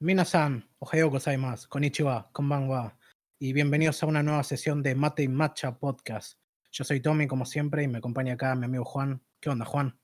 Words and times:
Minasan, 0.00 0.68
ohayou 0.80 1.08
gozaimasu, 1.08 1.68
konnichiwa, 1.68 2.28
konbanwa, 2.32 2.98
y 3.38 3.52
bienvenidos 3.52 4.02
a 4.02 4.06
una 4.06 4.24
nueva 4.24 4.42
sesión 4.42 4.82
de 4.82 4.96
Mate 4.96 5.22
y 5.22 5.28
Matcha 5.28 5.78
Podcast. 5.78 6.40
Yo 6.72 6.82
soy 6.82 7.00
Tommy, 7.00 7.28
como 7.28 7.46
siempre, 7.46 7.84
y 7.84 7.88
me 7.88 7.98
acompaña 7.98 8.34
acá 8.34 8.56
mi 8.56 8.64
amigo 8.64 8.84
Juan. 8.84 9.22
¿Qué 9.40 9.50
onda, 9.50 9.64
Juan? 9.64 9.96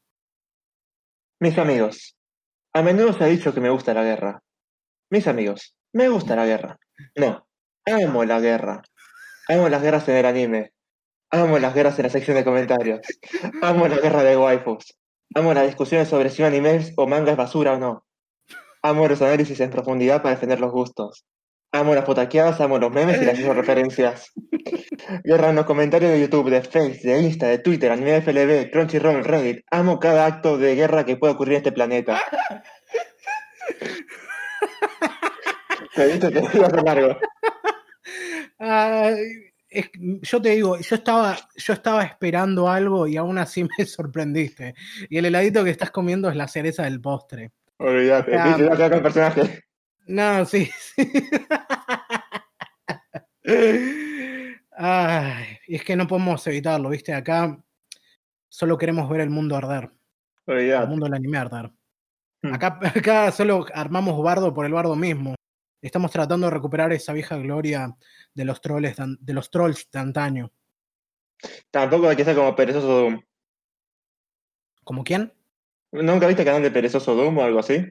Mis 1.40 1.58
amigos, 1.58 2.16
a 2.72 2.82
menudo 2.82 3.12
se 3.12 3.24
ha 3.24 3.26
dicho 3.26 3.52
que 3.52 3.60
me 3.60 3.68
gusta 3.68 3.92
la 3.92 4.04
guerra. 4.04 4.44
Mis 5.10 5.26
amigos, 5.26 5.76
me 5.92 6.08
gusta 6.08 6.36
la 6.36 6.46
guerra. 6.46 6.78
No, 7.16 7.48
amo 7.84 8.24
la 8.24 8.38
guerra. 8.38 8.82
Amo 9.48 9.68
las 9.68 9.82
guerras 9.82 10.08
en 10.08 10.16
el 10.16 10.26
anime. 10.26 10.72
Amo 11.32 11.58
las 11.58 11.74
guerras 11.74 11.98
en 11.98 12.04
la 12.04 12.10
sección 12.10 12.36
de 12.36 12.44
comentarios. 12.44 13.00
Amo 13.60 13.88
la 13.88 13.98
guerra 13.98 14.22
de 14.22 14.36
waifus. 14.36 14.96
Amo 15.34 15.52
las 15.52 15.66
discusiones 15.66 16.08
sobre 16.08 16.30
si 16.30 16.42
un 16.42 16.48
anime 16.48 16.92
o 16.96 17.08
manga 17.08 17.32
es 17.32 17.36
basura 17.36 17.72
o 17.72 17.78
no. 17.78 18.06
Amo 18.82 19.08
los 19.08 19.20
análisis 19.22 19.60
en 19.60 19.70
profundidad 19.70 20.22
para 20.22 20.34
defender 20.34 20.60
los 20.60 20.72
gustos. 20.72 21.24
Amo 21.72 21.94
las 21.94 22.04
potaqueadas, 22.04 22.60
amo 22.60 22.78
los 22.78 22.90
memes 22.90 23.20
y 23.22 23.24
las 23.24 23.38
referencias. 23.38 24.32
Guerra 25.24 25.50
en 25.50 25.56
los 25.56 25.66
comentarios 25.66 26.10
de 26.12 26.20
YouTube, 26.20 26.50
de 26.50 26.62
Face, 26.62 27.00
de 27.04 27.20
Insta, 27.20 27.46
de 27.48 27.58
Twitter, 27.58 27.90
anime 27.92 28.20
FLB, 28.22 28.70
Crunchyroll, 28.70 29.24
Reddit. 29.24 29.64
Amo 29.70 29.98
cada 29.98 30.26
acto 30.26 30.58
de 30.58 30.74
guerra 30.74 31.04
que 31.04 31.16
pueda 31.16 31.34
ocurrir 31.34 31.54
en 31.54 31.58
este 31.58 31.72
planeta. 31.72 32.20
Te 35.94 36.18
ser 36.18 36.82
largo. 36.82 37.16
Ay, 38.58 39.14
es- 39.68 39.90
yo 40.22 40.40
te 40.40 40.50
digo, 40.50 40.78
yo 40.78 40.96
estaba, 40.96 41.36
yo 41.56 41.72
estaba 41.72 42.04
esperando 42.04 42.68
algo 42.68 43.06
y 43.06 43.16
aún 43.16 43.38
así 43.38 43.64
me 43.78 43.84
sorprendiste. 43.86 44.74
Y 45.08 45.18
el 45.18 45.26
heladito 45.26 45.64
que 45.64 45.70
estás 45.70 45.90
comiendo 45.90 46.28
es 46.30 46.36
la 46.36 46.48
cereza 46.48 46.84
del 46.84 47.00
postre. 47.00 47.52
Olvídate, 47.80 48.36
Ah, 48.36 48.56
con 48.56 48.92
el 48.92 49.02
personaje. 49.02 49.64
No, 50.06 50.44
sí. 50.44 50.68
sí. 50.96 51.22
Ay, 54.72 55.58
y 55.66 55.76
es 55.76 55.84
que 55.84 55.96
no 55.96 56.06
podemos 56.06 56.46
evitarlo, 56.46 56.88
¿viste? 56.90 57.12
Acá 57.12 57.58
solo 58.48 58.76
queremos 58.78 59.08
ver 59.08 59.20
el 59.22 59.30
mundo 59.30 59.56
arder, 59.56 59.90
el 60.46 60.54
Olvídate. 60.54 60.86
mundo 60.88 61.04
del 61.06 61.14
anime 61.14 61.38
arder. 61.38 61.70
Hmm. 62.42 62.54
Acá, 62.54 62.78
acá 62.82 63.32
solo 63.32 63.66
armamos 63.74 64.22
bardo 64.22 64.52
por 64.54 64.66
el 64.66 64.72
bardo 64.72 64.96
mismo. 64.96 65.34
Estamos 65.82 66.10
tratando 66.12 66.46
de 66.46 66.52
recuperar 66.52 66.92
esa 66.92 67.12
vieja 67.12 67.36
gloria 67.38 67.96
de 68.34 68.44
los 68.44 68.60
trolls, 68.60 68.96
de 69.20 69.32
los 69.32 69.50
trolls 69.50 69.90
de 69.90 69.98
antaño. 69.98 70.52
Tampoco 71.70 72.08
hay 72.08 72.16
que 72.16 72.24
ser 72.24 72.36
como 72.36 72.54
perezoso. 72.54 73.18
¿Como 74.84 75.02
quién? 75.04 75.32
¿Nunca 75.92 76.26
viste 76.26 76.42
el 76.42 76.46
canal 76.46 76.62
de 76.62 76.70
perezoso 76.70 77.14
Doom 77.14 77.38
o 77.38 77.42
algo 77.42 77.58
así? 77.58 77.86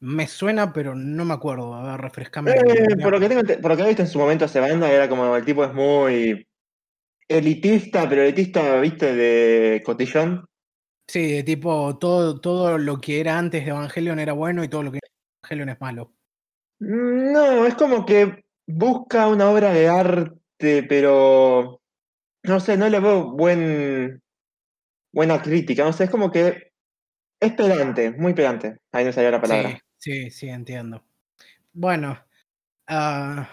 Me 0.00 0.26
suena, 0.26 0.72
pero 0.72 0.94
no 0.94 1.24
me 1.24 1.34
acuerdo. 1.34 1.74
A 1.74 1.92
ver, 1.92 2.00
refrescame. 2.00 2.52
Eh, 2.52 2.96
por, 3.02 3.12
lo 3.12 3.20
que 3.20 3.28
tengo, 3.28 3.42
por 3.60 3.70
lo 3.70 3.76
que 3.76 3.82
he 3.82 3.88
visto 3.88 4.02
en 4.02 4.08
su 4.08 4.18
momento 4.18 4.46
ese 4.46 4.60
banda, 4.60 4.90
era 4.90 5.08
como 5.08 5.36
el 5.36 5.44
tipo 5.44 5.62
es 5.62 5.74
muy 5.74 6.46
elitista, 7.28 8.08
pero 8.08 8.22
elitista, 8.22 8.80
viste, 8.80 9.14
de 9.14 9.82
cotillón. 9.84 10.46
Sí, 11.06 11.32
de 11.32 11.42
tipo, 11.42 11.98
todo, 11.98 12.40
todo 12.40 12.78
lo 12.78 12.98
que 12.98 13.20
era 13.20 13.38
antes 13.38 13.64
de 13.64 13.70
Evangelion 13.70 14.18
era 14.18 14.32
bueno 14.32 14.64
y 14.64 14.68
todo 14.68 14.82
lo 14.82 14.90
que 14.90 14.98
era 14.98 15.08
Evangelion 15.42 15.68
es 15.68 15.80
malo. 15.80 16.14
No, 16.78 17.66
es 17.66 17.74
como 17.74 18.06
que 18.06 18.42
busca 18.66 19.28
una 19.28 19.50
obra 19.50 19.72
de 19.72 19.86
arte, 19.88 20.82
pero 20.88 21.82
no 22.44 22.60
sé, 22.60 22.78
no 22.78 22.88
le 22.88 23.00
veo 23.00 23.32
buen, 23.32 24.22
buena 25.12 25.42
crítica, 25.42 25.84
no 25.84 25.92
sé, 25.92 26.04
es 26.04 26.10
como 26.10 26.30
que 26.30 26.69
es 27.40 27.52
pedante, 27.54 28.10
muy 28.12 28.34
pedante. 28.34 28.78
Ahí 28.92 29.04
no 29.04 29.12
salió 29.12 29.30
la 29.30 29.40
palabra. 29.40 29.82
Sí, 29.96 30.24
sí, 30.24 30.30
sí, 30.30 30.48
entiendo. 30.48 31.02
Bueno, 31.72 32.18
ah, 32.86 33.48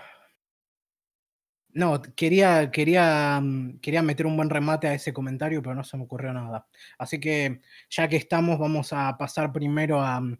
no, 1.77 2.01
quería, 2.15 2.71
quería, 2.71 3.39
mm, 3.39 3.79
quería 3.79 4.01
meter 4.01 4.25
un 4.25 4.35
buen 4.35 4.49
remate 4.49 4.87
a 4.87 4.93
ese 4.95 5.13
comentario, 5.13 5.61
pero 5.61 5.75
no 5.75 5.83
se 5.83 5.95
me 5.95 6.03
ocurrió 6.03 6.33
nada. 6.33 6.67
Así 6.97 7.19
que 7.19 7.61
ya 7.89 8.07
que 8.07 8.15
estamos, 8.15 8.57
vamos 8.57 8.91
a 8.93 9.15
pasar 9.17 9.51
primero 9.53 10.01
a, 10.01 10.19
mm, 10.19 10.37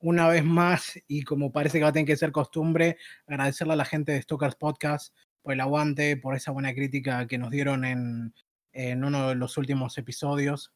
una 0.00 0.28
vez 0.28 0.44
más, 0.44 0.98
y 1.08 1.22
como 1.22 1.50
parece 1.52 1.78
que 1.78 1.84
va 1.84 1.90
a 1.90 1.92
tener 1.92 2.06
que 2.06 2.16
ser 2.16 2.30
costumbre, 2.30 2.98
agradecerle 3.26 3.72
a 3.72 3.76
la 3.76 3.84
gente 3.84 4.12
de 4.12 4.22
Stalkers 4.22 4.54
Podcast 4.56 5.12
por 5.42 5.54
el 5.54 5.60
aguante, 5.60 6.16
por 6.16 6.36
esa 6.36 6.52
buena 6.52 6.72
crítica 6.72 7.26
que 7.26 7.38
nos 7.38 7.50
dieron 7.50 7.84
en, 7.84 8.34
en 8.72 9.04
uno 9.04 9.30
de 9.30 9.34
los 9.34 9.56
últimos 9.58 9.98
episodios. 9.98 10.72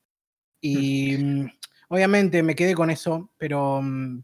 Y 0.60 1.16
mm, 1.19 1.50
obviamente 1.90 2.42
me 2.42 2.54
quedé 2.54 2.74
con 2.74 2.88
eso, 2.88 3.30
pero 3.36 3.82
mm, 3.82 4.22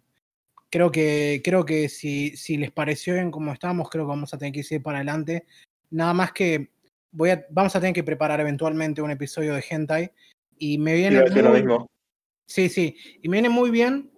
creo 0.70 0.90
que, 0.90 1.42
creo 1.44 1.64
que 1.64 1.88
si, 1.88 2.36
si 2.36 2.56
les 2.56 2.70
pareció 2.70 3.14
bien 3.14 3.30
como 3.30 3.52
estábamos, 3.52 3.90
creo 3.90 4.04
que 4.04 4.10
vamos 4.10 4.32
a 4.32 4.38
tener 4.38 4.52
que 4.52 4.64
ir 4.74 4.82
para 4.82 4.98
adelante. 4.98 5.44
Nada 5.90 6.14
más 6.14 6.32
que 6.32 6.70
voy 7.10 7.30
a, 7.30 7.44
vamos 7.50 7.74
a 7.74 7.80
tener 7.80 7.94
que 7.94 8.04
preparar 8.04 8.40
eventualmente 8.40 9.02
un 9.02 9.10
episodio 9.10 9.54
de 9.54 9.64
Hentai. 9.68 10.12
Y 10.58 10.78
me 10.78 10.94
viene. 10.94 11.28
Lo 11.28 11.50
muy- 11.50 11.60
mismo. 11.60 11.90
Sí, 12.46 12.68
sí. 12.68 12.96
Y 13.20 13.28
me 13.28 13.36
viene 13.36 13.48
muy 13.48 13.70
bien 13.70 14.10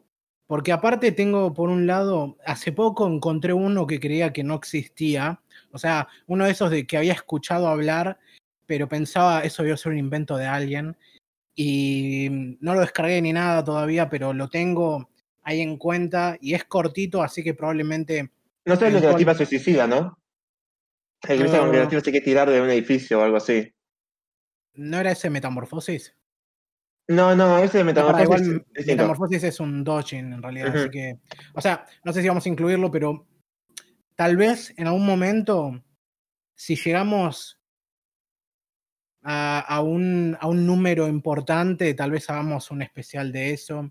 porque 0.47 0.73
aparte 0.73 1.13
tengo 1.13 1.53
por 1.55 1.71
un 1.71 1.87
lado, 1.87 2.37
hace 2.45 2.73
poco 2.73 3.07
encontré 3.07 3.53
uno 3.55 3.87
que 3.87 3.99
creía 3.99 4.33
que 4.33 4.45
no 4.45 4.55
existía. 4.55 5.41
O 5.73 5.79
sea, 5.79 6.09
uno 6.27 6.45
de 6.45 6.51
esos 6.51 6.71
de 6.71 6.87
que 6.87 6.99
había 6.99 7.15
escuchado 7.15 7.69
hablar, 7.69 8.19
pero 8.67 8.89
pensaba 8.89 9.41
eso 9.41 9.63
debió 9.63 9.77
ser 9.79 9.93
un 9.93 9.99
invento 9.99 10.37
de 10.37 10.47
alguien. 10.47 10.97
Y 11.61 12.29
mm, 12.31 12.59
no 12.61 12.75
lo 12.75 12.81
descargué 12.83 13.21
ni 13.21 13.33
nada 13.33 13.65
todavía, 13.65 14.09
pero 14.09 14.33
lo 14.33 14.49
tengo 14.49 15.11
ahí 15.43 15.61
en 15.61 15.77
cuenta 15.77 16.39
y 16.41 16.55
es 16.55 16.63
cortito, 16.65 17.21
así 17.21 17.43
que 17.43 17.53
probablemente... 17.53 18.31
No 18.65 18.77
sé, 18.77 18.93
la 18.93 19.17
tipa 19.17 19.35
se 19.35 19.45
suicida, 19.45 19.89
¿no? 19.89 20.21
El 21.23 21.39
que 21.39 21.45
dice 21.45 21.59
como 21.59 21.73
que 21.73 21.79
la 21.79 21.83
Ah. 21.83 21.89
tipa 21.89 22.01
se 22.01 22.11
quiere 22.13 22.25
tirar 22.25 22.49
de 22.49 22.61
un 22.61 22.71
edificio 22.71 23.19
o 23.19 23.25
algo 23.25 23.39
así. 23.39 23.75
¿No 24.75 25.01
era 25.01 25.11
ese 25.11 25.31
Metamorfosis? 25.31 26.15
No, 27.09 27.35
no, 27.35 27.59
ese 27.59 27.79
de 27.79 27.85
No, 27.85 27.87
Metamorfosis 27.87 28.23
igual 28.25 28.41
es 28.41 28.49
distinto. 28.75 28.93
Metamorfosis 28.93 29.43
es 29.43 29.59
un 29.59 29.83
dojin 29.83 30.33
en 30.35 30.43
realidad, 30.43 30.77
así 30.77 30.91
que. 30.91 31.19
O 31.55 31.61
sea, 31.61 31.85
no 32.05 32.13
sé 32.13 32.23
si 32.23 32.29
vamos 32.29 32.47
a 32.47 32.49
incluirlo, 32.51 32.89
pero 32.89 33.27
tal 34.15 34.37
vez 34.37 34.73
en 34.77 34.87
algún 34.87 35.07
momento, 35.07 35.83
si 36.55 36.77
llegamos 36.77 37.58
a, 39.23 39.61
a 39.61 39.81
un, 39.83 40.37
a 40.41 40.47
un 40.49 40.67
número 40.67 41.09
importante, 41.09 41.93
tal 41.95 42.11
vez 42.13 42.29
hagamos 42.31 42.71
un 42.71 42.83
especial 42.83 43.33
de 43.33 43.53
eso. 43.53 43.91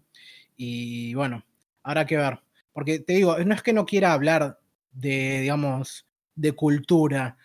Y 0.56 1.14
bueno, 1.16 1.44
habrá 1.84 2.06
que 2.06 2.18
ver. 2.18 2.40
Porque 2.74 3.00
te 3.00 3.14
digo, 3.14 3.38
no 3.40 3.54
es 3.56 3.62
que 3.64 3.74
no 3.74 3.86
quiera 3.86 4.14
hablar 4.14 4.60
de, 4.92 5.42
digamos, 5.42 6.08
de 6.36 6.52
cultura, 6.54 7.38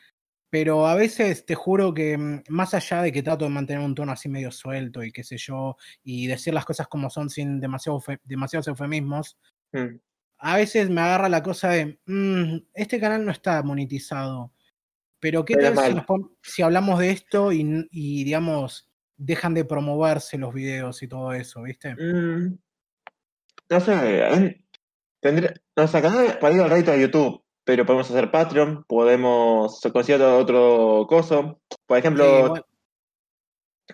pero 0.51 0.87
a 0.87 0.95
veces 0.95 1.47
te 1.47 1.55
juro 1.55 1.95
que 1.95 2.19
mm, 2.19 2.43
más 2.49 2.75
allá 2.75 3.03
de 3.03 3.13
que 3.13 3.23
trato 3.23 3.45
de 3.47 3.51
mantener 3.51 3.83
un 3.85 3.95
tono 3.95 4.13
así 4.13 4.29
medio 4.29 4.51
suelto 4.51 5.03
y 5.03 5.13
qué 5.13 5.25
sé 5.25 5.39
yo, 5.39 5.77
y 6.05 6.27
decir 6.27 6.55
las 6.55 6.65
cosas 6.67 6.89
como 6.89 7.11
son 7.11 7.31
sin 7.31 7.61
demasiado 7.61 8.03
demasiados 8.25 8.69
eufemismos, 8.69 9.39
Mm. 9.75 9.97
a 10.39 10.57
veces 10.57 10.91
me 10.91 11.01
agarra 11.01 11.29
la 11.31 11.43
cosa 11.43 11.71
de, 11.71 11.99
"Mm, 12.07 12.59
este 12.75 13.01
canal 13.01 13.25
no 13.25 13.33
está 13.33 13.63
monetizado, 13.63 14.53
pero 15.23 15.45
¿qué 15.45 15.55
tal 15.55 15.79
si, 15.79 15.95
nos 15.95 16.61
hablamos 16.65 16.99
de 16.99 17.11
esto 17.11 17.53
y, 17.53 18.25
digamos, 18.25 18.91
dejan 19.17 19.55
de 19.55 19.65
promoverse 19.65 20.37
los 20.37 20.53
videos 20.53 21.01
y 21.05 21.07
todo 21.07 21.33
eso, 21.33 21.63
¿viste? 21.63 21.95
Mm, 21.95 22.59
No 23.71 23.81
sé, 23.81 24.27
en- 24.35 24.67
tendré, 25.21 25.55
nos 25.77 25.93
sacará 25.93 26.41
para 26.41 26.55
ir 26.57 26.61
al 26.61 26.71
rédito 26.71 26.91
de 26.91 27.03
YouTube, 27.03 27.45
pero 27.65 27.87
podemos 27.87 28.11
hacer 28.11 28.33
Patreon, 28.33 28.83
podemos 28.89 29.81
conseguir 29.93 30.21
otro, 30.23 31.07
coso. 31.09 31.61
Por 31.87 31.99
Sí, 31.99 32.01
ejemplo, 32.01 32.49
bueno, 32.49 32.67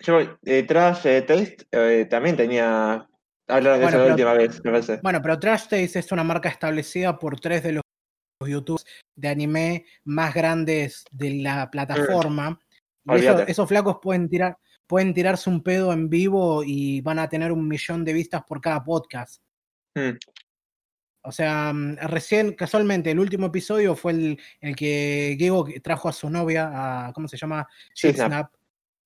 yo, 0.01 0.19
eh, 0.45 0.63
Trash 0.63 1.05
eh, 1.05 1.21
Taste 1.21 1.57
eh, 1.71 2.07
también 2.09 2.37
tenía. 2.37 3.07
Hablaron 3.47 3.79
de 3.79 3.85
Bueno, 3.85 3.97
eso 3.97 4.05
la 4.07 4.11
última 4.13 4.33
vez, 4.33 4.61
me 4.63 4.71
parece. 4.71 4.99
Bueno, 5.03 5.21
pero 5.21 5.39
Trash 5.39 5.67
Taste 5.67 5.99
es 5.99 6.11
una 6.11 6.23
marca 6.23 6.49
establecida 6.49 7.19
por 7.19 7.39
tres 7.39 7.61
de 7.61 7.73
los 7.73 7.83
YouTubers 8.47 8.85
de 9.15 9.27
anime 9.27 9.85
más 10.05 10.33
grandes 10.33 11.03
de 11.11 11.35
la 11.41 11.69
plataforma. 11.69 12.59
Y 13.05 13.25
esos 13.47 13.67
flacos 13.67 13.97
pueden 14.01 14.29
tirar, 14.29 14.57
pueden 14.87 15.13
tirarse 15.13 15.49
un 15.49 15.63
pedo 15.63 15.91
en 15.91 16.09
vivo 16.09 16.63
y 16.63 17.01
van 17.01 17.19
a 17.19 17.27
tener 17.27 17.51
un 17.51 17.67
millón 17.67 18.05
de 18.05 18.13
vistas 18.13 18.43
por 18.47 18.61
cada 18.61 18.83
podcast. 18.83 19.41
Mm, 19.95 20.17
O 21.23 21.31
sea, 21.31 21.73
mm, 21.73 21.97
recién, 22.03 22.53
casualmente, 22.53 23.11
el 23.11 23.19
último 23.19 23.47
episodio 23.47 23.95
fue 23.95 24.11
el, 24.13 24.39
el 24.61 24.75
que 24.75 25.35
Gego 25.39 25.67
trajo 25.83 26.07
a 26.07 26.13
su 26.13 26.29
novia, 26.29 27.07
a, 27.07 27.13
¿cómo 27.13 27.27
se 27.27 27.37
llama? 27.37 27.67
Sí, 27.93 28.13
Snap. 28.13 28.27
Snap. 28.27 28.53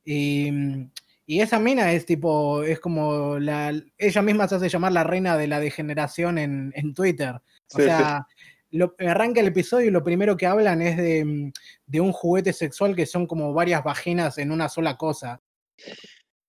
Y, 0.06 0.52
mm, 0.52 0.92
y 1.26 1.40
esa 1.40 1.58
mina 1.58 1.94
es 1.94 2.06
tipo, 2.06 2.64
es 2.64 2.80
como 2.82 3.40
la, 3.40 3.74
ella 3.98 4.22
misma 4.22 4.48
se 4.48 4.56
hace 4.56 4.68
llamar 4.68 4.92
la 4.92 5.06
reina 5.06 5.38
de 5.38 5.48
la 5.48 5.62
degeneración 5.62 6.38
en, 6.38 6.74
en 6.76 6.94
Twitter. 6.94 7.36
O 7.36 7.42
Sí, 7.78 7.84
sí. 7.84 8.43
Lo- 8.78 8.96
arranca 9.00 9.40
el 9.40 9.48
episodio 9.48 9.88
y 9.88 9.92
lo 9.92 10.04
primero 10.04 10.36
que 10.36 10.48
hablan 10.48 10.82
es 10.82 10.98
de, 10.98 11.26
mm, 11.26 11.52
de 11.86 12.02
un 12.02 12.12
juguete 12.12 12.54
sexual 12.54 12.96
que 12.96 13.06
son 13.06 13.26
como 13.28 13.54
varias 13.54 13.84
vaginas 13.84 14.38
en 14.38 14.52
una 14.52 14.70
sola 14.70 14.98
cosa. 14.98 15.42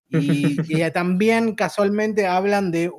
Y, 0.09 0.57
y 0.69 0.91
también 0.93 1.55
casualmente 1.55 2.27
hablan 2.27 2.71
de 2.71 2.91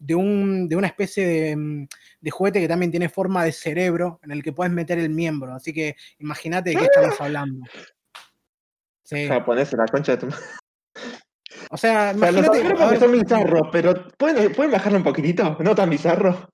de, 0.00 0.14
un, 0.14 0.68
de 0.68 0.76
una 0.76 0.88
especie 0.88 1.26
de, 1.26 1.56
mm, 1.56 1.86
de, 2.22 2.30
juguete 2.30 2.60
que 2.60 2.68
también 2.68 2.90
tiene 2.90 3.08
forma 3.08 3.44
de 3.44 3.52
cerebro 3.52 4.18
en 4.22 4.32
el 4.32 4.42
que 4.42 4.52
puedes 4.52 4.72
meter 4.72 4.98
el 4.98 5.10
miembro. 5.10 5.54
Así 5.54 5.72
que 5.72 5.94
imagínate 6.18 6.70
de 6.70 6.76
qué 6.76 6.84
estamos 6.84 7.20
hablando. 7.20 7.64
Sí. 9.04 9.28
Japonés, 9.28 9.72
la 9.74 9.86
concha 9.86 10.16
de 10.16 10.18
tu 10.18 10.28
O 11.70 11.76
sea, 11.76 12.12
imagínate. 12.12 12.72
O 12.72 12.98
son 12.98 13.12
bizarros, 13.12 13.68
pero 13.70 14.08
¿pueden, 14.16 14.52
¿pueden 14.52 14.72
bajarlo 14.72 14.98
un 14.98 15.04
poquitito? 15.04 15.56
No 15.60 15.74
tan 15.74 15.90
bizarro. 15.90 16.48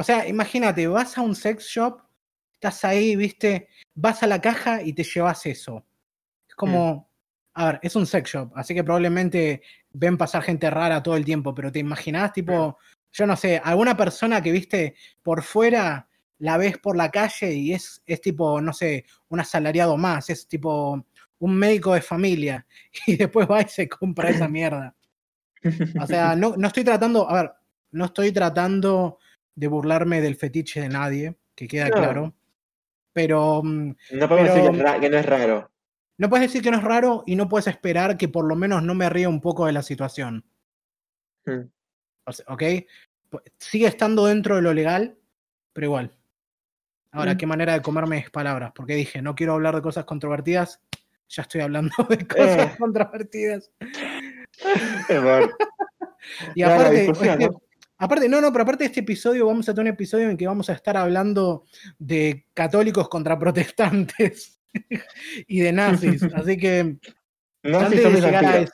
O 0.00 0.02
sea, 0.02 0.26
imagínate, 0.26 0.86
vas 0.86 1.18
a 1.18 1.20
un 1.20 1.34
sex 1.34 1.66
shop, 1.66 2.00
estás 2.54 2.86
ahí, 2.86 3.16
viste, 3.16 3.68
vas 3.94 4.22
a 4.22 4.26
la 4.26 4.40
caja 4.40 4.80
y 4.82 4.94
te 4.94 5.04
llevas 5.04 5.44
eso. 5.44 5.84
Es 6.48 6.54
como, 6.54 6.94
mm. 6.94 7.60
a 7.60 7.66
ver, 7.66 7.80
es 7.82 7.94
un 7.96 8.06
sex 8.06 8.30
shop, 8.30 8.50
así 8.56 8.74
que 8.74 8.82
probablemente 8.82 9.60
ven 9.90 10.16
pasar 10.16 10.42
gente 10.42 10.70
rara 10.70 11.02
todo 11.02 11.16
el 11.16 11.24
tiempo, 11.26 11.54
pero 11.54 11.70
te 11.70 11.80
imaginás, 11.80 12.32
tipo, 12.32 12.78
yo 13.12 13.26
no 13.26 13.36
sé, 13.36 13.60
alguna 13.62 13.94
persona 13.94 14.40
que 14.40 14.52
viste 14.52 14.94
por 15.22 15.42
fuera 15.42 16.08
la 16.38 16.56
ves 16.56 16.78
por 16.78 16.96
la 16.96 17.10
calle 17.10 17.52
y 17.52 17.74
es, 17.74 18.02
es 18.06 18.22
tipo, 18.22 18.58
no 18.58 18.72
sé, 18.72 19.04
un 19.28 19.40
asalariado 19.40 19.98
más, 19.98 20.30
es 20.30 20.48
tipo 20.48 21.04
un 21.40 21.54
médico 21.54 21.92
de 21.92 22.00
familia 22.00 22.66
y 23.06 23.16
después 23.16 23.46
va 23.46 23.60
y 23.60 23.68
se 23.68 23.86
compra 23.86 24.30
esa 24.30 24.48
mierda. 24.48 24.96
O 26.00 26.06
sea, 26.06 26.34
no, 26.36 26.54
no 26.56 26.68
estoy 26.68 26.84
tratando, 26.84 27.28
a 27.28 27.34
ver, 27.34 27.52
no 27.90 28.06
estoy 28.06 28.32
tratando 28.32 29.18
de 29.54 29.68
burlarme 29.68 30.20
del 30.20 30.36
fetiche 30.36 30.80
de 30.80 30.88
nadie, 30.88 31.36
que 31.54 31.68
queda 31.68 31.90
claro. 31.90 32.34
Pero. 33.12 33.62
Mm, 33.62 33.94
no 34.12 34.28
podemos 34.28 34.54
decir 34.54 34.70
que, 35.00 35.10
no 35.10 35.18
es 35.18 35.26
raro. 35.26 35.70
No 36.18 36.28
puedes 36.28 36.48
decir 36.48 36.62
que 36.62 36.70
no 36.70 36.78
es 36.78 36.84
raro 36.84 37.22
y 37.26 37.36
no 37.36 37.48
puedes 37.48 37.66
esperar 37.66 38.16
que 38.16 38.28
por 38.28 38.46
lo 38.46 38.56
menos 38.56 38.82
no 38.82 38.94
me 38.94 39.08
ría 39.08 39.28
un 39.28 39.40
poco 39.40 39.66
de 39.66 39.72
la 39.72 39.82
situación. 39.82 40.44
Hmm. 41.44 41.62
¿Ok? 42.46 42.62
Sigue 43.58 43.86
estando 43.86 44.26
dentro 44.26 44.56
de 44.56 44.62
lo 44.62 44.74
legal, 44.74 45.16
pero 45.72 45.86
igual. 45.86 46.12
Ahora, 47.12 47.34
hmm. 47.34 47.36
qué 47.38 47.46
manera 47.46 47.72
de 47.72 47.82
comerme 47.82 48.24
palabras, 48.32 48.72
porque 48.74 48.94
dije, 48.94 49.22
no 49.22 49.34
quiero 49.34 49.54
hablar 49.54 49.74
de 49.74 49.82
cosas 49.82 50.04
controvertidas, 50.04 50.80
ya 51.28 51.42
estoy 51.42 51.62
hablando 51.62 51.94
de 52.08 52.26
cosas 52.26 52.72
eh. 52.72 52.76
controvertidas. 52.78 53.70
y 56.54 56.62
aparte, 56.62 57.12
Aparte, 58.02 58.30
no, 58.30 58.40
no, 58.40 58.50
pero 58.50 58.62
aparte 58.62 58.84
de 58.84 58.88
este 58.88 59.00
episodio, 59.00 59.46
vamos 59.46 59.68
a 59.68 59.74
tener 59.74 59.90
un 59.90 59.94
episodio 59.94 60.30
en 60.30 60.36
que 60.38 60.46
vamos 60.46 60.70
a 60.70 60.72
estar 60.72 60.96
hablando 60.96 61.66
de 61.98 62.46
católicos 62.54 63.10
contra 63.10 63.38
protestantes 63.38 64.58
y 65.46 65.60
de 65.60 65.70
nazis. 65.70 66.22
Así 66.34 66.56
que. 66.56 66.96
Nazis 67.62 68.00
son 68.00 68.14
mis 68.14 68.22
vampiros. 68.22 68.70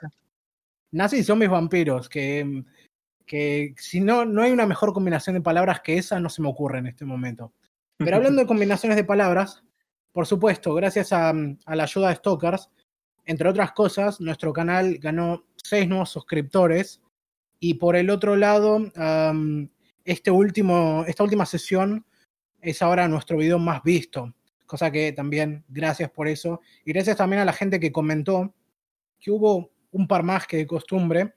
nazis 0.92 1.26
son 1.26 1.38
mis 1.40 1.48
vampiros, 1.48 2.08
que, 2.08 2.62
que 3.26 3.74
si 3.78 4.00
no, 4.00 4.24
no 4.24 4.42
hay 4.42 4.52
una 4.52 4.64
mejor 4.64 4.92
combinación 4.92 5.34
de 5.34 5.40
palabras 5.40 5.80
que 5.80 5.98
esa, 5.98 6.20
no 6.20 6.28
se 6.28 6.40
me 6.40 6.48
ocurre 6.48 6.78
en 6.78 6.86
este 6.86 7.04
momento. 7.04 7.52
Pero 7.96 8.14
hablando 8.16 8.40
de 8.40 8.46
combinaciones 8.46 8.94
de 8.94 9.02
palabras, 9.02 9.64
por 10.12 10.28
supuesto, 10.28 10.72
gracias 10.72 11.12
a, 11.12 11.30
a 11.30 11.74
la 11.74 11.82
ayuda 11.82 12.10
de 12.10 12.14
Stalkers, 12.14 12.70
entre 13.24 13.48
otras 13.48 13.72
cosas, 13.72 14.20
nuestro 14.20 14.52
canal 14.52 14.98
ganó 14.98 15.46
seis 15.56 15.88
nuevos 15.88 16.10
suscriptores 16.10 17.02
y 17.58 17.74
por 17.74 17.96
el 17.96 18.10
otro 18.10 18.36
lado, 18.36 18.80
este 20.04 20.30
último, 20.30 21.04
esta 21.06 21.24
última 21.24 21.46
sesión 21.46 22.04
es 22.60 22.82
ahora 22.82 23.08
nuestro 23.08 23.36
video 23.36 23.58
más 23.58 23.82
visto, 23.82 24.34
cosa 24.66 24.90
que 24.90 25.12
también 25.12 25.64
gracias 25.68 26.10
por 26.10 26.28
eso. 26.28 26.60
Y 26.84 26.92
gracias 26.92 27.16
también 27.16 27.42
a 27.42 27.44
la 27.44 27.52
gente 27.52 27.80
que 27.80 27.92
comentó 27.92 28.54
que 29.18 29.30
hubo 29.30 29.70
un 29.92 30.06
par 30.06 30.22
más 30.22 30.46
que 30.46 30.58
de 30.58 30.66
costumbre. 30.66 31.34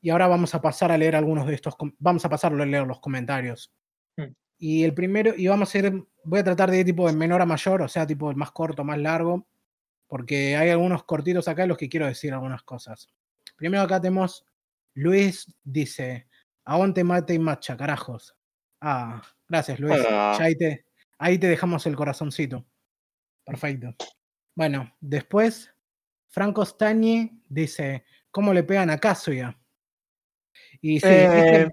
Y 0.00 0.10
ahora 0.10 0.28
vamos 0.28 0.54
a 0.54 0.60
pasar 0.60 0.92
a 0.92 0.98
leer 0.98 1.16
algunos 1.16 1.46
de 1.46 1.54
estos, 1.54 1.74
vamos 1.98 2.24
a 2.24 2.28
pasarlo 2.28 2.62
a 2.62 2.66
leer 2.66 2.86
los 2.86 3.00
comentarios. 3.00 3.72
Hmm. 4.16 4.34
Y 4.58 4.84
el 4.84 4.94
primero, 4.94 5.34
y 5.36 5.48
vamos 5.48 5.74
a 5.74 5.78
ir, 5.78 6.04
voy 6.22 6.38
a 6.38 6.44
tratar 6.44 6.70
de 6.70 6.80
ir 6.80 6.86
tipo 6.86 7.06
de 7.06 7.16
menor 7.16 7.42
a 7.42 7.46
mayor, 7.46 7.82
o 7.82 7.88
sea, 7.88 8.06
tipo 8.06 8.32
más 8.34 8.52
corto, 8.52 8.84
más 8.84 8.98
largo, 8.98 9.46
porque 10.06 10.56
hay 10.56 10.70
algunos 10.70 11.02
cortitos 11.04 11.48
acá 11.48 11.64
en 11.64 11.70
los 11.70 11.78
que 11.78 11.88
quiero 11.88 12.06
decir 12.06 12.32
algunas 12.32 12.62
cosas. 12.62 13.08
Primero 13.56 13.82
acá 13.82 14.00
tenemos 14.00 14.44
Luis 14.96 15.46
dice, 15.62 16.26
aguante 16.64 17.04
mate 17.04 17.34
y 17.34 17.38
macha, 17.38 17.76
carajos. 17.76 18.34
Ah, 18.80 19.22
gracias 19.48 19.78
Luis. 19.78 20.02
Ya 20.02 20.36
ahí, 20.38 20.56
te, 20.56 20.86
ahí 21.18 21.38
te 21.38 21.48
dejamos 21.48 21.86
el 21.86 21.94
corazoncito. 21.94 22.66
Perfecto. 23.44 23.94
Bueno, 24.54 24.96
después, 25.00 25.72
Franco 26.28 26.64
Stañi 26.64 27.42
dice, 27.46 28.04
¿cómo 28.30 28.54
le 28.54 28.62
pegan 28.62 28.88
a 28.88 28.98
Kazuya? 28.98 29.58
Y 30.80 30.98
sí, 30.98 31.06
eh, 31.08 31.70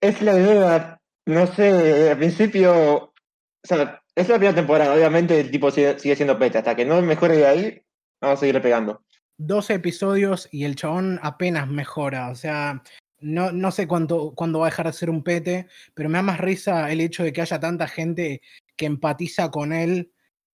es 0.00 0.20
la 0.20 0.34
verdad, 0.34 1.00
no 1.24 1.46
sé, 1.46 2.10
al 2.10 2.18
principio, 2.18 2.96
o 2.96 3.14
sea, 3.62 4.02
es 4.14 4.28
la 4.28 4.36
primera 4.36 4.54
temporada, 4.54 4.94
obviamente 4.94 5.40
el 5.40 5.50
tipo 5.50 5.70
sigue, 5.70 5.98
siendo 5.98 6.38
peta, 6.38 6.58
hasta 6.58 6.76
que 6.76 6.84
no 6.84 7.00
mejore 7.00 7.38
de 7.38 7.46
ahí, 7.46 7.82
vamos 8.20 8.38
a 8.38 8.40
seguirle 8.40 8.60
pegando. 8.60 9.05
12 9.38 9.74
episodios 9.74 10.48
y 10.50 10.64
el 10.64 10.76
chabón 10.76 11.18
apenas 11.22 11.68
mejora. 11.68 12.30
O 12.30 12.34
sea, 12.34 12.82
no, 13.20 13.52
no 13.52 13.70
sé 13.70 13.86
cuánto, 13.86 14.34
cuándo 14.34 14.60
va 14.60 14.66
a 14.66 14.70
dejar 14.70 14.86
de 14.86 14.92
ser 14.92 15.10
un 15.10 15.22
pete, 15.22 15.68
pero 15.94 16.08
me 16.08 16.18
da 16.18 16.22
más 16.22 16.40
risa 16.40 16.90
el 16.90 17.00
hecho 17.00 17.22
de 17.24 17.32
que 17.32 17.40
haya 17.42 17.60
tanta 17.60 17.88
gente 17.88 18.40
que 18.76 18.86
empatiza 18.86 19.50
con 19.50 19.72
él 19.72 20.12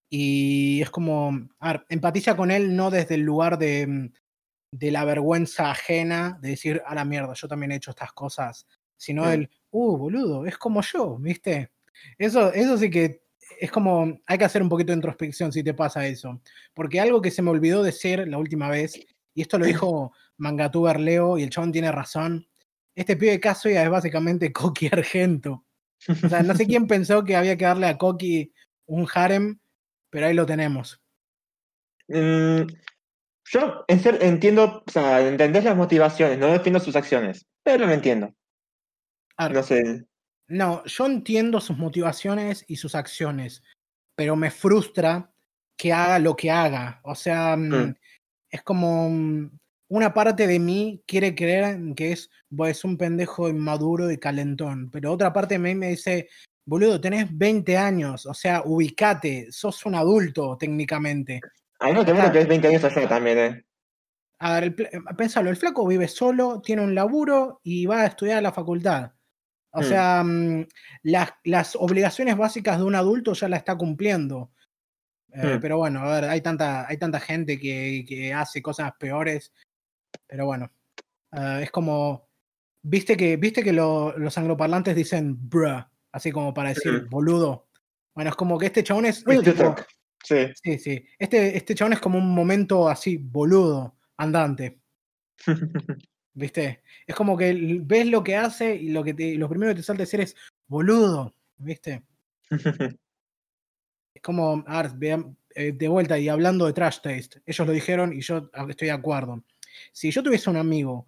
y 0.08 0.82
es 0.82 0.90
como, 0.90 1.48
a 1.58 1.72
ver, 1.72 1.86
empatiza 1.88 2.36
con 2.36 2.50
él 2.50 2.76
no 2.76 2.90
desde 2.90 3.14
el 3.14 3.22
lugar 3.22 3.58
de, 3.58 4.10
de 4.70 4.90
la 4.90 5.04
vergüenza 5.04 5.70
ajena, 5.70 6.38
de 6.42 6.50
decir, 6.50 6.82
a 6.86 6.94
la 6.94 7.04
mierda, 7.04 7.34
yo 7.34 7.48
también 7.48 7.72
he 7.72 7.76
hecho 7.76 7.90
estas 7.90 8.12
cosas, 8.12 8.66
sino 8.96 9.30
el, 9.30 9.50
uh, 9.70 9.96
boludo, 9.96 10.46
es 10.46 10.58
como 10.58 10.82
yo, 10.82 11.16
¿viste? 11.18 11.70
Eso, 12.18 12.52
eso 12.52 12.76
sí 12.78 12.90
que 12.90 13.21
es 13.62 13.70
como, 13.70 14.18
hay 14.26 14.38
que 14.38 14.44
hacer 14.44 14.60
un 14.60 14.68
poquito 14.68 14.90
de 14.90 14.96
introspección 14.96 15.52
si 15.52 15.62
te 15.62 15.72
pasa 15.72 16.04
eso. 16.04 16.42
Porque 16.74 16.98
algo 16.98 17.22
que 17.22 17.30
se 17.30 17.42
me 17.42 17.50
olvidó 17.50 17.84
decir 17.84 18.26
la 18.26 18.36
última 18.36 18.68
vez, 18.68 18.98
y 19.34 19.40
esto 19.40 19.56
lo 19.56 19.66
dijo 19.66 20.12
Mangatuber 20.36 20.98
Leo, 20.98 21.38
y 21.38 21.44
el 21.44 21.50
chabón 21.50 21.70
tiene 21.70 21.92
razón, 21.92 22.48
este 22.96 23.16
pibe 23.16 23.30
de 23.30 23.40
Kazuya 23.40 23.84
es 23.84 23.88
básicamente 23.88 24.52
Koki 24.52 24.88
Argento. 24.90 25.64
O 26.08 26.28
sea, 26.28 26.42
no 26.42 26.56
sé 26.56 26.66
quién 26.66 26.86
pensó 26.88 27.22
que 27.22 27.36
había 27.36 27.56
que 27.56 27.64
darle 27.64 27.86
a 27.86 27.98
Koki 27.98 28.52
un 28.86 29.06
harem, 29.14 29.60
pero 30.10 30.26
ahí 30.26 30.34
lo 30.34 30.44
tenemos. 30.44 31.00
Mm, 32.08 32.62
yo 33.44 33.84
entiendo, 33.86 34.82
o 34.84 34.90
sea, 34.90 35.24
entendés 35.24 35.62
las 35.62 35.76
motivaciones, 35.76 36.36
no 36.36 36.48
defiendo 36.48 36.80
sus 36.80 36.96
acciones, 36.96 37.46
pero 37.62 37.86
lo 37.86 37.92
entiendo. 37.92 38.34
no 39.38 39.62
sé. 39.62 40.04
No, 40.52 40.84
yo 40.84 41.06
entiendo 41.06 41.62
sus 41.62 41.78
motivaciones 41.78 42.66
y 42.68 42.76
sus 42.76 42.94
acciones, 42.94 43.62
pero 44.14 44.36
me 44.36 44.50
frustra 44.50 45.32
que 45.78 45.94
haga 45.94 46.18
lo 46.18 46.36
que 46.36 46.50
haga. 46.50 47.00
O 47.04 47.14
sea, 47.14 47.56
mm, 47.56 47.74
mm. 47.74 47.96
es 48.50 48.62
como 48.62 49.08
mm, 49.08 49.50
una 49.88 50.12
parte 50.12 50.46
de 50.46 50.58
mí 50.58 51.02
quiere 51.06 51.34
creer 51.34 51.80
que 51.96 52.12
es, 52.12 52.28
es 52.66 52.84
un 52.84 52.98
pendejo 52.98 53.48
inmaduro 53.48 54.10
y 54.10 54.18
calentón, 54.18 54.90
pero 54.90 55.12
otra 55.12 55.32
parte 55.32 55.54
de 55.54 55.60
mí 55.60 55.74
me 55.74 55.88
dice, 55.88 56.28
boludo, 56.66 57.00
tenés 57.00 57.26
20 57.30 57.78
años, 57.78 58.26
o 58.26 58.34
sea, 58.34 58.60
ubicate, 58.66 59.50
sos 59.50 59.86
un 59.86 59.94
adulto 59.94 60.58
técnicamente. 60.58 61.40
Ay, 61.78 61.94
no, 61.94 62.04
te 62.04 62.12
que 62.12 62.40
es 62.40 62.48
20 62.48 62.68
años 62.68 62.84
allá 62.84 63.08
también, 63.08 63.38
eh. 63.38 63.64
A 64.38 64.60
ver, 64.60 64.76
pensalo, 65.16 65.48
el 65.48 65.56
flaco 65.56 65.86
vive 65.86 66.08
solo, 66.08 66.60
tiene 66.60 66.82
un 66.82 66.94
laburo 66.94 67.60
y 67.62 67.86
va 67.86 68.02
a 68.02 68.06
estudiar 68.06 68.36
a 68.36 68.42
la 68.42 68.52
facultad. 68.52 69.12
O 69.72 69.80
mm. 69.80 69.84
sea, 69.84 70.22
mm, 70.22 70.66
las, 71.04 71.76
obligaciones 71.76 72.36
básicas 72.36 72.78
de 72.78 72.84
un 72.84 72.94
adulto 72.94 73.32
ya 73.32 73.48
la 73.48 73.56
está 73.56 73.76
cumpliendo. 73.76 74.52
Eh, 75.32 75.56
mm. 75.56 75.60
Pero 75.60 75.78
bueno, 75.78 76.00
a 76.00 76.14
ver, 76.14 76.30
hay 76.30 76.40
tanta, 76.42 76.86
hay 76.86 76.98
tanta 76.98 77.20
gente 77.20 77.58
que, 77.58 78.32
hace 78.34 78.60
cosas 78.60 78.92
peores. 78.98 79.52
Pero 80.26 80.46
bueno, 80.46 80.70
eh, 81.32 81.60
es 81.62 81.70
como, 81.70 82.28
viste 82.82 83.16
que, 83.16 83.36
viste 83.36 83.62
que 83.62 83.72
los 83.72 84.38
angloparlantes 84.38 84.94
dicen 84.94 85.36
bruh, 85.48 85.84
así 86.12 86.30
como 86.30 86.52
para 86.52 86.70
decir 86.70 87.06
boludo. 87.08 87.68
Bueno, 88.14 88.30
es 88.30 88.36
como 88.36 88.58
que 88.58 88.66
este 88.66 88.84
chabón 88.84 89.06
es... 89.06 89.24
sí. 90.22 90.52
sí, 90.62 90.78
sí. 90.78 91.06
Este, 91.18 91.56
este 91.56 91.74
chabón 91.74 91.94
es 91.94 92.00
como 92.00 92.18
un 92.18 92.34
momento 92.34 92.88
así, 92.88 93.16
boludo, 93.16 93.96
andante. 94.18 94.80
¿Viste? 96.34 96.82
Es 97.06 97.14
como 97.14 97.36
que 97.36 97.78
ves 97.82 98.06
lo 98.06 98.24
que 98.24 98.36
hace 98.36 98.74
y 98.74 98.88
lo 98.88 99.04
que 99.04 99.14
te, 99.14 99.34
lo 99.36 99.48
primero 99.48 99.72
que 99.72 99.76
te 99.76 99.82
salta 99.82 100.02
a 100.02 100.06
decir 100.06 100.20
es 100.20 100.34
boludo, 100.66 101.34
¿viste? 101.58 102.02
es 104.14 104.22
como, 104.22 104.64
a 104.66 104.82
ver, 104.82 105.26
eh, 105.54 105.72
de 105.72 105.88
vuelta 105.88 106.18
y 106.18 106.28
hablando 106.28 106.66
de 106.66 106.72
trash 106.72 107.00
taste, 107.00 107.42
ellos 107.44 107.66
lo 107.66 107.72
dijeron 107.72 108.12
y 108.12 108.22
yo 108.22 108.50
estoy 108.68 108.86
de 108.86 108.92
acuerdo. 108.92 109.44
Si 109.92 110.10
yo 110.10 110.22
tuviese 110.22 110.48
un 110.48 110.56
amigo 110.56 111.06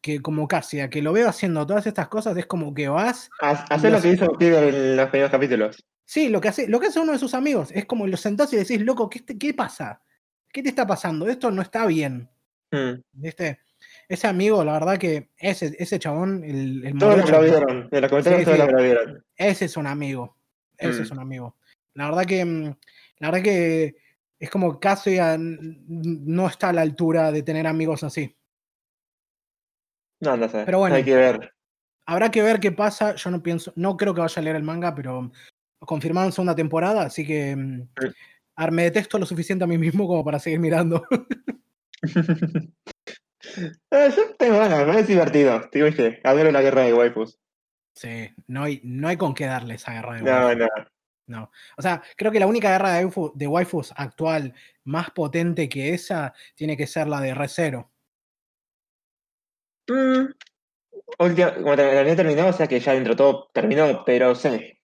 que 0.00 0.20
como 0.20 0.46
Casia, 0.48 0.90
que 0.90 1.02
lo 1.02 1.12
veo 1.12 1.28
haciendo 1.28 1.66
todas 1.66 1.86
estas 1.86 2.08
cosas, 2.08 2.36
es 2.36 2.46
como 2.46 2.74
que 2.74 2.88
vas. 2.88 3.30
Hacer 3.40 3.92
lo 3.92 4.00
que 4.00 4.12
hizo 4.12 4.40
en 4.40 4.96
los 4.96 5.08
primeros 5.10 5.30
capítulos. 5.30 5.84
Sí, 6.04 6.28
lo 6.28 6.40
que 6.40 6.48
hace, 6.48 6.68
lo 6.68 6.80
que 6.80 6.86
hace 6.86 7.00
uno 7.00 7.12
de 7.12 7.18
sus 7.18 7.34
amigos. 7.34 7.70
Es 7.72 7.84
como 7.84 8.06
lo 8.06 8.16
sentás 8.16 8.52
y 8.52 8.56
decís, 8.56 8.80
loco, 8.80 9.10
¿qué, 9.10 9.24
qué 9.24 9.54
pasa? 9.54 10.00
¿Qué 10.50 10.62
te 10.62 10.70
está 10.70 10.86
pasando? 10.86 11.28
Esto 11.28 11.50
no 11.50 11.60
está 11.60 11.84
bien. 11.86 12.30
Hmm. 12.70 13.02
¿Viste? 13.12 13.60
Ese 14.08 14.26
amigo, 14.26 14.64
la 14.64 14.72
verdad 14.72 14.98
que 14.98 15.30
ese, 15.36 15.76
ese 15.78 15.98
chabón, 15.98 16.42
el, 16.44 16.84
el 16.86 16.98
Todos 16.98 17.18
lo 17.18 17.22
aplaudieron. 17.24 17.88
En 17.90 18.00
los 18.00 18.10
comentarios 18.10 18.40
Sí, 18.40 18.44
todos 18.44 18.56
sí. 18.56 18.58
lo 18.58 18.64
aplaudieron. 18.64 19.24
ese 19.36 19.64
es 19.66 19.76
un 19.76 19.86
amigo. 19.86 20.36
Ese 20.78 21.00
Mm. 21.00 21.02
es 21.02 21.10
un 21.10 21.18
amigo. 21.18 21.56
La 21.94 22.06
verdad 22.06 22.24
que, 22.26 22.44
mm, 22.44 22.74
la 23.18 23.30
verdad 23.30 23.42
que 23.42 23.96
es 24.38 24.50
como 24.50 24.78
casi 24.80 25.18
a- 25.18 25.36
no 25.38 26.46
está 26.46 26.68
a 26.68 26.72
la 26.72 26.82
altura 26.82 27.32
de 27.32 27.42
tener 27.42 27.66
amigos 27.66 28.02
así. 28.04 28.34
No, 30.20 30.36
no 30.36 30.48
sé. 30.48 30.62
Pero 30.64 30.78
bueno. 30.78 30.96
Hay 30.96 31.04
que 31.04 31.14
ver. 31.16 31.52
Habrá 32.06 32.30
que 32.30 32.42
ver 32.42 32.58
qué 32.60 32.72
pasa. 32.72 33.14
Yo 33.16 33.30
no 33.30 33.42
pienso, 33.42 33.72
no 33.76 33.96
creo 33.96 34.14
que 34.14 34.20
vaya 34.20 34.40
a 34.40 34.42
leer 34.42 34.56
el 34.56 34.62
manga, 34.62 34.94
pero 34.94 35.30
confirmaron 35.80 36.32
segunda 36.32 36.54
temporada, 36.56 37.02
así 37.02 37.26
que 37.26 37.54
mm, 37.54 37.88
Sí. 38.00 38.06
a 38.56 38.64
ver, 38.64 38.72
me 38.72 38.82
detesto 38.84 39.18
lo 39.18 39.26
suficiente 39.26 39.64
a 39.64 39.66
mí 39.68 39.76
mismo 39.78 40.06
como 40.08 40.24
para 40.24 40.38
seguir 40.38 40.58
mirando. 40.60 41.04
Eh, 43.90 44.10
yo 44.16 44.34
tengo 44.36 44.58
ganas, 44.58 44.96
es 44.96 45.06
divertido. 45.06 45.68
Te 45.70 45.82
dije, 45.84 46.20
adoro 46.24 46.50
la 46.50 46.62
guerra 46.62 46.82
de 46.82 46.94
waifus. 46.94 47.38
sí, 47.94 48.30
no 48.46 48.64
hay, 48.64 48.80
no 48.84 49.08
hay 49.08 49.16
con 49.16 49.34
qué 49.34 49.46
darle 49.46 49.74
esa 49.74 49.92
guerra 49.92 50.14
de 50.16 50.22
No, 50.22 50.46
waifus. 50.46 50.58
no. 50.76 50.84
No. 51.26 51.50
O 51.76 51.82
sea, 51.82 52.02
creo 52.16 52.32
que 52.32 52.40
la 52.40 52.46
única 52.46 52.70
guerra 52.70 52.94
de, 52.94 53.06
waifu- 53.06 53.32
de 53.34 53.46
waifus 53.46 53.92
actual 53.96 54.54
más 54.84 55.10
potente 55.10 55.68
que 55.68 55.92
esa 55.92 56.32
tiene 56.54 56.74
que 56.76 56.86
ser 56.86 57.06
la 57.06 57.20
de 57.20 57.34
Recero. 57.34 57.90
Mm, 59.88 60.26
última- 61.18 61.50
la 61.76 62.00
había 62.00 62.16
terminado, 62.16 62.48
o 62.48 62.52
sea 62.52 62.66
que 62.66 62.80
ya 62.80 62.92
dentro 62.94 63.12
de 63.12 63.16
todo 63.18 63.50
terminó, 63.52 64.04
pero 64.04 64.34
sí. 64.34 64.74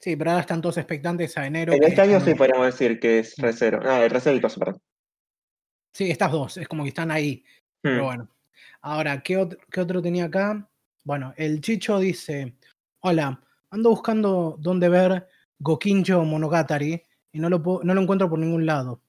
Sí, 0.00 0.16
pero 0.16 0.30
ahora 0.32 0.40
están 0.42 0.60
todos 0.60 0.76
expectantes 0.78 1.36
a 1.38 1.46
enero. 1.46 1.72
En 1.72 1.82
este 1.82 2.00
año 2.00 2.16
están- 2.18 2.32
sí 2.32 2.38
podríamos 2.38 2.66
decir 2.66 2.98
que 3.00 3.20
es 3.20 3.38
Mm. 3.38 3.42
Recero. 3.42 3.80
Ah, 3.84 4.04
el 4.04 4.10
Recero 4.10 4.36
y 4.36 4.40
cosa, 4.40 4.58
perdón. 4.58 4.82
Sí, 5.92 6.10
estas 6.10 6.32
dos, 6.32 6.56
es 6.56 6.66
como 6.68 6.82
que 6.82 6.88
están 6.88 7.10
ahí. 7.10 7.44
Pero 7.84 8.02
Mm. 8.02 8.06
bueno. 8.06 8.28
Ahora, 8.80 9.22
¿qué 9.22 9.36
otro, 9.36 9.58
qué 9.70 9.80
otro 9.82 10.00
tenía 10.00 10.24
acá? 10.24 10.66
Bueno, 11.04 11.34
el 11.36 11.60
Chicho 11.60 11.98
dice: 11.98 12.56
Hola, 13.00 13.40
ando 13.70 13.90
buscando 13.90 14.56
dónde 14.58 14.88
ver 14.88 15.28
Gokinjo 15.58 16.24
Monogatari 16.24 17.02
y 17.32 17.38
no 17.38 17.50
lo, 17.50 17.62
puedo- 17.62 17.82
no 17.84 17.92
lo 17.94 18.00
encuentro 18.00 18.28
por 18.30 18.38
ningún 18.38 18.64
lado. 18.64 19.02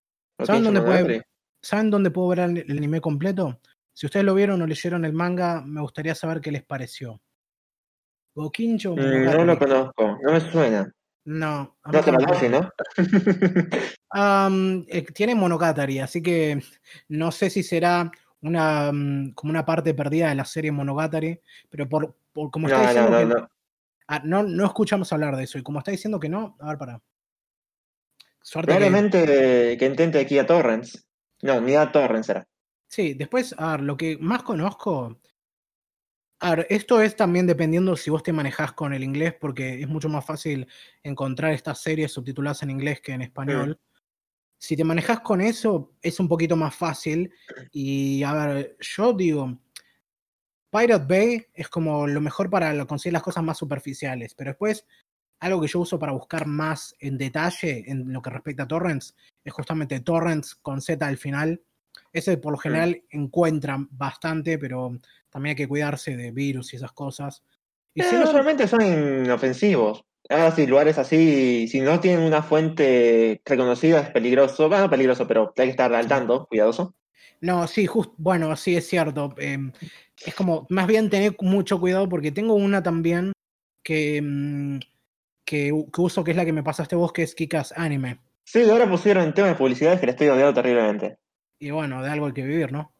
¿Saben 0.43 0.63
dónde 0.63 0.81
puede-. 0.81 1.23
¿Saben 1.61 1.89
dónde 1.89 2.11
puedo 2.11 2.27
ver 2.27 2.39
el, 2.39 2.57
el 2.69 2.77
anime 2.77 2.99
completo? 2.99 3.59
Si 3.93 4.05
ustedes 4.07 4.25
lo 4.25 4.35
vieron 4.35 4.61
o 4.61 4.67
leyeron 4.67 5.05
el 5.05 5.13
manga, 5.13 5.61
me 5.61 5.79
gustaría 5.81 6.13
saber 6.13 6.41
qué 6.41 6.51
les 6.51 6.63
pareció. 6.63 7.21
Gokinjo 8.35 8.91
Mm, 8.91 8.99
no 8.99 9.03
Monogatari. 9.03 9.47
lo 9.47 9.57
conozco, 9.59 10.19
no 10.21 10.31
me 10.33 10.39
suena. 10.41 10.91
No, 11.23 11.77
No 11.85 12.01
te 12.01 12.11
conoces, 12.11 12.51
¿no? 12.51 12.69
Eh, 14.87 15.05
tiene 15.13 15.35
Monogatari, 15.35 15.99
así 15.99 16.21
que 16.21 16.61
no 17.09 17.31
sé 17.33 17.49
si 17.49 17.63
será 17.63 18.09
una 18.41 18.91
mm, 18.91 19.33
como 19.33 19.49
una 19.51 19.65
parte 19.65 19.93
perdida 19.93 20.29
de 20.29 20.35
la 20.35 20.45
serie 20.45 20.71
Monogatari, 20.71 21.39
pero 21.69 21.87
por, 21.89 22.15
por 22.33 22.51
como 22.51 22.67
está 22.67 22.79
No, 22.79 22.83
no, 22.85 22.89
diciendo 22.89 23.11
no, 23.11 23.17
que 23.35 23.41
no. 23.41 23.49
ah, 24.07 24.21
no, 24.23 24.43
no 24.43 24.65
escuchamos 24.65 25.11
hablar 25.13 25.35
de 25.35 25.43
eso, 25.45 25.57
y 25.57 25.63
como 25.63 25.79
está 25.79 25.91
diciendo 25.91 26.19
que 26.19 26.29
no, 26.29 26.55
a 26.59 26.69
ver, 26.69 26.77
para. 26.77 27.01
Suerte 28.41 28.71
que- 28.71 28.77
Probablemente 28.77 29.77
que 29.79 29.85
intente 29.85 30.19
aquí 30.19 30.37
a 30.37 30.45
Torrents. 30.45 31.07
No, 31.41 31.59
ni 31.61 31.75
a 31.75 31.91
Torrents 31.91 32.29
era. 32.29 32.47
Sí, 32.87 33.13
después, 33.15 33.55
a 33.57 33.71
ver, 33.71 33.81
lo 33.81 33.97
que 33.97 34.17
más 34.19 34.43
conozco. 34.43 35.19
A 36.39 36.55
ver, 36.55 36.67
esto 36.69 37.01
es 37.01 37.15
también 37.15 37.47
dependiendo 37.47 37.95
si 37.95 38.09
vos 38.11 38.21
te 38.21 38.33
manejás 38.33 38.73
con 38.73 38.93
el 38.93 39.03
inglés, 39.03 39.33
porque 39.39 39.81
es 39.81 39.87
mucho 39.87 40.09
más 40.09 40.23
fácil 40.25 40.67
encontrar 41.01 41.53
estas 41.53 41.81
series 41.81 42.11
subtituladas 42.11 42.61
en 42.61 42.69
inglés 42.69 43.01
que 43.01 43.13
en 43.13 43.21
español. 43.23 43.79
Si 44.65 44.75
te 44.75 44.83
manejas 44.83 45.19
con 45.19 45.41
eso, 45.41 45.91
es 46.01 46.19
un 46.19 46.27
poquito 46.27 46.55
más 46.55 46.75
fácil. 46.75 47.31
Y 47.71 48.23
a 48.23 48.33
ver, 48.33 48.77
yo 48.79 49.13
digo, 49.13 49.59
Pirate 50.71 51.05
Bay 51.07 51.45
es 51.53 51.69
como 51.69 52.07
lo 52.07 52.19
mejor 52.19 52.49
para 52.49 52.83
conseguir 52.87 53.13
las 53.13 53.21
cosas 53.21 53.43
más 53.43 53.59
superficiales, 53.59 54.33
pero 54.33 54.49
después 54.49 54.87
algo 55.39 55.61
que 55.61 55.67
yo 55.67 55.81
uso 55.81 55.99
para 55.99 56.13
buscar 56.13 56.47
más 56.47 56.95
en 56.99 57.15
detalle 57.15 57.83
en 57.85 58.11
lo 58.11 58.23
que 58.23 58.31
respecta 58.31 58.63
a 58.63 58.67
torrents 58.67 59.15
es 59.43 59.53
justamente 59.53 59.99
torrents 59.99 60.55
con 60.55 60.81
Z 60.81 61.05
al 61.05 61.17
final. 61.17 61.61
Ese 62.11 62.37
por 62.37 62.53
lo 62.53 62.57
general 62.57 63.03
encuentran 63.11 63.87
bastante, 63.91 64.57
pero 64.57 64.97
también 65.29 65.51
hay 65.51 65.57
que 65.57 65.67
cuidarse 65.67 66.17
de 66.17 66.31
virus 66.31 66.73
y 66.73 66.77
esas 66.77 66.91
cosas. 66.91 67.43
Y 67.93 68.01
Eh, 68.01 68.05
si 68.09 68.15
no, 68.15 68.23
usualmente 68.23 68.67
son 68.67 68.81
inofensivos. 68.81 70.03
Ahora 70.29 70.51
sí, 70.51 70.65
lugares 70.65 70.97
así, 70.97 71.67
si 71.67 71.81
no 71.81 71.99
tienen 71.99 72.25
una 72.25 72.41
fuente 72.41 73.41
reconocida 73.45 73.99
es 73.99 74.09
peligroso. 74.09 74.67
Bueno, 74.69 74.89
peligroso, 74.89 75.27
pero 75.27 75.53
hay 75.57 75.65
que 75.65 75.71
estar 75.71 75.93
al 75.93 76.07
tanto, 76.07 76.47
cuidadoso. 76.47 76.95
No, 77.41 77.67
sí, 77.67 77.85
justo, 77.85 78.13
bueno, 78.17 78.55
sí 78.55 78.75
es 78.75 78.87
cierto. 78.87 79.35
em, 79.37 79.71
es 80.25 80.33
como, 80.33 80.65
más 80.69 80.87
bien 80.87 81.09
tener 81.09 81.35
mucho 81.41 81.79
cuidado 81.79 82.09
porque 82.09 82.31
tengo 82.31 82.55
una 82.55 82.81
también 82.81 83.33
que, 83.83 84.21
mm, 84.21 84.79
que, 85.45 85.71
uso, 85.71 86.23
que 86.23 86.31
es 86.31 86.37
la 86.37 86.45
que 86.45 86.53
me 86.53 86.63
pasaste 86.63 86.95
vos, 86.95 87.13
que 87.13 87.23
es 87.23 87.35
Kikas 87.35 87.73
Anime. 87.75 88.19
Sí, 88.43 88.67
ahora 88.69 88.89
pusieron 88.89 89.33
temas 89.33 89.51
de 89.51 89.57
publicidades 89.57 89.99
que 89.99 90.07
le 90.07 90.11
estoy 90.13 90.27
odiando 90.27 90.53
terriblemente. 90.53 91.17
Y 91.59 91.69
bueno, 91.71 92.01
de 92.01 92.09
algo 92.09 92.25
hay 92.27 92.33
que 92.33 92.43
vivir, 92.43 92.71
¿no? 92.71 92.93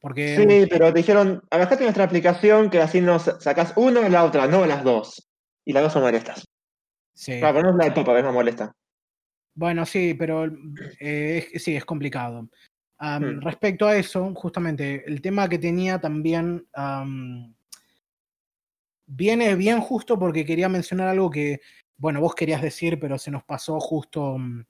Porque 0.00 0.36
Sí, 0.36 0.66
pero 0.70 0.92
te 0.92 0.98
dijeron, 0.98 1.42
bajate 1.50 1.82
nuestra 1.82 2.04
aplicación 2.04 2.70
que 2.70 2.80
así 2.80 3.02
nos 3.02 3.24
sacás 3.40 3.74
una 3.76 4.00
o 4.00 4.08
la 4.08 4.24
otra, 4.24 4.46
no 4.46 4.64
las 4.64 4.82
dos. 4.82 5.28
Y 5.64 5.74
las 5.74 5.82
dos 5.82 5.92
son 5.92 6.02
molestas. 6.02 6.49
Sí. 7.20 7.40
No, 7.40 7.52
pero 7.52 7.62
no 7.62 7.70
es 7.70 7.76
la 7.76 7.84
de 7.84 7.90
Popa, 7.92 8.12
que 8.12 8.18
es 8.20 8.24
más 8.24 8.34
molesta. 8.34 8.72
Bueno, 9.54 9.84
sí, 9.84 10.14
pero 10.14 10.46
eh, 11.00 11.48
es- 11.52 11.62
sí, 11.62 11.76
es 11.76 11.84
complicado. 11.84 12.48
Hmm. 12.98 13.40
Respecto 13.40 13.86
a 13.86 13.96
eso, 13.96 14.34
justamente, 14.34 15.04
el 15.06 15.20
tema 15.20 15.48
que 15.48 15.58
tenía 15.58 15.98
también 16.00 16.66
am, 16.74 17.54
viene 19.06 19.54
bien 19.56 19.80
justo 19.80 20.18
porque 20.18 20.44
quería 20.44 20.68
mencionar 20.68 21.08
algo 21.08 21.30
que, 21.30 21.60
bueno, 21.96 22.20
vos 22.20 22.34
querías 22.34 22.62
decir, 22.62 22.98
pero 23.00 23.18
se 23.18 23.30
nos 23.30 23.42
pasó 23.44 23.80
justo, 23.80 24.38
mm, 24.38 24.64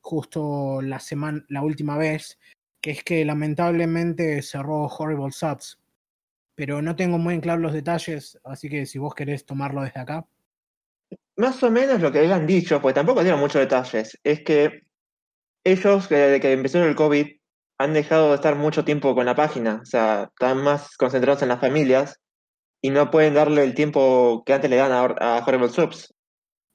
justo 0.00 0.80
la 0.82 0.98
semana, 1.00 1.44
la 1.48 1.62
última 1.62 1.96
vez, 1.98 2.38
que 2.80 2.90
es 2.92 3.04
que 3.04 3.24
lamentablemente 3.24 4.40
cerró 4.42 4.86
Horrible 4.86 5.32
Subs. 5.32 5.78
Pero 6.54 6.80
no 6.80 6.96
tengo 6.96 7.18
muy 7.18 7.34
en 7.34 7.40
claro 7.42 7.60
los 7.60 7.74
detalles, 7.74 8.38
así 8.44 8.68
que 8.70 8.86
si 8.86 8.98
vos 8.98 9.14
querés 9.14 9.44
tomarlo 9.44 9.82
desde 9.82 10.00
acá. 10.00 10.26
Más 11.36 11.62
o 11.62 11.70
menos 11.70 12.00
lo 12.00 12.10
que 12.10 12.20
habían 12.20 12.46
dicho, 12.46 12.80
pues 12.80 12.94
tampoco 12.94 13.22
dieron 13.22 13.40
muchos 13.40 13.60
detalles, 13.60 14.18
es 14.24 14.42
que 14.42 14.82
ellos, 15.64 16.08
desde 16.08 16.40
que 16.40 16.52
empezó 16.52 16.82
el 16.84 16.94
COVID, 16.94 17.26
han 17.78 17.92
dejado 17.92 18.30
de 18.30 18.36
estar 18.36 18.54
mucho 18.54 18.84
tiempo 18.84 19.14
con 19.14 19.26
la 19.26 19.34
página, 19.34 19.80
o 19.82 19.86
sea, 19.86 20.30
están 20.30 20.62
más 20.62 20.96
concentrados 20.96 21.42
en 21.42 21.48
las 21.48 21.60
familias 21.60 22.20
y 22.80 22.90
no 22.90 23.10
pueden 23.10 23.34
darle 23.34 23.64
el 23.64 23.74
tiempo 23.74 24.42
que 24.46 24.54
antes 24.54 24.70
le 24.70 24.76
dan 24.76 24.92
a, 24.92 25.04
a 25.04 25.44
Horrible 25.44 25.68
Subs. 25.68 26.14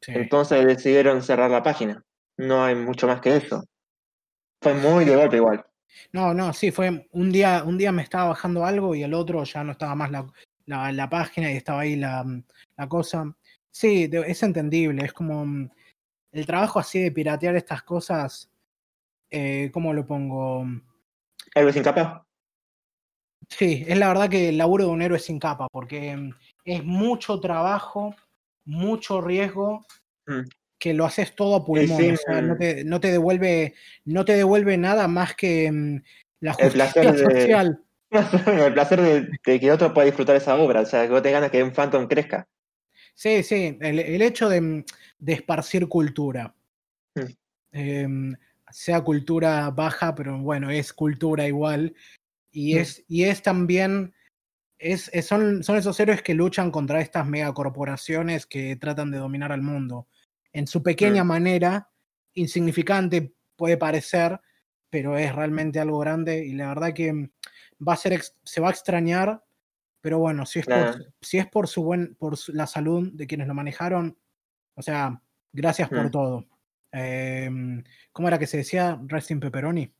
Sí. 0.01 0.11
Entonces 0.13 0.65
decidieron 0.65 1.21
cerrar 1.21 1.49
la 1.49 1.63
página. 1.63 2.03
No 2.37 2.63
hay 2.63 2.75
mucho 2.75 3.07
más 3.07 3.21
que 3.21 3.37
eso. 3.37 3.63
Fue 4.61 4.73
muy 4.73 5.05
de 5.05 5.15
golpe 5.15 5.37
igual. 5.37 5.65
No, 6.11 6.33
no, 6.33 6.53
sí, 6.53 6.71
fue 6.71 7.07
un 7.11 7.31
día, 7.31 7.63
un 7.65 7.77
día 7.77 7.91
me 7.91 8.01
estaba 8.03 8.29
bajando 8.29 8.65
algo 8.65 8.95
y 8.95 9.03
el 9.03 9.13
otro 9.13 9.43
ya 9.43 9.63
no 9.63 9.73
estaba 9.73 9.95
más 9.95 10.11
la, 10.11 10.25
la, 10.65 10.91
la 10.91 11.09
página 11.09 11.51
y 11.51 11.57
estaba 11.57 11.81
ahí 11.81 11.95
la, 11.95 12.25
la 12.77 12.89
cosa. 12.89 13.35
Sí, 13.71 14.09
es 14.11 14.43
entendible, 14.43 15.05
es 15.05 15.13
como 15.13 15.45
mm, 15.45 15.69
el 16.33 16.45
trabajo 16.45 16.79
así 16.79 16.99
de 16.99 17.11
piratear 17.11 17.55
estas 17.55 17.83
cosas, 17.83 18.49
eh, 19.29 19.69
¿cómo 19.73 19.93
lo 19.93 20.05
pongo? 20.05 20.65
Héroe 21.55 21.73
sin 21.73 21.83
capa. 21.83 22.25
Sí, 23.49 23.83
es 23.87 23.97
la 23.97 24.07
verdad 24.07 24.29
que 24.29 24.49
el 24.49 24.57
laburo 24.57 24.85
de 24.85 24.91
un 24.91 25.01
héroe 25.01 25.19
sin 25.19 25.39
capa, 25.39 25.67
porque 25.71 26.15
mm, 26.15 26.33
es 26.65 26.83
mucho 26.83 27.39
trabajo, 27.39 28.15
mucho 28.65 29.21
riesgo, 29.21 29.85
Mm. 30.27 30.41
que 30.77 30.93
lo 30.93 31.03
haces 31.05 31.35
todo 31.35 31.55
a 31.55 31.65
pulmón, 31.65 32.11
o 32.13 32.17
sea, 32.17 32.41
no 32.41 32.55
te, 32.55 32.83
no 32.83 32.99
te 32.99 33.11
devuelve, 33.11 33.73
no 34.05 34.23
te 34.23 34.33
devuelve 34.33 34.77
nada 34.77 35.07
más 35.07 35.35
que 35.35 35.71
mm, 35.71 36.03
la 36.41 36.51
El 36.51 36.57
justicia 36.71 37.01
de- 37.01 37.17
social. 37.17 37.83
El 38.67 38.73
placer 38.73 39.01
de, 39.01 39.27
de 39.45 39.59
que 39.59 39.71
otro 39.71 39.93
pueda 39.93 40.05
disfrutar 40.05 40.35
esa 40.35 40.55
obra, 40.55 40.81
o 40.81 40.85
sea, 40.85 41.03
que 41.07 41.09
vos 41.11 41.23
te 41.23 41.31
ganas 41.31 41.49
que 41.49 41.63
un 41.63 41.71
Phantom 41.71 42.07
crezca. 42.07 42.47
Sí, 43.21 43.43
sí, 43.43 43.77
el, 43.81 43.99
el 43.99 44.19
hecho 44.23 44.49
de, 44.49 44.83
de 45.19 45.33
esparcir 45.33 45.87
cultura. 45.87 46.55
Mm. 47.13 47.21
Em, 47.71 48.35
sea 48.71 49.01
cultura 49.01 49.69
baja, 49.69 50.15
pero 50.15 50.39
bueno, 50.39 50.71
es 50.71 50.91
cultura 50.91 51.45
igual. 51.47 51.93
Y 52.51 52.73
Mm. 52.73 52.77
es, 52.79 53.03
y 53.07 53.23
es 53.25 53.43
también, 53.43 54.15
es, 54.79 55.07
es- 55.13 55.27
son, 55.27 55.63
son 55.63 55.77
esos 55.77 55.99
héroes 55.99 56.23
que 56.23 56.33
luchan 56.33 56.71
contra 56.71 56.99
estas 56.99 57.27
megacorporaciones 57.27 58.47
que 58.47 58.75
tratan 58.77 59.11
de 59.11 59.19
dominar 59.19 59.51
al 59.51 59.61
mundo. 59.61 60.07
En 60.51 60.65
su 60.65 60.81
pequeña 60.81 61.23
Mm. 61.23 61.27
manera, 61.27 61.89
insignificante 62.33 63.35
puede 63.55 63.77
parecer, 63.77 64.39
pero 64.89 65.15
es 65.15 65.35
realmente 65.35 65.79
algo 65.79 65.99
grande. 65.99 66.43
Y 66.43 66.53
la 66.53 66.69
verdad 66.69 66.91
que 66.91 67.29
va 67.87 67.93
a 67.93 67.97
ser, 67.97 68.19
se 68.43 68.61
va 68.61 68.69
a 68.69 68.71
extrañar, 68.71 69.43
pero 70.01 70.20
bueno, 70.20 70.46
si 70.46 70.60
es 70.60 70.65
por, 70.65 70.75
Claro. 70.75 71.05
si 71.22 71.38
es 71.38 71.48
por 71.48 71.67
su 71.67 71.84
buen, 71.84 72.15
por 72.15 72.36
su- 72.38 72.53
la 72.53 72.67
salud 72.67 73.12
de 73.13 73.27
quienes 73.27 73.48
lo 73.48 73.53
manejaron, 73.53 74.17
o 74.75 74.81
sea, 74.81 75.22
gracias 75.53 75.89
por 75.89 76.05
Mm. 76.08 76.12
todo. 76.12 76.48
Em, 76.91 77.84
¿Cómo 78.12 78.27
era 78.27 78.38
que 78.39 78.48
se 78.48 78.58
decía? 78.58 79.00
Resting 79.05 79.39
Pepperoni. 79.39 79.93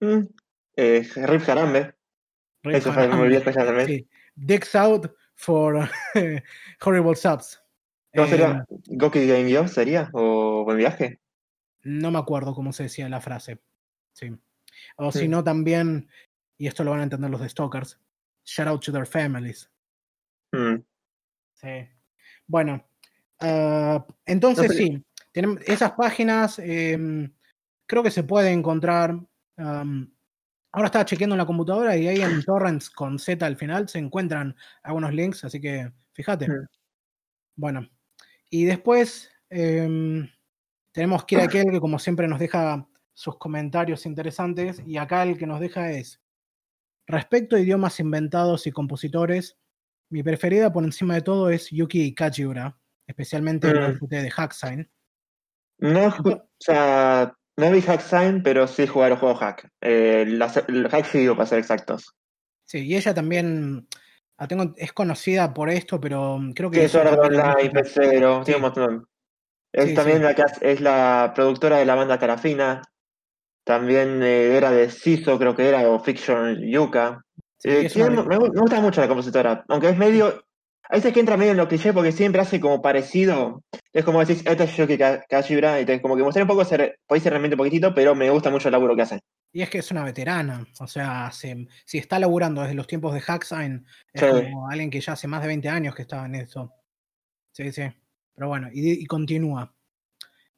Mm. 0.00 0.20
Eh, 0.76 1.08
Rip 1.16 1.48
Harambe. 1.48 1.94
Eso. 2.64 2.92
Sí. 3.86 4.08
Dicks 4.36 4.74
out 4.76 5.12
for 5.34 5.88
horrible 6.84 7.16
subs. 7.16 7.60
¿Cómo 8.14 8.26
Eh, 8.26 8.30
sería? 8.30 8.64
¿Goki 8.86 9.26
Game 9.26 9.50
Yo 9.50 9.66
sería? 9.66 10.08
¿O 10.12 10.64
Buen 10.64 10.78
Viaje? 10.78 11.18
no 11.84 12.12
me 12.12 12.18
acuerdo 12.20 12.54
cómo 12.54 12.72
se 12.72 12.84
decía 12.84 13.08
la 13.08 13.20
frase. 13.20 13.60
Sí. 14.12 14.30
O 14.96 15.10
si 15.10 15.26
Mm. 15.26 15.30
no, 15.32 15.42
también, 15.44 16.08
y 16.56 16.68
esto 16.68 16.84
lo 16.84 16.92
van 16.92 17.00
a 17.00 17.04
entender 17.04 17.28
los 17.30 17.40
de 17.40 17.48
Stalkers, 17.48 17.98
shout 18.44 18.68
out 18.68 18.84
to 18.84 18.92
their 18.92 19.06
families. 19.06 19.70
Mm. 20.52 20.82
Sí. 21.54 21.88
Bueno, 22.46 22.84
ah, 23.40 24.04
entonces 24.26 24.68
No 24.68 24.74
sí, 24.74 25.04
tenemos 25.32 25.58
esas 25.66 25.92
páginas, 25.92 26.58
em, 26.58 27.32
creo 27.86 28.02
que 28.02 28.10
se 28.10 28.24
puede 28.24 28.50
encontrar. 28.52 29.18
ahora 30.74 30.86
estaba 30.86 31.04
chequeando 31.04 31.34
en 31.34 31.38
la 31.38 31.46
computadora 31.46 31.96
y 31.96 32.08
ahí 32.08 32.20
en 32.20 32.42
torrents 32.46 32.90
con 32.90 33.18
Z 33.18 33.44
al 33.44 33.56
final 33.56 33.88
se 33.88 33.98
encuentran 33.98 34.56
algunos 34.82 35.12
links, 35.12 35.44
así 35.44 35.60
que 35.60 35.92
fíjate. 36.12 36.48
Mm. 36.48 36.66
Bueno, 37.56 37.88
y 38.50 38.64
después 38.64 39.30
em, 39.50 40.28
tenemos 40.92 41.24
Kira 41.24 41.48
Kel, 41.48 41.70
que 41.70 41.80
como 41.80 41.98
siempre 41.98 42.28
nos 42.28 42.38
deja 42.38 42.86
sus 43.14 43.36
comentarios 43.38 44.06
interesantes, 44.06 44.82
y 44.86 44.96
acá 44.96 45.22
el 45.22 45.38
que 45.38 45.46
nos 45.46 45.60
deja 45.60 45.90
es, 45.92 46.21
respecto 47.06 47.56
a 47.56 47.60
idiomas 47.60 48.00
inventados 48.00 48.66
y 48.66 48.72
compositores, 48.72 49.56
mi 50.10 50.22
preferida 50.22 50.72
por 50.72 50.84
encima 50.84 51.14
de 51.14 51.22
todo 51.22 51.50
es 51.50 51.70
Yuki 51.70 52.14
Kajiura, 52.14 52.78
especialmente 53.06 53.68
el 53.68 53.80
Mm. 53.80 53.84
OST 53.84 54.10
de 54.22 54.30
Hacksign. 54.30 54.90
No, 55.78 56.06
o 56.08 56.48
sea, 56.60 57.34
no 57.56 57.70
vi 57.72 57.80
Hack 57.80 58.00
Sign, 58.00 58.42
pero 58.42 58.66
sí 58.68 58.86
jugué 58.86 59.08
los 59.08 59.18
juegos 59.18 59.40
Hack. 59.40 59.68
Eh, 59.80 60.22
el 60.28 60.88
Hack 60.88 61.14
Hero, 61.14 61.34
para 61.36 61.46
ser 61.46 61.58
exactos. 61.58 62.14
Sí, 62.68 62.86
y 62.86 62.94
ella 62.96 63.12
también 63.12 63.88
la 64.38 64.46
tengo, 64.46 64.72
es 64.76 64.92
conocida 64.92 65.52
por 65.52 65.70
esto, 65.70 66.00
pero 66.00 66.38
creo 66.54 66.70
que 66.70 66.88
Sí, 66.88 66.96
la 66.98 67.10
Online, 67.12 67.54
música- 67.54 67.80
P0, 67.80 68.38
Sí. 68.40 68.44
tiene 68.44 68.56
un 68.56 68.62
montón. 68.62 69.06
Es 69.74 69.88
Sí, 69.88 69.94
también 69.94 70.18
sí. 70.18 70.24
la 70.24 70.34
que 70.34 70.42
es 70.60 70.80
la 70.80 71.32
productora 71.34 71.78
de 71.78 71.86
la 71.86 71.94
banda 71.94 72.18
Carafina. 72.18 72.82
También 73.64 74.22
eh, 74.22 74.56
era 74.56 74.70
de 74.70 74.90
Siso, 74.90 75.38
creo 75.38 75.54
que 75.54 75.68
era, 75.68 75.88
o 75.88 76.00
Fiction 76.00 76.58
Yuka. 76.60 77.24
Sí, 77.58 77.68
Eh, 77.70 77.90
me, 77.96 78.16
gu- 78.16 78.52
me 78.52 78.60
gusta 78.60 78.80
mucho 78.80 79.00
la 79.00 79.08
compositora, 79.08 79.64
aunque 79.68 79.90
es 79.90 79.96
medio. 79.96 80.44
A 80.88 80.96
veces 80.96 81.12
que 81.14 81.20
entra 81.20 81.36
medio 81.36 81.52
en 81.52 81.56
lo 81.58 81.68
cliché 81.68 81.92
porque 81.92 82.12
siempre 82.12 82.42
hace 82.42 82.60
como 82.60 82.82
parecido. 82.82 83.62
Es 83.92 84.04
como 84.04 84.20
decís, 84.20 84.42
esta 84.44 84.64
es 84.64 84.76
Yuki 84.76 84.98
Ka- 84.98 85.24
Kajibra, 85.28 85.80
y 85.80 85.86
te 85.86 86.02
como 86.02 86.16
que 86.16 86.22
mostrar 86.22 86.42
un 86.42 86.48
poco, 86.48 86.64
ser, 86.64 86.98
podéis 87.06 87.22
ser 87.22 87.32
realmente 87.32 87.54
un 87.54 87.58
poquitito, 87.58 87.94
pero 87.94 88.14
me 88.14 88.28
gusta 88.30 88.50
mucho 88.50 88.68
el 88.68 88.72
laburo 88.72 88.96
que 88.96 89.02
hace. 89.02 89.20
Y 89.52 89.62
es 89.62 89.70
que 89.70 89.78
es 89.78 89.90
una 89.90 90.02
veterana, 90.04 90.66
o 90.80 90.86
sea, 90.86 91.26
hace- 91.26 91.68
si 91.86 91.98
está 91.98 92.18
laburando 92.18 92.62
desde 92.62 92.74
los 92.74 92.86
tiempos 92.86 93.14
de 93.14 93.20
Hacksign, 93.20 93.86
es 94.12 94.20
Sí. 94.20 94.26
como 94.28 94.68
alguien 94.68 94.90
que 94.90 95.00
ya 95.00 95.12
hace 95.12 95.28
más 95.28 95.40
de 95.42 95.48
20 95.48 95.68
años 95.68 95.94
que 95.94 96.02
estaba 96.02 96.26
en 96.26 96.34
eso. 96.34 96.74
Sí, 97.52 97.70
sí. 97.70 97.82
Pero 98.34 98.48
bueno, 98.48 98.68
y, 98.72 99.02
y 99.02 99.06
continúa. 99.06 99.72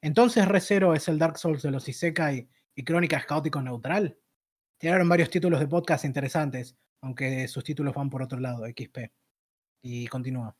Entonces 0.01 0.47
ReZero 0.49 0.95
es 0.95 1.07
el 1.09 1.19
Dark 1.19 1.39
Souls 1.39 1.63
de 1.63 1.71
los 1.71 1.89
Isekai 1.89 2.49
y 2.75 2.85
Crónicas 2.85 3.27
Caótico 3.27 3.61
Neutral. 3.63 4.19
Tiraron 4.79 5.09
varios 5.09 5.31
títulos 5.31 5.61
de 5.61 5.69
podcast 5.69 6.05
interesantes, 6.05 6.77
aunque 7.01 7.47
sus 7.49 7.65
títulos 7.65 7.95
van 7.95 8.11
por 8.11 8.23
otro 8.23 8.41
lado, 8.41 8.65
XP. 8.67 9.11
Y 9.83 10.07
continúa. 10.09 10.57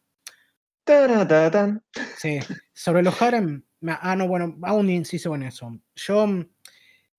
Sí, 2.19 2.39
sobre 2.73 3.03
los 3.03 3.21
harem, 3.21 3.65
ah, 3.87 4.15
no, 4.17 4.29
bueno, 4.29 4.57
hago 4.63 4.79
un 4.79 4.91
inciso 4.91 5.35
en 5.35 5.45
eso. 5.45 5.79
Yo 5.95 6.27
mm, 6.27 6.47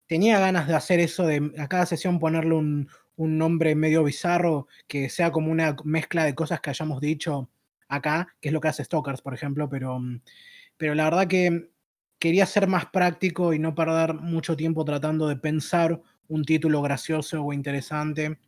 tenía 0.08 0.40
ganas 0.40 0.68
de 0.68 0.76
hacer 0.76 1.00
eso, 1.00 1.26
de 1.26 1.52
a 1.58 1.68
cada 1.68 1.86
sesión 1.86 2.20
ponerle 2.20 2.54
un, 2.54 2.90
un 3.16 3.38
nombre 3.38 3.76
medio 3.76 4.04
bizarro, 4.04 4.68
que 4.88 5.10
sea 5.10 5.32
como 5.32 5.52
una 5.52 5.76
mezcla 5.84 6.26
de 6.26 6.36
cosas 6.36 6.62
que 6.62 6.70
hayamos 6.70 7.02
dicho 7.02 7.50
acá, 7.88 8.36
que 8.42 8.50
es 8.50 8.54
lo 8.54 8.62
que 8.62 8.68
hace 8.68 8.84
Stalkers, 8.84 9.22
por 9.22 9.34
ejemplo, 9.34 9.70
pero, 9.70 10.00
mm, 10.00 10.22
pero 10.78 10.96
la 10.96 11.06
verdad 11.06 11.28
que 11.28 11.70
quería 12.26 12.48
ser 12.48 12.68
más 12.68 12.88
práctico 12.88 13.54
y 13.54 13.60
no 13.60 13.76
perder 13.76 14.16
mucho 14.16 14.58
tiempo 14.58 14.84
tratando 14.84 15.28
de 15.28 15.36
pensar 15.36 16.02
un 16.28 16.44
título 16.44 16.82
gracioso 16.82 17.44
o 17.44 17.54
interesante. 17.54 18.40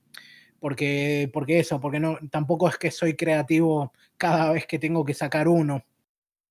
Porque, 0.59 1.29
porque 1.31 1.59
eso, 1.59 1.79
porque 1.79 1.99
no, 1.99 2.17
tampoco 2.31 2.67
es 2.67 2.77
que 2.77 2.89
soy 2.89 3.13
creativo 3.15 3.93
cada 4.17 4.51
vez 4.51 4.65
que 4.65 4.79
tengo 4.79 5.05
que 5.05 5.13
sacar 5.13 5.47
uno 5.47 5.83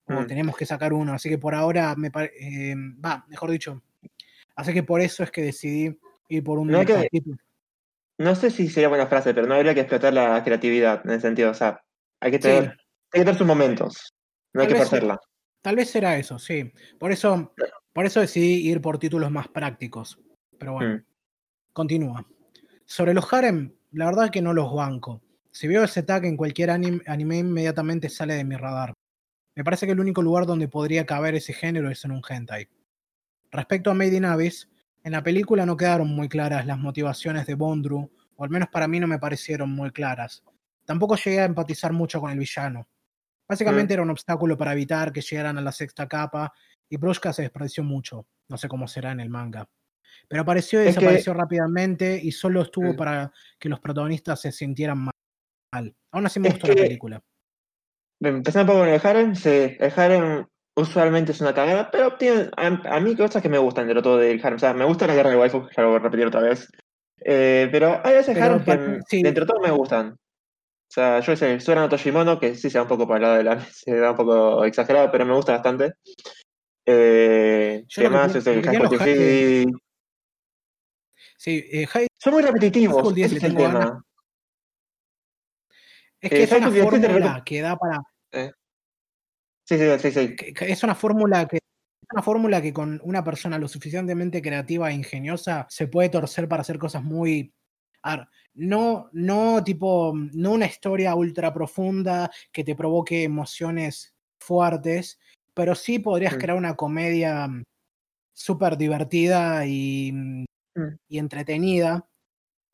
o 0.05 0.13
Mm. 0.13 0.27
tenemos 0.29 0.57
que 0.57 0.67
sacar 0.67 0.93
uno. 0.93 1.15
Así 1.15 1.29
que 1.29 1.37
por 1.37 1.57
ahora 1.57 1.97
me 1.97 2.13
eh, 2.41 2.77
va, 3.05 3.27
mejor 3.29 3.51
dicho. 3.51 3.83
Así 4.55 4.73
que 4.73 4.85
por 4.85 5.01
eso 5.01 5.25
es 5.25 5.33
que 5.33 5.43
decidí 5.43 5.99
ir 6.29 6.45
por 6.45 6.61
un 6.61 6.69
No 6.69 6.85
que-. 6.85 7.09
No 8.19 8.37
sé 8.37 8.53
si 8.53 8.69
sería 8.69 8.89
buena 8.89 9.09
frase, 9.09 9.35
pero 9.35 9.49
no 9.49 9.55
habría 9.57 9.75
que 9.75 9.81
explotar 9.81 10.13
la 10.13 10.45
creatividad 10.45 11.01
en 11.05 11.11
ese 11.11 11.23
sentido. 11.23 11.51
O 11.51 11.55
sea, 11.55 11.83
hay 12.21 12.31
que 12.31 12.39
tener, 12.39 12.63
Sí. 12.63 12.71
hay 12.71 13.19
que 13.19 13.25
tener 13.25 13.35
sus 13.35 13.47
momentos. 13.49 14.15
No 14.55 14.61
hay 14.63 14.69
Tal 14.69 14.77
que 14.77 14.83
forzarla. 14.85 15.19
Tal 15.67 15.75
vez 15.75 15.91
será 15.91 16.17
eso, 16.17 16.39
sí. 16.39 16.73
Por 16.97 17.11
eso, 17.11 17.53
por 17.93 18.07
eso 18.07 18.21
decidí 18.21 18.69
ir 18.71 18.81
por 18.81 19.01
títulos 19.01 19.33
más 19.33 19.49
prácticos. 19.49 20.17
Pero 20.61 20.75
bueno, 20.75 20.99
Mm. 20.99 21.05
continúa. 21.73 22.25
Sobre 22.85 23.13
los 23.13 23.33
harem, 23.33 23.75
la 23.91 24.05
verdad 24.07 24.31
que 24.31 24.41
no 24.41 24.55
los 24.55 24.73
banco. 24.73 25.23
Si 25.51 25.67
veo 25.67 25.83
ese 25.83 26.05
tag 26.05 26.25
en 26.25 26.37
cualquier 26.37 26.71
anime, 26.71 27.01
anime, 27.09 27.39
inmediatamente 27.39 28.09
sale 28.09 28.35
de 28.35 28.45
mi 28.45 28.55
radar. 28.55 28.93
Me 29.57 29.65
parece 29.65 29.87
que 29.87 29.93
el 29.93 29.99
único 29.99 30.23
lugar 30.23 30.47
donde 30.47 30.69
podría 30.69 31.05
caber 31.05 31.35
ese 31.35 31.53
género 31.53 31.91
es 31.91 32.05
en 32.05 32.13
un 32.13 32.23
hentai. 32.29 32.69
Respecto 33.51 33.91
a 33.91 33.95
Made 33.95 34.17
in 34.19 34.25
Abyss, 34.25 34.71
en 35.03 35.11
la 35.11 35.25
película 35.25 35.67
no 35.67 35.77
quedaron 35.77 36.07
muy 36.15 36.29
claras 36.29 36.65
las 36.65 36.79
motivaciones 36.79 37.45
de 37.45 37.57
Bondru, 37.57 38.09
o 38.37 38.45
al 38.45 38.51
menos 38.51 38.69
para 38.69 38.87
mí 38.87 39.01
no 39.01 39.09
me 39.09 39.19
parecieron 39.19 39.71
muy 39.71 39.91
claras. 39.91 40.45
Tampoco 40.85 41.17
llegué 41.17 41.41
a 41.41 41.45
empatizar 41.47 41.93
mucho 41.93 42.21
con 42.21 42.31
el 42.31 42.39
villano. 42.39 42.87
Básicamente 43.49 43.95
era 43.95 44.03
un 44.03 44.11
obstáculo 44.11 44.57
para 44.57 44.73
evitar 44.73 45.13
que 45.13 45.21
llegaran 45.21 45.59
a 45.59 45.61
la 45.63 45.73
sexta 45.73 46.09
capa, 46.09 46.53
y 46.89 46.97
Brushka 46.97 47.33
se 47.33 47.43
desperdició 47.43 47.83
mucho. 47.85 48.27
No 48.49 48.57
sé 48.57 48.69
cómo 48.69 48.87
será 48.89 49.13
en 49.13 49.21
el 49.21 49.31
manga. 49.31 49.69
Pero 50.29 50.43
apareció 50.43 50.83
y 50.83 50.89
Es 50.89 50.95
que- 50.95 51.01
desapareció 51.01 51.35
rápidamente 51.35 52.19
y 52.23 52.33
solo 52.33 52.63
estuvo 52.63 52.93
Mm. 52.93 52.97
para 52.97 53.33
que 53.59 53.69
los 53.69 53.81
protagonistas 53.81 54.41
se 54.41 54.53
sintieran 54.53 54.99
mal. 54.99 55.95
Aún 56.13 56.27
así 56.27 56.41
me 56.41 56.49
Es 56.49 56.55
gustó 56.55 56.69
la 56.69 56.75
película. 56.75 57.23
Empezando 58.23 58.73
con 58.73 58.89
el 58.89 59.01
harem, 59.05 59.35
sí, 59.35 59.77
el 59.79 59.93
harem 59.95 60.47
usualmente 60.77 61.33
es 61.33 61.41
una 61.41 61.55
cagada, 61.55 61.91
pero 61.91 62.17
tiene 62.17 62.51
a, 62.57 62.67
a 62.67 63.01
mí 63.01 63.15
cosas 63.17 63.43
que 63.43 63.49
me 63.49 63.59
gustan 63.59 63.87
de 63.89 63.95
lo 63.95 64.03
todo 64.03 64.19
del 64.19 64.41
harem. 64.45 64.57
O 64.57 64.59
sea, 64.59 64.73
me 64.75 64.85
gusta 64.87 65.07
la 65.07 65.15
guerra 65.15 65.31
de 65.31 65.37
waifu, 65.37 65.69
ya 65.77 65.83
lo 65.83 65.89
voy 65.91 65.97
a 65.97 66.03
repetir 66.03 66.27
otra 66.27 66.41
vez. 66.41 66.69
Eh, 67.19 67.69
pero 67.73 68.01
hay 68.05 68.15
veces 68.15 68.41
harem 68.41 68.65
que 68.65 69.01
sí. 69.09 69.23
dentro 69.23 69.45
de 69.45 69.53
todo 69.53 69.61
me 69.63 69.71
gustan. 69.71 70.17
O 70.89 70.93
sea, 70.97 71.21
yo 71.21 71.37
sé, 71.37 71.59
Suena 71.61 71.83
no 71.83 71.89
Toshimono, 71.89 72.39
que 72.39 72.55
sí 72.55 72.71
se 72.71 72.79
va 72.79 72.83
un 72.85 72.89
poco 72.89 73.09
para 73.09 73.17
el 73.17 73.23
lado 73.23 73.37
de 73.37 73.45
la 73.45 73.61
se 73.73 73.99
va 73.99 74.13
un 74.13 74.17
poco 74.17 74.65
exagerado, 74.65 75.11
pero 75.11 75.27
me 75.27 75.35
gusta 75.35 75.53
bastante. 75.53 75.95
Eh, 76.87 77.85
¿Qué 77.93 78.09
más? 78.09 78.35
Es 78.35 78.47
el 78.47 78.63
High 78.63 78.77
School. 78.77 79.81
Sí, 81.37 81.65
eh, 81.71 81.87
High 81.87 82.07
Son 82.19 82.33
muy 82.33 82.43
repetitivos, 82.43 83.17
ese 83.17 83.37
es 83.37 83.43
el 83.43 83.55
ganas. 83.55 83.85
tema. 83.85 84.05
es 86.21 86.33
Eh, 86.33 86.35
que 86.35 86.43
es 86.45 86.51
High 86.51 86.59
una 86.61 86.71
fórmula 86.71 87.43
que 87.45 87.61
da 87.61 87.77
para. 87.77 88.03
Sí, 89.65 89.77
sí, 89.79 89.99
sí, 89.99 90.11
sí. 90.13 90.37
que 90.37 90.55
es 90.73 90.83
una 90.83 90.95
fórmula 90.95 91.47
que. 91.47 91.57
es 91.57 91.63
Una 92.13 92.23
fórmula 92.23 92.63
que 92.63 92.73
con 92.73 93.01
una 93.03 93.25
persona 93.25 93.59
lo 93.59 93.67
suficientemente 93.69 94.41
creativa 94.41 94.91
e 94.91 94.95
ingeniosa 94.95 95.67
se 95.69 95.89
puede 95.89 96.09
torcer 96.09 96.49
para 96.49 96.63
hacer 96.63 96.79
cosas 96.79 97.03
muy. 97.03 97.53
a 98.03 98.17
ver, 98.17 98.29
no, 98.57 99.09
no 99.13 99.63
tipo, 99.63 100.13
no 100.33 100.53
una 100.53 100.67
historia 100.67 101.15
ultra 101.15 101.53
profunda 101.53 102.31
que 102.53 102.65
te 102.65 102.75
provoque 102.75 103.23
emociones 103.23 104.15
fuertes, 104.41 105.19
pero 105.55 105.75
sí 105.75 105.99
podrías 105.99 106.35
Mm. 106.35 106.39
crear 106.39 106.59
una 106.59 106.75
comedia 106.77 107.49
súper 108.35 108.77
divertida 108.77 109.67
y, 109.67 110.11
mm, 110.13 110.45
Mm. 110.77 110.99
y 111.09 111.19
entretenida. 111.19 112.07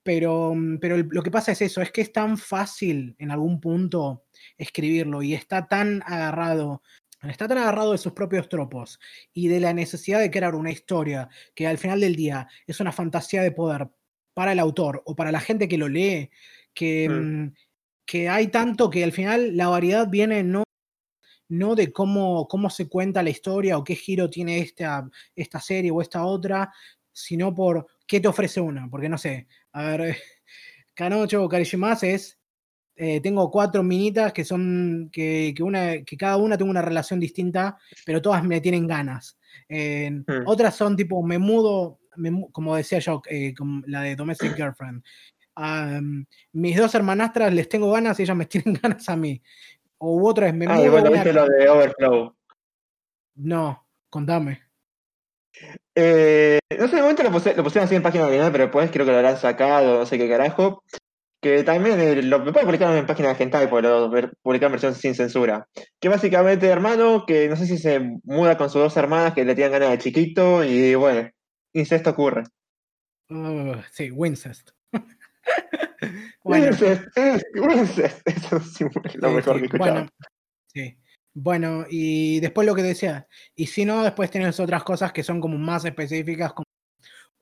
Pero, 0.05 0.55
pero 0.81 0.97
lo 0.99 1.23
que 1.23 1.31
pasa 1.31 1.53
es 1.53 1.63
eso, 1.63 1.81
es 1.81 1.93
que 1.93 2.01
es 2.01 2.13
tan 2.13 2.37
fácil 2.37 3.15
en 3.19 3.31
algún 3.31 3.61
punto 3.61 4.25
escribirlo 4.59 5.23
y 5.23 5.35
está 5.35 5.69
tan 5.69 6.03
agarrado, 6.05 6.83
está 7.23 7.47
tan 7.47 7.59
agarrado 7.59 7.93
de 7.93 7.99
sus 7.99 8.13
propios 8.13 8.49
tropos 8.49 8.99
y 9.33 9.47
de 9.47 9.61
la 9.61 9.73
necesidad 9.73 10.19
de 10.19 10.33
crear 10.33 10.57
una 10.57 10.73
historia 10.73 11.29
que 11.55 11.69
al 11.69 11.79
final 11.79 12.01
del 12.01 12.17
día 12.17 12.49
es 12.67 12.81
una 12.81 12.91
fantasía 12.91 13.43
de 13.43 13.53
poder 13.53 13.91
para 14.35 14.53
el 14.53 14.59
autor 14.59 15.03
o 15.07 15.15
para 15.15 15.33
la 15.33 15.41
gente 15.41 15.69
que 15.69 15.79
lo 15.79 15.89
lee, 15.89 16.31
que, 16.75 17.09
Mm. 17.09 17.43
mm, 17.45 17.55
que 18.07 18.29
hay 18.29 18.49
tanto 18.49 18.91
que 18.91 19.05
al 19.05 19.13
final 19.13 19.57
la 19.57 19.69
variedad 19.69 20.09
viene 20.09 20.43
no, 20.43 20.65
no 21.49 21.75
de 21.75 21.93
cómo, 21.93 22.49
cómo 22.49 22.71
se 22.71 22.89
cuenta 22.89 23.23
la 23.23 23.31
historia 23.31 23.79
o 23.79 23.85
qué 23.85 23.95
giro 23.95 24.29
tiene 24.31 24.59
esta, 24.61 25.09
esta 25.37 25.61
serie 25.61 25.91
o 25.91 26.01
esta 26.03 26.25
otra, 26.25 26.73
sino 27.13 27.55
por 27.55 27.87
qué 28.07 28.21
te 28.21 28.29
ofrece 28.29 28.61
una. 28.61 28.89
Porque 28.91 29.09
no 29.09 29.19
sé, 29.19 29.47
a 29.73 29.83
ver, 29.85 30.17
Kanocho 30.95 31.45
o 31.45 31.49
Karishimas 31.49 32.03
es. 32.03 32.39
eh, 32.97 33.21
tengo 33.23 33.51
cuatro 33.51 33.83
minitas 33.83 34.33
que 34.33 34.45
son. 34.45 35.09
Que, 35.13 35.53
que 35.57 35.63
una, 35.63 36.03
que 36.05 36.17
cada 36.17 36.37
una 36.37 36.57
tengo 36.59 36.71
una 36.71 36.83
relación 36.83 37.21
distinta, 37.21 37.79
pero 38.07 38.21
todas 38.23 38.45
me 38.45 38.61
tienen 38.61 38.87
ganas. 38.87 39.39
Eh, 39.69 40.11
Mm. 40.11 40.43
Otras 40.47 40.75
son 40.77 40.97
tipo, 40.97 41.23
me 41.23 41.39
mudo, 41.39 41.99
me 42.17 42.47
como 42.53 42.77
decía 42.77 42.99
yo, 42.99 43.23
eh, 43.29 43.55
como 43.55 43.83
la 43.87 44.03
de 44.03 44.17
Domestic 44.17 44.55
Girlfriend. 44.55 45.03
mis 46.53 46.77
dos 46.77 46.95
hermanastras 46.95 47.53
les 47.53 47.69
tengo 47.69 47.91
ganas 47.93 48.19
y 48.19 48.23
ellas 48.23 48.37
me 48.37 48.47
tienen 48.75 48.79
ganas 48.83 49.09
a 49.09 49.17
mí. 49.17 49.43
O 49.99 50.29
otra 50.29 50.47
vez 50.47 50.55
me 50.55 50.67
Ah, 50.67 50.75
mudo 50.77 50.91
bueno, 50.91 51.11
viste 51.11 51.33
lo 51.33 51.47
de 51.49 51.69
Overflow. 51.69 52.35
No, 53.37 53.87
contame. 54.11 54.63
Eh, 55.95 56.59
no 56.79 56.89
sé, 56.89 56.97
de 56.97 57.03
momento 57.03 57.23
lo, 57.23 57.31
puse- 57.31 57.55
lo 57.55 57.63
pusieron 57.63 57.85
así 57.87 57.95
en 57.95 58.03
página 58.03 58.27
de 58.27 58.35
anime, 58.37 58.51
pero 58.51 58.65
después 58.65 58.91
creo 58.91 59.05
que 59.05 59.13
lo 59.13 59.19
habrán 59.19 59.37
sacado, 59.37 59.99
no 60.01 60.07
sé 60.07 60.19
qué 60.19 60.29
carajo. 60.29 60.83
Que 61.43 61.65
también 61.65 61.99
eh, 62.01 62.23
lo 62.23 62.41
pueden 62.45 62.65
publicar 62.65 62.97
en 62.97 63.05
página 63.05 63.35
de 63.35 63.43
Hentai, 63.43 63.69
lo 63.69 64.09
ver- 64.09 64.33
publican 64.43 64.69
en 64.69 64.73
versión 64.73 64.95
sin 64.95 65.15
censura. 65.17 65.69
Que 66.01 66.09
básicamente, 66.09 66.69
hermano, 66.69 67.25
que 67.27 67.49
no 67.49 67.57
sé 67.57 67.67
si 67.67 67.79
se 67.79 67.99
muda 68.23 68.57
con 68.57 68.71
sus 68.71 68.81
dos 68.81 68.97
hermanas 68.97 69.35
que 69.35 69.45
le 69.45 69.57
tienen 69.57 69.73
ganas 69.73 69.91
de 69.91 69.99
chiquito 69.99 70.63
y 70.63 70.95
bueno, 70.95 71.29
incesto 71.73 72.11
ocurre. 72.11 72.45
Uh, 73.29 73.75
sí, 73.91 74.13
Wincest. 74.13 74.71
bueno, 76.45 76.67
Incest, 76.69 77.03
eh, 77.17 77.43
incest, 77.57 78.21
eso 78.29 78.61
sí 78.61 78.85
es 79.05 79.17
lo 79.17 79.29
sí, 79.31 79.35
mejor 79.35 79.61
sí, 79.61 79.69
que 79.69 79.79
bueno, 79.79 80.07
sí. 80.73 80.99
Bueno, 81.35 81.87
y 81.89 82.41
después 82.41 82.67
lo 82.67 82.75
que 82.75 82.83
decía, 82.83 83.27
y 83.57 83.67
si 83.67 83.85
no, 83.85 84.03
después 84.05 84.31
tienes 84.31 84.61
otras 84.61 84.85
cosas 84.85 85.13
que 85.13 85.23
son 85.23 85.41
como 85.41 85.57
más 85.59 85.85
específicas, 85.85 86.53
como 86.53 86.67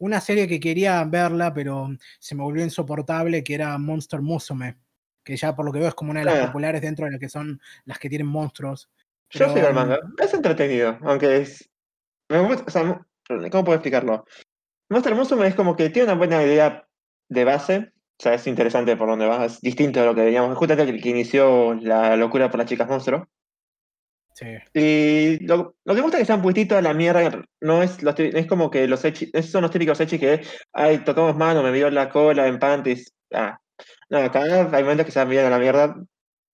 una 0.00 0.20
serie 0.20 0.48
que 0.48 0.58
quería 0.60 1.04
verla, 1.04 1.52
pero 1.54 1.88
se 2.18 2.34
me 2.34 2.42
volvió 2.42 2.64
insoportable, 2.64 3.44
que 3.44 3.54
era 3.54 3.76
Monster 3.78 4.20
Musume, 4.20 4.76
que 5.22 5.36
ya 5.36 5.54
por 5.54 5.64
lo 5.64 5.72
que 5.72 5.78
veo 5.78 5.88
es 5.88 5.94
como 5.94 6.10
una 6.10 6.20
de 6.20 6.26
las 6.26 6.36
Ah. 6.42 6.46
populares 6.46 6.80
dentro 6.82 7.04
de 7.04 7.12
las 7.12 7.20
que 7.20 7.28
son 7.28 7.60
las 7.84 7.98
que 7.98 8.08
tienen 8.08 8.26
monstruos. 8.26 8.90
Yo 9.30 9.52
sigo 9.54 9.68
el 9.68 9.74
manga. 9.74 9.98
Es 10.18 10.34
entretenido, 10.34 10.98
aunque 11.02 11.36
es. 11.42 11.70
Me 12.28 12.40
gusta, 12.40 12.64
o 12.66 12.70
sea, 12.70 12.82
mu- 12.84 13.50
¿cómo 13.50 13.64
puedo 13.64 13.74
explicarlo? 13.76 14.24
Monster 14.88 15.14
Musume 15.14 15.46
es 15.46 15.54
como 15.54 15.76
que 15.76 15.90
tiene 15.90 16.06
una 16.08 16.16
buena 16.18 16.42
idea 16.42 16.86
de 17.28 17.44
base. 17.44 17.92
O 18.18 18.22
sea, 18.22 18.34
es 18.34 18.46
interesante 18.46 18.96
por 18.96 19.08
donde 19.08 19.26
va. 19.26 19.44
Es 19.44 19.60
distinto 19.60 20.00
de 20.00 20.06
lo 20.06 20.14
que 20.14 20.22
veníamos. 20.24 20.56
Justamente 20.58 20.92
el 20.92 21.00
que 21.02 21.08
inició 21.10 21.74
la 21.74 22.16
locura 22.16 22.50
por 22.50 22.58
las 22.58 22.68
chicas 22.68 22.88
monstruo. 22.88 23.28
Sí. 24.34 24.46
Y 24.74 25.44
lo, 25.44 25.76
lo 25.84 25.94
que 25.94 26.00
me 26.00 26.02
gusta 26.02 26.16
es 26.16 26.22
que 26.22 26.26
sea 26.26 26.36
un 26.36 26.42
puestito 26.42 26.76
a 26.76 26.82
la 26.82 26.94
mierda. 26.94 27.44
No 27.60 27.82
es, 27.82 28.02
los, 28.02 28.18
es 28.18 28.46
como 28.46 28.70
que 28.70 28.86
los 28.88 29.04
echi, 29.04 29.30
esos 29.32 29.50
son 29.50 29.62
los 29.62 29.70
típicos 29.70 30.00
hechis 30.00 30.18
que, 30.20 30.40
ay, 30.72 30.98
tocamos 30.98 31.36
mano, 31.36 31.62
me 31.62 31.72
vio 31.72 31.90
la 31.90 32.08
cola 32.08 32.46
en 32.46 32.58
panties. 32.58 33.12
Ah. 33.32 33.60
No, 34.08 34.18
acá 34.18 34.42
hay 34.42 34.82
momentos 34.82 35.06
que 35.06 35.12
se 35.12 35.22
van 35.24 35.36
a 35.36 35.50
la 35.50 35.58
mierda. 35.58 35.96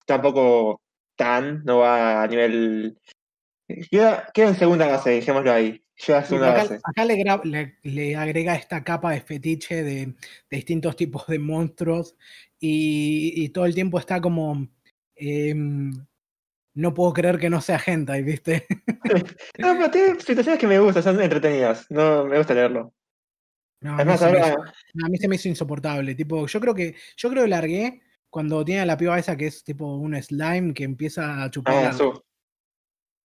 Tampoco 0.05 0.81
tan, 1.17 1.65
no 1.65 1.79
va 1.79 2.23
a 2.23 2.27
nivel. 2.27 2.99
Queda, 3.91 4.31
queda 4.33 4.49
en 4.49 4.57
segunda 4.57 4.87
base, 4.87 5.11
dejémoslo 5.11 5.53
ahí. 5.53 5.83
Llega 6.07 6.19
a 6.19 6.25
segunda 6.25 6.51
acá, 6.53 6.63
base. 6.63 6.81
acá 6.85 7.05
le, 7.05 7.25
le- 7.45 7.79
le 7.83 8.17
agrega 8.17 8.55
esta 8.55 8.85
capa 8.85 9.13
de 9.13 9.21
fetiche 9.23 9.83
de, 9.83 10.07
de 10.07 10.15
distintos 10.51 10.95
tipos 10.95 11.27
de 11.27 11.39
monstruos 11.39 12.17
y, 12.61 13.33
y 13.35 13.49
todo 13.49 13.65
el 13.65 13.75
tiempo 13.75 13.99
está 13.99 14.21
como 14.21 14.69
em, 15.17 15.91
no 16.77 16.93
puedo 16.93 17.13
creer 17.13 17.39
que 17.39 17.51
no 17.51 17.61
sea 17.61 17.81
hentai, 17.85 18.23
¿viste? 18.23 18.67
No, 19.59 19.75
pero 19.77 19.91
tiene 19.91 20.21
situaciones 20.21 20.59
que 20.61 20.67
me 20.67 20.79
gustan, 20.79 21.03
son 21.03 21.21
entretenidas. 21.21 21.87
No, 21.91 22.25
me 22.25 22.39
gusta 22.39 22.55
leerlo. 22.55 22.93
No, 23.81 23.93
a, 23.93 23.97
mí 23.97 24.01
Además, 24.03 24.23
ahora. 24.23 24.41
hizo, 24.49 24.63
a 25.05 25.09
mí 25.09 25.17
se 25.19 25.29
me 25.29 25.37
hizo 25.37 25.49
insoportable. 25.49 26.15
Tipo, 26.15 26.47
yo 26.47 26.61
creo 26.61 26.75
que 26.75 26.95
yo 27.17 27.31
creo 27.31 27.45
que 27.45 27.49
largué 27.49 28.03
cuando 28.29 28.65
tiene 28.65 28.81
a 28.83 28.87
la 28.87 28.97
piba 28.97 29.19
esa 29.19 29.37
que 29.37 29.47
es 29.47 29.63
tipo 29.63 29.97
un 29.97 30.21
slime 30.21 30.75
que 30.75 30.85
empieza 30.85 31.43
a 31.45 31.51
chupar 31.51 31.75
Ah, 31.85 31.89
a, 31.89 31.93
su. 31.93 32.23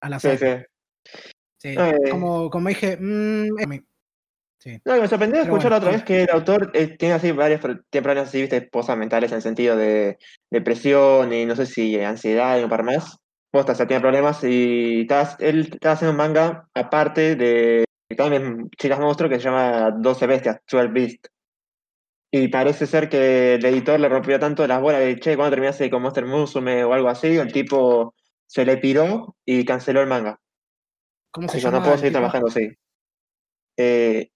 a 0.01 0.09
la 0.09 0.19
Sí, 0.19 0.29
sí. 0.37 0.45
Sí, 1.57 1.75
como, 2.09 2.49
como 2.49 2.69
dije, 2.69 2.97
mm, 2.97 3.59
es 3.59 3.67
mi- 3.67 3.81
sí. 4.59 4.81
No, 4.85 4.99
me 5.01 5.07
sorprendió 5.07 5.41
escuchar 5.41 5.71
bueno, 5.71 5.77
otra 5.77 5.91
vez 5.91 6.03
que 6.03 6.23
el 6.23 6.29
autor 6.31 6.71
eh, 6.73 6.97
tiene 6.97 7.15
así 7.15 7.31
tiene 7.31 8.03
problemas 8.03 8.29
así, 8.29 8.41
viste, 8.41 8.61
posas 8.61 8.97
mentales 8.97 9.31
en 9.31 9.37
el 9.37 9.41
sentido 9.41 9.75
de 9.75 10.17
depresión 10.49 11.33
y 11.33 11.45
no 11.45 11.55
sé 11.55 11.65
si 11.65 11.99
ansiedad 11.99 12.59
y 12.59 12.63
un 12.63 12.69
par 12.69 12.83
más. 12.83 13.17
Posta, 13.51 13.71
o 13.71 13.75
sea, 13.75 13.87
tiene 13.87 14.01
problemas 14.01 14.43
y 14.43 15.01
estaba- 15.01 15.35
él 15.39 15.69
estaba 15.71 15.93
haciendo 15.93 16.11
un 16.11 16.17
manga 16.17 16.69
aparte 16.73 17.35
de 17.35 17.83
también 18.15 18.69
Chicas 18.77 18.99
Monstruo 18.99 19.29
que 19.29 19.35
se 19.37 19.43
llama 19.45 19.91
12 19.91 20.27
Bestias, 20.27 20.59
12 20.69 20.87
Beast. 20.87 21.27
Y 22.31 22.47
parece 22.49 22.85
ser 22.85 23.09
que 23.09 23.55
el 23.55 23.65
editor 23.65 23.99
le 23.99 24.07
rompió 24.07 24.39
tanto 24.39 24.67
las 24.67 24.81
bolas 24.81 24.99
de, 24.99 25.19
che, 25.19 25.35
cuando 25.35 25.51
terminaste 25.51 25.89
con 25.89 26.03
Monster 26.03 26.25
Musume 26.25 26.83
o 26.83 26.93
algo 26.93 27.09
así, 27.09 27.37
el 27.37 27.51
tipo 27.51 28.13
se 28.45 28.65
le 28.65 28.77
piró 28.77 29.35
y 29.45 29.65
canceló 29.65 30.01
el 30.01 30.07
manga. 30.07 30.39
¿Cómo 31.31 31.47
se 31.47 31.59
llama? 31.59 31.77
no 31.79 31.83
puedo 31.83 31.97
seguir 31.97 32.11
tipo? 32.11 32.19
trabajando 32.19 32.47
así. 32.47 32.69
Eh, 33.77 34.29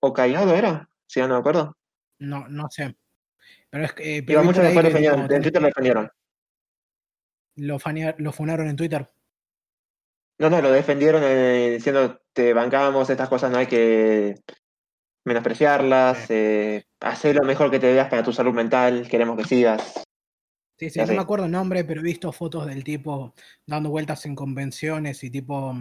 ¿Okayado 0.00 0.54
era? 0.54 0.88
Si 1.06 1.18
no, 1.20 1.26
no 1.28 1.34
me 1.34 1.40
acuerdo. 1.40 1.76
No, 2.20 2.46
no 2.48 2.68
sé. 2.70 2.96
Pero 3.70 3.84
es 3.84 3.92
que 3.94 4.18
eh, 4.18 4.22
pero 4.22 4.44
muchos 4.44 4.62
que 4.64 4.82
defendieron, 4.82 5.20
en 5.30 5.42
Twitter 5.42 5.60
lo 5.60 5.68
defendieron. 5.68 6.10
Lo, 7.58 7.78
lo 8.18 8.32
funaron 8.32 8.68
en 8.68 8.76
Twitter. 8.76 9.08
No, 10.38 10.48
no, 10.48 10.62
lo 10.62 10.70
defendieron 10.70 11.22
eh, 11.24 11.70
diciendo 11.72 12.20
te 12.32 12.54
bancamos, 12.54 13.10
estas 13.10 13.28
cosas 13.28 13.50
no 13.50 13.58
hay 13.58 13.66
que 13.66 14.36
menospreciarlas, 15.24 16.18
Sí. 16.18 16.34
eh, 16.34 16.84
hacer 17.00 17.34
lo 17.36 17.42
mejor 17.42 17.70
que 17.70 17.80
te 17.80 17.92
veas 17.92 18.08
para 18.08 18.22
tu 18.22 18.32
salud 18.32 18.54
mental, 18.54 19.08
queremos 19.08 19.36
que 19.36 19.44
sigas. 19.44 20.04
Sí, 20.78 20.90
sí, 20.90 21.00
no 21.00 21.06
me 21.08 21.18
acuerdo 21.18 21.46
el 21.46 21.50
nombre, 21.50 21.84
pero 21.84 22.00
he 22.00 22.04
visto 22.04 22.30
fotos 22.30 22.66
del 22.66 22.84
tipo 22.84 23.34
dando 23.66 23.90
vueltas 23.90 24.24
en 24.26 24.36
convenciones 24.36 25.24
y 25.24 25.30
tipo 25.30 25.74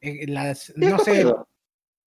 eh, 0.00 0.26
las, 0.28 0.74
no 0.76 0.98
sé, 0.98 1.24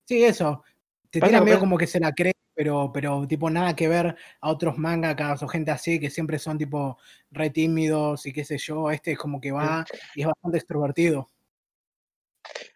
sí, 0.06 0.24
eso. 0.24 0.63
Te 1.10 1.19
tiran 1.19 1.43
medio 1.43 1.60
como 1.60 1.76
que 1.76 1.88
se 1.88 2.00
la 2.00 2.13
cree, 2.13 2.34
pero, 2.60 2.91
pero 2.93 3.26
tipo 3.26 3.50
nada 3.50 3.74
que 3.74 3.88
ver 3.88 4.17
a 4.41 4.50
otros 4.52 4.78
mangakas 4.78 5.41
o 5.43 5.48
gente 5.48 5.72
así 5.72 5.98
que 5.98 6.10
siempre 6.10 6.38
son 6.39 6.58
tipo 6.58 6.98
re 7.32 7.50
tímidos 7.52 8.26
y 8.26 8.34
qué 8.34 8.43
sé 8.43 8.58
yo. 8.58 8.91
Este 8.91 9.13
es 9.13 9.17
como 9.17 9.39
que 9.39 9.54
va 9.54 9.86
y 10.13 10.22
es 10.24 10.28
bastante 10.28 10.58
extrovertido. 10.58 11.30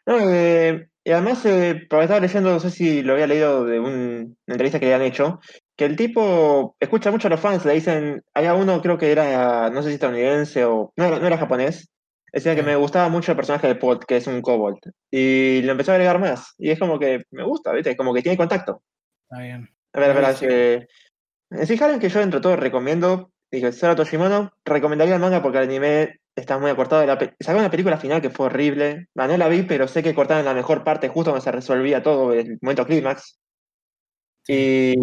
No, 0.05 0.19
eh, 0.21 0.87
y 1.03 1.11
además, 1.11 1.45
eh, 1.45 1.85
porque 1.89 2.03
estaba 2.05 2.21
leyendo, 2.21 2.51
no 2.51 2.61
sé 2.61 2.71
si 2.71 3.01
lo 3.01 3.11
había 3.11 3.27
leído 3.27 3.65
de 3.65 3.77
un- 3.81 4.37
una 4.47 4.53
entrevista 4.53 4.79
que 4.79 4.85
le 4.85 4.93
han 4.93 5.01
hecho, 5.01 5.41
que 5.75 5.83
el 5.83 5.97
tipo 5.97 6.77
escucha 6.79 7.11
mucho 7.11 7.27
a 7.27 7.31
los 7.31 7.41
fans, 7.41 7.65
le 7.65 7.73
dicen, 7.73 8.23
había 8.33 8.53
uno 8.53 8.81
creo 8.81 8.97
que 8.97 9.11
era, 9.11 9.69
no 9.69 9.83
sé 9.83 9.89
si 9.89 9.95
estadounidense 9.95 10.63
o, 10.63 10.93
no 10.95 11.05
era, 11.05 11.19
no 11.19 11.27
era 11.27 11.37
japonés, 11.37 11.89
decía 12.31 12.55
que 12.55 12.63
me 12.63 12.77
gustaba 12.77 13.09
mucho 13.09 13.33
el 13.33 13.35
personaje 13.35 13.67
de 13.67 13.75
Pot, 13.75 14.05
que 14.05 14.15
es 14.15 14.27
un 14.27 14.41
kobold, 14.41 14.79
y 15.11 15.61
lo 15.63 15.73
empezó 15.73 15.91
a 15.91 15.95
agregar 15.95 16.19
más, 16.19 16.53
y 16.57 16.71
es 16.71 16.79
como 16.79 16.97
que 16.99 17.23
me 17.31 17.43
gusta, 17.43 17.73
¿viste? 17.73 17.97
Como 17.97 18.13
que 18.13 18.21
tiene 18.21 18.37
contacto. 18.37 18.81
Está 19.29 19.41
bien. 19.41 19.72
A 19.93 19.99
ver, 19.99 20.11
a 20.11 20.13
ver, 20.13 20.35
Sí. 20.35 20.45
eh, 20.49 20.87
que 21.99 22.09
yo 22.09 22.19
entre 22.21 22.39
todo 22.41 22.55
recomiendo, 22.55 23.31
dije, 23.51 23.71
Sora 23.71 23.95
Toshimono, 23.95 24.51
recomendaría 24.65 25.15
el 25.15 25.21
manga 25.21 25.41
porque 25.41 25.59
el 25.59 25.65
anime 25.65 26.19
está 26.35 26.57
muy 26.57 26.71
acortado. 26.71 27.01
de 27.01 27.07
La 27.07 27.17
pe- 27.17 27.35
Sacó 27.39 27.59
una 27.59 27.69
película 27.69 27.97
final 27.97 28.21
que 28.21 28.31
fue 28.31 28.47
horrible. 28.47 29.07
No 29.13 29.37
la 29.37 29.47
vi, 29.47 29.61
pero 29.63 29.87
sé 29.87 30.01
que 30.01 30.15
cortaron 30.15 30.45
la 30.45 30.53
mejor 30.55 30.83
parte 30.83 31.09
justo 31.09 31.29
donde 31.31 31.43
se 31.43 31.51
resolvía 31.51 32.01
todo, 32.01 32.33
el 32.33 32.57
momento 32.61 32.85
clímax. 32.85 33.39
Y 34.47 34.95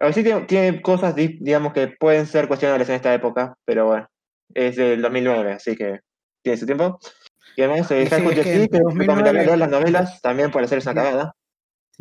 a 0.00 0.06
ver, 0.06 0.14
sí 0.14 0.22
tiene, 0.24 0.40
tiene 0.42 0.82
cosas, 0.82 1.14
di- 1.14 1.38
digamos, 1.40 1.72
que 1.72 1.88
pueden 1.88 2.26
ser 2.26 2.48
cuestionables 2.48 2.88
en 2.88 2.96
esta 2.96 3.14
época, 3.14 3.54
pero 3.64 3.86
bueno, 3.86 4.08
es 4.54 4.76
del 4.76 5.00
2009, 5.02 5.52
así 5.52 5.76
que 5.76 6.00
tiene 6.42 6.56
su 6.56 6.66
tiempo. 6.66 6.98
Y 7.54 7.62
además, 7.62 7.90
eh, 7.90 8.06
sí, 8.06 8.14
es 8.16 8.34
que 8.34 8.42
que 8.42 8.58
2009 8.58 8.98
recomendaría 8.98 9.42
leer 9.44 9.58
las 9.58 9.70
novelas, 9.70 10.20
también 10.22 10.50
puede 10.50 10.66
ser 10.66 10.78
una 10.80 10.94
cagada. 10.94 11.36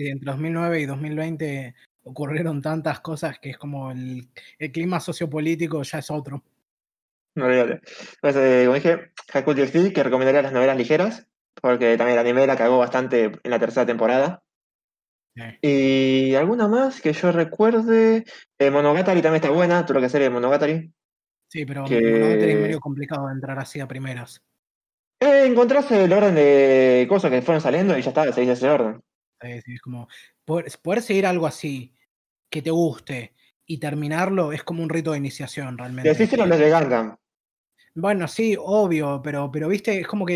Sí, 0.01 0.07
entre 0.07 0.31
2009 0.31 0.81
y 0.81 0.85
2020 0.87 1.75
ocurrieron 2.05 2.59
tantas 2.61 3.01
cosas 3.01 3.37
que 3.39 3.51
es 3.51 3.57
como 3.57 3.91
el, 3.91 4.27
el 4.57 4.71
clima 4.71 4.99
sociopolítico 4.99 5.83
ya 5.83 5.99
es 5.99 6.09
otro. 6.09 6.43
No 7.35 7.45
olvídate. 7.45 7.81
Pues, 8.19 8.35
eh, 8.35 8.63
como 8.65 8.75
dije, 8.75 9.11
School 9.31 9.55
DxD, 9.55 9.93
que 9.93 10.03
recomendaría 10.03 10.41
las 10.41 10.53
novelas 10.53 10.75
ligeras, 10.75 11.27
porque 11.61 11.95
también 11.97 12.17
el 12.17 12.25
anime 12.25 12.47
la 12.47 12.57
cagó 12.57 12.79
bastante 12.79 13.25
en 13.25 13.51
la 13.51 13.59
tercera 13.59 13.85
temporada. 13.85 14.43
Sí. 15.35 15.43
Y 15.61 16.35
alguna 16.35 16.67
más 16.67 16.99
que 16.99 17.13
yo 17.13 17.31
recuerde. 17.31 18.25
Eh, 18.57 18.71
Monogatari 18.71 19.21
también 19.21 19.43
está 19.43 19.53
buena, 19.53 19.85
lo 19.87 20.01
que 20.01 20.09
serie 20.09 20.29
de 20.29 20.33
Monogatari. 20.33 20.91
Sí, 21.47 21.63
pero 21.65 21.85
Que- 21.85 22.01
Monogatari 22.01 22.51
es 22.53 22.59
medio 22.59 22.79
complicado 22.79 23.27
de 23.27 23.33
entrar 23.33 23.59
así 23.59 23.79
a 23.79 23.87
primeras. 23.87 24.41
Eh, 25.19 25.45
encontrás 25.45 25.91
el 25.91 26.11
orden 26.11 26.33
de 26.33 27.05
cosas 27.07 27.29
que 27.29 27.43
fueron 27.43 27.61
saliendo 27.61 27.95
y 27.95 28.01
ya 28.01 28.09
está, 28.09 28.33
seguís 28.33 28.49
ese 28.49 28.67
orden. 28.67 28.99
Es 29.41 29.81
como 29.81 30.07
poder, 30.45 30.71
poder 30.81 31.01
seguir 31.01 31.25
algo 31.25 31.47
así 31.47 31.93
que 32.49 32.61
te 32.61 32.71
guste 32.71 33.33
y 33.65 33.77
terminarlo 33.77 34.51
es 34.51 34.63
como 34.63 34.83
un 34.83 34.89
rito 34.89 35.11
de 35.11 35.17
iniciación 35.17 35.77
realmente. 35.77 36.09
así 36.09 36.23
hicieron 36.23 36.49
los 36.49 36.59
de 36.59 36.71
Gundam. 36.71 37.15
Bueno, 37.95 38.27
sí, 38.27 38.55
obvio, 38.59 39.21
pero, 39.23 39.49
pero 39.51 39.69
viste, 39.69 39.99
es 39.99 40.07
como 40.07 40.25
que 40.25 40.35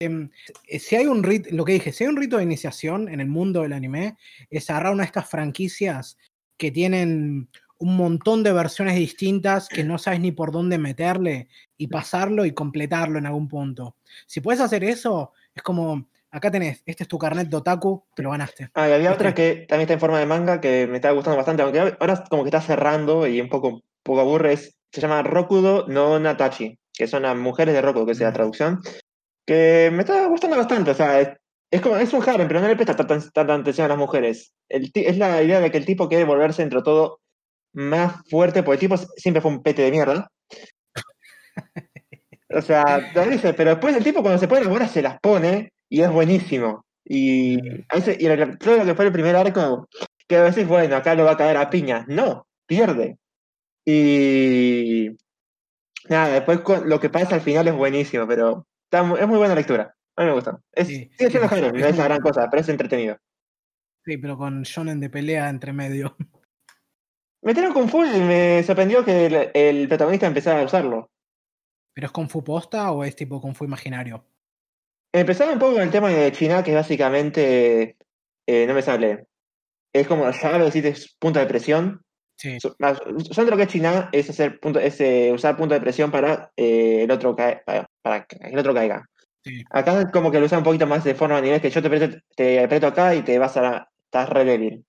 em, 0.00 0.30
si 0.78 0.96
hay 0.96 1.06
un 1.06 1.22
rito, 1.22 1.48
lo 1.52 1.64
que 1.64 1.74
dije, 1.74 1.92
si 1.92 2.04
hay 2.04 2.10
un 2.10 2.16
rito 2.16 2.36
de 2.36 2.42
iniciación 2.42 3.08
en 3.08 3.20
el 3.20 3.28
mundo 3.28 3.62
del 3.62 3.72
anime, 3.72 4.16
es 4.50 4.68
agarrar 4.68 4.92
una 4.92 5.02
de 5.02 5.06
estas 5.06 5.28
franquicias 5.28 6.18
que 6.56 6.70
tienen 6.70 7.48
un 7.78 7.96
montón 7.96 8.42
de 8.42 8.52
versiones 8.52 8.96
distintas 8.96 9.68
que 9.68 9.84
no 9.84 9.98
sabes 9.98 10.20
ni 10.20 10.32
por 10.32 10.50
dónde 10.50 10.78
meterle 10.78 11.48
y 11.76 11.88
pasarlo 11.88 12.44
y 12.44 12.52
completarlo 12.52 13.18
en 13.18 13.26
algún 13.26 13.48
punto. 13.48 13.96
Si 14.26 14.40
puedes 14.40 14.60
hacer 14.60 14.82
eso, 14.82 15.32
es 15.54 15.62
como 15.62 16.08
acá 16.36 16.50
tenés, 16.50 16.82
este 16.86 17.04
es 17.04 17.08
tu 17.08 17.18
carnet 17.18 17.48
de 17.48 17.56
otaku, 17.56 18.04
te 18.14 18.22
lo 18.22 18.30
ganaste. 18.30 18.70
Ah, 18.74 18.88
y 18.88 18.92
había 18.92 19.12
otra 19.12 19.34
que 19.34 19.66
también 19.68 19.82
está 19.82 19.94
en 19.94 20.00
forma 20.00 20.18
de 20.18 20.26
manga 20.26 20.60
que 20.60 20.86
me 20.86 20.96
está 20.96 21.10
gustando 21.10 21.36
bastante, 21.36 21.62
aunque 21.62 21.80
ahora 21.98 22.24
como 22.28 22.42
que 22.44 22.48
está 22.48 22.60
cerrando 22.60 23.26
y 23.26 23.40
un 23.40 23.48
poco, 23.48 23.82
poco 24.02 24.20
aburre, 24.20 24.52
es- 24.54 24.76
se 24.92 25.00
llama 25.00 25.22
Rokudo 25.22 25.86
no 25.88 26.18
Natachi, 26.18 26.78
que 26.92 27.06
son 27.06 27.22
las 27.22 27.36
mujeres 27.36 27.74
de 27.74 27.82
Rokudo, 27.82 28.06
que 28.06 28.12
es 28.12 28.20
la 28.20 28.30
Mm. 28.30 28.34
traducción, 28.34 28.80
que 29.46 29.90
me 29.92 30.00
está 30.02 30.26
gustando 30.26 30.56
bastante, 30.56 30.90
o 30.92 30.94
sea, 30.94 31.20
es, 31.20 31.28
es 31.70 31.80
como, 31.80 31.96
es 31.96 32.12
un 32.12 32.22
harem, 32.28 32.48
pero 32.48 32.60
no 32.60 32.68
le 32.68 32.76
presta 32.76 32.96
tanta, 32.96 33.40
atención 33.54 33.84
a 33.86 33.88
las 33.88 33.98
mujeres. 33.98 34.52
El 34.68 34.90
es 34.94 35.18
la 35.18 35.42
idea 35.42 35.60
de 35.60 35.70
que 35.70 35.78
el 35.78 35.84
tipo 35.86 36.08
quiere 36.08 36.24
volverse 36.24 36.62
dentro 36.62 36.80
de 36.80 36.84
todo 36.84 37.20
más 37.74 38.22
fuerte, 38.30 38.62
porque 38.62 38.74
el 38.76 38.80
tipo 38.90 38.96
siempre 39.16 39.40
fue 39.42 39.50
un 39.50 39.62
pete 39.62 39.82
de 39.82 39.90
mierda. 39.90 40.30
O 42.48 42.62
sea, 42.62 43.10
lo 43.12 43.26
dice, 43.26 43.54
pero 43.54 43.70
después 43.70 43.96
el 43.96 44.04
tipo 44.04 44.22
cuando 44.22 44.38
se 44.38 44.46
pone 44.46 44.60
las 44.62 44.70
bolas 44.70 44.90
se 44.92 45.02
las 45.02 45.18
pone 45.20 45.72
y 45.88 46.00
es 46.02 46.10
buenísimo. 46.10 46.84
Y, 47.04 47.58
a 47.88 47.96
veces, 47.96 48.16
y 48.20 48.26
el- 48.26 48.58
todo 48.58 48.78
lo 48.78 48.84
que 48.84 48.94
fue 48.94 49.06
el 49.06 49.12
primer 49.12 49.36
arco, 49.36 49.88
que 50.26 50.36
a 50.36 50.42
veces, 50.42 50.66
bueno, 50.66 50.96
acá 50.96 51.14
lo 51.14 51.24
va 51.24 51.32
a 51.32 51.36
caer 51.36 51.56
a 51.56 51.70
piñas. 51.70 52.06
No, 52.08 52.46
pierde. 52.66 53.18
Y 53.84 55.10
nada, 56.08 56.28
después 56.34 56.60
lo 56.84 56.98
que 56.98 57.08
pasa 57.10 57.36
al 57.36 57.40
final 57.40 57.68
es 57.68 57.74
buenísimo, 57.74 58.26
pero 58.26 58.66
está 58.90 59.00
es 59.20 59.28
muy 59.28 59.38
buena 59.38 59.54
lectura. 59.54 59.94
A 60.16 60.22
mí 60.22 60.28
me 60.28 60.34
gusta. 60.34 60.60
Es, 60.72 60.88
Sí, 60.88 61.10
sigue 61.16 61.30
siendo 61.30 61.46
es 61.46 61.72
no 61.72 61.86
es 61.86 61.96
la 61.96 62.04
gran 62.04 62.20
cosa, 62.20 62.48
pero 62.50 62.60
es 62.60 62.68
entretenido. 62.68 63.16
Sí, 64.04 64.16
pero 64.18 64.36
con 64.36 64.62
shonen 64.62 65.00
de 65.00 65.10
pelea 65.10 65.48
entre 65.48 65.72
medio. 65.72 66.16
Metieron 67.42 67.72
Kung 67.72 67.88
Fu 67.88 68.04
y 68.04 68.20
me 68.20 68.62
sorprendió 68.64 69.04
que 69.04 69.26
el, 69.26 69.50
el 69.54 69.88
protagonista 69.88 70.26
empezara 70.26 70.60
a 70.62 70.64
usarlo. 70.64 71.10
¿Pero 71.94 72.06
es 72.06 72.12
Kung 72.12 72.28
Fu 72.28 72.42
posta 72.42 72.90
o 72.90 73.04
es 73.04 73.14
tipo 73.14 73.40
Kung 73.40 73.54
Fu 73.54 73.64
imaginario? 73.64 74.24
Empezaba 75.12 75.52
un 75.52 75.58
poco 75.58 75.74
con 75.74 75.82
el 75.82 75.90
tema 75.90 76.10
de 76.10 76.30
China, 76.32 76.62
que 76.62 76.70
es 76.72 76.76
básicamente, 76.76 77.96
eh, 78.46 78.66
no 78.66 78.74
me 78.74 78.82
sale, 78.82 79.26
es 79.92 80.06
como 80.06 80.30
llave, 80.30 80.64
decir, 80.64 80.86
es 80.86 81.16
punto 81.18 81.38
de 81.40 81.46
presión. 81.46 82.02
Sí, 82.36 82.58
Usando 82.62 83.50
lo 83.52 83.56
que 83.56 83.62
es 83.64 83.68
China 83.68 84.10
es, 84.12 84.28
hacer 84.30 84.60
punto, 84.60 84.78
es 84.80 85.00
eh, 85.00 85.32
usar 85.32 85.56
punto 85.56 85.74
de 85.74 85.80
presión 85.80 86.10
para, 86.10 86.52
eh, 86.56 87.04
el 87.04 87.10
otro 87.10 87.34
cae- 87.34 87.62
para, 87.64 87.86
para 88.02 88.24
que 88.26 88.36
el 88.36 88.58
otro 88.58 88.74
caiga. 88.74 89.08
sí. 89.42 89.64
Acá 89.70 90.10
como 90.12 90.30
que 90.30 90.38
lo 90.40 90.46
usa 90.46 90.58
un 90.58 90.64
poquito 90.64 90.86
más 90.86 91.04
de 91.04 91.14
forma 91.14 91.38
a 91.38 91.40
nivel 91.40 91.60
que 91.60 91.70
yo 91.70 91.80
te 91.80 91.88
aprieto, 91.88 92.18
te 92.36 92.60
aprieto 92.62 92.86
acá 92.88 93.14
y 93.14 93.22
te 93.22 93.38
vas 93.38 93.56
a... 93.56 93.88
estás 94.06 94.28
re 94.30 94.44
débil. 94.44 94.84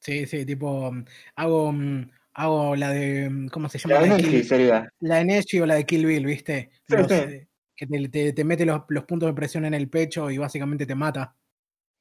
Sí, 0.00 0.26
sí, 0.26 0.44
tipo, 0.44 0.90
mm, 0.92 1.04
hago, 1.36 1.72
mm, 1.72 2.10
hago 2.34 2.76
la 2.76 2.90
de, 2.90 3.30
mm, 3.30 3.48
¿cómo 3.48 3.68
se 3.68 3.78
llama? 3.78 3.94
La 3.94 4.06
La 4.06 4.16
de, 4.16 4.22
Kill, 4.22 4.44
sería. 4.44 4.88
la 5.00 5.16
de 5.18 5.24
Neji 5.24 5.60
o 5.60 5.66
la 5.66 5.74
de 5.76 5.84
Kill 5.86 6.06
Bill, 6.06 6.26
¿viste? 6.26 6.70
Los, 6.88 7.06
sí. 7.08 7.14
eh, 7.14 7.48
que 7.76 7.86
te, 7.86 8.08
te- 8.08 8.32
te 8.32 8.44
mete 8.44 8.64
los, 8.66 8.82
los 8.88 9.04
puntos 9.04 9.28
de 9.28 9.34
presión 9.34 9.64
en 9.64 9.74
el 9.74 9.88
pecho 9.88 10.30
y 10.30 10.38
básicamente 10.38 10.86
te 10.86 10.94
mata. 10.94 11.34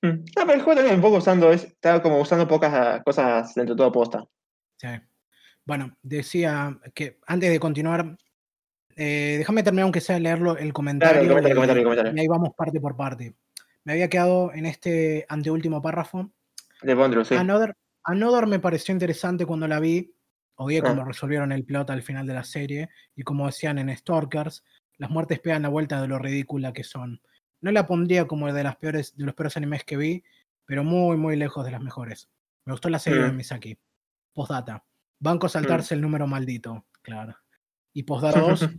Mm. 0.01 0.07
No, 0.07 0.23
pero 0.36 0.53
el 0.53 0.62
juego 0.62 0.75
también 0.77 0.95
un 0.95 1.01
poco 1.01 1.17
usando, 1.17 1.51
es, 1.51 1.63
está 1.63 2.01
como 2.01 2.19
usando 2.19 2.47
pocas 2.47 2.73
ah, 2.73 3.01
cosas 3.03 3.53
dentro 3.55 3.75
de 3.75 3.77
todo 3.77 3.91
posta. 3.91 4.25
Sí. 4.77 4.88
Bueno, 5.65 5.95
decía 6.01 6.79
que 6.93 7.19
antes 7.27 7.51
de 7.51 7.60
continuar, 7.60 8.17
eh, 8.95 9.36
déjame 9.38 9.63
terminar 9.63 9.84
aunque 9.84 10.01
sea 10.01 10.19
leerlo 10.19 10.57
el 10.57 10.73
comentario, 10.73 11.21
comentario, 11.29 11.51
y, 11.51 11.55
comentario, 11.55 11.84
comentario. 11.84 12.13
y 12.15 12.19
ahí 12.19 12.27
vamos 12.27 12.49
parte 12.57 12.79
por 12.81 12.95
parte. 12.97 13.36
Me 13.84 13.93
había 13.93 14.10
quedado 14.10 14.51
en 14.53 14.65
este 14.65 15.25
anteúltimo 15.29 15.81
párrafo. 15.81 16.31
De 16.81 16.93
Bondru, 16.95 17.23
sí. 17.23 17.36
Another, 17.36 17.75
Another 18.03 18.47
me 18.47 18.60
pareció 18.60 18.91
interesante 18.91 19.45
cuando 19.45 19.67
la 19.67 19.79
vi. 19.79 20.13
Odié 20.55 20.79
Ah. 20.79 20.89
cómo 20.89 21.05
resolvieron 21.05 21.51
el 21.51 21.63
plot 21.63 21.89
al 21.91 22.01
final 22.03 22.25
de 22.27 22.34
la 22.34 22.43
serie. 22.43 22.89
Y 23.15 23.21
como 23.23 23.45
decían 23.45 23.77
en 23.79 23.95
Stalkers, 23.95 24.63
las 25.01 25.09
muertes 25.09 25.39
pegan 25.39 25.63
la 25.63 25.69
vuelta 25.69 25.99
de 26.01 26.07
lo 26.07 26.19
ridícula 26.19 26.73
que 26.73 26.83
son. 26.83 27.21
No 27.59 27.71
la 27.71 27.87
pondría 27.87 28.27
como 28.27 28.51
de, 28.53 28.63
las 28.63 28.75
peores, 28.75 29.15
de 29.17 29.25
los 29.25 29.33
peores 29.35 29.57
animes 29.57 29.83
que 29.83 29.97
vi, 29.97 30.23
pero 30.65 30.83
muy, 30.83 31.17
muy 31.17 31.35
lejos 31.35 31.65
de 31.65 31.71
las 31.71 31.81
mejores. 31.81 32.29
Me 32.65 32.73
gustó 32.73 32.87
la 32.89 32.99
serie 32.99 33.21
de 33.23 33.31
Mm. 33.31 33.35
Misaki. 33.35 33.77
Postdata. 34.33 34.85
Banco 35.19 35.49
saltarse 35.49 35.93
el 35.95 36.01
número 36.01 36.27
maldito. 36.27 36.85
Claro. 37.01 37.35
Y 37.93 38.03
postdata 38.03 38.39
2. 38.41 38.69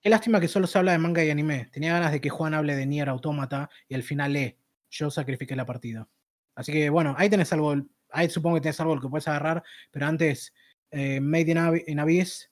Qué 0.00 0.10
lástima 0.10 0.40
que 0.40 0.48
solo 0.48 0.66
se 0.66 0.78
habla 0.78 0.92
de 0.92 0.98
manga 0.98 1.22
y 1.24 1.30
anime. 1.30 1.66
Tenía 1.72 1.92
ganas 1.92 2.10
de 2.12 2.20
que 2.20 2.28
Juan 2.28 2.54
hable 2.54 2.74
de 2.74 2.84
Nier 2.86 3.08
Automata 3.08 3.70
y 3.88 3.94
al 3.94 4.02
final 4.02 4.32
lee. 4.32 4.56
Yo 4.90 5.10
sacrifiqué 5.10 5.54
la 5.54 5.64
partida. 5.64 6.08
Así 6.56 6.72
que 6.72 6.90
bueno, 6.90 7.14
ahí 7.16 7.30
tenés 7.30 7.52
algo. 7.52 7.74
Ahí 8.10 8.28
supongo 8.28 8.56
que 8.56 8.62
tenés 8.62 8.80
algo 8.80 9.00
que 9.00 9.08
puedes 9.08 9.26
agarrar. 9.28 9.62
Pero 9.92 10.06
antes, 10.06 10.52
eh, 10.90 11.20
Made 11.20 11.50
in, 11.52 11.56
Ab- 11.58 11.84
in 11.86 11.98
Abyss. 12.00 12.50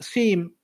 Sí, 0.00 0.56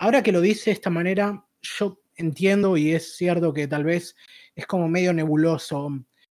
ahora 0.00 0.22
que 0.22 0.32
lo 0.32 0.40
dice 0.40 0.70
de 0.70 0.74
esta 0.74 0.90
manera, 0.90 1.44
yo 1.62 2.00
entiendo 2.16 2.76
y 2.76 2.92
es 2.92 3.16
cierto 3.16 3.52
que 3.52 3.68
tal 3.68 3.84
vez 3.84 4.16
es 4.54 4.66
como 4.66 4.88
medio 4.88 5.12
nebuloso 5.12 5.90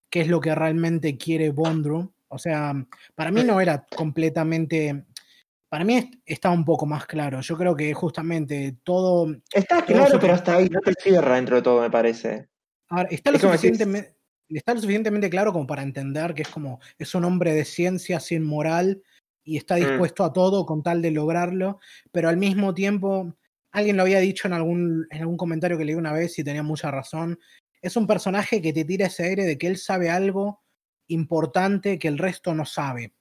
qué 0.10 0.22
es 0.22 0.28
lo 0.28 0.42
que 0.42 0.54
realmente 0.54 1.18
quiere 1.18 1.52
Bondru. 1.52 2.14
O 2.28 2.38
sea, 2.38 2.74
para 3.16 3.32
mí 3.32 3.44
no 3.44 3.60
era 3.62 3.86
completamente. 3.96 5.06
Para 5.68 5.84
mí 5.84 5.98
est- 5.98 6.14
está 6.26 6.50
un 6.50 6.66
poco 6.66 6.86
más 6.86 7.06
claro. 7.06 7.42
Yo 7.42 7.58
creo 7.58 7.76
que 7.76 7.94
justamente 7.94 8.78
todo. 8.84 9.36
Está 9.54 9.78
Todo 9.78 9.86
claro, 9.86 10.20
pero 10.20 10.34
hasta 10.34 10.56
ahí 10.58 10.68
no 10.70 10.80
te 10.82 10.94
cierra 11.00 11.36
dentro 11.36 11.56
de 11.58 11.62
todo, 11.62 11.82
me 11.82 11.90
parece. 11.92 12.50
Ahora, 12.90 13.08
está 13.12 13.32
lo, 13.32 13.40
suficientemente, 13.40 14.16
está 14.50 14.74
lo 14.74 14.80
suficientemente 14.82 15.30
claro 15.30 15.54
como 15.54 15.68
para 15.68 15.84
entender 15.84 16.34
que 16.34 16.42
es 16.44 16.50
como. 16.50 16.80
Es 16.98 17.14
un 17.16 17.24
hombre 17.26 17.54
de 17.54 17.66
ciencia 17.66 18.20
sin 18.20 18.44
moral 18.44 19.02
y 19.44 19.58
está 19.58 19.76
Mm. 19.76 19.80
dispuesto 19.80 20.24
a 20.24 20.34
todo 20.34 20.66
con 20.66 20.82
tal 20.84 21.02
de 21.04 21.12
lograrlo. 21.12 21.80
Pero 22.12 22.30
al 22.30 22.38
mismo 22.38 22.74
tiempo, 22.74 23.36
alguien 23.72 23.98
lo 23.98 24.04
había 24.04 24.20
dicho 24.20 24.48
en 24.48 24.54
algún, 24.54 25.08
en 25.12 25.22
algún 25.22 25.38
comentario 25.38 25.78
que 25.78 25.86
leí 25.86 25.96
una 25.96 26.14
vez 26.14 26.38
y 26.40 26.44
tenía 26.44 26.64
mucha 26.64 26.92
razón. 26.92 27.40
Es 27.82 27.96
un 27.98 28.08
personaje 28.08 28.62
que 28.62 28.74
te 28.74 28.86
tira 28.86 29.08
ese 29.08 29.24
aire 29.26 29.46
de 29.46 29.58
que 29.58 29.68
él 29.68 29.78
sabe 29.78 30.10
algo 30.10 30.62
importante 31.08 31.98
que 32.00 32.08
el 32.08 32.18
resto 32.18 32.54
no 32.56 32.66
sabe. 32.66 33.14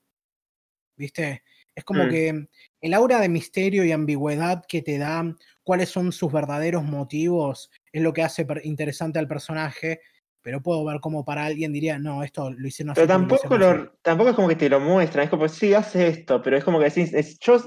¿Viste? 0.97 1.43
Es 1.75 1.83
como 1.85 2.05
Mm. 2.05 2.09
que 2.09 2.47
el 2.81 2.93
aura 2.93 3.19
de 3.21 3.29
misterio 3.29 3.85
y 3.85 3.91
ambigüedad 3.91 4.63
que 4.67 4.81
te 4.81 4.97
da, 4.97 5.23
cuáles 5.63 5.89
son 5.89 6.11
sus 6.11 6.31
verdaderos 6.31 6.83
motivos, 6.83 7.71
es 7.93 8.01
lo 8.01 8.11
que 8.13 8.23
hace 8.23 8.45
interesante 8.63 9.19
al 9.19 9.27
personaje. 9.27 10.01
Pero 10.41 10.61
puedo 10.61 10.83
ver 10.85 10.99
cómo 11.01 11.23
para 11.25 11.45
alguien 11.45 11.73
diría, 11.73 11.99
no, 11.99 12.23
esto 12.23 12.49
lo 12.51 12.67
hicieron 12.67 12.91
así. 12.91 13.01
Pero 13.01 13.07
lo 13.07 13.13
tampoco, 13.13 13.31
hicieron 13.33 13.57
así". 13.57 13.85
lo, 13.85 13.91
tampoco 14.01 14.29
es 14.31 14.35
como 14.35 14.47
que 14.49 14.55
te 14.55 14.69
lo 14.69 14.79
muestran, 14.79 15.25
es 15.25 15.29
como, 15.29 15.47
sí, 15.47 15.73
hace 15.73 16.07
esto, 16.07 16.41
pero 16.41 16.57
es 16.57 16.63
como 16.63 16.79
que 16.79 16.85
decís, 16.85 17.13
es- 17.13 17.39
yo 17.39 17.57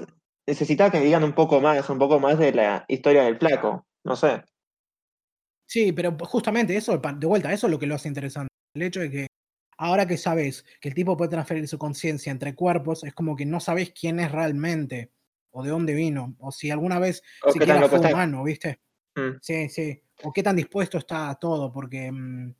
necesitaba 0.47 0.91
que 0.91 0.99
me 0.99 1.05
digan 1.05 1.23
un 1.23 1.33
poco 1.33 1.61
más, 1.61 1.89
un 1.89 1.99
poco 1.99 2.19
más 2.19 2.37
de 2.37 2.53
la 2.53 2.85
historia 2.87 3.23
del 3.23 3.37
flaco, 3.37 3.85
no 4.03 4.15
sé. 4.15 4.43
Sí, 5.67 5.91
pero 5.91 6.15
justamente 6.21 6.75
eso, 6.75 6.97
de 6.97 7.27
vuelta, 7.27 7.51
eso 7.51 7.67
es 7.67 7.71
lo 7.71 7.79
que 7.79 7.87
lo 7.87 7.95
hace 7.95 8.07
interesante. 8.07 8.49
El 8.75 8.83
hecho 8.83 8.99
de 8.99 9.09
que 9.09 9.27
ahora 9.77 10.05
que 10.05 10.17
sabes 10.17 10.65
que 10.79 10.89
el 10.89 10.95
tipo 10.95 11.17
puede 11.17 11.31
transferir 11.31 11.67
su 11.67 11.77
conciencia 11.77 12.31
entre 12.31 12.55
cuerpos, 12.55 13.03
es 13.03 13.13
como 13.13 13.35
que 13.35 13.45
no 13.45 13.59
sabes 13.59 13.91
quién 13.91 14.19
es 14.19 14.31
realmente, 14.31 15.11
o 15.51 15.63
de 15.63 15.69
dónde 15.69 15.93
vino, 15.93 16.35
o 16.39 16.51
si 16.51 16.71
alguna 16.71 16.99
vez 16.99 17.21
O 17.43 17.51
siquiera 17.51 17.87
fue 17.87 17.99
humano, 17.99 18.43
¿viste? 18.43 18.79
Mm. 19.15 19.37
Sí, 19.41 19.69
sí. 19.69 20.01
O 20.23 20.31
qué 20.31 20.43
tan 20.43 20.55
dispuesto 20.55 20.97
está 20.97 21.29
a 21.29 21.35
todo, 21.35 21.71
porque, 21.71 22.11
mm, 22.11 22.53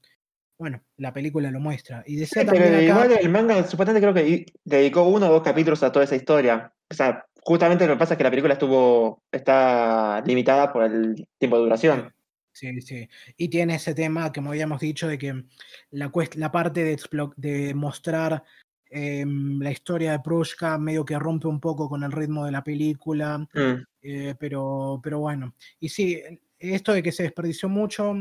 bueno, 0.60 0.84
la 0.98 1.14
película 1.14 1.52
lo 1.52 1.60
muestra. 1.60 2.04
Y 2.06 2.14
Sí, 2.16 2.20
decía 2.22 2.44
pero 2.46 2.54
también 2.54 2.76
acá, 2.76 2.84
igual 2.84 3.20
el 3.20 3.30
manga 3.30 3.64
supuestamente 3.68 4.02
creo 4.02 4.14
que 4.14 4.46
dedicó 4.64 5.04
uno 5.04 5.28
o 5.28 5.34
dos 5.34 5.44
capítulos 5.44 5.84
a 5.84 5.92
toda 5.92 6.06
esa 6.06 6.16
historia. 6.16 6.74
O 6.92 6.94
sea, 6.94 7.26
justamente 7.46 7.88
lo 7.88 7.94
que 7.94 8.00
pasa 8.00 8.14
es 8.14 8.18
que 8.18 8.24
la 8.24 8.30
película 8.30 8.54
estuvo, 8.54 9.24
está 9.32 10.22
limitada 10.26 10.72
por 10.72 10.84
el 10.84 11.28
tiempo 11.38 11.58
de 11.58 11.64
duración. 11.64 12.14
Sí, 12.52 12.82
sí. 12.82 13.10
Y 13.36 13.50
tiene 13.50 13.76
ese 13.76 13.96
tema, 13.96 14.32
como 14.32 14.52
habíamos 14.52 14.80
dicho, 14.80 15.08
de 15.08 15.18
que 15.18 15.44
la, 15.90 16.12
parte 16.52 16.98
de 17.36 17.74
mostrar 17.74 18.44
em, 18.90 19.60
la 19.60 19.72
historia 19.72 20.12
de 20.12 20.20
Prushka 20.20 20.78
medio 20.78 21.04
que 21.04 21.18
rompe 21.18 21.48
un 21.48 21.60
poco 21.60 21.90
con 21.90 22.04
el 22.04 22.12
ritmo 22.12 22.46
de 22.46 22.52
la 22.52 22.64
película, 22.64 23.40
Mm. 23.54 23.84
eh, 24.04 24.36
pero, 24.40 25.00
pero 25.04 25.20
bueno. 25.20 25.56
Y 25.80 25.90
sí, 25.90 26.22
esto 26.60 26.94
de 26.94 27.02
que 27.02 27.12
se 27.12 27.24
desperdició 27.24 27.70
mucho, 27.70 28.14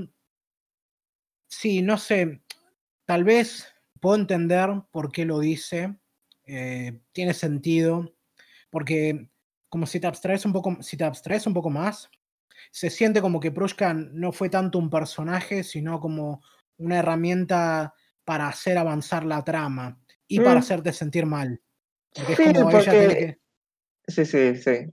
sí, 1.48 1.82
no 1.82 1.98
sé, 1.98 2.42
tal 3.04 3.24
vez 3.24 3.68
puedo 4.00 4.16
entender 4.16 4.70
por 4.90 5.12
qué 5.12 5.26
lo 5.26 5.38
dice, 5.40 5.94
eh, 6.46 6.98
tiene 7.12 7.34
sentido, 7.34 8.14
porque 8.72 9.28
como 9.68 9.86
si 9.86 10.00
te 10.00 10.06
abstraes 10.06 10.44
un 10.46 10.52
poco, 10.54 10.78
si 10.82 10.96
te 10.96 11.04
abstraes 11.04 11.46
un 11.46 11.54
poco 11.54 11.70
más, 11.70 12.10
se 12.70 12.90
siente 12.90 13.20
como 13.20 13.38
que 13.38 13.52
Prushka 13.52 13.92
no 13.94 14.32
fue 14.32 14.48
tanto 14.48 14.78
un 14.78 14.90
personaje, 14.90 15.62
sino 15.62 16.00
como 16.00 16.42
una 16.78 16.98
herramienta 16.98 17.94
para 18.24 18.48
hacer 18.48 18.78
avanzar 18.78 19.24
la 19.24 19.44
trama 19.44 20.00
y 20.26 20.40
para 20.40 20.54
Mm. 20.54 20.58
hacerte 20.58 20.92
sentir 20.92 21.26
mal. 21.26 21.60
Porque 22.14 22.32
es 22.32 22.38
Sí, 22.38 22.44
como 22.54 22.70
ella 22.70 22.92
tiene 22.98 23.16
que, 23.16 23.38
Sí, 24.08 24.24
sí, 24.24 24.56
sí. 24.56 24.92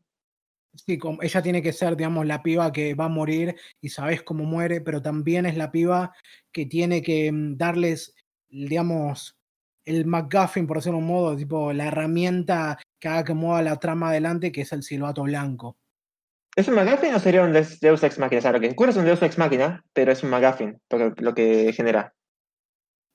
sí, 0.73 0.97
como 0.97 1.21
ella 1.23 1.41
tiene 1.41 1.61
que 1.61 1.73
ser, 1.73 1.95
digamos, 1.95 2.25
la 2.25 2.43
piba 2.43 2.71
que 2.71 2.93
va 2.95 3.05
a 3.05 3.09
morir 3.09 3.55
y 3.81 3.89
sabes 3.89 4.23
cómo 4.23 4.43
muere, 4.43 4.81
pero 4.81 5.01
también 5.01 5.45
es 5.45 5.57
la 5.57 5.71
piba 5.71 6.13
que 6.51 6.65
tiene 6.65 7.01
que 7.01 7.31
mm, 7.31 7.57
darles, 7.57 8.13
digamos, 8.49 9.37
el 9.85 10.05
McGuffin, 10.05 10.67
por 10.67 10.77
decirlo 10.77 10.97
de 10.99 11.03
un 11.03 11.09
modo, 11.09 11.35
tipo 11.35 11.73
la 11.73 11.87
herramienta 11.87 12.77
que 12.99 13.07
haga 13.07 13.23
que 13.23 13.33
mueva 13.33 13.61
la 13.61 13.77
trama 13.77 14.09
adelante, 14.09 14.51
que 14.51 14.61
es 14.61 14.71
el 14.71 14.83
silbato 14.83 15.23
blanco. 15.23 15.77
¿Es 16.55 16.67
un 16.67 16.75
McGuffin 16.75 17.13
o 17.13 17.19
sería 17.19 17.43
un 17.43 17.53
Deus 17.53 18.03
Ex 18.03 18.19
Machina? 18.19 18.39
O 18.39 18.41
sea, 18.41 18.51
lo 18.51 18.59
que 18.59 18.69
ocurre 18.69 18.91
es 18.91 18.97
un 18.97 19.05
Deus 19.05 19.21
Ex 19.21 19.37
Machina, 19.37 19.83
pero 19.93 20.11
es 20.11 20.23
un 20.23 20.29
McGuffin, 20.29 20.79
lo 21.17 21.33
que 21.33 21.71
genera. 21.73 22.13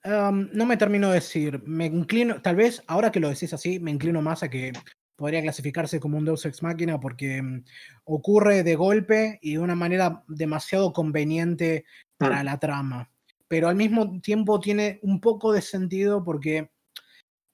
Um, 0.03 0.49
no 0.53 0.65
me 0.65 0.77
termino 0.77 1.09
de 1.09 1.15
decir. 1.15 1.61
Me 1.65 1.85
inclino, 1.85 2.41
tal 2.41 2.55
vez 2.55 2.83
ahora 2.87 3.11
que 3.11 3.19
lo 3.19 3.29
decís 3.29 3.53
así, 3.53 3.79
me 3.79 3.91
inclino 3.91 4.21
más 4.21 4.43
a 4.43 4.49
que 4.49 4.71
podría 5.15 5.41
clasificarse 5.41 5.99
como 5.99 6.17
un 6.17 6.25
Deus 6.25 6.45
Ex 6.45 6.61
Machina 6.61 6.99
porque 6.99 7.41
mm, 7.41 7.63
ocurre 8.05 8.63
de 8.63 8.75
golpe 8.75 9.39
y 9.41 9.53
de 9.53 9.59
una 9.59 9.75
manera 9.75 10.23
demasiado 10.27 10.93
conveniente 10.93 11.85
para 12.17 12.41
Mm. 12.41 12.45
la 12.45 12.59
trama. 12.59 13.11
Pero 13.47 13.67
al 13.67 13.75
mismo 13.75 14.19
tiempo 14.21 14.59
tiene 14.59 14.99
un 15.03 15.19
poco 15.21 15.53
de 15.53 15.61
sentido 15.61 16.23
porque 16.23 16.69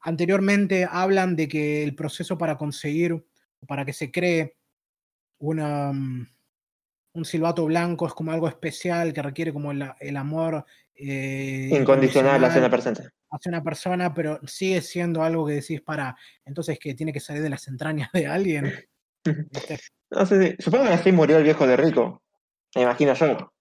anteriormente 0.01 0.87
hablan 0.89 1.35
de 1.35 1.47
que 1.47 1.83
el 1.83 1.95
proceso 1.95 2.37
para 2.37 2.57
conseguir, 2.57 3.25
para 3.67 3.85
que 3.85 3.93
se 3.93 4.11
cree 4.11 4.55
una, 5.39 5.91
mm, 5.93 6.27
un 7.13 7.25
silbato 7.25 7.65
blanco 7.65 8.07
es 8.07 8.13
como 8.13 8.31
algo 8.31 8.47
especial 8.47 9.13
que 9.13 9.21
requiere 9.21 9.51
como 9.53 9.71
el, 9.71 9.83
el 9.99 10.17
amor 10.17 10.65
eh, 10.95 11.69
Incondicional 11.71 12.43
hacia 12.45 12.59
una 12.59 12.69
persona. 12.69 13.11
hacia 13.31 13.49
una 13.49 13.63
persona, 13.63 14.13
pero 14.13 14.39
sigue 14.45 14.81
siendo 14.81 15.23
algo 15.23 15.45
que 15.47 15.53
decís 15.53 15.81
para, 15.81 16.15
entonces 16.45 16.77
que 16.79 16.93
tiene 16.93 17.11
que 17.13 17.19
salir 17.19 17.41
de 17.41 17.49
las 17.49 17.67
entrañas 17.67 18.11
de 18.11 18.27
alguien. 18.27 18.73
No 20.13 20.25
sé 20.25 20.57
si. 20.57 20.61
Supongo 20.63 20.85
que 20.87 20.93
así 20.93 21.11
murió 21.13 21.37
el 21.37 21.43
viejo 21.43 21.65
de 21.65 21.77
Rico. 21.77 22.21
Me 22.75 22.81
imagino 22.81 23.13
yo. 23.13 23.53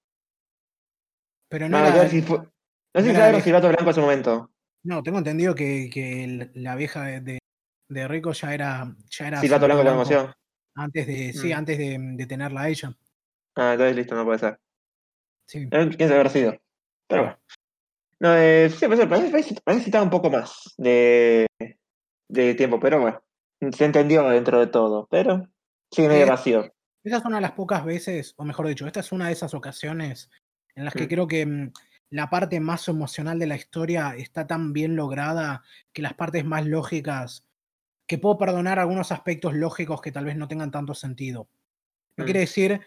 Pero 1.48 1.68
no, 1.68 1.78
No, 1.80 1.86
era- 1.86 2.08
sí 2.08 2.22
fue- 2.22 2.38
no 2.38 3.00
sé 3.00 3.02
si 3.02 3.10
era 3.10 3.28
viejo. 3.28 3.44
silbatos 3.44 3.70
blancos 3.70 3.88
en 3.88 3.94
su 3.94 4.00
momento. 4.00 4.50
No, 4.82 5.02
tengo 5.02 5.18
entendido 5.18 5.54
que, 5.54 5.90
que 5.92 6.50
la 6.54 6.74
vieja 6.76 7.04
de, 7.04 7.20
de- 7.20 7.38
de 7.88 8.08
Rico 8.08 8.32
ya 8.32 8.54
era, 8.54 8.94
ya 9.10 9.26
era 9.28 9.40
blanco 9.40 9.66
blanco 9.66 9.90
emoción. 9.90 10.32
antes 10.76 11.06
de, 11.06 11.32
sí, 11.32 11.52
Mm. 11.52 11.56
antes 11.56 11.78
de, 11.78 11.98
de 11.98 12.26
tenerla 12.26 12.62
a 12.62 12.68
ella. 12.68 12.96
Ah, 13.56 13.72
entonces 13.72 13.96
listo, 13.96 14.14
no 14.14 14.24
puede 14.24 14.38
ser. 14.38 14.58
Sí. 15.46 15.68
Eh, 15.70 15.90
¿Quién 15.96 16.08
se 16.08 16.14
habrá 16.14 16.30
sido? 16.30 16.56
Pero 17.08 17.22
bueno. 17.22 17.38
No, 18.20 18.36
eh, 18.36 18.68
sí, 18.70 18.86
pues, 18.86 19.00
parece, 19.00 19.08
parece, 19.08 19.30
parece 19.30 19.54
que 19.54 19.62
necesitaba 19.66 20.04
un 20.04 20.10
poco 20.10 20.30
más 20.30 20.74
de, 20.76 21.46
de 22.28 22.54
tiempo, 22.54 22.78
pero 22.78 23.00
bueno. 23.00 23.20
Se 23.76 23.84
entendió 23.84 24.28
dentro 24.28 24.60
de 24.60 24.68
todo, 24.68 25.06
pero 25.10 25.48
sigue 25.90 26.08
medio 26.08 26.26
Eh, 26.26 26.30
vacío. 26.30 26.72
Esa 27.02 27.16
es 27.16 27.24
una 27.24 27.36
de 27.36 27.42
las 27.42 27.52
pocas 27.52 27.84
veces, 27.84 28.34
o 28.36 28.44
mejor 28.44 28.68
dicho, 28.68 28.86
esta 28.86 29.00
es 29.00 29.10
una 29.10 29.26
de 29.26 29.32
esas 29.32 29.52
ocasiones 29.54 30.30
en 30.76 30.84
las 30.84 30.94
que 30.94 31.04
Mm. 31.04 31.08
creo 31.08 31.26
que 31.26 31.44
mm, 31.46 31.72
la 32.10 32.30
parte 32.30 32.60
más 32.60 32.88
emocional 32.88 33.38
de 33.38 33.46
la 33.46 33.56
historia 33.56 34.14
está 34.16 34.46
tan 34.46 34.72
bien 34.72 34.96
lograda 34.96 35.62
que 35.92 36.02
las 36.02 36.14
partes 36.14 36.44
más 36.44 36.66
lógicas, 36.66 37.46
que 38.08 38.18
puedo 38.18 38.38
perdonar 38.38 38.78
algunos 38.80 39.12
aspectos 39.12 39.54
lógicos 39.54 40.00
que 40.02 40.12
tal 40.12 40.24
vez 40.26 40.36
no 40.36 40.48
tengan 40.48 40.70
tanto 40.72 40.94
sentido. 40.94 41.50
No 42.16 42.24
Mm. 42.24 42.26
quiere 42.26 42.40
decir 42.40 42.80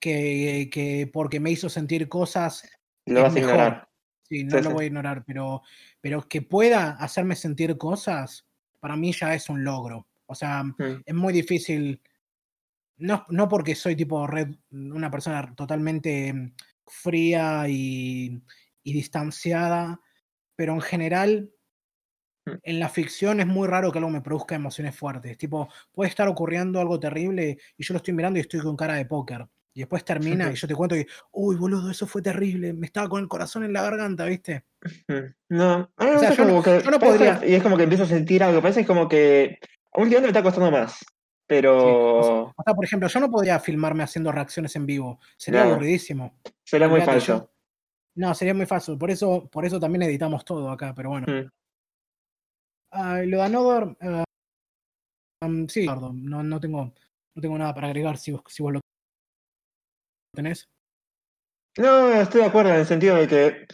que, 0.00 0.70
que 0.72 1.10
porque 1.12 1.40
me 1.40 1.50
hizo 1.52 1.68
sentir 1.70 2.08
cosas, 2.08 2.68
Lo 3.06 3.22
vas 3.22 3.36
a 3.36 3.38
ignorar. 3.40 3.88
sí, 4.22 4.44
no 4.44 4.58
Sí, 4.58 4.64
lo 4.64 4.70
sí. 4.70 4.74
voy 4.74 4.84
a 4.84 4.88
ignorar, 4.88 5.24
pero, 5.26 5.62
pero 6.00 6.28
que 6.28 6.42
pueda 6.42 6.92
hacerme 6.92 7.36
sentir 7.36 7.78
cosas, 7.78 8.46
para 8.80 8.96
mí 8.96 9.12
ya 9.12 9.34
es 9.34 9.48
un 9.50 9.64
logro. 9.64 10.08
O 10.26 10.34
sea, 10.34 10.64
Mm. 10.64 11.02
es 11.06 11.14
muy 11.14 11.32
difícil. 11.32 12.02
No, 12.98 13.26
no 13.30 13.48
porque 13.48 13.74
soy 13.74 13.96
tipo 13.96 14.26
red, 14.26 14.56
una 14.70 15.10
persona 15.10 15.54
totalmente 15.54 16.32
mm, 16.34 16.54
fría 16.86 17.64
y, 17.68 18.42
y 18.82 18.92
distanciada, 18.92 20.00
pero 20.56 20.74
en 20.74 20.80
general, 20.80 21.50
Mm. 22.46 22.52
en 22.62 22.80
la 22.80 22.88
ficción 22.88 23.38
es 23.40 23.46
muy 23.46 23.68
raro 23.68 23.92
que 23.92 23.98
algo 23.98 24.10
me 24.10 24.22
produzca 24.22 24.54
emociones 24.54 24.96
fuertes. 24.96 25.36
Tipo, 25.36 25.68
puede 25.92 26.08
estar 26.08 26.26
ocurriendo 26.26 26.80
algo 26.80 26.98
terrible 26.98 27.58
y 27.76 27.84
yo 27.84 27.92
lo 27.92 27.98
estoy 27.98 28.14
mirando 28.14 28.38
y 28.38 28.40
estoy 28.40 28.60
con 28.60 28.76
cara 28.78 28.94
de 28.94 29.04
póker. 29.04 29.46
Y 29.74 29.80
después 29.80 30.04
termina 30.06 30.50
y 30.50 30.54
yo 30.54 30.66
te 30.66 30.74
cuento 30.74 30.94
que, 30.94 31.06
uy, 31.32 31.56
boludo, 31.56 31.90
eso 31.90 32.06
fue 32.06 32.22
terrible, 32.22 32.72
me 32.72 32.86
estaba 32.86 33.10
con 33.10 33.20
el 33.20 33.28
corazón 33.28 33.62
en 33.64 33.74
la 33.74 33.82
garganta, 33.82 34.24
¿viste? 34.24 34.64
No, 35.50 35.92
a 35.96 36.04
mí 36.04 36.10
me 36.10 36.16
O 36.16 36.18
sea, 36.18 36.28
gusta 36.30 36.34
yo 36.34 36.48
no- 36.50 36.62
que 36.62 36.82
yo 36.82 36.98
podría- 36.98 37.40
y 37.46 37.54
es 37.54 37.62
como 37.62 37.76
que 37.76 37.82
empiezo 37.82 38.04
a 38.04 38.08
sentir 38.08 38.42
algo, 38.42 38.62
parece 38.62 38.86
como 38.86 39.06
que 39.06 39.58
últimamente 39.94 40.22
me 40.22 40.28
está 40.28 40.42
costando 40.42 40.70
más, 40.70 40.98
Sí, 41.50 41.56
pero 41.56 42.18
O 42.18 42.22
sea, 42.22 42.32
o 42.56 42.62
sea, 42.64 42.74
por 42.74 42.84
ejemplo, 42.84 43.08
yo 43.08 43.18
no 43.20 43.28
podría 43.30 43.58
filmarme 43.58 44.04
haciendo 44.04 44.30
reacciones 44.30 44.76
en 44.76 44.86
vivo. 44.86 45.18
Sería 45.36 45.64
No. 45.64 45.70
aburridísimo. 45.72 46.38
será 46.64 46.86
muy 46.86 47.00
falso. 47.00 47.26
yo- 47.38 47.50
No, 48.14 48.34
sería 48.34 48.54
muy 48.54 48.66
fácil. 48.66 48.96
Por 48.96 49.10
eso, 49.10 49.48
por 49.50 49.64
eso 49.64 49.80
también 49.80 50.02
editamos 50.02 50.44
todo 50.44 50.70
acá, 50.70 50.94
pero 50.94 51.10
bueno. 51.10 51.26
Mm. 51.26 51.48
Lo 53.28 53.36
de 53.38 53.42
Another, 53.42 53.96
eh, 54.00 54.24
um, 55.44 55.66
sí, 55.68 55.84
Eduardo, 55.84 56.12
no, 56.12 56.42
no, 56.44 56.60
tengo, 56.60 56.92
no 57.34 57.42
tengo 57.42 57.58
nada 57.58 57.74
para 57.74 57.88
agregar 57.88 58.16
si 58.16 58.30
vos, 58.32 58.42
si 58.48 58.62
vos 58.62 58.74
lo 58.74 58.80
tenés. 60.34 60.68
No, 61.78 62.12
estoy 62.12 62.42
de 62.42 62.46
acuerdo 62.48 62.70
en 62.70 62.80
el 62.80 62.86
sentido 62.86 63.16
de 63.16 63.26
que 63.28 63.66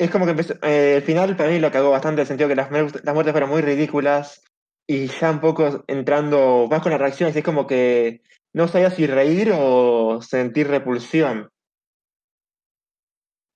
es 0.00 0.10
como 0.10 0.24
que 0.24 0.32
empezó, 0.32 0.54
eh, 0.62 0.96
el 0.96 1.02
final 1.02 1.36
para 1.36 1.50
mí 1.50 1.58
lo 1.60 1.70
cagó 1.70 1.90
bastante, 1.90 2.20
en 2.20 2.22
el 2.22 2.28
sentido 2.28 2.48
que 2.48 2.56
las, 2.56 2.70
las 2.70 3.14
muertes 3.14 3.32
fueron 3.32 3.50
muy 3.50 3.60
ridículas 3.62 4.42
y 4.86 5.06
ya 5.06 5.30
un 5.30 5.40
poco 5.40 5.84
entrando 5.86 6.66
más 6.70 6.82
con 6.82 6.92
las 6.92 7.00
reacciones, 7.00 7.34
es 7.36 7.44
como 7.44 7.66
que 7.66 8.22
no 8.52 8.68
sabía 8.68 8.90
si 8.90 9.06
reír 9.06 9.52
o 9.54 10.20
sentir 10.22 10.68
repulsión. 10.68 11.50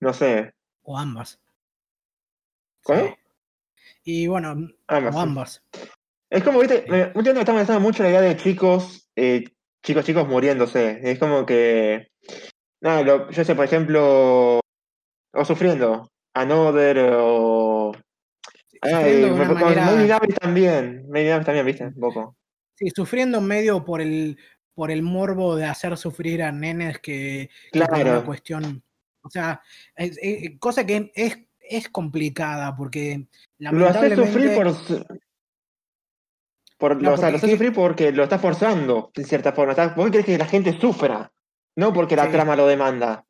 No 0.00 0.12
sé. 0.12 0.54
O 0.82 0.96
ambas. 0.96 1.38
¿Cómo? 2.82 3.00
Sí. 3.00 3.14
Y 4.04 4.26
bueno, 4.26 4.56
Ambas, 4.86 5.14
o 5.14 5.20
ambas. 5.20 5.62
Es 6.30 6.42
como, 6.42 6.60
viste, 6.60 6.84
me, 6.88 7.04
últimamente 7.14 7.34
me 7.34 7.40
está 7.40 7.52
molestando 7.52 7.80
mucho 7.80 8.02
la 8.02 8.10
idea 8.10 8.20
de 8.20 8.36
chicos, 8.36 9.08
eh, 9.16 9.44
chicos, 9.84 10.04
chicos 10.04 10.26
muriéndose. 10.28 11.00
Es 11.02 11.18
como 11.18 11.44
que, 11.44 12.08
nada, 12.80 13.02
lo- 13.02 13.30
yo 13.30 13.44
sé, 13.44 13.54
por 13.54 13.64
ejemplo, 13.64 14.60
o 15.32 15.44
sufriendo, 15.44 16.08
Another 16.34 16.98
o... 17.14 17.47
Me- 18.82 19.54
manera. 19.54 19.92
Davis 20.06 20.34
también, 20.36 21.06
Davis 21.10 21.44
también, 21.46 21.66
viste, 21.66 21.84
un 21.86 21.94
poco. 21.94 22.36
Sí, 22.76 22.90
sufriendo 22.94 23.40
medio 23.40 23.84
por 23.84 24.00
el, 24.00 24.38
por 24.74 24.90
el 24.90 25.02
morbo 25.02 25.56
de 25.56 25.64
hacer 25.64 25.96
sufrir 25.96 26.42
a 26.42 26.52
nenes 26.52 26.98
que, 27.00 27.50
que 27.72 27.80
por 27.80 27.88
una 27.90 28.02
Claro, 28.02 28.24
cuestión. 28.24 28.82
O 29.22 29.30
sea, 29.30 29.60
es- 29.96 30.18
es- 30.22 30.58
cosa 30.58 30.86
que 30.86 31.10
es, 31.14 31.38
es 31.60 31.88
complicada 31.88 32.76
porque 32.76 33.26
lo 33.58 33.88
haces 33.88 34.14
sufrir 34.14 34.46
lamentablemente. 34.52 34.54
por... 34.54 34.74
su- 34.74 35.04
por 36.78 36.94
No, 37.02 37.10
lo, 37.10 37.14
o 37.14 37.38
sufrir 37.40 37.72
porque 37.72 38.12
lo 38.12 38.22
estás 38.22 38.40
forzando, 38.40 39.10
de 39.14 39.24
cierta 39.24 39.52
forma. 39.52 39.74
Vos 39.96 40.10
querés 40.12 40.26
que 40.26 40.38
la 40.38 40.46
gente 40.46 40.78
sufra, 40.78 41.32
no 41.76 41.92
porque 41.92 42.14
la 42.14 42.26
Sí. 42.26 42.30
trama 42.32 42.54
lo 42.54 42.68
demanda. 42.68 43.24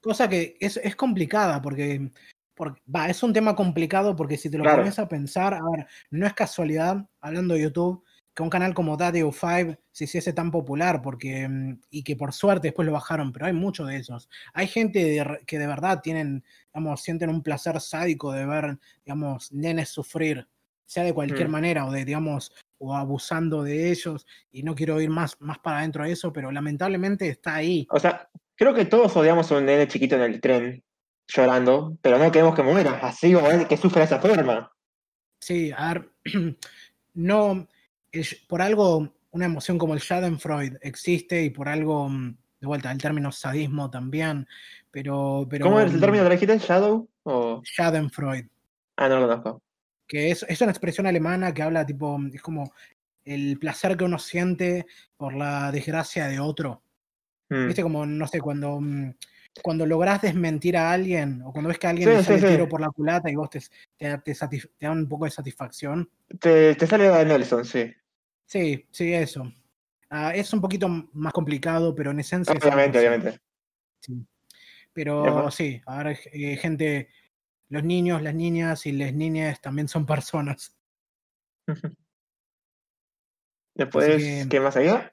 Cosa 0.00 0.28
que 0.28 0.56
es, 0.60 0.76
es 0.76 0.94
complicada 0.94 1.60
porque, 1.60 2.10
porque- 2.58 2.82
va, 2.94 3.08
es 3.08 3.22
un 3.22 3.32
tema 3.32 3.56
complicado 3.56 4.14
porque 4.14 4.36
si 4.36 4.50
te 4.50 4.58
lo 4.58 4.64
Claro. 4.64 4.78
pones 4.82 4.98
a 4.98 5.08
pensar, 5.08 5.54
a 5.54 5.60
ver, 5.74 5.86
no 6.10 6.26
es 6.26 6.34
casualidad, 6.34 7.06
hablando 7.20 7.54
de 7.54 7.62
YouTube, 7.62 8.04
que 8.34 8.42
un 8.42 8.50
canal 8.50 8.74
como 8.74 8.96
Daddy 8.96 9.20
5 9.32 9.80
se 9.90 10.04
hiciese 10.04 10.32
tan 10.32 10.50
popular 10.50 11.00
porque, 11.02 11.48
mm, 11.48 11.80
y 11.90 12.02
que 12.04 12.14
por 12.16 12.32
suerte 12.32 12.68
después 12.68 12.84
lo 12.86 12.92
bajaron, 12.92 13.32
pero 13.32 13.46
hay 13.46 13.52
muchos 13.52 13.88
de 13.88 13.96
esos. 13.96 14.28
Hay 14.52 14.66
gente 14.68 15.02
de 15.02 15.38
que 15.46 15.58
de 15.58 15.66
verdad 15.66 16.00
tienen, 16.02 16.44
digamos, 16.72 17.00
sienten 17.00 17.30
un 17.30 17.42
placer 17.42 17.80
sádico 17.80 18.32
de 18.32 18.44
ver, 18.46 18.78
digamos, 19.04 19.50
nenes 19.52 19.88
sufrir, 19.88 20.46
sea 20.84 21.02
de 21.04 21.12
cualquier 21.14 21.48
Mm. 21.48 21.52
manera 21.52 21.86
o 21.86 21.90
de, 21.92 22.04
digamos, 22.04 22.52
o 22.78 22.94
abusando 22.96 23.62
de 23.64 23.90
ellos, 23.90 24.24
y 24.52 24.62
no 24.62 24.74
quiero 24.76 25.00
ir 25.00 25.10
más, 25.10 25.36
más 25.40 25.58
para 25.58 25.78
adentro 25.78 26.04
de 26.04 26.12
eso, 26.12 26.32
pero 26.32 26.52
lamentablemente 26.52 27.28
está 27.28 27.56
ahí. 27.56 27.86
O 27.90 27.98
sea, 27.98 28.28
creo 28.54 28.72
que 28.72 28.84
todos 28.84 29.16
odiamos 29.16 29.50
a 29.50 29.56
un 29.56 29.66
nene 29.66 29.88
chiquito 29.88 30.14
en 30.14 30.22
el 30.22 30.40
tren 30.40 30.84
llorando, 31.28 31.96
pero 32.02 32.18
no 32.18 32.32
queremos 32.32 32.54
que 32.54 32.62
muera, 32.62 32.98
así 33.02 33.34
o 33.34 33.50
él 33.50 33.68
que 33.68 33.76
sufra 33.76 34.00
de 34.00 34.06
esa 34.06 34.18
forma. 34.20 34.72
Sí, 35.40 35.70
a 35.76 35.92
ver, 35.94 36.10
no, 37.14 37.66
el- 38.12 38.26
por 38.48 38.62
algo 38.62 39.12
una 39.30 39.44
emoción 39.44 39.78
como 39.78 39.94
el 39.94 40.00
Schadenfreude 40.00 40.78
existe 40.82 41.42
y 41.44 41.50
por 41.50 41.68
algo, 41.68 42.08
mm, 42.08 42.36
de 42.60 42.66
vuelta, 42.66 42.90
el 42.90 42.98
término 42.98 43.30
sadismo 43.30 43.90
también, 43.90 44.48
pero... 44.90 45.46
pero 45.48 45.64
¿Cómo 45.66 45.80
es 45.80 45.92
el 45.92 45.98
mm, 45.98 46.00
término 46.00 46.24
que 46.24 46.30
dijiste? 46.30 46.58
¿Shadow? 46.58 47.08
O... 47.24 47.62
Schadenfreude, 47.64 48.48
Ah, 48.96 49.08
no 49.08 49.20
lo 49.20 49.28
conozco. 49.28 49.62
que 50.08 50.30
es, 50.30 50.44
es 50.48 50.60
una 50.62 50.72
expresión 50.72 51.06
alemana 51.06 51.52
que 51.54 51.62
habla 51.62 51.84
tipo, 51.86 52.18
es 52.32 52.40
como 52.42 52.72
el 53.24 53.58
placer 53.60 53.96
que 53.96 54.04
uno 54.04 54.18
siente 54.18 54.86
por 55.16 55.34
la 55.34 55.70
desgracia 55.70 56.26
de 56.26 56.40
otro. 56.40 56.82
Mm. 57.50 57.66
Viste 57.66 57.82
como, 57.82 58.06
no 58.06 58.26
sé, 58.26 58.40
cuando, 58.40 58.80
cuando 59.62 59.86
lográs 59.86 60.22
desmentir 60.22 60.76
a 60.76 60.92
alguien 60.92 61.42
o 61.42 61.52
cuando 61.52 61.68
ves 61.68 61.78
que 61.78 61.86
a 61.86 61.90
alguien 61.90 62.08
Sí, 62.10 62.16
le 62.16 62.22
sale 62.22 62.40
sí. 62.40 62.46
tiro 62.46 62.68
por 62.68 62.80
la 62.80 62.90
culata 62.90 63.30
y 63.30 63.34
vos 63.36 63.50
te, 63.50 63.60
te, 63.96 64.18
te 64.18 64.32
satis- 64.34 64.70
te 64.78 64.86
da 64.86 64.92
un 64.92 65.08
poco 65.08 65.24
de 65.24 65.30
satisfacción. 65.30 66.10
Te, 66.40 66.74
te 66.74 66.86
sale 66.86 67.08
de 67.08 67.24
Nelson, 67.24 67.64
sí. 67.64 67.92
Sí, 68.46 68.86
sí, 68.90 69.12
eso. 69.12 69.52
Ah, 70.10 70.32
es 70.34 70.52
un 70.52 70.60
poquito 70.60 70.88
más 71.12 71.32
complicado, 71.32 71.94
pero 71.94 72.10
en 72.12 72.20
esencia 72.20 72.54
Obviamente, 72.54 72.98
obviamente. 72.98 73.40
sí. 74.00 74.26
Pero 74.92 75.50
sí, 75.50 75.80
ahora 75.86 76.12
eh, 76.32 76.56
gente, 76.56 77.08
los 77.68 77.84
niños, 77.84 78.22
las 78.22 78.34
niñas 78.34 78.86
y 78.86 78.92
las 78.92 79.12
niñas 79.12 79.60
también 79.60 79.86
son 79.88 80.06
personas. 80.06 80.74
Después, 83.74 84.06
que- 84.24 84.48
¿qué 84.48 84.60
más 84.60 84.76
había? 84.76 85.12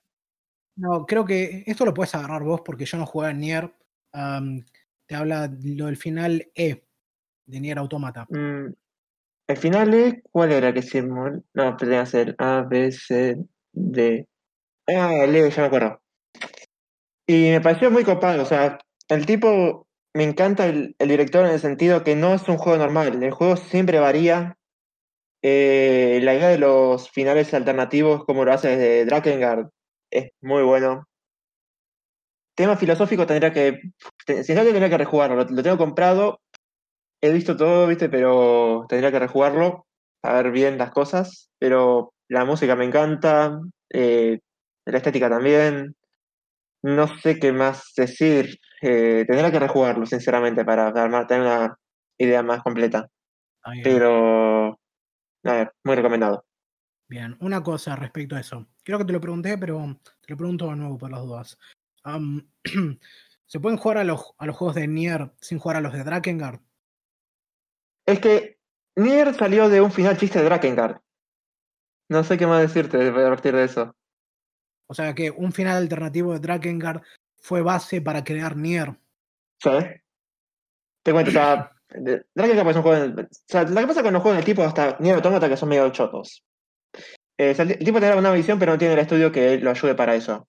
No, 0.77 1.05
creo 1.05 1.23
que 1.25 1.63
esto 1.67 1.85
lo 1.85 1.93
puedes 1.93 2.15
agarrar 2.15 2.43
vos 2.43 2.61
porque 2.65 2.85
yo 2.85 2.97
no 2.97 3.05
jugué 3.05 3.29
en 3.29 3.39
Nier. 3.39 3.73
Te 5.05 5.15
habla 5.15 5.51
lo 5.63 5.85
del 5.85 5.97
final 5.97 6.49
E 6.55 6.83
de 7.45 7.59
Nier 7.59 7.77
Automata. 7.77 8.25
Mm, 8.29 8.73
el 9.47 9.57
final 9.57 9.93
E, 9.93 10.23
¿cuál 10.31 10.51
era 10.51 10.73
que 10.73 10.81
se 10.81 11.03
No, 11.03 11.77
que 11.77 12.05
ser 12.05 12.35
A, 12.39 12.65
B, 12.67 12.91
C, 12.91 13.37
D. 13.71 14.27
Ah, 14.87 15.13
el 15.23 15.35
E, 15.35 15.49
ya 15.51 15.61
me 15.61 15.67
acuerdo. 15.67 16.01
Y 17.27 17.49
me 17.51 17.61
pareció 17.61 17.91
muy 17.91 18.03
copado, 18.03 18.43
o 18.43 18.45
sea, 18.45 18.77
el 19.09 19.25
tipo, 19.25 19.87
me 20.13 20.23
encanta 20.23 20.67
el, 20.67 20.95
director 20.99 21.45
en 21.45 21.53
el 21.53 21.59
sentido 21.59 22.03
que 22.03 22.15
no 22.15 22.33
es 22.35 22.47
un 22.47 22.57
juego 22.57 22.77
normal, 22.77 23.21
el 23.21 23.31
juego 23.31 23.57
siempre 23.57 23.99
varía. 23.99 24.57
Eh, 25.43 26.19
la 26.23 26.33
idea 26.33 26.49
de 26.49 26.57
los 26.57 27.09
finales 27.11 27.53
alternativos, 27.53 28.25
como 28.25 28.45
lo 28.45 28.53
hace 28.53 28.69
desde 28.69 29.05
Drakengard, 29.05 29.69
es 30.09 30.31
muy 30.41 30.63
bueno. 30.63 31.07
Tema 32.55 32.77
filosófico 32.77 33.25
tendría 33.27 33.51
que, 33.51 33.81
sinceramente 34.25 34.71
tendría 34.71 34.89
que 34.89 35.03
rejugarlo, 35.03 35.35
lo, 35.35 35.63
tengo 35.63 35.77
comprado, 35.77 36.39
he 37.21 37.31
visto 37.31 37.57
todo, 37.57 37.87
viste, 37.87 38.09
pero 38.09 38.85
tendría 38.87 39.11
que 39.11 39.19
rejugarlo, 39.19 39.85
a 40.23 40.33
ver 40.33 40.51
bien 40.51 40.77
las 40.77 40.91
cosas, 40.91 41.49
pero 41.59 42.13
la 42.29 42.45
música 42.45 42.75
me 42.75 42.85
encanta, 42.85 43.59
eh, 43.89 44.39
la 44.85 44.97
estética 44.97 45.29
también, 45.29 45.95
no 46.85 47.07
sé 47.19 47.39
qué 47.39 47.51
más 47.51 47.93
decir. 47.97 48.59
Eh, 48.81 49.25
tendría 49.27 49.51
que 49.51 49.59
rejugarlo, 49.59 50.05
sinceramente, 50.05 50.63
para, 50.63 50.93
para 50.93 51.25
tener 51.25 51.43
una 51.43 51.75
idea 52.17 52.43
más 52.43 52.61
completa. 52.61 53.09
Pero, 53.83 54.79
a 55.43 55.51
ver, 55.51 55.73
muy 55.83 55.95
recomendado. 55.95 56.45
Bien, 57.07 57.35
una 57.39 57.63
cosa 57.63 57.95
respecto 57.95 58.35
a 58.35 58.39
eso. 58.39 58.67
Creo 58.83 58.99
que 58.99 59.05
te 59.05 59.13
lo 59.13 59.21
pregunté, 59.21 59.57
pero 59.57 59.99
te 60.21 60.33
lo 60.33 60.37
pregunto 60.37 60.69
de 60.69 60.75
nuevo 60.75 60.97
por 60.97 61.09
las 61.09 61.21
dudas. 61.21 61.57
¿Se 63.45 63.59
pueden 63.59 63.77
jugar 63.77 63.97
a 63.99 64.03
los, 64.03 64.33
a 64.37 64.45
los 64.45 64.55
juegos 64.55 64.75
de 64.75 64.87
Nier 64.87 65.31
sin 65.39 65.59
jugar 65.59 65.77
a 65.77 65.81
los 65.81 65.93
de 65.93 66.03
Drakengard? 66.03 66.59
Es 68.05 68.19
que 68.19 68.59
Nier 68.95 69.33
salió 69.33 69.69
de 69.69 69.81
un 69.81 69.91
final 69.91 70.17
chiste 70.17 70.39
de 70.39 70.45
Drakengard. 70.45 70.99
No 72.09 72.23
sé 72.23 72.37
qué 72.37 72.45
más 72.45 72.61
decirte 72.61 73.09
a 73.09 73.13
partir 73.13 73.55
de 73.55 73.63
eso. 73.63 73.95
O 74.87 74.93
sea 74.93 75.15
que 75.15 75.31
un 75.31 75.51
final 75.51 75.77
alternativo 75.77 76.33
de 76.33 76.39
Drakengard 76.39 77.01
fue 77.37 77.61
base 77.61 78.01
para 78.01 78.23
crear 78.23 78.55
Nier. 78.55 78.95
Sí. 79.59 79.71
Te 81.03 81.11
cuento, 81.11 81.29
o 81.29 81.33
sea, 81.33 81.71
Drakengard 82.35 82.69
es 82.69 82.75
un 82.75 82.83
juego. 82.83 83.21
o 83.21 83.27
sea, 83.47 83.63
lo 83.63 83.81
que 83.81 83.87
pasa 83.87 84.03
con 84.03 84.13
los 84.13 84.21
juegos 84.21 84.37
del 84.37 84.45
tipo 84.45 84.63
hasta 84.63 84.97
Nier 84.99 85.15
Automata 85.15 85.49
que 85.49 85.57
son 85.57 85.69
medio 85.69 85.89
chotos. 85.89 86.43
Eh, 87.37 87.55
el, 87.57 87.79
tipo 87.79 87.99
tiene 87.99 88.15
una 88.15 88.31
visión, 88.31 88.59
pero 88.59 88.73
no 88.73 88.77
tiene 88.77 88.93
el 88.93 88.99
estudio 88.99 89.31
que 89.31 89.57
lo 89.57 89.71
ayude 89.71 89.95
para 89.95 90.15
eso. 90.15 90.47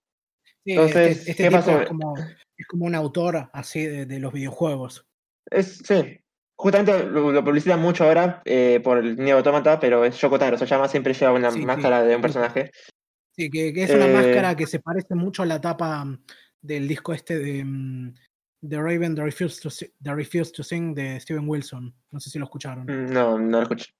Sí, 0.66 0.72
Entonces, 0.72 1.18
este, 1.18 1.30
este 1.30 1.42
¿qué 1.44 1.50
pasó? 1.52 1.80
Es 1.80 1.88
como, 1.88 2.14
es 2.18 2.66
como 2.66 2.86
un 2.86 2.96
autor 2.96 3.48
así 3.52 3.86
de, 3.86 4.18
los 4.18 4.32
videojuegos. 4.32 5.06
Es, 5.48 5.78
sí. 5.78 6.18
Justamente 6.58 7.04
lo, 7.04 7.44
publicitan 7.44 7.80
mucho 7.80 8.02
ahora 8.02 8.42
eh, 8.44 8.80
por 8.82 8.98
el 8.98 9.16
Nier 9.16 9.36
Automata, 9.36 9.78
pero 9.78 10.04
es 10.04 10.18
Yokotaro, 10.18 10.58
se 10.58 10.66
llama, 10.66 10.88
siempre 10.88 11.14
lleva 11.14 11.32
una 11.32 11.52
máscara 11.52 12.02
de 12.02 12.16
un 12.16 12.22
personaje. 12.22 12.72
Sí, 13.36 13.48
que, 13.48 13.68
es 13.68 13.90
una 13.90 14.08
máscara 14.08 14.52
eh, 14.52 14.56
que 14.56 14.66
se 14.66 14.80
parece 14.80 15.14
mucho 15.14 15.44
a 15.44 15.46
la 15.46 15.60
tapa 15.60 16.04
mm, 16.04 16.24
del 16.62 16.88
disco 16.88 17.12
este 17.12 17.38
de 17.38 17.62
mm, 17.62 18.14
The 18.68 18.76
Raven, 18.78 19.14
The 19.14 19.22
Refused 19.22 19.62
to, 19.62 19.68
The 20.02 20.44
to 20.52 20.64
Sing 20.64 20.94
de 20.94 21.20
Steven 21.20 21.48
Wilson. 21.48 21.94
No 22.10 22.18
sé 22.18 22.30
si 22.30 22.40
lo 22.40 22.46
escucharon. 22.46 22.86
Mm, 22.86 23.12
no, 23.12 23.38
no 23.38 23.58
lo 23.58 23.62
escuché. 23.62 23.92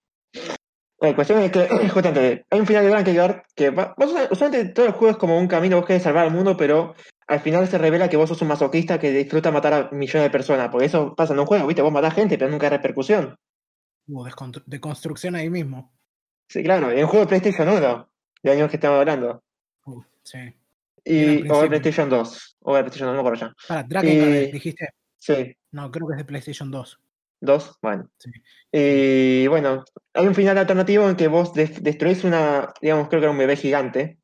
La 0.98 1.14
cuestión 1.14 1.40
es 1.40 1.50
que, 1.50 1.68
justamente, 1.90 2.46
hay 2.50 2.60
un 2.60 2.66
final 2.66 2.84
de 2.84 2.90
Drakengard 2.90 3.42
que 3.54 3.70
va, 3.70 3.94
usualmente 4.30 4.72
todo 4.72 4.86
el 4.86 4.92
juego 4.92 5.12
es 5.12 5.16
como 5.18 5.38
un 5.38 5.48
camino, 5.48 5.76
vos 5.76 5.86
querés 5.86 6.02
salvar 6.02 6.24
al 6.24 6.32
mundo, 6.32 6.56
pero 6.56 6.94
al 7.26 7.40
final 7.40 7.66
se 7.66 7.78
revela 7.78 8.08
que 8.08 8.16
vos 8.16 8.28
sos 8.28 8.40
un 8.42 8.48
masoquista 8.48 8.98
que 8.98 9.10
disfruta 9.10 9.50
matar 9.50 9.74
a 9.74 9.90
millones 9.90 10.22
de 10.22 10.30
personas, 10.30 10.68
porque 10.70 10.86
eso 10.86 11.14
pasa 11.14 11.34
en 11.34 11.40
un 11.40 11.46
juego, 11.46 11.66
¿viste? 11.66 11.82
Vos 11.82 11.92
matás 11.92 12.14
gente, 12.14 12.38
pero 12.38 12.50
nunca 12.50 12.66
hay 12.66 12.70
repercusión. 12.70 13.36
Hubo 14.08 14.24
de 14.66 14.80
construcción 14.80 15.34
ahí 15.34 15.50
mismo. 15.50 15.92
Sí, 16.48 16.62
claro, 16.62 16.90
en 16.90 17.00
un 17.00 17.08
juego 17.08 17.24
de 17.24 17.28
PlayStation 17.28 17.68
1 17.68 18.08
de 18.42 18.50
años 18.52 18.70
que 18.70 18.76
estamos 18.76 19.00
hablando. 19.00 19.42
sí. 20.22 20.38
Y, 21.08 21.48
o 21.48 21.62
de 21.62 21.68
PlayStation 21.68 22.08
2. 22.08 22.56
O 22.60 22.74
de 22.74 22.82
PlayStation 22.82 23.08
2, 23.08 23.16
no 23.16 23.22
por 23.22 23.34
allá. 23.34 23.54
Para, 23.68 23.82
Dragon 23.84 24.10
dijiste. 24.50 24.88
Sí. 25.18 25.56
No, 25.70 25.90
creo 25.90 26.08
que 26.08 26.14
es 26.14 26.18
de 26.18 26.24
PlayStation 26.24 26.70
2. 26.70 27.00
¿Dos? 27.40 27.78
Bueno. 27.82 28.08
Sí. 28.18 28.30
Y 28.72 29.46
bueno, 29.46 29.84
hay 30.14 30.26
un 30.26 30.34
final 30.34 30.58
alternativo 30.58 31.08
en 31.08 31.16
que 31.16 31.28
vos 31.28 31.52
destruís 31.54 32.24
una, 32.24 32.72
digamos, 32.80 33.08
creo 33.08 33.20
que 33.20 33.24
era 33.24 33.32
un 33.32 33.38
bebé 33.38 33.56
gigante. 33.56 34.18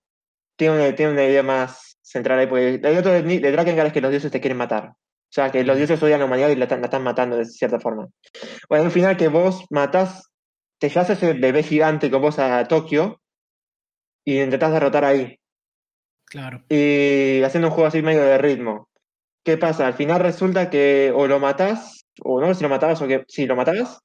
Tiene 0.56 0.74
una, 0.76 0.94
tiene 0.94 1.12
una 1.12 1.24
idea 1.24 1.42
más 1.42 1.98
central 2.02 2.38
ahí, 2.38 2.46
porque 2.46 2.74
el 2.74 2.98
otro 2.98 3.12
de, 3.12 3.22
de 3.22 3.52
Drakengard 3.52 3.88
es 3.88 3.92
que 3.92 4.00
los 4.00 4.10
dioses 4.10 4.30
te 4.30 4.40
quieren 4.40 4.58
matar. 4.58 4.92
O 5.32 5.34
sea, 5.34 5.50
que 5.50 5.64
los 5.64 5.78
dioses 5.78 6.02
odian 6.02 6.16
a 6.16 6.18
la 6.18 6.24
humanidad 6.26 6.50
y 6.50 6.56
la, 6.56 6.66
la, 6.66 6.84
están 6.84 7.02
matando 7.02 7.38
de 7.38 7.46
cierta 7.46 7.80
forma. 7.80 8.06
Bueno, 8.68 8.82
hay 8.82 8.86
un 8.86 8.92
final 8.92 9.16
que 9.16 9.28
vos 9.28 9.64
matás, 9.70 10.30
te 10.78 10.90
llevas 10.90 11.08
ese 11.08 11.32
bebé 11.32 11.62
gigante 11.62 12.10
con 12.10 12.20
vos 12.20 12.38
a 12.38 12.68
Tokio 12.68 13.22
y 14.26 14.42
intentás 14.42 14.72
derrotar 14.72 15.06
ahí. 15.06 15.38
Claro. 16.26 16.64
Y 16.68 17.42
haciendo 17.42 17.68
un 17.68 17.74
juego 17.74 17.88
así 17.88 18.02
medio 18.02 18.22
de 18.22 18.38
ritmo. 18.38 18.90
¿Qué 19.44 19.56
pasa? 19.56 19.86
Al 19.86 19.94
final 19.94 20.20
resulta 20.20 20.70
que 20.70 21.12
o 21.14 21.26
lo 21.26 21.40
matás, 21.40 22.01
o 22.22 22.40
no, 22.40 22.54
si 22.54 22.62
lo 22.62 22.68
matabas 22.68 23.00
o 23.02 23.08
que 23.08 23.24
si 23.28 23.46
lo 23.46 23.56
matabas. 23.56 24.00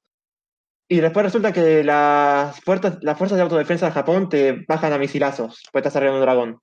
Y 0.90 1.00
después 1.00 1.24
resulta 1.24 1.52
que 1.52 1.84
las 1.84 2.60
fuerzas, 2.60 2.98
las 3.02 3.18
fuerzas 3.18 3.36
de 3.36 3.42
autodefensa 3.42 3.86
de 3.86 3.92
Japón 3.92 4.28
te 4.28 4.64
bajan 4.66 4.92
a 4.92 4.98
misilazos, 4.98 5.62
pues 5.70 5.82
estás 5.82 5.96
arriba 5.96 6.12
de 6.12 6.18
un 6.18 6.24
dragón. 6.24 6.60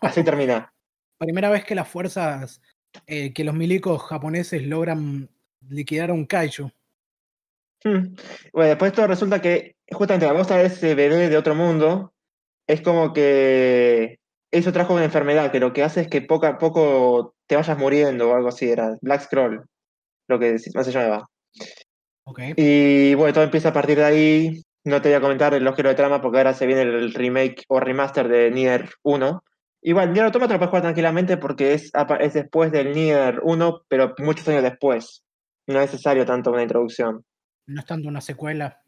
Así 0.00 0.22
termina. 0.22 0.72
Primera 1.18 1.50
vez 1.50 1.64
que 1.64 1.74
las 1.74 1.88
fuerzas, 1.88 2.62
eh, 3.06 3.32
que 3.32 3.44
los 3.44 3.54
milicos 3.54 4.02
japoneses 4.02 4.62
logran 4.62 5.28
liquidar 5.68 6.10
a 6.10 6.14
un 6.14 6.26
kaiju. 6.26 6.70
Hmm. 7.82 8.14
Bueno, 8.52 8.68
después 8.68 8.92
todo 8.92 9.06
resulta 9.06 9.40
que 9.40 9.76
justamente 9.90 10.26
la 10.26 10.32
voz 10.32 10.48
de 10.48 10.66
ese 10.66 10.94
bebé 10.94 11.28
de 11.28 11.36
otro 11.36 11.54
mundo 11.54 12.12
es 12.66 12.82
como 12.82 13.12
que 13.12 14.20
eso 14.50 14.72
trajo 14.72 14.94
una 14.94 15.04
enfermedad 15.04 15.50
que 15.50 15.60
lo 15.60 15.72
que 15.72 15.82
hace 15.82 16.02
es 16.02 16.08
que 16.08 16.22
poco 16.22 16.46
a 16.46 16.58
poco 16.58 17.34
te 17.46 17.56
vayas 17.56 17.78
muriendo 17.78 18.30
o 18.30 18.34
algo 18.34 18.48
así, 18.48 18.70
era 18.70 18.96
Black 19.00 19.22
Scroll, 19.22 19.64
lo 20.30 20.38
que 20.38 20.56
no 20.74 20.84
se 20.84 20.92
llamaba. 20.92 21.28
Okay. 22.24 22.54
Y 22.56 23.14
bueno, 23.14 23.32
todo 23.32 23.44
empieza 23.44 23.70
a 23.70 23.72
partir 23.72 23.98
de 23.98 24.04
ahí. 24.04 24.62
No 24.84 25.02
te 25.02 25.08
voy 25.08 25.16
a 25.16 25.20
comentar 25.20 25.52
el 25.52 25.74
giro 25.74 25.88
de 25.88 25.94
trama 25.94 26.20
porque 26.20 26.38
ahora 26.38 26.54
se 26.54 26.66
viene 26.66 26.82
el 26.82 27.12
remake 27.12 27.64
o 27.68 27.80
remaster 27.80 28.28
de 28.28 28.50
Nier 28.50 28.88
1. 29.02 29.42
Igual, 29.82 30.12
Nier 30.12 30.26
Automata 30.26 30.54
lo 30.54 30.58
puedes 30.58 30.70
jugar 30.70 30.82
tranquilamente 30.82 31.36
porque 31.36 31.74
es, 31.74 31.90
es 32.20 32.34
después 32.34 32.72
del 32.72 32.92
Nier 32.92 33.40
1, 33.42 33.82
pero 33.88 34.14
muchos 34.18 34.46
años 34.48 34.62
después. 34.62 35.24
No 35.66 35.80
es 35.80 35.92
necesario 35.92 36.24
tanto 36.24 36.50
una 36.50 36.62
introducción. 36.62 37.24
No 37.66 37.80
es 37.80 37.86
tanto 37.86 38.08
una 38.08 38.20
secuela. 38.20 38.82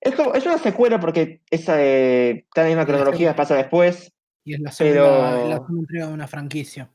Es, 0.00 0.46
una 0.46 0.58
secuela 0.58 1.00
porque 1.00 1.40
esa 1.50 1.82
en 1.82 2.44
la 2.54 2.64
misma 2.64 2.86
cronología, 2.86 3.34
pasa 3.34 3.56
después. 3.56 4.12
Y 4.44 4.54
es 4.54 4.60
la 4.60 4.70
segunda, 4.70 5.56
entrega 5.68 6.08
de 6.08 6.12
una 6.12 6.28
franquicia. 6.28 6.90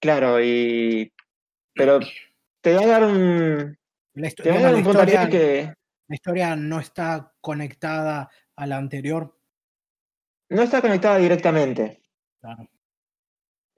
Claro, 0.00 0.42
y. 0.42 1.12
Pero 1.74 2.00
te 2.60 2.74
va 2.74 2.82
a 2.82 2.86
dar 2.86 3.04
un. 3.04 3.78
La, 4.14 4.28
historia, 4.28 5.28
que. 5.28 5.72
La 6.08 6.14
historia 6.14 6.56
no 6.56 6.80
está 6.80 7.32
conectada 7.40 8.30
a 8.56 8.66
la 8.66 8.76
anterior. 8.76 9.36
No 10.50 10.62
está 10.62 10.80
conectada 10.80 11.18
directamente. 11.18 12.02
Claro. 12.40 12.68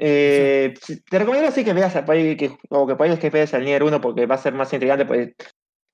Eh, 0.02 0.72
te 1.10 1.18
recomiendo 1.18 1.48
así 1.48 1.62
que 1.62 1.74
veas 1.74 1.92
que, 1.92 2.56
o 2.70 2.86
que 2.86 2.96
puedas 2.96 3.18
que 3.18 3.28
veas 3.28 3.52
el 3.52 3.64
Nier 3.64 3.82
1 3.82 4.00
porque 4.00 4.24
va 4.24 4.36
a 4.36 4.38
ser 4.38 4.54
más 4.54 4.72
intrigante, 4.72 5.04
pues 5.04 5.34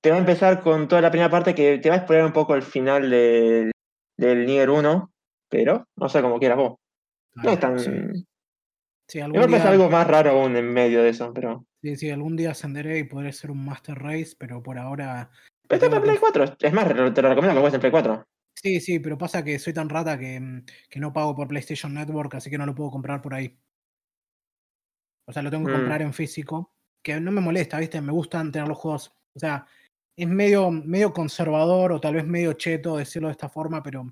te 0.01 0.11
va 0.11 0.15
a 0.15 0.19
empezar 0.19 0.61
con 0.61 0.87
toda 0.87 1.01
la 1.01 1.11
primera 1.11 1.29
parte 1.29 1.53
que 1.53 1.79
te 1.79 1.89
va 1.89 1.95
a 1.95 1.97
explorar 1.97 2.25
un 2.25 2.31
poco 2.31 2.55
el 2.55 2.61
final 2.61 3.09
del 3.09 4.45
Nier 4.45 4.69
1, 4.69 5.11
pero 5.49 5.87
no 5.97 6.07
sé 6.07 6.21
cómo 6.21 6.39
quieras 6.39 6.57
vos. 6.57 6.75
no 7.35 7.51
es 7.51 7.59
tan. 7.59 7.79
Sí. 7.79 7.91
Algún 9.15 9.47
día... 9.47 9.69
algo 9.69 9.89
más 9.89 10.07
raro 10.07 10.31
aún 10.31 10.55
en 10.55 10.71
medio 10.71 11.03
de 11.03 11.09
eso, 11.09 11.33
pero. 11.33 11.65
Sí, 11.81 11.95
sí, 11.95 12.09
algún 12.09 12.35
día 12.35 12.51
ascenderé 12.51 12.99
y 12.99 13.03
podré 13.03 13.31
ser 13.31 13.51
un 13.51 13.65
Master 13.65 13.97
Race, 13.97 14.35
pero 14.37 14.61
por 14.61 14.77
ahora. 14.77 15.29
Pero 15.67 15.77
está 15.77 15.89
para 15.89 16.01
Play 16.01 16.17
4, 16.19 16.55
es 16.59 16.73
más, 16.73 16.87
te 16.87 16.93
lo 16.93 17.29
recomiendo 17.29 17.41
que 17.41 17.53
juegues 17.53 17.73
en 17.73 17.79
Play 17.79 17.91
4. 17.91 18.27
Sí, 18.55 18.79
sí, 18.79 18.99
pero 18.99 19.17
pasa 19.17 19.43
que 19.43 19.59
soy 19.59 19.73
tan 19.73 19.87
rata 19.87 20.17
que, 20.17 20.63
que, 20.89 20.99
no 20.99 21.13
pago 21.13 21.35
por 21.35 21.47
PlayStation 21.47 21.93
Network, 21.93 22.33
así 22.35 22.49
que 22.49 22.57
no 22.57 22.65
lo 22.65 22.73
puedo 22.73 22.89
comprar 22.89 23.21
por 23.21 23.33
ahí. 23.33 23.55
O 25.27 25.33
sea, 25.33 25.43
lo 25.43 25.51
tengo 25.51 25.65
que 25.65 25.73
mm. 25.73 25.75
comprar 25.75 26.01
en 26.01 26.13
físico, 26.13 26.73
que 27.03 27.19
no 27.19 27.31
me 27.31 27.41
molesta, 27.41 27.79
¿viste? 27.79 28.01
Me 28.01 28.13
gustan 28.13 28.51
tener 28.51 28.67
los 28.67 28.77
juegos. 28.77 29.13
O 29.35 29.39
sea, 29.39 29.67
es 30.15 30.27
medio, 30.27 30.71
medio 30.71 31.13
conservador 31.13 31.91
o 31.91 32.01
tal 32.01 32.15
vez 32.15 32.25
medio 32.25 32.53
cheto 32.53 32.97
decirlo 32.97 33.27
de 33.27 33.33
esta 33.33 33.49
forma, 33.49 33.83
pero 33.83 34.11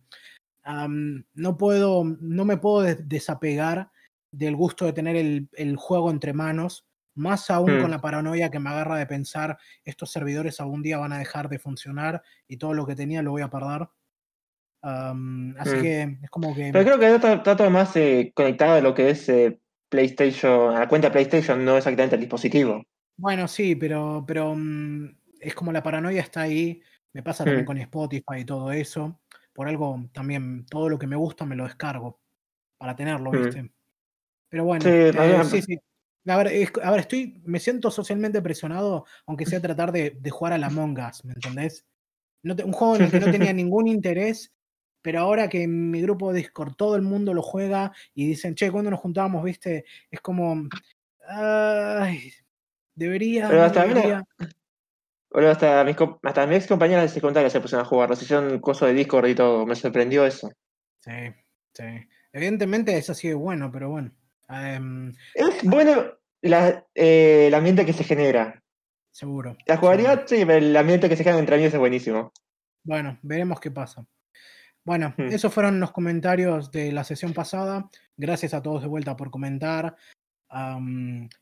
no 1.33 1.57
puedo, 1.57 2.03
no 2.03 2.45
me 2.45 2.57
puedo 2.57 2.81
desapegar 2.81 3.91
del 4.37 4.55
gusto 4.55 4.85
de 4.85 4.93
tener 4.93 5.15
el, 5.15 5.49
el 5.53 5.75
juego 5.75 6.11
entre 6.11 6.33
manos, 6.33 6.85
más 7.15 7.49
aún 7.49 7.79
con 7.79 7.87
mm. 7.87 7.91
la 7.91 8.01
paranoia 8.01 8.51
que 8.51 8.59
me 8.59 8.69
agarra 8.69 8.97
de 8.97 9.07
pensar 9.07 9.57
estos 9.83 10.11
servidores 10.11 10.59
algún 10.59 10.81
día 10.81 10.97
van 10.97 11.13
a 11.13 11.17
dejar 11.17 11.49
de 11.49 11.59
funcionar 11.59 12.21
y 12.47 12.57
todo 12.57 12.73
lo 12.73 12.85
que 12.85 12.95
tenía 12.95 13.21
lo 13.21 13.31
voy 13.31 13.41
a 13.41 13.49
perder. 13.49 13.87
Um, 14.83 15.55
así 15.57 15.77
Mm. 15.77 15.81
que 15.81 16.17
es 16.23 16.29
como 16.29 16.53
que. 16.53 16.69
Pero 16.71 16.85
creo 16.85 16.99
que 16.99 17.15
está, 17.15 17.33
está 17.33 17.55
todo 17.55 17.69
más 17.71 17.95
eh, 17.95 18.31
conectado 18.35 18.75
a 18.75 18.81
lo 18.81 18.93
que 18.93 19.09
es 19.09 19.27
eh, 19.29 19.59
PlayStation, 19.89 20.75
a 20.75 20.81
la 20.81 20.87
cuenta 20.87 21.11
PlayStation, 21.11 21.63
no 21.65 21.77
exactamente 21.77 22.15
al 22.15 22.21
dispositivo. 22.21 22.83
Bueno, 23.17 23.47
sí, 23.47 23.75
pero, 23.75 24.23
pero 24.27 24.53
mm, 24.55 25.17
es 25.39 25.55
como 25.55 25.71
la 25.71 25.81
paranoia 25.81 26.21
está 26.21 26.41
ahí. 26.41 26.81
Me 27.13 27.23
pasa 27.23 27.45
también 27.45 27.65
con 27.65 27.77
Spotify 27.77 28.39
y 28.39 28.45
todo 28.45 28.71
eso. 28.71 29.21
Por 29.53 29.69
algo 29.69 30.05
también, 30.11 30.65
todo 30.65 30.89
lo 30.89 30.99
que 30.99 31.07
me 31.07 31.15
gusta 31.15 31.45
me 31.45 31.55
lo 31.55 31.63
descargo 31.63 32.19
para 32.77 32.95
tenerlo. 32.95 33.31
¿viste? 33.31 33.71
Pero 34.55 34.63
bueno, 34.63 34.85
Sí, 34.85 34.89
eh, 34.89 35.11
a 35.17 35.21
mí 35.25 35.33
me- 35.37 35.43
sí, 35.43 35.61
sí. 35.61 35.77
A 36.27 36.37
ver, 36.37 36.47
es- 36.47 36.71
a 36.81 36.91
ver, 36.91 37.01
estoy, 37.01 37.41
me 37.43 37.59
siento 37.59 37.91
socialmente 37.91 38.41
presionado, 38.41 39.05
aunque 39.25 39.45
sea 39.45 39.59
tratar 39.61 39.91
de, 39.91 40.11
de 40.17 40.29
jugar 40.31 40.53
a 40.53 40.57
la 40.57 40.67
Among 40.67 40.97
Us, 40.97 41.25
¿me 41.25 41.33
entendés? 41.33 41.85
No 42.41 42.55
te- 42.55 42.63
un 42.63 42.71
juego 42.71 42.95
en 42.95 43.01
el 43.03 43.11
que 43.11 43.19
no 43.19 43.29
tenía 43.29 43.51
ningún 43.53 43.87
interés, 43.89 44.53
pero 45.01 45.19
ahora 45.19 45.49
que 45.49 45.63
en 45.63 45.91
mi 45.91 46.01
grupo 46.01 46.31
de 46.31 46.39
Discord 46.39 46.75
todo 46.75 46.95
el 46.95 47.01
mundo 47.01 47.33
lo 47.33 47.41
juega 47.41 47.91
y 48.13 48.27
dicen, 48.27 48.55
che, 48.55 48.71
cuando 48.71 48.91
nos 48.91 49.01
juntamos, 49.01 49.43
viste? 49.43 49.83
Es 50.09 50.21
como, 50.21 50.69
ay, 51.27 52.31
debería, 52.95 53.49
Pero 53.49 53.63
hasta 53.63 53.81
ahora- 53.81 53.93
debería. 53.93 54.23
Hasta 55.51 55.83
mis, 55.83 55.97
com- 55.97 56.17
hasta 56.23 56.47
mis 56.47 56.59
ex 56.59 56.67
compañeras 56.67 57.03
de 57.03 57.09
secundaria 57.09 57.49
se 57.49 57.59
pusieron 57.59 57.85
a 57.85 57.89
jugar, 57.89 58.09
nos 58.09 58.21
hicieron 58.21 58.57
coso 58.59 58.85
de 58.85 58.93
Discord 58.93 59.27
y 59.27 59.35
todo, 59.35 59.65
me 59.65 59.75
sorprendió 59.75 60.25
eso. 60.25 60.49
Sí, 61.01 61.11
sí. 61.73 61.83
Evidentemente 62.31 62.97
es 62.97 63.09
así 63.09 63.27
de 63.27 63.33
bueno, 63.33 63.69
pero 63.69 63.89
bueno. 63.89 64.11
Em, 64.49 65.13
Es 65.33 65.63
bueno 65.63 66.05
la- 66.41 66.85
eh, 66.93 67.47
el 67.47 67.53
ambiente 67.53 67.85
que 67.85 67.93
se 67.93 68.03
genera. 68.03 68.61
seguro. 69.11 69.51
La 69.65 69.75
seguro. 69.75 69.79
jugabilidad, 69.79 70.23
sí, 70.27 70.43
pero 70.45 70.57
el 70.65 70.75
ambiente 70.75 71.07
que 71.09 71.15
se 71.15 71.23
genera 71.23 71.39
entre 71.39 71.55
amigos 71.55 71.73
es 71.73 71.79
buenísimo. 71.79 72.31
Bueno, 72.83 73.17
veremos 73.23 73.59
qué 73.61 73.71
pasa. 73.71 74.05
Bueno, 74.83 75.13
Hmm. 75.17 75.29
esos 75.31 75.51
fueron 75.53 75.79
los 75.79 75.91
comentarios 75.91 76.69
de 76.69 76.91
la 76.91 77.03
sesión 77.03 77.33
pasada. 77.33 77.89
Gracias 78.17 78.53
a 78.53 78.61
todos 78.61 78.81
de 78.83 78.87
vuelta 78.89 79.15
por 79.15 79.31
comentar. 79.31 79.95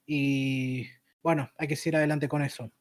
Y 0.06 0.88
bueno, 1.22 1.50
hay 1.58 1.68
que 1.68 1.76
seguir 1.76 1.98
adelante 1.98 2.28
con 2.28 2.42
eso. 2.44 2.72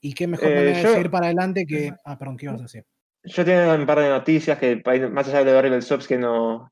Y 0.00 0.12
qué 0.14 0.26
mejor 0.26 0.48
Eh, 0.48 0.54
manera 0.54 0.76
de 0.78 0.88
seguir 0.94 1.10
para 1.10 1.26
adelante 1.26 1.66
que. 1.66 1.92
Ah, 2.04 2.18
perdón, 2.18 2.36
¿qué 2.36 2.46
ibas 2.46 2.60
a 2.60 2.62
decir? 2.62 2.84
Yo 3.24 3.44
tengo 3.44 3.74
un 3.74 3.86
par 3.86 3.98
de 4.00 4.08
noticias 4.08 4.58
que, 4.58 4.82
más 5.10 5.28
allá 5.28 5.38
de 5.40 5.44
lo 5.44 5.52
de 5.52 5.62
Rebel 5.62 5.82
Subs, 5.82 6.06
que 6.08 6.18
no. 6.18 6.70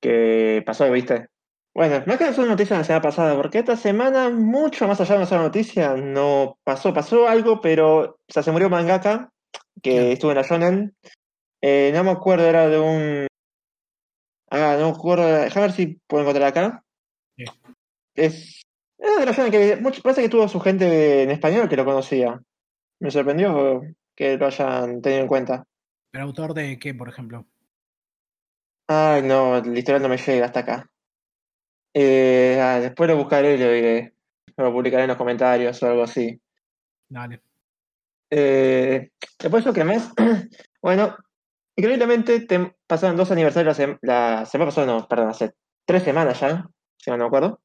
que 0.00 0.62
pasó, 0.64 0.90
¿viste? 0.92 1.26
Bueno, 1.74 2.02
más 2.06 2.18
que 2.18 2.24
no 2.24 2.32
son 2.32 2.48
noticias 2.48 2.70
de 2.70 2.78
la 2.78 2.84
semana 2.84 3.02
pasada, 3.02 3.36
porque 3.36 3.58
esta 3.58 3.76
semana, 3.76 4.30
mucho 4.30 4.88
más 4.88 5.00
allá 5.00 5.18
de 5.18 5.26
sola 5.26 5.42
noticia, 5.42 5.94
no 5.94 6.58
pasó. 6.64 6.92
Pasó 6.92 7.28
algo, 7.28 7.60
pero. 7.60 7.98
O 8.00 8.18
sea, 8.28 8.42
se 8.42 8.50
murió 8.50 8.68
mangaka, 8.68 9.30
que 9.82 10.12
estuvo 10.12 10.32
en 10.32 10.36
la 10.38 10.42
Shonen. 10.42 10.96
Eh, 11.62 11.92
no 11.94 12.04
me 12.04 12.10
acuerdo, 12.10 12.46
era 12.46 12.68
de 12.68 12.78
un. 12.80 13.26
Ah, 14.50 14.76
no 14.78 14.90
me 14.90 14.96
acuerdo. 14.96 15.26
Déjame 15.26 15.66
ver 15.66 15.76
si 15.76 16.00
puedo 16.06 16.22
encontrar 16.22 16.48
acá. 16.48 16.84
Sí. 17.36 17.44
Es. 18.16 18.62
Era 18.98 19.20
de 19.20 19.26
la 19.26 19.32
Shonen 19.32 19.52
que 19.52 19.76
mucho- 19.76 20.02
parece 20.02 20.22
que 20.22 20.28
tuvo 20.28 20.48
su 20.48 20.58
gente 20.58 21.22
en 21.22 21.30
español 21.30 21.68
que 21.68 21.76
lo 21.76 21.84
conocía. 21.84 22.40
Me 23.00 23.12
sorprendió 23.12 23.82
que 24.16 24.36
lo 24.36 24.46
hayan 24.46 25.00
tenido 25.00 25.22
en 25.22 25.28
cuenta. 25.28 25.64
¿El 26.12 26.22
autor 26.22 26.54
de 26.54 26.76
qué, 26.80 26.94
por 26.94 27.08
ejemplo? 27.08 27.46
Ay, 28.88 29.22
no, 29.22 29.58
el 29.58 29.76
historial 29.76 30.02
no 30.02 30.08
me 30.08 30.16
llega 30.16 30.46
hasta 30.46 30.60
acá. 30.60 30.90
Eh, 32.00 32.60
ah, 32.62 32.78
después 32.78 33.10
lo 33.10 33.16
buscaré 33.16 33.54
y 33.54 33.58
lo 33.58 33.72
diré. 33.72 34.12
Lo 34.56 34.72
publicaré 34.72 35.02
en 35.02 35.08
los 35.08 35.16
comentarios 35.16 35.82
o 35.82 35.86
algo 35.88 36.04
así. 36.04 36.40
Dale. 37.08 37.42
Eh, 38.30 39.10
después 39.38 39.64
lo 39.64 39.72
que 39.72 39.82
más. 39.84 40.12
Bueno, 40.80 41.16
increíblemente 41.74 42.40
te 42.46 42.72
pasaron 42.86 43.16
dos 43.16 43.32
aniversarios 43.32 43.76
la, 43.76 43.84
sem- 43.84 43.98
la 44.02 44.46
semana 44.46 44.68
pasada, 44.70 44.86
no, 44.86 45.08
perdón, 45.08 45.30
hace 45.30 45.54
tres 45.84 46.04
semanas 46.04 46.38
ya, 46.38 46.64
si 46.98 47.10
no 47.10 47.18
me 47.18 47.24
acuerdo. 47.24 47.60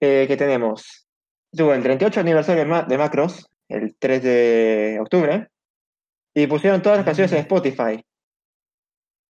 Eh, 0.00 0.26
que 0.28 0.36
tenemos. 0.36 1.08
Tuvo 1.50 1.74
el 1.74 1.82
38 1.82 2.20
aniversario 2.20 2.62
de, 2.62 2.68
Ma- 2.70 2.84
de 2.84 2.96
Macros, 2.96 3.48
el 3.68 3.96
3 3.98 4.22
de 4.22 4.98
octubre, 5.00 5.48
y 6.32 6.46
pusieron 6.46 6.80
todas 6.80 6.98
las 6.98 7.06
canciones 7.06 7.32
en 7.32 7.38
Spotify. 7.38 8.04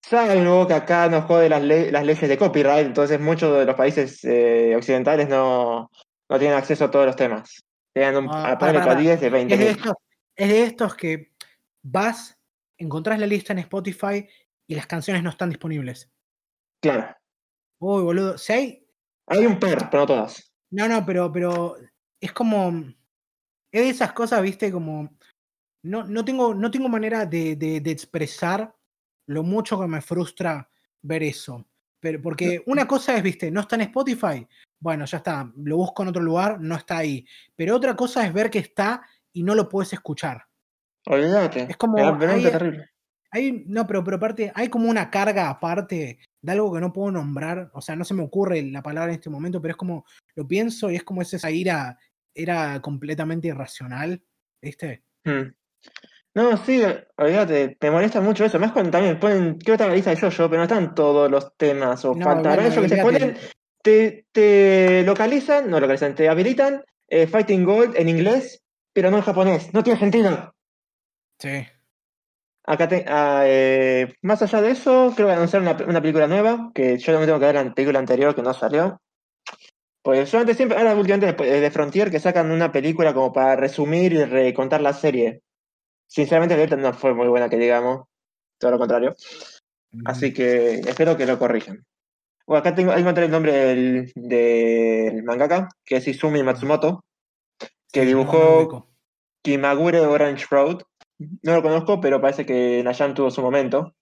Salvo 0.09 0.67
que 0.69 0.75
acá 0.75 1.09
nos 1.09 1.25
jode 1.25 1.49
las, 1.49 1.63
le- 1.63 1.91
las 1.91 2.05
leyes 2.05 2.29
de 2.29 2.39
copyright, 2.39 2.87
entonces 2.87 3.19
muchos 3.21 3.59
de 3.59 3.65
los 3.65 3.75
países 3.75 4.23
eh, 4.25 4.75
occidentales 4.77 5.29
no, 5.29 5.91
no 6.31 6.39
tienen 6.39 6.57
acceso 6.57 6.85
a 6.85 6.91
todos 6.91 7.07
los 7.07 7.17
temas. 7.17 7.61
Tienen 7.93 8.17
un, 8.19 8.29
Ah, 8.31 8.53
a 8.53 8.59
para, 8.59 8.59
ponerle 8.59 8.79
para, 8.81 8.87
para 8.93 9.01
10 9.01 9.21
de 9.21 9.31
20 9.31 9.55
Es 9.55 9.61
de, 9.61 9.71
estos, 9.71 9.93
es 10.37 10.49
de 10.49 10.63
estos 10.63 10.95
que 10.95 11.33
vas, 11.85 12.39
encontrás 12.79 13.19
la 13.19 13.27
lista 13.27 13.53
en 13.53 13.59
Spotify 13.61 14.29
y 14.69 14.75
las 14.77 14.87
canciones 14.87 15.25
no 15.25 15.31
están 15.31 15.49
disponibles. 15.51 16.09
Claro. 16.81 17.17
Uy, 17.81 18.03
boludo. 18.05 18.39
Si 18.39 18.53
hay. 18.53 18.87
Hay 19.27 19.45
un 19.45 19.59
par, 19.59 19.91
pero 19.91 20.03
no 20.03 20.07
todas. 20.07 20.53
No, 20.71 20.87
no, 20.87 21.05
pero, 21.05 21.33
pero 21.33 21.77
es 22.21 22.33
como. 22.33 22.69
Es 23.73 23.83
de 23.83 23.89
esas 23.89 24.13
cosas, 24.13 24.41
viste, 24.41 24.71
como. 24.71 25.11
No, 25.85 26.05
no, 26.05 26.25
tengo, 26.25 26.55
no 26.55 26.71
tengo 26.71 26.89
manera 26.89 27.27
de, 27.27 27.57
de- 27.57 27.81
de 27.81 27.91
expresar 27.91 28.73
lo 29.27 29.43
mucho 29.43 29.81
que 29.81 29.87
me 29.87 30.01
frustra 30.01 30.69
ver 31.03 31.23
eso. 31.23 31.67
Pero, 32.01 32.21
porque 32.21 32.63
una 32.67 32.87
cosa 32.87 33.17
es, 33.17 33.23
viste, 33.23 33.51
no 33.51 33.61
está 33.61 33.77
en 33.77 33.83
Spotify. 33.83 34.47
Bueno, 34.79 35.05
ya 35.07 35.19
está. 35.19 35.51
Lo 35.57 35.77
busco 35.77 36.03
en 36.03 36.09
otro 36.09 36.23
lugar, 36.23 36.61
no 36.61 36.77
está 36.77 36.99
ahí. 36.99 37.27
Pero 37.55 37.77
otra 37.77 37.97
cosa 37.97 38.27
es 38.27 38.33
ver 38.33 38.51
que 38.51 38.59
está 38.59 39.03
y 39.33 39.43
no 39.43 39.55
lo 39.55 39.69
puedes 39.69 39.93
escuchar. 39.93 40.47
Olvídate. 41.07 41.67
Es 41.71 41.77
como 41.77 41.99
hay- 41.99 42.43
terrible. 42.43 42.91
Hay, 43.33 43.65
no, 43.67 43.87
pero, 43.87 44.05
pero 44.05 44.17
aparte, 44.19 44.53
hay 44.55 44.69
como 44.69 44.89
una 44.89 45.11
carga 45.11 45.51
aparte 45.51 46.19
de 46.41 46.53
algo 46.53 46.73
que 46.73 46.81
no 46.81 46.93
puedo 46.93 47.11
nombrar. 47.11 47.71
O 47.75 47.81
sea, 47.81 47.97
no 47.97 48.05
se 48.05 48.15
me 48.15 48.23
ocurre 48.23 48.63
la 48.63 48.83
palabra 48.83 49.13
en 49.13 49.17
este 49.19 49.31
momento, 49.31 49.61
pero 49.61 49.73
es 49.73 49.77
como, 49.77 50.05
lo 50.37 50.47
pienso 50.47 50.91
y 50.91 50.97
es 50.97 51.03
como 51.03 51.23
esa 51.23 51.51
ira, 51.51 51.99
era 52.35 52.81
completamente 52.81 53.49
irracional, 53.49 54.23
¿viste? 54.63 55.03
Mm. 55.25 55.53
No, 56.37 56.55
sí, 56.59 56.83
olvídate, 57.17 57.79
me 57.81 57.91
molesta 57.91 58.21
mucho 58.21 58.45
eso. 58.45 58.59
Más 58.59 58.73
cuando 58.73 58.91
también 58.91 59.19
ponen, 59.19 59.55
creo 59.55 59.59
que 59.65 59.73
está 59.73 59.87
la 59.89 59.95
lista 59.95 60.15
de 60.15 60.17
yo 60.21 60.51
pero 60.51 60.59
no 60.59 60.65
están 60.65 60.95
todos 60.95 61.31
los 61.31 61.57
temas. 61.57 62.05
O 62.05 62.15
No, 62.15 62.27
faltará 62.27 62.57
bueno, 62.57 62.69
eso 62.69 62.83
que 62.83 62.91
se 62.91 62.99
ponen, 62.99 63.37
te, 63.83 64.27
te 64.33 65.03
localizan, 65.07 65.71
no 65.71 65.81
localizan, 65.81 66.15
te 66.15 66.29
habilitan 66.29 66.85
eh, 67.09 67.27
Fighting 67.27 67.65
Gold 67.65 67.97
en 67.97 68.11
inglés, 68.11 68.63
pero 68.93 69.11
no 69.11 69.17
en 69.17 69.23
japonés. 69.23 69.73
No 69.73 69.83
tiene 69.83 69.99
sentido. 69.99 70.55
Sí. 71.39 71.67
Acá 72.67 72.87
te- 72.87 73.07
ah, 73.09 73.45
eh, 73.47 74.13
más 74.21 74.43
allá 74.43 74.61
de 74.61 74.73
eso, 74.73 75.15
creo 75.17 75.29
que 75.29 75.33
anunciaron 75.33 75.67
una, 75.67 75.87
una 75.87 76.03
película 76.03 76.27
nueva, 76.27 76.71
que 76.75 76.99
yo 76.99 77.13
también 77.15 77.29
tengo 77.29 77.41
que 77.41 77.47
ver 77.47 77.55
la 77.55 77.73
película 77.73 77.99
anterior 77.99 78.35
que 78.35 78.43
no 78.43 78.53
salió. 78.53 79.01
Pues 80.03 80.31
yo 80.31 80.39
antes 80.39 80.59
siempre, 80.59 80.77
ahora 80.77 80.95
últimamente 80.95 81.29
después 81.29 81.51
de 81.51 81.71
Frontier, 81.71 82.11
que 82.11 82.21
sacan 82.21 82.51
una 82.51 82.71
película 82.71 83.15
como 83.15 83.33
para 83.33 83.57
resumir 83.57 84.13
y 84.13 84.23
recontar 84.23 84.83
la 84.83 84.93
serie. 84.93 85.41
Sinceramente, 86.07 86.57
la 86.57 86.63
neta 86.63 86.77
no 86.77 86.93
fue 86.93 87.15
muy 87.15 87.29
buena 87.29 87.49
que 87.49 87.57
digamos, 87.59 88.07
todo 88.59 88.71
lo 88.73 88.79
contrario. 88.79 89.15
Así 90.05 90.33
que 90.33 90.75
espero 90.81 91.17
que 91.17 91.27
lo 91.27 91.39
corrijan. 91.39 91.85
Bueno, 92.47 92.61
acá 92.61 92.75
tengo, 92.75 92.93
encontré 92.93 93.25
el 93.25 93.31
nombre 93.31 93.53
del, 93.53 94.13
del 94.15 95.23
mangaka, 95.25 95.69
que 95.85 95.97
es 95.97 96.07
Izumi 96.09 96.43
Matsumoto, 96.43 97.05
que 97.59 97.67
Sí, 97.93 97.99
no, 98.01 98.03
no 98.03 98.07
dibujó 98.09 98.59
ubico. 98.59 98.91
Kimagure 99.43 100.01
Orange 100.01 100.47
Road. 100.51 100.83
No 101.43 101.55
lo 101.55 101.63
conozco, 101.63 102.01
pero 102.01 102.21
parece 102.21 102.45
que 102.45 102.83
Nayan 102.85 103.15
tuvo 103.15 103.31
su 103.31 103.43
momento. 103.43 103.95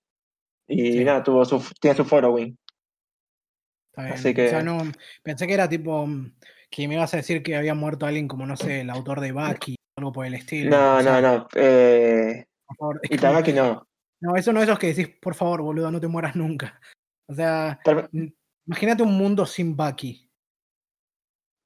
Y 0.67 0.93
Sí. 0.93 1.05
nada, 1.05 1.23
tuvo 1.23 1.45
su, 1.45 1.63
tiene 1.81 1.97
su 1.97 2.05
following. 2.05 2.57
Así 3.97 4.31
O 4.31 4.35
sea, 4.35 4.59
que- 4.59 4.63
no, 4.65 4.79
pensé 5.23 5.47
que 5.47 5.55
era 5.55 5.69
tipo 5.69 6.07
mm, 6.07 6.35
que 6.71 6.89
me 6.89 6.95
ibas 6.95 7.15
a 7.15 7.19
decir 7.19 7.43
que 7.43 7.57
había 7.57 7.75
muerto 7.75 8.07
alguien 8.07 8.27
como, 8.27 8.45
no 8.47 8.57
sé, 8.57 8.81
el 8.81 8.91
autor 8.91 9.21
de 9.21 9.33
Baki, 9.33 9.77
algo 9.97 10.13
por 10.13 10.27
el 10.27 10.35
estilo. 10.35 10.71
No, 10.71 10.97
o 10.97 11.03
sea, 11.03 11.21
no, 11.21 11.39
no. 11.39 11.49
Eh, 11.55 12.47
por 12.67 12.77
favor, 12.77 13.01
es 13.03 13.09
como- 13.09 13.17
Itagaki 13.17 13.53
no. 13.53 13.87
no, 14.21 14.37
eso 14.37 14.53
no 14.53 14.61
es 14.61 14.69
esos 14.69 14.79
que 14.79 14.93
decís, 14.93 15.09
por 15.21 15.35
favor, 15.35 15.63
boludo, 15.63 15.91
no 15.91 16.01
te 16.01 16.09
mueras 16.09 16.37
nunca. 16.37 16.81
O 17.29 17.35
sea, 17.35 17.79
Tal- 17.85 18.09
mm, 18.13 18.27
imagínate 18.67 19.03
un 19.03 19.17
mundo 19.17 19.47
sin 19.47 19.77
Baki. 19.77 20.31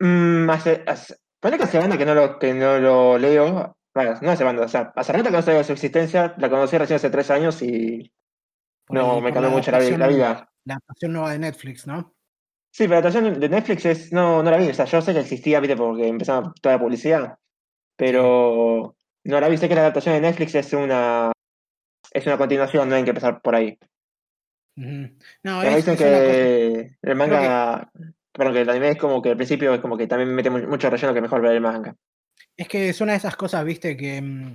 Mm, 0.01 0.49
hace, 0.51 0.85
hace, 0.87 1.16
ponle 1.41 1.59
que 1.59 1.64
hace 1.64 1.79
banda 1.79 1.99
que 1.99 2.07
no 2.07 2.14
lo, 2.14 2.39
que 2.39 2.55
no 2.55 2.79
lo 2.79 3.18
leo. 3.18 3.76
Bueno, 3.95 4.14
no 4.22 4.31
hace 4.31 4.45
banda, 4.45 4.64
o 4.64 4.68
sea, 4.68 4.93
hace 4.95 5.12
rato 5.12 5.24
que 5.24 5.31
no 5.33 5.43
sabía 5.43 5.59
de 5.59 5.64
su 5.64 5.72
existencia, 5.72 6.35
la 6.39 6.49
conocí 6.49 6.79
recién 6.79 6.97
hace 6.97 7.11
tres 7.11 7.31
años 7.31 7.61
y 7.62 8.12
no, 8.91 9.20
me 9.20 9.33
cambió 9.33 9.51
mucho 9.51 9.72
la, 9.72 9.79
vida. 9.81 10.49
La 10.64 10.74
adaptación 10.74 11.12
nueva 11.12 11.33
de 11.33 11.41
Netflix, 11.41 11.87
¿no? 11.87 12.14
Sí, 12.70 12.85
pero 12.85 13.01
la 13.01 13.09
adaptación 13.09 13.41
de 13.41 13.49
Netflix 13.49 13.87
es, 13.87 14.12
no, 14.12 14.41
no 14.43 14.51
la 14.53 14.59
vi, 14.59 14.68
o 14.68 14.74
sea, 14.74 14.85
yo 14.85 15.01
sé 15.03 15.12
que 15.12 15.20
existía, 15.20 15.59
viste, 15.59 15.76
porque 15.76 16.07
empezaba 16.07 16.53
toda 16.61 16.76
la 16.76 16.81
publicidad, 16.81 17.39
pero 17.99 18.97
no 19.25 19.41
la 19.41 19.49
vi, 19.49 19.59
sé 19.59 19.69
que 19.69 19.75
la 19.75 19.81
adaptación 19.83 20.15
de 20.15 20.21
Netflix 20.21 20.55
es 20.55 20.73
una, 20.73 21.33
es 22.13 22.25
una 22.27 22.39
continuación, 22.39 22.89
no 22.89 22.95
hay 22.95 23.03
que 23.05 23.11
empezar 23.11 23.43
por 23.43 23.55
ahí. 23.57 23.77
No, 24.77 25.63
es, 25.65 25.77
dicen 25.85 25.97
que 25.97 26.97
el 27.03 27.15
manga, 27.17 27.91
perdón, 28.33 28.55
que 28.55 28.61
el 28.61 28.71
anime 28.71 28.91
es 28.91 28.97
como 28.99 29.21
que 29.21 29.31
al 29.31 29.37
principio 29.37 29.75
es 29.75 29.81
como 29.81 29.97
que 29.99 30.07
también 30.07 30.33
mete 30.33 30.51
mu- 30.51 30.69
mucho 30.69 30.89
relleno 30.89 31.13
que 31.13 31.21
mejor 31.21 31.43
ver 31.43 31.53
el 31.53 31.61
manga. 31.61 31.97
Es 32.57 32.69
que 32.69 32.89
es 32.89 33.01
una 33.01 33.13
de 33.13 33.19
esas 33.19 33.35
cosas, 33.35 33.65
viste, 33.65 33.97
que, 33.97 34.23
mm, 34.23 34.53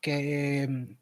que 0.00 0.66
mm, 0.68 0.96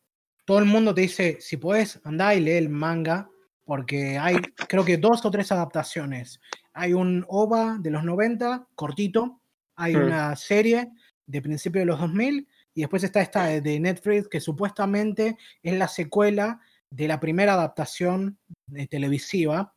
todo 0.45 0.59
el 0.59 0.67
mundo 0.67 0.95
te 0.95 1.01
dice, 1.01 1.39
si 1.41 1.57
puedes, 1.57 2.01
anda 2.05 2.35
y 2.35 2.41
lee 2.41 2.53
el 2.53 2.69
manga, 2.69 3.31
porque 3.65 4.19
hay, 4.19 4.37
creo 4.69 4.85
que 4.85 4.99
dos 4.99 5.25
o 5.25 5.31
tres 5.31 5.51
adaptaciones. 5.51 6.39
Hay 6.75 6.93
un 6.93 7.25
OVA 7.29 7.79
de 7.81 7.91
los 7.91 8.05
90, 8.05 8.67
cortito, 8.75 9.41
hay 9.75 9.97
Mm. 9.97 10.03
una 10.07 10.37
serie 10.37 10.91
de 11.27 11.43
principios 11.43 11.83
de 11.83 11.87
los 11.87 12.01
2000, 12.01 12.49
y 12.75 12.81
después 12.81 13.05
está 13.05 13.20
esta 13.20 13.47
de- 13.47 13.81
Netflix, 13.81 14.29
que 14.29 14.41
supuestamente 14.41 15.37
es 15.62 15.79
la 15.79 15.89
secuela 15.89 16.61
de 16.91 17.09
la 17.09 17.20
primera 17.20 17.55
adaptación 17.55 18.39
de 18.66 18.87
televisiva, 18.87 19.75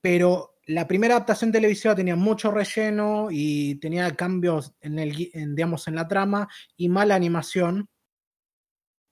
pero 0.00 0.56
la 0.66 0.88
primera 0.88 1.14
adaptación 1.14 1.52
televisiva 1.52 1.94
tenía 1.94 2.16
mucho 2.16 2.50
relleno 2.50 3.28
y 3.30 3.76
tenía 3.76 4.14
cambios 4.16 4.74
en, 4.80 4.98
el, 4.98 5.30
en, 5.32 5.54
digamos, 5.54 5.86
en 5.86 5.94
la 5.94 6.08
trama 6.08 6.48
y 6.76 6.88
mala 6.88 7.14
animación. 7.14 7.88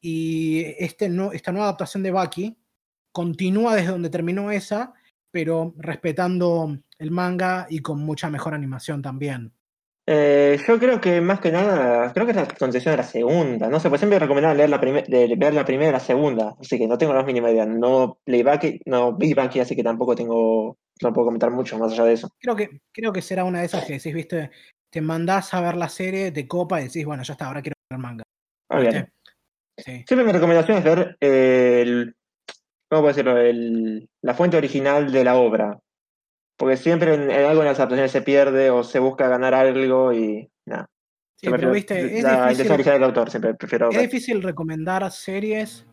Y 0.03 0.65
este 0.79 1.09
no, 1.09 1.33
esta 1.33 1.53
nueva 1.53 1.69
adaptación 1.69 2.03
de 2.03 2.11
Baki 2.11 2.59
continúa 3.13 3.77
desde 3.77 3.93
donde 3.93 4.11
terminó 4.11 4.51
esa, 4.51 4.93
pero 5.31 5.75
respetando 5.79 6.77
el 6.99 7.11
manga 7.11 7.67
y 7.71 7.79
con 7.79 8.01
mucha 8.01 8.29
mejor 8.29 8.55
animación 8.55 9.01
también. 9.01 9.54
Eh, 10.07 10.61
yo 10.69 10.79
creo 10.79 11.01
que 11.01 11.21
más 11.23 11.41
que 11.41 11.51
nada, 11.51 12.13
creo 12.13 12.27
que 12.27 12.33
es 12.33 12.37
la 12.37 12.47
concesión 12.47 12.93
de 12.93 12.99
la 12.99 13.03
segunda. 13.05 13.69
No 13.69 13.81
sé, 13.81 13.89
pues 13.89 14.01
siempre 14.01 14.19
recomendaban 14.19 14.57
leer 14.57 14.69
la 14.69 14.79
de 14.79 15.35
ver 15.37 15.55
la 15.55 15.65
primera 15.65 15.91
y 15.91 15.93
la 15.93 16.01
segunda. 16.01 16.55
Así 16.61 16.79
que 16.79 16.87
no 16.87 16.99
tengo 16.99 17.13
la 17.13 17.21
más 17.21 17.27
mínima 17.27 17.51
idea. 17.51 17.65
No 17.65 18.19
Baki, 18.27 18.81
no 18.85 19.17
Baki, 19.17 19.61
así 19.61 19.75
que 19.75 19.83
tampoco 19.83 20.15
tengo, 20.15 20.77
no 21.03 21.13
puedo 21.13 21.27
comentar 21.27 21.51
mucho 21.51 21.79
más 21.79 21.93
allá 21.93 22.05
de 22.05 22.13
eso. 22.15 22.29
Creo 22.39 22.55
que, 22.55 22.81
creo 22.93 23.13
que 23.13 23.23
será 23.23 23.45
una 23.45 23.61
de 23.61 23.67
esas 23.67 23.85
que 23.87 23.95
decís, 23.95 24.13
viste, 24.13 24.51
te 24.91 25.01
mandás 25.01 25.55
a 25.55 25.61
ver 25.63 25.77
la 25.77 25.89
serie, 25.89 26.33
te 26.33 26.47
copa 26.47 26.81
y 26.81 26.85
decís, 26.85 27.07
bueno, 27.07 27.23
ya 27.23 27.33
está, 27.33 27.47
ahora 27.47 27.63
quiero 27.63 27.77
ver 27.91 27.99
manga. 27.99 28.25
Ah, 28.69 28.81
bien. 28.81 28.93
¿viste? 28.93 29.13
Sí. 29.77 30.05
Siempre 30.07 30.25
mi 30.25 30.33
recomendación 30.33 30.79
es 30.79 30.85
ver 30.85 31.17
el, 31.19 32.15
¿cómo 32.89 33.03
puedo 33.03 33.09
decirlo? 33.09 33.39
El, 33.39 34.09
la 34.23 34.35
fuente 34.35 34.57
original 34.57 35.11
de 35.11 35.25
la 35.25 35.37
obra. 35.37 35.81
Porque 36.57 36.77
siempre 36.77 37.15
en, 37.15 37.31
en 37.31 37.45
algo 37.47 37.63
en 37.63 37.69
las 37.69 37.79
adaptaciones 37.79 38.13
se 38.13 38.23
pierde 38.23 38.71
o 38.71 38.85
se 38.85 38.99
busca 38.99 39.29
ganar 39.29 39.55
algo 39.55 40.13
y 40.13 40.51
nada. 40.67 40.87
Sí, 41.37 41.49
pero 41.51 41.73
viste, 41.73 42.19
es 42.19 42.23
la 42.25 42.49
difícil, 42.49 42.73
original 42.73 42.99
del 42.99 43.05
autor, 43.09 43.31
siempre 43.31 43.55
prefiero 43.55 43.91
es 43.91 43.97
ver. 43.97 44.07
difícil 44.07 44.43
recomendar 44.43 45.11
series 45.11 45.87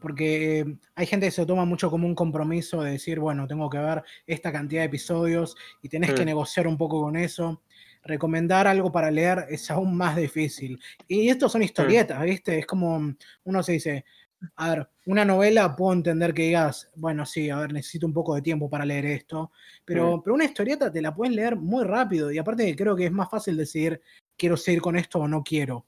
porque 0.00 0.60
eh, 0.60 0.64
hay 0.94 1.06
gente 1.06 1.26
que 1.26 1.30
se 1.32 1.46
toma 1.46 1.64
mucho 1.64 1.90
como 1.90 2.06
un 2.06 2.14
compromiso 2.14 2.82
de 2.82 2.92
decir, 2.92 3.18
bueno, 3.18 3.46
tengo 3.46 3.68
que 3.70 3.78
ver 3.78 4.02
esta 4.26 4.52
cantidad 4.52 4.82
de 4.82 4.86
episodios 4.86 5.56
y 5.82 5.88
tenés 5.88 6.12
que 6.14 6.22
Mm. 6.22 6.26
negociar 6.26 6.66
un 6.68 6.76
poco 6.76 7.00
con 7.00 7.16
eso. 7.16 7.62
Recomendar 8.04 8.66
algo 8.68 8.92
para 8.92 9.10
leer 9.10 9.46
es 9.48 9.70
aún 9.70 9.96
más 9.96 10.14
difícil. 10.16 10.78
Y 11.08 11.28
estos 11.28 11.50
Mm. 11.50 11.52
son 11.52 11.62
historietas, 11.62 12.22
¿viste? 12.22 12.58
Es 12.60 12.66
como 12.66 13.12
uno 13.44 13.62
se 13.62 13.72
dice, 13.72 14.04
a 14.56 14.70
ver, 14.74 14.88
una 15.06 15.24
novela 15.24 15.74
puedo 15.74 15.92
entender 15.92 16.32
que 16.34 16.42
digas, 16.42 16.90
bueno, 16.94 17.26
sí, 17.26 17.50
a 17.50 17.58
ver, 17.58 17.72
necesito 17.72 18.06
un 18.06 18.12
poco 18.12 18.34
de 18.34 18.42
tiempo 18.42 18.70
para 18.70 18.84
leer 18.84 19.06
esto, 19.06 19.50
pero, 19.84 20.22
pero 20.22 20.34
una 20.34 20.44
historieta 20.44 20.90
te 20.92 21.02
la 21.02 21.14
puedes 21.14 21.34
leer 21.34 21.56
muy 21.56 21.84
rápido 21.84 22.30
y 22.30 22.38
aparte 22.38 22.74
creo 22.76 22.94
que 22.94 23.06
es 23.06 23.12
más 23.12 23.30
fácil 23.30 23.56
decidir, 23.56 24.00
quiero 24.36 24.56
seguir 24.56 24.80
con 24.80 24.96
esto 24.96 25.18
o 25.20 25.28
no 25.28 25.42
quiero. 25.42 25.84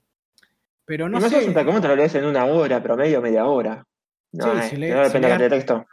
Pero 0.85 1.09
no 1.09 1.19
y 1.19 1.31
sé, 1.31 1.47
un 1.47 1.55
Takemoto 1.55 1.87
lo 1.89 1.97
lees 1.97 2.15
en 2.17 2.25
una 2.25 2.45
hora, 2.47 2.83
promedio, 2.83 3.23
media 3.23 3.47
hora. 3.47 3.87
No, 4.33 4.45
Sí, 4.45 4.59
eh, 4.59 4.63
si 4.71 4.77
lee- 4.77 4.91
no 4.91 5.05
si 5.05 5.13
depende 5.13 5.39
de 5.45 5.51
texto. 5.51 5.87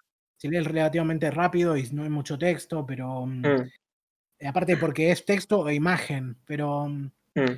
lees 0.43 0.65
relativamente 0.65 1.29
rápido 1.29 1.77
y 1.77 1.83
no 1.91 2.03
hay 2.03 2.09
mucho 2.09 2.37
texto, 2.37 2.85
pero 2.85 3.25
mm, 3.25 3.41
Mm, 4.39 4.47
aparte 4.47 4.77
porque 4.77 5.11
es 5.11 5.25
texto 5.25 5.67
e 5.67 5.75
imagen, 5.75 6.37
pero 6.45 6.87
mm. 6.87 7.11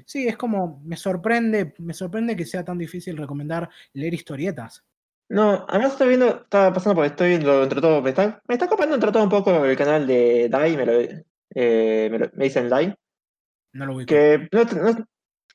sí, 0.06 0.28
es 0.28 0.38
como, 0.38 0.82
me 0.84 0.98
sorprende, 0.98 1.74
me 1.80 1.94
sorprende 1.94 2.36
que 2.36 2.46
sea 2.46 2.64
tan 2.64 2.78
difícil 2.78 3.18
recomendar 3.18 3.70
leer 3.94 4.14
historietas. 4.14 4.84
No, 5.30 5.66
además 5.70 5.92
estoy 5.94 6.08
viendo, 6.10 6.42
estaba 6.42 6.74
pasando 6.74 6.96
porque 6.96 7.10
estoy 7.10 7.30
viendo 7.30 7.62
entre 7.64 7.82
todo, 7.82 8.02
me 8.02 8.10
está, 8.10 8.42
me 8.48 8.56
está 8.56 8.68
copando 8.68 8.96
entre 8.96 9.12
todo 9.12 9.24
un 9.24 9.30
poco 9.30 9.64
el 9.64 9.78
canal 9.78 10.08
de 10.08 10.50
Dai, 10.50 10.76
me 10.76 10.86
lo, 10.88 10.94
eh, 10.94 12.10
me, 12.12 12.18
lo- 12.20 12.30
me 12.34 12.46
dicen 12.46 12.68
Dai, 12.68 12.96
No 13.74 13.86
lo 13.86 13.96
ubico. 13.96 14.08
que 14.08 14.50
no, 14.52 14.64
no- 14.64 15.06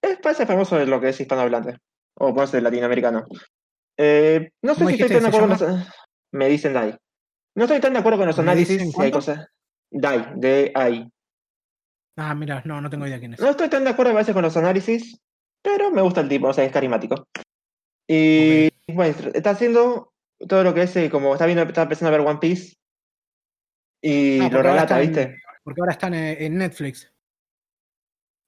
es, 0.01 0.19
parece 0.19 0.47
famoso 0.47 0.77
de 0.77 0.87
lo 0.87 1.01
que 1.01 1.09
es 1.09 1.21
hispanohablante, 1.21 1.79
o 2.15 2.33
puede 2.33 2.47
ser 2.47 2.63
latinoamericano. 2.63 3.25
Eh, 3.97 4.51
no 4.63 4.75
sé 4.75 4.79
¿Cómo 4.81 4.91
si 4.91 4.95
estoy 5.03 5.09
tan 5.11 5.23
de 5.23 5.29
acuerdo 5.29 5.59
con 5.59 5.69
los, 5.69 5.87
me 6.33 6.49
dicen 6.49 6.73
Dai. 6.73 6.97
No 7.57 7.65
estoy 7.65 7.81
tan 7.81 7.93
de 7.95 7.99
acuerdo 7.99 8.19
con 8.19 8.27
los 8.29 8.37
¿Me 8.37 8.43
análisis 8.43 8.93
si 8.93 9.03
hay 9.03 9.11
cosas. 9.11 9.47
Dai, 9.91 10.33
de 10.37 10.71
AI. 10.75 11.11
Ah, 12.17 12.35
mira, 12.35 12.63
no, 12.65 12.81
no 12.81 12.91
tengo 12.91 13.07
idea 13.09 13.19
quién 13.19 13.35
es. 13.35 13.41
No 13.41 13.49
estoy 13.49 13.69
tan 13.69 13.83
de 13.83 13.91
acuerdo 13.91 14.13
a 14.13 14.17
veces 14.17 14.35
con 14.35 14.43
los 14.43 14.57
análisis, 14.57 15.19
pero 15.63 15.91
me 15.91 16.03
gusta 16.03 16.21
el 16.21 16.29
tipo, 16.29 16.47
o 16.49 16.53
sea, 16.53 16.65
es 16.65 16.73
carismático. 16.73 17.27
Y 18.07 18.71
bueno, 18.93 19.15
está 19.33 19.51
haciendo 19.51 20.13
todo 20.47 20.63
lo 20.63 20.75
que 20.75 20.83
es, 20.83 20.97
eh, 20.97 21.11
como 21.11 21.33
está 21.33 21.47
viendo, 21.47 21.63
está 21.65 21.83
empezando 21.83 22.15
a 22.15 22.19
ver 22.19 22.27
One 22.27 22.39
Piece 22.39 22.77
y 24.03 24.41
Ah, 24.43 24.51
lo 24.51 24.63
relata, 24.63 25.01
en- 25.01 25.09
¿viste? 25.09 25.39
Porque 25.63 25.81
ahora 25.81 25.93
están 25.93 26.15
en, 26.15 26.43
en 26.43 26.59
Netflix. 26.59 27.11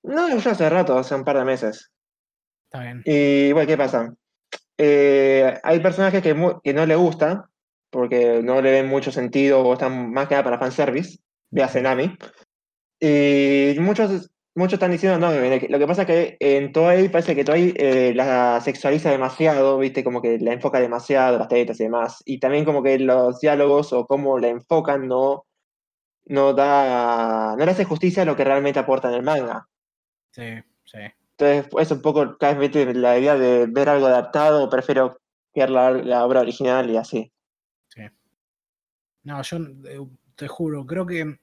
No, 0.03 0.29
ya 0.39 0.51
hace 0.51 0.69
rato, 0.69 0.99
hace 0.99 1.15
un 1.15 1.25
par 1.25 1.39
de 1.39 1.45
meses. 1.45 1.91
Está 2.67 2.83
bien. 2.83 3.03
Y 3.05 3.53
bueno, 3.53 3.67
¿qué 3.67 3.77
pasa? 3.77 4.15
Eh, 4.79 5.59
hay 5.63 5.81
personajes 5.81 6.23
que, 6.23 6.35
no 6.35 6.87
le 6.87 6.97
gusta, 6.97 7.49
porque 7.91 8.43
no 8.43 8.61
le 8.61 8.71
ven 8.71 8.87
mucho 8.89 9.11
sentido 9.11 9.63
o 9.63 9.73
están 9.73 10.13
más 10.13 10.29
que 10.29 10.35
nada 10.35 10.45
para 10.45 10.59
fanservice, 10.59 11.19
véase 11.51 11.81
Nami. 11.81 12.17
Y 13.01 13.75
muchos, 13.81 14.31
muchos 14.57 14.75
están 14.75 14.91
diciendo, 14.91 15.19
no, 15.19 15.33
lo 15.33 15.79
que 15.79 15.87
pasa 15.87 16.03
es 16.03 16.07
que 16.07 16.37
en 16.41 16.73
Toei 16.73 17.09
parece 17.09 17.35
que 17.37 17.45
Toei 17.45 17.73
eh, 17.77 18.13
la 18.15 18.61
sexualiza 18.61 19.11
demasiado, 19.11 19.79
¿viste? 19.79 20.03
Como 20.03 20.21
que 20.21 20.39
la 20.39 20.53
enfoca 20.53 20.81
demasiado, 20.81 21.39
las 21.39 21.49
tetas 21.49 21.79
y 21.81 21.85
demás. 21.85 22.23
Y 22.25 22.41
también 22.41 22.65
como 22.65 22.83
que 22.83 22.99
los 22.99 23.41
diálogos 23.41 23.93
o 23.93 24.07
cómo 24.07 24.39
la 24.39 24.49
enfocan 24.49 25.07
no, 25.07 25.47
no 26.25 26.55
da, 26.55 27.55
no 27.57 27.65
le 27.65 27.71
hace 27.71 27.85
justicia 27.85 28.23
a 28.23 28.27
lo 28.27 28.35
que 28.35 28.45
realmente 28.45 28.81
aporta 28.81 29.09
en 29.09 29.15
el 29.15 29.23
manga. 29.23 29.69
Sí, 30.31 30.55
sí. 30.85 30.99
Entonces, 31.39 31.69
es 31.79 31.91
un 31.91 32.03
poco 32.03 32.39
cada 32.39 32.55
vez 32.55 32.75
la 32.97 33.19
idea 33.19 33.37
de 33.37 33.67
ver 33.67 33.89
algo 33.91 34.07
adaptado, 34.07 34.71
prefiero 34.71 35.21
ver 35.55 35.71
la, 35.71 35.91
la 35.91 36.25
obra 36.25 36.41
original 36.41 36.91
y 36.91 36.97
así. 36.97 37.33
No, 39.23 39.43
yo 39.43 39.57
eh, 39.57 40.07
te 40.37 40.47
juro, 40.47 40.87
creo 40.87 41.05
que 41.05 41.41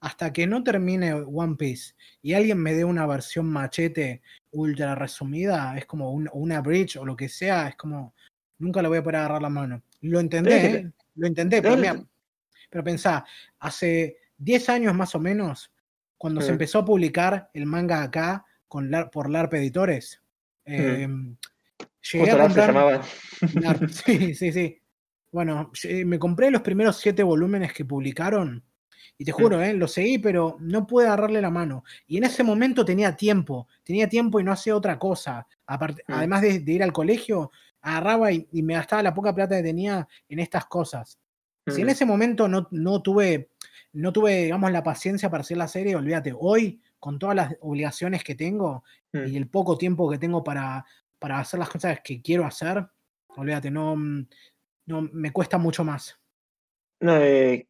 hasta 0.00 0.32
que 0.32 0.46
no 0.46 0.62
termine 0.62 1.12
One 1.12 1.56
Piece 1.56 1.94
y 2.22 2.34
alguien 2.34 2.58
me 2.58 2.74
dé 2.74 2.84
una 2.84 3.06
versión 3.06 3.46
machete 3.46 4.22
ultra 4.52 4.94
resumida, 4.94 5.76
es 5.76 5.86
como 5.86 6.12
un- 6.12 6.30
una 6.32 6.60
bridge 6.60 6.96
o 6.96 7.04
lo 7.04 7.16
que 7.16 7.28
sea, 7.28 7.68
es 7.68 7.76
como 7.76 8.14
nunca 8.58 8.80
le 8.82 8.88
voy 8.88 8.98
a 8.98 9.02
poder 9.02 9.16
agarrar 9.16 9.42
la 9.42 9.48
mano. 9.48 9.82
Lo 10.00 10.20
Sí, 10.20 10.28
sí, 10.30 10.30
¿eh? 10.46 10.90
lo 11.16 11.26
intenté, 11.26 11.60
pero, 11.62 11.76
mira, 11.76 12.00
pero 12.70 12.84
pensá, 12.84 13.24
hace 13.58 14.18
10 14.36 14.68
años 14.68 14.94
más 14.94 15.14
o 15.14 15.20
menos, 15.20 15.72
cuando 16.16 16.40
se 16.40 16.52
empezó 16.52 16.80
a 16.80 16.84
publicar 16.84 17.50
el 17.54 17.66
manga 17.66 18.02
acá 18.02 18.44
con 18.68 18.90
por 19.12 19.30
LARP 19.30 19.54
Editores, 19.54 20.22
eh, 20.64 21.06
llegué 22.12 22.30
Justo 22.30 22.36
a 22.36 22.38
Larp 22.38 22.52
se 22.52 22.60
llamaba. 22.60 23.02
Sí, 24.06 24.34
sí, 24.34 24.52
sí. 24.52 24.82
Bueno, 25.30 25.70
me 26.04 26.18
compré 26.18 26.50
los 26.50 26.62
primeros 26.62 26.98
siete 26.98 27.22
volúmenes 27.22 27.72
que 27.72 27.84
publicaron 27.84 28.64
y 29.20 29.24
te 29.24 29.32
juro, 29.32 29.60
eh, 29.60 29.74
lo 29.74 29.88
seguí, 29.88 30.18
pero 30.18 30.56
no 30.60 30.86
pude 30.86 31.06
agarrarle 31.06 31.42
la 31.42 31.50
mano. 31.50 31.82
Y 32.06 32.18
en 32.18 32.24
ese 32.24 32.44
momento 32.44 32.84
tenía 32.84 33.16
tiempo, 33.16 33.66
tenía 33.82 34.08
tiempo 34.08 34.38
y 34.38 34.44
no 34.44 34.52
hacía 34.52 34.76
otra 34.76 34.98
cosa. 34.98 35.46
Aparte, 35.66 36.02
Mm. 36.06 36.12
Además 36.14 36.42
de, 36.42 36.60
de 36.60 36.72
ir 36.72 36.82
al 36.84 36.92
colegio, 36.92 37.50
agarraba 37.80 38.30
y, 38.32 38.46
y 38.52 38.62
me 38.62 38.74
gastaba 38.74 39.02
la 39.02 39.12
poca 39.14 39.34
plata 39.34 39.56
que 39.56 39.62
tenía 39.62 40.06
en 40.28 40.38
estas 40.38 40.66
cosas. 40.66 41.18
Si 41.66 41.80
en 41.80 41.88
Mm. 41.88 41.90
ese 41.90 42.04
momento 42.06 42.48
no, 42.48 42.68
no 42.70 43.02
tuve, 43.02 43.50
no 43.92 44.12
tuve, 44.12 44.44
digamos, 44.44 44.70
la 44.70 44.82
paciencia 44.82 45.28
para 45.28 45.40
hacer 45.40 45.56
la 45.56 45.68
serie, 45.68 45.96
olvídate, 45.96 46.32
hoy, 46.38 46.80
con 47.00 47.18
todas 47.18 47.34
las 47.36 47.56
obligaciones 47.60 48.22
que 48.24 48.34
tengo 48.36 48.84
Mm. 49.12 49.26
y 49.28 49.36
el 49.36 49.48
poco 49.48 49.76
tiempo 49.78 50.08
que 50.10 50.18
tengo 50.18 50.44
para, 50.44 50.84
para 51.18 51.40
hacer 51.40 51.58
las 51.58 51.70
cosas 51.70 52.00
que 52.04 52.20
quiero 52.22 52.44
hacer, 52.46 52.86
olvídate, 53.36 53.70
no, 53.70 53.96
no 54.86 55.02
me 55.12 55.32
cuesta 55.32 55.58
mucho 55.58 55.82
más. 55.84 56.18
No, 57.00 57.16
eh, 57.16 57.67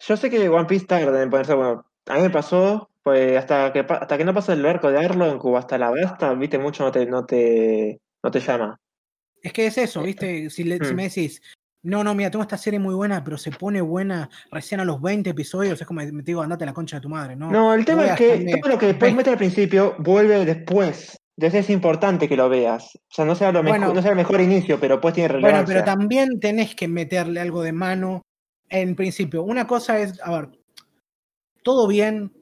yo 0.00 0.16
sé 0.16 0.30
que 0.30 0.48
One 0.48 0.66
Piece 0.66 0.86
tarda 0.86 1.22
en 1.22 1.30
ponerse 1.30 1.54
bueno. 1.54 1.84
A 2.06 2.14
mí 2.14 2.22
me 2.22 2.30
pasó, 2.30 2.90
pues 3.02 3.36
hasta 3.36 3.72
que 3.72 3.80
hasta 3.80 4.16
que 4.18 4.24
no 4.24 4.32
pasa 4.34 4.52
el 4.54 4.64
arco 4.64 4.90
de 4.90 4.98
Arlong 4.98 5.38
o 5.42 5.56
hasta 5.58 5.76
la 5.78 5.90
basta, 5.90 6.32
viste, 6.34 6.58
mucho 6.58 6.84
no 6.84 6.92
te, 6.92 7.04
no 7.06 7.24
te, 7.26 8.00
no 8.22 8.30
te 8.30 8.40
llama. 8.40 8.78
Es 9.42 9.52
que 9.52 9.66
es 9.66 9.78
eso, 9.78 10.02
¿viste? 10.02 10.50
Si, 10.50 10.64
le- 10.64 10.78
si 10.84 10.92
Mm. 10.92 10.96
me 10.96 11.02
decís, 11.04 11.40
no, 11.82 12.02
no, 12.02 12.14
mira, 12.14 12.30
tengo 12.30 12.42
esta 12.42 12.58
serie 12.58 12.78
muy 12.80 12.94
buena, 12.94 13.22
pero 13.22 13.38
se 13.38 13.50
pone 13.52 13.80
buena 13.80 14.28
recién 14.50 14.80
a 14.80 14.84
los 14.84 15.00
20 15.00 15.30
episodios, 15.30 15.80
es 15.80 15.86
como 15.86 16.00
me 16.00 16.22
digo, 16.22 16.42
andate 16.42 16.64
a 16.64 16.66
la 16.66 16.72
concha 16.74 16.96
de 16.96 17.02
tu 17.02 17.08
madre, 17.08 17.36
¿no? 17.36 17.50
No, 17.50 17.72
el 17.74 17.84
tema 17.84 18.04
es 18.06 18.16
que 18.16 18.58
todo 18.60 18.72
lo 18.72 18.78
que 18.78 18.86
después 18.86 19.14
mete 19.14 19.30
al 19.30 19.38
principio 19.38 19.94
vuelve 19.98 20.44
después. 20.44 21.16
Entonces 21.36 21.64
es 21.66 21.70
importante 21.70 22.28
que 22.28 22.36
lo 22.36 22.48
veas. 22.48 22.96
O 22.96 23.14
sea, 23.14 23.24
no 23.24 23.36
sea 23.36 23.52
lo 23.52 23.62
mejor, 23.62 23.78
Bueno. 23.78 23.94
no 23.94 24.02
sea 24.02 24.10
el 24.10 24.16
mejor 24.16 24.40
inicio, 24.40 24.80
pero 24.80 25.00
pues 25.00 25.14
tiene 25.14 25.28
Bueno, 25.28 25.46
relevancia. 25.46 25.74
pero 25.74 25.84
también 25.84 26.40
tenés 26.40 26.74
que 26.74 26.88
meterle 26.88 27.38
algo 27.40 27.62
de 27.62 27.72
mano 27.72 28.22
en 28.70 28.94
principio. 28.96 29.42
Una 29.42 29.66
cosa 29.66 29.98
es, 30.00 30.20
a 30.22 30.30
ver, 30.30 30.50
todo 31.62 31.86
bien 31.86 32.32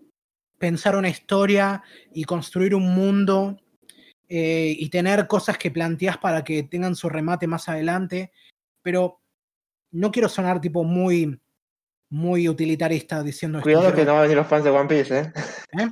pensar 0.59 0.97
una 0.97 1.09
historia 1.09 1.83
y 2.13 2.25
construir 2.25 2.75
un 2.75 2.95
mundo 2.95 3.59
eh, 4.29 4.75
y 4.79 4.89
tener 4.89 5.27
cosas 5.27 5.59
que 5.59 5.71
planteas 5.71 6.19
para 6.19 6.43
que 6.43 6.63
tengan 6.65 6.97
su 6.97 7.09
remate 7.09 7.47
más 7.47 7.69
adelante, 7.69 8.33
pero 8.83 9.21
no 9.93 10.11
quiero 10.11 10.29
sonar 10.29 10.61
tipo 10.61 10.83
muy, 10.85 11.39
muy 12.11 12.49
utilitarista 12.49 13.23
diciendo 13.23 13.61
Cuidado 13.61 13.87
esto. 13.89 13.97
que 13.97 14.05
no 14.05 14.13
van 14.13 14.21
a 14.21 14.23
venir 14.23 14.37
los 14.37 14.47
fans 14.47 14.65
de 14.65 14.71
One 14.71 14.89
Piece, 14.89 15.19
¿eh? 15.19 15.33
¿Eh? 15.79 15.89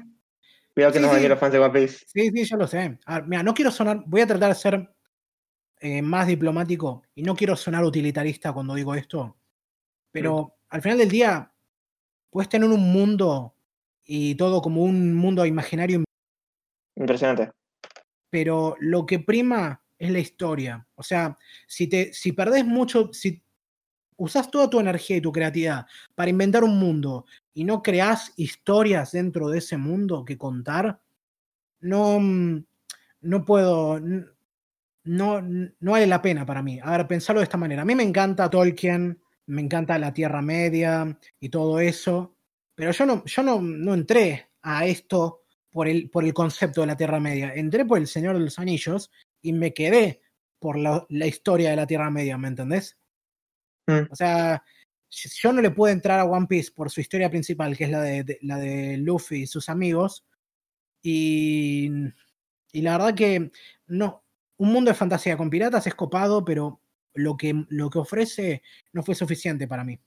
Cuidado 0.74 0.92
que 0.92 0.98
Sí, 0.98 1.02
no 1.02 1.08
van 1.08 1.14
a 1.14 1.18
venir 1.18 1.30
los 1.30 1.38
fans 1.38 1.52
de 1.52 1.58
One 1.60 1.80
Piece. 1.80 2.04
Sí, 2.06 2.30
sí, 2.34 2.44
yo 2.44 2.56
lo 2.56 2.66
sé. 2.66 2.98
A 3.06 3.14
ver, 3.20 3.28
mira, 3.28 3.42
no 3.42 3.54
quiero 3.54 3.70
sonar, 3.70 4.02
voy 4.06 4.22
a 4.22 4.26
tratar 4.26 4.48
de 4.48 4.54
ser 4.54 4.94
eh, 5.80 6.02
más 6.02 6.26
diplomático 6.26 7.02
y 7.14 7.22
no 7.22 7.36
quiero 7.36 7.54
sonar 7.56 7.84
utilitarista 7.84 8.52
cuando 8.52 8.74
digo 8.74 8.94
esto, 8.94 9.36
pero 10.14 10.54
al 10.68 10.80
final 10.80 10.96
del 10.98 11.08
día 11.08 11.52
puedes 12.30 12.48
tener 12.48 12.70
un 12.70 12.92
mundo 12.92 13.56
y 14.04 14.36
todo 14.36 14.62
como 14.62 14.84
un 14.84 15.12
mundo 15.12 15.44
imaginario, 15.44 16.04
Impresionante. 16.94 17.50
pero 18.30 18.76
lo 18.78 19.06
que 19.06 19.18
prima 19.18 19.82
es 19.98 20.12
la 20.12 20.20
historia. 20.20 20.86
O 20.94 21.02
sea, 21.02 21.36
si, 21.66 21.88
te, 21.88 22.12
si 22.12 22.30
perdés 22.30 22.64
mucho, 22.64 23.12
si 23.12 23.42
usás 24.16 24.52
toda 24.52 24.70
tu 24.70 24.78
energía 24.78 25.16
y 25.16 25.20
tu 25.20 25.32
creatividad 25.32 25.86
para 26.14 26.30
inventar 26.30 26.62
un 26.62 26.78
mundo 26.78 27.26
y 27.52 27.64
no 27.64 27.82
creás 27.82 28.32
historias 28.36 29.10
dentro 29.10 29.48
de 29.48 29.58
ese 29.58 29.76
mundo 29.76 30.24
que 30.24 30.38
contar, 30.38 31.00
no, 31.80 32.20
mm, 32.20 32.64
no 33.22 33.44
puedo, 33.44 33.98
no, 33.98 35.42
no 35.42 35.90
vale 35.90 36.06
la 36.06 36.22
pena 36.22 36.46
para 36.46 36.62
mí. 36.62 36.78
A 36.80 36.96
ver, 36.96 37.08
pensarlo 37.08 37.40
de 37.40 37.44
esta 37.44 37.58
manera. 37.58 37.82
A 37.82 37.84
mí 37.84 37.96
me 37.96 38.04
encanta 38.04 38.48
Tolkien, 38.48 39.20
me 39.46 39.62
encanta 39.62 39.98
la 39.98 40.12
Tierra 40.12 40.42
Media 40.42 41.18
y 41.40 41.48
todo 41.48 41.80
eso, 41.80 42.36
pero 42.74 42.92
yo 42.92 43.06
no, 43.06 43.24
yo 43.24 43.42
no, 43.42 43.60
no 43.60 43.94
entré 43.94 44.50
a 44.62 44.86
esto 44.86 45.42
por 45.70 45.88
el, 45.88 46.10
por 46.10 46.24
el 46.24 46.32
concepto 46.32 46.80
de 46.80 46.86
la 46.88 46.96
Tierra 46.96 47.20
Media. 47.20 47.52
Entré 47.54 47.84
por 47.84 47.98
el 47.98 48.06
Señor 48.06 48.34
de 48.38 48.44
los 48.44 48.58
Anillos 48.58 49.10
y 49.42 49.52
me 49.52 49.74
quedé 49.74 50.22
por 50.58 50.78
la, 50.78 51.04
la 51.10 51.26
historia 51.26 51.70
de 51.70 51.76
la 51.76 51.86
Tierra 51.86 52.10
Media, 52.10 52.38
¿me 52.38 52.48
entendés? 52.48 52.98
Mm. 53.86 54.10
O 54.10 54.16
sea, 54.16 54.62
yo 55.10 55.52
no 55.52 55.60
le 55.60 55.70
puedo 55.70 55.92
entrar 55.92 56.18
a 56.20 56.24
One 56.24 56.46
Piece 56.46 56.72
por 56.72 56.90
su 56.90 57.00
historia 57.00 57.28
principal, 57.28 57.76
que 57.76 57.84
es 57.84 57.90
la 57.90 58.00
de, 58.00 58.24
de- 58.24 58.38
la 58.42 58.56
de 58.58 58.96
Luffy 58.96 59.42
y 59.42 59.46
sus 59.46 59.68
amigos. 59.68 60.24
Y, 61.02 61.90
y 62.72 62.82
la 62.82 62.92
verdad 62.98 63.14
que 63.14 63.50
no. 63.86 64.24
Un 64.56 64.72
mundo 64.72 64.90
de 64.90 64.96
fantasía 64.96 65.36
con 65.36 65.50
piratas 65.50 65.86
es 65.86 65.94
copado, 65.94 66.44
pero 66.44 66.80
lo 67.14 67.36
que, 67.36 67.64
lo 67.68 67.90
que 67.90 67.98
ofrece 67.98 68.62
no 68.92 69.02
fue 69.02 69.14
suficiente 69.14 69.66
para 69.66 69.84
mí. 69.84 69.98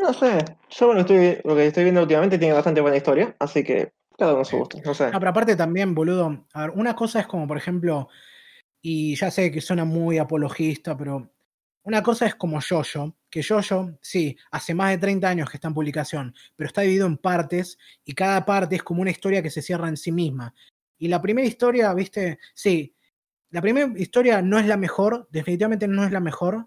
No 0.00 0.12
sé. 0.12 0.44
Yo 0.70 0.86
bueno, 0.86 1.00
estoy, 1.00 1.38
lo 1.44 1.56
que 1.56 1.66
estoy 1.66 1.84
viendo 1.84 2.02
últimamente 2.02 2.38
tiene 2.38 2.54
bastante 2.54 2.80
buena 2.80 2.96
historia, 2.96 3.34
así 3.38 3.64
que 3.64 3.92
cada 4.16 4.34
uno 4.34 4.44
su 4.44 4.58
gusto. 4.58 4.78
No 4.84 4.94
sé. 4.94 5.10
No, 5.10 5.18
pero 5.18 5.30
aparte 5.30 5.56
también, 5.56 5.94
boludo, 5.94 6.46
a 6.52 6.62
ver, 6.62 6.70
una 6.70 6.94
cosa 6.94 7.20
es 7.20 7.26
como, 7.26 7.46
por 7.48 7.56
ejemplo, 7.56 8.08
y 8.80 9.16
ya 9.16 9.30
sé 9.30 9.50
que 9.50 9.60
suena 9.60 9.84
muy 9.84 10.18
apologista, 10.18 10.96
pero 10.96 11.32
una 11.82 12.02
cosa 12.02 12.26
es 12.26 12.34
como 12.34 12.60
Jojo, 12.60 13.16
que 13.30 13.42
Jojo, 13.42 13.98
sí, 14.00 14.36
hace 14.50 14.74
más 14.74 14.90
de 14.90 14.98
30 14.98 15.28
años 15.28 15.50
que 15.50 15.56
está 15.56 15.68
en 15.68 15.74
publicación, 15.74 16.34
pero 16.54 16.68
está 16.68 16.82
dividido 16.82 17.06
en 17.06 17.16
partes 17.16 17.78
y 18.04 18.14
cada 18.14 18.44
parte 18.44 18.76
es 18.76 18.82
como 18.82 19.02
una 19.02 19.10
historia 19.10 19.42
que 19.42 19.50
se 19.50 19.62
cierra 19.62 19.88
en 19.88 19.96
sí 19.96 20.12
misma. 20.12 20.54
Y 20.98 21.08
la 21.08 21.22
primera 21.22 21.46
historia, 21.46 21.94
viste, 21.94 22.38
sí, 22.54 22.94
la 23.50 23.60
primera 23.62 23.90
historia 23.96 24.42
no 24.42 24.58
es 24.58 24.66
la 24.66 24.76
mejor, 24.76 25.28
definitivamente 25.30 25.88
no 25.88 26.04
es 26.04 26.12
la 26.12 26.20
mejor, 26.20 26.66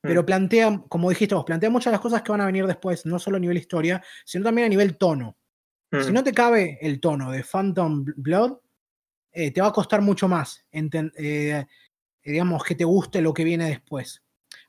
pero 0.00 0.22
Mm. 0.22 0.26
plantea, 0.26 0.82
como 0.88 1.08
dijiste 1.10 1.34
vos, 1.34 1.44
plantea 1.44 1.70
muchas 1.70 1.86
de 1.86 1.92
las 1.92 2.00
cosas 2.00 2.22
que 2.22 2.32
van 2.32 2.40
a 2.42 2.46
venir 2.46 2.66
después, 2.66 3.06
no 3.06 3.18
solo 3.18 3.36
a 3.38 3.40
nivel 3.40 3.56
historia, 3.56 4.02
sino 4.24 4.44
también 4.44 4.66
a 4.66 4.68
nivel 4.68 4.96
tono. 4.98 5.36
Si 5.92 6.10
Mm. 6.10 6.14
no 6.14 6.24
te 6.24 6.32
cabe 6.32 6.78
el 6.82 7.00
tono 7.00 7.30
de 7.30 7.42
Phantom 7.44 8.04
Blood, 8.16 8.58
eh, 9.32 9.50
te 9.50 9.60
va 9.60 9.68
a 9.68 9.72
costar 9.72 10.00
mucho 10.02 10.28
más, 10.28 10.64
enten- 10.72 11.12
eh, 11.16 11.64
digamos, 12.24 12.62
que 12.64 12.74
te 12.74 12.84
guste 12.84 13.20
lo 13.22 13.32
que 13.32 13.44
viene 13.44 13.68
después. 13.68 14.22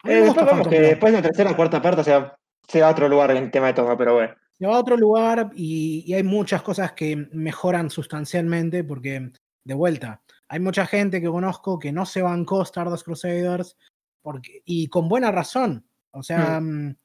Eh, 0.03 0.21
después 0.21 0.45
vamos 0.45 0.67
que 0.67 0.79
Blood. 0.79 0.89
después 0.89 1.13
de 1.13 1.19
la 1.21 1.27
tercera 1.27 1.51
o 1.51 1.55
cuarta 1.55 1.81
parte 1.81 2.03
se 2.03 2.11
va, 2.11 2.38
se 2.67 2.81
va 2.81 2.88
a 2.88 2.91
otro 2.91 3.07
lugar 3.09 3.31
en 3.31 3.51
tema 3.51 3.67
de 3.67 3.73
tono, 3.73 3.97
pero 3.97 4.13
bueno. 4.15 4.33
Se 4.57 4.65
va 4.65 4.75
a 4.75 4.79
otro 4.79 4.95
lugar 4.97 5.51
y, 5.53 6.03
y 6.07 6.13
hay 6.13 6.23
muchas 6.23 6.61
cosas 6.61 6.93
que 6.93 7.27
mejoran 7.33 7.89
sustancialmente 7.89 8.83
porque, 8.83 9.31
de 9.63 9.73
vuelta, 9.73 10.21
hay 10.47 10.59
mucha 10.59 10.85
gente 10.85 11.21
que 11.21 11.27
conozco 11.27 11.79
que 11.79 11.91
no 11.91 12.05
se 12.05 12.21
bancó 12.21 12.61
Stardust 12.63 13.05
Crusaders 13.05 13.77
porque, 14.21 14.61
y 14.65 14.87
con 14.87 15.07
buena 15.09 15.31
razón. 15.31 15.87
O 16.11 16.23
sea, 16.23 16.59
mm, 16.59 16.95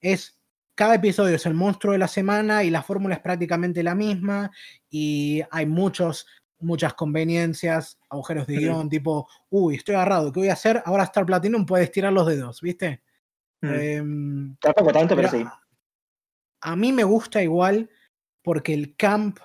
es 0.00 0.38
cada 0.74 0.94
episodio 0.94 1.36
es 1.36 1.44
el 1.46 1.54
monstruo 1.54 1.92
de 1.92 1.98
la 1.98 2.08
semana 2.08 2.64
y 2.64 2.70
la 2.70 2.82
fórmula 2.82 3.14
es 3.16 3.20
prácticamente 3.20 3.82
la 3.82 3.94
misma 3.94 4.50
y 4.88 5.42
hay 5.50 5.66
muchos 5.66 6.26
muchas 6.62 6.92
conveniencias, 6.92 7.98
agujeros 8.10 8.46
de 8.46 8.54
Sí. 8.54 8.60
guion, 8.60 8.88
tipo, 8.90 9.26
uy, 9.48 9.76
estoy 9.76 9.94
agarrado, 9.94 10.30
¿qué 10.30 10.40
voy 10.40 10.48
a 10.50 10.54
hacer? 10.54 10.82
Ahora 10.84 11.04
Star 11.04 11.24
Platinum 11.24 11.64
puede 11.64 11.84
estirar 11.84 12.12
los 12.12 12.26
dedos, 12.26 12.60
¿viste? 12.60 13.02
Mm. 13.62 13.68
Em, 13.74 14.56
Tampoco 14.56 14.92
tanto, 14.92 15.16
pero, 15.16 15.30
pero 15.30 15.42
sí. 15.42 15.48
a, 16.62 16.72
a 16.72 16.76
mí 16.76 16.92
me 16.92 17.04
gusta 17.04 17.42
igual 17.42 17.88
porque 18.42 18.74
el 18.74 18.94
camp 18.96 19.38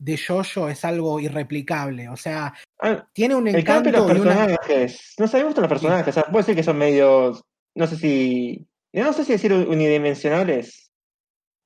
de 0.00 0.16
Jojo 0.18 0.68
es 0.68 0.84
algo 0.84 1.20
irreplicable. 1.20 2.08
O 2.08 2.16
sea, 2.16 2.54
Ah, 2.82 3.06
tiene 3.12 3.34
un 3.34 3.46
el 3.46 3.62
campo 3.62 3.88
y 3.88 3.92
encanto 3.92 4.08
los 4.14 4.18
y 4.18 4.20
una. 4.22 4.34
personajes. 4.46 5.14
No 5.18 5.28
sé, 5.28 5.36
me 5.38 5.44
gustan 5.44 5.62
los 5.62 5.68
personajes. 5.68 6.08
O 6.08 6.12
sea, 6.12 6.22
puedo 6.24 6.38
decir 6.38 6.56
que 6.56 6.62
son 6.62 6.78
medios. 6.78 7.42
No 7.76 7.86
sé 7.86 7.96
si. 7.96 8.66
No 8.92 9.12
sé 9.12 9.24
si 9.24 9.32
decir 9.32 9.52
unidimensionales. 9.52 10.90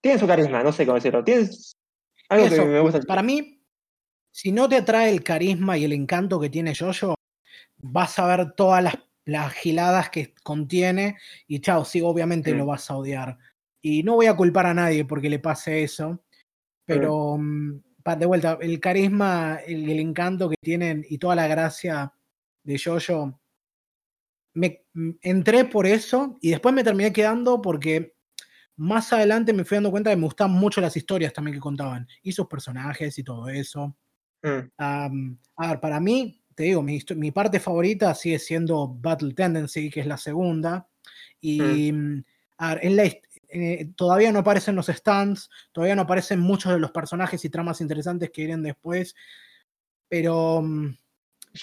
Tienen 0.02 0.18
su 0.20 0.26
carisma, 0.26 0.62
no 0.62 0.72
sé 0.72 0.84
cómo 0.84 0.96
decirlo. 0.96 1.22
Tienen 1.24 1.48
algo 2.28 2.46
Eso, 2.46 2.56
que 2.64 2.68
me 2.68 2.80
gusta. 2.80 3.00
Para 3.06 3.22
mí, 3.22 3.62
si 4.32 4.52
no 4.52 4.68
te 4.68 4.76
atrae 4.76 5.10
el 5.10 5.22
carisma 5.22 5.78
y 5.78 5.84
el 5.84 5.92
encanto 5.92 6.40
que 6.40 6.50
tiene 6.50 6.74
Jojo, 6.74 7.14
vas 7.78 8.18
a 8.18 8.26
ver 8.26 8.52
todas 8.52 8.82
las, 8.82 8.94
las 9.24 9.52
giladas 9.54 10.10
que 10.10 10.34
contiene 10.42 11.16
y 11.46 11.60
chao, 11.60 11.84
sí, 11.84 12.00
obviamente 12.02 12.52
Mm. 12.52 12.58
lo 12.58 12.66
vas 12.66 12.90
a 12.90 12.96
odiar. 12.96 13.38
Y 13.80 14.02
no 14.02 14.14
voy 14.16 14.26
a 14.26 14.34
culpar 14.36 14.66
a 14.66 14.74
nadie 14.74 15.04
porque 15.04 15.30
le 15.30 15.38
pase 15.38 15.84
eso, 15.84 16.22
pero 16.84 17.36
mm, 17.38 17.80
de 18.04 18.26
vuelta, 18.26 18.58
el 18.60 18.80
carisma, 18.80 19.60
el, 19.66 19.88
el 19.88 19.98
encanto 19.98 20.50
que 20.50 20.56
tienen 20.60 21.04
y 21.08 21.18
toda 21.18 21.34
la 21.34 21.46
gracia 21.46 22.12
de 22.62 22.78
Jojo, 22.78 23.40
me 24.54 24.84
mm, 24.92 25.10
entré 25.22 25.64
por 25.64 25.86
eso 25.86 26.36
y 26.40 26.50
después 26.50 26.74
me 26.74 26.84
terminé 26.84 27.12
quedando 27.12 27.60
porque 27.60 28.14
más 28.76 29.12
adelante 29.12 29.52
me 29.52 29.64
fui 29.64 29.76
dando 29.76 29.90
cuenta 29.90 30.10
que 30.10 30.16
me 30.16 30.24
gustan 30.24 30.50
mucho 30.50 30.80
las 30.80 30.96
historias 30.96 31.32
también 31.32 31.56
que 31.56 31.60
contaban 31.60 32.08
y 32.22 32.32
sus 32.32 32.46
personajes 32.46 33.18
y 33.18 33.24
todo 33.24 33.48
eso. 33.48 33.96
Mm, 34.42 35.36
a 35.56 35.68
ver, 35.68 35.80
para 35.80 36.00
mí, 36.00 36.42
te 36.54 36.64
digo, 36.64 36.82
mi, 36.82 37.00
parte 37.32 37.60
favorita 37.60 38.14
sigue 38.14 38.38
siendo 38.38 38.88
Battle 38.88 39.32
Tendency, 39.32 39.90
que 39.90 40.00
es 40.00 40.06
la 40.06 40.18
segunda. 40.18 40.88
Y 41.40 41.92
mm, 41.92 42.24
a 42.58 42.74
ver, 42.74 42.84
en 42.84 42.96
la 42.96 43.04
eh, 43.54 43.92
todavía 43.96 44.32
no 44.32 44.40
aparecen 44.40 44.74
los 44.76 44.86
stands, 44.88 45.48
todavía 45.72 45.96
no 45.96 46.02
aparecen 46.02 46.40
muchos 46.40 46.72
de 46.72 46.78
los 46.80 46.90
personajes 46.92 47.44
y 47.44 47.50
tramas 47.50 47.80
interesantes 47.80 48.30
que 48.30 48.42
vienen 48.42 48.62
después. 48.64 49.14
Pero 50.08 50.62
mm, 50.62 50.96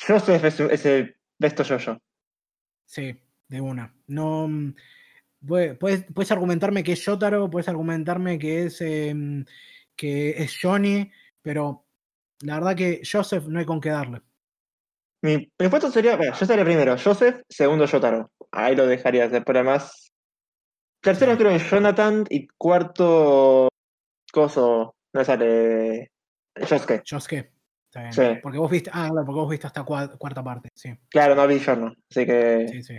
Joseph 0.07 0.43
es, 0.45 0.59
es 0.59 0.85
el 0.85 1.17
besto 1.39 1.63
yo-yo. 1.63 1.97
sí, 2.85 3.15
de 3.47 3.61
una. 3.61 3.93
No. 4.07 4.47
mm, 4.47 4.75
pue- 5.41 5.77
Puedes, 5.77 6.05
puedes 6.13 6.31
argumentarme 6.31 6.83
que 6.83 6.93
es 6.93 6.99
Shotaro, 6.99 7.49
puedes 7.49 7.69
argumentarme 7.69 8.39
que 8.39 8.65
es, 8.65 8.81
em, 8.81 9.45
que 9.95 10.31
es 10.43 10.57
Johnny, 10.61 11.11
pero 11.41 11.87
la 12.41 12.55
verdad 12.55 12.75
que 12.75 13.01
Joseph 13.09 13.45
no 13.47 13.59
hay 13.59 13.65
con 13.65 13.81
qué 13.81 13.89
darle. 13.89 14.21
Mi, 15.23 15.47
puesto 15.69 15.91
sería. 15.91 16.15
Bueno, 16.15 16.33
yo 16.33 16.39
estaría 16.41 16.65
primero 16.65 16.95
Joseph, 16.97 17.41
segundo 17.49 17.85
Yotaro. 17.85 18.31
Ahí 18.51 18.75
lo 18.75 18.87
dejaría. 18.87 19.27
Después, 19.29 19.55
además. 19.55 20.10
Tercero 21.01 21.37
creo 21.37 21.49
que 21.51 21.59
Jonathan 21.59 22.25
y 22.29 22.47
cuarto. 22.47 23.67
Coso. 24.31 24.95
No 25.13 25.25
sale. 25.25 26.11
Josuke. 26.55 27.01
Josuke. 27.09 27.51
Está 27.85 28.01
bien. 28.01 28.13
Sí. 28.13 28.39
Porque 28.41 28.57
vos 28.57 28.71
viste, 28.71 28.89
ah, 28.93 29.09
claro, 29.11 29.25
porque 29.25 29.39
vos 29.41 29.49
viste 29.49 29.67
hasta 29.67 29.83
cua- 29.83 30.17
cuarta 30.17 30.41
parte, 30.43 30.69
sí, 30.73 30.93
Claro, 31.09 31.35
no 31.35 31.45
vi 31.47 31.59
Jorno. 31.59 31.93
Así 32.09 32.25
que. 32.25 32.67
sí, 32.69 32.83
sí. 32.83 32.97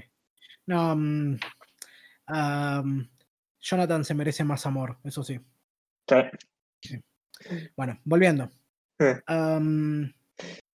No, 0.67 0.95
mm, 0.97 1.39
Jonathan 3.61 4.05
se 4.05 4.15
merece 4.15 4.45
más 4.45 4.67
amor, 4.67 4.99
eso 5.05 5.23
sí. 5.23 5.41
sí. 6.83 7.01
Bueno, 7.77 7.99
volviendo. 8.05 8.51
Sí. 8.99 9.07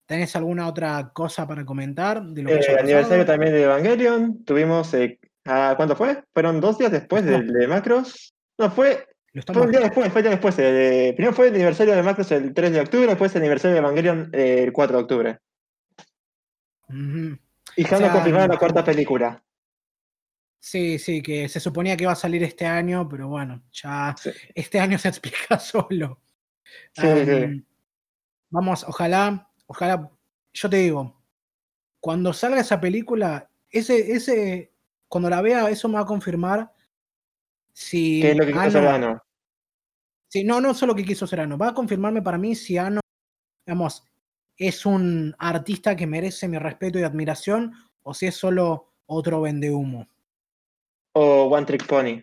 ¿Tenés 0.07 0.37
alguna 0.37 0.68
otra 0.68 1.11
cosa 1.12 1.47
para 1.47 1.64
comentar 1.64 2.22
de 2.22 2.43
lo 2.43 2.49
que 2.51 2.55
Eh, 2.57 2.79
aniversario 2.79 3.27
también 3.27 3.53
de 3.53 3.64
Evangelion. 3.64 4.45
Tuvimos. 4.45 4.95
Eh, 4.95 5.18
ah, 5.47 5.74
¿Cuánto 5.76 5.97
fue? 5.97 6.22
¿Fueron 6.32 6.61
dos 6.61 6.78
días 6.78 6.92
después 6.92 7.24
del 7.24 7.53
de 7.53 7.66
Macros? 7.68 8.34
No, 8.59 8.70
fue, 8.70 9.07
fue 9.53 9.62
un 9.62 9.70
día 9.70 9.80
después, 9.80 10.11
fue 10.12 10.20
un 10.20 10.24
día 10.24 10.30
después. 10.32 10.55
eh, 10.59 11.12
primero 11.16 11.34
fue 11.34 11.49
el 11.49 11.55
aniversario 11.55 11.94
de 11.94 12.03
Macros 12.03 12.30
el 12.32 12.55
3 12.55 12.72
de 12.72 12.80
octubre, 12.80 13.07
después 13.07 13.34
el 13.34 13.42
aniversario 13.42 13.74
de 13.74 13.78
Evangelion 13.80 14.30
eh, 14.32 14.62
el 14.64 14.72
4 14.72 14.97
de 14.97 15.03
octubre. 15.03 15.38
Y 16.88 17.82
ya 17.84 17.97
O 17.97 17.99
sea, 17.99 18.12
confirmaron 18.12 18.49
la 18.49 18.59
cuarta 18.59 18.84
película. 18.84 19.42
Sí, 20.59 20.99
sí, 20.99 21.22
que 21.22 21.49
se 21.49 21.61
suponía 21.61 21.97
que 21.97 22.05
iba 22.05 22.12
a 22.12 22.16
salir 22.16 22.42
este 22.42 22.66
año, 22.66 23.09
pero 23.09 23.28
bueno, 23.28 23.62
ya 23.72 24.14
Sí. 24.18 24.30
este 24.55 24.80
año 24.80 24.99
se 24.99 25.09
explica 25.09 25.59
solo. 25.59 26.20
Sí, 26.92 27.07
sí. 27.24 27.66
Vamos, 28.51 28.84
ojalá, 28.84 29.49
ojalá, 29.66 30.11
yo 30.53 30.70
te 30.70 30.76
digo, 30.78 31.22
cuando 32.01 32.32
salga 32.32 32.61
esa 32.61 32.80
película, 32.80 33.51
ese, 33.70 34.12
ese, 34.12 34.72
cuando 35.09 35.31
la 35.31 35.41
vea, 35.43 35.69
eso 35.71 35.89
me 35.89 35.95
va 35.95 36.01
a 36.01 36.07
confirmar 36.07 36.73
si. 37.73 38.21
¿Qué 38.21 38.31
es 38.33 38.37
lo 38.37 38.45
que 38.47 38.53
quiso 38.53 38.63
Ano- 38.65 38.71
Serrano? 38.73 39.23
Sí, 40.29 40.45
no, 40.45 40.61
no 40.61 40.75
solo 40.75 40.95
que 40.95 41.05
quiso 41.05 41.27
Serrano, 41.27 41.57
va 41.57 41.69
a 41.69 41.75
confirmarme 41.75 42.21
para 42.23 42.37
mí 42.39 42.55
si 42.55 42.77
Ano, 42.79 43.01
digamos, 43.67 44.05
es 44.57 44.85
un 44.85 45.35
artista 45.39 45.95
que 45.97 46.07
merece 46.07 46.49
mi 46.49 46.59
respeto 46.59 46.99
y 46.99 47.05
admiración 47.05 47.73
o 48.03 48.13
si 48.13 48.27
es 48.27 48.35
solo 48.37 48.93
otro 49.07 49.41
vendehumo. 49.43 50.09
O 51.13 51.45
One 51.45 51.65
Trick 51.67 51.87
Pony. 51.87 52.23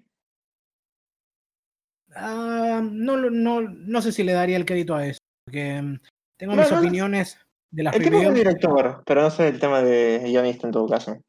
Ah, 2.15 2.81
no, 2.83 3.17
no, 3.17 3.61
no 3.61 4.01
sé 4.01 4.11
si 4.11 4.23
le 4.23 4.33
daría 4.33 4.57
el 4.57 4.65
crédito 4.65 4.95
a 4.95 5.07
eso, 5.07 5.19
porque 5.45 5.81
mm, 5.81 5.99
tengo 6.37 6.55
No, 6.55 6.61
mis 6.61 6.71
no, 6.71 6.77
opiniones 6.79 7.37
de 7.71 7.83
las 7.83 7.95
El 7.95 8.03
tipo 8.03 8.21
es 8.21 8.27
un 8.27 8.35
director, 8.35 9.03
pero 9.05 9.21
no 9.21 9.31
sé 9.31 9.47
el 9.47 9.59
tema 9.59 9.81
de 9.81 10.19
guionista 10.23 10.67
en 10.67 10.73
todo 10.73 10.87
caso. 10.87 11.19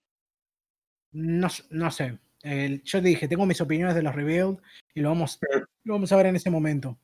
No, 1.15 1.49
no 1.71 1.91
sé. 1.91 2.19
Yo 2.43 3.01
te 3.01 3.09
dije, 3.09 3.27
tengo 3.29 3.47
mis 3.47 3.61
opiniones 3.61 3.95
de 3.95 4.03
los 4.03 4.15
reviews 4.15 4.59
y 4.95 5.01
lo 5.01 5.09
vamos, 5.11 5.39
Mm. 5.41 5.59
lo 5.85 5.95
vamos 5.95 6.13
a 6.13 6.17
ver 6.17 6.27
en 6.27 6.37
ese 6.37 6.51
momento. 6.51 6.99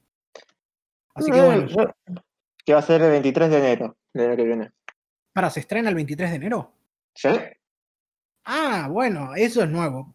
Así 1.15 1.31
que 1.31 1.39
No, 1.39 1.47
bueno, 1.47 1.67
yo- 1.67 1.95
que 2.65 2.73
va 2.75 2.81
a 2.81 2.83
ser 2.83 3.01
el 3.03 3.11
23 3.11 3.51
de 3.51 3.59
enero, 3.59 3.97
del 4.13 4.27
año 4.29 4.37
que 4.37 4.45
viene. 4.45 4.71
para, 5.33 5.49
¿se 5.49 5.61
estrena 5.61 5.89
el 5.89 5.95
23 5.95 6.31
de 6.31 6.37
enero? 6.37 6.75
¿Sí? 7.15 7.29
Ah, 8.45 8.89
bueno, 8.91 9.35
eso 9.37 9.63
es 9.63 9.71
nuevo. 9.71 10.15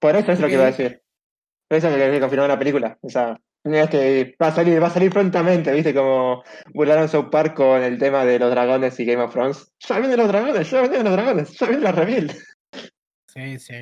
Por 0.00 0.16
eso 0.16 0.32
es 0.32 0.40
lo 0.40 0.48
que 0.48 0.54
iba 0.54 0.64
a 0.64 0.66
decir. 0.66 1.00
Por 1.68 1.78
eso 1.78 1.88
es 1.88 1.98
lo 1.98 2.12
que 2.12 2.20
confirmó 2.20 2.46
la 2.46 2.58
película. 2.58 2.98
O 3.00 3.08
sea, 3.08 3.38
va 3.66 4.46
a 4.48 4.52
salir, 4.52 4.82
va 4.82 4.86
a 4.86 4.90
salir 4.90 5.10
prontamente, 5.12 5.72
¿viste? 5.72 5.94
Como 5.94 6.42
burlaron 6.74 7.08
South 7.08 7.28
Park 7.30 7.54
con 7.54 7.82
el 7.82 7.98
tema 7.98 8.24
de 8.24 8.38
los 8.38 8.50
dragones 8.50 8.98
y 9.00 9.04
Game 9.04 9.22
of 9.22 9.32
Thrones. 9.32 9.70
Ya 9.80 9.98
vienen 9.98 10.18
los 10.18 10.28
dragones, 10.28 10.70
ya 10.70 10.80
vienen 10.82 11.04
los 11.04 11.12
dragones, 11.12 11.58
ya 11.58 11.66
viene 11.66 11.82
la 11.82 11.92
reveal. 11.92 12.30
Sí, 13.28 13.58
sí. 13.58 13.74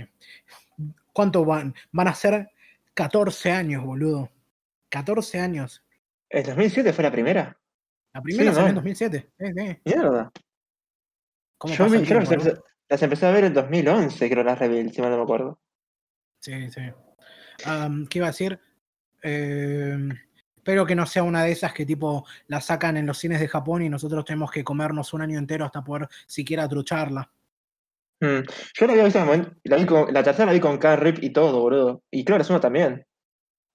¿Cuánto 1.12 1.44
van? 1.44 1.74
Van 1.92 2.08
a 2.08 2.14
ser 2.14 2.50
14 2.94 3.50
años, 3.52 3.84
boludo. 3.84 4.30
14 4.90 5.40
años. 5.40 5.82
¿El 6.28 6.44
2007 6.44 6.92
fue 6.92 7.04
la 7.04 7.12
primera? 7.12 7.58
La 8.12 8.20
primera 8.20 8.50
Sí, 8.50 8.54
salió 8.54 8.68
en 8.68 8.74
no. 8.74 8.80
2007. 8.80 9.30
Sí, 9.38 9.46
sí. 9.56 9.78
Mierda. 9.84 10.32
¿Cómo 11.58 11.74
Yo 11.74 11.84
el 11.86 11.90
creo 11.90 12.20
que 12.20 12.26
tiempo, 12.26 12.44
no? 12.44 12.62
las 12.88 13.02
empecé 13.02 13.26
a 13.26 13.30
ver 13.30 13.44
en 13.44 13.54
2011, 13.54 14.30
creo, 14.30 14.44
las 14.44 14.58
reveal, 14.58 14.92
si 14.92 15.00
mal 15.00 15.10
no 15.10 15.16
me 15.18 15.22
acuerdo. 15.22 15.58
Sí, 16.40 16.70
sí. 16.70 16.82
¿Qué 18.10 18.18
iba 18.18 18.26
a 18.26 18.30
decir? 18.30 18.60
Eh, 19.22 19.96
espero 20.56 20.84
que 20.84 20.94
no 20.94 21.06
sea 21.06 21.22
una 21.22 21.42
de 21.44 21.52
esas 21.52 21.72
que 21.72 21.86
tipo 21.86 22.26
la 22.48 22.60
sacan 22.60 22.96
en 22.96 23.06
los 23.06 23.18
cines 23.18 23.40
de 23.40 23.48
Japón 23.48 23.82
y 23.82 23.88
nosotros 23.88 24.24
tenemos 24.24 24.50
que 24.50 24.62
comernos 24.62 25.14
un 25.14 25.22
año 25.22 25.38
entero 25.38 25.64
hasta 25.64 25.82
poder 25.82 26.08
siquiera 26.26 26.68
trucharla. 26.68 27.30
Mm. 28.20 28.40
Yo 28.74 28.86
la 28.86 28.92
había 28.92 29.04
visto 29.04 29.18
en 29.18 29.24
el 29.24 29.30
momento- 29.30 29.56
la, 29.64 29.76
vi 29.76 29.86
con- 29.86 30.12
la 30.12 30.22
tercera 30.22 30.46
la 30.46 30.52
vi 30.52 30.60
con 30.60 30.78
Car 30.78 31.02
Rip 31.02 31.18
y 31.22 31.30
todo, 31.30 31.60
boludo. 31.60 32.02
Y 32.10 32.24
claro, 32.24 32.42
es 32.42 32.50
uno 32.50 32.60
también. 32.60 33.04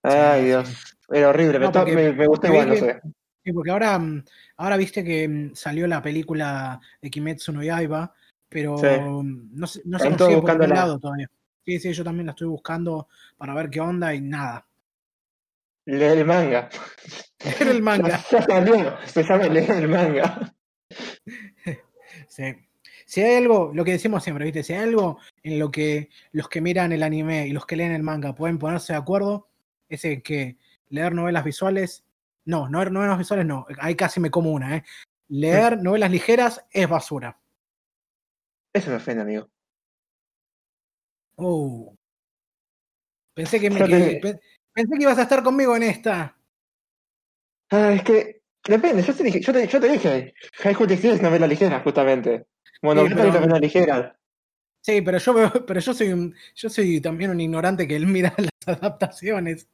Ay, 0.03 0.45
Dios. 0.45 0.97
Era 1.09 1.29
horrible. 1.29 1.59
me, 1.59 1.65
No, 1.65 1.71
porque- 1.71 1.95
me, 1.95 2.11
me 2.13 2.25
gustó 2.27 2.47
igual, 2.47 2.67
no 2.69 2.73
que- 2.73 2.79
sé. 2.79 3.01
Sí, 3.43 3.53
porque 3.53 3.71
ahora, 3.71 3.97
mm, 3.99 4.23
ahora 4.57 4.77
viste 4.77 5.03
que 5.03 5.27
mm, 5.27 5.55
salió 5.55 5.87
la 5.87 6.01
película 6.01 6.79
de 7.01 7.09
Kimetsu 7.09 7.51
no 7.51 7.63
Yaiba, 7.63 8.13
pero 8.49 8.77
Sí. 8.77 8.85
no, 8.99 9.67
se- 9.67 9.81
no 9.85 9.99
se 9.99 10.09
consigue 10.09 10.41
por 10.41 10.51
ningún 10.51 10.69
lado 10.69 10.99
todavía. 10.99 11.27
Sí, 11.65 11.79
sí, 11.79 11.93
yo 11.93 12.03
también 12.03 12.25
la 12.27 12.31
estoy 12.31 12.47
buscando 12.47 13.07
para 13.37 13.53
ver 13.53 13.69
qué 13.69 13.79
onda 13.79 14.13
y 14.13 14.21
nada. 14.21 14.65
Leer 15.85 16.17
el 16.19 16.25
manga. 16.25 16.69
Leer 17.43 17.67
el 17.75 17.81
manga. 17.81 18.19
Ya, 18.31 18.41
salió. 18.43 18.97
Se 19.05 19.23
llama 19.23 19.47
leer 19.47 19.71
el 19.71 19.87
manga. 19.87 20.53
Sí. 22.27 22.43
Si 23.11 23.21
hay 23.21 23.35
algo, 23.35 23.71
lo 23.73 23.83
que 23.83 23.91
decimos 23.91 24.23
siempre, 24.23 24.45
¿viste? 24.45 24.63
Si 24.63 24.71
hay 24.71 24.83
algo 24.83 25.19
en 25.43 25.59
lo 25.59 25.69
que 25.69 26.09
los 26.31 26.47
que 26.47 26.61
miran 26.61 26.93
el 26.93 27.03
anime 27.03 27.45
y 27.45 27.51
los 27.51 27.65
que 27.65 27.75
leen 27.75 27.91
el 27.91 28.03
manga 28.03 28.33
pueden 28.33 28.57
ponerse 28.57 28.93
de 28.93 28.99
acuerdo, 28.99 29.49
es 29.89 30.03
que 30.23 30.55
leer 30.87 31.13
novelas 31.13 31.43
visuales, 31.43 32.05
no, 32.45 32.69
no 32.69 32.85
novelas 32.85 33.17
visuales 33.17 33.45
no, 33.45 33.65
ahí 33.79 33.95
casi 33.95 34.21
me 34.21 34.31
como 34.31 34.53
una, 34.53 34.77
¿eh? 34.77 34.85
Leer 35.27 35.83
novelas 35.83 36.09
ligeras 36.09 36.65
es 36.71 36.87
basura. 36.87 37.37
Eso 38.71 38.89
me 38.89 38.95
ofende, 38.95 39.23
amigo. 39.23 39.49
Oh. 41.35 41.93
Pensé 43.33 43.59
que, 43.59 43.69
me, 43.71 43.79
pensé 44.73 44.97
que 44.97 45.03
ibas 45.03 45.17
a 45.17 45.23
estar 45.23 45.43
conmigo 45.43 45.75
en 45.75 45.83
esta. 45.83 46.37
Ah, 47.71 47.91
es 47.91 48.03
que. 48.03 48.41
Depende, 48.65 49.03
yo 49.03 49.13
te 49.13 49.23
dije, 49.23 49.41
yo 49.41 49.51
te, 49.51 49.67
yo 49.67 49.81
te 49.81 49.91
dije, 49.91 50.33
High 50.59 50.75
School 50.75 50.91
es 50.91 51.21
novela 51.21 51.47
ligera, 51.47 51.81
justamente. 51.81 52.45
Monogatari 52.81 53.29
es 53.29 53.35
pero- 53.37 53.57
ligera. 53.59 54.17
Sí, 54.83 55.01
pero 55.01 55.17
yo 55.19 55.33
veo- 55.33 55.51
pero 55.67 55.79
yo 55.79 55.93
soy 55.93 56.11
un, 56.11 56.33
yo 56.55 56.69
soy 56.69 56.99
también 57.01 57.29
un 57.31 57.39
ignorante 57.39 57.87
que 57.87 57.95
él 57.95 58.05
mira 58.07 58.33
las 58.37 58.77
adaptaciones. 58.79 59.67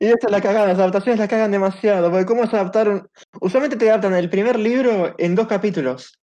Y 0.00 0.06
esa 0.06 0.16
es 0.26 0.30
la 0.30 0.40
cagada, 0.40 0.66
las 0.68 0.78
adaptaciones 0.78 1.18
la 1.20 1.28
cagan 1.28 1.50
demasiado, 1.50 2.10
porque 2.10 2.24
cómo 2.24 2.46
se 2.46 2.56
adaptaron. 2.56 3.08
Usualmente 3.40 3.76
te 3.76 3.88
adaptan 3.90 4.14
el 4.14 4.30
primer 4.30 4.58
libro 4.58 5.14
en 5.18 5.34
dos 5.34 5.46
capítulos. 5.46 6.18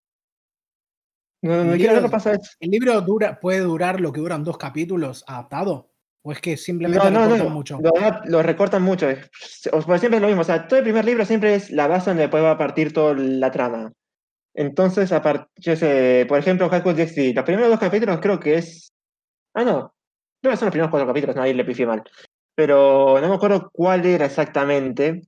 No, 1.44 1.64
no 1.64 1.74
quiero 1.76 2.10
pasa 2.10 2.32
eso. 2.34 2.52
¿El 2.60 2.72
libro 2.72 3.00
dura, 3.02 3.40
puede 3.40 3.60
durar 3.60 4.00
lo 4.00 4.12
que 4.14 4.22
duran 4.22 4.44
dos 4.44 4.58
capítulos 4.58 5.24
adaptado? 5.28 5.92
¿O 6.24 6.32
es 6.32 6.40
que 6.40 6.56
simplemente 6.56 7.04
No, 7.04 7.12
no, 7.12 7.20
recortan 7.26 7.48
no. 7.50 7.54
mucho? 7.54 7.80
Lo, 7.84 7.92
lo 8.26 8.42
recortan 8.44 8.82
mucho. 8.82 9.08
O 9.74 9.82
siempre 9.98 10.16
es 10.18 10.22
lo 10.22 10.28
mismo. 10.28 10.42
O 10.42 10.46
sea, 10.46 10.68
todo 10.68 10.78
el 10.80 10.84
primer 10.84 11.04
libro 11.04 11.26
siempre 11.26 11.54
es 11.56 11.70
la 11.70 11.88
base 11.88 12.10
donde 12.12 12.24
después 12.24 12.42
va 12.44 12.52
a 12.52 12.58
partir 12.58 12.94
toda 12.94 13.14
la 13.16 13.52
trama. 13.52 13.92
Entonces, 14.56 15.12
a 15.12 15.22
par- 15.22 15.50
yo 15.56 15.76
sé, 15.76 16.26
por 16.28 16.38
ejemplo, 16.40 16.70
High 16.70 16.82
School 16.82 16.96
DxD, 16.96 17.34
los 17.34 17.44
primeros 17.46 17.70
dos 17.70 17.80
capítulos 17.80 18.20
creo 18.22 18.40
que 18.40 18.56
es. 18.56 18.92
Ah, 19.56 19.64
no. 19.64 19.94
Creo 20.42 20.52
que 20.52 20.58
son 20.58 20.68
los 20.68 20.72
primeros 20.74 20.92
cuatro 20.92 21.08
capítulos, 21.08 21.36
no, 21.36 21.42
ahí 21.42 21.54
le 21.54 21.66
pifié 21.66 21.86
mal. 21.88 22.04
Pero 22.56 23.20
no 23.20 23.30
me 23.30 23.36
acuerdo 23.36 23.70
cuál 23.74 24.06
era 24.06 24.26
exactamente. 24.26 25.22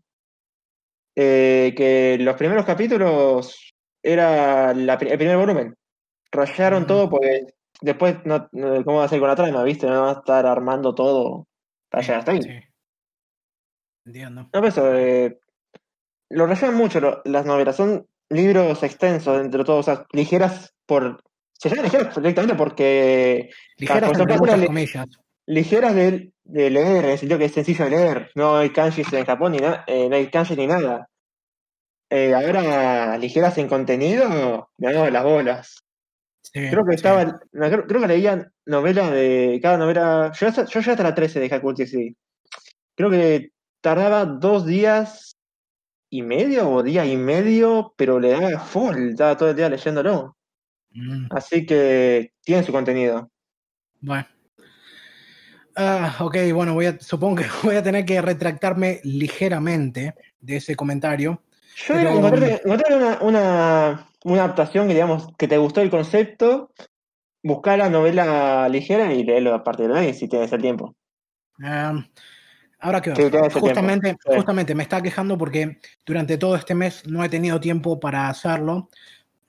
Eh, 1.16 1.74
que 1.78 2.18
los 2.20 2.36
primeros 2.36 2.66
capítulos 2.66 3.74
era 4.04 4.74
la 4.74 4.94
el 4.96 5.18
primer 5.18 5.38
volumen. 5.38 5.76
Rayaron 6.32 6.84
Mm. 6.84 6.88
todo 6.88 7.10
porque 7.10 7.46
después, 7.82 8.18
no, 8.26 8.50
no- 8.52 8.84
¿cómo 8.84 8.98
va 9.00 9.06
a 9.06 9.08
ser 9.08 9.20
con 9.20 9.30
la 9.30 9.36
trama? 9.36 9.64
¿Viste? 9.64 9.88
No 9.88 10.02
va 10.04 10.10
a 10.10 10.14
estar 10.14 10.46
armando 10.46 10.94
todo 10.94 11.48
para 11.90 12.02
llegar 12.04 12.20
hasta 12.20 12.32
ahí. 12.34 12.42
Sí. 12.42 12.50
Entiendo. 14.06 14.42
No, 14.42 14.50
pero 14.52 14.68
eso, 14.68 14.94
eh, 14.96 15.40
lo 16.30 16.46
rayan 16.46 16.76
mucho 16.76 17.00
lo- 17.00 17.22
las 17.26 17.46
novelas. 17.46 17.76
Son 17.78 18.06
libros 18.30 18.82
extensos, 18.84 19.40
entre 19.42 19.64
todos, 19.64 19.88
o 19.88 19.92
sea, 19.96 20.06
ligeras 20.12 20.74
por. 20.86 21.22
Se 21.54 21.70
llaman 21.70 21.86
ligeras 21.86 22.16
directamente 22.16 22.56
porque. 22.56 23.50
Ligeras 23.78 24.10
por 24.10 24.22
entre 24.22 24.24
ejemplo, 24.36 24.38
muchas 24.40 24.60
le- 24.60 24.68
comillas. 24.68 25.08
Ligeras 25.48 25.94
de, 25.96 26.32
de 26.44 26.70
leer, 26.72 27.06
en 27.06 27.12
el 27.12 27.18
sentido 27.20 27.38
que 27.40 27.46
es 27.46 27.54
sencillo 27.54 27.86
de 27.86 27.92
leer. 27.92 28.32
No 28.36 28.58
hay 28.58 28.72
kanjis 28.72 29.12
en 29.14 29.26
Japón 29.26 29.52
ni 29.52 29.60
nada, 29.60 29.86
no 29.88 30.16
hay 30.16 30.28
kanjis 30.32 30.58
ni 30.58 30.66
nada. 30.68 31.08
Eh, 32.10 32.34
ahora, 32.34 33.18
ligeras 33.18 33.58
en 33.58 33.68
contenido, 33.68 34.70
me 34.78 34.88
hago 34.90 35.10
las 35.10 35.24
bolas. 35.24 35.84
Sí, 36.42 36.70
Creo 36.70 36.86
que 36.86 36.92
sí. 36.92 36.96
estaba, 36.98 37.26
no, 37.26 37.70
creo, 37.70 37.86
creo 37.88 38.02
que 38.02 38.08
leía 38.08 38.52
novela 38.66 39.10
de 39.12 39.60
cada 39.62 39.78
novela. 39.78 40.32
Yo, 40.40 40.48
yo 40.50 40.80
llegué 40.80 40.92
hasta 40.92 41.04
la 41.04 41.16
13 41.16 41.40
de 41.40 41.54
Hakuti, 41.56 41.86
sí. 41.88 42.16
Creo 42.96 43.10
que 43.10 43.50
tardaba 43.82 44.26
dos 44.26 44.66
días 44.66 45.35
y 46.18 46.22
medio 46.22 46.70
o 46.70 46.84
día 46.84 47.06
y 47.06 47.18
medio, 47.18 47.94
pero 47.98 48.20
le 48.20 48.32
daba 48.32 48.60
full, 48.60 49.10
estaba 49.10 49.36
todo 49.38 49.50
el 49.50 49.56
día 49.56 49.70
leyéndolo. 49.70 50.36
Mm, 50.92 51.28
Así 51.32 51.66
que 51.66 52.32
tiene 52.44 52.64
su 52.64 52.72
contenido. 52.72 53.30
bueno. 54.02 54.28
Ah, 55.78 56.16
ok, 56.22 56.38
bueno, 56.54 56.74
voy 56.74 56.86
a, 56.86 57.00
supongo 57.00 57.36
que 57.38 57.46
voy 57.64 57.76
a 57.76 57.84
tener 57.84 58.06
que 58.06 58.22
retractarme 58.22 59.02
ligeramente 59.04 60.14
de 60.40 60.56
ese 60.58 60.76
comentario. 60.76 61.42
Yo 61.76 61.94
Pero- 61.96 62.10
encontré, 62.12 62.62
encontré 62.64 62.96
una, 62.96 63.20
una, 63.22 64.10
una 64.24 64.44
adaptación 64.44 64.88
que, 64.88 64.94
digamos, 64.94 65.28
que 65.38 65.48
te 65.50 65.58
gustó 65.58 65.82
el 65.82 65.90
concepto, 65.90 66.72
buscar 67.44 67.78
la 67.80 67.90
novela 67.90 68.70
ligera 68.70 69.12
y 69.14 69.26
leerlo 69.26 69.54
a 69.54 69.64
partir 69.64 69.90
de 69.92 70.00
ahí, 70.00 70.14
si 70.14 70.30
tienes 70.30 70.54
el 70.54 70.62
tiempo. 70.62 70.96
Ah, 71.62 72.06
ahora 72.86 73.02
que 73.02 73.16
Sí, 73.16 73.24
justamente, 73.52 74.16
tiempo, 74.16 74.36
justamente 74.36 74.76
me 74.76 74.84
está 74.84 75.02
quejando 75.02 75.38
porque 75.38 75.80
durante 76.06 76.38
todo 76.38 76.56
este 76.56 76.76
mes 76.76 77.06
no 77.08 77.24
he 77.24 77.30
tenido 77.30 77.60
tiempo 77.60 78.00
para 78.00 78.30
hacerlo. 78.30 78.90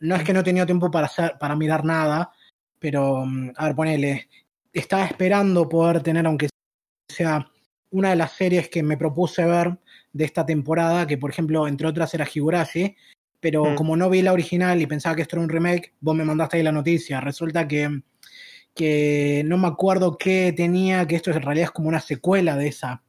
No 0.01 0.17
es 0.17 0.25
que 0.25 0.33
no 0.33 0.41
he 0.41 0.43
tenido 0.43 0.65
tiempo 0.65 0.91
para 0.91 1.07
hacer, 1.07 1.35
para 1.39 1.55
mirar 1.55 1.85
nada, 1.85 2.33
pero 2.79 3.27
mm, 3.27 3.53
a 3.57 3.67
ver, 3.67 3.75
ponele, 3.75 4.29
estaba 4.73 5.05
esperando 5.05 5.69
poder 5.69 6.03
tener, 6.03 6.27
aunque 6.27 6.49
sea 7.13 7.47
una 7.91 8.11
de 8.11 8.17
las 8.17 8.33
series 8.33 8.71
que 8.71 8.83
me 8.83 8.97
propuse 8.97 9.45
ver 9.45 9.79
de 10.13 10.25
esta 10.25 10.47
temporada, 10.47 11.07
que 11.07 11.19
por 11.19 11.31
ejemplo, 11.31 11.69
entre 11.69 11.87
otras 11.87 12.15
era 12.15 12.27
Higurashi, 12.33 12.97
pero 13.39 13.65
Mm. 13.65 13.75
como 13.75 13.97
no 13.97 14.09
vi 14.09 14.23
la 14.23 14.33
original 14.33 14.81
y 14.81 14.87
pensaba 14.87 15.15
que 15.15 15.23
esto 15.23 15.37
era 15.37 15.45
un 15.45 15.51
remake, 15.51 15.95
vos 16.01 16.17
me 16.17 16.25
mandaste 16.25 16.57
ahí 16.57 16.63
la 16.63 16.73
noticia. 16.73 17.21
Resulta 17.21 17.69
que, 17.69 18.01
que 18.75 19.43
no 19.45 19.59
me 19.59 19.69
acuerdo 19.69 20.17
qué 20.17 20.55
tenía, 20.57 21.07
que 21.07 21.17
esto 21.17 21.31
en 21.31 21.43
realidad 21.43 21.65
es 21.67 21.71
como 21.71 21.89
una 21.89 22.01
secuela 22.01 22.57
de 22.57 22.69
esa. 22.69 23.03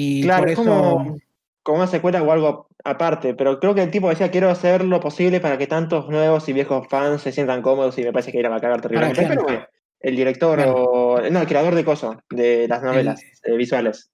Y 0.00 0.22
claro, 0.22 0.42
por 0.42 0.48
es 0.50 0.58
eso. 0.60 0.64
como, 0.64 1.18
como 1.64 1.78
una 1.78 1.86
secuela 1.88 2.22
o 2.22 2.30
algo 2.30 2.68
aparte, 2.84 3.34
pero 3.34 3.58
creo 3.58 3.74
que 3.74 3.82
el 3.82 3.90
tipo 3.90 4.08
decía 4.08 4.30
quiero 4.30 4.48
hacer 4.48 4.84
lo 4.84 5.00
posible 5.00 5.40
para 5.40 5.58
que 5.58 5.66
tantos 5.66 6.08
nuevos 6.08 6.48
y 6.48 6.52
viejos 6.52 6.86
fans 6.88 7.22
se 7.22 7.32
sientan 7.32 7.62
cómodos 7.62 7.98
y 7.98 8.04
me 8.04 8.12
parece 8.12 8.30
que 8.30 8.38
era 8.38 8.54
a 8.54 8.60
cagar 8.60 8.80
terriblemente. 8.80 9.26
Pero 9.26 9.68
el 10.00 10.14
director 10.14 10.56
Claro. 10.56 10.74
o. 10.76 11.20
No, 11.28 11.40
el 11.40 11.46
creador 11.48 11.74
de 11.74 11.84
cosas, 11.84 12.16
de 12.30 12.68
las 12.68 12.80
novelas 12.80 13.20
eh, 13.42 13.56
visuales. 13.56 14.12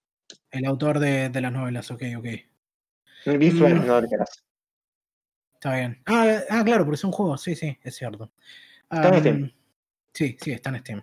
El 0.51 0.64
autor 0.64 1.01
de, 1.01 1.28
de 1.28 1.41
las 1.43 1.53
novelas, 1.53 1.91
ok, 1.91 2.03
ok. 2.16 2.26
Visuales, 3.39 3.82
Mm. 3.82 3.87
no 3.87 4.01
novelas. 4.01 4.43
Está 5.53 5.74
bien. 5.76 6.01
Ah, 6.07 6.39
ah, 6.49 6.62
claro, 6.64 6.85
porque 6.85 6.97
es 6.97 7.05
un 7.05 7.12
juego, 7.12 7.37
sí, 7.37 7.55
sí, 7.55 7.76
es 7.82 7.95
cierto. 7.95 8.30
Está 8.91 9.09
en 9.09 9.14
Am, 9.14 9.20
Steam. 9.20 9.53
Sí, 10.14 10.37
sí, 10.41 10.53
está 10.53 10.70
en 10.70 10.78
Steam. 10.80 11.03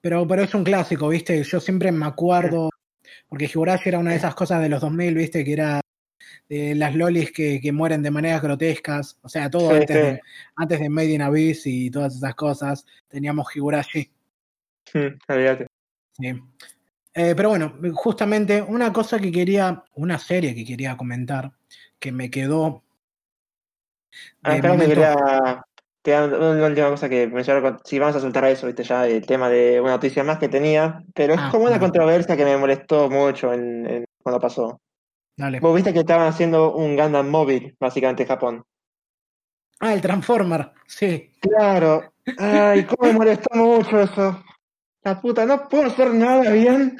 Pero, 0.00 0.26
pero 0.26 0.42
es 0.42 0.54
un 0.54 0.62
clásico, 0.62 1.08
¿viste? 1.08 1.42
Yo 1.42 1.58
siempre 1.60 1.90
me 1.90 2.06
acuerdo, 2.06 2.70
porque 3.28 3.46
Higurashi 3.46 3.88
era 3.88 3.98
una 3.98 4.10
de 4.10 4.16
esas 4.16 4.34
cosas 4.34 4.60
de 4.62 4.68
los 4.68 4.80
2000, 4.80 5.14
¿viste? 5.14 5.44
Que 5.44 5.52
era 5.52 5.80
de 6.48 6.74
las 6.74 6.94
lolis 6.94 7.32
que, 7.32 7.60
que 7.60 7.72
mueren 7.72 8.02
de 8.02 8.10
maneras 8.10 8.42
grotescas. 8.42 9.18
O 9.22 9.28
sea, 9.28 9.48
todo 9.50 9.70
Sí, 9.70 9.76
antes, 9.76 9.96
sí. 9.96 10.02
De, 10.02 10.20
antes 10.56 10.80
de 10.80 10.88
Made 10.88 11.12
in 11.14 11.22
Abyss 11.22 11.66
y 11.66 11.90
todas 11.90 12.16
esas 12.16 12.34
cosas. 12.34 12.86
Teníamos 13.08 13.46
Higurashi. 13.54 14.10
Olvídate. 15.28 15.66
Sí. 16.12 16.28
Eh, 17.14 17.34
pero 17.36 17.50
bueno, 17.50 17.78
justamente 17.94 18.62
una 18.62 18.92
cosa 18.92 19.18
que 19.18 19.30
quería, 19.32 19.84
una 19.94 20.18
serie 20.18 20.54
que 20.54 20.64
quería 20.64 20.96
comentar, 20.96 21.52
que 21.98 22.10
me 22.12 22.30
quedó. 22.30 22.82
Ah, 24.42 24.56
que 24.60 24.68
momento- 24.68 24.88
quería. 24.88 25.64
Te 26.02 26.10
da 26.10 26.24
una 26.26 26.66
última 26.66 26.90
cosa 26.90 27.08
que 27.08 27.28
mencionar. 27.28 27.78
Si 27.84 27.98
vamos 27.98 28.16
a 28.16 28.20
soltar 28.20 28.44
a 28.44 28.50
eso, 28.50 28.66
viste, 28.66 28.82
ya 28.82 29.06
el 29.06 29.24
tema 29.24 29.48
de 29.48 29.80
una 29.80 29.92
noticia 29.92 30.24
más 30.24 30.38
que 30.38 30.48
tenía, 30.48 31.00
pero 31.14 31.34
es 31.34 31.40
Ah, 31.40 31.48
como 31.52 31.66
una 31.66 31.78
controversia 31.78 32.36
que 32.36 32.44
me 32.44 32.56
molestó 32.56 33.08
mucho 33.08 33.52
en, 33.52 33.86
en- 33.86 34.04
cuando 34.22 34.40
pasó. 34.40 34.80
Dale. 35.36 35.60
Vos 35.60 35.74
viste 35.74 35.92
que 35.92 36.00
estaban 36.00 36.26
haciendo 36.26 36.74
un 36.74 36.96
Gundam 36.96 37.28
móvil, 37.28 37.76
básicamente 37.78 38.24
en 38.24 38.28
Japón. 38.28 38.64
Ah, 39.80 39.94
el 39.94 40.00
Transformer, 40.00 40.72
sí. 40.86 41.30
Claro. 41.40 42.12
Ay, 42.38 42.84
cómo 42.84 43.10
me 43.12 43.18
molestó 43.18 43.54
mucho 43.56 44.00
eso. 44.00 44.42
La 45.04 45.20
puta, 45.20 45.44
no 45.46 45.68
puedo 45.68 45.86
hacer 45.86 46.12
nada 46.14 46.50
bien. 46.52 46.96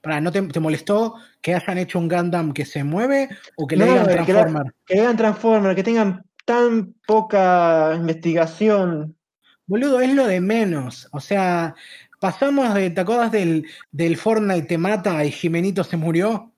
Para, 0.00 0.20
¿no 0.20 0.30
te, 0.32 0.40
te 0.42 0.60
molestó 0.60 1.16
que 1.42 1.54
hayan 1.54 1.78
hecho 1.78 1.98
un 1.98 2.08
Gundam 2.08 2.52
que 2.52 2.64
se 2.64 2.84
mueve 2.84 3.28
o 3.56 3.66
que 3.66 3.76
le 3.76 3.86
digan 3.86 4.06
que 4.06 4.14
la- 4.14 4.24
Transformer? 4.24 4.74
Que 4.86 4.94
digan 4.94 5.16
Transformer, 5.16 5.74
que 5.76 5.82
tengan 5.82 6.24
tan 6.46 6.94
poca 7.06 7.92
investigación. 7.94 9.14
Boludo, 9.66 10.00
es 10.00 10.14
lo 10.14 10.26
de 10.26 10.40
menos. 10.40 11.08
O 11.12 11.20
sea, 11.20 11.74
pasamos 12.20 12.72
de, 12.72 12.88
¿te 12.90 13.00
acuerdas 13.02 13.32
del, 13.32 13.66
del 13.90 14.16
Fortnite 14.16 14.66
te 14.66 14.78
mata 14.78 15.22
y 15.24 15.30
Jimenito 15.30 15.84
se 15.84 15.98
murió? 15.98 16.52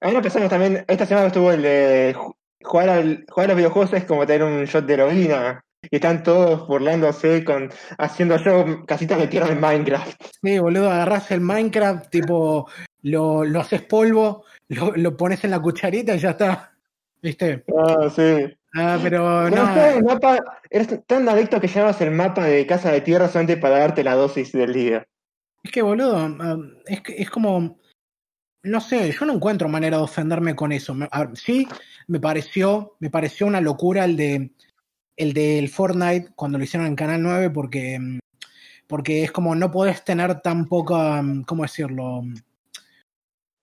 Ahora 0.00 0.16
empezamos 0.18 0.48
también, 0.48 0.84
esta 0.88 1.06
semana 1.06 1.28
estuvo 1.28 1.52
el 1.52 1.62
de 1.62 2.14
ju- 2.16 2.34
jugar, 2.62 2.88
al, 2.88 3.24
jugar 3.28 3.44
a 3.44 3.48
los 3.52 3.56
videojuegos 3.58 3.92
es 3.92 4.04
como 4.04 4.26
tener 4.26 4.42
un 4.42 4.64
shot 4.64 4.86
de 4.86 4.94
heroína. 4.94 5.62
Y 5.88 5.96
están 5.96 6.22
todos 6.24 6.66
burlándose 6.66 7.44
con 7.44 7.70
haciendo 7.98 8.36
yo 8.38 8.84
casitas 8.86 9.18
de 9.18 9.28
tierra 9.28 9.52
en 9.52 9.60
Minecraft. 9.60 10.20
Sí, 10.42 10.58
boludo, 10.58 10.90
agarrás 10.90 11.30
el 11.30 11.40
Minecraft, 11.42 12.10
tipo, 12.10 12.68
lo, 13.02 13.44
lo 13.44 13.60
haces 13.60 13.82
polvo, 13.82 14.44
lo, 14.68 14.96
lo 14.96 15.16
pones 15.16 15.44
en 15.44 15.52
la 15.52 15.60
cucharita 15.60 16.16
y 16.16 16.18
ya 16.18 16.30
está. 16.30 16.72
¿Viste? 17.22 17.64
Ah, 17.76 18.08
sí. 18.14 18.56
Ah, 18.78 18.98
pero 19.02 19.48
No, 19.48 19.56
no. 19.64 19.74
sé, 19.74 19.96
el 19.96 20.04
mapa, 20.04 20.38
eres 20.68 21.06
tan 21.06 21.26
adicto 21.28 21.60
que 21.60 21.68
llevas 21.68 22.00
el 22.02 22.10
mapa 22.10 22.44
de 22.44 22.66
casa 22.66 22.92
de 22.92 23.00
tierra 23.00 23.26
solamente 23.28 23.56
para 23.56 23.78
darte 23.78 24.04
la 24.04 24.14
dosis 24.14 24.52
del 24.52 24.72
día. 24.74 25.06
Es 25.62 25.70
que, 25.72 25.82
boludo, 25.82 26.26
um, 26.26 26.72
es, 26.86 27.00
que- 27.00 27.14
es 27.16 27.30
como. 27.30 27.78
No 28.62 28.80
sé, 28.80 29.12
yo 29.12 29.24
no 29.26 29.32
encuentro 29.34 29.68
manera 29.68 29.96
de 29.96 30.02
ofenderme 30.02 30.54
con 30.56 30.72
eso. 30.72 30.94
Ver, 30.94 31.08
sí, 31.34 31.66
me 32.08 32.18
pareció, 32.20 32.96
me 32.98 33.10
pareció 33.10 33.46
una 33.46 33.60
locura 33.60 34.04
el 34.04 34.16
de 34.16 34.50
el 35.16 35.32
del 35.32 35.68
Fortnite 35.70 36.32
cuando 36.34 36.58
lo 36.58 36.64
hicieron 36.64 36.86
en 36.86 36.96
Canal 36.96 37.22
9, 37.22 37.48
porque, 37.50 37.98
mm, 37.98 38.18
porque 38.86 39.24
es 39.24 39.32
como 39.32 39.54
no 39.54 39.70
podés 39.70 40.04
tener 40.04 40.40
tan 40.42 40.66
poca. 40.66 41.22
mm, 41.22 41.44
¿Cómo 41.44 41.62
decirlo? 41.62 42.22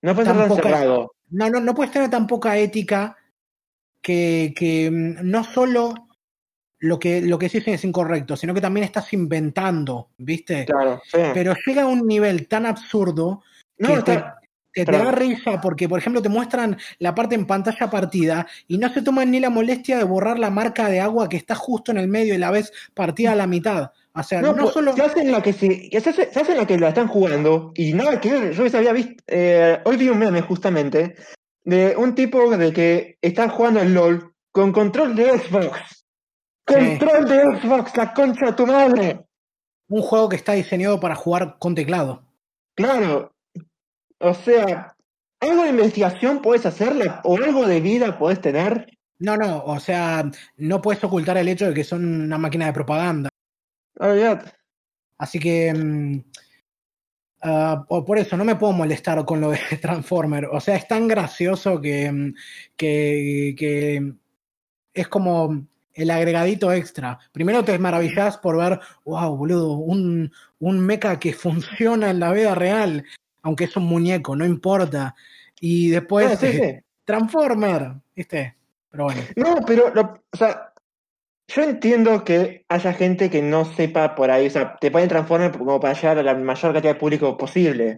No 0.02 0.16
puedes 0.16 0.34
tan 0.34 0.56
cerrado. 0.56 1.12
No, 1.30 1.50
no, 1.50 1.60
no 1.60 1.76
puedes 1.76 1.92
tener 1.94 2.10
tan 2.10 2.26
poca 2.28 2.58
ética 2.58 3.16
que, 4.04 4.54
que 4.56 4.92
mm, 4.92 5.16
no 5.24 5.44
solo 5.44 5.96
lo 6.80 7.00
que, 7.00 7.22
lo 7.22 7.40
que 7.40 7.48
dicen 7.50 7.74
es 7.74 7.84
incorrecto, 7.86 8.36
sino 8.36 8.54
que 8.54 8.62
también 8.62 8.84
estás 8.84 9.12
inventando, 9.14 10.10
¿viste? 10.18 10.66
Claro, 10.66 11.02
sí. 11.10 11.18
Pero 11.34 11.56
llega 11.66 11.84
a 11.84 11.88
un 11.88 12.06
nivel 12.06 12.48
tan 12.48 12.66
absurdo 12.66 13.42
no, 13.80 13.88
que 13.88 13.94
está- 13.96 14.36
te, 14.42 14.48
que 14.74 14.86
te 14.86 14.92
pero- 14.92 15.06
da 15.06 15.12
risa 15.12 15.62
porque, 15.62 15.88
por 15.88 16.00
ejemplo, 16.00 16.22
te 16.22 16.30
muestran 16.30 16.78
la 17.00 17.16
parte 17.16 17.36
en 17.36 17.46
pantalla 17.48 17.90
partida 17.90 18.46
y 18.68 18.78
no 18.78 18.90
se 18.94 19.02
toman 19.02 19.32
ni 19.32 19.40
la 19.40 19.50
molestia 19.50 19.98
de 19.98 20.04
borrar 20.04 20.38
la 20.40 20.50
marca 20.50 20.90
de 20.90 21.00
agua 21.00 21.30
que 21.30 21.38
está 21.38 21.56
justo 21.56 21.92
en 21.92 22.00
el 22.00 22.08
medio 22.10 22.36
y 22.36 22.38
la 22.40 22.52
ves 22.52 22.74
partida 22.94 23.32
a 23.32 23.36
la 23.36 23.48
mitad. 23.48 23.92
O 24.16 24.22
sea, 24.24 24.42
no, 24.42 24.52
No, 24.54 24.64
pues, 24.64 24.74
solo... 24.74 24.94
se 24.94 25.02
hacen 25.04 25.32
la 25.32 25.42
que 25.42 25.54
se, 25.54 25.90
se, 25.90 25.98
hace- 26.10 26.32
se 26.34 26.40
hacen 26.40 26.58
la 26.58 26.68
que 26.68 26.74
están 26.76 27.08
jugando 27.08 27.72
y 27.76 27.94
nada 27.94 28.20
que 28.20 28.32
ver. 28.34 28.54
Yo 28.54 28.66
había 28.78 28.92
visto, 28.94 29.24
eh, 29.28 29.80
hoy 29.86 29.96
vi 29.98 30.10
un 30.10 30.20
meme 30.20 30.42
justamente 30.42 31.16
de 31.64 31.96
un 31.98 32.16
tipo 32.16 32.56
de 32.56 32.74
que 32.74 33.18
está 33.22 33.50
jugando 33.50 33.80
al 33.80 33.94
LOL 33.94 34.34
con 34.52 34.72
control 34.72 35.16
de 35.16 35.38
Xbox. 35.38 36.06
Control 36.66 37.26
de 37.26 37.60
Xbox, 37.60 37.96
la 37.98 38.14
concha 38.14 38.48
de 38.48 38.54
tu 38.54 38.66
madre. 38.68 39.26
Un 39.88 40.02
juego 40.02 40.30
que 40.30 40.36
está 40.36 40.54
diseñado 40.54 41.00
para 41.00 41.16
jugar 41.16 41.58
con 41.60 41.76
teclado. 41.76 42.24
Claro. 42.76 43.34
O 44.20 44.34
sea, 44.34 44.96
algo 45.40 45.64
de 45.64 45.70
investigación 45.70 46.42
puedes 46.42 46.66
hacerla 46.66 47.22
o 47.24 47.38
algo 47.38 47.68
de 47.68 47.82
vida 47.82 48.18
puedes 48.18 48.40
tener. 48.40 48.88
No, 49.20 49.38
no, 49.38 49.64
o 49.64 49.80
sea, 49.80 50.30
no 50.58 50.82
puedes 50.82 51.04
ocultar 51.04 51.38
el 51.38 51.48
hecho 51.48 51.68
de 51.68 51.74
que 51.74 51.84
son 51.84 52.24
una 52.24 52.38
máquina 52.38 52.66
de 52.66 52.74
propaganda. 52.74 53.30
Olvídate. 54.00 54.52
Así 55.18 55.40
que 55.40 56.24
ah, 57.44 57.86
por, 57.88 58.18
eso 58.18 58.36
no 58.38 58.44
me 58.46 58.56
puedo 58.56 58.74
molestar 58.74 59.24
con 59.26 59.42
lo 59.42 59.52
de 59.52 59.60
Transformer. 59.82 60.46
O 60.52 60.60
sea, 60.60 60.76
es 60.76 60.88
tan 60.88 61.08
gracioso 61.08 61.80
que, 61.80 62.12
mm, 62.12 62.34
que, 62.76 63.56
que 63.58 64.14
es 64.94 65.08
como 65.08 65.66
el 65.94 66.10
agregadito 66.10 66.72
extra. 66.72 67.20
Primero 67.32 67.64
te 67.64 67.78
maravillas 67.78 68.38
por 68.38 68.58
ver, 68.58 68.80
wow, 69.06 69.36
boludo, 69.38 69.74
un, 69.74 70.32
un 70.60 70.80
mecha 70.80 71.20
que 71.20 71.34
funciona 71.34 72.10
en 72.10 72.20
la 72.20 72.32
vida 72.32 72.56
real, 72.56 73.04
aunque 73.44 73.66
es 73.66 73.76
un 73.78 73.86
muñeco, 73.86 74.36
no 74.36 74.46
importa. 74.46 75.16
Y 75.60 75.90
después, 75.90 76.40
sí, 76.40 76.46
eh, 76.48 76.82
sí. 76.82 76.86
Transformer, 77.06 77.94
¿viste? 78.16 78.56
Pero 78.90 79.06
bueno. 79.06 79.22
No, 79.36 79.56
pero, 79.66 79.94
lo- 79.94 80.20
o 80.32 80.38
sea, 80.38 80.73
yo 81.48 81.62
entiendo 81.64 82.24
que 82.24 82.66
haya 82.70 82.94
gente 82.94 83.30
que 83.30 83.42
no 83.42 83.66
sepa 83.66 84.16
por 84.16 84.32
ahí, 84.32 84.48
o 84.48 84.50
sea, 84.50 84.76
te 84.80 84.92
pueden 84.92 85.10
transformar 85.10 85.58
como 85.58 85.80
para 85.80 85.94
llegar 85.94 86.18
a 86.18 86.24
la 86.24 86.34
mayor 86.36 86.74
cantidad 86.74 86.94
de 86.94 87.00
público 87.00 87.38
posible. 87.38 87.98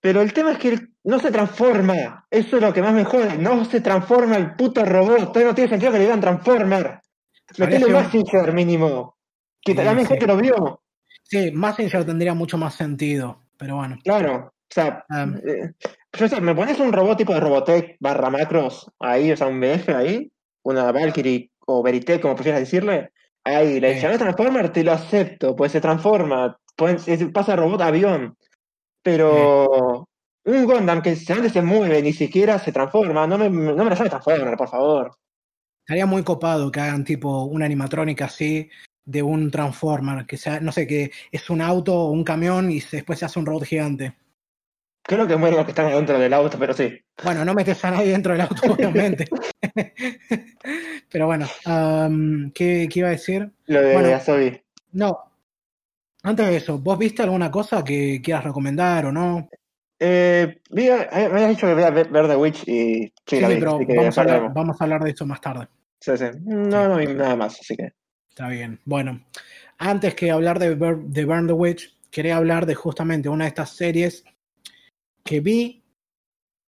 Pero 0.00 0.20
el 0.20 0.32
tema 0.32 0.52
es 0.52 0.58
que 0.58 0.78
no 1.04 1.18
se 1.18 1.32
transforma. 1.32 2.24
Eso 2.30 2.56
es 2.56 2.62
lo 2.62 2.72
que 2.72 2.82
más 2.82 2.92
me 2.94 3.04
jode. 3.04 3.36
No 3.38 3.64
se 3.64 3.80
transforma 3.80 4.36
el 4.36 4.54
puto 4.54 4.84
robot. 4.84 5.32
Todavía 5.32 5.48
no 5.48 5.54
tiene 5.54 5.70
sentido 5.70 5.90
que 5.90 5.98
le 5.98 6.04
digan 6.04 6.20
Transformer. 6.20 7.00
Metele 7.58 7.86
un- 7.86 7.92
Massinger 7.94 8.52
mínimo. 8.52 9.16
Que 9.60 9.72
Sí, 9.72 9.76
también 9.78 10.06
sí. 10.06 10.12
gente 10.12 10.26
lo 10.28 10.36
vio. 10.36 10.82
Sí, 11.24 11.50
Messenger 11.52 12.04
tendría 12.04 12.32
mucho 12.34 12.56
más 12.56 12.74
sentido, 12.74 13.42
pero 13.56 13.76
bueno. 13.76 13.98
Claro. 14.04 14.52
O 14.54 14.72
sea, 14.74 15.04
Ah. 15.10 15.26
eh, 15.44 15.72
yo, 16.12 16.26
o 16.26 16.28
sea, 16.28 16.40
me 16.40 16.54
pones 16.54 16.78
un 16.78 16.92
robot 16.92 17.18
tipo 17.18 17.34
de 17.34 17.40
Robotech 17.40 17.96
barra 17.98 18.30
macros 18.30 18.88
ahí, 19.00 19.32
o 19.32 19.36
sea, 19.36 19.48
un 19.48 19.58
BF 19.60 19.88
ahí, 19.94 20.30
una 20.62 20.92
Valkyrie 20.92 21.50
o 21.70 21.82
Veritech, 21.82 22.20
como 22.22 22.34
prefieras 22.34 22.60
decirle, 22.62 23.10
ahí 23.44 23.78
le 23.78 23.94
Sí. 23.94 24.00
llamas 24.00 24.18
Transformer, 24.18 24.72
te 24.72 24.82
lo 24.82 24.92
acepto, 24.92 25.54
pues 25.54 25.70
se 25.72 25.80
transforma, 25.82 26.58
pues, 26.76 27.06
es- 27.06 27.30
pasa 27.30 27.56
robot 27.56 27.82
a 27.82 27.86
avión, 27.88 28.36
pero 29.02 30.06
un 30.44 30.64
Gundam 30.64 31.02
que 31.02 31.14
solamente 31.14 31.52
se 31.52 31.62
mueve, 31.62 32.00
ni 32.02 32.12
siquiera 32.14 32.58
se 32.58 32.72
transforma, 32.72 33.26
no 33.26 33.36
me, 33.36 33.50
no 33.50 33.60
me 33.84 33.90
lo 33.90 33.94
llames 33.94 34.08
Transformer, 34.08 34.56
por 34.56 34.68
favor. 34.68 35.10
Estaría 35.84 36.06
muy 36.06 36.22
copado 36.22 36.70
que 36.70 36.80
hagan 36.80 37.04
tipo 37.04 37.44
una 37.44 37.66
animatrónica 37.66 38.26
así 38.26 38.70
de 39.04 39.22
un 39.22 39.50
Transformer, 39.50 40.26
que 40.26 40.36
sea, 40.38 40.60
no 40.60 40.72
sé, 40.72 40.86
que 40.86 41.10
es 41.30 41.50
un 41.50 41.60
auto 41.60 41.94
o 41.94 42.10
un 42.10 42.24
camión 42.24 42.70
y 42.70 42.80
se- 42.80 42.96
después 42.98 43.18
se 43.18 43.26
hace 43.26 43.38
un 43.38 43.46
robot 43.46 43.64
gigante. 43.64 44.14
Creo 45.08 45.26
que 45.26 45.36
mueren 45.36 45.56
los 45.56 45.64
que 45.64 45.70
están 45.72 45.86
adentro 45.86 46.18
del 46.18 46.34
auto, 46.34 46.58
pero 46.58 46.74
sí. 46.74 47.00
Bueno, 47.24 47.42
no 47.42 47.54
metes 47.54 47.82
a 47.82 47.90
nadie 47.90 48.10
dentro 48.12 48.32
del 48.32 48.42
auto, 48.42 48.60
obviamente. 48.74 49.24
pero 51.10 51.24
bueno, 51.26 51.46
¿qué, 52.54 52.88
qué 52.92 52.98
iba 52.98 53.08
a 53.08 53.12
decir? 53.12 53.50
Lo 53.66 53.80
de 53.80 53.94
Bueno. 53.94 54.14
Asobi. 54.14 54.60
No. 54.92 55.18
Antes 56.22 56.46
de 56.48 56.56
eso, 56.56 56.78
¿vos 56.78 56.98
viste 56.98 57.22
alguna 57.22 57.50
cosa 57.50 57.82
que 57.82 58.20
quieras 58.22 58.44
recomendar 58.44 59.06
o 59.06 59.12
no? 59.12 59.48
Eh, 59.98 60.60
vi- 60.70 60.88
eh, 60.88 61.08
me 61.12 61.24
habías 61.24 61.48
dicho 61.50 61.66
que 61.66 61.74
voy 61.74 61.82
a 61.84 61.90
ver, 61.90 62.08
The 62.10 62.36
Witch 62.36 62.68
y 62.68 63.06
sí, 63.06 63.12
Sí, 63.26 63.40
la 63.40 63.48
vi, 63.48 63.54
pero 63.60 63.78
que 63.78 63.96
vamos 63.96 64.18
a, 64.18 64.20
hablar, 64.20 64.36
hablamos. 64.36 64.54
vamos 64.54 64.76
a 64.80 64.84
hablar 64.84 65.04
de 65.04 65.10
esto 65.10 65.24
más 65.26 65.40
tarde. 65.40 65.68
Sí, 66.00 66.16
sí. 66.18 66.24
No, 66.44 66.86
no 66.88 66.96
vi 66.98 67.06
nada 67.06 67.34
más, 67.34 67.58
así 67.58 67.74
que. 67.76 67.92
Está 68.28 68.48
bien. 68.48 68.78
Bueno, 68.84 69.24
antes 69.78 70.14
que 70.14 70.30
hablar 70.30 70.58
de, 70.58 70.74
de 70.76 71.24
Burn 71.24 71.46
the 71.46 71.52
Witch, 71.54 71.96
quería 72.10 72.36
hablar 72.36 72.66
de 72.66 72.74
justamente 72.74 73.28
una 73.30 73.44
de 73.44 73.48
estas 73.48 73.70
series 73.70 74.22
que 75.28 75.40
vi 75.40 75.84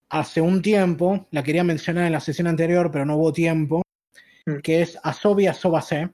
hace 0.10 0.42
un 0.42 0.62
tiempo, 0.62 1.28
la 1.32 1.44
quería 1.44 1.64
mencionar 1.64 2.06
en 2.06 2.12
la 2.12 2.20
sesión 2.20 2.46
anterior, 2.48 2.92
pero 2.92 3.06
no 3.06 3.16
hubo 3.16 3.32
tiempo, 3.32 3.82
Mm. 4.46 4.58
que 4.62 4.82
es 4.82 5.00
Asobi 5.02 5.48
Asobase, 5.48 6.10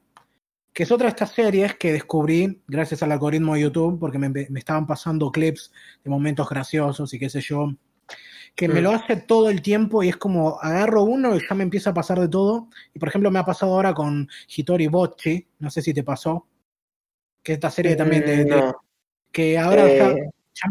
que 0.71 0.83
es 0.83 0.91
otra 0.91 1.05
de 1.05 1.09
estas 1.09 1.31
series 1.31 1.73
que 1.75 1.91
descubrí 1.91 2.61
gracias 2.67 3.01
al 3.01 3.11
algoritmo 3.13 3.55
de 3.55 3.61
YouTube, 3.61 3.99
porque 3.99 4.19
me, 4.19 4.29
me 4.29 4.59
estaban 4.59 4.85
pasando 4.85 5.31
clips 5.31 5.71
de 6.03 6.09
momentos 6.11 6.47
graciosos 6.47 7.11
y 7.15 7.17
qué 7.19 7.29
sé 7.31 7.41
yo, 7.41 7.73
que 8.55 8.67
me 8.67 8.79
Mm. 8.79 8.83
lo 8.83 8.91
hace 8.91 9.15
todo 9.15 9.49
el 9.49 9.63
tiempo 9.63 10.03
y 10.03 10.09
es 10.09 10.17
como 10.17 10.59
agarro 10.61 11.01
uno 11.01 11.35
y 11.35 11.39
ya 11.49 11.55
me 11.55 11.63
empieza 11.63 11.89
a 11.89 11.93
pasar 11.95 12.19
de 12.19 12.27
todo. 12.27 12.69
Y 12.93 12.99
por 12.99 13.09
ejemplo, 13.09 13.31
me 13.31 13.39
ha 13.39 13.43
pasado 13.45 13.73
ahora 13.73 13.91
con 13.95 14.29
Hitori 14.55 14.85
Bocci, 14.85 15.47
no 15.59 15.71
sé 15.71 15.81
si 15.81 15.95
te 15.95 16.03
pasó, 16.03 16.45
que 17.41 17.53
esta 17.53 17.71
serie 17.71 17.95
también 17.95 18.23
de, 18.23 18.35
Mm, 18.45 18.47
de- 18.49 18.55
no. 18.61 18.75
que 19.31 19.57
ahora 19.57 19.87
Eh, 19.87 19.97
ya 19.97 20.13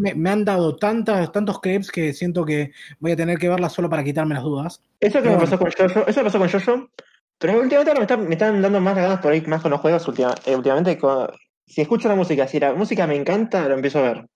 me, 0.00 0.14
me 0.14 0.30
han 0.30 0.44
dado 0.44 0.76
tantas, 0.76 1.30
tantos 1.32 1.60
clips 1.60 1.90
que 1.90 2.12
siento 2.12 2.44
que 2.44 2.72
voy 2.98 3.12
a 3.12 3.16
tener 3.16 3.38
que 3.38 3.48
verla 3.48 3.68
solo 3.68 3.88
para 3.90 4.04
quitarme 4.04 4.34
las 4.34 4.42
dudas. 4.44 4.80
Eso 5.00 5.22
que 5.22 5.28
me 5.30 5.36
pasó 5.36 5.58
con 5.58 5.70
Jojo, 5.70 6.06
eso 6.06 6.20
me 6.20 6.24
pasó 6.24 6.38
con 6.38 6.48
Jojo, 6.50 6.90
pero 7.38 7.60
últimamente 7.60 7.94
me, 7.94 8.00
está- 8.02 8.16
me 8.16 8.32
están 8.34 8.62
dando 8.62 8.80
más 8.80 8.96
ganas 8.96 9.20
por 9.20 9.32
ahí, 9.32 9.40
más 9.42 9.60
con 9.62 9.70
los 9.70 9.80
juegos 9.80 10.06
última- 10.08 10.34
eh, 10.46 10.56
últimamente. 10.56 10.98
con- 10.98 11.28
si 11.66 11.80
escucho 11.80 12.08
la 12.08 12.14
música, 12.14 12.46
si 12.46 12.60
la 12.60 12.74
música 12.74 13.06
me 13.06 13.16
encanta, 13.16 13.66
lo 13.68 13.74
empiezo 13.74 13.98
a 14.00 14.02
ver. 14.02 14.26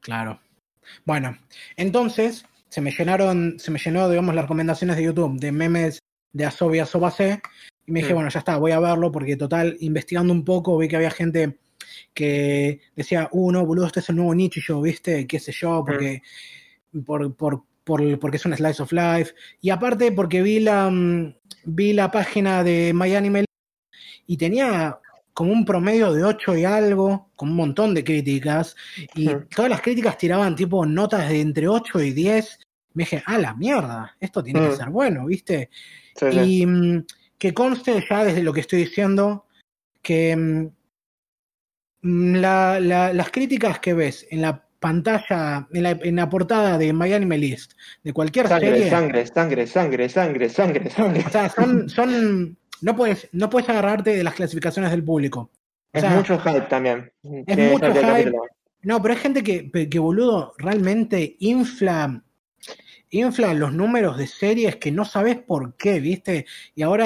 Claro. 0.00 0.40
Bueno, 1.04 1.36
entonces 1.76 2.44
se 2.68 2.80
me 2.80 2.90
llenaron, 2.90 3.58
se 3.58 3.70
me 3.70 3.78
llenó, 3.78 4.08
digamos, 4.08 4.34
las 4.34 4.44
recomendaciones 4.44 4.96
de 4.96 5.02
YouTube 5.04 5.38
de 5.38 5.52
memes 5.52 5.98
de 6.32 6.46
Asobi 6.46 6.78
Asobase 6.78 7.42
y 7.86 7.92
me 7.92 8.00
dije, 8.00 8.12
Mm. 8.12 8.16
bueno, 8.16 8.30
ya 8.30 8.38
está, 8.38 8.56
voy 8.56 8.72
a 8.72 8.80
verlo 8.80 9.10
porque 9.12 9.36
total, 9.36 9.76
investigando 9.80 10.32
un 10.32 10.44
poco, 10.44 10.76
vi 10.78 10.88
que 10.88 10.96
había 10.96 11.10
gente 11.10 11.58
que 12.14 12.80
decía, 12.96 13.28
uh, 13.32 13.52
no, 13.52 13.64
boludo, 13.64 13.86
este 13.86 14.00
es 14.00 14.08
el 14.08 14.16
nuevo 14.16 14.34
Nichijou, 14.34 14.82
¿viste? 14.82 15.26
Qué 15.26 15.38
sé 15.38 15.52
yo, 15.52 15.84
porque, 15.86 16.22
por, 17.04 17.34
por, 17.34 17.62
por- 17.84 18.18
porque 18.18 18.36
es 18.36 18.44
un 18.46 18.54
slice 18.56 18.82
of 18.82 18.92
life. 18.92 19.34
Y 19.60 19.70
aparte 19.70 20.12
porque 20.12 20.42
vi 20.42 20.60
la, 20.60 20.90
mm, 20.90 21.34
vi 21.64 21.92
la 21.92 22.10
página 22.10 22.62
de 22.64 22.92
MyAnimal 22.94 23.44
y 24.26 24.36
tenía 24.36 24.98
como 25.32 25.52
un 25.52 25.64
promedio 25.64 26.12
de 26.12 26.24
8 26.24 26.56
y 26.56 26.64
algo, 26.64 27.30
con 27.36 27.50
un 27.50 27.56
montón 27.56 27.94
de 27.94 28.04
críticas, 28.04 28.76
y 29.14 29.28
Hmm. 29.28 29.46
todas 29.54 29.70
las 29.70 29.80
críticas 29.80 30.18
tiraban 30.18 30.54
tipo 30.56 30.84
notas 30.84 31.28
de 31.28 31.40
entre 31.40 31.68
8 31.68 32.00
y 32.00 32.12
10. 32.12 32.58
Me 32.92 33.04
dije, 33.04 33.22
ah, 33.26 33.38
la 33.38 33.54
mierda, 33.54 34.16
esto 34.20 34.42
tiene 34.42 34.60
que 34.68 34.76
ser 34.76 34.90
bueno, 34.90 35.26
¿viste? 35.26 35.70
Sí. 36.16 36.26
Y 36.60 36.66
mm, 36.66 37.06
que 37.38 37.54
conste 37.54 38.04
ya 38.10 38.24
desde 38.24 38.42
lo 38.42 38.52
que 38.52 38.60
estoy 38.60 38.80
diciendo 38.80 39.46
que 40.02 40.36
mm, 40.36 40.40
mm, 40.60 40.72
la- 42.02 42.80
la- 42.80 43.12
las 43.12 43.30
críticas 43.30 43.78
que 43.80 43.94
ves 43.94 44.26
en 44.30 44.42
la 44.42 44.64
pantalla, 44.80 45.68
en 45.72 45.82
la, 45.82 45.90
en 45.90 46.16
la 46.16 46.28
portada 46.30 46.78
de 46.78 46.92
My 46.92 47.12
Anime 47.12 47.36
List, 47.38 47.72
de 48.02 48.12
cualquier 48.12 48.48
Sangre, 48.48 48.68
serie, 48.70 48.90
sangre, 48.90 49.26
sangre, 49.26 49.66
sangre, 49.66 50.08
sangre, 50.08 50.48
sangre, 50.48 50.90
sangre. 50.90 51.24
o 51.26 51.30
sea, 51.30 51.48
son, 51.50 51.88
son 51.88 52.56
no 52.80 52.96
puedes, 52.96 53.28
no 53.32 53.50
puedes 53.50 53.68
agarrarte 53.68 54.16
de 54.16 54.24
las 54.24 54.34
clasificaciones 54.34 54.90
del 54.90 55.04
público. 55.04 55.50
O 55.92 55.98
Es 55.98 56.00
sea, 56.00 56.10
mucho 56.16 56.38
hype 56.38 56.62
también. 56.62 57.12
es 57.22 57.58
mucho 57.72 57.92
hype. 57.92 58.32
No, 58.82 59.02
pero 59.02 59.12
hay 59.12 59.20
gente 59.20 59.42
que, 59.42 59.70
que 59.90 59.98
boludo, 59.98 60.54
realmente 60.56 61.36
infla, 61.40 62.22
infla 63.10 63.52
los 63.52 63.74
números 63.74 64.16
de 64.16 64.26
series 64.26 64.76
que 64.76 64.90
no 64.90 65.04
sabes 65.04 65.36
por 65.36 65.76
qué, 65.76 66.00
¿viste? 66.00 66.46
Y 66.74 66.80
ahora. 66.82 67.04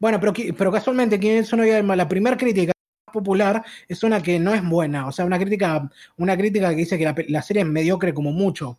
Bueno, 0.00 0.20
pero, 0.20 0.32
pero 0.56 0.72
casualmente, 0.72 1.18
Kimetsu 1.18 1.56
no 1.56 1.64
Yaiba, 1.64 1.96
la 1.96 2.08
primera 2.08 2.36
crítica 2.36 2.72
popular 3.12 3.64
es 3.88 4.02
una 4.02 4.22
que 4.22 4.38
no 4.38 4.54
es 4.54 4.66
buena. 4.66 5.06
O 5.06 5.12
sea, 5.12 5.24
una 5.24 5.38
crítica, 5.38 5.90
una 6.16 6.36
crítica 6.36 6.70
que 6.70 6.76
dice 6.76 6.98
que 6.98 7.26
la, 7.28 7.42
serie 7.42 7.62
es 7.62 7.68
mediocre 7.68 8.14
como 8.14 8.32
mucho. 8.32 8.78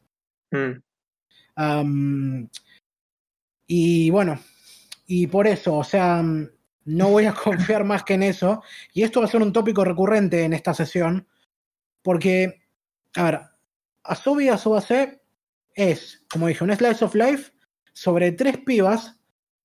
Mm. 0.51 0.79
Y 3.67 4.09
bueno, 4.09 4.39
y 5.07 5.27
por 5.27 5.47
eso, 5.47 5.75
o 5.75 5.83
sea, 5.83 6.23
no 6.85 7.09
voy 7.09 7.25
a 7.25 7.33
confiar 7.43 7.83
más 7.83 8.03
que 8.03 8.13
en 8.13 8.23
eso. 8.23 8.63
Y 8.93 9.03
esto 9.03 9.19
va 9.19 9.25
a 9.25 9.29
ser 9.29 9.41
un 9.41 9.53
tópico 9.53 9.83
recurrente 9.83 10.43
en 10.43 10.53
esta 10.53 10.73
sesión, 10.73 11.27
porque, 12.01 12.61
a 13.15 13.23
ver, 13.23 13.41
Asobi 14.03 14.49
Asobase 14.49 15.21
es, 15.73 16.25
como 16.31 16.47
dije, 16.47 16.63
un 16.63 16.75
slice 16.75 17.05
of 17.05 17.15
life 17.15 17.51
sobre 17.93 18.31
tres 18.31 18.57
pibas, 18.59 19.19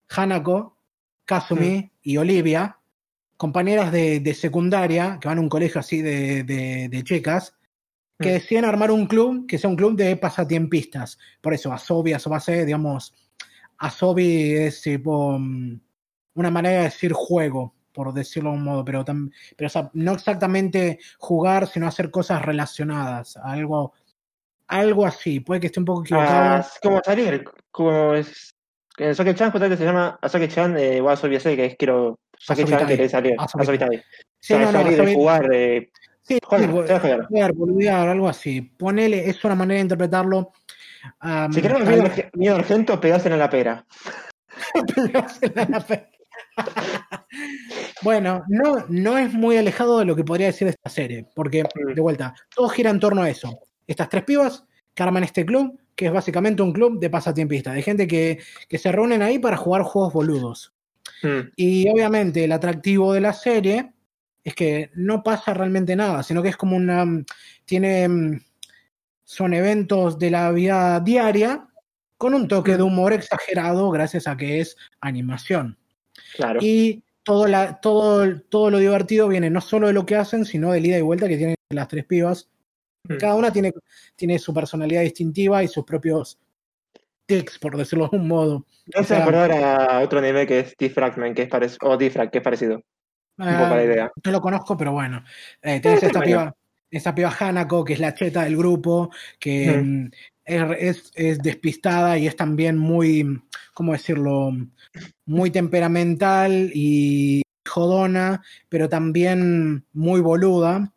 Hanako, 0.09 0.74
Kazumi 1.25 1.93
y 2.03 2.16
Olivia, 2.16 2.79
compañeras 3.37 3.93
de, 3.93 4.20
de 4.20 4.35
secundaria, 4.35 5.18
que 5.20 5.29
van 5.29 5.39
a 5.39 5.41
un 5.41 5.49
colegio 5.49 5.81
así 5.81 6.03
de, 6.03 6.45
de, 6.45 6.89
de 6.89 7.03
chicas, 7.05 7.57
que 8.18 8.31
Mm. 8.31 8.33
deciden 8.33 8.64
armar 8.64 8.91
un 8.91 9.07
club 9.07 9.47
que 9.47 9.59
sea 9.59 9.68
un 9.68 9.77
club 9.77 9.97
de 9.97 10.16
pasatiempistas. 10.16 11.18
Por 11.41 11.55
eso, 11.55 11.72
Asobi, 11.72 12.12
Asobase, 12.12 12.64
digamos, 12.64 13.12
Asobi 13.79 14.55
es 14.55 14.81
tipo 14.83 15.39
mm, 15.39 15.81
una 16.35 16.51
manera 16.51 16.79
de 16.79 16.85
decir 16.85 17.12
juego, 17.12 17.75
por 17.93 18.12
decirlo 18.12 18.51
de 18.51 18.57
un 18.57 18.64
modo, 18.64 18.85
pero, 18.85 19.05
pero 19.05 19.66
o 19.66 19.70
sea, 19.70 19.91
no 19.95 20.12
exactamente 20.12 20.99
jugar, 21.18 21.66
sino 21.68 21.87
hacer 21.87 22.11
cosas 22.11 22.43
relacionadas, 22.43 23.37
algo, 23.37 23.95
algo 24.68 25.07
así. 25.07 25.41
Puede 25.41 25.61
que 25.61 25.66
esté 25.66 25.81
un 25.81 25.87
poco 25.87 26.03
equivocado. 26.03 26.57
Ah, 26.57 26.59
es 26.61 26.79
como 26.81 27.01
salir, 27.05 27.45
como 27.70 28.14
es. 28.14 28.54
En 28.99 29.14
Soke-chan 29.14 29.51
justamente 29.51 29.76
se 29.76 29.84
llama 29.84 30.18
Asoke-chan 30.22 30.76
eh, 30.78 31.01
wa 31.01 31.16
que 31.16 31.64
es 31.66 31.76
quiero. 31.76 32.18
Asobitai. 32.47 32.86
quiere 32.86 33.09
salir. 33.09 33.34
Asobitai. 33.38 34.03
Sí, 34.40 34.55
O 34.55 34.59
sea, 34.59 34.59
no, 34.59 34.72
no, 34.72 34.82
salir 34.82 35.03
de 35.05 35.14
jugar, 35.14 35.49
de. 35.49 35.90
sí, 36.22 36.38
Joder, 36.45 36.66
sí, 36.70 36.72
se 36.86 36.92
va 36.92 36.97
a 36.97 37.01
joder. 37.01 37.24
jugar, 37.26 37.53
boludear, 37.55 38.09
algo 38.09 38.28
así. 38.28 38.61
Ponele, 38.61 39.28
es 39.28 39.42
una 39.45 39.55
manera 39.55 39.76
de 39.78 39.82
interpretarlo. 39.82 40.53
am, 41.20 41.53
Si 41.53 41.62
queremos 41.62 41.88
miedo, 41.88 42.05
miedo 42.34 42.57
argento, 42.57 43.01
pegársela 43.01 43.34
en 43.36 43.38
la 43.40 43.51
pera. 43.51 43.86
en 45.55 45.70
la 45.72 45.80
fe. 45.80 46.09
bueno, 48.03 48.42
no, 48.49 48.84
no 48.88 49.18
es 49.18 49.32
muy 49.32 49.57
alejado 49.57 49.99
de 49.99 50.05
lo 50.05 50.14
que 50.16 50.24
podría 50.24 50.47
decir 50.49 50.66
de 50.66 50.70
esta 50.72 50.90
serie, 50.90 51.26
porque, 51.34 51.64
Mm. 51.64 51.95
de 51.95 52.01
vuelta, 52.01 52.34
todo 52.55 52.68
gira 52.68 52.90
en 52.90 53.01
torno 53.01 53.22
a 53.22 53.30
eso. 53.30 53.59
Estas 53.86 54.09
tres 54.09 54.24
pibas 54.24 54.64
que 54.95 55.03
arman 55.03 55.24
este 55.24 55.45
club, 55.45 55.78
que 55.95 56.07
es 56.07 56.12
básicamente 56.12 56.62
un 56.62 56.72
club 56.72 56.99
de 56.99 57.11
pasatiempistas, 57.11 57.74
de 57.74 57.82
gente 57.82 58.07
que, 58.07 58.40
que 58.68 58.78
se 58.78 58.92
reúnen 58.92 59.22
ahí 59.22 59.38
para 59.38 59.57
jugar 59.57 59.82
juegos 59.82 60.12
boludos. 60.12 60.72
Mm. 61.22 61.51
Y 61.57 61.88
obviamente 61.88 62.45
el 62.45 62.53
atractivo 62.53 63.12
de 63.12 63.20
la 63.20 63.32
serie 63.32 63.92
es 64.42 64.55
que 64.55 64.90
no 64.95 65.22
pasa 65.22 65.55
realmente 65.55 65.97
nada, 65.97 66.22
sino 66.22 66.42
que 66.42 66.51
es 66.51 66.57
como 66.57 66.76
una. 66.76 67.07
Tiene. 67.64 68.09
mm, 68.09 68.40
Son 69.24 69.55
eventos 69.55 70.18
de 70.18 70.30
la 70.30 70.53
vida 70.53 71.01
diaria 71.01 71.66
con 72.18 72.34
un 72.34 72.47
toque 72.47 72.76
de 72.76 72.82
humor 72.82 73.12
exagerado 73.12 73.90
gracias 73.90 74.26
a 74.26 74.36
que 74.36 74.61
es 74.61 74.76
animación. 75.01 75.78
Claro. 76.36 76.61
Y 76.62 77.03
todo, 77.22 77.47
la, 77.47 77.80
todo, 77.80 78.40
todo 78.49 78.70
lo 78.70 78.78
divertido 78.78 79.28
viene 79.28 79.51
no 79.51 79.61
solo 79.61 79.86
de 79.86 79.95
lo 79.95 80.05
que 80.05 80.16
hacen, 80.16 80.45
sino 80.45 80.72
del 80.72 80.86
ida 80.86 80.99
y 80.99 81.03
vuelta 81.03 81.28
que 81.28 81.36
tienen 81.36 81.57
las 81.70 81.88
tres 81.88 82.05
pibas. 82.05 82.49
Mm. 83.09 83.17
Cada 83.19 83.35
una 83.35 83.53
tiene, 83.53 83.73
tiene 84.17 84.39
su 84.39 84.53
personalidad 84.55 85.03
distintiva 85.03 85.63
y 85.63 85.69
sus 85.69 85.85
propios 85.85 86.39
tics, 87.27 87.59
por 87.59 87.77
decirlo 87.77 88.09
de 88.11 88.19
un 88.19 88.29
modo. 88.29 88.67
Hace 88.95 89.01
o 89.01 89.05
sea- 89.05 89.23
acordar 89.23 89.53
a 89.53 90.01
otro 90.01 90.19
anime 90.19 90.47
que 90.47 90.61
es 90.61 90.75
Diffragment, 90.79 91.37
que 91.37 91.43
es 91.43 91.49
parecido. 91.49 91.91
O 91.91 91.99
que 91.99 92.07
es 92.07 92.43
parecido. 92.43 92.76
Un 93.37 93.47
poco 93.47 93.64
Ah, 93.64 93.76
la 93.76 93.85
idea. 93.85 94.13
No 94.25 94.31
lo 94.33 94.41
conozco, 94.41 94.76
pero 94.76 94.93
bueno. 94.93 95.25
Eh, 95.61 95.81
tenés 95.81 96.03
esta 96.03 96.21
Bueno. 96.21 96.26
piba, 96.31 96.57
esta 96.91 97.14
piba 97.14 97.35
Hanako, 97.39 97.85
que 97.85 97.95
es 97.95 97.99
la 98.01 98.14
cheta 98.14 98.45
del 98.45 98.57
grupo, 98.57 99.11
que 99.41 99.76
mm, 99.83 100.11
es, 100.45 100.63
es- 100.79 101.13
es 101.14 101.39
despistada 101.41 102.17
y 102.17 102.26
es 102.26 102.37
también 102.37 102.79
muy, 102.79 103.43
¿cómo 103.75 103.93
decirlo? 103.93 104.53
Muy 105.26 105.51
temperamental 105.51 106.71
y 106.72 107.43
jodona, 107.67 108.43
pero 108.68 108.89
también 108.89 109.85
muy 109.93 110.21
boluda. 110.21 110.93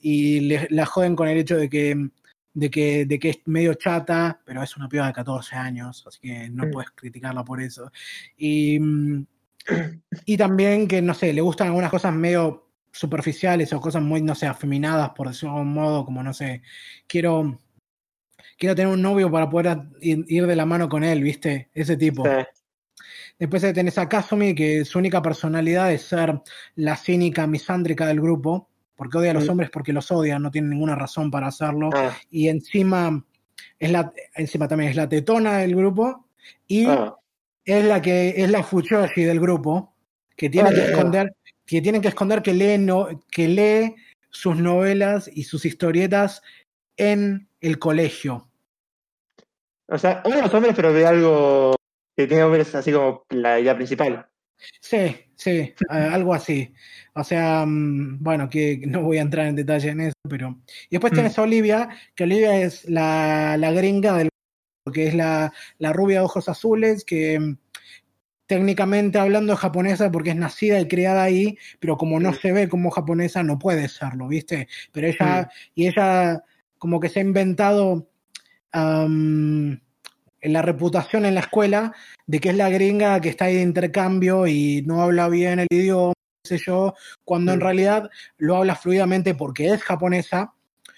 Y 0.00 0.40
le- 0.40 0.68
la 0.70 0.86
joden 0.86 1.16
con 1.16 1.28
el 1.28 1.38
hecho 1.38 1.56
de 1.56 1.68
que, 1.68 2.08
de, 2.54 2.70
que, 2.70 3.06
de 3.06 3.18
que 3.18 3.30
es 3.30 3.38
medio 3.46 3.74
chata, 3.74 4.40
pero 4.44 4.62
es 4.62 4.76
una 4.76 4.88
piba 4.88 5.06
de 5.06 5.12
14 5.12 5.56
años, 5.56 6.04
así 6.06 6.20
que 6.20 6.48
no 6.50 6.66
Mm. 6.66 6.70
puedes 6.70 6.90
criticarla 6.92 7.44
por 7.44 7.60
eso. 7.60 7.90
Y, 8.36 8.78
mm, 8.78 9.26
y 10.26 10.36
también 10.36 10.86
que, 10.86 11.02
no 11.02 11.14
sé, 11.14 11.32
le 11.32 11.40
gustan 11.40 11.68
algunas 11.68 11.90
cosas 11.90 12.12
medio 12.14 12.68
superficiales 12.92 13.72
o 13.72 13.80
cosas 13.80 14.02
muy, 14.02 14.20
no 14.22 14.34
sé, 14.34 14.46
afeminadas, 14.46 15.10
por 15.10 15.28
decirlo 15.28 15.54
de 15.54 15.60
algún 15.60 15.74
modo, 15.74 16.04
como, 16.04 16.22
no 16.22 16.34
sé, 16.34 16.62
quiero, 17.06 17.58
quiero 18.58 18.74
tener 18.74 18.92
un 18.92 19.00
novio 19.02 19.30
para 19.30 19.48
poder 19.48 19.78
ir, 20.00 20.24
ir 20.28 20.46
de 20.46 20.56
la 20.56 20.66
mano 20.66 20.88
con 20.88 21.02
él, 21.02 21.22
¿viste? 21.22 21.70
Ese 21.74 21.96
tipo. 21.96 22.24
Sí. 22.24 22.44
Después 23.38 23.62
tenés 23.72 23.98
a 23.98 24.08
Kazumi, 24.08 24.54
que 24.54 24.84
su 24.84 24.98
única 24.98 25.22
personalidad 25.22 25.90
es 25.92 26.02
ser 26.02 26.42
la 26.76 26.96
cínica 26.96 27.46
misándrica 27.46 28.06
del 28.06 28.20
grupo, 28.20 28.68
porque 29.02 29.18
odia 29.18 29.32
a 29.32 29.34
los 29.34 29.48
hombres 29.48 29.68
porque 29.68 29.92
los 29.92 30.12
odia, 30.12 30.38
no 30.38 30.52
tiene 30.52 30.68
ninguna 30.68 30.94
razón 30.94 31.28
para 31.28 31.48
hacerlo. 31.48 31.90
Ah, 31.92 32.16
Y 32.30 32.46
encima, 32.46 33.24
es 33.80 33.90
la, 33.90 34.12
encima 34.36 34.68
también 34.68 34.90
es 34.90 34.96
la 34.96 35.08
tetona 35.08 35.58
del 35.58 35.74
grupo 35.74 36.28
y 36.68 36.86
ah. 36.86 37.16
es 37.64 37.84
la 37.84 38.00
que 38.00 38.28
es 38.36 38.48
la 38.48 38.62
Fuchoshi 38.62 39.24
del 39.24 39.40
grupo, 39.40 39.92
que 40.36 40.48
tiene 40.48 40.68
Ah, 40.68 40.72
que 40.72 40.84
esconder, 40.84 41.34
que 41.66 41.82
tienen 41.82 42.00
que 42.00 42.06
esconder 42.06 42.42
que 42.42 42.54
lee, 42.54 42.78
no, 42.78 43.08
que 43.28 43.48
lee 43.48 43.96
sus 44.30 44.56
novelas 44.56 45.28
y 45.34 45.42
sus 45.42 45.64
historietas 45.64 46.40
en 46.96 47.48
el 47.60 47.80
colegio. 47.80 48.48
O 49.88 49.98
sea, 49.98 50.22
uno 50.24 50.36
de 50.36 50.42
los 50.42 50.54
hombres, 50.54 50.74
pero 50.76 50.92
de 50.92 51.04
algo 51.04 51.74
que 52.16 52.28
tiene 52.28 52.44
hombres 52.44 52.72
así 52.76 52.92
como 52.92 53.24
la 53.30 53.58
idea 53.58 53.74
principal. 53.74 54.28
Sí, 54.80 55.16
sí, 55.34 55.72
algo 55.88 56.34
así. 56.34 56.72
O 57.14 57.24
sea, 57.24 57.64
mm, 57.66 58.18
bueno, 58.22 58.48
que 58.48 58.82
no 58.86 59.02
voy 59.02 59.18
a 59.18 59.22
entrar 59.22 59.46
en 59.46 59.56
detalle 59.56 59.90
en 59.90 60.00
eso, 60.00 60.14
pero. 60.28 60.58
Y 60.88 60.96
después 60.96 61.12
Mm. 61.12 61.16
tienes 61.16 61.38
a 61.38 61.42
Olivia, 61.42 61.88
que 62.14 62.24
Olivia 62.24 62.60
es 62.62 62.88
la, 62.88 63.56
la 63.58 63.72
gringa 63.72 64.16
del. 64.16 64.28
que 64.92 65.06
es 65.06 65.14
la, 65.14 65.52
la 65.78 65.92
rubia 65.92 66.18
de 66.18 66.24
ojos 66.24 66.48
azules, 66.48 67.04
que 67.04 67.38
mm, 67.38 67.56
técnicamente 68.46 69.18
hablando 69.18 69.52
es 69.52 69.58
japonesa 69.60 70.10
porque 70.10 70.30
es 70.30 70.36
nacida 70.36 70.80
y 70.80 70.88
criada 70.88 71.22
ahí, 71.22 71.56
pero 71.80 71.96
como 71.96 72.18
no 72.20 72.32
Mm. 72.32 72.34
se 72.34 72.52
ve 72.52 72.68
como 72.68 72.90
japonesa, 72.90 73.42
no 73.42 73.58
puede 73.58 73.88
serlo, 73.88 74.28
¿viste? 74.28 74.68
Pero 74.92 75.06
ella. 75.06 75.48
Y 75.74 75.86
ella, 75.86 76.42
como 76.78 76.98
que 77.00 77.08
se 77.08 77.20
ha 77.20 77.22
inventado. 77.22 78.08
en 78.74 79.80
la 80.42 80.62
reputación 80.62 81.24
en 81.24 81.34
la 81.34 81.40
escuela 81.40 81.94
de 82.26 82.40
que 82.40 82.50
es 82.50 82.56
la 82.56 82.68
gringa 82.68 83.20
que 83.20 83.28
está 83.28 83.46
ahí 83.46 83.56
de 83.56 83.62
intercambio 83.62 84.46
y 84.46 84.82
no 84.86 85.00
habla 85.02 85.28
bien 85.28 85.60
el 85.60 85.68
idioma, 85.70 86.14
sé 86.44 86.58
yo, 86.58 86.94
cuando 87.24 87.52
en 87.52 87.58
Mm. 87.58 87.62
realidad 87.62 88.10
lo 88.38 88.56
habla 88.56 88.74
fluidamente 88.74 89.34
porque 89.34 89.68
es 89.68 89.82
japonesa, 89.82 90.52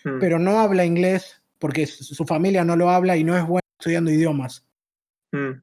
Mm. 0.04 0.18
pero 0.20 0.38
no 0.38 0.58
habla 0.60 0.84
inglés 0.84 1.42
porque 1.58 1.86
su 1.86 2.24
familia 2.24 2.64
no 2.64 2.76
lo 2.76 2.90
habla 2.90 3.16
y 3.16 3.24
no 3.24 3.36
es 3.36 3.46
buena 3.46 3.60
estudiando 3.78 4.10
idiomas, 4.10 4.64
Mm. 5.32 5.60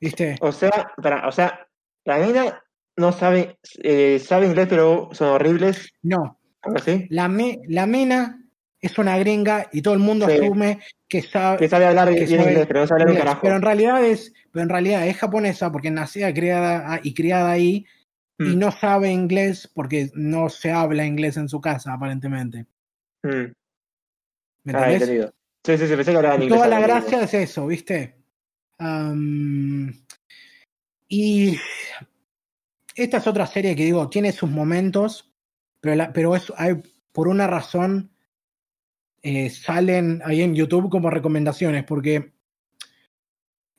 ¿viste? 0.00 0.36
O 0.40 0.52
sea, 0.52 0.92
para, 1.02 1.26
o 1.28 1.32
sea, 1.32 1.66
la 2.04 2.18
mina 2.18 2.62
no 2.96 3.12
sabe, 3.12 3.58
eh, 3.82 4.18
sabe 4.18 4.46
inglés, 4.46 4.66
pero 4.68 5.08
son 5.12 5.28
horribles, 5.28 5.90
No, 6.02 6.38
así. 6.74 7.06
la, 7.10 7.28
la 7.68 7.86
mina 7.86 8.44
es 8.80 8.98
una 8.98 9.18
gringa 9.18 9.68
y 9.72 9.82
todo 9.82 9.94
el 9.94 10.00
mundo 10.00 10.26
Sí. 10.26 10.32
asume 10.34 10.80
que 11.08 11.22
sabe, 11.22 11.58
Que 11.58 11.68
sabe 11.68 11.86
hablar 11.86 12.08
que 12.14 12.24
bien 12.26 12.40
sabe 12.40 12.50
inglés, 12.52 12.66
pero 12.68 12.80
no 12.80 12.86
sabe 12.86 13.02
hablar 13.02 13.12
un 13.14 13.18
carajo. 13.18 13.40
pero 13.42 13.56
en 13.56 13.62
realidad 13.62 14.04
es, 14.04 14.32
pero 14.52 14.62
en 14.62 14.68
realidad 14.68 15.06
es 15.06 15.16
japonesa 15.16 15.72
porque 15.72 15.90
nacida 15.90 16.32
criada 16.32 16.94
ah, 16.94 17.00
y 17.02 17.14
criada 17.14 17.50
ahí 17.50 17.86
y 18.38 18.54
Mm. 18.54 18.58
no 18.58 18.70
sabe 18.70 19.10
inglés 19.10 19.68
porque 19.74 20.10
no 20.14 20.48
se 20.48 20.70
habla 20.70 21.04
inglés 21.04 21.36
en 21.36 21.48
su 21.48 21.60
casa 21.60 21.92
aparentemente. 21.94 22.66
Mm. 23.24 23.28
¿Me 24.64 24.72
Ah, 24.74 24.78
entendés? 24.90 25.02
entendido. 25.02 25.32
Sí, 25.64 25.76
sí, 25.78 25.86
sí, 25.88 25.96
pensé 25.96 26.12
que 26.12 26.18
inglés. 26.18 26.48
toda 26.48 26.68
la 26.68 26.80
gracia 26.80 27.22
es 27.22 27.34
eso, 27.34 27.66
¿viste? 27.66 28.14
Y 31.08 31.56
esta 32.94 33.16
es 33.16 33.26
otra 33.26 33.46
serie 33.46 33.74
que 33.74 33.84
digo, 33.84 34.08
tiene 34.08 34.30
sus 34.32 34.50
momentos, 34.50 35.32
pero, 35.80 35.96
la- 35.96 36.12
pero 36.12 36.36
es, 36.36 36.52
hay, 36.56 36.74
por 37.12 37.28
una 37.28 37.46
razón 37.46 38.10
eh, 39.22 39.50
salen 39.50 40.20
ahí 40.24 40.42
en 40.42 40.54
YouTube 40.54 40.90
como 40.90 41.10
recomendaciones, 41.10 41.84
porque 41.84 42.32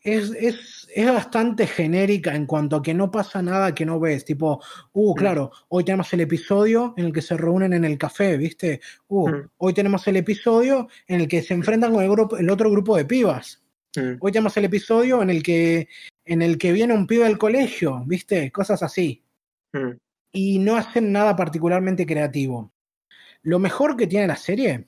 es, 0.01 0.31
es, 0.31 0.87
es 0.95 1.11
bastante 1.11 1.67
genérica 1.67 2.33
en 2.35 2.45
cuanto 2.45 2.77
a 2.77 2.81
que 2.81 2.93
no 2.93 3.11
pasa 3.11 3.41
nada 3.41 3.75
que 3.75 3.85
no 3.85 3.99
ves. 3.99 4.23
Tipo, 4.25 4.61
uh, 4.93 5.11
Mm. 5.13 5.17
claro, 5.17 5.51
hoy 5.69 5.83
tenemos 5.83 6.11
el 6.13 6.21
episodio 6.21 6.93
en 6.97 7.05
el 7.05 7.13
que 7.13 7.21
se 7.21 7.35
reúnen 7.37 7.73
en 7.73 7.83
el 7.85 7.97
café, 7.97 8.37
¿viste? 8.37 8.79
Uh, 9.07 9.29
Mm. 9.29 9.49
hoy 9.57 9.73
tenemos 9.73 10.07
el 10.07 10.17
episodio 10.17 10.87
en 11.07 11.21
el 11.21 11.27
que 11.27 11.41
se 11.41 11.53
enfrentan 11.53 11.93
con 11.93 12.03
el, 12.03 12.09
grupo, 12.09 12.37
el 12.37 12.49
otro 12.49 12.71
grupo 12.71 12.95
de 12.95 13.05
pibas. 13.05 13.61
Mm. 13.95 14.17
Hoy 14.19 14.31
tenemos 14.31 14.55
el 14.57 14.65
episodio 14.65 15.21
en 15.21 15.29
el 15.29 15.43
que 15.43 15.87
en 16.25 16.43
el 16.43 16.59
que 16.59 16.71
viene 16.71 16.93
un 16.93 17.07
pibe 17.07 17.23
del 17.23 17.39
colegio, 17.39 18.03
¿viste? 18.05 18.51
Cosas 18.51 18.83
así. 18.83 19.23
Y 20.31 20.59
no 20.59 20.75
hacen 20.77 21.11
nada 21.11 21.35
particularmente 21.35 22.05
creativo. 22.05 22.71
Lo 23.41 23.57
mejor 23.57 23.97
que 23.97 24.05
tiene 24.05 24.27
la 24.27 24.35
serie 24.35 24.85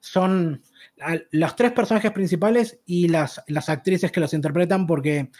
son 0.00 0.62
los 1.30 1.56
tres 1.56 1.72
personajes 1.72 2.12
principales 2.12 2.78
y 2.86 3.08
las, 3.08 3.42
las 3.48 3.68
actrices 3.68 4.12
que 4.12 4.20
los 4.20 4.32
interpretan, 4.34 4.86
porque 4.86 5.30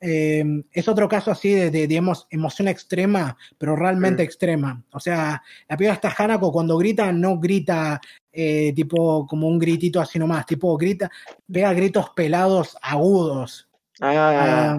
eh, 0.00 0.44
es 0.72 0.88
otro 0.88 1.08
caso 1.08 1.30
así 1.30 1.50
de, 1.52 1.70
de, 1.70 1.86
digamos, 1.86 2.26
emoción 2.30 2.68
extrema, 2.68 3.36
pero 3.58 3.74
realmente 3.76 4.22
Mm. 4.22 4.26
extrema. 4.26 4.84
O 4.92 5.00
sea, 5.00 5.42
la 5.68 5.76
piba 5.76 5.92
está 5.92 6.14
Hanako 6.16 6.52
cuando 6.52 6.76
grita, 6.76 7.10
no 7.12 7.38
grita 7.38 8.00
eh, 8.32 8.72
tipo 8.74 9.26
como 9.26 9.48
un 9.48 9.58
gritito 9.58 9.98
así 10.00 10.18
nomás, 10.18 10.44
tipo 10.44 10.76
grita, 10.76 11.10
pega 11.50 11.72
gritos 11.72 12.10
pelados 12.10 12.76
agudos. 12.82 13.66
Ah, 14.00 14.76
Ah, 14.76 14.78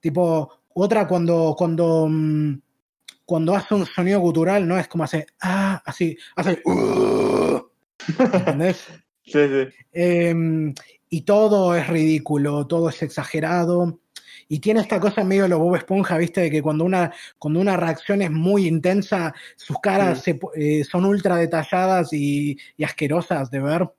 tipo, 0.00 0.50
otra 0.74 1.08
cuando, 1.08 1.54
cuando, 1.56 2.06
mm, 2.10 2.60
cuando 3.24 3.54
hace 3.54 3.74
un 3.74 3.86
sonido 3.86 4.20
gutural, 4.20 4.68
no 4.68 4.78
es 4.78 4.88
como 4.88 5.04
hace, 5.04 5.26
ah, 5.40 5.82
así, 5.86 6.16
hace, 6.36 6.60
"Uh", 6.66 7.31
¿entendés? 8.08 8.86
sí, 9.24 9.32
sí. 9.32 9.68
Em, 9.92 10.74
y 11.08 11.22
todo 11.22 11.74
es 11.76 11.86
ridículo, 11.88 12.66
todo 12.66 12.88
es 12.88 13.02
exagerado. 13.02 14.00
Y 14.48 14.58
tiene 14.58 14.80
esta 14.80 15.00
cosa 15.00 15.24
medio 15.24 15.48
lo 15.48 15.58
Bob 15.58 15.76
Esponja, 15.76 16.18
¿viste? 16.18 16.42
De 16.42 16.50
que 16.50 16.62
cuando 16.62 16.84
una, 16.84 17.12
cuando 17.38 17.60
una 17.60 17.76
reacción 17.76 18.22
es 18.22 18.30
muy 18.30 18.66
intensa, 18.66 19.34
sus 19.56 19.78
caras 19.80 20.22
se 20.22 20.38
eh, 20.54 20.84
son 20.84 21.04
ultra 21.04 21.36
detalladas 21.36 22.12
y, 22.12 22.58
y 22.76 22.84
asquerosas 22.84 23.50
de 23.50 23.60
ver. 23.60 23.90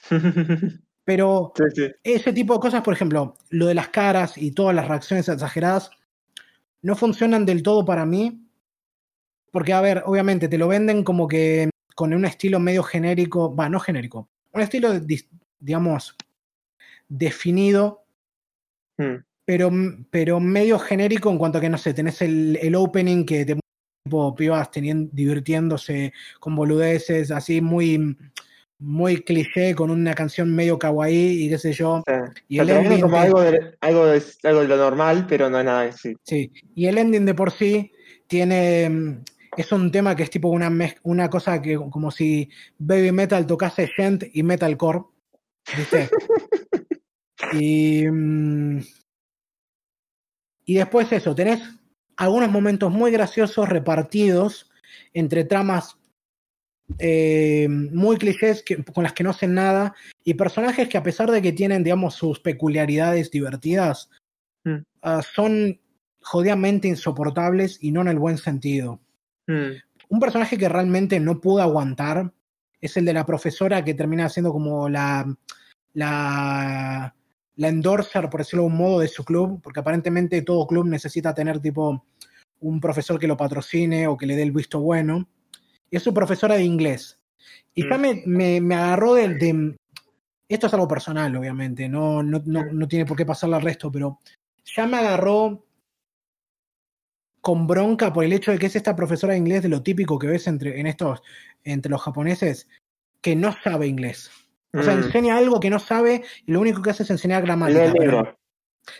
Pero 1.04 1.52
sí, 1.56 1.64
sí. 1.74 1.90
ese 2.04 2.32
tipo 2.32 2.54
de 2.54 2.60
cosas, 2.60 2.82
por 2.82 2.94
ejemplo, 2.94 3.36
lo 3.48 3.66
de 3.66 3.74
las 3.74 3.88
caras 3.88 4.36
y 4.36 4.52
todas 4.52 4.74
las 4.74 4.86
reacciones 4.86 5.28
exageradas, 5.28 5.90
no 6.82 6.94
funcionan 6.94 7.46
del 7.46 7.62
todo 7.62 7.84
para 7.84 8.06
mí. 8.06 8.46
Porque, 9.50 9.72
a 9.72 9.80
ver, 9.80 10.02
obviamente 10.06 10.48
te 10.48 10.58
lo 10.58 10.68
venden 10.68 11.02
como 11.02 11.26
que 11.26 11.70
con 12.00 12.14
un 12.14 12.24
estilo 12.24 12.58
medio 12.58 12.82
genérico, 12.82 13.54
va, 13.54 13.68
no 13.68 13.78
genérico, 13.78 14.30
un 14.52 14.62
estilo, 14.62 14.98
digamos, 15.58 16.16
definido, 17.08 18.06
Mm. 18.96 19.16
pero, 19.44 19.70
pero 20.10 20.40
medio 20.40 20.78
genérico 20.78 21.30
en 21.30 21.36
cuanto 21.36 21.58
a 21.58 21.60
que, 21.60 21.68
no 21.68 21.76
sé, 21.76 21.92
tenés 21.92 22.22
el, 22.22 22.58
el 22.62 22.74
opening 22.74 23.26
que 23.26 23.44
te 23.44 23.58
tipo 24.04 24.34
pibas 24.34 24.70
teniendo, 24.70 25.10
divirtiéndose 25.12 26.12
con 26.38 26.54
boludeces, 26.56 27.30
así 27.30 27.60
muy, 27.60 28.16
muy 28.78 29.22
cliché, 29.22 29.74
con 29.74 29.90
una 29.90 30.14
canción 30.14 30.54
medio 30.54 30.78
kawaii 30.78 31.44
y 31.44 31.48
qué 31.50 31.58
sé 31.58 31.72
yo. 31.74 32.02
Sea, 32.06 32.32
Y 32.48 32.60
o 32.60 32.64
sea, 32.64 32.78
el 32.78 32.86
ending 32.86 33.00
como 33.02 33.16
de- 33.16 33.22
algo 33.22 33.40
de, 33.42 33.76
algo, 33.82 34.06
de, 34.06 34.22
algo 34.44 34.60
de 34.62 34.68
lo 34.68 34.76
normal, 34.78 35.26
pero 35.28 35.50
no 35.50 35.58
es 35.58 35.64
nada 35.66 35.82
así. 35.82 36.14
Sí, 36.24 36.50
y 36.74 36.86
el 36.86 36.96
ending 36.96 37.26
de 37.26 37.34
por 37.34 37.50
sí 37.50 37.92
tiene. 38.26 39.20
Es 39.56 39.72
un 39.72 39.90
tema 39.90 40.14
que 40.14 40.22
es 40.22 40.30
tipo 40.30 40.48
una, 40.48 40.70
una 41.02 41.28
cosa 41.28 41.60
que 41.60 41.76
como 41.76 42.10
si 42.10 42.48
Baby 42.78 43.12
Metal 43.12 43.46
tocase 43.46 43.88
Gent 43.88 44.24
y 44.32 44.42
Metalcore. 44.42 45.00
¿Viste? 45.76 46.08
y. 47.54 48.06
mm, 48.08 48.80
y 50.66 50.74
después 50.74 51.10
eso, 51.12 51.34
tenés 51.34 51.60
algunos 52.16 52.50
momentos 52.50 52.92
muy 52.92 53.10
graciosos 53.10 53.68
repartidos 53.68 54.70
entre 55.14 55.44
tramas 55.44 55.96
eh, 56.98 57.66
muy 57.68 58.16
clichés 58.18 58.62
que- 58.62 58.82
con 58.84 59.04
las 59.04 59.12
que 59.12 59.22
no 59.24 59.30
hacen 59.30 59.54
nada 59.54 59.94
y 60.24 60.34
personajes 60.34 60.88
que 60.88 60.98
a 60.98 61.02
pesar 61.02 61.30
de 61.30 61.40
que 61.40 61.52
tienen, 61.52 61.82
digamos, 61.84 62.14
sus 62.14 62.40
peculiaridades 62.40 63.30
divertidas, 63.30 64.10
Mm. 64.64 64.76
ah, 65.02 65.22
son 65.22 65.80
jodidamente 66.20 66.86
insoportables 66.88 67.78
y 67.80 67.92
no 67.92 68.02
en 68.02 68.08
el 68.08 68.18
buen 68.18 68.36
sentido. 68.38 69.00
Mm. 69.46 69.70
Un 70.10 70.20
personaje 70.20 70.58
que 70.58 70.68
realmente 70.68 71.20
no 71.20 71.40
pude 71.40 71.62
aguantar 71.62 72.32
es 72.80 72.96
el 72.96 73.04
de 73.04 73.12
la 73.12 73.26
profesora 73.26 73.84
que 73.84 73.94
termina 73.94 74.28
siendo 74.28 74.52
como 74.52 74.88
la, 74.88 75.26
la, 75.94 77.14
la 77.56 77.68
endorser, 77.68 78.28
por 78.30 78.40
decirlo 78.40 78.62
de 78.64 78.68
un 78.70 78.76
modo, 78.76 79.00
de 79.00 79.08
su 79.08 79.24
club, 79.24 79.60
porque 79.62 79.80
aparentemente 79.80 80.42
todo 80.42 80.66
club 80.66 80.86
necesita 80.86 81.34
tener 81.34 81.60
tipo 81.60 82.04
un 82.60 82.80
profesor 82.80 83.18
que 83.18 83.26
lo 83.26 83.36
patrocine 83.36 84.06
o 84.06 84.16
que 84.16 84.26
le 84.26 84.36
dé 84.36 84.42
el 84.42 84.52
visto 84.52 84.80
bueno. 84.80 85.28
Y 85.90 85.96
es 85.96 86.02
su 86.02 86.12
profesora 86.14 86.54
de 86.56 86.64
inglés. 86.64 87.18
Y 87.74 87.88
ya 87.88 87.98
Mm. 87.98 88.00
me, 88.00 88.22
me, 88.26 88.60
me 88.60 88.74
agarró 88.74 89.14
de, 89.14 89.28
de- 89.34 89.76
Esto 90.48 90.66
es 90.66 90.74
algo 90.74 90.88
personal, 90.88 91.34
obviamente, 91.36 91.88
no, 91.88 92.22
no, 92.22 92.42
no, 92.44 92.64
no 92.72 92.88
tiene 92.88 93.06
por 93.06 93.16
qué 93.16 93.24
pasarle 93.24 93.56
al 93.56 93.62
resto, 93.62 93.90
pero 93.92 94.18
ya 94.64 94.86
me 94.86 94.98
agarró 94.98 95.64
con 97.40 97.66
bronca 97.66 98.12
por 98.12 98.24
el 98.24 98.32
hecho 98.32 98.50
de 98.52 98.58
que 98.58 98.66
es 98.66 98.76
esta 98.76 98.94
profesora 98.96 99.32
de 99.32 99.38
inglés 99.38 99.62
de 99.62 99.68
lo 99.68 99.82
típico 99.82 100.18
que 100.18 100.26
ves 100.26 100.46
entre, 100.46 100.78
en 100.80 100.86
estos, 100.86 101.22
entre 101.64 101.90
los 101.90 102.02
japoneses, 102.02 102.68
que 103.20 103.34
no 103.36 103.54
sabe 103.62 103.86
inglés. 103.86 104.30
O 104.72 104.82
sea, 104.82 104.94
Mm. 104.94 105.02
enseña 105.04 105.36
algo 105.36 105.58
que 105.58 105.70
no 105.70 105.78
sabe 105.78 106.22
y 106.46 106.52
lo 106.52 106.60
único 106.60 106.80
que 106.82 106.90
hace 106.90 107.02
es 107.02 107.10
enseñar 107.10 107.42
Lee 107.42 107.46
gramática. 107.46 107.84
el 107.86 107.92
pero- 107.92 108.10
libro. 108.18 108.38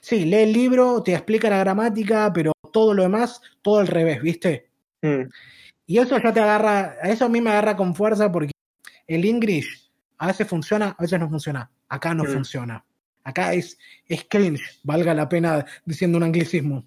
sí, 0.00 0.24
lee 0.24 0.36
el 0.42 0.52
libro, 0.52 1.02
te 1.02 1.12
explica 1.14 1.48
la 1.50 1.58
gramática, 1.58 2.32
pero 2.32 2.52
todo 2.72 2.94
lo 2.94 3.02
demás, 3.02 3.40
todo 3.62 3.78
al 3.78 3.86
revés, 3.86 4.20
¿viste? 4.22 4.68
Mm. 5.02 5.22
Y 5.86 5.98
eso 5.98 6.18
ya 6.22 6.32
te 6.32 6.40
agarra, 6.40 6.96
a 7.02 7.08
eso 7.10 7.24
a 7.24 7.28
mí 7.28 7.40
me 7.40 7.50
agarra 7.50 7.76
con 7.76 7.94
fuerza 7.94 8.30
porque 8.30 8.52
el 9.06 9.24
English 9.24 9.90
a 10.18 10.28
veces 10.28 10.46
funciona, 10.46 10.94
a 10.98 11.02
veces 11.02 11.18
no 11.18 11.28
funciona. 11.28 11.70
Acá 11.88 12.14
no 12.14 12.24
Mm. 12.24 12.28
funciona. 12.28 12.84
Acá 13.24 13.52
es, 13.54 13.76
es 14.06 14.24
cringe, 14.28 14.80
valga 14.82 15.14
la 15.14 15.28
pena 15.28 15.64
diciendo 15.84 16.16
un 16.18 16.24
anglicismo. 16.24 16.86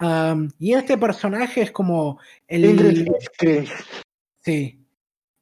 Um, 0.00 0.48
y 0.58 0.74
este 0.74 0.96
personaje 0.98 1.62
es 1.62 1.70
como 1.72 2.18
el. 2.46 2.64
Ingrid 2.64 3.08
es 3.18 3.30
cringe. 3.36 3.72
Sí. 4.42 4.78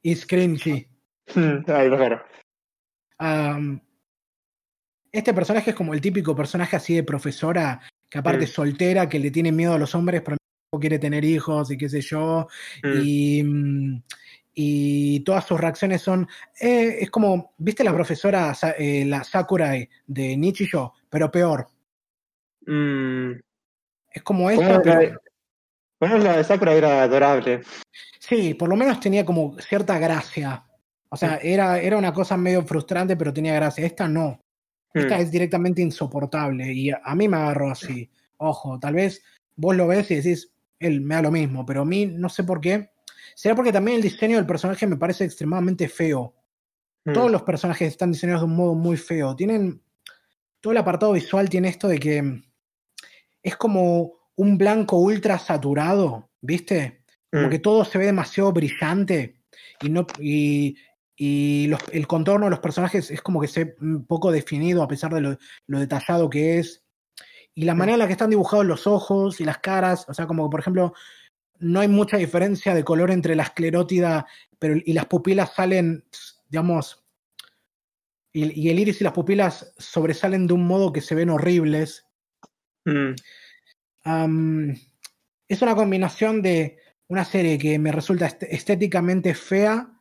It's 0.01 0.25
cringy. 0.25 0.87
Ay, 1.35 1.89
claro. 1.89 2.21
Este 5.11 5.33
personaje 5.33 5.69
es 5.71 5.75
como 5.75 5.93
el 5.93 6.01
típico 6.01 6.35
personaje 6.35 6.75
así 6.75 6.93
de 6.95 7.03
profesora, 7.03 7.79
que 8.09 8.17
aparte 8.17 8.41
Mm. 8.41 8.43
es 8.43 8.51
soltera, 8.51 9.09
que 9.09 9.19
le 9.19 9.31
tiene 9.31 9.51
miedo 9.51 9.73
a 9.73 9.77
los 9.79 9.95
hombres, 9.95 10.21
pero 10.21 10.37
no 10.73 10.79
quiere 10.79 10.99
tener 10.99 11.23
hijos 11.23 11.71
y 11.71 11.77
qué 11.77 11.87
sé 11.89 12.01
yo. 12.01 12.47
Mm. 12.83 13.01
Y, 13.03 13.43
mm, 13.43 14.03
y 14.53 15.19
todas 15.21 15.45
sus 15.45 15.59
reacciones 15.59 16.01
son. 16.01 16.27
eh, 16.59 16.97
es 17.01 17.09
como, 17.09 17.53
¿viste 17.57 17.83
la 17.83 17.93
profesora, 17.93 18.53
eh, 18.77 19.05
la 19.05 19.23
Sakurai 19.23 19.87
de 20.07 20.37
Nichijou? 20.37 20.91
Pero 21.09 21.31
peor. 21.31 21.67
Mm. 22.65 23.31
Es 24.11 24.23
como 24.23 24.43
Bueno, 24.43 24.61
esta, 24.61 24.73
la, 24.73 24.81
pero. 24.81 24.99
de, 24.99 25.17
bueno, 25.99 26.17
la 26.19 26.37
de 26.37 26.43
Sakura 26.43 26.73
era 26.73 27.03
adorable. 27.03 27.61
Sí, 28.19 28.53
por 28.53 28.69
lo 28.69 28.75
menos 28.75 28.99
tenía 28.99 29.25
como 29.25 29.55
cierta 29.59 29.99
gracia. 29.99 30.65
O 31.09 31.17
sea, 31.17 31.37
era, 31.41 31.79
era 31.79 31.97
una 31.97 32.13
cosa 32.13 32.35
medio 32.37 32.63
frustrante, 32.63 33.15
pero 33.15 33.33
tenía 33.33 33.53
gracia. 33.55 33.85
Esta 33.85 34.07
no. 34.07 34.39
Esta 34.93 35.17
Mm. 35.17 35.21
es 35.21 35.31
directamente 35.31 35.81
insoportable 35.81 36.71
y 36.71 36.89
a, 36.91 37.01
a 37.03 37.15
mí 37.15 37.27
me 37.27 37.37
agarró 37.37 37.69
así. 37.71 38.09
Ojo, 38.37 38.79
tal 38.79 38.95
vez 38.95 39.21
vos 39.55 39.75
lo 39.75 39.87
ves 39.87 40.09
y 40.11 40.15
decís, 40.15 40.51
él 40.79 41.01
me 41.01 41.15
da 41.15 41.21
lo 41.23 41.31
mismo, 41.31 41.65
pero 41.65 41.81
a 41.81 41.85
mí 41.85 42.05
no 42.05 42.29
sé 42.29 42.43
por 42.43 42.61
qué. 42.61 42.91
Será 43.35 43.55
porque 43.55 43.73
también 43.73 43.97
el 43.97 44.03
diseño 44.03 44.37
del 44.37 44.45
personaje 44.45 44.87
me 44.87 44.95
parece 44.97 45.25
extremadamente 45.25 45.87
feo. 45.89 46.33
Mm. 47.05 47.13
Todos 47.13 47.31
los 47.31 47.43
personajes 47.43 47.89
están 47.89 48.11
diseñados 48.13 48.41
de 48.41 48.45
un 48.47 48.55
modo 48.55 48.73
muy 48.73 48.95
feo. 48.97 49.35
Tienen. 49.35 49.81
Todo 50.61 50.71
el 50.71 50.77
apartado 50.77 51.11
visual 51.11 51.49
tiene 51.49 51.67
esto 51.67 51.87
de 51.87 51.99
que 51.99 52.41
es 53.45 53.55
como 53.55 54.13
un 54.35 54.57
blanco 54.57 54.97
ultra 54.97 55.37
saturado, 55.39 56.29
¿viste? 56.41 57.03
Como 57.31 57.47
Mm. 57.47 57.49
que 57.51 57.59
todo 57.59 57.85
se 57.85 57.97
ve 57.97 58.05
demasiado 58.05 58.51
brillante 58.51 59.41
y 59.81 59.89
no 59.89 60.05
y, 60.19 60.75
y 61.15 61.67
los- 61.67 61.81
el 61.91 62.07
contorno 62.07 62.47
de 62.47 62.49
los 62.49 62.59
personajes 62.59 63.11
es 63.11 63.21
como 63.21 63.39
que 63.39 63.47
se 63.47 63.63
ve 63.65 63.75
un 63.81 64.05
poco 64.05 64.31
definido 64.31 64.81
a 64.83 64.87
pesar 64.87 65.13
de 65.13 65.21
lo, 65.21 65.37
lo 65.67 65.79
detallado 65.79 66.29
que 66.29 66.57
es. 66.59 66.83
Y 67.53 67.63
la 67.65 67.73
Mm. 67.73 67.77
manera 67.77 67.93
en 67.95 67.99
la 67.99 68.07
que 68.07 68.13
están 68.13 68.29
dibujados 68.31 68.65
los 68.65 68.87
ojos 68.87 69.39
y 69.39 69.45
las 69.45 69.59
caras, 69.59 70.05
o 70.09 70.13
sea, 70.13 70.25
como 70.27 70.47
que 70.49 70.51
por 70.51 70.59
ejemplo, 70.59 70.93
no 71.59 71.79
hay 71.79 71.87
mucha 71.87 72.17
diferencia 72.17 72.73
de 72.73 72.83
color 72.83 73.11
entre 73.11 73.35
la 73.35 73.43
esclerótida 73.43 74.25
pero, 74.59 74.75
y 74.83 74.93
las 74.93 75.05
pupilas 75.05 75.53
salen, 75.53 76.03
digamos, 76.49 77.05
y, 78.33 78.59
y 78.59 78.69
el 78.69 78.79
iris 78.79 78.99
y 79.01 79.03
las 79.03 79.13
pupilas 79.13 79.73
sobresalen 79.77 80.47
de 80.47 80.53
un 80.53 80.65
modo 80.65 80.91
que 80.91 81.01
se 81.01 81.13
ven 81.15 81.29
horribles. 81.29 82.05
Mm. 82.85 84.71
Es 85.47 85.61
una 85.61 85.75
combinación 85.75 86.41
de 86.41 86.79
una 87.07 87.25
serie 87.25 87.57
que 87.57 87.77
me 87.79 87.91
resulta 87.91 88.27
est- 88.27 88.43
estéticamente 88.43 89.33
fea 89.33 89.91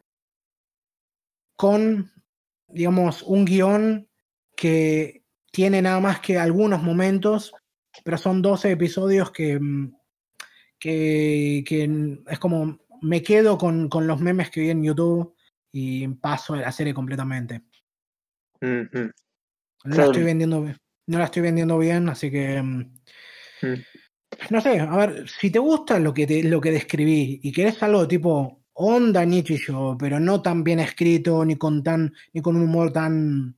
con, 1.56 2.10
digamos, 2.68 3.22
un 3.22 3.44
guion 3.44 4.08
que 4.56 5.24
tiene 5.52 5.82
nada 5.82 6.00
más 6.00 6.20
que 6.20 6.38
algunos 6.38 6.82
momentos, 6.82 7.52
pero 8.04 8.18
son 8.18 8.42
12 8.42 8.72
episodios 8.72 9.30
que, 9.30 9.58
mm, 9.60 9.94
que, 10.78 11.64
que 11.66 12.18
es 12.28 12.38
como 12.38 12.78
me 13.02 13.22
quedo 13.22 13.58
con, 13.58 13.88
con 13.88 14.06
los 14.06 14.20
memes 14.20 14.50
que 14.50 14.60
vi 14.62 14.70
en 14.70 14.82
YouTube 14.82 15.34
y 15.72 16.06
paso 16.08 16.54
de 16.54 16.62
la 16.62 16.72
serie 16.72 16.94
completamente. 16.94 17.64
Mm. 18.60 18.84
No 18.92 19.00
la 19.84 19.94
Claro. 19.94 20.10
estoy 20.12 20.24
vendiendo, 20.24 20.66
no 21.06 21.18
la 21.18 21.24
estoy 21.24 21.42
vendiendo 21.42 21.78
bien, 21.78 22.08
así 22.08 22.30
que 22.30 22.62
mm, 22.62 22.92
Mm. 23.64 23.82
no 24.50 24.60
sé, 24.60 24.80
a 24.80 24.96
ver, 24.96 25.28
si 25.28 25.50
te 25.50 25.58
gusta 25.58 25.98
lo 25.98 26.12
que 26.12 26.26
te, 26.26 26.42
lo 26.42 26.60
que 26.60 26.70
describí 26.70 27.40
y 27.42 27.52
querés 27.52 27.82
algo 27.82 28.06
tipo 28.06 28.62
onda 28.74 29.24
Nichijou, 29.24 29.96
pero 29.96 30.18
no 30.18 30.42
tan 30.42 30.64
bien 30.64 30.80
escrito 30.80 31.44
ni 31.44 31.56
con 31.56 31.82
tan 31.82 32.12
ni 32.32 32.42
con 32.42 32.56
un 32.56 32.62
humor 32.62 32.92
tan 32.92 33.56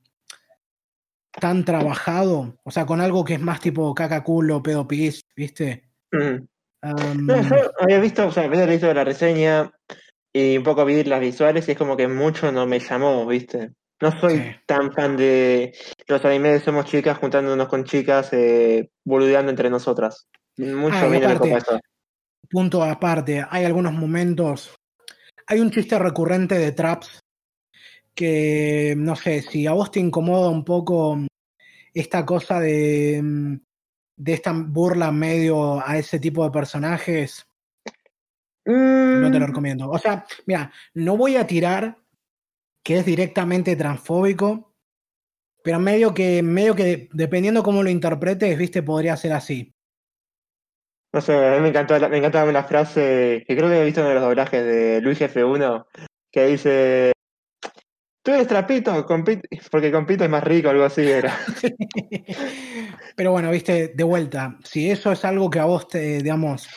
tan 1.31 1.63
trabajado, 1.65 2.57
o 2.63 2.71
sea, 2.71 2.85
con 2.85 2.99
algo 2.99 3.23
que 3.23 3.35
es 3.35 3.41
más 3.41 3.59
tipo 3.59 3.93
caca 3.93 4.23
culo, 4.23 4.63
pedo 4.63 4.87
pis, 4.87 5.23
¿viste? 5.35 5.89
Mm. 6.11 6.47
No, 7.25 7.41
yo 7.41 7.71
había 7.79 7.99
visto, 7.99 8.27
o 8.27 8.31
sea, 8.31 8.43
había 8.43 8.65
visto 8.65 8.91
la 8.93 9.03
reseña 9.03 9.71
y 10.31 10.57
un 10.57 10.63
poco 10.63 10.85
vi 10.85 11.03
las 11.03 11.19
visuales 11.19 11.67
y 11.67 11.71
es 11.71 11.77
como 11.77 11.97
que 11.97 12.07
mucho 12.07 12.51
no 12.51 12.65
me 12.65 12.79
llamó, 12.79 13.25
¿viste? 13.25 13.73
No 13.99 14.11
soy 14.19 14.37
Sí. 14.37 14.55
tan 14.67 14.91
fan 14.93 15.17
de 15.17 15.73
los 16.07 16.23
animes 16.23 16.63
somos 16.63 16.85
chicas 16.85 17.17
juntándonos 17.17 17.67
con 17.67 17.83
chicas, 17.83 18.29
eh, 18.31 18.91
boludeando 19.03 19.49
entre 19.49 19.69
nosotras. 19.69 20.27
Mucho 20.57 20.95
Ah, 20.97 21.01
a 21.01 21.07
y 21.07 21.11
mí 21.11 21.19
no 21.19 21.27
me 21.29 21.35
aparte- 21.35 21.57
eso. 21.57 21.79
punto 22.49 22.83
aparte, 22.83 23.43
hay 23.49 23.65
algunos 23.65 23.93
momentos, 23.93 24.75
hay 25.47 25.59
un 25.59 25.71
chiste 25.71 25.97
recurrente 25.99 26.55
de 26.57 26.71
traps 26.71 27.19
que, 28.13 28.93
no 28.97 29.15
sé, 29.15 29.41
si 29.41 29.67
a 29.67 29.73
vos 29.73 29.91
te 29.91 29.99
incomoda 29.99 30.49
un 30.49 30.63
poco 30.63 31.17
esta 31.93 32.25
cosa 32.25 32.59
de, 32.59 33.59
de 34.15 34.33
esta 34.33 34.53
burla 34.53 35.11
medio 35.11 35.85
a 35.85 35.97
ese 35.97 36.19
tipo 36.19 36.43
de 36.43 36.51
personajes, 36.51 37.45
no 38.65 39.31
te 39.31 39.39
lo 39.39 39.45
Mm, 39.45 39.49
recomiendo. 39.49 39.89
O 39.89 39.97
sea, 39.99 40.25
mira, 40.45 40.71
no 40.93 41.17
voy 41.17 41.35
a 41.37 41.47
tirar 41.47 41.97
que 42.87 42.99
es 42.99 43.05
directamente 43.05 43.75
transfóbico, 43.75 44.73
pero 45.61 45.77
medio 45.77 46.13
que, 46.13 46.41
medio 46.41 46.73
que 46.73 47.09
dependiendo 47.11 47.61
cómo 47.61 47.83
lo 47.83 47.89
interpretes, 47.89 48.57
viste, 48.57 48.81
podría 48.81 49.17
ser 49.17 49.33
así. 49.33 49.73
No 51.11 51.19
sé, 51.19 51.33
a 51.35 51.55
mí 51.55 51.59
me 51.63 51.67
encantó, 51.67 51.99
la- 51.99 52.07
me 52.07 52.19
encantaba 52.19 52.49
una 52.49 52.63
frase 52.63 53.43
que 53.45 53.57
creo 53.57 53.67
que 53.69 53.81
he 53.81 53.83
visto 53.83 53.99
en 53.99 54.05
uno 54.05 54.13
de 54.13 54.19
los 54.21 54.29
doblajes 54.29 54.63
de 54.63 55.01
Luis 55.01 55.19
F1 55.19 55.85
que 56.31 56.45
dice: 56.45 57.11
Tú 58.23 58.31
eres 58.31 58.47
trapito, 58.47 59.05
compit- 59.05 59.43
porque 59.69 59.91
compito 59.91 60.23
es 60.23 60.29
más 60.29 60.45
rico, 60.45 60.69
algo 60.69 60.85
así 60.85 61.01
era. 61.01 61.37
Pero 63.17 63.33
bueno, 63.33 63.51
viste, 63.51 63.89
de 63.89 64.03
vuelta, 64.05 64.57
si 64.63 64.89
eso 64.89 65.11
es 65.11 65.25
algo 65.25 65.49
que 65.49 65.59
a 65.59 65.65
vos 65.65 65.89
te, 65.89 66.23
digamos, 66.23 66.69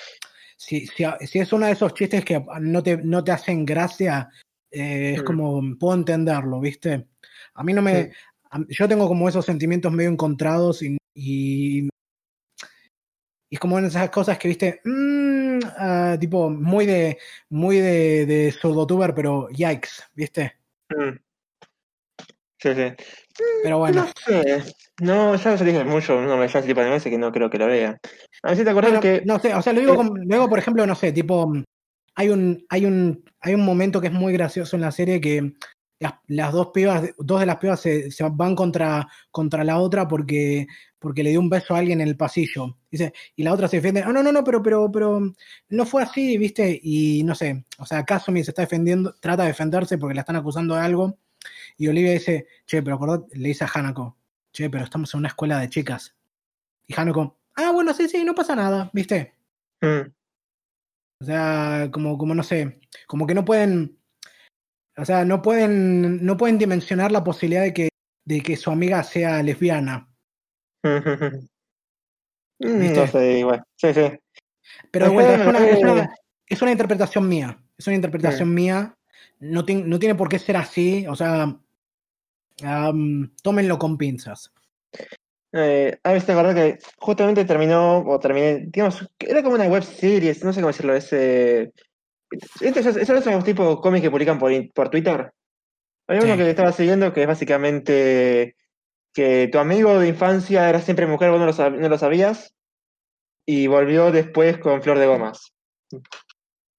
si, 0.57 0.89
si, 0.89 1.05
si 1.25 1.39
es 1.39 1.53
uno 1.53 1.67
de 1.67 1.73
esos 1.73 1.95
chistes 1.95 2.25
que 2.25 2.43
no 2.63 2.83
te, 2.83 2.97
no 2.97 3.23
te 3.23 3.31
hacen 3.31 3.65
gracia, 3.65 4.29
eh, 4.71 5.15
es 5.17 5.23
Mm. 5.23 5.25
como, 5.25 5.79
puedo 5.79 5.95
entenderlo, 5.95 6.61
viste. 6.61 7.07
A 7.55 7.63
mí 7.65 7.73
no 7.73 7.83
me, 7.83 8.05
Sí. 8.05 8.11
a- 8.51 8.65
yo 8.69 8.89
tengo 8.89 9.09
como 9.09 9.29
esos 9.29 9.45
sentimientos 9.45 9.93
medio 9.93 10.11
encontrados 10.11 10.83
y, 10.83 10.97
y, 11.15 11.85
y 11.85 11.89
es 13.51 13.59
como 13.61 13.75
una 13.77 13.83
de 13.83 13.89
esas 13.89 14.11
cosas 14.11 14.39
que, 14.39 14.49
viste, 14.49 14.81
mm, 14.85 15.59
ah, 15.79 16.17
tipo, 16.21 16.49
muy 16.51 16.87
de, 16.87 17.19
muy 17.49 17.79
de, 17.79 18.27
de 18.27 18.53
surdotuber, 18.53 19.15
pero 19.15 19.49
yikes, 19.51 19.91
viste. 20.15 20.55
Mm. 20.91 21.19
Sí, 22.63 22.75
sí. 22.75 22.93
Pero 23.63 23.79
bueno. 23.79 24.05
No 24.05 24.13
sé. 24.27 24.65
No, 25.01 25.35
ya 25.35 25.57
se 25.57 25.65
dije 25.65 25.83
mucho, 25.83 26.21
no 26.21 26.37
me 26.37 26.45
ese 26.45 26.61
tipo 26.63 26.81
de 26.81 26.93
así 26.93 27.09
que 27.09 27.17
no 27.17 27.33
creo 27.33 27.49
que 27.49 27.57
lo 27.57 27.67
vea. 27.67 27.99
A 28.43 28.49
ver 28.49 28.57
si 28.59 28.65
te 28.65 28.71
acordás 28.71 28.91
Bueno, 28.91 29.01
que. 29.01 29.23
no 29.25 29.39
sé, 29.39 29.55
o 29.55 29.63
sea, 29.63 29.73
lo 29.73 29.81
digo, 29.81 29.95
eh, 29.95 29.97
como- 29.97 30.17
lo 30.17 30.25
digo, 30.25 30.49
por 30.49 30.59
ejemplo, 30.59 30.87
no 30.87 30.95
sé, 30.95 31.11
tipo, 31.13 31.47
mm, 31.49 31.65
hay 32.15 32.29
un, 32.31 32.65
hay 32.69 32.87
un, 32.87 33.25
hay 33.41 33.55
un 33.55 33.65
momento 33.65 34.01
que 34.01 34.09
es 34.09 34.13
muy 34.13 34.33
gracioso 34.33 34.77
en 34.77 34.83
la 34.83 34.93
serie 34.93 35.21
que 35.21 35.55
las, 36.29 36.53
dos 36.53 36.69
pibas, 36.73 37.11
dos 37.19 37.41
de 37.41 37.47
las 37.47 37.57
pibas 37.57 37.81
se, 37.81 38.09
van 38.33 38.55
contra, 38.57 39.07
contra 39.31 39.65
la 39.65 39.79
otra 39.79 40.09
porque, 40.09 40.67
porque 40.99 41.23
le 41.23 41.31
dio 41.31 41.41
un 41.41 41.51
beso 41.51 41.75
a 41.75 41.79
alguien 41.79 42.01
en 42.01 42.09
el 42.09 42.17
pasillo. 42.17 42.79
Dice, 42.91 43.13
y 43.37 43.43
la 43.43 43.53
otra 43.53 43.69
se 43.69 43.77
defiende, 43.77 44.03
"Ah, 44.03 44.13
no, 44.13 44.23
no, 44.23 44.33
no, 44.33 44.43
pero, 44.43 44.63
pero, 44.63 44.91
pero 44.91 45.21
no 45.69 45.87
fue 45.87 46.03
así, 46.03 46.39
¿viste? 46.39 46.79
Y 46.83 47.23
no 47.25 47.35
sé, 47.35 47.65
o 47.79 47.85
sea, 47.87 48.05
Kazumi 48.05 48.43
se 48.43 48.51
está 48.53 48.63
defendiendo, 48.63 49.15
trata 49.21 49.43
de 49.43 49.49
defenderse 49.49 49.99
porque 49.99 50.15
la 50.15 50.23
están 50.23 50.37
acusando 50.37 50.75
de 50.75 50.81
algo. 50.83 51.19
Y 51.77 51.89
Olivia 51.89 52.13
dice, 52.13 52.47
che, 52.67 52.83
pero 52.83 52.97
acordate, 52.97 53.39
le 53.39 53.49
dice 53.49 53.65
a 53.65 53.71
Hanako, 53.73 54.17
che, 54.53 54.71
pero 54.71 54.85
estamos 54.85 55.13
en 55.15 55.19
una 55.19 55.29
escuela 55.29 55.59
de 55.59 55.69
chicas. 55.69 56.17
Y 56.87 56.95
Hanako, 56.99 57.39
ah, 57.57 57.73
bueno, 57.73 57.93
sí, 57.95 58.09
sí, 58.09 58.25
no 58.25 58.35
pasa 58.35 58.57
nada, 58.57 58.91
¿viste? 58.93 59.35
mm, 59.83 60.01
O 61.21 61.25
sea, 61.25 61.89
como, 61.93 62.17
como 62.17 62.35
no 62.35 62.43
sé, 62.43 62.81
como 63.07 63.27
que 63.27 63.35
no 63.35 63.45
pueden, 63.45 63.99
o 64.97 65.05
sea, 65.05 65.25
no 65.25 65.43
pueden, 65.43 66.25
no 66.25 66.37
pueden 66.37 66.57
dimensionar 66.59 67.13
la 67.13 67.23
posibilidad 67.23 67.63
de 67.63 67.75
que, 67.75 67.89
de 68.27 68.41
que 68.41 68.57
su 68.57 68.71
amiga 68.71 69.03
sea 69.03 69.43
lesbiana. 69.43 70.09
mm, 70.85 72.81
¿Viste? 72.81 73.01
No 73.01 73.07
sé, 73.07 73.39
igual. 73.39 73.63
Sí, 73.77 73.93
sí. 73.93 74.11
Pero 74.91 75.07
de 75.07 75.13
vuelta, 75.13 75.35
es 75.35 75.47
una, 75.47 75.59
es, 75.69 75.79
eh. 75.79 75.81
una, 75.83 76.15
es 76.47 76.63
una 76.63 76.73
interpretación 76.73 77.29
mía. 77.29 77.63
Es 77.77 77.87
una 77.87 77.97
interpretación 77.97 78.55
mía. 78.55 78.95
No, 79.41 79.65
ti- 79.65 79.83
no 79.83 79.99
tiene 79.99 80.15
por 80.15 80.29
qué 80.29 80.39
ser 80.39 80.57
así. 80.57 81.07
O 81.07 81.17
sea, 81.17 81.55
am, 82.63 83.35
tómenlo 83.43 83.79
con 83.79 83.99
pinzas. 83.99 84.53
Eh, 85.53 85.99
a 86.05 86.13
ver, 86.13 86.23
te 86.23 86.55
que 86.55 86.79
justamente 86.99 87.45
terminó, 87.45 87.99
o 88.07 88.19
terminé, 88.21 88.67
digamos, 88.69 89.09
era 89.19 89.43
como 89.43 89.57
una 89.57 89.67
web 89.67 89.83
series, 89.83 90.45
no 90.45 90.53
sé 90.53 90.61
cómo 90.61 90.69
decirlo, 90.69 90.95
ese. 90.95 91.73
Estos 92.61 92.87
esos 92.87 92.97
esos 92.97 93.25
son 93.25 93.35
los 93.35 93.45
tipos 93.45 93.81
cómics 93.81 94.03
que 94.03 94.11
publican 94.11 94.39
por, 94.39 94.53
por 94.73 94.89
Twitter. 94.89 95.33
Había 96.07 96.23
uno 96.23 96.37
que 96.37 96.49
estaba 96.49 96.73
siguiendo 96.73 97.13
que 97.13 97.23
es 97.23 97.27
básicamente 97.27 98.57
que 99.13 99.49
tu 99.51 99.59
amigo 99.59 99.99
de 99.99 100.09
infancia 100.09 100.69
era 100.69 100.81
siempre 100.81 101.07
mujer, 101.07 101.31
vos 101.31 101.41
no 101.41 101.47
lo, 101.47 101.71
no 101.79 101.89
lo 101.89 101.99
sabías, 101.99 102.55
y 103.45 103.67
volvió 103.67 104.13
después 104.13 104.59
con 104.59 104.83
Flor 104.83 104.99
de 104.99 105.07
Gomas. 105.07 105.53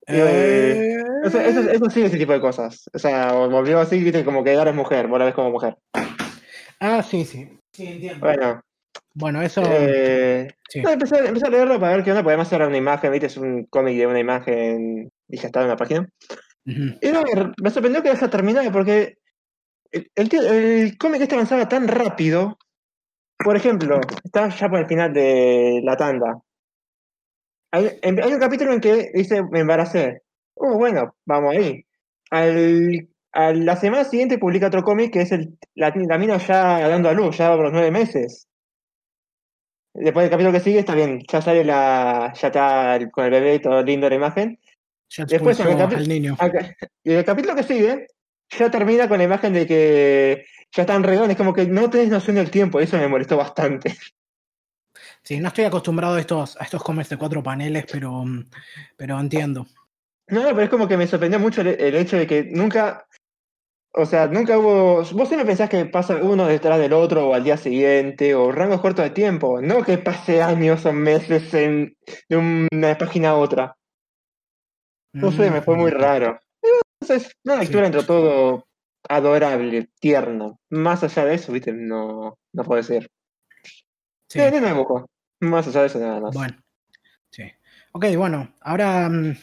Eh, 0.07 0.75
Eh, 0.87 1.03
eso, 1.23 1.39
eso, 1.39 1.69
eso 1.69 1.89
sí, 1.89 2.03
ese 2.03 2.17
tipo 2.17 2.31
de 2.33 2.41
cosas. 2.41 2.89
O 2.93 2.99
sea, 2.99 3.33
volvió 3.33 3.79
así, 3.79 4.01
viste, 4.01 4.23
como 4.25 4.43
que 4.43 4.55
ahora 4.55 4.71
es 4.71 4.75
mujer, 4.75 5.07
vos 5.07 5.19
la 5.19 5.25
ves 5.25 5.33
como 5.33 5.51
mujer. 5.51 5.77
Ah, 6.79 7.03
sí, 7.03 7.25
sí. 7.25 7.60
Sí, 7.73 7.87
entiendo. 7.87 8.19
Bueno, 8.25 8.61
Bueno, 9.13 9.41
eso. 9.41 9.61
eh, 9.63 10.47
sí. 10.69 10.81
no, 10.81 10.89
empecé, 10.91 11.17
empecé 11.19 11.47
a 11.47 11.49
leerlo 11.49 11.79
para 11.79 11.95
ver 11.95 12.03
qué 12.03 12.11
onda, 12.11 12.21
porque 12.23 12.33
además 12.33 12.51
era 12.53 12.67
una 12.67 12.77
imagen, 12.77 13.11
viste, 13.11 13.27
es 13.27 13.37
un 13.37 13.65
cómic 13.65 13.97
de 13.97 14.07
una 14.07 14.19
imagen 14.19 15.11
y 15.27 15.37
ya 15.37 15.47
está 15.47 15.61
en 15.61 15.67
la 15.69 15.77
página. 15.77 16.07
Y 16.65 17.09
no, 17.09 17.23
me 17.61 17.69
sorprendió 17.71 18.03
que 18.03 18.09
haya 18.09 18.29
terminado 18.29 18.71
porque 18.71 19.17
el, 19.91 20.11
el, 20.15 20.29
tío- 20.29 20.43
el 20.43 20.97
cómic 20.97 21.21
este 21.21 21.35
avanzaba 21.35 21.67
tan 21.67 21.87
rápido. 21.87 22.57
Por 23.43 23.55
ejemplo, 23.55 23.99
está 24.23 24.49
ya 24.49 24.69
por 24.69 24.79
el 24.79 24.85
final 24.85 25.13
de 25.13 25.81
la 25.83 25.97
tanda. 25.97 26.39
Hay, 27.71 27.99
hay 28.03 28.33
un 28.33 28.39
capítulo 28.39 28.73
en 28.73 28.81
que 28.81 29.11
dice, 29.13 29.41
me 29.49 29.61
embaracé. 29.61 30.21
Oh, 30.53 30.77
bueno, 30.77 31.15
vamos 31.25 31.55
ahí. 31.55 31.83
Al, 32.29 33.07
a 33.33 33.53
la 33.53 33.75
semana 33.75 34.03
siguiente 34.03 34.37
publica 34.37 34.67
otro 34.67 34.83
cómic 34.83 35.13
que 35.13 35.21
es 35.21 35.31
el, 35.31 35.57
la, 35.75 35.93
la 35.95 36.17
mina 36.17 36.37
ya 36.37 36.87
dando 36.87 37.09
a 37.09 37.13
luz, 37.13 37.37
ya 37.37 37.53
por 37.55 37.63
los 37.63 37.73
nueve 37.73 37.91
meses. 37.91 38.47
Después 39.93 40.23
del 40.23 40.31
capítulo 40.31 40.53
que 40.53 40.63
sigue 40.63 40.79
está 40.79 40.95
bien, 40.95 41.21
ya 41.29 41.41
sale 41.41 41.63
la, 41.65 42.33
ya 42.39 42.47
está 42.47 42.99
con 43.11 43.25
el 43.25 43.31
bebé 43.31 43.55
y 43.55 43.59
todo 43.59 43.83
lindo 43.83 44.09
la 44.09 44.15
imagen. 44.15 44.59
Ya 45.09 45.25
Después, 45.25 45.59
en 45.59 45.67
el 45.67 45.81
al 45.81 46.07
niño. 46.07 46.35
Acá- 46.39 46.75
Y 47.03 47.11
el 47.11 47.25
capítulo 47.25 47.55
que 47.55 47.63
sigue 47.63 48.07
ya 48.49 48.71
termina 48.71 49.07
con 49.09 49.17
la 49.17 49.25
imagen 49.25 49.53
de 49.53 49.67
que 49.67 50.45
ya 50.71 50.83
están 50.83 51.03
redones, 51.03 51.35
como 51.35 51.53
que 51.53 51.65
no 51.65 51.89
tenés 51.89 52.09
noción 52.09 52.37
del 52.37 52.49
tiempo, 52.49 52.79
eso 52.79 52.97
me 52.97 53.07
molestó 53.07 53.35
bastante. 53.37 53.95
Sí, 55.23 55.39
no 55.39 55.49
estoy 55.49 55.65
acostumbrado 55.65 56.15
a 56.15 56.19
estos, 56.19 56.59
a 56.59 56.63
estos 56.63 56.83
cómics 56.83 57.09
de 57.09 57.17
cuatro 57.17 57.43
paneles, 57.43 57.85
pero, 57.91 58.23
pero 58.97 59.19
entiendo. 59.19 59.67
No, 60.27 60.43
no, 60.43 60.49
pero 60.49 60.63
es 60.63 60.69
como 60.69 60.87
que 60.87 60.97
me 60.97 61.07
sorprendió 61.07 61.39
mucho 61.39 61.61
el, 61.61 61.67
el 61.67 61.95
hecho 61.95 62.17
de 62.17 62.25
que 62.25 62.43
nunca, 62.43 63.05
o 63.93 64.05
sea, 64.05 64.27
nunca 64.27 64.57
hubo, 64.57 65.03
vos 65.03 65.27
siempre 65.27 65.45
pensás 65.45 65.69
que 65.69 65.85
pasa 65.85 66.15
uno 66.15 66.47
detrás 66.47 66.79
del 66.79 66.93
otro 66.93 67.29
o 67.29 67.33
al 67.33 67.43
día 67.43 67.57
siguiente 67.57 68.33
o 68.35 68.51
rangos 68.51 68.81
cortos 68.81 69.03
de 69.03 69.11
tiempo, 69.11 69.61
no 69.61 69.83
que 69.83 69.97
pase 69.97 70.41
años 70.41 70.85
o 70.85 70.93
meses 70.93 71.53
en, 71.53 71.95
de 72.29 72.37
una 72.37 72.97
página 72.97 73.31
a 73.31 73.35
otra. 73.35 73.75
No 75.13 75.31
sé, 75.31 75.51
me 75.51 75.61
fue 75.61 75.75
muy 75.75 75.91
Mm, 75.91 75.95
raro. 75.95 76.39
Es 77.01 77.31
una 77.43 77.57
lectura 77.57 77.85
entre 77.85 78.03
todo 78.03 78.65
adorable, 79.09 79.89
tierno. 79.99 80.59
Más 80.69 81.03
allá 81.03 81.25
de 81.25 81.35
eso, 81.35 81.51
viste, 81.51 81.73
no, 81.73 82.37
no 82.53 82.63
puedo 82.63 82.81
decir. 82.81 83.09
Sí. 84.29 84.39
Sí, 84.39 84.51
no 84.51 84.61
me 84.61 84.73
busco. 84.73 85.09
Más 85.41 85.67
allá 85.67 85.81
de 85.81 85.87
eso, 85.87 85.99
nada 85.99 86.21
más. 86.21 86.33
Bueno, 86.33 86.55
sí. 87.31 87.43
Ok, 87.91 88.05
bueno, 88.15 88.53
ahora 88.61 89.09
mm, 89.09 89.35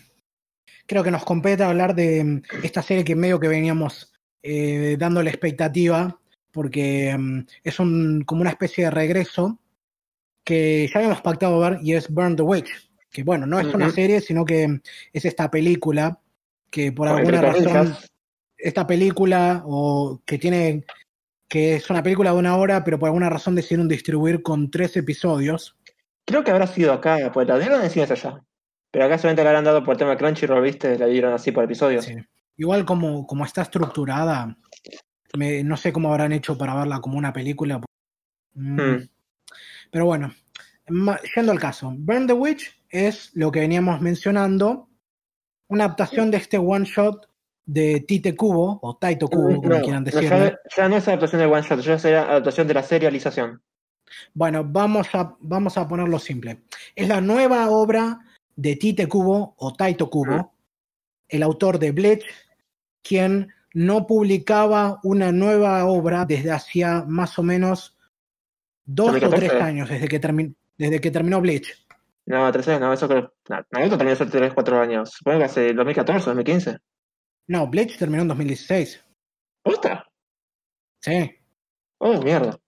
creo 0.87 1.05
que 1.05 1.11
nos 1.11 1.25
compete 1.25 1.65
hablar 1.65 1.95
de 1.95 2.25
mm, 2.25 2.43
esta 2.62 2.81
serie 2.81 3.05
que 3.05 3.15
medio 3.15 3.39
que 3.39 3.49
veníamos 3.49 4.12
eh, 4.51 4.97
dándole 4.99 5.29
expectativa, 5.29 6.19
porque 6.51 7.15
mm, 7.15 7.41
es 7.62 7.79
un, 7.79 8.23
como 8.25 8.41
una 8.41 8.49
especie 8.49 8.85
de 8.85 8.91
regreso 8.91 9.59
que 10.43 10.89
ya 10.91 11.01
habíamos 11.01 11.20
pactado 11.20 11.61
ver 11.61 11.81
y 11.83 11.93
es 11.93 12.09
Burn 12.09 12.35
the 12.35 12.43
Witch, 12.43 12.70
que 13.11 13.25
bueno, 13.25 13.45
no 13.45 13.61
es 13.61 13.66
una 13.75 13.91
serie, 13.91 14.23
sino 14.23 14.47
que 14.47 14.81
es 15.12 15.25
esta 15.27 15.51
película 15.51 16.19
que 16.70 16.93
por 16.93 17.09
alguna 17.09 17.43
razón 17.43 17.95
esta 18.57 18.87
película 18.87 19.62
o 19.66 20.23
que 20.25 20.39
tiene 20.39 20.85
que 21.47 21.75
es 21.75 21.91
una 21.91 22.03
película 22.03 22.33
de 22.33 22.39
una 22.39 22.57
hora, 22.57 22.83
pero 22.85 22.99
por 22.99 23.09
alguna 23.09 23.29
razón 23.29 23.55
decidieron 23.55 23.87
distribuir 23.87 24.43
con 24.43 24.70
tres 24.70 24.97
episodios. 24.97 25.77
Creo 26.25 26.43
que 26.43 26.53
habrá 26.53 26.66
sido 26.66 26.95
acá, 26.95 27.31
pues 27.35 27.47
la 27.47 27.59
dieron 27.59 27.83
en 27.83 27.91
cines 27.91 28.11
allá. 28.11 28.43
Pero 28.91 29.05
acá 29.05 29.19
solamente 29.19 29.45
la 29.45 29.51
habrán 29.51 29.65
dado 29.65 29.85
por 29.85 29.93
el 29.93 29.99
tema 29.99 30.12
de 30.12 30.16
Crunchyroll, 30.16 30.62
viste, 30.62 30.99
la 30.99 31.07
dieron 31.07 31.35
así 31.35 31.53
por 31.53 31.65
episodios. 31.65 32.07
Sí. 32.07 32.15
Igual 32.59 32.85
como, 32.85 33.26
como 33.26 33.44
está 33.44 33.62
estructurada, 33.62 34.56
me- 35.36 35.62
no 35.64 35.76
sé 35.76 35.93
cómo 35.93 36.10
habrán 36.10 36.32
hecho 36.32 36.59
para 36.59 36.74
verla 36.74 37.01
como 37.01 37.16
una 37.16 37.32
película. 37.32 37.80
Mm, 38.55 38.80
Hmm. 38.80 39.09
Pero 39.90 40.05
bueno, 40.05 40.35
yendo 41.35 41.52
al 41.52 41.59
caso, 41.60 41.93
Burn 41.97 42.26
the 42.26 42.32
Witch 42.35 42.74
es 42.90 43.30
lo 43.35 43.51
que 43.51 43.60
veníamos 43.60 44.01
mencionando, 44.01 44.89
una 45.70 45.85
adaptación 45.85 46.30
de 46.30 46.39
este 46.39 46.59
one 46.59 46.85
shot 46.85 47.26
de 47.64 48.01
Tite 48.01 48.35
Kubo, 48.35 48.78
o 48.82 48.97
Taito 48.97 49.28
Kubo, 49.28 49.56
como 49.56 49.68
No, 49.68 49.80
quieran 49.82 50.02
no, 50.05 50.10
decirle. 50.10 50.28
ya, 50.28 50.59
ya 50.76 50.89
no 50.89 50.97
es 50.97 51.06
adaptación 51.06 51.40
de 51.43 51.47
One 51.47 51.62
Shot, 51.62 51.80
ya 51.80 51.98
será 51.98 52.22
adaptación 52.30 52.66
de 52.66 52.74
la 52.74 52.82
serialización. 52.82 53.62
Bueno, 54.32 54.64
vamos 54.64 55.09
a, 55.14 55.36
vamos 55.40 55.76
a 55.76 55.86
ponerlo 55.86 56.18
simple. 56.18 56.62
Es 56.97 57.06
la 57.09 57.20
nueva 57.20 57.68
obra 57.68 58.20
de 58.56 58.76
Tite 58.76 59.06
Kubo 59.06 59.55
o 59.59 59.74
Taito 59.74 60.09
Kubo, 60.09 60.35
Mm. 60.36 60.48
el 61.28 61.43
autor 61.43 61.78
de 61.78 61.93
Bleach, 61.93 62.24
quien 63.03 63.53
no 63.75 64.07
publicaba 64.07 64.99
una 65.03 65.31
nueva 65.33 65.85
obra 65.87 66.25
desde 66.25 66.51
hacía 66.51 67.05
más 67.07 67.39
o 67.39 67.43
menos 67.43 67.97
dos 68.85 69.09
o 69.09 69.12
2014. 69.12 69.49
tres 69.49 69.62
años, 69.62 69.89
desde 69.89 70.09
que, 70.09 70.20
termi- 70.20 70.55
desde 70.77 71.01
que 71.01 71.11
terminó 71.11 71.41
Bleach. 71.41 71.87
No, 72.27 72.51
tres 72.53 72.69
años, 72.69 72.81
no, 72.81 72.93
eso 72.93 73.09
creo. 73.09 73.33
No, 73.49 73.57
Naruto 73.70 73.97
también 73.99 74.15
hace 74.15 74.27
3, 74.27 74.53
4 74.53 74.81
años. 74.81 75.11
Supongo 75.11 75.39
que 75.39 75.45
hace 75.45 75.73
2014, 75.73 76.27
2015. 76.27 76.79
No, 77.47 77.66
Bleach 77.69 77.97
terminó 77.99 78.23
en 78.23 78.29
2016. 78.29 79.03
¿Posta? 79.62 80.07
Sí. 81.01 81.31
Oh, 81.99 82.20
mierda. 82.23 82.59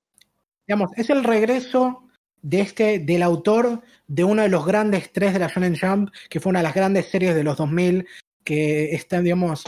Digamos, 0.67 0.91
es 0.97 1.11
el 1.11 1.25
regreso 1.25 2.09
de 2.43 2.61
este, 2.61 2.99
del 3.01 3.23
autor 3.23 3.83
de 4.07 4.25
uno 4.25 4.43
de 4.43 4.49
los 4.49 4.65
grandes 4.65 5.13
tres 5.13 5.35
de 5.35 5.39
la 5.41 5.49
Shonen 5.49 5.77
Jump, 5.79 6.11
que 6.31 6.41
fue 6.41 6.51
una 6.51 6.61
de 6.61 6.65
las 6.65 6.75
grandes 6.75 7.11
series 7.11 7.35
de 7.35 7.45
los 7.45 7.59
2000, 7.59 8.07
que 8.45 8.95
está, 8.95 9.21
digamos, 9.21 9.65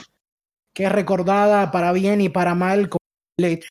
que 0.73 0.85
es 0.85 0.93
recordada 0.93 1.71
para 1.71 1.93
bien 1.93 2.21
y 2.21 2.29
para 2.29 2.55
mal 2.55 2.89
como 2.89 2.99
Bleach. 3.39 3.69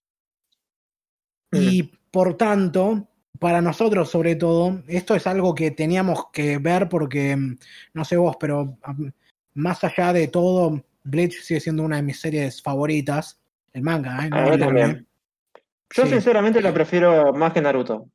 Y 1.51 1.83
por 2.11 2.37
tanto, 2.37 3.07
para 3.39 3.61
nosotros 3.61 4.09
sobre 4.09 4.35
todo, 4.35 4.83
esto 4.87 5.15
es 5.15 5.25
algo 5.27 5.55
que 5.55 5.71
teníamos 5.71 6.25
que 6.31 6.57
ver 6.59 6.87
porque, 6.89 7.35
mm, 7.35 7.57
no 7.93 8.05
sé 8.05 8.17
vos, 8.17 8.37
pero 8.39 8.77
más 9.53 9.83
allá 9.83 10.13
de 10.13 10.27
todo, 10.27 10.83
Bleach 11.03 11.41
sigue 11.41 11.59
siendo 11.59 11.83
una 11.83 11.97
de 11.97 12.03
mis 12.03 12.19
series 12.19 12.61
favoritas. 12.61 13.39
El 13.73 13.81
manga, 13.83 14.25
¿eh? 14.25 14.29
No 14.29 14.37
A 14.37 14.41
mí 14.41 14.47
el 14.47 14.63
anime. 14.63 14.65
también. 14.65 15.07
Yo 15.93 16.03
Sí. 16.03 16.09
sinceramente 16.09 16.61
la 16.61 16.73
prefiero 16.73 17.33
más 17.33 17.51
que 17.53 17.61
Naruto. 17.61 18.07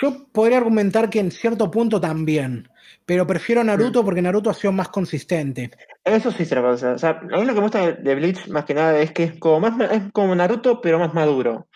Yo 0.00 0.26
podría 0.32 0.58
argumentar 0.58 1.10
que 1.10 1.20
en 1.20 1.30
cierto 1.30 1.70
punto 1.70 2.00
también, 2.00 2.68
pero 3.04 3.26
prefiero 3.26 3.62
Naruto 3.64 4.04
porque 4.04 4.22
Naruto 4.22 4.50
ha 4.50 4.54
sido 4.54 4.72
más 4.72 4.88
consistente. 4.88 5.70
Eso 6.04 6.30
sí 6.30 6.44
se 6.44 6.54
lo. 6.54 6.68
O 6.70 6.76
sea, 6.76 7.10
a 7.10 7.22
mí 7.22 7.44
lo 7.44 7.54
que 7.54 7.54
me 7.54 7.60
gusta 7.60 7.92
de- 7.92 8.14
Bleach 8.14 8.48
más 8.48 8.64
que 8.64 8.74
nada 8.74 8.98
es 9.00 9.12
que 9.12 9.24
es 9.24 9.38
como 9.38 9.60
más 9.60 9.90
es 9.90 10.02
como 10.12 10.34
Naruto, 10.34 10.80
pero 10.80 10.98
más 10.98 11.12
maduro. 11.14 11.68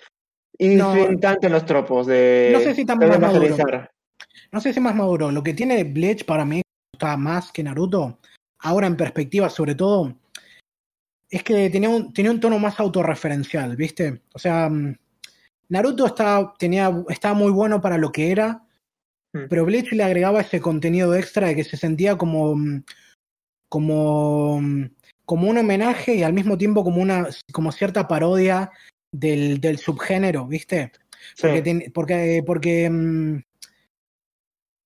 Y 0.58 0.74
No. 0.76 0.94
sin 0.94 1.20
tanto 1.20 1.46
en 1.46 1.52
los 1.52 1.66
tropos 1.66 2.06
de 2.06 2.50
No 2.52 2.60
sé 2.60 2.74
si 2.74 2.84
tan 2.84 2.98
más 2.98 3.20
maduro. 3.20 3.56
No 4.52 4.60
sé 4.60 4.72
si 4.72 4.80
más 4.80 4.94
maduro. 4.94 5.30
Lo 5.30 5.42
que 5.42 5.54
tiene 5.54 5.84
Bleach 5.84 6.24
para 6.24 6.44
mí 6.44 6.62
está 6.92 7.16
más 7.16 7.52
que 7.52 7.62
Naruto, 7.62 8.18
ahora 8.60 8.86
en 8.86 8.96
perspectiva 8.96 9.50
sobre 9.50 9.74
todo, 9.74 10.14
es 11.28 11.42
que 11.42 11.68
tenía 11.70 11.88
un, 11.90 12.12
tenía 12.12 12.30
un 12.30 12.40
tono 12.40 12.58
más 12.58 12.78
autorreferencial, 12.80 13.76
¿viste? 13.76 14.22
O 14.32 14.38
sea, 14.38 14.68
mm, 14.70 14.96
Naruto 15.68 16.06
estaba, 16.06 16.54
tenía, 16.58 16.90
estaba 17.08 17.34
muy 17.34 17.50
bueno 17.50 17.80
para 17.80 17.98
lo 17.98 18.12
que 18.12 18.30
era, 18.30 18.62
Mm. 19.36 19.48
pero 19.48 19.64
Bleach 19.64 19.92
le 19.92 20.02
agregaba 20.04 20.40
ese 20.40 20.60
contenido 20.60 21.14
extra 21.14 21.48
de 21.48 21.56
que 21.56 21.64
se 21.64 21.76
sentía 21.76 22.16
como, 22.16 22.54
mm, 22.56 22.82
como, 23.68 24.60
mm, 24.60 24.90
como 25.24 25.48
un 25.50 25.58
homenaje 25.58 26.14
y 26.14 26.22
al 26.22 26.32
mismo 26.32 26.56
tiempo 26.56 26.84
como 26.84 27.02
una 27.02 27.28
como 27.52 27.72
cierta 27.72 28.06
parodia 28.08 28.70
del, 29.12 29.60
del 29.60 29.78
subgénero, 29.78 30.46
¿viste? 30.46 30.92
Sí. 31.34 31.42
Porque, 31.42 31.62
ten- 31.62 31.92
porque, 31.92 32.42
porque 32.46 32.90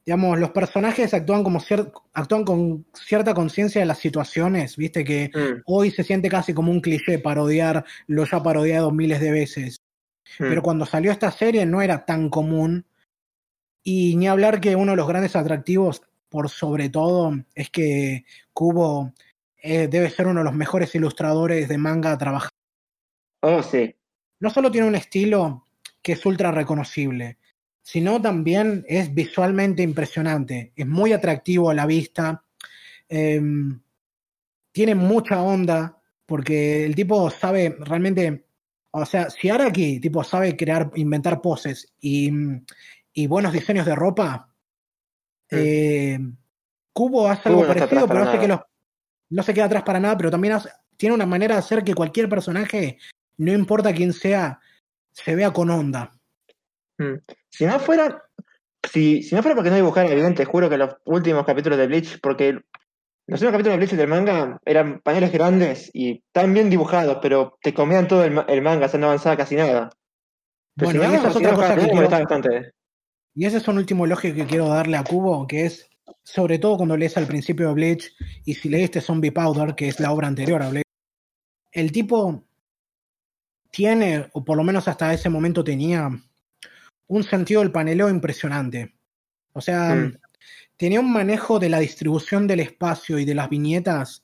digamos, 0.06 0.39
los 0.39 0.51
personajes 0.51 1.12
actúan 1.14 1.44
como 1.44 1.60
cier- 1.60 1.93
actúan 2.14 2.44
con 2.44 2.86
cierta 2.94 3.35
conciencia 3.35 3.81
de 3.81 3.86
las 3.86 3.98
situaciones, 3.98 4.77
viste 4.77 5.05
que 5.05 5.31
Mm, 5.35 5.62
hoy 5.66 5.90
se 5.90 6.02
siente 6.05 6.28
casi 6.28 6.55
como 6.55 6.72
un 6.72 6.81
cliché 6.81 7.18
parodiar 7.18 7.85
lo 8.06 8.24
ya 8.24 8.43
parodiado 8.43 8.90
miles 8.90 9.20
de 9.20 9.31
veces. 9.31 9.77
mm. 10.39 10.44
Pero 10.48 10.62
cuando 10.62 10.86
salió 10.86 11.12
esta 11.12 11.31
serie 11.31 11.66
no 11.66 11.82
era 11.82 12.05
tan 12.05 12.31
común. 12.31 12.85
Y 13.82 14.16
ni 14.16 14.28
hablar 14.28 14.61
que 14.61 14.77
uno 14.77 14.93
de 14.93 14.97
los 14.97 15.09
grandes 15.09 15.36
atractivos, 15.36 16.02
por 16.28 16.48
sobre 16.48 16.89
todo, 16.89 17.32
es 17.55 17.70
que 17.70 18.24
Kubo 18.52 19.12
eh, 19.57 19.89
debe 19.89 20.11
ser 20.11 20.27
uno 20.27 20.40
de 20.40 20.44
los 20.44 20.55
mejores 20.55 20.94
ilustradores 20.94 21.69
de 21.69 21.78
manga 21.78 22.16
trabajado. 22.19 22.51
Oh, 23.40 23.62
sí. 23.62 23.94
No 24.39 24.51
solo 24.51 24.70
tiene 24.70 24.86
un 24.86 24.94
estilo 24.94 25.66
que 26.02 26.12
es 26.12 26.27
ultra 26.27 26.51
reconocible, 26.51 27.39
sino 27.82 28.20
también 28.20 28.85
es 28.89 29.12
visualmente 29.12 29.82
impresionante. 29.82 30.73
Es 30.77 30.86
muy 30.86 31.12
atractivo 31.12 31.70
a 31.70 31.74
la 31.74 31.86
vista. 31.86 32.44
eh, 33.09 33.40
tiene 34.73 34.94
mucha 34.94 35.43
onda, 35.43 36.01
porque 36.27 36.85
el 36.85 36.94
tipo 36.94 37.31
sabe 37.31 37.77
realmente. 37.81 38.44
O 38.93 39.07
sea, 39.07 39.31
si 39.31 39.48
Araki 39.48 40.01
tipo 40.01 40.24
sabe 40.24 40.57
crear, 40.57 40.90
inventar 40.97 41.40
poses 41.40 41.93
y, 42.01 42.31
y 43.12 43.27
buenos 43.27 43.53
diseños 43.53 43.87
de 43.87 43.95
ropa, 43.95 44.51
Mm. 45.51 45.57
eh, 45.59 46.19
Cubo 46.93 47.28
hace 47.28 47.49
algo 47.49 47.66
parecido, 47.66 48.07
pero 48.07 48.23
hace 48.24 48.39
que 48.39 48.49
los, 48.49 48.61
no 49.31 49.43
se 49.43 49.55
queda 49.55 49.66
atrás 49.66 49.82
para 49.85 50.01
nada, 50.01 50.16
pero 50.16 50.31
también 50.31 50.59
tiene 50.97 51.15
una 51.15 51.27
manera 51.27 51.55
de 51.55 51.61
hacer 51.61 51.85
que 51.85 51.95
cualquier 51.95 52.28
personaje, 52.28 52.99
no 53.39 53.53
importa 53.53 53.95
quién 53.95 54.12
sea, 54.12 54.61
se 55.12 55.35
vea 55.35 55.53
con 55.53 55.70
onda. 55.70 56.12
Mm. 56.99 57.15
Si 57.49 57.65
no 57.65 57.78
fuera, 57.78 58.23
si, 58.91 59.23
si 59.23 59.35
no 59.35 59.43
fuera 59.43 59.55
porque 59.55 59.70
no 59.70 59.77
dibujara 59.77 60.12
bien, 60.15 60.35
te 60.35 60.45
juro 60.45 60.69
que 60.69 60.77
los 60.77 60.97
últimos 61.05 61.47
capítulos 61.47 61.78
de 61.78 61.87
Bleach, 61.87 62.20
porque 62.20 62.53
los 62.53 63.41
últimos 63.41 63.53
capítulos 63.53 63.74
de 63.74 63.77
Bleach 63.78 63.95
del 63.95 64.09
manga 64.09 64.61
eran 64.65 65.01
paneles 65.01 65.32
grandes 65.32 65.91
y 65.95 66.23
tan 66.32 66.53
bien 66.53 66.70
dibujados, 66.70 67.19
pero 67.23 67.57
te 67.62 67.73
comían 67.73 68.09
todo 68.09 68.24
el, 68.24 68.62
manga, 68.62 68.87
o 68.87 68.89
sea, 68.89 69.01
no 69.01 69.07
avanzaba 69.07 69.37
casi 69.37 69.55
nada. 69.57 69.91
bueno, 70.77 71.03
y 71.03 71.15
esa 71.15 71.28
es 71.28 71.37
otra 71.37 71.55
cosa 71.55 71.77
que 71.77 71.89
quiero... 71.89 72.09
bastante. 72.11 72.73
Y 73.41 73.47
ese 73.47 73.57
es 73.57 73.69
un 73.69 73.79
último 73.79 74.05
elogio 74.05 74.35
que 74.35 74.45
quiero 74.45 74.69
darle 74.69 74.99
a 74.99 75.03
Cubo, 75.03 75.47
que 75.47 75.65
es, 75.65 75.89
sobre 76.23 76.59
todo 76.59 76.77
cuando 76.77 76.95
lees 76.95 77.17
al 77.17 77.27
principio 77.27 77.69
de 77.69 77.73
Bleach, 77.73 78.15
y 78.45 78.53
si 78.53 78.69
leíste 78.69 79.01
Zombie 79.01 79.33
Powder, 79.33 79.75
que 79.75 79.89
es 79.89 79.99
la 79.99 80.12
obra 80.12 80.29
anterior 80.29 80.62
a 80.62 80.69
Bleach, 80.69 80.85
el 81.73 81.91
tipo 81.91 82.45
tiene, 83.71 84.29
o 84.35 84.45
por 84.45 84.59
lo 84.59 84.62
menos 84.62 84.89
hasta 84.89 85.15
ese 85.15 85.31
momento 85.31 85.65
tenía, 85.65 86.11
un 87.07 87.25
sentido 87.25 87.62
del 87.62 87.73
paneleo 87.73 88.11
impresionante. 88.11 88.95
O 89.55 89.62
sea, 89.62 89.95
mm. 89.95 90.19
tenía 90.77 91.01
un 91.01 91.11
manejo 91.11 91.59
de 91.59 91.71
la 91.71 91.79
distribución 91.79 92.47
del 92.47 92.61
espacio 92.61 93.19
y 93.19 93.25
de 93.25 93.37
las 93.37 93.49
viñetas 93.49 94.23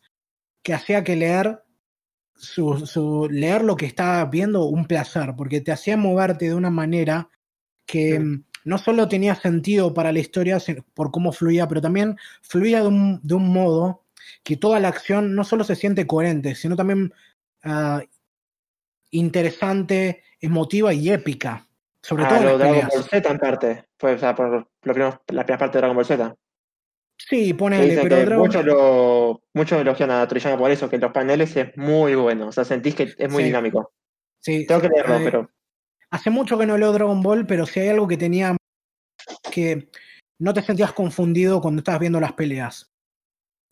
que 0.62 0.74
hacía 0.74 1.02
que 1.04 1.16
leer 1.16 1.62
su, 2.34 3.28
leer 3.30 3.64
lo 3.64 3.78
que 3.78 3.86
estaba 3.86 4.22
viendo 4.26 4.66
un 4.66 4.84
placer, 4.84 5.32
porque 5.38 5.62
te 5.62 5.72
hacía 5.72 5.96
moverte 5.96 6.44
de 6.48 6.54
una 6.54 6.68
manera 6.68 7.30
que 7.86 8.20
mm, 8.20 8.44
no 8.66 8.78
solo 8.78 9.06
tenía 9.06 9.36
sentido 9.36 9.94
para 9.94 10.12
la 10.12 10.18
historia 10.18 10.58
por 10.92 11.12
cómo 11.12 11.30
fluía, 11.30 11.68
pero 11.68 11.80
también 11.80 12.18
fluía 12.42 12.82
de 12.82 12.88
un, 12.88 13.20
de 13.22 13.34
un 13.34 13.48
modo 13.52 14.02
que 14.42 14.56
toda 14.56 14.80
la 14.80 14.88
acción 14.88 15.36
no 15.36 15.44
solo 15.44 15.62
se 15.62 15.76
siente 15.76 16.06
coherente, 16.06 16.56
sino 16.56 16.74
también 16.74 17.14
uh, 17.64 18.00
interesante, 19.12 20.24
emotiva 20.40 20.92
y 20.92 21.10
épica. 21.10 21.68
Sobre 22.02 22.24
ah, 22.24 22.28
todo 22.28 22.42
lo 22.42 22.58
Dragon 22.58 22.88
Ball 22.92 23.04
Z 23.04 23.30
en 23.30 23.38
parte. 23.38 23.84
Fue, 23.98 24.14
o 24.14 24.18
sea, 24.18 24.34
por 24.34 24.50
lo 24.50 24.68
primero, 24.80 25.22
la 25.28 25.44
primera 25.44 25.58
parte 25.58 25.78
de 25.78 25.80
Dragon 25.82 25.96
Ball 25.96 26.04
Z. 26.04 26.36
Sí, 27.18 27.54
ponele, 27.54 28.02
pero 28.02 28.16
Dragon... 28.16 28.38
muchos 28.38 28.64
lo, 28.64 29.42
mucho 29.54 29.80
elogian 29.80 30.10
a 30.10 30.26
Toriyama 30.26 30.58
por 30.58 30.72
eso, 30.72 30.90
que 30.90 30.98
los 30.98 31.12
paneles 31.12 31.56
es 31.56 31.76
muy 31.76 32.16
bueno. 32.16 32.48
O 32.48 32.52
sea, 32.52 32.64
sentís 32.64 32.96
que 32.96 33.14
es 33.16 33.30
muy 33.30 33.44
dinámico. 33.44 33.92
Sí. 34.40 34.66
Tengo 34.66 34.80
que 34.80 34.88
leerlo, 34.88 35.16
eh, 35.18 35.20
pero. 35.22 35.50
Hace 36.10 36.30
mucho 36.30 36.58
que 36.58 36.66
no 36.66 36.78
leo 36.78 36.92
Dragon 36.92 37.22
Ball, 37.22 37.46
pero 37.46 37.66
si 37.66 37.80
hay 37.80 37.88
algo 37.88 38.06
que 38.06 38.16
tenía 38.16 38.56
que 39.50 39.90
no 40.38 40.52
te 40.52 40.62
sentías 40.62 40.92
confundido 40.92 41.60
cuando 41.60 41.80
estabas 41.80 42.00
viendo 42.00 42.20
las 42.20 42.32
peleas. 42.34 42.92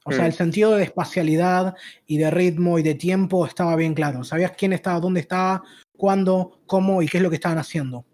O 0.06 0.12
sea, 0.12 0.24
mm. 0.24 0.26
el 0.26 0.32
sentido 0.32 0.76
de 0.76 0.84
espacialidad 0.84 1.74
y 2.06 2.18
de 2.18 2.30
ritmo 2.30 2.78
y 2.78 2.82
de 2.82 2.94
tiempo 2.94 3.46
estaba 3.46 3.74
bien 3.76 3.94
claro. 3.94 4.24
Sabías 4.24 4.52
quién 4.52 4.72
estaba, 4.72 5.00
dónde 5.00 5.20
estaba, 5.20 5.62
cuándo, 5.96 6.60
cómo 6.66 7.02
y 7.02 7.08
qué 7.08 7.18
es 7.18 7.22
lo 7.22 7.30
que 7.30 7.36
estaban 7.36 7.58
haciendo. 7.58 8.04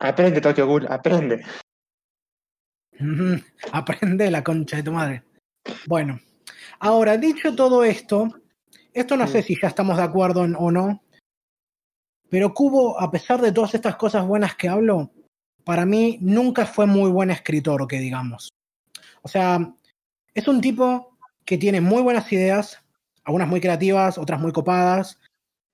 Aprende, 0.00 0.40
Tokyo 0.40 0.66
Ghoul, 0.66 0.86
aprende. 0.88 1.44
aprende 3.72 4.30
la 4.30 4.44
concha 4.44 4.76
de 4.76 4.82
tu 4.82 4.92
madre. 4.92 5.24
Bueno, 5.86 6.20
ahora, 6.78 7.16
dicho 7.16 7.54
todo 7.54 7.82
esto, 7.82 8.28
esto 8.92 9.16
no 9.16 9.26
sé 9.26 9.42
si 9.42 9.56
ya 9.60 9.68
estamos 9.68 9.96
de 9.96 10.04
acuerdo 10.04 10.42
o 10.42 10.70
no, 10.70 11.02
pero 12.30 12.54
Kubo, 12.54 13.00
a 13.00 13.10
pesar 13.10 13.40
de 13.40 13.52
todas 13.52 13.74
estas 13.74 13.96
cosas 13.96 14.26
buenas 14.26 14.54
que 14.56 14.68
hablo, 14.68 15.10
para 15.64 15.86
mí 15.86 16.18
nunca 16.20 16.66
fue 16.66 16.86
muy 16.86 17.10
buen 17.10 17.30
escritor, 17.30 17.86
que 17.86 17.98
digamos. 17.98 18.50
O 19.22 19.28
sea, 19.28 19.74
es 20.34 20.48
un 20.48 20.60
tipo 20.60 21.16
que 21.44 21.58
tiene 21.58 21.80
muy 21.80 22.02
buenas 22.02 22.32
ideas, 22.32 22.78
algunas 23.24 23.48
muy 23.48 23.60
creativas, 23.60 24.18
otras 24.18 24.40
muy 24.40 24.52
copadas, 24.52 25.18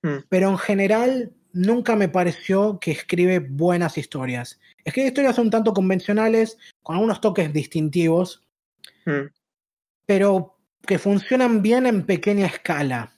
mm. 0.03 0.25
pero 0.29 0.49
en 0.49 0.57
general 0.57 1.33
nunca 1.55 1.95
me 1.95 2.09
pareció 2.09 2.79
que 2.79 2.91
escribe 2.91 3.39
buenas 3.39 3.97
historias. 3.97 4.59
Escribe 4.83 5.07
historias 5.07 5.39
un 5.39 5.49
tanto 5.49 5.73
convencionales, 5.73 6.57
con 6.83 6.95
algunos 6.95 7.21
toques 7.21 7.51
distintivos, 7.53 8.43
hmm. 9.05 9.31
pero 10.05 10.57
que 10.85 10.99
funcionan 10.99 11.61
bien 11.61 11.87
en 11.87 12.05
pequeña 12.05 12.45
escala. 12.45 13.14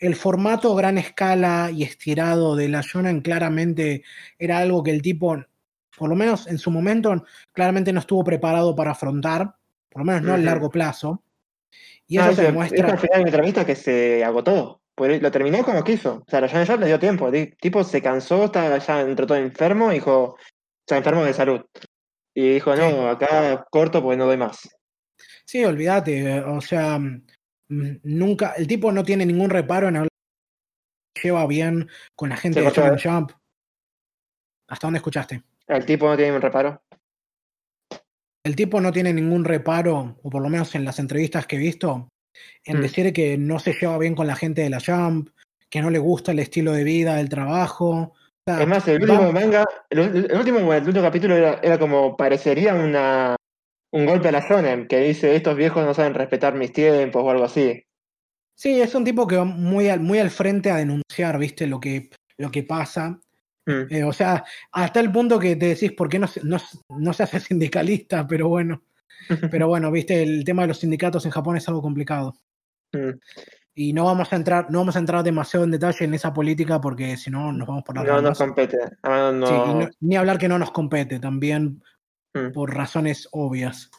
El 0.00 0.16
formato 0.16 0.74
gran 0.74 0.98
escala 0.98 1.70
y 1.70 1.82
estirado 1.82 2.56
de 2.56 2.68
la 2.68 2.80
Shonen 2.80 3.20
claramente 3.20 4.02
era 4.38 4.58
algo 4.58 4.82
que 4.82 4.90
el 4.90 5.02
tipo, 5.02 5.36
por 5.96 6.08
lo 6.08 6.16
menos 6.16 6.46
en 6.46 6.58
su 6.58 6.70
momento, 6.70 7.24
claramente 7.52 7.92
no 7.92 8.00
estuvo 8.00 8.24
preparado 8.24 8.74
para 8.74 8.92
afrontar, 8.92 9.54
por 9.90 10.00
lo 10.00 10.06
menos 10.06 10.22
no 10.22 10.32
a 10.32 10.38
largo 10.38 10.70
plazo. 10.70 11.22
Y 12.06 12.18
eso 12.18 12.32
se 12.32 12.44
demuestra. 12.44 12.94
Es 12.94 13.00
final 13.00 13.22
de 13.22 13.30
entrevista 13.30 13.64
que 13.64 13.76
se 13.76 14.24
agotó. 14.24 14.80
Pues 14.94 15.22
lo 15.22 15.30
terminó 15.30 15.62
como 15.64 15.84
quiso. 15.84 16.24
O 16.26 16.30
sea, 16.30 16.40
la 16.40 16.46
Shonen 16.46 16.80
le 16.80 16.86
dio 16.86 16.98
tiempo. 16.98 17.28
El 17.28 17.56
tipo 17.56 17.84
se 17.84 18.02
cansó, 18.02 18.46
estaba 18.46 18.78
ya 18.78 19.02
entre 19.02 19.26
todo 19.26 19.38
enfermo, 19.38 19.90
dijo, 19.90 20.24
o 20.24 20.36
sea, 20.86 20.98
enfermo 20.98 21.24
de 21.24 21.34
salud. 21.34 21.60
Y 22.34 22.54
dijo, 22.54 22.74
no, 22.74 23.08
acá 23.08 23.66
corto 23.70 24.02
porque 24.02 24.16
no 24.16 24.26
doy 24.26 24.38
más. 24.38 24.68
Sí, 25.44 25.64
olvídate. 25.64 26.40
O 26.40 26.60
sea, 26.60 26.98
nunca, 27.70 28.54
el 28.56 28.66
tipo 28.66 28.92
no 28.92 29.02
tiene 29.04 29.24
ningún 29.24 29.50
reparo 29.50 29.88
en 29.88 29.96
hablar. 29.96 30.10
Lleva 31.22 31.46
bien 31.46 31.88
con 32.16 32.30
la 32.30 32.36
gente 32.36 32.60
de 32.60 32.70
Shonen 32.70 32.98
Jump. 32.98 33.32
¿Hasta 34.68 34.86
dónde 34.86 34.98
escuchaste? 34.98 35.42
El 35.66 35.84
tipo 35.84 36.08
no 36.08 36.16
tiene 36.16 36.30
ningún 36.30 36.42
reparo. 36.42 36.82
El 38.44 38.56
tipo 38.56 38.80
no 38.80 38.90
tiene 38.90 39.12
ningún 39.12 39.44
reparo, 39.44 40.18
o 40.22 40.30
por 40.30 40.42
lo 40.42 40.48
menos 40.48 40.74
en 40.74 40.84
las 40.84 40.98
entrevistas 40.98 41.46
que 41.46 41.56
he 41.56 41.58
visto, 41.58 42.08
en 42.64 42.78
mm. 42.78 42.80
decir 42.80 43.12
que 43.12 43.36
no 43.36 43.58
se 43.58 43.74
lleva 43.74 43.98
bien 43.98 44.14
con 44.14 44.26
la 44.26 44.36
gente 44.36 44.62
de 44.62 44.70
la 44.70 44.80
Jump, 44.80 45.28
que 45.68 45.82
no 45.82 45.90
le 45.90 45.98
gusta 45.98 46.32
el 46.32 46.38
estilo 46.38 46.72
de 46.72 46.84
vida, 46.84 47.20
el 47.20 47.28
trabajo. 47.28 48.14
es 48.46 48.66
más, 48.66 48.88
el 48.88 49.02
último 49.02 49.32
manga, 49.32 49.64
el, 49.90 50.00
último, 50.34 50.72
el 50.72 50.86
último 50.86 51.02
capítulo 51.02 51.36
era, 51.36 51.78
como 51.78 52.16
parecería 52.16 52.74
una, 52.74 53.36
un 53.92 54.06
golpe 54.06 54.28
a 54.28 54.32
la 54.32 54.46
zona, 54.46 54.86
que 54.86 55.00
dice 55.00 55.34
estos 55.34 55.56
viejos 55.56 55.84
no 55.84 55.94
saben 55.94 56.14
respetar 56.14 56.54
mis 56.54 56.72
tiempos 56.72 57.22
o 57.22 57.30
algo 57.30 57.44
así. 57.44 57.84
Sí, 58.54 58.80
es 58.80 58.94
un 58.94 59.04
tipo 59.04 59.26
que 59.26 59.36
va 59.36 59.44
muy 59.44 59.88
al, 59.88 60.00
muy 60.00 60.18
al 60.18 60.30
frente 60.30 60.70
a 60.70 60.76
denunciar, 60.76 61.38
viste, 61.38 61.66
lo 61.66 61.80
que, 61.80 62.10
lo 62.36 62.50
que 62.50 62.62
pasa. 62.62 63.18
Mm. 63.66 63.82
Eh, 63.90 64.04
o 64.04 64.12
sea, 64.12 64.44
hasta 64.72 65.00
el 65.00 65.10
punto 65.10 65.38
que 65.38 65.56
te 65.56 65.66
decís, 65.66 65.92
¿por 65.92 66.08
qué 66.08 66.18
no, 66.18 66.28
no, 66.42 66.58
no 66.90 67.12
se 67.12 67.22
hace 67.22 67.40
sindicalista? 67.40 68.26
Pero 68.26 68.48
bueno. 68.48 68.82
Pero 69.50 69.68
bueno, 69.68 69.90
viste, 69.90 70.22
el 70.22 70.44
tema 70.44 70.62
de 70.62 70.68
los 70.68 70.78
sindicatos 70.78 71.24
en 71.24 71.30
Japón 71.30 71.56
es 71.56 71.68
algo 71.68 71.82
complicado. 71.82 72.34
Mm. 72.92 73.18
Y 73.74 73.92
no 73.92 74.04
vamos 74.04 74.32
a 74.32 74.36
entrar, 74.36 74.70
no 74.70 74.80
vamos 74.80 74.96
a 74.96 74.98
entrar 74.98 75.22
demasiado 75.22 75.64
en 75.64 75.70
detalle 75.70 76.04
en 76.04 76.14
esa 76.14 76.34
política 76.34 76.80
porque 76.80 77.16
si 77.16 77.30
no 77.30 77.52
nos 77.52 77.66
vamos 77.66 77.84
por 77.84 77.96
la 77.96 78.02
No 78.02 78.20
nos 78.20 78.38
compete. 78.38 78.76
Ah, 79.02 79.32
ni 80.00 80.16
hablar 80.16 80.38
que 80.38 80.48
no 80.48 80.58
nos 80.58 80.70
compete, 80.70 81.18
también 81.18 81.82
mm. 82.34 82.52
por 82.52 82.74
razones 82.74 83.28
obvias. 83.32 83.90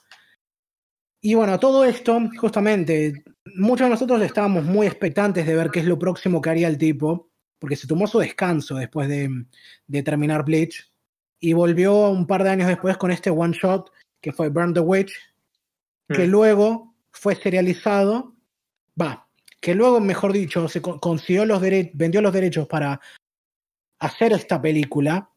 Y 1.21 1.35
bueno, 1.35 1.59
todo 1.59 1.85
esto, 1.85 2.19
justamente, 2.37 3.23
muchos 3.55 3.85
de 3.85 3.91
nosotros 3.91 4.21
estábamos 4.21 4.63
muy 4.63 4.87
expectantes 4.87 5.45
de 5.45 5.55
ver 5.55 5.69
qué 5.69 5.79
es 5.79 5.85
lo 5.85 5.99
próximo 5.99 6.41
que 6.41 6.49
haría 6.49 6.67
el 6.67 6.77
tipo, 6.77 7.29
porque 7.59 7.75
se 7.75 7.87
tomó 7.87 8.07
su 8.07 8.19
descanso 8.19 8.75
después 8.75 9.07
de, 9.07 9.29
de 9.85 10.03
terminar 10.03 10.43
Bleach 10.43 10.91
y 11.39 11.53
volvió 11.53 12.09
un 12.09 12.25
par 12.25 12.43
de 12.43 12.49
años 12.49 12.67
después 12.67 12.97
con 12.97 13.11
este 13.11 13.29
one 13.29 13.53
shot 13.53 13.91
que 14.21 14.31
fue 14.31 14.49
Burn 14.49 14.73
the 14.73 14.79
Witch, 14.79 15.13
que 16.07 16.27
mm. 16.27 16.29
luego 16.29 16.95
fue 17.11 17.35
serializado, 17.35 18.35
va, 18.99 19.27
que 19.59 19.75
luego, 19.75 19.99
mejor 19.99 20.31
dicho, 20.33 20.67
se 20.67 20.81
consiguió 20.81 21.45
los 21.45 21.61
vendió 21.93 22.21
los 22.21 22.33
derechos 22.33 22.67
para 22.67 22.99
hacer 23.99 24.33
esta 24.33 24.61
película 24.61 25.29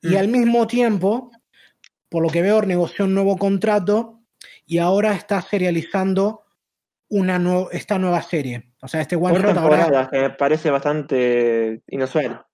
y 0.00 0.10
mm. 0.10 0.16
al 0.16 0.28
mismo 0.28 0.66
tiempo, 0.66 1.30
por 2.08 2.22
lo 2.22 2.28
que 2.28 2.42
veo, 2.42 2.62
negoció 2.62 3.04
un 3.04 3.14
nuevo 3.14 3.36
contrato 3.36 4.20
y 4.66 4.78
ahora 4.78 5.14
está 5.14 5.40
serializando 5.42 6.44
una 7.08 7.40
esta 7.72 7.98
nueva 7.98 8.22
serie. 8.22 8.70
O 8.82 8.88
sea, 8.88 9.00
este 9.00 9.16
One 9.16 9.38
Shot 9.38 9.56
ahora... 9.56 10.08
que 10.10 10.20
me 10.20 10.30
parece 10.30 10.70
bastante 10.70 11.82
inusual. 11.88 12.44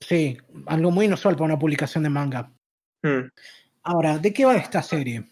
Sí, 0.00 0.36
algo 0.66 0.90
muy 0.90 1.06
inusual 1.06 1.34
para 1.34 1.46
una 1.46 1.58
publicación 1.58 2.02
de 2.02 2.10
manga. 2.10 2.52
Mm. 3.02 3.28
Ahora, 3.84 4.18
¿de 4.18 4.32
qué 4.32 4.44
va 4.44 4.56
esta 4.56 4.82
serie? 4.82 5.24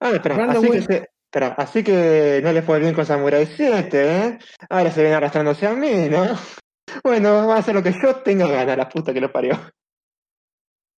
Ah, 0.00 0.10
espera, 0.10 0.50
así 0.50 0.86
que, 0.86 1.08
así 1.56 1.82
que 1.82 2.40
no 2.42 2.52
le 2.52 2.62
fue 2.62 2.78
bien 2.78 2.94
con 2.94 3.06
Samurai 3.06 3.46
7, 3.46 4.26
¿eh? 4.26 4.38
Ahora 4.68 4.90
se 4.90 5.00
viene 5.00 5.16
arrastrándose 5.16 5.66
a 5.66 5.74
mí, 5.74 6.08
¿no? 6.08 6.24
Bueno, 7.02 7.48
va 7.48 7.56
a 7.56 7.58
hacer 7.58 7.74
lo 7.74 7.82
que 7.82 7.92
yo 8.00 8.14
tenga 8.16 8.46
ganas, 8.46 8.78
la 8.78 8.88
puta 8.88 9.12
que 9.12 9.20
lo 9.20 9.32
parió. 9.32 9.58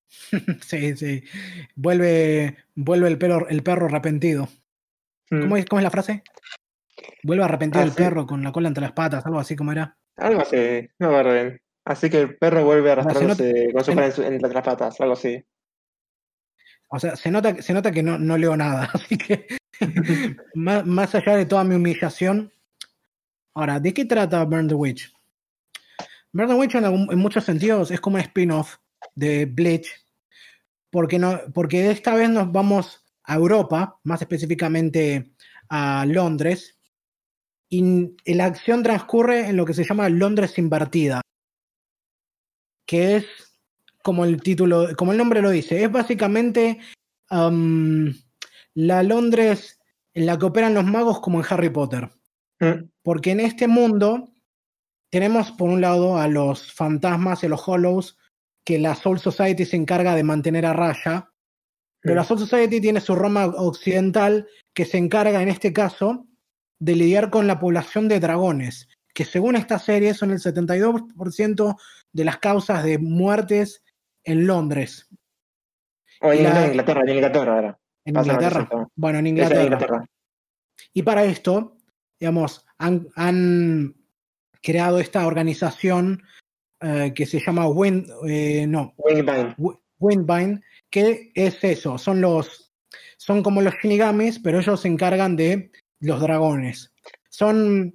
sí, 0.62 0.96
sí. 0.96 1.22
Vuelve, 1.76 2.56
vuelve 2.74 3.08
el, 3.08 3.18
perro, 3.18 3.48
el 3.48 3.62
perro 3.62 3.86
arrepentido. 3.86 4.48
Mm. 5.30 5.40
¿Cómo, 5.42 5.56
es, 5.56 5.66
¿Cómo 5.66 5.80
es 5.80 5.84
la 5.84 5.90
frase? 5.90 6.22
Vuelve 7.22 7.44
arrepentido 7.44 7.84
el 7.84 7.92
perro 7.92 8.26
con 8.26 8.42
la 8.42 8.52
cola 8.52 8.68
entre 8.68 8.82
las 8.82 8.92
patas, 8.92 9.24
algo 9.26 9.38
así 9.38 9.54
como 9.56 9.72
era. 9.72 9.96
Algo 10.16 10.40
así, 10.40 10.88
no 10.98 11.12
me 11.12 11.22
bien. 11.22 11.60
Así 11.84 12.10
que 12.10 12.20
el 12.20 12.36
perro 12.36 12.64
vuelve 12.64 12.90
arrastrándose 12.90 13.72
con 13.72 13.84
su 13.84 13.92
cola 13.92 14.06
entre 14.06 14.52
las 14.52 14.64
patas, 14.64 15.00
algo 15.00 15.14
así. 15.14 15.42
O 16.88 16.98
sea, 16.98 17.16
se 17.16 17.30
nota, 17.30 17.60
se 17.62 17.72
nota 17.72 17.92
que 17.92 18.02
no, 18.02 18.18
no 18.18 18.36
leo 18.36 18.56
nada, 18.56 18.90
así 18.94 19.16
que 19.16 19.46
más, 20.54 20.84
más 20.86 21.14
allá 21.14 21.36
de 21.36 21.46
toda 21.46 21.64
mi 21.64 21.74
humillación. 21.76 22.52
Ahora, 23.54 23.80
¿de 23.80 23.92
qué 23.92 24.04
trata 24.04 24.44
Burn 24.44 24.68
the 24.68 24.74
Witch? 24.74 25.12
Burn 26.32 26.48
the 26.48 26.54
Witch 26.54 26.74
en, 26.74 26.84
algún- 26.84 27.12
en 27.12 27.18
muchos 27.18 27.44
sentidos 27.44 27.90
es 27.90 28.00
como 28.00 28.16
un 28.16 28.22
spin-off 28.22 28.76
de 29.18 29.46
Bleach, 29.46 29.88
porque, 30.90 31.18
no, 31.18 31.40
porque 31.52 31.90
esta 31.90 32.14
vez 32.14 32.30
nos 32.30 32.50
vamos 32.52 33.04
a 33.24 33.34
Europa, 33.34 33.98
más 34.04 34.22
específicamente 34.22 35.32
a 35.68 36.06
Londres, 36.06 36.78
y 37.68 38.14
la 38.24 38.46
acción 38.46 38.82
transcurre 38.82 39.48
en 39.48 39.56
lo 39.56 39.66
que 39.66 39.74
se 39.74 39.84
llama 39.84 40.08
Londres 40.08 40.56
invertida, 40.58 41.20
que 42.86 43.16
es 43.16 43.26
como 44.02 44.24
el 44.24 44.40
título, 44.40 44.96
como 44.96 45.12
el 45.12 45.18
nombre 45.18 45.42
lo 45.42 45.50
dice, 45.50 45.82
es 45.82 45.92
básicamente 45.92 46.78
am, 47.28 48.14
la 48.74 49.02
Londres 49.02 49.78
en 50.14 50.24
la 50.24 50.38
que 50.38 50.46
operan 50.46 50.74
los 50.74 50.84
magos 50.84 51.20
como 51.20 51.38
en 51.38 51.46
Harry 51.50 51.68
Potter. 51.68 52.08
Mm, 52.60 52.88
Porque 53.02 53.32
en 53.32 53.40
este 53.40 53.68
mundo 53.68 54.32
tenemos 55.10 55.50
por 55.52 55.68
un 55.68 55.80
lado 55.80 56.18
a 56.18 56.28
los 56.28 56.72
fantasmas 56.72 57.44
y 57.44 57.48
los 57.48 57.62
hollows 57.66 58.16
que 58.64 58.78
la 58.78 58.94
Soul 58.94 59.18
Society 59.18 59.64
se 59.64 59.76
encarga 59.76 60.14
de 60.14 60.22
mantener 60.24 60.66
a 60.66 60.72
raya, 60.72 61.30
pero 62.00 62.16
la. 62.16 62.24
Soul 62.24 62.38
Society 62.40 62.80
tiene 62.80 63.00
su 63.00 63.14
Roma 63.14 63.46
occidental 63.46 64.46
que 64.74 64.84
se 64.84 64.98
encarga 64.98 65.42
en 65.42 65.48
este 65.48 65.72
caso 65.72 66.26
de 66.78 66.94
lidiar 66.94 67.30
con 67.30 67.46
la 67.46 67.58
población 67.58 68.08
de 68.08 68.20
dragones, 68.20 68.88
que 69.14 69.24
según 69.24 69.56
esta 69.56 69.78
serie 69.78 70.14
son 70.14 70.30
el 70.30 70.38
72% 70.38 71.76
de 72.12 72.24
las 72.24 72.38
causas 72.38 72.84
de 72.84 72.98
muertes 72.98 73.82
en 74.24 74.46
Londres. 74.46 75.08
O 76.20 76.32
en 76.32 76.44
La- 76.44 76.66
Inglaterra, 76.68 77.02
en 77.02 77.08
Inglaterra 77.08 77.54
ahora. 77.54 77.78
En 78.04 78.16
Inglaterra. 78.16 78.68
Bueno, 78.94 79.18
en 79.18 79.26
en 79.26 79.36
Inglaterra. 79.36 79.62
Inglaterra. 79.64 80.04
Y 80.92 81.02
para 81.02 81.24
esto, 81.24 81.76
digamos, 82.20 82.64
han, 82.78 83.08
han 83.16 83.94
creado 84.62 84.98
esta 85.00 85.26
organización 85.26 86.22
eh, 86.80 87.12
que 87.14 87.26
se 87.26 87.40
llama 87.40 87.68
Wind, 87.68 88.08
eh, 88.28 88.66
no, 88.66 88.94
Windbind, 89.98 90.62
que 90.90 91.32
es 91.34 91.62
eso, 91.62 91.98
son 91.98 92.20
los, 92.20 92.72
son 93.16 93.42
como 93.42 93.60
los 93.62 93.74
shinigamis, 93.82 94.38
pero 94.38 94.60
ellos 94.60 94.80
se 94.80 94.88
encargan 94.88 95.34
de 95.34 95.72
los 96.00 96.20
dragones. 96.20 96.92
Son, 97.30 97.92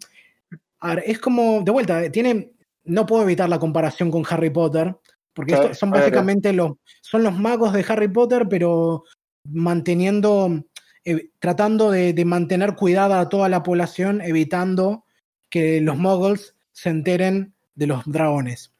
es 1.05 1.19
como, 1.19 1.61
de 1.61 1.71
vuelta, 1.71 2.11
tiene, 2.11 2.51
no 2.83 3.05
puedo 3.05 3.23
evitar 3.23 3.47
la 3.47 3.59
comparación 3.59 4.11
con 4.11 4.25
Harry 4.29 4.49
Potter, 4.49 4.95
porque 5.33 5.53
Claro, 5.53 5.73
son 5.73 5.89
básicamente 5.89 6.51
los, 6.51 6.73
son 7.01 7.23
los 7.23 7.39
magos 7.39 7.71
de 7.71 7.85
Harry 7.87 8.09
Potter, 8.09 8.47
pero 8.49 9.05
manteniendo, 9.45 10.61
eh, 11.05 11.29
tratando 11.39 11.89
de, 11.89 12.11
de 12.11 12.25
mantener 12.25 12.75
cuidada 12.75 13.21
a 13.21 13.29
toda 13.29 13.47
la 13.47 13.63
población, 13.63 14.21
evitando 14.21 15.05
que 15.49 15.79
los 15.79 15.97
muggles 15.97 16.55
se 16.73 16.89
enteren 16.89 17.53
de 17.75 17.87
los 17.87 18.03
dragones. 18.05 18.72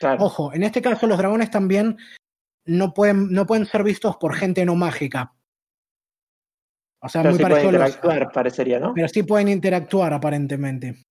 Claro. 0.00 0.24
Ojo, 0.24 0.52
en 0.54 0.62
este 0.64 0.80
caso 0.82 1.06
los 1.06 1.18
dragones 1.18 1.50
también 1.50 1.96
no 2.66 2.92
pueden, 2.94 3.30
no 3.30 3.46
pueden 3.46 3.66
ser 3.66 3.84
vistos 3.84 4.16
por 4.16 4.34
gente 4.34 4.64
no 4.64 4.74
mágica. 4.74 5.34
O 7.02 7.08
sea, 7.08 7.22
Pero 7.22 7.34
muy 7.34 7.38
sí 7.38 7.42
parecido 7.42 7.68
a 7.68 7.72
los- 7.72 7.80
interactuar, 7.88 8.32
parecería, 8.32 8.80
¿no? 8.80 8.94
pero 8.94 9.08
sí 9.08 9.22
pueden 9.22 9.48
interactuar 9.48 10.12
aparentemente. 10.14 11.04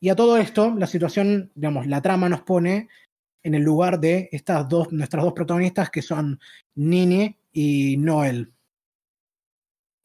Y 0.00 0.10
a 0.10 0.14
todo 0.16 0.36
esto, 0.36 0.74
la 0.76 0.86
situación, 0.86 1.50
digamos, 1.54 1.86
la 1.86 2.00
trama 2.02 2.28
nos 2.28 2.42
pone 2.42 2.88
en 3.42 3.54
el 3.54 3.62
lugar 3.62 3.98
de 3.98 4.28
estas 4.30 4.68
dos, 4.68 4.92
nuestras 4.92 5.24
dos 5.24 5.32
protagonistas 5.32 5.90
que 5.90 6.02
son 6.02 6.38
Nini 6.76 7.34
y 7.52 7.96
Noel. 7.96 8.52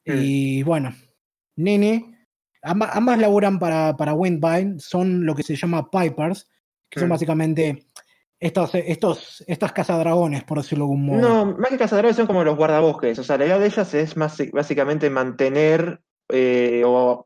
Mm. 0.06 0.12
Y 0.16 0.64
bueno, 0.64 0.94
Nini, 1.58 2.16
amba- 2.62 2.92
ambas 2.94 3.18
laburan 3.20 3.60
para, 3.60 3.96
para 3.98 4.14
Windbind, 4.14 4.80
son 4.80 5.26
lo 5.26 5.36
que 5.36 5.44
se 5.44 5.56
llama 5.56 5.90
Pipers, 5.90 6.50
que 6.90 7.00
son 7.00 7.10
Mm. 7.10 7.12
básicamente 7.12 7.88
estos, 8.46 8.76
estos, 8.76 9.44
estas 9.48 9.72
cazadragones, 9.72 10.44
por 10.44 10.58
decirlo 10.58 10.86
de 10.86 10.92
algún 10.92 11.06
modo. 11.06 11.22
No, 11.22 11.58
más 11.58 11.70
que 11.70 11.78
cazadores 11.78 12.16
son 12.16 12.28
como 12.28 12.44
los 12.44 12.56
guardabosques. 12.58 13.18
O 13.20 13.24
sea, 13.24 13.38
la 13.38 13.46
idea 13.46 13.60
de 13.60 13.66
ellas 13.68 13.94
es 13.94 14.18
más 14.18 14.38
básicamente 14.52 15.10
mantener 15.10 16.02
eh, 16.30 16.84
o 16.86 17.26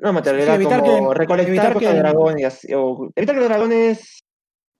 no 0.00 0.12
mantener, 0.12 0.44
Sí, 0.46 0.50
evitar 0.52 0.80
como 0.80 1.10
que- 1.12 1.18
recolectar 1.18 1.48
evitar 1.50 1.72
cosas 1.74 1.88
que- 1.88 1.94
de 1.94 1.98
dragones 2.00 2.66
o 2.74 3.10
evitar 3.14 3.34
que 3.34 3.40
los 3.40 3.48
dragones 3.48 4.18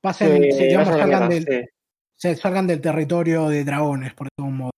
Pasen, 0.01 0.43
se 0.43 0.53
sí, 0.53 0.65
digamos, 0.65 0.89
salgan 0.89 1.09
guerra, 1.11 1.29
del, 1.29 1.45
sí. 1.45 1.69
se 2.15 2.37
salgan 2.37 2.67
del 2.67 2.81
territorio 2.81 3.49
de 3.49 3.65
dragones, 3.65 4.15
por 4.15 4.29
algún 4.39 4.57
modo. 4.57 4.71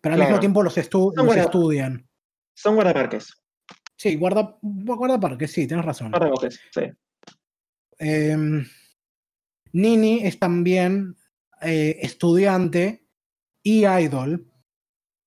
Pero 0.00 0.14
al 0.14 0.18
Claro. 0.18 0.30
mismo 0.30 0.40
tiempo 0.40 0.62
los, 0.62 0.76
estu- 0.78 1.12
estudian. 1.36 2.08
Son 2.56 2.74
guardaparques, 2.74 3.32
Sí, 3.96 4.16
guarda, 4.16 4.56
guardaparques, 4.62 5.52
sí, 5.52 5.66
tienes 5.66 5.84
razón. 5.86 6.10
guardabosques, 6.10 6.60
sí. 6.72 6.82
Em, 7.98 8.64
Nini 9.74 10.20
es 10.24 10.38
también 10.38 11.16
eh, 11.60 11.98
estudiante 12.00 13.04
y 13.62 13.84
idol. 13.86 14.50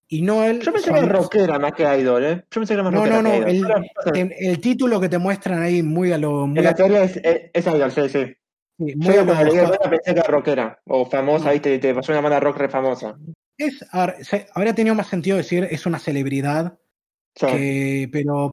Y 0.10 0.22
Noel. 0.22 0.62
Yo 0.62 0.72
pensé 0.72 0.90
que 0.92 0.98
era 1.00 1.08
rockera 1.10 1.60
más 1.60 1.74
que 1.74 1.84
idol, 1.84 2.24
¿eh? 2.24 2.36
Yo 2.50 2.62
pensé 2.62 2.68
que 2.74 2.80
era 2.80 2.84
más 2.84 2.94
No, 2.94 3.00
rockera 3.00 3.22
no, 3.22 3.40
no. 3.40 3.46
que 4.14 4.22
El, 4.22 4.30
te- 4.30 4.58
título 4.58 5.02
que 5.02 5.10
te 5.10 5.18
muestran 5.18 5.62
ahí 5.62 5.84
muy 5.84 6.14
a 6.14 6.18
lo. 6.18 6.48
Muy 6.48 6.60
en 6.60 6.64
la 6.64 6.74
teoría 6.74 7.04
es, 7.04 7.18
es, 7.18 7.52
es 7.54 7.68
idol, 7.68 7.92
sí, 7.92 8.02
sí. 8.08 8.26
sí, 8.80 8.94
Yo 8.96 8.98
muy 8.98 9.16
a 9.18 9.24
lo- 9.24 9.34
cuando 9.34 9.54
leí 9.54 9.68
pensé 9.90 10.14
que 10.14 10.20
era 10.20 10.24
rockera, 10.24 10.80
o 10.86 11.06
famosa, 11.06 11.48
No. 11.48 11.52
viste, 11.52 11.78
te 11.80 11.94
pasó 11.94 12.14
una 12.14 12.22
banda 12.22 12.40
rock 12.40 12.56
re 12.58 12.70
famosa. 12.70 13.18
es, 13.58 13.86
a 13.92 14.06
ver, 14.06 14.24
se- 14.26 14.48
habría 14.54 14.74
tenido 14.74 14.96
más 14.96 15.08
sentido 15.08 15.36
decir 15.36 15.68
es 15.70 15.86
una 15.86 16.00
celebridad. 16.00 16.80
Sí. 17.36 17.46
Que, 17.48 18.10
pero 18.12 18.52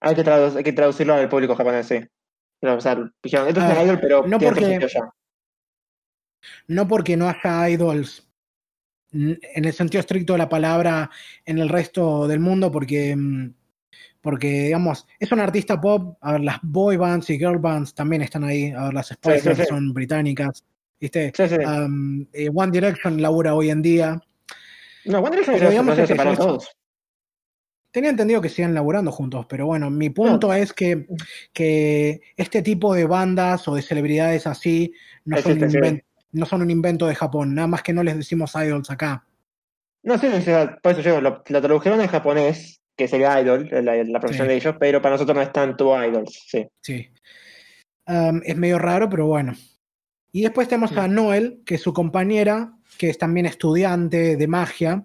Hay, 0.00 0.14
que 0.14 0.22
tradu- 0.24 0.56
hay 0.56 0.62
que 0.62 0.72
traducirlo 0.74 1.14
al 1.14 1.28
público 1.30 1.56
japonés, 1.56 1.86
sí. 1.86 2.00
Pero, 2.60 2.76
o 2.76 2.80
sea, 2.80 2.94
dijeron, 3.22 3.48
esto 3.48 3.60
es 3.60 3.66
una 3.66 3.82
idol, 3.84 3.98
pero 4.00 4.26
no 4.26 4.38
porque- 4.38 4.88
ya. 4.92 5.10
no 6.66 6.88
porque 6.88 7.16
no 7.16 7.28
haya 7.28 7.68
idols 7.70 8.24
en 9.12 9.38
el 9.64 9.72
sentido 9.72 10.00
estricto 10.00 10.34
de 10.34 10.38
la 10.40 10.48
palabra 10.48 11.10
en 11.46 11.58
el 11.58 11.68
resto 11.68 12.28
del 12.28 12.40
mundo, 12.40 12.70
porque, 12.70 13.16
mm, 13.16 13.54
porque 14.20 14.64
digamos, 14.64 15.06
es 15.18 15.32
un 15.32 15.40
artista 15.40 15.80
pop, 15.80 16.18
a 16.20 16.32
ver, 16.32 16.42
las 16.42 16.58
boy 16.62 16.96
bands 16.96 17.30
y 17.30 17.38
girl 17.38 17.58
bands 17.58 17.94
también 17.94 18.22
están 18.22 18.44
ahí, 18.44 18.70
a 18.72 18.84
ver, 18.84 18.94
las 18.94 19.08
Spice 19.08 19.54
sí, 19.54 19.62
son 19.66 19.94
británicas, 19.94 20.62
¿viste? 21.00 21.32
Um, 21.64 22.26
eh, 22.32 22.50
One 22.54 22.70
Direction 22.72 23.22
labura 23.22 23.54
hoy 23.54 23.70
en 23.70 23.80
día. 23.80 24.20
no, 25.06 25.20
One 25.20 25.30
Direction 25.30 25.56
pero 25.58 25.70
se- 25.70 26.06
se 26.06 26.12
eso 26.14 26.22
es- 26.32 26.38
todos. 26.38 26.76
Tenía 27.90 28.10
entendido 28.10 28.40
que 28.42 28.48
sigan 28.50 28.74
laburando 28.74 29.10
juntos, 29.10 29.46
pero 29.48 29.66
bueno, 29.66 29.88
mi 29.90 30.10
punto 30.10 30.52
es 30.52 30.72
que, 30.72 31.06
que 31.52 32.20
este 32.36 32.60
tipo 32.62 32.94
de 32.94 33.06
bandas 33.06 33.66
o 33.66 33.74
de 33.74 33.82
celebridades 33.82 34.46
así 34.46 34.92
no 35.24 35.38
son, 35.38 35.52
un 35.52 35.64
Existe, 35.64 35.70
sí. 35.70 35.94
inven- 35.94 36.04
no 36.32 36.44
son 36.46 36.60
un 36.62 36.70
invento 36.70 37.06
de 37.06 37.14
Japón, 37.14 37.54
nada 37.54 37.66
más 37.66 37.82
que 37.82 37.94
no 37.94 38.02
les 38.02 38.16
decimos 38.16 38.52
idols 38.54 38.90
acá. 38.90 39.24
No, 40.02 40.18
sí, 40.18 40.26
o 40.26 40.40
sea, 40.42 40.78
por 40.82 40.92
eso 40.92 41.00
yo 41.00 41.20
lo, 41.20 41.42
lo 41.48 41.60
tradujeron 41.62 42.00
en 42.00 42.08
japonés, 42.08 42.80
que 42.94 43.08
sería 43.08 43.40
idol, 43.40 43.68
la, 43.70 43.96
la 44.04 44.20
profesión 44.20 44.46
Sí. 44.46 44.50
de 44.50 44.56
ellos, 44.56 44.74
pero 44.78 45.00
para 45.00 45.14
nosotros 45.14 45.36
no 45.36 45.42
es 45.42 45.52
tanto 45.52 46.04
idols, 46.04 46.44
sí. 46.46 46.66
Sí. 46.82 47.08
Um, 48.06 48.40
es 48.44 48.56
medio 48.56 48.78
raro, 48.78 49.08
pero 49.08 49.26
bueno. 49.26 49.54
Y 50.32 50.42
después 50.42 50.68
tenemos 50.68 50.96
a 50.96 51.08
Noel, 51.08 51.62
que 51.64 51.76
es 51.76 51.80
su 51.82 51.92
compañera, 51.92 52.74
que 52.98 53.08
es 53.10 53.18
también 53.18 53.46
estudiante 53.46 54.36
de 54.36 54.46
magia. 54.46 55.04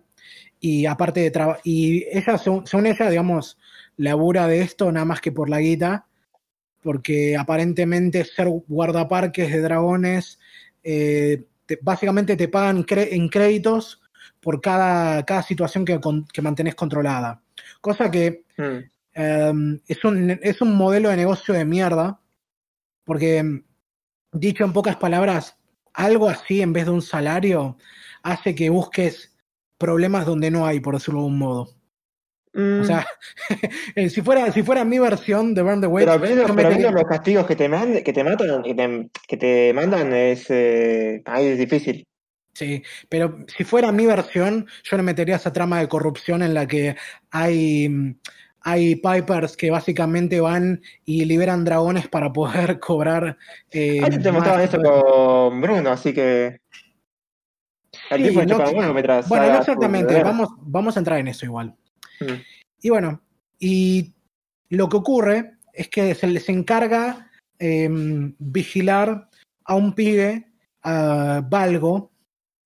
Y 0.65 0.85
aparte 0.85 1.19
de 1.19 1.29
trabajar. 1.31 1.59
Y 1.65 2.05
ella, 2.09 2.37
según, 2.37 2.65
según 2.65 2.85
ella, 2.85 3.09
digamos, 3.09 3.57
labura 3.97 4.47
de 4.47 4.61
esto 4.61 4.89
nada 4.93 5.05
más 5.05 5.19
que 5.19 5.33
por 5.33 5.49
la 5.49 5.59
guita. 5.59 6.05
Porque 6.81 7.35
aparentemente 7.35 8.23
ser 8.23 8.47
guardaparques 8.67 9.51
de 9.51 9.61
dragones. 9.61 10.39
eh, 10.85 11.43
te- 11.65 11.79
básicamente 11.81 12.35
te 12.35 12.47
pagan 12.47 12.85
en 12.89 13.29
créditos 13.29 14.01
por 14.41 14.59
cada, 14.61 15.23
cada 15.25 15.41
situación 15.43 15.85
que, 15.85 15.99
con- 15.99 16.25
que 16.25 16.41
mantenés 16.41 16.75
controlada. 16.75 17.41
Cosa 17.81 18.09
que 18.09 18.43
Mm. 18.57 18.89
Um, 19.15 19.79
es, 19.87 20.03
un, 20.05 20.39
es 20.41 20.59
un 20.61 20.75
modelo 20.75 21.09
de 21.09 21.17
negocio 21.17 21.53
de 21.53 21.65
mierda, 21.65 22.19
porque, 23.03 23.41
um, 23.41 23.61
dicho 24.31 24.63
en 24.63 24.73
pocas 24.73 24.95
palabras, 24.95 25.55
algo 25.93 26.29
así 26.29 26.61
en 26.61 26.73
vez 26.73 26.85
de 26.85 26.91
un 26.91 27.01
salario 27.03 27.77
hace 28.23 28.55
que 28.55 28.69
busques 28.71 29.32
problemas 29.83 30.25
donde 30.25 30.49
no 30.49 30.65
hay, 30.65 30.79
por 30.79 30.93
decirlo 30.95 31.19
de 31.19 31.25
algún 31.25 31.37
modo. 31.39 31.69
Mm, 32.53 32.81
O 32.81 32.83
sea, 32.83 33.05
eh, 33.95 34.09
si, 34.09 34.21
fuera, 34.21 34.51
si 34.51 34.63
fuera 34.63 34.85
mi 34.85 34.99
versión 34.99 35.53
de 35.53 35.61
Burn 35.63 35.81
the 35.81 35.87
Witch, 35.87 36.05
pero, 36.05 36.21
pero 36.21 36.53
metería- 36.53 36.77
viendo 36.77 36.91
los 36.91 37.03
castigos 37.09 37.45
que 37.47 37.55
te, 37.55 37.67
mand- 37.69 38.03
que 38.03 38.13
te 38.13 38.23
matan, 38.23 38.63
que 38.63 38.73
te, 38.75 39.09
que 39.27 39.37
te 39.37 39.73
mandan, 39.73 40.13
es, 40.13 40.45
eh, 40.49 41.21
ahí 41.25 41.47
es 41.47 41.57
difícil. 41.57 42.05
Sí, 42.53 42.83
pero 43.09 43.39
si 43.57 43.63
fuera 43.63 43.91
mi 43.91 44.05
versión, 44.05 44.67
yo 44.83 44.97
le 44.97 45.03
metería 45.03 45.37
esa 45.37 45.51
trama 45.51 45.79
de 45.79 45.87
corrupción 45.87 46.43
en 46.43 46.53
la 46.53 46.67
que 46.67 46.95
hay, 47.31 47.89
mm, 47.89 48.15
hay 48.61 48.95
Pipers 48.97 49.57
que 49.57 49.71
básicamente 49.71 50.39
van 50.39 50.79
y 51.03 51.25
liberan 51.25 51.65
dragones 51.65 52.07
para 52.07 52.31
poder 52.31 52.79
cobrar. 52.79 53.37
eh, 53.71 53.99
te 54.21 54.31
mostraban 54.31 54.61
eso 54.61 54.77
con 54.79 55.59
Bruno, 55.59 55.89
así 55.89 56.13
que 56.13 56.59
El 58.09 58.21
Sí, 58.21 58.27
tipo 58.29 58.39
de 58.41 58.45
no- 58.47 58.57
chupahuevos 58.57 58.93
mientras 58.93 59.29
Bueno, 59.29 59.47
no 59.49 59.59
exactamente, 59.59 60.13
deber. 60.13 60.25
vamos, 60.25 60.49
vamos 60.61 60.95
a 60.95 60.99
entrar 60.99 61.19
en 61.19 61.27
eso 61.29 61.45
igual. 61.45 61.75
Mm. 62.19 62.25
Y 62.81 62.89
bueno, 62.89 63.21
y 63.59 64.13
lo 64.69 64.89
que 64.89 64.97
ocurre 64.97 65.53
es 65.73 65.87
que 65.89 66.13
se 66.15 66.27
les 66.27 66.47
encarga 66.49 67.29
em, 67.59 68.35
vigilar 68.39 69.29
a 69.63 69.75
un 69.75 69.93
pibe, 69.93 70.47
a 70.83 71.41
Valgo, 71.47 72.11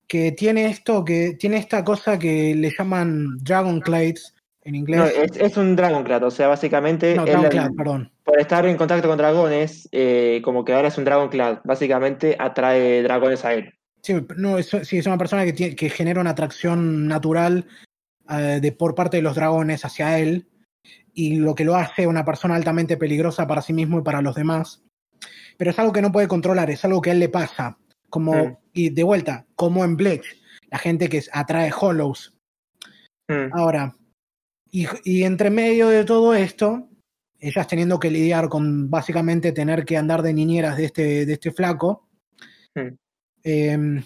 que 0.08 0.32
tiene 0.32 0.66
esto, 0.68 1.06
que 1.06 1.36
tiene 1.40 1.58
esta 1.58 1.84
cosa 1.84 2.18
que 2.18 2.56
le 2.56 2.72
llaman 2.76 3.38
Dragon 3.42 3.80
Clades 3.82 4.34
en 4.64 4.76
inglés. 4.76 5.00
No, 5.00 5.06
es, 5.06 5.38
es 5.38 5.56
un 5.58 5.76
Dragonclad, 5.76 6.24
o 6.24 6.32
sea, 6.32 6.48
básicamente 6.48 7.14
No, 7.16 7.26
él, 7.26 7.32
Dragon 7.32 7.50
Clad, 7.50 7.72
perdón. 7.76 8.12
por 8.24 8.40
estar 8.40 8.66
en 8.66 8.76
contacto 8.78 9.08
con 9.08 9.18
dragones, 9.18 9.88
eh, 9.92 10.42
como 10.44 10.66
que 10.66 10.74
ahora 10.74 10.88
es 10.88 10.98
un 10.98 11.04
Dragonclad. 11.06 11.60
Básicamente 11.64 12.36
atrae 12.40 13.04
dragones 13.04 13.46
a 13.46 13.54
él. 13.54 13.74
Sí, 14.08 14.14
no, 14.38 14.58
es, 14.58 14.70
sí, 14.84 14.98
es 14.98 15.06
una 15.06 15.18
persona 15.18 15.44
que, 15.44 15.52
tiene- 15.54 15.76
que 15.76 15.90
genera 15.90 16.22
una 16.22 16.30
atracción 16.30 17.08
natural 17.08 17.66
eh, 18.30 18.60
de, 18.62 18.72
por 18.72 18.96
parte 18.96 19.18
de 19.18 19.24
los 19.24 19.36
dragones 19.36 19.84
hacia 19.84 20.18
él 20.20 20.48
y 21.14 21.36
lo 21.36 21.56
que 21.56 21.66
lo 21.66 21.76
hace 21.76 22.08
una 22.08 22.24
persona 22.24 22.56
altamente 22.56 22.96
peligrosa 22.96 23.46
para 23.48 23.62
sí 23.62 23.74
mismo 23.74 24.00
y 24.00 24.04
para 24.04 24.22
los 24.22 24.36
demás. 24.36 24.82
Pero 25.58 25.72
es 25.72 25.80
algo 25.80 25.92
que 25.92 26.02
no 26.02 26.12
puede 26.12 26.28
controlar, 26.30 26.70
es 26.70 26.86
algo 26.86 27.02
que 27.02 27.10
a 27.10 27.14
él 27.14 27.20
le 27.20 27.30
pasa. 27.30 27.78
Como, 28.10 28.34
Mm. 28.34 28.58
Y 28.74 28.90
de 28.92 29.04
vuelta, 29.04 29.46
como 29.56 29.84
en 29.84 29.98
Bleach, 29.98 30.26
la 30.72 30.78
gente 30.78 31.10
que 31.10 31.22
atrae 31.34 31.72
hollows. 31.78 32.34
Mm. 33.28 33.52
Ahora, 33.54 33.94
y, 34.72 34.86
y 35.04 35.24
entre 35.24 35.50
medio 35.50 35.90
de 35.90 36.06
todo 36.06 36.34
esto, 36.34 36.88
ellas 37.40 37.68
teniendo 37.68 38.00
que 38.00 38.12
lidiar 38.12 38.48
con 38.48 38.90
básicamente 38.90 39.52
tener 39.52 39.84
que 39.84 39.98
andar 39.98 40.22
de 40.22 40.34
niñeras 40.34 40.78
de 40.78 40.86
este, 40.86 41.26
de 41.26 41.34
este 41.34 41.52
flaco, 41.52 42.08
Mm. 42.76 42.96
Eh, 43.48 44.03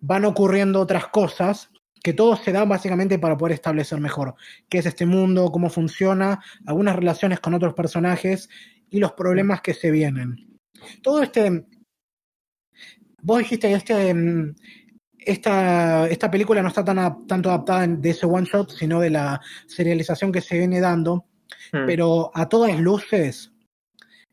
van 0.00 0.24
ocurriendo 0.24 0.80
otras 0.80 1.08
cosas 1.08 1.70
que 2.02 2.12
todo 2.14 2.36
se 2.36 2.52
da 2.52 2.64
básicamente 2.64 3.18
para 3.18 3.36
poder 3.36 3.54
establecer 3.54 4.00
mejor 4.00 4.34
qué 4.68 4.78
es 4.78 4.86
este 4.86 5.04
mundo, 5.06 5.50
cómo 5.52 5.68
funciona, 5.68 6.42
algunas 6.66 6.96
relaciones 6.96 7.40
con 7.40 7.52
otros 7.54 7.74
personajes 7.74 8.48
y 8.88 8.98
los 9.00 9.12
problemas 9.12 9.60
que 9.60 9.74
se 9.74 9.90
vienen. 9.90 10.58
Todo 11.02 11.22
este... 11.22 11.66
Vos 13.22 13.38
dijiste, 13.40 13.70
este, 13.72 14.14
mm, 14.14 14.54
esta, 15.18 16.08
esta 16.08 16.30
película 16.30 16.62
no 16.62 16.68
está 16.68 16.82
tan 16.84 16.98
a- 16.98 17.18
tanto 17.28 17.50
adaptada 17.50 17.86
de 17.86 18.10
ese 18.10 18.24
one 18.24 18.46
shot, 18.50 18.70
sino 18.70 18.98
de 19.00 19.10
la 19.10 19.40
serialización 19.66 20.32
que 20.32 20.40
se 20.40 20.56
viene 20.58 20.80
dando, 20.80 21.26
Mm. 21.72 21.84
pero 21.86 22.30
a 22.32 22.48
todas 22.48 22.78
luces 22.80 23.52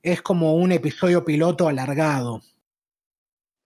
es 0.02 0.22
como 0.22 0.56
un 0.56 0.72
episodio 0.72 1.26
piloto 1.26 1.68
alargado. 1.68 2.42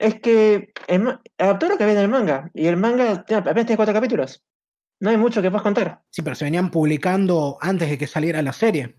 Es 0.02 0.20
que 0.20 0.74
el 0.88 1.20
adaptó 1.38 1.70
lo 1.70 1.78
que 1.78 1.86
viene 1.86 2.02
del 2.02 2.10
manga. 2.10 2.50
Y 2.54 2.68
el 2.68 2.78
manga 2.78 3.12
apenas 3.12 3.66
tiene 3.66 3.76
cuatro 3.76 3.94
capítulos. 3.94 4.44
No 5.00 5.10
hay 5.10 5.18
mucho 5.18 5.42
que 5.42 5.50
puedas 5.50 5.64
contar. 5.64 6.02
Sí, 6.10 6.22
pero 6.22 6.36
se 6.36 6.46
venían 6.46 6.72
publicando 6.72 7.58
antes 7.62 7.90
de 7.90 7.98
que 7.98 8.08
saliera 8.08 8.42
la 8.42 8.54
serie. 8.54 8.96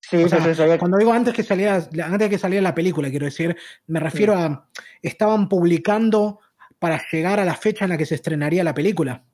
Sí, 0.00 0.24
O 0.24 0.28
sea, 0.28 0.78
Cuando 0.78 0.98
digo 0.98 1.12
antes 1.12 1.32
que 1.32 1.42
saliera, 1.42 1.76
antes 1.76 2.18
de 2.18 2.30
que 2.30 2.38
saliera 2.38 2.62
la 2.62 2.74
película, 2.74 3.08
quiero 3.08 3.24
decir, 3.26 3.56
me 3.86 4.00
refiero 4.00 4.34
a 4.36 4.68
estaban 5.00 5.48
publicando 5.48 6.40
para 6.78 7.00
llegar 7.10 7.40
a 7.40 7.44
la 7.44 7.54
fecha 7.54 7.84
en 7.84 7.90
la 7.90 7.98
que 7.98 8.06
se 8.06 8.16
estrenaría 8.16 8.64
la 8.64 8.74
película. 8.74 9.24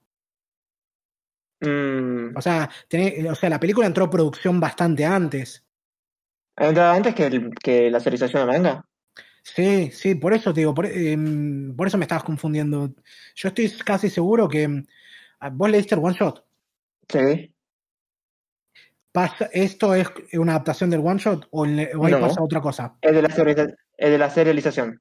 Mm, 1.60 2.36
O 2.36 2.40
sea, 2.42 2.68
o 3.30 3.34
sea, 3.34 3.50
la 3.50 3.58
película 3.58 3.86
entró 3.86 4.04
a 4.04 4.10
producción 4.10 4.60
bastante 4.60 5.04
antes. 5.04 5.64
entraba 6.56 6.94
antes 6.94 7.14
que, 7.14 7.26
el- 7.26 7.54
que 7.54 7.90
la 7.90 7.98
serialización 8.00 8.46
de 8.46 8.52
manga. 8.52 8.84
Sí, 9.54 9.90
sí, 9.92 10.14
por 10.14 10.32
eso 10.34 10.52
te 10.52 10.60
digo, 10.60 10.74
por, 10.74 10.86
em, 10.86 11.74
por 11.76 11.86
eso 11.86 11.98
me 11.98 12.04
estabas 12.04 12.24
confundiendo. 12.24 12.94
Yo 13.34 13.48
estoy 13.48 13.70
casi 13.84 14.10
seguro 14.10 14.48
que 14.48 14.62
em, 14.64 14.84
ah, 15.40 15.50
vos 15.50 15.70
leíste 15.70 15.94
el 15.94 16.00
one 16.04 16.14
shot. 16.18 16.44
Sí. 17.08 17.54
¿Pasa, 19.12 19.48
¿Esto 19.52 19.94
es 19.94 20.06
una 20.34 20.52
adaptación 20.52 20.90
del 20.90 21.00
one 21.00 21.18
shot 21.18 21.48
o, 21.50 21.64
le- 21.64 21.94
o 21.96 22.04
ahí 22.04 22.12
No. 22.12 22.20
pasa 22.20 22.42
otra 22.42 22.60
cosa? 22.60 22.94
Es 23.00 23.12
de 23.14 23.22
la, 23.22 23.28
es 23.28 24.10
de 24.10 24.18
la 24.18 24.30
serialización. 24.30 25.00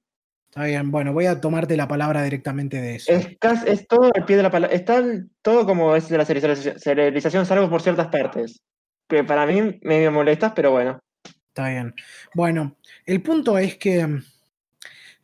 Está 0.50 0.64
bien, 0.64 0.90
bueno, 0.92 1.12
voy 1.14 1.26
a 1.26 1.40
tomarte 1.42 1.76
la 1.76 1.88
palabra 1.90 2.24
directamente 2.24 2.82
de 2.82 2.96
eso. 2.96 3.12
Es, 3.12 3.38
casi- 3.40 3.68
es 3.70 3.86
todo 3.88 4.10
al 4.16 4.26
pie 4.26 4.38
de 4.38 4.44
la 4.44 4.50
palabra. 4.52 4.76
Está 4.76 5.04
todo 5.42 5.66
como 5.66 5.96
es 5.96 6.08
de 6.10 6.18
la 6.18 6.26
serialización, 6.26 6.80
serialización, 6.80 7.46
salvo 7.46 7.70
por 7.70 7.82
ciertas 7.82 8.08
partes. 8.08 8.62
Que 9.10 9.24
para 9.24 9.46
mí 9.46 9.78
medio 9.84 10.12
molestas, 10.12 10.54
pero 10.56 10.72
bueno. 10.72 11.00
Está 11.50 11.70
bien. 11.70 11.94
Bueno, 12.34 12.78
el 13.06 13.22
punto 13.22 13.58
es 13.58 13.76
que 13.78 14.06
mm, 14.08 14.24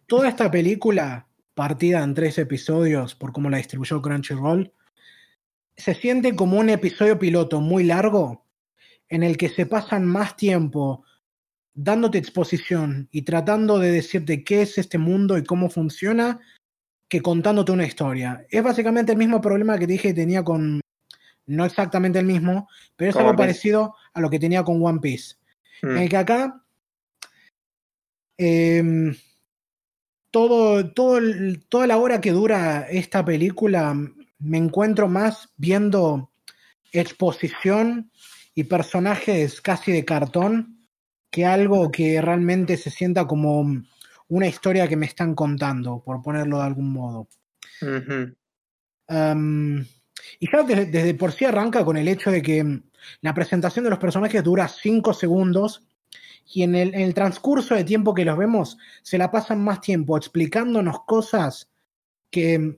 toda 0.07 0.29
esta 0.29 0.49
película, 0.51 1.27
partida 1.53 2.03
en 2.03 2.13
tres 2.13 2.37
episodios 2.37 3.15
por 3.15 3.31
cómo 3.31 3.49
la 3.49 3.57
distribuyó 3.57 4.01
Crunchyroll, 4.01 4.71
se 5.75 5.95
siente 5.95 6.35
como 6.35 6.59
un 6.59 6.69
episodio 6.69 7.17
piloto 7.17 7.61
muy 7.61 7.83
largo 7.83 8.45
en 9.09 9.23
el 9.23 9.37
que 9.37 9.49
se 9.49 9.65
pasan 9.65 10.05
más 10.05 10.35
tiempo 10.35 11.03
dándote 11.73 12.17
exposición 12.19 13.07
y 13.11 13.23
tratando 13.23 13.79
de 13.79 13.91
decirte 13.91 14.43
qué 14.43 14.61
es 14.61 14.77
este 14.77 14.97
mundo 14.97 15.37
y 15.37 15.43
cómo 15.43 15.69
funciona 15.69 16.39
que 17.07 17.21
contándote 17.21 17.71
una 17.71 17.85
historia. 17.85 18.45
Es 18.49 18.63
básicamente 18.63 19.11
el 19.11 19.17
mismo 19.17 19.41
problema 19.41 19.77
que 19.77 19.87
te 19.87 19.93
dije 19.93 20.09
que 20.09 20.13
tenía 20.13 20.43
con, 20.43 20.81
no 21.45 21.65
exactamente 21.65 22.19
el 22.19 22.25
mismo, 22.25 22.67
pero 22.95 23.11
es 23.11 23.15
algo 23.15 23.35
parecido 23.35 23.95
a 24.13 24.21
lo 24.21 24.29
que 24.29 24.39
tenía 24.39 24.63
con 24.63 24.83
One 24.83 24.99
Piece. 24.99 25.35
Mm. 25.81 25.89
En 25.89 25.97
el 25.97 26.09
que 26.09 26.17
acá 26.17 26.63
em, 28.37 29.15
todo, 30.33 30.89
todo 30.91 31.19
el- 31.19 31.63
toda 31.69 31.85
la 31.85 31.97
hora 31.97 32.19
que 32.19 32.31
dura 32.31 32.87
esta 32.89 33.23
película 33.23 33.93
me 34.39 34.57
encuentro 34.57 35.07
más 35.07 35.49
viendo 35.57 36.31
exposición 36.91 38.11
y 38.55 38.63
personajes 38.63 39.61
casi 39.61 39.91
de 39.91 40.03
cartón 40.03 40.79
que 41.29 41.45
algo 41.45 41.91
que 41.91 42.19
realmente 42.19 42.77
se 42.77 42.89
sienta 42.89 43.27
como 43.27 43.83
una 44.27 44.47
historia 44.47 44.87
que 44.87 44.95
me 44.97 45.05
están 45.05 45.35
contando, 45.35 46.03
por 46.03 46.23
ponerlo 46.23 46.57
de 46.57 46.63
algún 46.63 46.91
modo. 46.91 47.27
Um, 49.07 49.81
y 50.39 50.51
ya 50.51 50.63
desde, 50.63 50.85
desde 50.87 51.13
por 51.13 51.31
sí 51.31 51.45
arranca 51.45 51.85
con 51.85 51.95
el 51.95 52.07
hecho 52.07 52.31
de 52.31 52.41
que 52.41 52.81
la 53.21 53.33
presentación 53.35 53.83
de 53.83 53.91
los 53.91 53.99
personajes 53.99 54.43
dura 54.43 54.67
5 54.67 55.13
segundos 55.13 55.83
y 56.45 56.63
en 56.63 56.75
el, 56.75 56.93
en 56.93 57.01
el 57.01 57.13
transcurso 57.13 57.75
de 57.75 57.83
tiempo 57.83 58.13
que 58.13 58.25
los 58.25 58.37
vemos 58.37 58.77
se 59.01 59.17
la 59.17 59.31
pasan 59.31 59.63
más 59.63 59.81
tiempo 59.81 60.17
explicándonos 60.17 61.03
cosas 61.05 61.69
que 62.29 62.59
mm, 62.59 62.77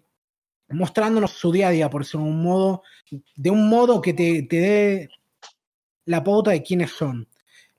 mostrándonos 0.70 1.32
su 1.32 1.52
día 1.52 1.70
a 1.70 1.72
día, 1.72 1.90
por 1.90 2.04
decirlo 2.04 2.26
de 2.26 2.32
un 2.32 2.44
modo, 2.44 2.84
de 3.36 3.50
un 3.50 3.70
modo 3.70 4.02
que 4.02 4.14
te, 4.14 4.44
te 4.44 4.60
dé 4.60 5.10
la 6.06 6.24
pauta 6.24 6.52
de 6.52 6.64
quiénes 6.64 6.92
son. 6.92 7.28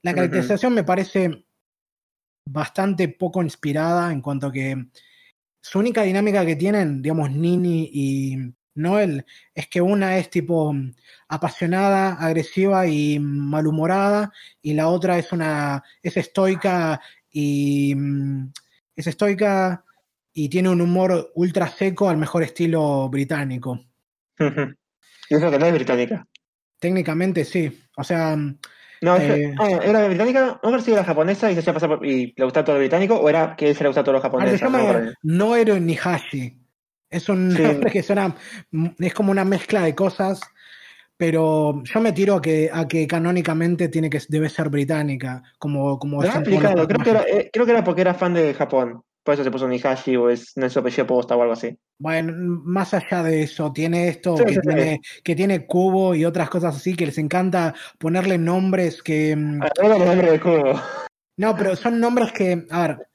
La 0.01 0.13
caracterización 0.13 0.73
me 0.73 0.83
parece 0.83 1.45
bastante 2.45 3.09
poco 3.09 3.41
inspirada 3.41 4.11
en 4.11 4.21
cuanto 4.21 4.47
a 4.47 4.51
que 4.51 4.87
su 5.59 5.79
única 5.79 6.03
dinámica 6.03 6.45
que 6.45 6.55
tienen, 6.55 7.01
digamos, 7.01 7.31
Nini 7.31 7.89
y 7.91 8.37
Noel, 8.77 9.25
es 9.53 9.67
que 9.67 9.81
una 9.81 10.17
es 10.17 10.29
tipo 10.29 10.71
mm, 10.73 10.93
apasionada, 11.29 12.13
agresiva 12.13 12.87
y 12.87 13.19
malhumorada, 13.19 14.31
y 14.61 14.73
la 14.73 14.87
otra 14.87 15.17
es 15.17 15.31
una, 15.31 15.83
es 16.01 16.15
estoica 16.17 17.01
y 17.29 17.93
mm, 17.95 18.51
es 18.95 19.07
estoica 19.07 19.83
y 20.33 20.49
tiene 20.49 20.69
un 20.69 20.81
humor 20.81 21.31
ultra 21.35 21.67
seco 21.67 22.09
al 22.09 22.17
mejor 22.17 22.43
estilo 22.43 23.09
británico. 23.09 23.79
Y 24.39 24.43
eso 25.35 25.51
que 25.51 25.59
no 25.59 25.65
es 25.65 25.73
británica. 25.73 26.27
Técnicamente 26.79 27.43
sí. 27.43 27.75
O 27.97 28.03
sea, 28.03 28.35
mm, 28.35 28.57
No, 29.01 29.15
es- 29.15 29.23
Eh. 29.29 29.55
ah, 29.59 29.79
era 29.83 30.07
británica, 30.07 30.59
no 30.63 30.71
ver 30.71 30.81
si 30.81 30.91
era 30.91 31.03
japonesa 31.03 31.51
y 31.51 31.53
se 31.55 31.59
hacía 31.59 31.73
pasar 31.73 31.89
por, 31.89 32.05
y 32.05 32.33
le 32.35 32.43
gustaba 32.45 32.63
todo 32.65 32.75
lo 32.75 32.79
británico, 32.79 33.15
o 33.15 33.29
era 33.29 33.55
que 33.55 33.73
se 33.75 33.83
le 33.83 33.89
gustaba 33.89 34.03
todo 34.05 34.13
lo 34.13 34.21
japonés. 34.21 34.57
se 34.59 34.65
no 34.65 34.71
llama 34.71 34.89
acuerdo. 34.89 35.13
Noero 35.23 35.79
Nihashi. 35.79 36.56
Es 37.09 37.29
un 37.29 37.51
Sí. 37.51 37.61
nombre 37.89 37.91
que 37.91 38.03
suena, 38.03 38.35
es 38.99 39.13
como 39.13 39.31
una 39.31 39.45
mezcla 39.45 39.83
de 39.83 39.95
cosas, 39.95 40.41
pero 41.15 41.81
yo 41.83 41.99
me 42.01 42.11
tiro 42.11 42.35
a 42.35 42.41
que, 42.41 42.69
a 42.71 42.87
que 42.87 43.07
canónicamente 43.07 43.89
tiene 43.89 44.09
que, 44.09 44.21
debe 44.29 44.49
ser 44.49 44.69
británica, 44.69 45.41
como, 45.57 45.97
como 45.97 46.21
Lo 46.21 46.27
explicado, 46.27 46.87
creo 46.87 47.03
que, 47.03 47.09
era, 47.09 47.21
eh, 47.23 47.49
creo 47.51 47.65
que 47.65 47.71
era 47.71 47.83
porque 47.83 48.01
era 48.01 48.13
fan 48.13 48.33
de 48.33 48.53
Japón. 48.53 49.01
Por 49.23 49.33
eso 49.33 49.43
se 49.43 49.51
puso 49.51 49.67
Nihashi 49.67 50.15
o 50.15 50.29
es, 50.29 50.55
no 50.55 50.67
es 50.67 50.77
apellido 50.77 51.05
posta 51.05 51.35
o 51.35 51.41
algo 51.41 51.51
así. 51.51 51.77
Bueno, 51.99 52.33
más 52.63 52.93
allá 52.93 53.23
de 53.23 53.43
eso, 53.43 53.73
tiene 53.73 54.07
esto 54.07 54.37
Sí, 54.37 54.45
que, 54.45 54.53
sí, 54.53 54.59
tiene, 54.61 55.01
que 55.21 55.35
tiene 55.35 55.65
cubo 55.65 56.15
y 56.15 56.23
otras 56.23 56.49
cosas 56.49 56.77
así, 56.77 56.95
que 56.95 57.07
les 57.07 57.17
encanta 57.17 57.73
ponerle 57.97 58.37
nombres 58.37 59.03
que... 59.03 59.31
era 59.31 59.95
el 59.97 60.05
nombre 60.05 60.31
de 60.31 60.39
cubo. 60.39 60.79
No, 61.35 61.57
pero 61.57 61.75
son 61.75 61.99
nombres 61.99 62.31
que, 62.31 62.65
a 62.69 62.87
ver, 62.87 63.07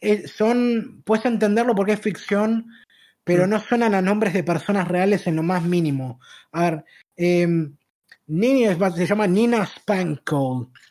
eh, 0.00 0.28
son, 0.28 1.02
puedes 1.04 1.24
entenderlo 1.24 1.74
porque 1.74 1.92
es 1.94 2.00
ficción, 2.00 2.66
pero 3.24 3.46
Mm. 3.46 3.50
no 3.50 3.60
suenan 3.60 3.94
a 3.94 4.02
nombres 4.02 4.32
de 4.34 4.44
personas 4.44 4.88
reales 4.88 5.26
en 5.26 5.36
lo 5.36 5.42
más 5.42 5.62
mínimo. 5.62 6.20
A 6.52 6.62
ver, 6.70 6.84
eh, 7.16 7.46
Nini 8.26 8.64
es- 8.64 8.78
se 8.94 9.06
llama 9.06 9.26
Nina 9.26 9.66
Spankle, 9.66 10.36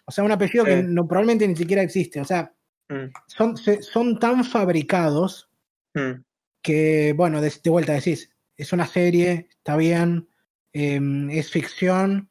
o 0.05 0.11
sea, 0.11 0.23
un 0.23 0.31
apellido 0.31 0.65
que 0.65 0.83
no, 0.83 1.07
probablemente 1.07 1.47
ni 1.47 1.55
siquiera 1.55 1.81
existe, 1.81 2.19
o 2.21 2.25
sea, 2.25 2.53
Mm, 2.89 3.09
son, 3.27 3.55
se- 3.55 3.81
son 3.81 4.19
tan 4.19 4.43
fabricados 4.43 5.49
mm. 5.93 6.21
que, 6.61 7.13
bueno, 7.15 7.39
de, 7.39 7.49
de 7.63 7.69
vuelta 7.69 7.93
decís, 7.93 8.29
es 8.57 8.73
una 8.73 8.85
serie, 8.85 9.47
está 9.49 9.77
bien, 9.77 10.27
em, 10.73 11.29
es 11.29 11.49
ficción, 11.49 12.29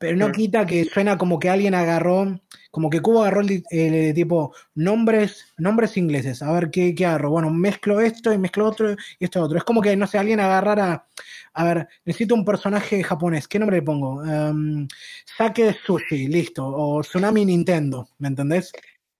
pero 0.00 0.16
no 0.16 0.32
quita 0.32 0.64
que 0.64 0.86
suena 0.86 1.18
como 1.18 1.38
que 1.38 1.50
alguien 1.50 1.74
agarró, 1.74 2.40
como 2.70 2.88
que 2.88 3.02
Cubo 3.02 3.20
agarró 3.20 3.42
el, 3.42 3.62
el 3.70 4.14
tipo 4.14 4.54
nombres, 4.74 5.52
nombres 5.58 5.96
ingleses. 5.98 6.42
A 6.42 6.50
ver, 6.52 6.70
¿qué, 6.70 6.94
¿qué 6.94 7.04
agarro? 7.04 7.28
Bueno, 7.30 7.50
mezclo 7.50 8.00
esto 8.00 8.32
y 8.32 8.38
mezclo 8.38 8.66
otro 8.66 8.92
y 8.92 9.24
esto 9.24 9.42
otro. 9.42 9.58
Es 9.58 9.64
como 9.64 9.82
que, 9.82 9.94
no 9.96 10.06
sé, 10.06 10.16
alguien 10.16 10.40
agarrara, 10.40 11.06
a 11.52 11.64
ver, 11.64 11.86
necesito 12.06 12.34
un 12.34 12.46
personaje 12.46 13.02
japonés, 13.02 13.46
¿qué 13.46 13.58
nombre 13.58 13.76
le 13.76 13.82
pongo? 13.82 14.24
Em, 14.24 14.88
Sake 15.36 15.76
Sushi, 15.84 16.28
listo, 16.28 16.66
o 16.66 17.02
Tsunami 17.02 17.44
Nintendo, 17.44 18.08
¿me 18.18 18.28
entendés? 18.28 18.72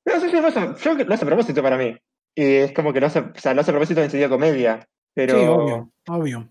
No, 0.07 0.19
sí, 0.19 0.31
sí, 0.31 0.37
hace- 0.39 0.83
yo 0.83 0.95
lo 0.95 1.15
hace 1.15 1.25
a 1.25 1.29
propósito 1.29 1.63
para 1.63 1.77
mí. 1.77 1.95
Y 2.35 2.43
es 2.43 2.73
como 2.73 2.93
que 2.93 3.01
lo 3.01 3.09
hace, 3.09 3.19
o 3.19 3.33
sea, 3.37 3.53
lo 3.53 3.61
hace 3.61 3.71
a 3.71 3.75
propósito 3.75 4.01
en 4.03 4.11
sentido 4.11 4.31
comedia. 4.31 4.89
Pero. 5.13 5.35
Sí, 5.39 5.45
obvio, 5.45 5.93
obvio. 6.09 6.49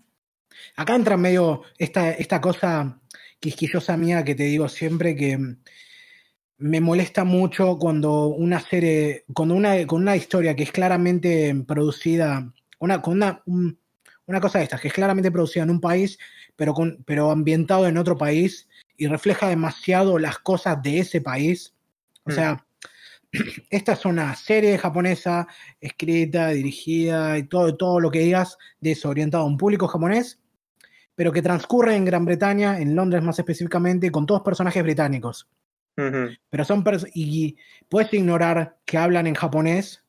Acá 0.76 0.94
entra 0.94 1.16
medio 1.16 1.62
esta, 1.78 2.10
esta 2.12 2.40
cosa 2.40 3.00
quisquillosa 3.40 3.96
mía 3.96 4.24
que 4.24 4.34
te 4.34 4.44
digo 4.44 4.68
siempre 4.68 5.16
que 5.16 5.36
mm, 5.38 5.56
me 6.58 6.80
molesta 6.80 7.24
mucho 7.24 7.78
cuando 7.78 8.26
una 8.28 8.60
serie, 8.60 9.24
cuando 9.34 9.54
una, 9.54 9.86
con 9.86 10.02
una 10.02 10.16
historia 10.16 10.54
que 10.54 10.64
es 10.64 10.72
claramente 10.72 11.54
producida, 11.66 12.52
una, 12.78 13.00
con 13.00 13.14
una, 13.14 13.42
un- 13.46 13.78
una 14.26 14.40
cosa 14.40 14.58
de 14.58 14.64
estas, 14.64 14.80
que 14.80 14.88
es 14.88 14.94
claramente 14.94 15.32
producida 15.32 15.64
en 15.64 15.70
un 15.70 15.80
país, 15.80 16.18
pero, 16.54 16.74
con, 16.74 17.02
pero 17.04 17.30
ambientado 17.30 17.88
en 17.88 17.96
otro 17.96 18.16
país 18.16 18.68
y 18.96 19.06
refleja 19.06 19.48
demasiado 19.48 20.18
las 20.18 20.38
cosas 20.38 20.80
de 20.82 20.98
ese 20.98 21.20
país. 21.20 21.74
O 22.24 22.30
Mm. 22.30 22.34
sea, 22.34 22.66
esta 23.70 23.92
es 23.94 24.04
una 24.04 24.36
serie 24.36 24.76
japonesa 24.76 25.48
escrita, 25.80 26.48
dirigida 26.48 27.38
y 27.38 27.44
todo, 27.44 27.76
todo 27.76 28.00
lo 28.00 28.10
que 28.10 28.20
digas 28.20 28.58
de 28.80 28.92
eso, 28.92 29.08
orientado 29.08 29.44
a 29.44 29.46
un 29.46 29.56
público 29.56 29.88
japonés, 29.88 30.39
pero 31.20 31.32
que 31.32 31.42
transcurre 31.42 31.96
en 31.96 32.06
Gran 32.06 32.24
Bretaña, 32.24 32.80
en 32.80 32.96
Londres 32.96 33.22
más 33.22 33.38
específicamente, 33.38 34.10
con 34.10 34.24
todos 34.24 34.40
personajes 34.40 34.82
británicos. 34.82 35.46
Pero 35.94 36.64
son 36.64 36.82
pers- 36.82 37.10
y 37.12 37.58
puedes 37.90 38.10
ignorar 38.14 38.78
que 38.86 38.96
hablan 38.96 39.26
en 39.26 39.34
japonés, 39.34 40.02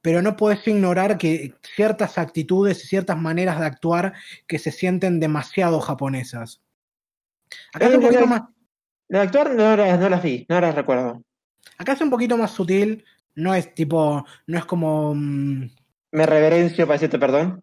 pero 0.00 0.20
no 0.20 0.36
puedes 0.36 0.66
ignorar 0.66 1.16
que 1.16 1.54
ciertas 1.76 2.18
actitudes 2.18 2.82
y 2.82 2.88
ciertas 2.88 3.16
maneras 3.16 3.60
de 3.60 3.66
actuar 3.66 4.14
que 4.48 4.58
se 4.58 4.72
sienten 4.72 5.20
demasiado 5.20 5.78
japonesas. 5.80 6.60
Acá 7.72 7.86
es 7.86 7.92
Eh, 7.92 7.96
un 7.98 8.02
poquito 8.02 8.20
la- 8.22 8.26
más, 8.26 8.42
De 9.08 9.18
actuar 9.20 9.54
no 9.54 9.76
las, 9.76 10.00
no 10.00 10.08
las 10.08 10.22
vi, 10.24 10.44
no 10.48 10.60
las 10.60 10.74
recuerdo. 10.74 11.22
acá 11.78 11.92
es 11.92 12.00
un 12.00 12.10
poquito 12.10 12.36
más 12.36 12.50
sutil, 12.50 13.04
no 13.36 13.54
es 13.54 13.72
tipo, 13.76 14.26
no 14.48 14.58
es 14.58 14.64
como 14.64 15.14
mm, 15.14 15.70
Me 16.10 16.26
reverencio 16.26 16.84
para 16.84 16.94
decirte 16.94 17.20
perdón. 17.20 17.62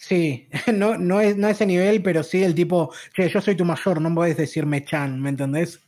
Sí, 0.00 0.48
no, 0.74 0.96
no, 0.96 1.20
es, 1.20 1.36
no 1.36 1.46
a 1.46 1.50
ese 1.50 1.66
nivel, 1.66 2.02
pero 2.02 2.22
sí 2.22 2.42
el 2.42 2.54
tipo, 2.54 2.90
che, 3.14 3.28
yo 3.28 3.40
soy 3.40 3.54
tu 3.54 3.64
mayor, 3.66 4.00
no 4.00 4.14
puedes 4.14 4.36
decirme 4.36 4.82
Chan, 4.84 5.20
¿me 5.20 5.28
entendés? 5.28 5.78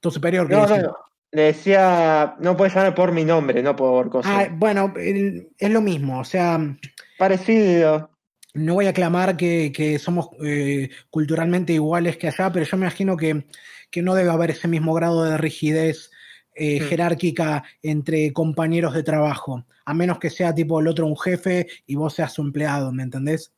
Tu 0.00 0.10
superior, 0.10 0.48
No, 0.48 0.66
no, 0.66 0.76
no. 0.78 0.96
Le 1.32 1.42
decía, 1.42 2.36
no 2.38 2.56
puedes 2.56 2.72
llamarme 2.72 2.94
por 2.94 3.10
mi 3.10 3.24
nombre, 3.24 3.60
no 3.62 3.74
por 3.74 4.08
cosas. 4.08 4.32
Ah, 4.32 4.48
bueno, 4.52 4.92
el- 4.96 5.48
es 5.58 5.70
lo 5.70 5.80
mismo, 5.80 6.20
o 6.20 6.24
sea, 6.24 6.60
Parecido. 7.18 8.10
no 8.54 8.74
voy 8.74 8.86
a 8.86 8.90
aclamar 8.90 9.36
que, 9.36 9.72
que 9.74 9.98
somos 9.98 10.28
eh, 10.44 10.90
culturalmente 11.10 11.72
iguales 11.72 12.16
que 12.16 12.28
allá, 12.28 12.52
pero 12.52 12.64
yo 12.64 12.76
me 12.76 12.86
imagino 12.86 13.16
que, 13.16 13.46
que 13.90 14.02
no 14.02 14.14
debe 14.14 14.30
haber 14.30 14.50
ese 14.52 14.68
mismo 14.68 14.94
grado 14.94 15.24
de 15.24 15.36
rigidez 15.36 16.12
eh, 16.54 16.80
Mm. 16.80 16.84
jerárquica 16.88 17.64
entre 17.82 18.32
compañeros 18.32 18.94
de 18.94 19.02
trabajo, 19.02 19.64
a 19.84 19.94
menos 19.94 20.18
que 20.18 20.30
sea 20.30 20.54
tipo 20.54 20.80
el 20.80 20.88
otro 20.88 21.06
un 21.06 21.18
jefe 21.18 21.66
y 21.86 21.94
vos 21.94 22.14
seas 22.14 22.32
su 22.32 22.42
empleado, 22.42 22.92
¿me 22.92 23.02
entendés? 23.02 23.52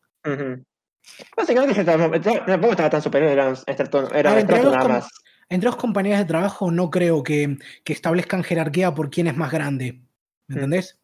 Básicamente 1.37 1.85
tampoco 1.85 2.71
estaba 2.73 2.91
tan 2.91 3.03
superior, 3.03 3.31
era, 3.31 4.41
entre 4.41 4.61
dos 4.61 4.73
nada 4.75 4.89
más. 4.89 5.09
Entre 5.49 5.69
dos 5.71 5.77
de 6.19 6.25
trabajo 6.25 6.71
no 6.73 6.91
creo 6.91 7.23
que, 7.23 7.57
que 7.85 7.93
establezcan 7.93 8.43
jerarquía 8.43 8.93
por 8.95 9.11
quién 9.11 9.29
es 9.29 9.37
más 9.37 9.53
grande. 9.53 10.01
¿Me 10.49 10.55
Mm. 10.55 10.59
entendés? 10.59 10.99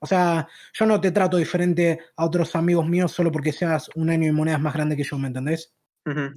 O 0.00 0.06
sea, 0.06 0.48
yo 0.72 0.86
no 0.86 1.00
te 1.00 1.12
trato 1.12 1.36
diferente 1.36 1.98
a 2.16 2.24
otros 2.26 2.54
amigos 2.56 2.86
míos 2.86 3.12
solo 3.12 3.30
porque 3.32 3.52
seas 3.52 3.88
un 3.94 4.10
año 4.10 4.28
y 4.28 4.32
monedas 4.32 4.60
más 4.60 4.74
grande 4.74 4.96
que 4.96 5.04
yo, 5.04 5.18
¿me 5.18 5.28
entendés? 5.28 5.72
Ujú. 6.04 6.36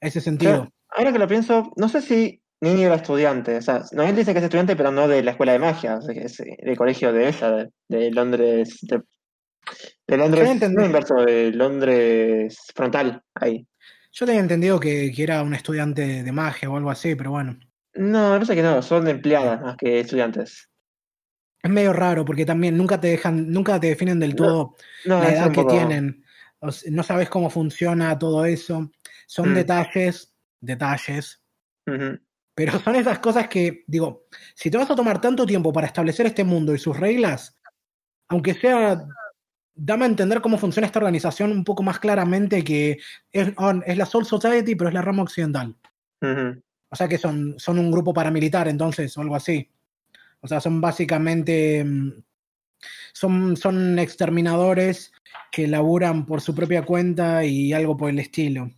Ese 0.00 0.20
sentido. 0.20 0.70
Ahora 0.90 1.12
que 1.12 1.18
lo 1.18 1.26
pienso, 1.26 1.72
no 1.76 1.88
sé 1.88 2.02
si 2.02 2.39
Nini 2.60 2.84
era 2.84 2.96
estudiante. 2.96 3.56
O 3.56 3.62
sea, 3.62 3.82
Noel 3.92 4.14
dice 4.16 4.32
que 4.32 4.38
es 4.38 4.44
estudiante, 4.44 4.76
pero 4.76 4.90
no 4.92 5.08
de 5.08 5.22
la 5.22 5.30
escuela 5.32 5.52
de 5.52 5.58
magia, 5.58 5.96
o 5.96 6.02
sea, 6.02 6.14
que 6.14 6.24
es 6.24 6.36
del 6.36 6.76
colegio 6.76 7.12
de 7.12 7.28
ella, 7.28 7.50
de, 7.50 7.70
de 7.88 8.10
Londres. 8.10 8.78
De, 8.82 9.02
de 10.06 10.16
Londres. 10.16 10.70
No 10.70 10.84
inverso, 10.84 11.14
de 11.16 11.52
Londres 11.52 12.58
frontal, 12.74 13.22
ahí. 13.34 13.66
Yo 14.12 14.26
tenía 14.26 14.40
entendido 14.40 14.78
que, 14.80 15.12
que 15.14 15.22
era 15.22 15.42
un 15.42 15.54
estudiante 15.54 16.22
de 16.22 16.32
magia 16.32 16.68
o 16.68 16.76
algo 16.76 16.90
así, 16.90 17.14
pero 17.14 17.30
bueno. 17.30 17.58
No, 17.94 18.30
me 18.30 18.34
parece 18.36 18.54
que 18.56 18.62
no, 18.62 18.82
son 18.82 19.06
empleadas 19.08 19.60
más 19.62 19.76
que 19.76 20.00
estudiantes. 20.00 20.68
Es 21.62 21.70
medio 21.70 21.92
raro 21.92 22.24
porque 22.24 22.44
también 22.46 22.76
nunca 22.76 22.98
te 23.00 23.08
dejan, 23.08 23.50
nunca 23.50 23.78
te 23.78 23.88
definen 23.88 24.18
del 24.18 24.30
No, 24.30 24.36
todo 24.36 24.76
No, 25.04 25.20
la 25.20 25.32
edad 25.32 25.50
que 25.52 25.62
poco- 25.62 25.74
tienen. 25.74 26.24
O 26.58 26.72
sea, 26.72 26.90
no 26.90 27.02
sabes 27.02 27.28
cómo 27.30 27.48
funciona 27.50 28.18
todo 28.18 28.44
eso. 28.44 28.90
Son 29.26 29.50
Mm. 29.52 29.54
detalles, 29.54 30.34
detalles. 30.60 31.40
Ujú. 31.86 32.18
Pero 32.54 32.78
son 32.80 32.96
esas 32.96 33.18
cosas 33.20 33.48
que, 33.48 33.84
digo, 33.86 34.26
si 34.54 34.70
te 34.70 34.78
vas 34.78 34.90
a 34.90 34.96
tomar 34.96 35.20
tanto 35.20 35.46
tiempo 35.46 35.72
para 35.72 35.86
establecer 35.86 36.26
este 36.26 36.44
mundo 36.44 36.74
y 36.74 36.78
sus 36.78 36.98
reglas, 36.98 37.58
aunque 38.28 38.54
sea, 38.54 39.06
dame 39.74 40.04
a 40.04 40.08
entender 40.08 40.40
cómo 40.40 40.58
funciona 40.58 40.86
esta 40.86 40.98
organización 40.98 41.52
un 41.52 41.64
poco 41.64 41.82
más 41.82 41.98
claramente 41.98 42.62
que 42.62 42.98
es, 43.32 43.52
es 43.86 43.96
la 43.96 44.06
Soul 44.06 44.26
Society, 44.26 44.74
pero 44.74 44.88
es 44.88 44.94
la 44.94 45.02
rama 45.02 45.22
occidental. 45.22 45.74
O 46.90 46.96
sea 46.96 47.08
que 47.08 47.18
son, 47.18 47.54
son 47.58 47.78
un 47.78 47.90
grupo 47.90 48.12
paramilitar 48.12 48.68
entonces, 48.68 49.16
o 49.16 49.20
algo 49.20 49.36
así. 49.36 49.70
O 50.40 50.48
sea, 50.48 50.60
son 50.60 50.80
básicamente, 50.80 51.84
mm, 51.84 52.22
son, 53.12 53.56
son 53.56 53.98
exterminadores 53.98 55.12
que 55.52 55.68
laburan 55.68 56.26
por 56.26 56.40
su 56.40 56.54
propia 56.54 56.84
cuenta 56.84 57.44
y 57.44 57.72
algo 57.72 57.96
por 57.96 58.10
el 58.10 58.18
estilo. 58.18 58.70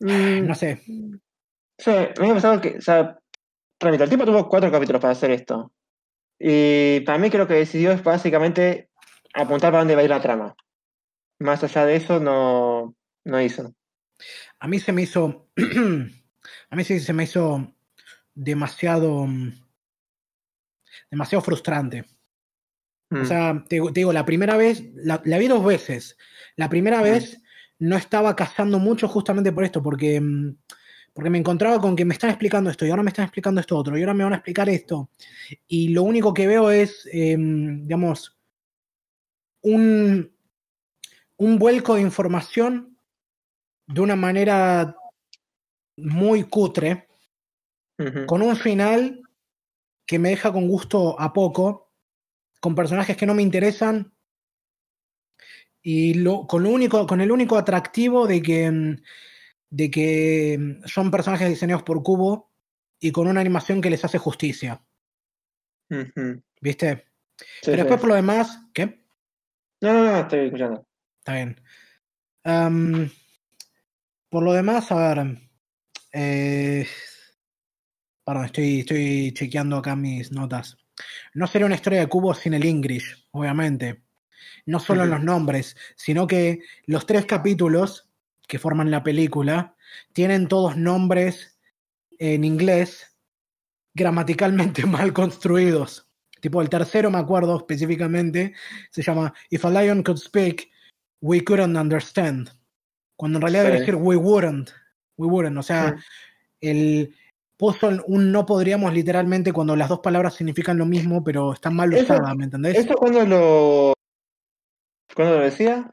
Mm, 0.00 0.46
No 0.46 0.54
sé, 0.54 0.82
Sí, 1.78 1.90
me 2.20 2.34
pasaba 2.34 2.60
que, 2.60 2.78
o 2.78 2.80
sea, 2.80 3.18
repito, 3.80 4.04
el 4.04 4.10
tipo 4.10 4.24
tuvo 4.24 4.48
cuatro 4.48 4.70
capítulos 4.70 5.00
para 5.00 5.12
hacer 5.12 5.30
esto. 5.30 5.72
Y 6.38 7.00
para 7.00 7.18
mí 7.18 7.30
creo 7.30 7.46
que 7.46 7.54
decidió 7.54 7.92
es 7.92 8.02
básicamente 8.02 8.90
apuntar 9.34 9.70
para 9.70 9.80
dónde 9.80 9.94
va 9.94 10.02
a 10.02 10.04
ir 10.04 10.10
la 10.10 10.20
trama. 10.20 10.54
Más 11.38 11.62
allá 11.62 11.86
de 11.86 11.96
eso, 11.96 12.20
no, 12.20 12.94
no 13.24 13.40
hizo. 13.40 13.74
A 14.58 14.68
mí 14.68 14.80
se 14.80 14.92
me 14.92 15.02
hizo. 15.02 15.48
a 16.70 16.76
mí 16.76 16.84
sí 16.84 17.00
se 17.00 17.12
me 17.12 17.24
hizo 17.24 17.74
demasiado. 18.34 19.26
mm, 19.26 19.52
demasiado 21.10 21.42
frustrante. 21.42 22.04
Mm, 23.10 23.22
O 23.22 23.24
sea, 23.24 23.64
te, 23.68 23.80
te 23.80 24.00
digo, 24.00 24.12
la 24.12 24.24
primera 24.26 24.56
vez, 24.56 24.82
la, 24.94 25.20
la 25.24 25.38
vi 25.38 25.48
dos 25.48 25.64
veces. 25.64 26.16
La 26.56 26.68
primera 26.68 27.02
vez 27.02 27.40
no 27.78 27.96
estaba 27.96 28.34
cazando 28.36 28.78
mucho 28.78 29.08
justamente 29.08 29.52
por 29.52 29.64
esto, 29.64 29.82
porque, 29.82 30.20
mm, 30.20 30.56
porque 31.18 31.30
me 31.30 31.38
encontraba 31.38 31.80
con 31.80 31.96
que 31.96 32.04
me 32.04 32.14
están 32.14 32.30
explicando 32.30 32.70
esto 32.70 32.86
y 32.86 32.90
ahora 32.90 33.02
me 33.02 33.08
están 33.08 33.24
explicando 33.24 33.60
esto 33.60 33.76
otro 33.76 33.98
y 33.98 34.02
ahora 34.02 34.14
me 34.14 34.22
van 34.22 34.34
a 34.34 34.36
explicar 34.36 34.68
esto. 34.68 35.10
Y 35.66 35.88
lo 35.88 36.04
único 36.04 36.32
que 36.32 36.46
veo 36.46 36.70
es, 36.70 37.08
em, 37.10 37.82
digamos, 37.88 38.38
un, 39.62 40.32
un 41.38 41.58
vuelco 41.58 41.96
de 41.96 42.02
información 42.02 42.96
de 43.88 44.00
una 44.00 44.14
manera 44.14 44.94
muy 45.96 46.44
cutre, 46.44 47.08
con 48.28 48.40
un 48.40 48.54
final 48.54 49.20
que 50.06 50.20
me 50.20 50.28
deja 50.28 50.52
con 50.52 50.68
gusto 50.68 51.20
a 51.20 51.32
poco, 51.32 51.90
con 52.60 52.76
personajes 52.76 53.16
que 53.16 53.26
no 53.26 53.34
me 53.34 53.42
interesan 53.42 54.14
y 55.82 56.14
lo, 56.14 56.46
con, 56.46 56.62
lo 56.62 56.70
único, 56.70 57.08
con 57.08 57.20
el 57.20 57.32
único 57.32 57.56
atractivo 57.56 58.28
de 58.28 58.40
que, 58.40 58.70
mm, 58.70 58.96
de 59.70 59.90
que 59.90 60.56
mm, 60.58 60.86
son 60.86 61.10
personajes 61.10 61.48
diseñados 61.48 61.82
por 61.82 62.02
Cubo 62.02 62.50
y 63.00 63.12
con 63.12 63.28
una 63.28 63.40
animación 63.40 63.80
que 63.80 63.90
les 63.90 64.04
hace 64.04 64.18
justicia. 64.18 64.82
¿viste? 66.60 67.06
Sí, 67.36 67.44
Pero 67.64 67.76
sí. 67.76 67.78
después 67.82 68.00
por 68.00 68.08
lo 68.08 68.14
demás, 68.14 68.58
¿qué? 68.74 69.04
No, 69.80 69.92
no, 69.92 70.04
no, 70.04 70.18
estoy 70.20 70.46
escuchando. 70.46 70.86
Está 71.18 71.34
bien. 71.34 71.60
Por 74.28 74.42
lo 74.42 74.52
demás, 74.52 74.90
a 74.90 75.14
ver. 75.14 75.38
Eh, 76.12 76.86
perdón, 78.24 78.44
estoy, 78.46 78.80
estoy 78.80 79.32
chequeando 79.32 79.76
acá 79.76 79.94
mis 79.94 80.32
notas. 80.32 80.76
No 81.34 81.46
sería 81.46 81.66
una 81.66 81.76
historia 81.76 82.00
de 82.00 82.08
Cubo 82.08 82.34
sin 82.34 82.54
el 82.54 82.64
English, 82.64 83.28
obviamente. 83.30 84.02
No 84.66 84.80
solo 84.80 85.04
en 85.04 85.10
los 85.10 85.22
nombres, 85.22 85.76
sino 85.96 86.26
que 86.26 86.60
los 86.86 87.06
tres 87.06 87.24
capítulos 87.24 88.07
que 88.48 88.58
forman 88.58 88.90
la 88.90 89.04
película 89.04 89.76
tienen 90.12 90.48
todos 90.48 90.76
nombres 90.76 91.60
en 92.18 92.44
inglés 92.44 93.16
gramaticalmente 93.94 94.84
mal 94.86 95.12
construidos. 95.12 96.08
Tipo, 96.40 96.62
el 96.62 96.68
tercero 96.68 97.10
me 97.10 97.18
acuerdo 97.18 97.56
específicamente, 97.56 98.54
se 98.90 99.02
llama 99.02 99.34
If 99.50 99.64
a 99.64 99.70
Lion 99.70 100.02
Could 100.02 100.18
Speak, 100.18 100.70
We 101.20 101.44
Couldn't 101.44 101.76
Understand. 101.76 102.50
Cuando 103.16 103.38
en 103.38 103.42
realidad 103.42 103.62
Sí. 103.62 103.66
debe 103.66 103.80
decir 103.80 103.94
We 103.96 104.16
Wouldn't. 104.16 104.70
We 105.16 105.26
Wouldn't. 105.26 105.58
O 105.58 105.62
sea, 105.62 105.96
el 106.60 107.14
puso 107.56 107.90
un 108.06 108.30
no 108.30 108.46
podríamos 108.46 108.94
literalmente 108.94 109.52
cuando 109.52 109.74
las 109.74 109.88
dos 109.88 109.98
palabras 109.98 110.34
significan 110.34 110.78
lo 110.78 110.86
mismo, 110.86 111.24
pero 111.24 111.52
están 111.52 111.74
mal 111.74 111.92
usadas, 111.92 112.36
¿me 112.36 112.44
entendés? 112.44 112.76
¿Eso 112.78 112.94
cuando 112.94 113.26
lo. 113.26 113.92
¿Cuándo 115.14 115.38
lo 115.38 115.44
decía? 115.44 115.92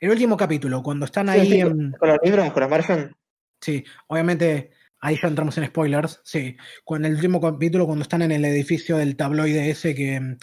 El 0.00 0.10
último 0.10 0.36
capítulo, 0.36 0.82
cuando 0.82 1.06
están 1.06 1.28
ahí 1.28 1.48
sí, 1.48 1.60
en. 1.60 1.92
¿Con 1.92 2.08
los 2.08 2.18
libros? 2.22 2.52
¿Con 2.52 2.60
las 2.60 2.70
Martian? 2.70 3.16
Sí, 3.60 3.84
obviamente 4.08 4.70
ahí 5.00 5.18
ya 5.20 5.28
entramos 5.28 5.56
en 5.58 5.66
spoilers. 5.66 6.20
Sí, 6.24 6.56
con 6.84 7.04
el 7.04 7.14
último 7.14 7.40
capítulo, 7.40 7.86
cuando 7.86 8.02
están 8.02 8.22
en 8.22 8.32
el 8.32 8.44
edificio 8.44 8.96
del 8.96 9.16
tabloide 9.16 9.68
ese, 9.70 9.94
que, 9.94 10.36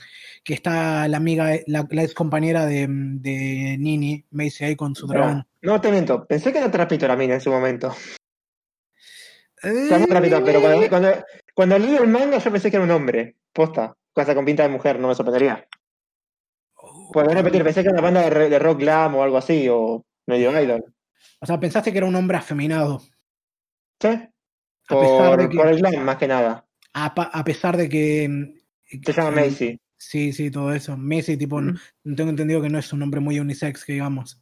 que 0.44 0.54
está 0.54 1.08
la 1.08 1.18
amiga, 1.18 1.52
la, 1.68 1.88
la 1.90 2.04
ex 2.04 2.14
compañera 2.14 2.66
de, 2.66 2.88
de 2.88 3.78
Nini, 3.80 4.26
Macy 4.32 4.66
ahí 4.66 4.76
con 4.76 4.96
su 4.96 5.08
dragón. 5.08 5.48
No 5.62 5.82
te 5.82 5.92
miento, 5.92 6.26
pensé 6.28 6.52
que 6.52 6.60
era 6.60 6.70
trapito 6.72 7.08
la 7.08 7.16
mina 7.16 7.34
en 7.36 7.42
su 7.42 7.50
momento. 7.52 7.90
O 9.64 9.68
Eh, 9.68 9.88
sea, 9.88 10.00
no 10.00 10.08
trapito, 10.08 10.44
pero 10.44 10.62
cuando, 10.62 10.90
cuando, 10.90 11.10
cuando 11.54 11.80
leí 11.80 11.96
el 11.96 12.08
manga 12.08 12.38
yo 12.40 12.52
pensé 12.52 12.70
que 12.70 12.78
era 12.78 12.86
un 12.86 12.92
hombre. 12.92 13.36
Posta. 13.54 13.96
Cosa 14.14 14.36
con 14.36 14.46
pinta 14.46 14.64
de 14.64 14.70
mujer, 14.70 15.00
no 15.00 15.08
me 15.08 15.16
sorprendería. 15.16 15.66
Pues 17.12 17.26
voy 17.26 17.34
a 17.34 17.38
repetir, 17.38 17.64
pensé 17.64 17.82
que 17.82 17.90
era 17.90 17.94
una 18.00 18.02
banda 18.02 18.30
de, 18.30 18.60
rock 18.60 18.80
glam 18.80 19.16
o 19.16 19.24
algo 19.24 19.38
así, 19.38 19.68
o 19.70 20.06
medio 20.28 20.52
idol. 20.62 20.84
O 21.40 21.46
sea, 21.46 21.60
pensaste 21.60 21.92
que 21.92 21.98
era 21.98 22.08
un 22.08 22.16
hombre 22.16 22.38
afeminado. 22.38 23.00
¿Sí? 24.00 24.08
A 24.08 25.00
pesar 25.00 25.30
Por, 25.30 25.38
de 25.42 25.50
que- 25.50 25.58
por 25.58 25.68
el 25.68 25.78
glam, 25.78 26.04
más 26.04 26.18
que 26.18 26.28
nada. 26.28 26.66
A, 26.94 27.44
pesar 27.44 27.78
de 27.78 27.88
que. 27.90 28.28
mm, 28.30 29.02
Se 29.06 29.14
llama 29.14 29.32
Macy. 29.32 29.80
Sí, 29.98 30.34
sí, 30.34 30.50
todo 30.50 30.74
eso. 30.74 30.98
Messi, 30.98 31.38
tipo, 31.38 31.62
no- 31.62 31.74
no 32.04 32.16
tengo 32.16 32.32
entendido 32.32 32.62
que 32.62 32.70
no 32.70 32.80
es 32.80 32.92
un 32.92 33.04
hombre 33.04 33.20
muy 33.22 33.40
unisex, 33.40 33.86
que 33.86 33.94
digamos. 33.94 34.42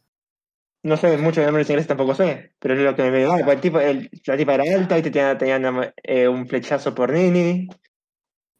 No 0.82 0.96
sé 0.96 1.18
mucho 1.18 1.40
de 1.40 1.46
nombres 1.46 1.68
ingleses, 1.68 1.88
tampoco 1.88 2.14
sé, 2.14 2.54
pero 2.58 2.72
es 2.74 2.80
lo 2.80 2.96
que 2.96 3.10
me 3.10 3.22
da. 3.22 3.38
El 3.38 3.60
tipo, 3.60 3.78
el- 3.78 4.10
la 4.24 4.36
tipa 4.38 4.54
era 4.54 4.64
alta 4.74 4.98
y 4.98 5.02
te 5.02 5.10
tenía, 5.10 5.36
tenía 5.36 5.58
una- 5.58 5.92
eh, 6.02 6.26
un 6.26 6.48
flechazo 6.48 6.94
por 6.94 7.12
Nini. 7.12 7.68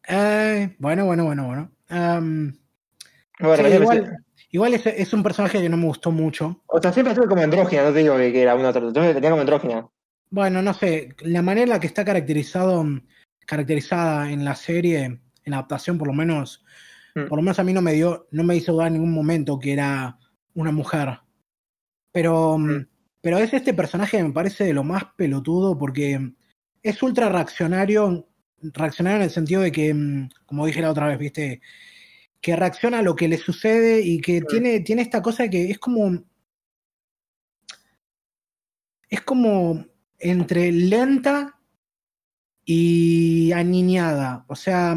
Eh, 0.07 0.77
bueno, 0.79 1.07
bueno, 1.07 1.25
bueno, 1.25 1.47
bueno. 1.47 1.73
Am, 1.89 2.55
Bueno, 3.41 3.69
sí, 3.69 3.75
igual 3.75 4.17
igual 4.53 4.75
es, 4.75 4.87
es 4.87 5.13
un 5.13 5.23
personaje 5.23 5.61
que 5.61 5.69
no 5.69 5.77
me 5.77 5.87
gustó 5.87 6.11
mucho. 6.11 6.61
O 6.67 6.81
sea, 6.81 6.93
siempre 6.93 7.13
estuve 7.13 7.29
como 7.29 7.43
andrógina, 7.43 7.85
no 7.85 7.93
te 7.93 8.01
digo 8.01 8.17
que, 8.17 8.33
que 8.33 8.43
era 8.43 8.55
una 8.55 8.71
otra, 8.71 8.83
yo 8.83 8.93
tenía 8.93 9.31
como 9.31 9.41
andrógina. 9.43 9.87
Bueno, 10.31 10.63
no 10.63 10.75
sé, 10.75 11.15
la 11.21 11.43
manera 11.43 11.65
en 11.65 11.71
la 11.71 11.81
que 11.81 11.87
está 11.87 12.05
caracterizado, 12.05 12.85
caracterizada 13.47 14.31
en 14.31 14.45
la 14.45 14.55
serie, 14.55 15.05
en 15.05 15.21
la 15.45 15.57
adaptación 15.57 15.99
por 15.99 16.09
lo 16.09 16.15
menos, 16.15 16.65
Mm. 17.15 17.27
por 17.27 17.39
lo 17.39 17.43
menos 17.43 17.59
a 17.59 17.65
mí 17.65 17.73
no 17.73 17.83
me 17.83 17.93
dio, 17.93 18.29
no 18.31 18.45
me 18.45 18.55
hizo 18.55 18.73
dudar 18.73 18.87
en 18.87 18.93
ningún 18.95 19.13
momento 19.13 19.59
que 19.59 19.73
era 19.73 20.17
una 20.55 20.71
mujer. 20.71 21.19
Pero, 22.13 22.57
Mm. 22.59 22.87
pero 23.21 23.39
es 23.39 23.53
este 23.53 23.75
personaje 23.75 24.17
que 24.19 24.23
me 24.23 24.33
parece 24.33 24.65
de 24.65 24.73
lo 24.73 24.85
más 24.85 25.05
pelotudo 25.17 25.77
porque 25.77 26.33
es 26.83 27.03
ultra 27.03 27.29
reaccionario, 27.29 28.29
reaccionario 28.63 29.17
en 29.19 29.23
el 29.25 29.31
sentido 29.31 29.61
de 29.63 29.73
que, 29.73 29.93
mm, 29.93 30.29
como 30.47 30.67
dije 30.67 30.81
la 30.81 30.91
otra 30.91 31.09
vez, 31.09 31.19
viste, 31.19 31.61
que 32.41 32.57
reacciona 32.57 33.01
a 33.01 33.03
lo 33.03 33.15
que 33.15 33.29
le 33.29 33.37
sucede 33.39 34.01
y 34.01 34.21
que 34.21 34.41
tiene, 34.43 34.81
tiene 34.81 35.03
esta 35.03 35.21
cosa 35.23 35.49
que 35.49 35.71
es 35.71 35.79
como. 35.79 36.23
Es 39.09 39.21
como 39.23 39.85
entre 40.19 40.71
lenta 40.73 41.59
y 42.65 43.53
aniñada. 43.53 44.45
O 44.49 44.55
sea, 44.55 44.95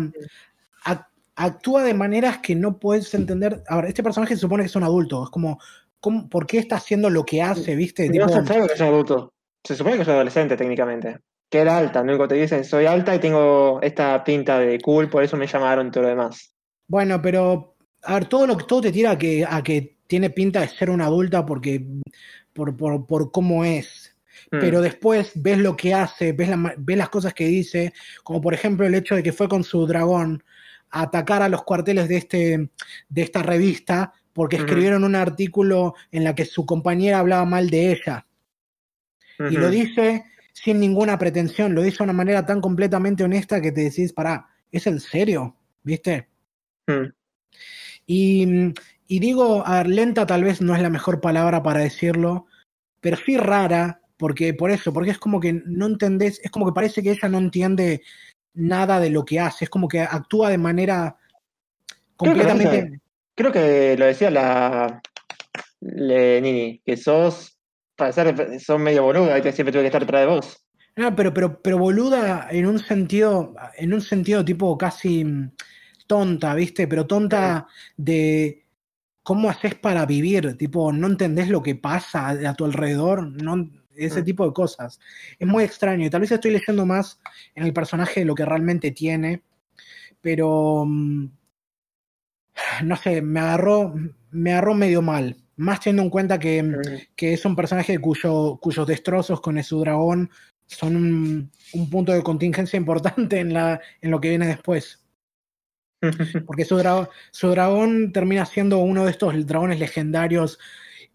ac- 0.85 1.07
actúa 1.35 1.83
de 1.83 1.93
maneras 1.93 2.37
que 2.39 2.55
no 2.55 2.77
puedes 2.79 3.13
entender. 3.13 3.63
Ahora, 3.67 3.87
este 3.87 4.03
personaje 4.03 4.35
se 4.35 4.41
supone 4.41 4.63
que 4.63 4.67
es 4.67 4.75
un 4.75 4.83
adulto. 4.83 5.23
Es 5.23 5.29
como, 5.29 5.59
¿cómo- 5.99 6.29
¿por 6.29 6.45
qué 6.45 6.59
está 6.59 6.75
haciendo 6.75 7.09
lo 7.09 7.25
que 7.25 7.41
hace? 7.41 7.75
¿Viste? 7.75 8.07
No 8.07 8.27
Tipo, 8.27 8.29
se 8.29 8.45
sabe 8.45 8.67
que 8.67 8.73
es 8.73 8.79
un 8.81 8.87
adulto. 8.87 9.33
Se 9.63 9.75
supone 9.75 9.95
que 9.95 10.01
es 10.03 10.07
un 10.07 10.13
adolescente 10.13 10.55
técnicamente. 10.55 11.19
Que 11.49 11.59
era 11.59 11.77
alta, 11.77 12.03
¿no? 12.03 12.17
Cuando 12.17 12.35
te 12.35 12.41
dicen 12.41 12.63
soy 12.63 12.85
alta 12.85 13.15
y 13.15 13.19
tengo 13.19 13.79
esta 13.81 14.23
pinta 14.23 14.59
de 14.59 14.79
cool, 14.79 15.09
por 15.09 15.23
eso 15.23 15.37
me 15.37 15.47
llamaron 15.47 15.87
y 15.87 15.91
todo 15.91 16.03
lo 16.03 16.09
demás. 16.09 16.52
Bueno, 16.87 17.21
pero 17.21 17.75
a 18.03 18.15
ver, 18.15 18.25
todo 18.25 18.47
lo 18.47 18.57
que 18.57 18.65
todo 18.65 18.81
te 18.81 18.91
tira 18.91 19.11
a 19.11 19.17
que, 19.17 19.45
a 19.47 19.63
que 19.63 19.97
tiene 20.07 20.29
pinta 20.29 20.61
de 20.61 20.67
ser 20.67 20.89
una 20.89 21.05
adulta 21.05 21.45
porque 21.45 21.85
por, 22.53 22.75
por, 22.75 23.05
por 23.05 23.31
cómo 23.31 23.65
es. 23.65 24.15
Mm. 24.51 24.59
Pero 24.59 24.81
después 24.81 25.31
ves 25.35 25.57
lo 25.57 25.75
que 25.75 25.93
hace, 25.93 26.33
ves, 26.33 26.49
la 26.49 26.75
ves 26.77 26.97
las 26.97 27.09
cosas 27.09 27.33
que 27.33 27.47
dice, 27.47 27.93
como 28.23 28.41
por 28.41 28.53
ejemplo 28.53 28.85
el 28.85 28.95
hecho 28.95 29.15
de 29.15 29.23
que 29.23 29.33
fue 29.33 29.47
con 29.47 29.63
su 29.63 29.85
dragón 29.87 30.43
a 30.91 31.03
atacar 31.03 31.41
a 31.41 31.49
los 31.49 31.63
cuarteles 31.63 32.07
de, 32.07 32.17
este, 32.17 32.69
de 33.09 33.21
esta 33.21 33.41
revista 33.41 34.13
porque 34.33 34.57
escribieron 34.57 35.03
un 35.03 35.15
artículo 35.15 35.93
en 36.11 36.23
la 36.23 36.33
que 36.35 36.45
su 36.45 36.65
compañera 36.65 37.19
hablaba 37.19 37.45
mal 37.45 37.69
de 37.69 37.91
ella. 37.91 38.25
Y 39.39 39.57
lo 39.57 39.69
dice 39.69 40.25
sin 40.53 40.79
ninguna 40.79 41.17
pretensión, 41.17 41.73
lo 41.73 41.81
dice 41.81 41.97
de 41.97 42.03
una 42.05 42.13
manera 42.13 42.45
tan 42.45 42.61
completamente 42.61 43.23
honesta 43.23 43.59
que 43.59 43.71
te 43.71 43.81
decís, 43.81 44.13
pará, 44.13 44.47
¿es 44.71 44.87
en 44.87 44.99
serio? 44.99 45.55
¿Viste? 45.83 46.29
Mm. 46.87 47.11
Y, 48.05 48.73
y 49.07 49.19
digo, 49.19 49.65
a 49.65 49.77
ver, 49.77 49.87
lenta 49.87 50.25
tal 50.25 50.43
vez 50.43 50.61
no 50.61 50.75
es 50.75 50.81
la 50.81 50.89
mejor 50.89 51.21
palabra 51.21 51.63
para 51.63 51.79
decirlo, 51.79 52.47
pero 52.99 53.17
sí 53.17 53.37
rara, 53.37 54.01
porque 54.17 54.53
por 54.53 54.71
eso, 54.71 54.93
porque 54.93 55.11
es 55.11 55.17
como 55.17 55.39
que 55.39 55.61
no 55.65 55.85
entendés, 55.85 56.39
es 56.43 56.51
como 56.51 56.65
que 56.65 56.73
parece 56.73 57.01
que 57.01 57.11
ella 57.11 57.29
no 57.29 57.37
entiende 57.37 58.01
nada 58.53 58.99
de 58.99 59.09
lo 59.09 59.25
que 59.25 59.39
hace, 59.39 59.65
es 59.65 59.69
como 59.69 59.87
que 59.87 60.01
actúa 60.01 60.49
de 60.49 60.57
manera 60.57 61.17
Creo 62.17 62.33
que 62.33 62.39
completamente... 62.41 63.01
Creo 63.35 63.51
que 63.51 63.97
lo 63.97 64.05
decía 64.05 64.29
la 64.29 65.01
le- 65.79 66.39
Nini, 66.39 66.81
que 66.85 66.95
sos, 66.97 67.57
para 67.95 68.11
ser, 68.11 68.59
sos 68.59 68.79
medio 68.79 69.03
boluda 69.03 69.37
y 69.37 69.41
que 69.41 69.51
siempre 69.51 69.71
tuve 69.71 69.81
que 69.81 69.87
estar 69.87 70.01
detrás 70.01 70.21
de 70.21 70.27
vos. 70.27 70.65
No, 70.95 71.15
pero, 71.15 71.33
pero, 71.33 71.59
pero 71.61 71.79
boluda 71.79 72.47
en 72.51 72.67
un 72.67 72.77
sentido, 72.77 73.55
en 73.75 73.93
un 73.93 74.01
sentido 74.01 74.45
tipo 74.45 74.77
casi 74.77 75.25
mm, 75.25 75.51
tonta, 76.07 76.53
¿viste? 76.55 76.87
Pero 76.87 77.05
tonta 77.07 77.67
de 77.97 78.65
cómo 79.23 79.49
haces 79.49 79.75
para 79.75 80.05
vivir, 80.05 80.57
tipo, 80.57 80.91
no 80.91 81.07
entendés 81.07 81.49
lo 81.49 81.63
que 81.63 81.75
pasa 81.75 82.29
a, 82.29 82.53
tu 82.55 82.65
alrededor, 82.65 83.23
no, 83.41 83.69
ese 83.95 84.21
Mm. 84.21 84.25
tipo 84.25 84.45
de 84.45 84.53
cosas. 84.53 84.99
Es 85.39 85.47
muy 85.47 85.63
extraño 85.63 86.05
y 86.05 86.09
tal 86.09 86.21
vez 86.21 86.31
estoy 86.31 86.51
leyendo 86.51 86.85
más 86.85 87.19
en 87.55 87.63
el 87.63 87.73
personaje 87.73 88.21
de 88.21 88.25
lo 88.25 88.35
que 88.35 88.45
realmente 88.45 88.91
tiene, 88.91 89.43
pero 90.21 90.83
mm, 90.85 91.27
no 92.83 92.95
sé, 92.97 93.21
me 93.21 93.39
agarró, 93.39 93.93
me 94.31 94.51
agarró 94.51 94.73
medio 94.73 95.01
mal. 95.01 95.37
Más 95.55 95.79
teniendo 95.79 96.03
en 96.03 96.09
cuenta 96.09 96.39
que, 96.39 96.63
Mm. 96.63 96.81
que 97.15 97.33
es 97.33 97.45
un 97.45 97.55
personaje 97.55 97.99
cuyo, 97.99 98.57
cuyos 98.61 98.87
destrozos 98.87 99.39
con 99.41 99.61
su 99.63 99.79
dragón 99.79 100.29
son 100.65 100.95
un, 100.95 101.51
un 101.73 101.89
punto 101.89 102.11
de 102.11 102.23
contingencia 102.23 102.77
importante 103.27 103.39
en, 103.39 103.53
la, 103.53 103.79
en 104.01 104.11
lo 104.11 104.19
que 104.19 104.29
viene 104.29 104.47
después. 104.47 105.02
Porque 106.45 106.65
su, 106.65 106.77
dra- 106.77 107.09
su 107.31 107.49
dragón 107.49 108.11
termina 108.11 108.45
siendo 108.45 108.79
uno 108.79 109.05
de 109.05 109.11
estos 109.11 109.45
dragones 109.45 109.79
legendarios 109.79 110.59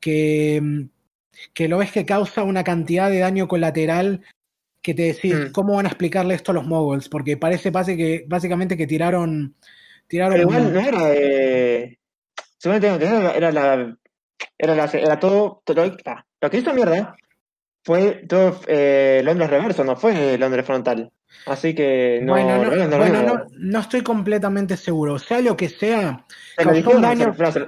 que, 0.00 0.60
mm, 0.62 0.82
que 1.54 1.68
lo 1.68 1.78
ves 1.78 1.92
que 1.92 2.04
causa 2.06 2.42
una 2.42 2.64
cantidad 2.64 3.10
de 3.10 3.18
daño 3.20 3.48
colateral 3.48 4.22
que 4.82 4.94
te 4.94 5.02
decís, 5.02 5.34
Mm. 5.34 5.52
¿cómo 5.52 5.74
van 5.76 5.86
a 5.86 5.90
explicarle 5.90 6.34
esto 6.34 6.52
a 6.52 6.54
los 6.54 6.66
moguls? 6.66 7.08
Porque 7.08 7.36
parece 7.36 7.72
pase 7.72 7.96
que, 7.96 8.24
básicamente 8.26 8.76
que 8.76 8.86
tiraron... 8.86 9.54
tiraron 10.06 10.34
Pero 10.34 10.48
igual 10.48 10.72
no 10.72 10.80
era 10.80 11.06
de. 11.08 11.98
Según 12.56 12.80
tengo 12.80 12.94
entendido, 12.94 13.20
era, 13.20 13.36
era 13.36 13.52
la. 13.52 13.96
Era, 14.56 14.74
la, 14.74 14.84
era 14.86 15.18
todo. 15.18 15.62
todo 15.64 15.96
ah, 16.06 16.24
lo 16.40 16.50
que 16.50 16.58
hizo 16.58 16.72
mierda 16.72 17.16
fue 17.84 18.24
todo 18.28 18.60
eh, 18.66 19.20
Londres 19.24 19.50
reverso, 19.50 19.84
no 19.84 19.96
fue 19.96 20.38
Londres 20.38 20.64
frontal. 20.64 21.10
Así 21.46 21.74
que 21.74 22.20
no. 22.22 22.32
bueno, 22.32 22.64
no, 22.64 22.70
no, 22.70 22.86
no, 22.88 22.96
bueno, 22.98 23.22
no, 23.22 23.34
no- 23.34 23.44
no 23.58 23.80
estoy 23.80 24.02
completamente 24.02 24.76
seguro. 24.76 25.18
Sea 25.18 25.40
lo 25.40 25.56
que 25.56 25.68
sea, 25.68 26.24
Se 26.56 26.64
causó 26.64 26.90
un 26.90 27.02
daño, 27.02 27.34
se 27.34 27.52
se 27.52 27.60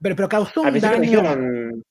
pero, 0.00 0.16
pero 0.16 0.28
causó 0.28 0.62
un 0.62 0.78
daño... 0.80 1.00
dijeron. 1.00 1.82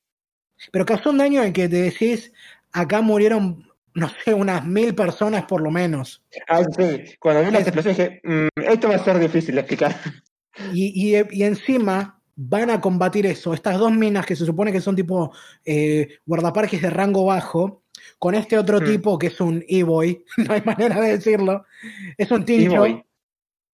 Pero 0.71 0.85
causó 0.85 1.09
un 1.09 1.17
daño 1.17 1.43
en 1.43 1.51
que 1.53 1.67
te 1.67 1.77
decís, 1.81 2.31
acá 2.71 3.01
murieron, 3.01 3.67
no 3.95 4.09
sé, 4.23 4.33
unas 4.33 4.65
mil 4.65 4.93
personas 4.95 5.43
por 5.45 5.61
lo 5.61 5.71
menos. 5.71 6.23
Ah, 6.47 6.61
sí, 6.77 7.03
cuando 7.19 7.43
vi 7.43 7.51
las 7.51 7.63
explosiones 7.67 7.97
dije, 7.97 8.21
"Mm, 8.23 8.47
esto 8.61 8.87
va 8.89 8.95
a 8.95 8.99
ser 9.03 9.19
difícil 9.19 9.55
de 9.55 9.61
explicar. 9.61 9.95
Y, 10.71 11.15
y, 11.17 11.21
y 11.31 11.43
encima 11.43 12.19
van 12.35 12.69
a 12.69 12.79
combatir 12.81 13.25
eso. 13.25 13.53
Estas 13.53 13.77
dos 13.77 13.91
minas 13.91 14.25
que 14.25 14.35
se 14.35 14.45
supone 14.45 14.71
que 14.71 14.81
son 14.81 14.95
tipo 14.95 15.31
eh, 15.65 16.17
guardaparques 16.25 16.81
de 16.81 16.89
rango 16.89 17.25
bajo, 17.25 17.82
con 18.23 18.35
este 18.35 18.57
otro 18.57 18.79
Hmm. 18.79 18.85
tipo 18.85 19.19
que 19.19 19.27
es 19.27 19.41
un 19.41 19.65
E-Boy, 19.67 20.23
no 20.37 20.53
hay 20.53 20.61
manera 20.61 20.97
de 21.01 21.17
decirlo. 21.17 21.65
Es 22.17 22.31
un 22.31 22.45
tincho. 22.45 22.83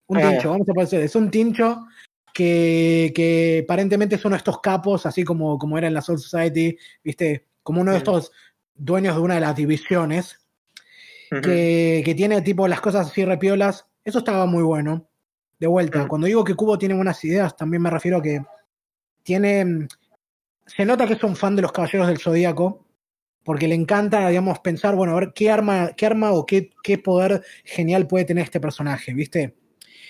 Un 0.07 0.17
Ah, 0.19 0.30
tincho, 0.30 0.51
vamos 0.51 0.69
a 0.69 0.73
parecer. 0.76 1.01
Es 1.01 1.15
un 1.15 1.31
tincho 1.31 1.88
que, 2.31 3.11
que 3.15 3.61
aparentemente 3.63 4.17
es 4.17 4.23
uno 4.26 4.35
de 4.35 4.38
estos 4.38 4.61
capos, 4.61 5.07
así 5.07 5.23
como, 5.23 5.57
como 5.57 5.80
era 5.80 5.88
en 5.88 5.95
la 5.95 6.01
Soul 6.03 6.19
Society, 6.19 6.77
¿viste? 7.03 7.47
Como 7.63 7.81
uno 7.81 7.89
de 7.91 7.97
Mm. 7.97 8.01
estos 8.01 8.31
dueños 8.76 9.15
de 9.15 9.22
una 9.22 9.34
de 9.34 9.41
las 9.41 9.55
divisiones. 9.55 10.39
Que, 11.41 12.03
que 12.05 12.13
tiene 12.13 12.39
tipo 12.43 12.67
las 12.67 12.80
cosas 12.81 13.07
así 13.07 13.26
repiolas. 13.26 13.88
Eso 14.03 14.19
estaba 14.19 14.45
muy 14.45 14.61
bueno. 14.61 15.07
de 15.57 15.67
vuelta, 15.67 16.03
Mm. 16.03 16.07
cuando 16.09 16.27
digo 16.27 16.43
que 16.43 16.53
Kubo 16.53 16.77
tiene 16.77 16.93
buenas 16.93 17.23
ideas, 17.23 17.55
también 17.55 17.81
me 17.81 17.89
refiero 17.89 18.17
a 18.17 18.22
que 18.22 18.43
tiene. 19.23 19.63
mm, 19.65 19.88
Se 20.67 20.85
nota 20.85 21.07
que 21.07 21.13
es 21.13 21.23
un 21.23 21.35
fan 21.35 21.55
de 21.55 21.61
los 21.63 21.72
Caballeros 21.72 22.07
del 22.07 22.17
Zodíaco, 22.19 22.85
porque 23.45 23.67
le 23.67 23.76
encanta, 23.76 24.27
digamos, 24.27 24.59
pensar, 24.59 24.95
bueno, 24.95 25.13
a 25.13 25.19
ver 25.19 25.31
qué 25.34 25.51
arma, 25.51 25.91
qué 25.95 26.07
arma 26.07 26.31
o 26.34 26.45
qué, 26.45 26.72
qué 26.84 26.97
poder 26.97 27.43
genial 27.63 28.07
puede 28.07 28.26
tener 28.26 28.43
este 28.43 28.59
personaje, 28.59 29.13
¿viste? 29.13 29.55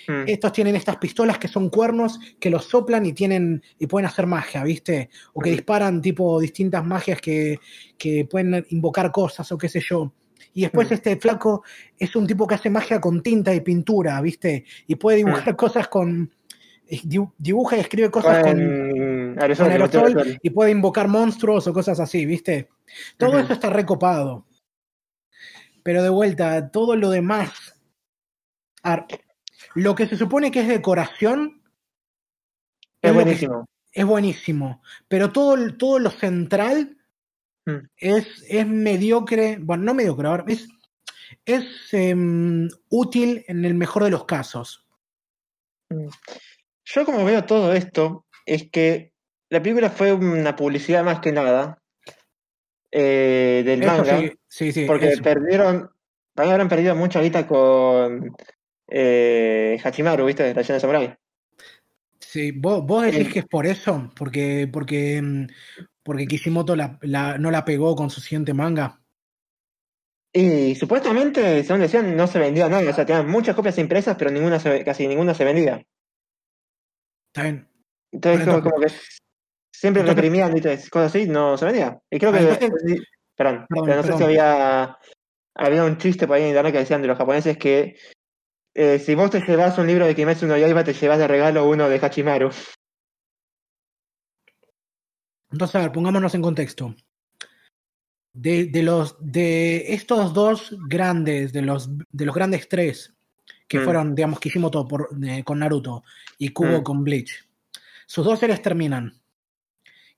Mm. 0.08 0.24
Estos 0.26 0.52
tienen 0.52 0.74
estas 0.74 0.96
pistolas 0.96 1.38
que 1.38 1.46
son 1.46 1.68
cuernos 1.68 2.18
que 2.40 2.48
los 2.48 2.64
soplan 2.64 3.04
y 3.04 3.12
tienen 3.12 3.62
y 3.78 3.86
pueden 3.86 4.06
hacer 4.06 4.26
magia, 4.26 4.64
¿viste? 4.64 5.10
O 5.34 5.40
que 5.42 5.50
disparan 5.50 6.00
tipo 6.00 6.40
distintas 6.40 6.84
magias 6.84 7.20
que, 7.20 7.58
que 7.98 8.24
pueden 8.24 8.64
invocar 8.70 9.12
cosas 9.12 9.52
o 9.52 9.58
qué 9.58 9.68
sé 9.68 9.80
yo. 9.80 10.12
Y 10.54 10.62
después 10.62 10.90
Mm. 10.90 10.94
este 10.94 11.16
flaco 11.16 11.62
es 11.98 12.16
un 12.16 12.26
tipo 12.26 12.46
que 12.46 12.54
hace 12.54 12.70
magia 12.70 13.00
con 13.02 13.22
tinta 13.22 13.54
y 13.54 13.60
pintura, 13.60 14.18
¿viste? 14.22 14.64
Y 14.86 14.94
puede 14.94 15.18
dibujar 15.18 15.54
cosas 15.56 15.88
con 15.88 16.30
dibuja 17.38 17.76
y 17.76 17.80
escribe 17.80 18.10
cosas 18.10 18.42
con, 18.42 18.52
Con 18.52 19.38
aerosol, 19.40 19.66
con 19.66 19.72
aerosol 19.72 20.06
aerosol. 20.06 20.38
y 20.42 20.50
puede 20.50 20.70
invocar 20.70 21.08
monstruos 21.08 21.66
o 21.66 21.72
cosas 21.72 21.98
así, 22.00 22.24
¿viste? 22.26 22.68
Todo 23.16 23.38
eso 23.38 23.52
está 23.52 23.70
recopado. 23.70 24.46
Pero 25.82 26.02
de 26.02 26.08
vuelta, 26.08 26.70
todo 26.70 26.96
lo 26.96 27.10
demás. 27.10 27.52
lo 29.74 29.94
que 29.94 30.06
se 30.06 30.16
supone 30.16 30.50
que 30.50 30.60
es 30.60 30.68
decoración 30.68 31.62
Es 33.02 33.12
buenísimo. 33.14 33.66
es 33.92 34.04
buenísimo. 34.04 34.82
Pero 35.08 35.32
todo, 35.32 35.74
todo 35.76 35.98
lo 35.98 36.10
central 36.10 36.92
Mm. 37.68 37.88
es, 37.96 38.44
es 38.48 38.64
mediocre. 38.66 39.58
Bueno, 39.60 39.82
no 39.82 39.94
mediocre, 39.94 40.28
a 40.28 40.36
ver, 40.36 40.44
es, 40.46 40.68
es 41.44 41.66
em, 41.92 42.68
útil 42.90 43.44
en 43.48 43.64
el 43.64 43.74
mejor 43.74 44.04
de 44.04 44.10
los 44.10 44.24
casos. 44.24 44.86
Yo 46.86 47.04
como 47.04 47.24
veo 47.24 47.44
todo 47.44 47.74
esto, 47.74 48.24
es 48.46 48.70
que 48.70 49.12
la 49.50 49.62
película 49.62 49.90
fue 49.90 50.12
una 50.12 50.56
publicidad 50.56 51.04
más 51.04 51.20
que 51.20 51.32
nada 51.32 51.82
eh, 52.90 53.62
del 53.64 53.80
Eso 53.82 53.88
manga, 53.88 54.18
sí, 54.20 54.32
sí, 54.48 54.72
sí. 54.72 54.86
porque 54.86 55.08
eso. 55.12 55.22
perdieron, 55.22 55.90
mí 56.36 56.50
habrán 56.50 56.68
perdido 56.68 56.94
mucha 56.94 57.20
guita 57.20 57.46
con 57.46 58.34
eh, 58.88 59.78
Hachimaru, 59.82 60.24
¿viste? 60.26 60.44
De 60.44 60.54
la 60.54 60.60
Leyenda 60.60 60.80
Samurai. 60.80 61.16
Sí, 62.20 62.52
¿Vos, 62.52 62.84
vos 62.84 63.02
decís 63.04 63.26
Eh, 63.26 63.32
que 63.32 63.38
es 63.40 63.46
por 63.46 63.66
eso, 63.66 64.10
porque, 64.16 64.68
porque, 64.72 65.20
mm, 65.22 65.46
porque 66.02 66.26
Kishimoto 66.26 66.76
la- 66.76 66.98
la- 67.02 67.38
no 67.38 67.50
la 67.50 67.64
pegó 67.64 67.94
con 67.96 68.10
su 68.10 68.20
siguiente 68.20 68.54
manga. 68.54 69.00
Y 70.32 70.74
supuestamente, 70.76 71.64
según 71.64 71.80
decían, 71.80 72.16
no 72.16 72.26
se 72.28 72.38
vendía 72.38 72.68
nada, 72.68 72.90
o 72.90 72.92
sea, 72.94 73.06
tenían 73.06 73.28
muchas 73.28 73.56
copias 73.56 73.78
impresas, 73.78 74.16
pero 74.18 74.30
ninguna 74.30 74.60
se- 74.60 74.84
casi 74.84 75.08
ninguna 75.08 75.34
se 75.34 75.44
vendía. 75.44 75.82
Está 77.36 77.42
bien. 77.42 77.68
Entonces, 78.12 78.46
como, 78.46 78.62
como 78.62 78.76
que 78.80 78.88
siempre 79.74 80.00
entonces- 80.00 80.14
reprimían 80.16 80.54
¿viste? 80.54 80.78
cosas 80.88 81.14
así, 81.14 81.28
no 81.28 81.58
se 81.58 81.66
vendía. 81.66 82.00
Y 82.10 82.18
creo 82.18 82.30
Ah, 82.30 82.38
que, 82.38 82.64
entonces- 82.64 83.02
perdón, 83.36 83.66
Perdón, 83.68 83.84
pero 83.84 83.96
no 83.96 84.02
sé 84.02 84.08
perdón. 84.08 84.18
si 84.18 84.24
había, 84.24 84.98
había 85.54 85.84
un 85.84 85.98
chiste 85.98 86.26
por 86.26 86.36
ahí 86.36 86.44
en 86.44 86.48
internet 86.48 86.72
que 86.72 86.78
decían 86.78 87.02
de 87.02 87.08
los 87.08 87.18
japoneses 87.18 87.58
que 87.58 87.98
eh, 88.74 88.98
si 88.98 89.14
vos 89.14 89.30
te 89.30 89.40
llevas 89.40 89.76
un 89.78 89.86
libro 89.86 90.06
de 90.06 90.14
Kimetsu 90.14 90.46
no 90.46 90.56
Yaiba, 90.56 90.82
te 90.84 90.94
llevas 90.94 91.18
de 91.18 91.28
regalo 91.28 91.68
uno 91.68 91.88
de 91.90 91.96
Hachimaru. 91.98 92.50
Entonces, 95.50 95.74
a 95.76 95.80
ver, 95.80 95.92
pongámonos 95.92 96.34
en 96.34 96.42
contexto. 96.42 96.94
De, 98.34 98.66
de 98.66 98.82
los 98.82 99.16
de 99.20 99.94
estos 99.94 100.34
dos 100.34 100.76
grandes, 100.88 101.52
de 101.54 101.62
los 101.62 101.88
de 102.10 102.24
los 102.26 102.34
grandes 102.34 102.68
tres, 102.68 103.14
que 103.68 103.78
Mm. 103.80 103.84
fueron, 103.84 104.14
digamos, 104.14 104.38
Kishimoto 104.40 104.86
por, 104.86 105.08
eh, 105.26 105.42
con 105.44 105.58
Naruto 105.58 106.04
y 106.38 106.50
Kubo 106.50 106.80
Mm. 106.80 106.82
con 106.82 107.04
Bleach, 107.04 107.48
sus 108.06 108.24
dos 108.24 108.38
series 108.38 108.62
terminan. 108.62 109.12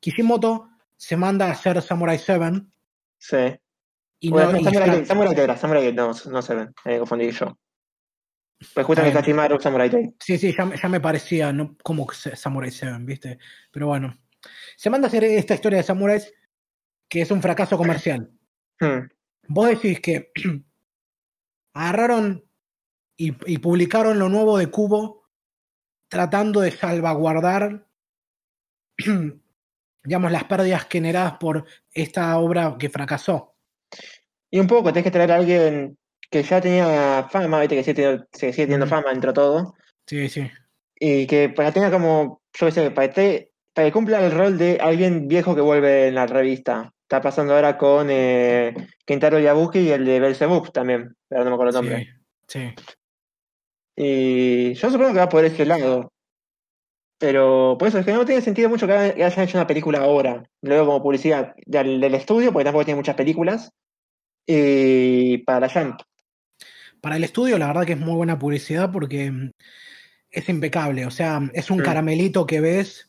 Kishimoto 0.01 0.69
se 0.97 1.17
manda 1.17 1.47
a 1.47 1.53
hacer 1.53 1.81
Samurai 1.83 2.19
7 2.19 2.63
Sí. 3.19 3.37
y 4.21 4.31
Bueno, 4.31 4.53
no, 4.53 4.59
y 4.61 4.65
Samurai, 4.65 4.89
Gate, 4.91 5.07
Samurai 5.07 5.31
Gate 5.31 5.43
era, 5.45 5.57
Samurai 5.57 5.83
Gate, 5.85 5.95
no, 5.97 6.13
no 6.31 6.43
se 6.43 6.55
ven, 6.55 6.75
me 6.85 6.99
confundí 6.99 7.31
yo. 7.31 7.59
Pues 8.75 8.85
justamente. 8.87 9.19
Hachimaru, 9.19 9.61
Samurai 9.61 9.89
Gate. 9.89 10.15
Sí, 10.19 10.37
sí, 10.37 10.53
ya, 10.57 10.65
me- 10.65 10.77
ya 10.77 10.89
me 10.89 11.01
parecía 11.01 11.53
¿no? 11.53 11.77
como 11.83 12.07
Samurai 12.13 12.71
7, 12.73 12.97
¿viste? 13.01 13.39
Pero 13.71 13.87
bueno. 13.87 14.17
Se 14.77 14.89
manda 14.91 15.07
a 15.07 15.09
hacer 15.09 15.25
esta 15.25 15.55
historia 15.55 15.79
de 15.79 15.85
samuráis 15.85 16.33
que 17.09 17.23
es 17.23 17.31
un 17.31 17.41
fracaso 17.43 17.77
comercial. 17.77 18.31
Hmm. 18.81 19.09
Vos 19.49 19.69
decís 19.69 20.01
que 20.01 20.31
agarraron 21.75 22.45
y, 23.19 23.35
y 23.53 23.59
publicaron 23.59 24.19
lo 24.19 24.29
nuevo 24.31 24.57
de 24.57 24.69
Cubo 24.69 25.25
tratando 26.09 26.61
de 26.61 26.71
salvaguardar, 26.71 27.87
digamos, 30.05 30.33
las 30.33 30.45
pérdidas 30.45 30.87
generadas 30.89 31.35
por 31.39 31.65
esta 31.93 32.39
obra 32.39 32.77
que 32.79 32.89
fracasó. 32.89 33.55
Y 34.51 34.59
un 34.61 34.67
poco, 34.67 34.91
tenés 34.93 35.05
que 35.05 35.11
traer 35.11 35.33
a 35.33 35.37
alguien 35.37 35.99
que 36.31 36.43
ya 36.43 36.61
tenía 36.61 37.29
fama, 37.31 37.61
viste 37.61 37.77
que 37.77 37.85
sigue 37.85 37.95
teniendo, 37.95 38.27
sigue 38.33 38.53
teniendo 38.53 38.87
fama 38.87 39.11
dentro 39.11 39.31
de 39.33 39.35
todo, 39.35 39.75
Sí, 40.07 40.29
sí. 40.29 40.51
y 40.99 41.27
que 41.27 41.49
para 41.51 41.73
tenga 41.73 41.91
como, 41.91 42.41
yo 42.59 42.67
qué 42.67 42.73
sé, 42.73 42.91
para, 42.91 43.11
te- 43.13 43.53
para 43.75 43.89
que 43.89 43.93
cumpla 43.93 44.25
el 44.25 44.33
rol 44.33 44.57
de 44.59 44.79
alguien 44.81 45.29
viejo 45.29 45.55
que 45.55 45.61
vuelve 45.61 46.09
en 46.09 46.15
la 46.15 46.27
revista. 46.27 46.93
Está 47.03 47.21
pasando 47.23 47.55
ahora 47.55 47.79
con 47.79 48.09
eh, 48.11 48.75
Kentaro 49.07 49.39
Yabuki 49.39 49.79
y 49.81 49.91
el 49.91 50.05
de 50.05 50.21
Belzebub 50.21 50.71
también, 50.73 51.17
pero 51.29 51.45
no 51.45 51.51
me 51.51 51.55
acuerdo 51.55 51.79
el 51.81 51.85
nombre. 51.87 52.15
Sí, 52.47 52.59
sí. 52.61 52.75
Y 54.01 54.75
yo 54.75 54.91
supongo 54.93 55.13
que 55.13 55.19
va 55.19 55.29
por 55.29 55.45
ese 55.45 55.67
lado. 55.67 56.13
Pero 57.19 57.75
por 57.77 57.89
eso 57.89 57.99
es 57.99 58.07
que 58.07 58.13
no 58.13 58.25
tiene 58.25 58.41
sentido 58.43 58.69
mucho 58.69 58.87
que 58.87 58.93
hayan 58.93 59.41
hecho 59.45 59.59
una 59.59 59.67
película 59.67 59.99
ahora. 59.99 60.45
Luego 60.63 60.87
como 60.87 61.03
publicidad 61.03 61.53
del, 61.67 62.01
del 62.01 62.15
estudio, 62.15 62.53
porque 62.53 62.65
tampoco 62.65 62.85
tiene 62.85 62.99
muchas 62.99 63.17
películas. 63.17 63.73
Y 64.47 65.39
para 65.39 65.61
la 65.61 65.69
Jump. 65.69 66.01
Para 67.01 67.17
el 67.17 67.25
estudio, 67.25 67.59
la 67.59 67.67
verdad 67.67 67.85
que 67.87 67.95
es 67.95 67.99
muy 67.99 68.15
buena 68.15 68.39
publicidad 68.39 68.93
porque 68.93 69.33
mm, 69.33 69.51
es 70.31 70.49
impecable. 70.49 71.07
O 71.07 71.11
sea, 71.11 71.41
es 71.53 71.69
un 71.71 71.79
caramelito 71.85 72.47
que 72.47 72.61
ves, 72.61 73.09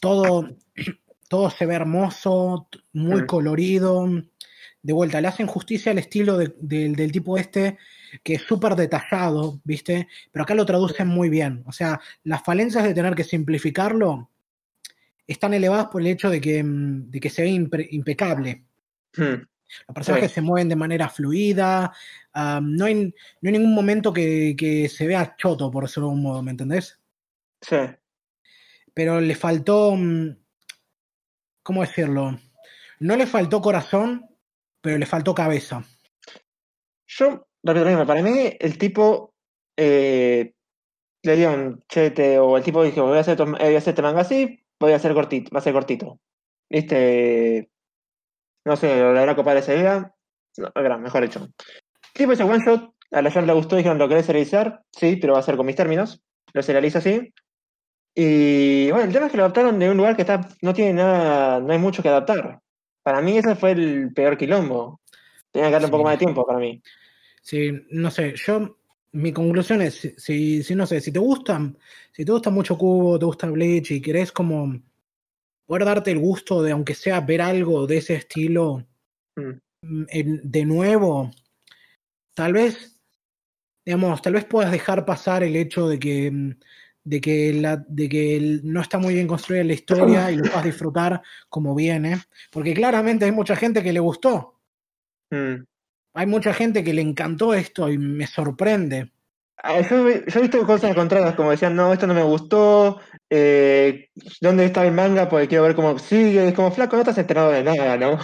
todo, 0.00 0.48
todo 1.28 1.50
se 1.50 1.66
ve 1.66 1.74
hermoso, 1.76 2.68
muy 2.92 3.26
colorido. 3.26 4.08
De 4.82 4.92
vuelta, 4.92 5.20
le 5.20 5.28
hacen 5.28 5.46
justicia 5.46 5.92
al 5.92 5.98
estilo 5.98 6.36
de- 6.36 6.52
del- 6.58 6.96
del 6.96 7.12
tipo 7.12 7.36
este, 7.38 7.78
que 8.22 8.34
es 8.34 8.42
súper 8.42 8.74
detallado, 8.76 9.60
¿viste? 9.64 10.08
Pero 10.32 10.42
acá 10.42 10.54
lo 10.54 10.66
traducen 10.66 11.08
muy 11.08 11.28
bien. 11.28 11.62
O 11.66 11.72
sea, 11.72 12.00
las 12.24 12.42
falencias 12.42 12.84
de 12.84 12.94
tener 12.94 13.14
que 13.14 13.24
simplificarlo 13.24 14.30
están 15.26 15.54
elevadas 15.54 15.86
por 15.86 16.00
el 16.00 16.08
hecho 16.08 16.28
de 16.30 16.40
que, 16.40 16.62
mm, 16.62 17.10
de 17.10 17.20
que 17.20 17.30
se 17.30 17.42
ve 17.42 17.48
impecable. 17.90 18.64
Hmm. 19.16 19.42
Los 19.86 19.94
personajes 19.94 20.30
Sí. 20.30 20.34
se 20.36 20.40
mueven 20.40 20.68
de 20.68 20.76
manera 20.76 21.08
fluida. 21.08 21.92
no, 22.34 22.84
hay, 22.84 22.94
no 22.94 23.48
hay 23.48 23.52
ningún 23.52 23.74
momento 23.74 24.12
que, 24.12 24.54
que 24.58 24.88
se 24.88 25.06
vea 25.06 25.34
choto, 25.36 25.70
por 25.70 25.84
decirlo 25.84 26.08
de 26.08 26.12
algún 26.12 26.22
modo, 26.24 26.42
¿me 26.42 26.50
entendés? 26.52 26.98
Sí. 27.60 27.76
Pero 28.94 29.20
le 29.20 29.34
faltó. 29.34 29.94
mm, 29.96 30.36
¿Cómo 31.62 31.82
decirlo? 31.82 32.38
No 32.98 33.16
le 33.16 33.26
faltó 33.26 33.60
corazón, 33.60 34.26
pero 34.80 34.98
le 34.98 35.06
faltó 35.06 35.34
cabeza. 35.34 35.84
Yo, 37.06 37.46
mismo, 37.62 38.06
para 38.06 38.22
mí 38.22 38.56
el 38.58 38.78
tipo 38.78 39.34
eh, 39.76 40.54
le 41.22 41.36
dieron 41.36 41.82
chete 41.88 42.38
o 42.38 42.56
el 42.56 42.62
tipo 42.62 42.82
dijo, 42.82 43.06
voy 43.06 43.18
a 43.18 43.20
hacer, 43.20 43.40
eh, 43.40 43.44
voy 43.44 43.74
a 43.74 43.78
hacer 43.78 43.92
este 43.92 44.02
manga 44.02 44.22
así, 44.22 44.64
voy 44.78 44.92
a 44.92 44.96
hacer 44.96 45.14
cortito, 45.14 45.50
va 45.54 45.60
a 45.60 45.62
ser 45.62 45.72
cortito. 45.72 46.18
¿Viste? 46.68 47.70
No 48.64 48.76
sé, 48.76 49.00
lo 49.00 49.18
habrá 49.18 49.34
copado 49.34 49.58
esa 49.58 49.74
idea. 49.74 50.14
No, 50.58 50.70
verá, 50.74 50.98
mejor 50.98 51.24
hecho. 51.24 51.40
El 51.40 52.12
tipo 52.14 52.32
ese 52.32 52.44
one 52.44 52.64
shot, 52.64 52.94
a 53.10 53.22
la 53.22 53.30
Jam 53.30 53.46
le 53.46 53.52
gustó, 53.52 53.76
dijeron, 53.76 53.98
¿lo 53.98 54.08
querés 54.08 54.26
serializar? 54.26 54.82
Sí, 54.92 55.16
pero 55.16 55.34
va 55.34 55.40
a 55.40 55.42
ser 55.42 55.56
con 55.56 55.66
mis 55.66 55.76
términos. 55.76 56.22
Lo 56.52 56.62
serializa 56.62 56.98
así. 56.98 57.32
Y 58.14 58.90
bueno, 58.90 59.06
el 59.06 59.12
tema 59.12 59.26
es 59.26 59.32
que 59.32 59.38
lo 59.38 59.44
adaptaron 59.44 59.78
de 59.78 59.88
un 59.88 59.96
lugar 59.96 60.16
que 60.16 60.22
está, 60.22 60.48
no 60.62 60.74
tiene 60.74 60.94
nada, 60.94 61.60
no 61.60 61.72
hay 61.72 61.78
mucho 61.78 62.02
que 62.02 62.08
adaptar. 62.08 62.60
Para 63.02 63.20
mí 63.20 63.38
ese 63.38 63.54
fue 63.54 63.72
el 63.72 64.12
peor 64.12 64.36
quilombo. 64.36 65.00
Tenía 65.50 65.68
que 65.68 65.72
darle 65.72 65.86
un 65.86 65.92
poco 65.92 66.04
más 66.04 66.14
de 66.14 66.24
tiempo 66.24 66.46
para 66.46 66.58
mí. 66.58 66.82
Sí, 67.40 67.72
no 67.90 68.10
sé, 68.10 68.34
yo. 68.36 68.76
Mi 69.12 69.32
conclusión 69.32 69.82
es: 69.82 69.94
si, 69.94 70.14
si, 70.16 70.62
si 70.62 70.74
no 70.74 70.86
sé, 70.86 71.00
si 71.00 71.10
te 71.10 71.18
gustan, 71.18 71.76
si 72.12 72.24
te 72.24 72.30
gusta 72.30 72.50
mucho 72.50 72.78
Cubo, 72.78 73.18
te 73.18 73.24
gusta 73.24 73.48
Bleach 73.50 73.90
y 73.90 74.00
querés 74.00 74.30
como 74.30 74.80
poder 75.66 75.84
darte 75.84 76.10
el 76.12 76.18
gusto 76.18 76.62
de, 76.62 76.70
aunque 76.72 76.94
sea 76.94 77.20
ver 77.20 77.40
algo 77.42 77.86
de 77.86 77.96
ese 77.98 78.14
estilo 78.14 78.86
Mm. 79.36 79.50
mm, 79.82 80.06
en- 80.10 80.40
de 80.50 80.64
nuevo, 80.64 81.30
tal 82.34 82.52
vez, 82.52 83.00
digamos, 83.84 84.20
tal 84.22 84.34
vez 84.34 84.44
puedas 84.44 84.70
dejar 84.72 85.04
pasar 85.04 85.42
el 85.42 85.56
hecho 85.56 85.88
de 85.88 85.98
que, 85.98 86.30
mm, 86.30 86.54
de 87.04 87.20
que, 87.20 87.52
la, 87.54 87.76
de 87.88 88.08
que 88.08 88.60
no 88.62 88.80
está 88.80 88.98
muy 88.98 89.14
bien 89.14 89.26
construida 89.26 89.64
la 89.64 89.72
historia 89.72 90.30
y 90.30 90.36
lo 90.36 90.44
puedas 90.44 90.64
disfrutar 90.64 91.22
como 91.48 91.74
viene, 91.74 92.18
porque 92.52 92.74
claramente 92.74 93.24
hay 93.24 93.32
mucha 93.32 93.56
gente 93.56 93.82
que 93.82 93.92
le 93.92 94.00
gustó, 94.00 94.60
Mm. 95.32 95.64
Hay 96.14 96.26
mucha 96.26 96.52
gente 96.52 96.82
que 96.82 96.94
le 96.94 97.02
encantó 97.02 97.54
esto 97.54 97.88
y 97.88 97.98
me 97.98 98.26
sorprende. 98.26 99.12
Ah, 99.62 99.80
Yo, 99.82 100.08
yo 100.08 100.38
he 100.38 100.42
visto 100.42 100.66
cosas 100.66 100.94
contrarias, 100.94 101.34
como 101.34 101.50
decían, 101.50 101.76
no, 101.76 101.92
esto 101.92 102.06
no 102.06 102.14
me 102.14 102.22
gustó, 102.22 103.00
eh, 103.28 104.08
¿dónde 104.40 104.64
está 104.64 104.86
el 104.86 104.92
manga? 104.92 105.28
Porque 105.28 105.48
quiero 105.48 105.64
ver 105.64 105.74
cómo 105.74 105.98
sigue. 105.98 106.48
Es 106.48 106.54
como, 106.54 106.72
flaco, 106.72 106.96
no 106.96 107.02
estás 107.02 107.18
enterado 107.18 107.50
de 107.50 107.62
nada, 107.62 107.96
¿no? 107.96 108.18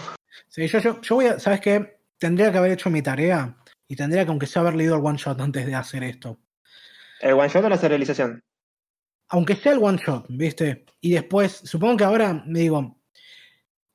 Sí, 0.49 0.67
yo, 0.67 0.79
yo, 0.79 1.01
yo 1.03 1.15
voy 1.15 1.27
a, 1.27 1.39
¿sabes 1.39 1.61
qué? 1.61 2.01
Tendría 2.19 2.51
que 2.51 2.59
haber 2.59 2.73
hecho 2.73 2.89
mi 2.89 3.03
tarea 3.03 3.55
y 3.87 3.97
tendría 3.97 4.25
que, 4.25 4.31
aunque 4.31 4.47
sea, 4.47 4.63
haber 4.63 4.77
leído 4.77 4.97
el 4.97 5.05
one 5.05 5.19
shot 5.19 5.39
antes 5.41 5.67
de 5.67 5.75
hacer 5.75 6.03
esto. 6.05 6.41
¿El 7.21 7.35
one 7.35 7.49
shot 7.49 7.65
o 7.65 7.69
la 7.69 7.77
serialización? 7.77 8.43
Aunque 9.29 9.57
sea 9.57 9.73
el 9.73 9.83
one 9.83 9.99
shot, 9.99 10.25
¿viste? 10.31 10.87
Y 11.01 11.13
después, 11.13 11.53
supongo 11.53 11.99
que 11.99 12.05
ahora 12.05 12.43
me 12.47 12.61
digo, 12.61 12.99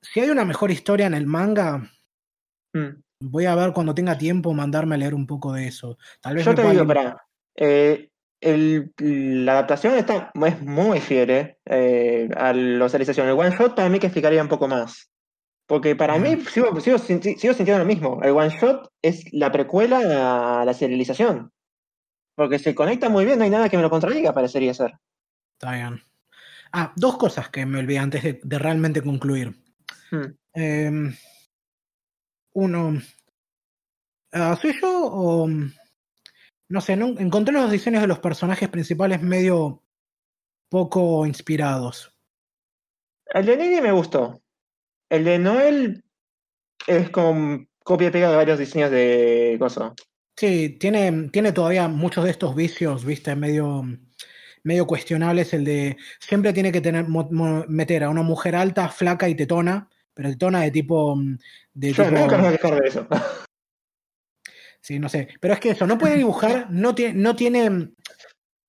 si 0.00 0.20
hay 0.20 0.30
una 0.30 0.44
mejor 0.44 0.70
historia 0.70 1.06
en 1.06 1.14
el 1.14 1.26
manga, 1.26 1.90
Mm. 2.74 3.01
Voy 3.22 3.46
a 3.46 3.54
ver 3.54 3.72
cuando 3.72 3.94
tenga 3.94 4.18
tiempo 4.18 4.52
mandarme 4.54 4.94
a 4.94 4.98
leer 4.98 5.14
un 5.14 5.26
poco 5.26 5.52
de 5.52 5.66
eso. 5.68 5.96
Tal 6.20 6.34
vez 6.34 6.44
Yo 6.44 6.54
te 6.54 6.68
digo, 6.70 6.86
pará, 6.86 7.16
eh, 7.56 8.10
el- 8.40 8.92
la 8.98 9.52
adaptación 9.52 9.94
está, 9.94 10.32
es 10.46 10.60
muy 10.60 11.00
fiel 11.00 11.56
eh, 11.64 12.28
a 12.36 12.52
la 12.52 12.88
serialización. 12.88 13.28
El 13.28 13.34
one 13.38 13.56
shot 13.56 13.74
para 13.74 13.88
mí 13.88 13.98
que 13.98 14.08
explicaría 14.08 14.42
un 14.42 14.48
poco 14.48 14.68
más. 14.68 15.08
Porque 15.66 15.94
para 15.96 16.18
mí 16.18 16.36
sigo, 16.50 16.78
sigo, 16.80 16.98
sinti- 16.98 17.38
sigo 17.38 17.54
sintiendo 17.54 17.78
lo 17.78 17.84
mismo. 17.88 18.20
El 18.22 18.32
one 18.32 18.50
shot 18.50 18.90
es 19.00 19.24
la 19.32 19.50
precuela 19.52 20.60
a 20.60 20.64
la 20.64 20.74
serialización. 20.74 21.50
Porque 22.34 22.58
se 22.58 22.74
conecta 22.74 23.08
muy 23.08 23.24
bien, 23.24 23.38
no 23.38 23.44
hay 23.44 23.50
nada 23.50 23.68
que 23.68 23.76
me 23.76 23.82
lo 23.82 23.90
contradiga, 23.90 24.34
parecería 24.34 24.74
ser. 24.74 24.92
Está 25.58 25.72
bien. 25.74 26.02
Ah, 26.72 26.92
dos 26.96 27.16
cosas 27.16 27.48
que 27.50 27.64
me 27.64 27.78
olvidé 27.78 27.98
antes 27.98 28.22
de, 28.22 28.40
de 28.42 28.58
realmente 28.58 29.02
concluir. 29.02 29.54
Mm. 30.10 30.24
Eh, 30.54 31.12
uno, 32.54 33.00
ah, 34.32 34.58
¿soy 34.60 34.74
yo 34.80 35.06
o 35.06 35.48
no 36.68 36.80
sé? 36.80 36.96
No, 36.96 37.18
encontré 37.18 37.52
los 37.52 37.70
diseños 37.70 38.00
de 38.02 38.08
los 38.08 38.18
personajes 38.18 38.68
principales 38.68 39.22
medio 39.22 39.82
poco 40.70 41.26
inspirados. 41.26 42.14
El 43.26 43.46
de 43.46 43.56
Nini 43.56 43.80
me 43.80 43.92
gustó. 43.92 44.40
El 45.10 45.24
de 45.24 45.38
Noel 45.38 46.04
es 46.86 47.10
como 47.10 47.66
copia 47.84 48.08
y 48.08 48.10
pega 48.10 48.30
de 48.30 48.36
varios 48.36 48.58
diseños 48.58 48.90
de 48.90 49.56
Gozo. 49.58 49.94
Sí, 50.36 50.78
tiene, 50.80 51.28
tiene 51.28 51.52
todavía 51.52 51.88
muchos 51.88 52.24
de 52.24 52.30
estos 52.30 52.54
vicios, 52.54 53.04
viste, 53.04 53.36
medio, 53.36 53.82
medio 54.64 54.86
cuestionables. 54.86 55.52
El 55.52 55.64
de 55.64 55.96
siempre 56.20 56.52
tiene 56.52 56.72
que 56.72 56.80
tener 56.80 57.06
mo- 57.06 57.28
mo- 57.30 57.64
meter 57.68 58.04
a 58.04 58.10
una 58.10 58.22
mujer 58.22 58.56
alta, 58.56 58.88
flaca 58.88 59.28
y 59.28 59.34
tetona, 59.34 59.90
pero 60.14 60.28
de 60.60 60.70
tipo 60.70 61.16
de 61.74 61.92
Yo 61.92 62.04
tipo- 62.04 62.18
nunca 62.18 62.36
me 62.36 62.44
voy 62.44 62.54
a 62.54 62.56
quejar 62.58 62.80
de 62.80 62.88
eso. 62.88 63.06
Sí, 64.80 64.98
no 64.98 65.08
sé. 65.08 65.28
Pero 65.40 65.54
es 65.54 65.60
que 65.60 65.70
eso, 65.70 65.86
no 65.86 65.96
puede 65.96 66.16
dibujar, 66.16 66.66
no, 66.70 66.92
tiene, 66.94 67.14
no 67.20 67.36
tiene. 67.36 67.90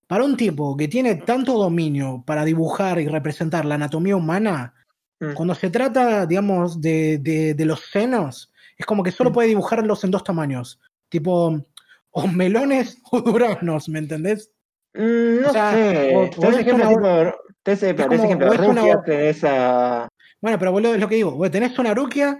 Para 0.06 0.24
un 0.26 0.38
tipo 0.38 0.78
que 0.78 0.88
tiene 0.88 1.16
tanto 1.16 1.54
dominio 1.58 2.24
para 2.28 2.46
dibujar 2.46 3.00
y 3.00 3.08
representar 3.08 3.66
la 3.66 3.76
anatomía 3.76 4.16
humana, 4.16 4.76
Mm. 5.20 5.34
cuando 5.34 5.56
se 5.56 5.70
trata, 5.72 6.26
digamos, 6.28 6.80
de, 6.82 7.18
de- 7.20 7.54
de 7.56 7.66
los 7.66 7.80
senos, 7.90 8.52
es 8.78 8.86
como 8.86 9.02
que 9.02 9.12
solo 9.12 9.32
Mm. 9.32 9.34
puede 9.34 9.48
dibujarlos 9.48 10.04
en 10.04 10.12
dos 10.12 10.24
tamaños. 10.24 10.80
Tipo, 11.10 11.66
o 12.12 12.28
melones 12.28 13.02
o 13.12 13.22
duraznos, 13.22 13.90
¿me 13.90 13.98
entendés? 14.00 14.52
Mm, 14.94 15.42
no 15.42 15.50
O 15.50 15.52
sea, 15.52 15.72
sé. 15.72 16.16
o- 16.16 16.20
o 16.26 16.30
Tenés 16.30 16.56
es 16.56 16.62
ejemplos 16.62 16.88
una- 16.90 17.24
tipo. 17.32 17.38
Tenés, 17.64 17.80
tenés 17.80 18.06
como- 18.08 18.24
ejemplos 18.24 18.50
o 18.50 18.54
de 18.54 18.64
es 18.64 18.70
una- 18.70 19.04
tenés 19.04 19.44
a. 19.46 20.08
Bueno, 20.44 20.60
pero 20.60 20.74
boludo, 20.74 20.94
es 20.94 21.00
lo 21.00 21.08
que 21.08 21.16
digo. 21.16 21.50
¿Tenés 21.50 21.80
una 21.80 21.94
Rukia 21.94 22.38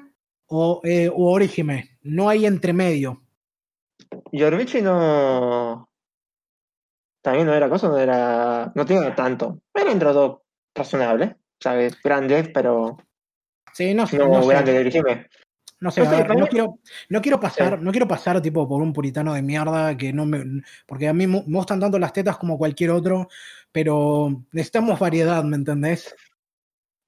o, 0.48 0.82
eh, 0.84 1.08
o 1.08 1.32
Orihime? 1.32 1.98
No 2.02 2.28
hay 2.28 2.46
entre 2.46 2.74
medio. 2.74 3.24
Yorvichi 4.34 4.82
no. 4.82 5.88
También 7.22 7.48
no 7.48 7.54
era 7.54 7.70
cosa, 7.70 7.88
no 7.88 7.98
era. 7.98 8.74
No 8.76 8.86
tenía 8.86 9.16
tanto. 9.16 9.62
Era 9.74 9.90
entre 9.90 10.08
los 10.08 10.16
dos 10.16 10.40
razonable. 10.76 11.38
¿Sabes? 11.62 11.98
Grande, 12.04 12.44
pero 12.54 12.98
Sí, 13.72 13.94
no 13.94 14.06
sé. 14.06 14.18
no, 14.18 14.28
no 14.28 14.42
sé. 14.44 14.50
grande 14.50 14.74
de 14.74 14.80
Orihime. 14.80 15.28
No 15.80 15.90
sé, 15.90 16.02
No 16.02 16.08
a 16.08 16.10
sé, 16.10 16.16
ver, 16.18 16.28
para 16.28 16.40
no 16.40 16.44
mí- 16.46 16.50
quiero, 16.50 16.80
no 17.08 17.22
quiero 17.22 17.40
pasar, 17.40 17.78
Sí. 17.80 17.86
no 17.86 17.92
quiero 17.92 18.08
pasar 18.10 18.42
tipo 18.42 18.68
por 18.68 18.82
un 18.82 18.92
puritano 18.92 19.34
de 19.34 19.42
mierda 19.42 19.96
que 19.96 20.12
no 20.12 20.26
me. 20.26 20.44
Porque 20.86 21.08
a 21.08 21.14
mí 21.14 21.26
me 21.26 21.42
gustan 21.48 21.80
tanto 21.80 21.98
las 22.00 22.12
tetas 22.12 22.36
como 22.38 22.58
cualquier 22.58 22.92
otro, 22.92 23.30
pero 23.72 24.44
necesitamos 24.52 25.00
variedad, 25.00 25.42
¿me 25.46 25.56
entendés? 25.56 26.14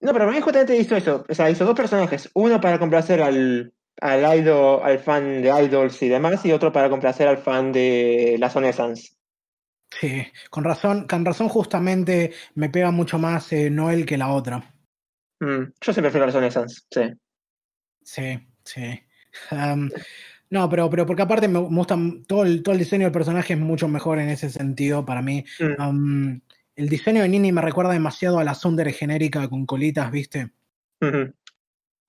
No, 0.05 0.13
pero 0.13 0.29
mí 0.29 0.39
justamente 0.39 0.77
hizo 0.77 0.95
eso. 0.95 1.25
O 1.27 1.33
sea, 1.33 1.49
hizo 1.49 1.65
dos 1.65 1.75
personajes. 1.75 2.29
Uno 2.35 2.61
para 2.61 2.77
complacer 2.77 3.23
al, 3.23 3.73
al 3.99 4.39
idol, 4.39 4.79
al 4.83 4.99
fan 4.99 5.41
de 5.41 5.49
idols 5.63 5.99
y 6.03 6.09
demás, 6.09 6.45
y 6.45 6.51
otro 6.51 6.71
para 6.71 6.91
complacer 6.91 7.27
al 7.27 7.39
fan 7.39 7.71
de 7.71 8.35
las 8.37 8.55
Onesans. 8.55 9.17
Sí, 9.99 10.23
con 10.51 10.63
razón, 10.63 11.07
con 11.07 11.25
razón 11.25 11.49
justamente 11.49 12.33
me 12.53 12.69
pega 12.69 12.91
mucho 12.91 13.17
más 13.17 13.51
eh, 13.51 13.71
Noel 13.71 14.05
que 14.05 14.19
la 14.19 14.31
otra. 14.31 14.75
Mm, 15.39 15.63
yo 15.81 15.93
siempre 15.93 16.03
prefiero 16.03 16.25
a 16.25 16.27
las 16.27 16.35
Onesans, 16.35 16.85
sí. 16.91 17.01
Sí, 18.03 18.47
sí. 18.63 19.01
No, 20.51 20.69
pero, 20.69 20.87
pero 20.87 21.07
porque 21.07 21.23
aparte 21.23 21.47
me, 21.47 21.59
me 21.59 21.77
gusta 21.77 21.97
todo 22.27 22.43
el, 22.43 22.61
todo 22.61 22.73
el 22.73 22.79
diseño 22.79 23.05
del 23.05 23.11
personaje 23.11 23.53
es 23.53 23.59
mucho 23.59 23.87
mejor 23.87 24.19
en 24.19 24.29
ese 24.29 24.51
sentido 24.51 25.03
para 25.03 25.23
mí. 25.23 25.43
Mm. 25.59 26.41
El 26.75 26.89
diseño 26.89 27.21
de 27.21 27.29
Nini 27.29 27.51
me 27.51 27.61
recuerda 27.61 27.93
demasiado 27.93 28.39
a 28.39 28.43
la 28.43 28.53
Sundere 28.53 28.91
genérica 28.91 29.47
con 29.47 29.65
colitas, 29.65 30.11
¿viste? 30.11 30.51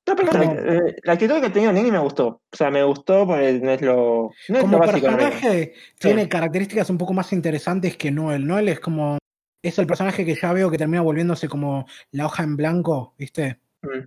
No, 0.09 0.15
pero 0.15 0.33
la, 0.33 0.45
eh, 0.45 0.97
la 1.03 1.15
actitud 1.15 1.41
que 1.41 1.51
tenía 1.51 1.73
Nini 1.73 1.91
me 1.91 1.99
gustó. 1.99 2.27
O 2.53 2.57
sea, 2.57 2.71
me 2.71 2.83
gustó 2.85 3.27
porque 3.27 3.55
no 3.55 3.71
es 3.73 3.83
lo, 3.83 4.31
no 4.49 4.57
es 4.57 4.61
como 4.61 4.79
lo 4.79 4.87
básico. 4.87 5.11
¿no? 5.11 5.17
personaje 5.17 5.75
tiene 5.99 6.29
características 6.29 6.91
un 6.91 6.99
poco 6.99 7.13
más 7.13 7.33
interesantes 7.33 7.97
que 7.97 8.11
Noel. 8.11 8.47
Noel 8.47 8.69
es 8.69 8.81
como. 8.81 9.19
Es 9.63 9.79
el 9.81 9.87
personaje 9.87 10.25
que 10.25 10.37
ya 10.37 10.53
veo 10.53 10.71
que 10.71 10.79
termina 10.79 11.01
volviéndose 11.01 11.49
como 11.49 11.87
la 12.13 12.27
hoja 12.27 12.45
en 12.45 12.57
blanco, 12.57 13.15
¿viste? 13.19 13.59
Mm. 13.83 14.07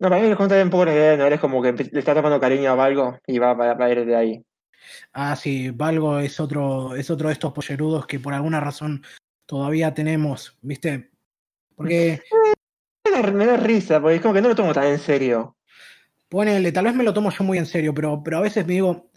No, 0.00 0.08
para 0.08 0.22
mí 0.22 0.28
me 0.28 0.36
cuenta 0.36 0.62
un 0.62 0.70
poco 0.70 0.86
la 0.86 0.94
idea 0.94 1.10
de 1.10 1.16
Noel, 1.18 1.32
es 1.34 1.40
como 1.40 1.60
que 1.60 1.72
le 1.72 1.98
está 1.98 2.14
tomando 2.14 2.40
cariño 2.40 2.70
a 2.70 2.74
Valgo 2.74 3.18
y 3.26 3.38
va 3.38 3.58
para, 3.58 3.76
para 3.76 3.90
ir 3.90 4.06
de 4.06 4.16
ahí. 4.16 4.44
Ah, 5.12 5.36
sí, 5.36 5.70
Valgo 5.70 6.20
es 6.20 6.40
otro, 6.40 6.94
es 6.94 7.10
otro 7.10 7.28
de 7.28 7.34
estos 7.34 7.52
pollerudos 7.52 8.06
que 8.06 8.20
por 8.20 8.32
alguna 8.32 8.60
razón 8.60 9.02
todavía 9.48 9.94
tenemos, 9.94 10.56
¿viste? 10.60 11.10
Porque 11.74 12.20
Me 13.04 13.10
da, 13.10 13.32
me 13.32 13.46
da 13.46 13.56
risa, 13.56 13.98
porque 14.00 14.16
es 14.16 14.20
como 14.22 14.34
que 14.34 14.42
no 14.42 14.48
lo 14.50 14.54
tomo 14.54 14.74
tan 14.74 14.84
en 14.86 14.98
serio. 14.98 15.56
ponele, 16.28 16.70
tal 16.70 16.84
vez 16.84 16.94
me 16.94 17.02
lo 17.04 17.14
tomo 17.14 17.30
yo 17.30 17.42
muy 17.44 17.56
en 17.56 17.64
serio, 17.66 17.94
pero, 17.94 18.22
pero 18.22 18.36
a 18.36 18.42
veces 18.42 18.66
me 18.66 18.74
digo, 18.74 19.10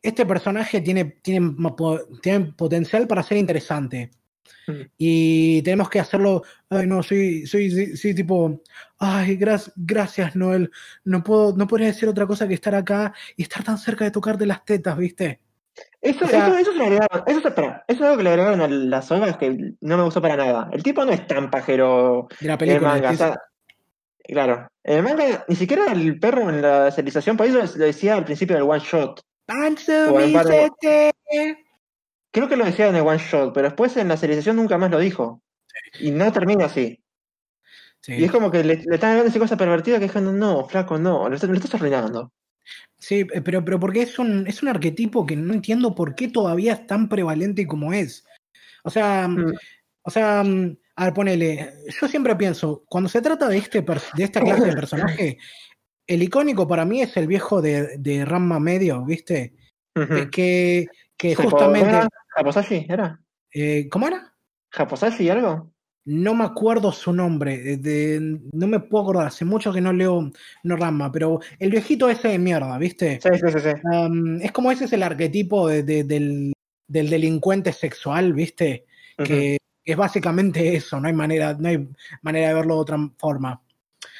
este 0.00 0.24
personaje 0.24 0.80
tiene, 0.80 1.04
tiene, 1.22 1.56
tiene 2.22 2.52
potencial 2.56 3.08
para 3.08 3.24
ser 3.24 3.38
interesante. 3.38 4.12
Mm. 4.68 4.72
Y 4.96 5.62
tenemos 5.62 5.90
que 5.90 5.98
hacerlo. 5.98 6.42
Ay, 6.70 6.86
no, 6.86 7.02
soy, 7.02 7.46
soy, 7.46 7.70
soy, 7.70 7.96
soy 7.96 8.14
tipo. 8.14 8.62
Ay, 8.98 9.36
gra- 9.36 9.72
gracias, 9.74 10.36
Noel. 10.36 10.70
No 11.04 11.24
puedo, 11.24 11.56
no 11.56 11.66
podría 11.66 11.88
decir 11.88 12.08
otra 12.08 12.26
cosa 12.26 12.46
que 12.46 12.54
estar 12.54 12.74
acá 12.76 13.12
y 13.36 13.42
estar 13.42 13.64
tan 13.64 13.78
cerca 13.78 14.04
de 14.04 14.12
tocarte 14.12 14.46
las 14.46 14.64
tetas, 14.64 14.96
¿viste? 14.96 15.40
Eso, 16.00 16.24
O 16.24 16.28
sea- 16.28 16.46
eso, 16.48 16.58
eso, 16.58 16.72
se 16.72 16.78
le 16.78 16.84
agregaron- 16.86 17.22
eso, 17.26 17.40
se- 17.40 17.48
espera, 17.48 17.84
eso 17.88 17.98
es 17.98 18.04
algo 18.06 18.16
que 18.16 18.22
le 18.22 18.30
agregaron 18.30 18.60
a 18.60 18.68
las 18.68 19.10
obras 19.10 19.36
que 19.36 19.74
no 19.80 19.96
me 19.96 20.02
gustó 20.04 20.20
para 20.22 20.36
nada. 20.36 20.68
El 20.72 20.82
tipo 20.82 21.04
no 21.04 21.12
es 21.12 21.26
tan 21.26 21.50
pajero 21.50 22.28
De 22.40 22.46
la 22.46 22.52
en 22.54 22.60
el 22.60 22.66
película. 22.68 22.88
manga. 22.90 23.08
o 23.08 23.12
es- 23.12 23.18
sea, 23.18 23.36
claro, 24.24 24.68
en 24.84 24.96
el 24.98 25.02
manga 25.02 25.44
ni 25.48 25.56
siquiera 25.56 25.90
el 25.92 26.18
perro 26.20 26.48
en 26.48 26.62
la 26.62 26.90
serialización, 26.90 27.36
por 27.36 27.46
eso 27.46 27.58
lo 27.78 27.84
decía 27.84 28.14
al 28.14 28.24
principio 28.24 28.56
del 28.56 28.64
one 28.64 28.80
shot. 28.80 29.20
De-. 30.80 31.56
Creo 32.30 32.48
que 32.48 32.56
lo 32.56 32.64
decía 32.64 32.88
en 32.88 32.96
el 32.96 33.02
one 33.06 33.18
shot, 33.18 33.52
pero 33.54 33.68
después 33.68 33.96
en 33.96 34.08
la 34.08 34.16
serialización 34.16 34.56
nunca 34.56 34.76
más 34.78 34.90
lo 34.90 34.98
dijo. 34.98 35.42
Y 36.00 36.10
no 36.10 36.30
termina 36.32 36.66
así. 36.66 37.02
Sí. 38.00 38.14
Y 38.14 38.24
es 38.24 38.30
como 38.30 38.50
que 38.50 38.62
le, 38.62 38.76
le 38.76 38.94
están 38.94 39.10
hablando 39.10 39.30
esa 39.30 39.38
cosa 39.38 39.56
pervertida 39.56 39.98
que 39.98 40.04
diciendo, 40.04 40.32
no, 40.32 40.64
flaco, 40.66 40.96
no, 40.98 41.28
lo, 41.28 41.36
lo 41.36 41.54
estás 41.54 41.74
arruinando. 41.74 42.32
Sí, 42.98 43.26
eh, 43.32 43.40
pero, 43.42 43.64
pero 43.64 43.78
porque 43.78 44.02
es 44.02 44.18
un, 44.18 44.46
es 44.46 44.62
un 44.62 44.68
arquetipo 44.68 45.26
que 45.26 45.36
no 45.36 45.52
entiendo 45.52 45.94
por 45.94 46.14
qué 46.14 46.28
todavía 46.28 46.72
es 46.72 46.86
tan 46.86 47.08
prevalente 47.08 47.66
como 47.66 47.92
es. 47.92 48.24
O 48.84 48.90
sea, 48.90 49.28
Mm. 49.28 49.52
o 50.02 50.10
sea, 50.10 50.42
mm, 50.42 50.76
a 50.96 51.04
ver, 51.04 51.14
ponele, 51.14 51.74
yo 52.00 52.08
siempre 52.08 52.36
pienso, 52.36 52.84
cuando 52.88 53.08
se 53.08 53.20
trata 53.20 53.48
de, 53.48 53.58
este 53.58 53.82
de 53.82 54.24
esta 54.24 54.40
clase 54.40 54.64
de 54.64 54.72
personaje, 54.72 55.38
el 56.06 56.22
icónico 56.22 56.66
para 56.66 56.84
mí 56.84 57.02
es 57.02 57.16
el 57.16 57.26
viejo 57.26 57.60
de, 57.60 57.98
de 57.98 58.24
Ramma 58.24 58.60
Medio, 58.60 59.04
¿viste? 59.04 59.54
Ujú. 59.94 60.30
Que, 60.30 60.86
que, 61.16 61.34
justamente... 61.34 61.88
¿era? 61.88 62.08
¿Japosashi? 62.28 62.86
¿Era? 62.88 63.20
eh, 63.52 63.88
¿Cómo 63.90 64.06
era? 64.06 64.34
¿Japosashi 64.70 65.28
algo? 65.28 65.72
No 66.06 66.34
me 66.34 66.44
acuerdo 66.44 66.92
su 66.92 67.12
nombre, 67.12 67.72
eh, 67.72 67.76
de- 67.78 68.38
no 68.52 68.66
me 68.68 68.78
puedo 68.80 69.02
acordar, 69.02 69.26
hace 69.26 69.44
mucho 69.44 69.72
que 69.72 69.80
no 69.80 69.92
leo 69.92 70.30
no 70.62 70.76
Ramma, 70.76 71.10
pero 71.10 71.40
el 71.58 71.70
viejito 71.70 72.08
ese 72.08 72.28
de 72.28 72.38
mierda, 72.38 72.78
¿viste? 72.78 73.18
Sí, 73.20 73.28
sí, 73.34 73.52
sí. 73.52 73.58
sí. 73.60 73.86
Um, 73.86 74.40
es 74.40 74.52
como 74.52 74.70
ese 74.70 74.84
es 74.84 74.92
el 74.92 75.02
arquetipo 75.02 75.66
de- 75.68 75.82
de- 75.82 76.04
del, 76.04 76.52
del 76.86 77.10
delincuente 77.10 77.72
sexual, 77.72 78.32
¿viste? 78.32 78.86
Que 79.18 79.58
es 79.84 79.96
básicamente 79.96 80.76
eso, 80.76 81.00
no 81.00 81.08
hay 81.08 81.14
manera, 81.14 81.54
no 81.58 81.68
hay 81.68 81.88
manera 82.22 82.48
de 82.48 82.54
verlo 82.54 82.74
de 82.76 82.80
otra 82.80 83.10
forma. 83.18 83.60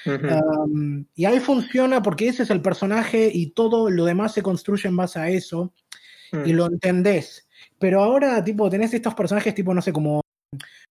Um, 0.07 1.05
y 1.15 1.25
ahí 1.25 1.39
funciona 1.41 2.03
porque 2.03 2.29
ese 2.29 2.45
es 2.45 2.51
el 2.51 2.63
personaje 2.63 3.31
y 3.33 3.51
todo 3.51 3.91
lo 3.91 4.05
demás 4.05 4.33
se 4.33 4.43
construye 4.43 4.89
en 4.89 4.97
base 4.97 5.19
a 5.19 5.29
eso 5.29 5.73
y 6.45 6.53
Mm. 6.53 6.57
lo 6.57 6.67
entendés. 6.67 7.49
Pero 7.79 8.03
ahora, 8.03 8.43
tipo, 8.43 8.69
tenés 8.71 8.93
estos 8.95 9.15
personajes, 9.15 9.55
tipo, 9.55 9.73
no 9.75 9.83
sé, 9.83 9.93
como, 9.93 10.21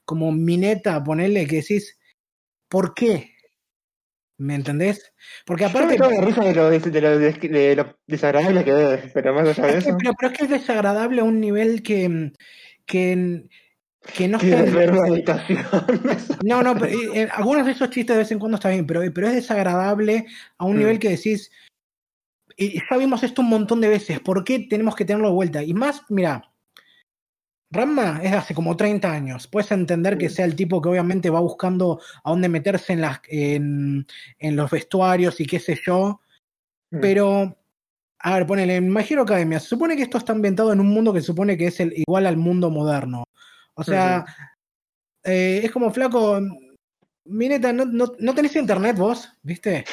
como 0.06 0.32
Mineta, 0.32 1.03
ponerle 1.03 1.48
que 1.48 1.57
decís, 1.57 1.99
¿por 2.69 2.94
qué? 2.94 3.32
¿Me 4.38 4.56
entendés? 4.56 5.14
Porque 5.45 5.65
aparte. 5.65 5.98
Yo 5.98 6.10
me 6.10 6.22
risa 6.22 6.44
de 6.44 6.53
lo, 6.53 6.69
de, 6.69 7.02
lo, 7.02 7.19
de 7.19 7.76
lo, 7.76 7.98
desagradable 8.06 8.64
que 8.64 8.94
es, 8.95 9.11
pero 9.14 9.34
más 9.34 9.48
allá 9.57 9.72
de 9.72 9.77
eso. 9.80 9.98
pero, 9.98 10.14
pero, 10.19 10.32
es 10.32 10.38
que 10.38 10.44
es 10.45 10.49
desagradable 10.49 11.22
a 11.22 11.26
un 11.26 11.40
nivel 11.40 11.84
que. 11.84 12.32
que 12.86 13.48
que 14.14 14.27
no 14.27 14.38
está 14.38 15.45
No, 16.44 16.61
no, 16.61 16.77
pero, 16.77 17.14
eh, 17.14 17.27
algunos 17.32 17.65
de 17.65 17.72
esos 17.72 17.90
chistes 17.90 18.15
de 18.15 18.22
vez 18.22 18.32
en 18.32 18.40
cuando 18.40 18.56
está 18.56 18.69
bien, 18.69 18.86
pero, 18.86 19.02
pero 19.14 19.27
es 19.27 19.36
desagradable 19.36 20.27
a 20.57 20.65
un 20.65 20.76
mm. 20.76 20.80
nivel 20.80 20.99
que 20.99 21.10
decís, 21.10 21.52
y 22.57 22.80
ya 22.90 22.98
vimos 22.98 23.23
esto 23.23 23.41
un 23.41 23.49
montón 23.49 23.82
de 23.82 23.90
veces, 23.90 24.19
¿por 24.19 24.44
qué 24.44 24.60
tenemos 24.60 24.95
que 24.95 25.06
tenerlo 25.06 25.30
de 25.30 25.36
vuelta? 25.36 25.64
Y 25.64 25.73
más, 25.73 26.03
mira, 26.10 26.52
Ramma 27.76 28.20
es 28.24 28.32
de 28.32 28.38
hace 28.38 28.56
como 28.56 28.76
30 28.76 29.12
años. 29.12 29.48
Puedes 29.48 29.72
entender 29.72 30.18
que 30.18 30.30
sea 30.30 30.46
el 30.46 30.56
tipo 30.56 30.82
que 30.82 30.90
obviamente 30.90 31.30
va 31.30 31.40
buscando 31.40 32.00
a 32.24 32.30
dónde 32.30 32.50
meterse 32.50 32.94
en, 32.94 33.02
las, 33.02 33.20
en, 33.28 34.08
en 34.40 34.56
los 34.56 34.72
vestuarios 34.72 35.40
y 35.40 35.46
qué 35.46 35.60
sé 35.60 35.80
yo. 35.86 36.22
Mm. 36.92 37.00
Pero, 37.02 37.58
a 38.20 38.34
ver, 38.34 38.48
ponele, 38.48 38.78
en 38.78 38.92
My 38.92 39.06
Hero 39.08 39.24
Academia, 39.24 39.60
se 39.60 39.68
supone 39.68 39.96
que 39.96 40.04
esto 40.04 40.18
está 40.18 40.34
ambientado 40.34 40.74
en 40.74 40.80
un 40.80 40.88
mundo 40.88 41.14
que 41.14 41.22
se 41.22 41.28
supone 41.28 41.58
que 41.58 41.68
es 41.68 41.80
el, 41.80 41.94
igual 41.96 42.26
al 42.26 42.38
mundo 42.38 42.70
moderno. 42.70 43.26
O 43.76 43.84
sea, 43.84 44.26
eh, 45.24 45.62
es 45.64 45.72
como 45.72 45.92
flaco. 45.92 46.40
Mineta, 47.26 47.74
¿no, 47.74 47.86
no, 47.86 48.12
no 48.20 48.36
tenés 48.36 48.56
internet 48.56 48.98
vos? 48.98 49.30
¿Viste? 49.42 49.84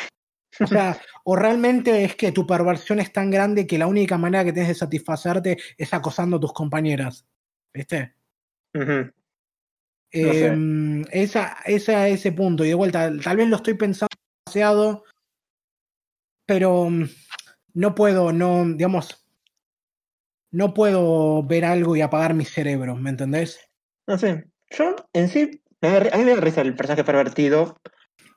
O 0.60 0.66
sea, 0.66 0.96
o 1.24 1.36
realmente 1.36 2.04
es 2.04 2.14
que 2.14 2.32
tu 2.32 2.46
perversión 2.46 3.00
es 3.00 3.12
tan 3.12 3.30
grande 3.30 3.66
que 3.66 3.78
la 3.78 3.86
única 3.86 4.18
manera 4.18 4.44
que 4.44 4.52
tienes 4.52 4.68
de 4.68 4.74
satisfacerte 4.74 5.58
es 5.76 5.94
acosando 5.94 6.36
a 6.36 6.40
tus 6.40 6.52
compañeras. 6.52 7.26
¿Viste? 7.74 8.14
Em, 10.12 11.04
esa, 11.10 11.56
esa, 11.64 12.08
ese 12.08 12.32
punto. 12.32 12.64
Y 12.64 12.68
de 12.68 12.74
vuelta, 12.74 13.10
tal 13.22 13.36
vez 13.36 13.48
lo 13.48 13.56
estoy 13.56 13.74
pensando 13.74 14.14
demasiado, 14.44 15.04
pero 16.46 16.90
mm, 16.90 17.08
no 17.74 17.94
puedo, 17.94 18.32
no, 18.32 18.64
digamos, 18.66 19.24
no 20.50 20.74
puedo 20.74 21.42
ver 21.42 21.64
algo 21.64 21.96
y 21.96 22.02
apagar 22.02 22.34
mi 22.34 22.44
cerebro, 22.44 22.94
¿me 22.96 23.10
entendés? 23.10 23.60
No 24.06 24.18
sé. 24.18 24.44
Yo, 24.70 24.96
en 25.14 25.28
sí, 25.28 25.62
a 25.80 26.16
mí 26.18 26.24
me 26.24 26.34
da 26.34 26.40
risa 26.40 26.60
el 26.60 26.74
personaje 26.74 27.04
pervertido, 27.04 27.78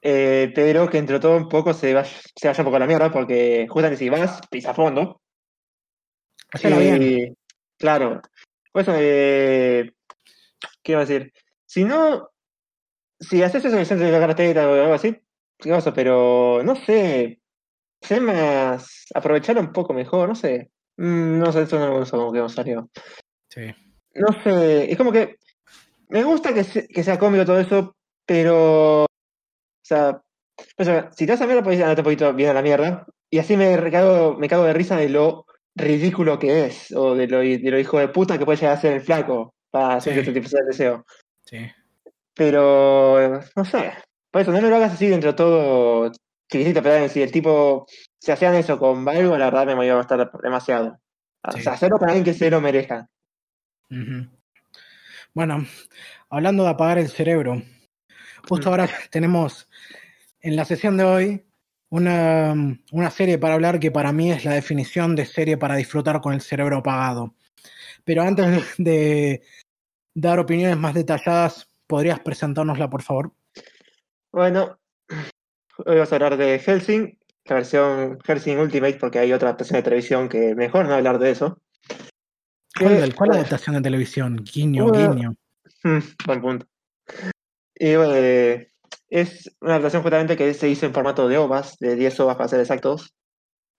eh, 0.02 0.52
pero 0.56 0.90
que 0.90 0.98
entre 0.98 1.20
todo 1.20 1.36
un 1.36 1.50
poco 1.50 1.74
se 1.74 1.94
vaya, 1.94 2.10
se 2.36 2.48
vaya 2.48 2.62
un 2.62 2.66
poco 2.66 2.78
a 2.78 2.80
la 2.80 2.88
mierda, 2.88 3.12
porque 3.12 3.68
justamente 3.70 3.98
si 3.98 4.10
vas, 4.10 4.40
pisa 4.50 4.72
a 4.72 4.74
fondo. 4.74 5.22
y, 6.64 7.36
Claro, 7.78 8.22
pues, 8.76 8.88
eh, 8.90 9.90
¿qué 10.84 10.92
iba 10.92 11.00
a 11.00 11.06
decir? 11.06 11.32
Si 11.66 11.86
no, 11.86 12.30
si 13.18 13.42
haces 13.42 13.64
eso 13.64 13.74
en 13.76 13.80
el 13.80 13.86
centro 13.86 14.06
de 14.06 14.12
la 14.12 14.20
carretera 14.20 14.70
o 14.70 14.74
algo 14.74 14.94
así, 14.94 15.18
¿qué 15.58 15.74
Pero 15.96 16.62
no 16.62 16.76
sé, 16.76 17.40
sé 18.02 18.20
más, 18.20 19.06
aprovechar 19.14 19.58
un 19.60 19.72
poco 19.72 19.94
mejor, 19.94 20.28
no 20.28 20.36
sé. 20.36 20.72
Mm, 20.98 21.40
no 21.40 21.54
sé, 21.54 21.62
eso 21.62 21.80
no 21.80 21.90
me 21.90 22.00
gusta 22.00 22.18
como 22.18 22.34
que 22.34 22.50
salió. 22.50 22.90
Sí. 23.48 23.74
No 24.14 24.44
sé, 24.44 24.92
es 24.92 24.98
como 24.98 25.14
que 25.14 25.38
me 26.10 26.26
gusta 26.26 26.54
que, 26.54 26.86
que 26.86 27.04
sea 27.06 27.18
cómico 27.18 27.46
todo 27.46 27.62
eso, 27.62 27.96
pero, 28.26 29.04
o 29.04 29.08
sea, 29.86 30.22
pues, 30.76 30.90
si 31.16 31.26
te 31.26 31.32
vas 31.32 31.40
a 31.40 31.46
mierda, 31.46 31.64
puedes 31.64 31.80
andarte 31.80 32.02
un 32.02 32.06
poquito 32.06 32.34
bien 32.34 32.50
a 32.50 32.54
la 32.56 32.62
mierda. 32.62 33.08
Y 33.30 33.40
así 33.40 33.56
me, 33.56 33.90
cago, 33.90 34.36
me 34.36 34.50
cago 34.50 34.66
de 34.66 34.74
risa 34.74 34.98
de 34.98 35.08
lo 35.08 35.46
ridículo 35.76 36.40
que 36.40 36.66
es, 36.66 36.92
o 36.92 37.16
de 37.16 37.28
lo, 37.28 37.40
de 37.40 37.60
lo 37.60 37.80
hijo 37.80 38.00
de 38.00 38.08
puta 38.08 38.38
que 38.38 38.46
puede 38.46 38.58
llegar 38.58 38.78
a 38.78 38.82
ser 38.82 38.94
el 38.94 39.02
flaco 39.02 39.54
para 39.70 39.96
hacer 39.96 40.24
tipo 40.34 40.50
de 40.50 40.64
deseo. 40.66 41.06
Sí. 41.46 41.70
Pero, 42.34 43.42
no 43.56 43.66
sé, 43.66 43.94
por 44.32 44.42
eso 44.42 44.52
no 44.52 44.62
me 44.62 44.70
lo 44.70 44.76
hagas 44.78 44.94
así 44.94 45.08
dentro 45.08 45.32
de 45.32 45.38
todo 45.38 46.12
chiquitito, 46.52 46.82
pero 46.82 47.08
si 47.10 47.22
el 47.22 47.32
tipo, 47.32 47.86
si 48.20 48.32
hacían 48.32 48.56
eso 48.56 48.78
con 48.78 49.08
algo, 49.08 49.38
la 49.38 49.46
verdad 49.46 49.76
me 49.76 49.86
iba 49.86 49.96
a 49.96 49.98
gastar 49.98 50.32
demasiado. 50.42 51.00
O 51.44 51.52
sea, 51.52 51.74
hacerlo 51.74 51.98
para 52.00 52.12
alguien 52.12 52.26
que 52.26 52.34
se 52.34 52.50
lo 52.50 52.60
merezca. 52.60 53.08
Bueno, 55.34 55.66
hablando 56.30 56.64
de 56.64 56.70
apagar 56.70 56.98
el 56.98 57.10
cerebro, 57.10 57.62
justo 58.48 58.70
mm. 58.70 58.72
ahora 58.72 58.90
tenemos 59.12 59.70
en 60.40 60.56
la 60.56 60.66
sesión 60.66 60.98
de 60.98 61.04
hoy 61.04 61.45
una, 61.90 62.54
una, 62.92 63.10
serie 63.12 63.38
para 63.38 63.54
hablar 63.54 63.80
que 63.80 63.92
para 63.92 64.12
mí 64.12 64.32
es 64.32 64.46
la 64.46 64.54
definición 64.54 65.16
de 65.16 65.26
serie 65.26 65.58
para 65.58 65.76
disfrutar 65.76 66.22
con 66.22 66.34
el 66.34 66.42
cerebro 66.42 66.78
apagado. 66.78 67.36
Pero 68.04 68.24
antes 68.24 68.76
de 68.78 69.42
dar 70.14 70.40
opiniones 70.40 70.78
más 70.78 70.94
detalladas, 70.94 71.70
¿podrías 71.88 72.20
presentárnosla, 72.20 72.90
por 72.90 73.02
favor? 73.02 73.32
Bueno, 74.32 74.80
hoy 75.86 75.98
vas 75.98 76.12
a 76.12 76.16
hablar 76.16 76.38
de 76.38 76.60
Helsing, 76.60 77.18
la 77.46 77.56
versión 77.56 78.20
Helsing 78.26 78.58
Ultimate, 78.58 78.98
porque 79.00 79.20
hay 79.20 79.34
otra 79.34 79.50
adaptación 79.50 79.78
de 79.78 79.84
televisión 79.84 80.30
que 80.30 80.56
mejor 80.56 80.88
no 80.88 80.94
hablar 80.94 81.20
de 81.20 81.32
eso. 81.32 81.62
¿Cuál, 82.78 83.16
¿cuál 83.16 83.32
adaptación 83.32 83.76
de 83.76 83.82
televisión? 83.82 84.44
Guiño, 84.44 84.92
guiño. 84.92 85.36
Mm, 85.84 86.00
buen 86.26 86.42
punto. 86.42 86.68
Y 87.76 87.96
bueno, 87.96 88.14
eh, 88.16 88.72
es 89.10 89.56
una 89.62 89.74
adaptación 89.74 90.04
justamente 90.04 90.38
que 90.38 90.54
se 90.54 90.70
hizo 90.70 90.86
en 90.86 90.94
formato 90.94 91.28
de 91.28 91.38
ovas, 91.38 91.78
de 91.80 91.96
10 91.96 92.20
ovas 92.22 92.38
para 92.38 92.50
ser 92.50 92.60
exactos, 92.60 93.14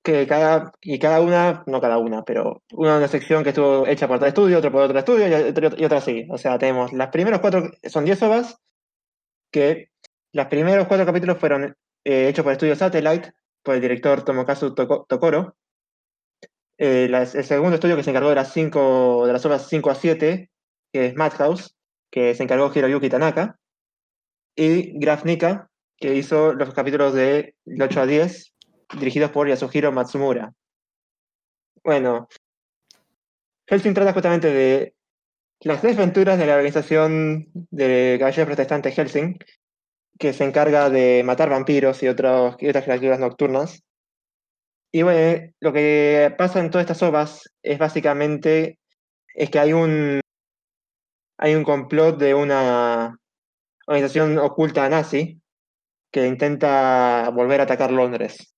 que 0.02 0.26
cada, 0.26 0.72
y 0.80 0.98
cada 0.98 1.20
una, 1.20 1.64
no 1.66 1.80
cada 1.80 1.98
una, 1.98 2.22
pero 2.22 2.62
una, 2.72 2.98
una 2.98 3.08
sección 3.08 3.42
que 3.42 3.50
estuvo 3.50 3.86
hecha 3.86 4.06
por 4.06 4.20
tal 4.20 4.28
estudio, 4.28 4.58
otra 4.58 4.70
por 4.70 4.82
otro 4.82 4.98
estudio 4.98 5.26
y, 5.28 5.84
otra 5.84 5.98
así. 5.98 6.26
O 6.30 6.38
sea, 6.38 6.58
tenemos 6.58 6.92
las 6.92 7.08
primeros 7.08 7.40
cuatro, 7.40 7.70
son 7.84 8.04
10 8.04 8.22
ovas, 8.22 8.56
que 9.50 9.90
los 10.32 10.46
primeros 10.46 10.86
cuatro 10.86 11.06
capítulos 11.06 11.38
fueron 11.38 11.76
eh, 12.04 12.28
hechos 12.28 12.44
por 12.44 12.52
el 12.52 12.56
estudio 12.56 12.76
Satellite, 12.76 13.32
por 13.62 13.74
el 13.74 13.80
director 13.80 14.24
Tomokazu 14.24 14.74
Tokoro. 14.74 15.56
Eh, 16.78 17.08
el 17.10 17.26
segundo 17.26 17.74
estudio 17.74 17.96
que 17.96 18.02
se 18.02 18.10
encargó 18.10 18.28
de 18.28 18.34
las, 18.36 18.52
cinco, 18.52 19.26
de 19.26 19.32
las 19.32 19.44
obras 19.44 19.66
5 19.68 19.90
a 19.90 19.94
7, 19.94 20.50
que 20.92 21.06
es 21.06 21.14
Madhouse, 21.16 21.74
que 22.10 22.34
se 22.34 22.42
encargó 22.42 22.70
Hiroyuki 22.72 23.08
Tanaka 23.08 23.58
y 24.56 24.98
Grafnica, 24.98 25.70
que 25.98 26.14
hizo 26.14 26.54
los 26.54 26.74
capítulos 26.74 27.14
de 27.14 27.54
8 27.80 28.00
a 28.00 28.06
10, 28.06 28.54
dirigidos 28.98 29.30
por 29.30 29.48
Yasuhiro 29.48 29.92
Matsumura. 29.92 30.52
Bueno, 31.84 32.28
Helsing 33.66 33.94
trata 33.94 34.12
justamente 34.12 34.52
de 34.52 34.94
las 35.60 35.82
desventuras 35.82 36.38
de 36.38 36.46
la 36.46 36.54
organización 36.54 37.48
de 37.52 38.16
caballeros 38.18 38.46
protestantes 38.46 38.94
Helsing, 38.94 39.38
que 40.18 40.32
se 40.32 40.44
encarga 40.44 40.90
de 40.90 41.22
matar 41.24 41.50
vampiros 41.50 42.02
y, 42.02 42.08
otras 42.08 42.56
criaturas 42.56 43.20
nocturnas. 43.20 43.82
Y 44.92 45.02
bueno, 45.02 45.52
lo 45.60 45.72
que 45.72 46.34
pasa 46.38 46.60
en 46.60 46.70
todas 46.70 46.84
estas 46.84 47.02
obras 47.02 47.52
es 47.62 47.78
básicamente 47.78 48.78
es 49.34 49.50
que 49.50 49.58
hay 49.58 49.72
un 49.74 50.20
hay 51.38 51.54
un 51.54 51.64
complot 51.64 52.18
de 52.18 52.34
una 52.34 53.18
organización 53.86 54.38
oculta 54.38 54.88
nazi 54.88 55.40
que 56.10 56.26
intenta 56.26 57.30
volver 57.30 57.60
a 57.60 57.64
atacar 57.64 57.90
Londres. 57.90 58.54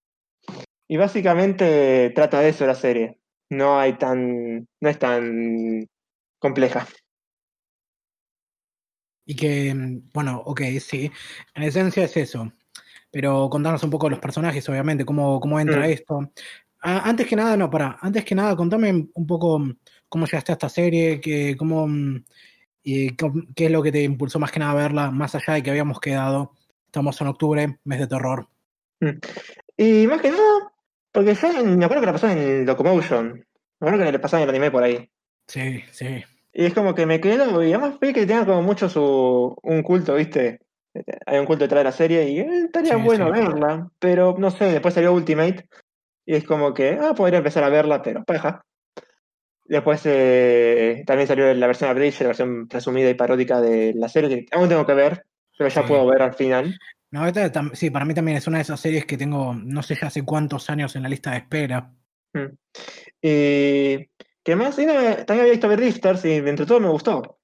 Y 0.89 0.97
básicamente 0.97 2.11
trata 2.15 2.41
de 2.41 2.51
eso 2.51 2.67
la 2.67 2.75
serie. 2.75 3.19
No 3.51 3.79
hay 3.79 3.95
tan. 3.95 4.67
no 4.81 4.89
es 4.89 4.99
tan 4.99 5.87
compleja. 6.39 6.87
Y 9.27 9.37
que, 9.37 10.01
bueno, 10.15 10.43
ok, 10.47 10.63
sí. 10.81 11.11
En 11.55 11.63
esencia 11.63 12.05
es 12.05 12.17
eso. 12.17 12.51
Pero 13.11 13.51
contanos 13.51 13.83
un 13.83 13.91
poco 13.91 14.09
los 14.09 14.19
personajes, 14.19 14.67
obviamente, 14.69 15.05
cómo, 15.05 15.41
cómo 15.41 15.61
entra 15.61 15.81
mm. 15.81 15.91
esto. 15.91 16.33
Ah, 16.81 17.03
antes 17.05 17.27
que 17.27 17.37
nada, 17.37 17.57
no, 17.57 17.69
para. 17.69 17.99
Antes 18.01 18.25
que 18.25 18.35
nada, 18.35 18.57
contame 18.57 19.09
un 19.13 19.27
poco 19.27 19.63
cómo 20.09 20.27
llegaste 20.27 20.53
a 20.53 20.55
esta 20.55 20.69
serie, 20.69 21.21
que, 21.21 21.57
cómo, 21.57 21.87
¿Y 22.91 23.15
qué 23.55 23.67
es 23.67 23.71
lo 23.71 23.83
que 23.83 23.93
te 23.93 24.03
impulsó 24.03 24.39
más 24.39 24.51
que 24.51 24.61
nada 24.61 24.73
a 24.73 24.75
verla, 24.77 25.11
más 25.11 25.35
allá 25.35 25.53
de 25.53 25.63
que 25.63 25.69
habíamos 25.69 26.01
quedado? 26.01 26.53
Estamos 26.87 27.21
en 27.21 27.27
octubre, 27.27 27.79
mes 27.85 27.99
de 27.99 28.07
terror. 28.07 28.49
Mm. 29.01 29.19
Y 29.77 30.07
más 30.07 30.23
que 30.23 30.31
nada, 30.31 30.73
porque 31.13 31.35
yo 31.35 31.65
me 31.67 31.85
acuerdo 31.85 32.01
que 32.01 32.07
la 32.07 32.13
pasó 32.15 32.31
en 32.31 32.65
Locomotion. 32.65 33.47
Me 33.79 33.89
acuerdo 33.89 34.07
que 34.07 34.13
le 34.13 34.19
pasaba 34.19 34.43
en 34.43 34.49
el 34.49 34.55
anime 34.55 34.71
por 34.71 34.85
ahí. 34.85 35.07
Sí, 35.47 35.83
sí. 35.91 36.25
Y 36.55 36.65
es 36.65 36.73
como 36.73 36.95
que 36.95 37.05
me 37.05 37.21
quedo, 37.21 37.63
y 37.63 37.75
además 37.75 38.01
vi 38.01 38.15
que 38.15 38.25
tenía 38.25 38.47
como 38.47 38.63
mucho 38.63 38.89
su 38.89 39.55
un 39.63 39.83
culto, 39.83 40.15
¿viste? 40.15 40.63
Hay 41.27 41.39
un 41.39 41.45
culto 41.45 41.65
detrás 41.65 41.81
de 41.81 41.85
la 41.85 41.93
serie 41.93 42.31
y 42.31 42.41
eh, 42.41 42.65
estaría 42.65 42.97
bueno 42.97 43.31
verla, 43.31 43.91
pero 43.99 44.35
no 44.39 44.51
sé, 44.51 44.65
después 44.65 44.95
salió 44.95 45.13
Ultimate 45.13 45.69
y 46.25 46.37
es 46.37 46.45
como 46.45 46.73
que, 46.73 46.99
ah, 46.99 47.13
podría 47.15 47.37
empezar 47.37 47.65
a 47.65 47.69
verla, 47.69 48.01
pero 48.01 48.25
paja. 48.25 48.65
Después 49.69 50.01
eh, 50.07 51.05
también 51.07 51.29
salió 51.29 51.53
la 51.53 51.67
versión 51.67 51.95
Bridge, 51.95 52.23
la 52.23 52.29
versión 52.29 52.69
presumida 52.69 53.11
y 53.11 53.15
paródica 53.15 53.61
de 53.61 53.93
la 53.95 54.09
serie, 54.09 54.47
que 54.47 54.57
aún 54.57 54.69
tengo 54.69 54.87
que 54.87 54.95
ver, 54.95 55.27
pero 55.57 55.69
ya 55.69 55.85
puedo 55.85 56.07
ver 56.07 56.23
al 56.23 56.35
final. 56.35 56.79
No, 57.11 57.25
sí, 57.75 57.91
para 57.91 58.07
mí 58.07 58.15
también 58.15 58.39
es 58.39 58.47
una 58.47 58.59
de 58.59 58.63
esas 58.63 58.81
series 58.81 59.05
que 59.05 59.19
tengo, 59.19 59.55
no 59.55 59.83
sé 59.83 59.95
ya 59.95 60.07
hace 60.07 60.25
cuántos 60.25 60.71
años 60.71 60.97
en 60.97 61.03
la 61.03 61.11
lista 61.11 61.33
de 61.33 61.37
espera. 61.39 61.93
Mm. 62.33 62.57
Y 63.21 64.09
Que 64.43 64.57
más, 64.57 64.79
y 64.79 64.87
no, 64.87 64.95
también 64.95 65.41
había 65.41 65.53
visto 65.53 65.77
Rifters 65.77 66.25
y 66.25 66.33
entre 66.33 66.65
todo 66.65 66.81
me 66.81 66.89
gustó. 66.89 67.39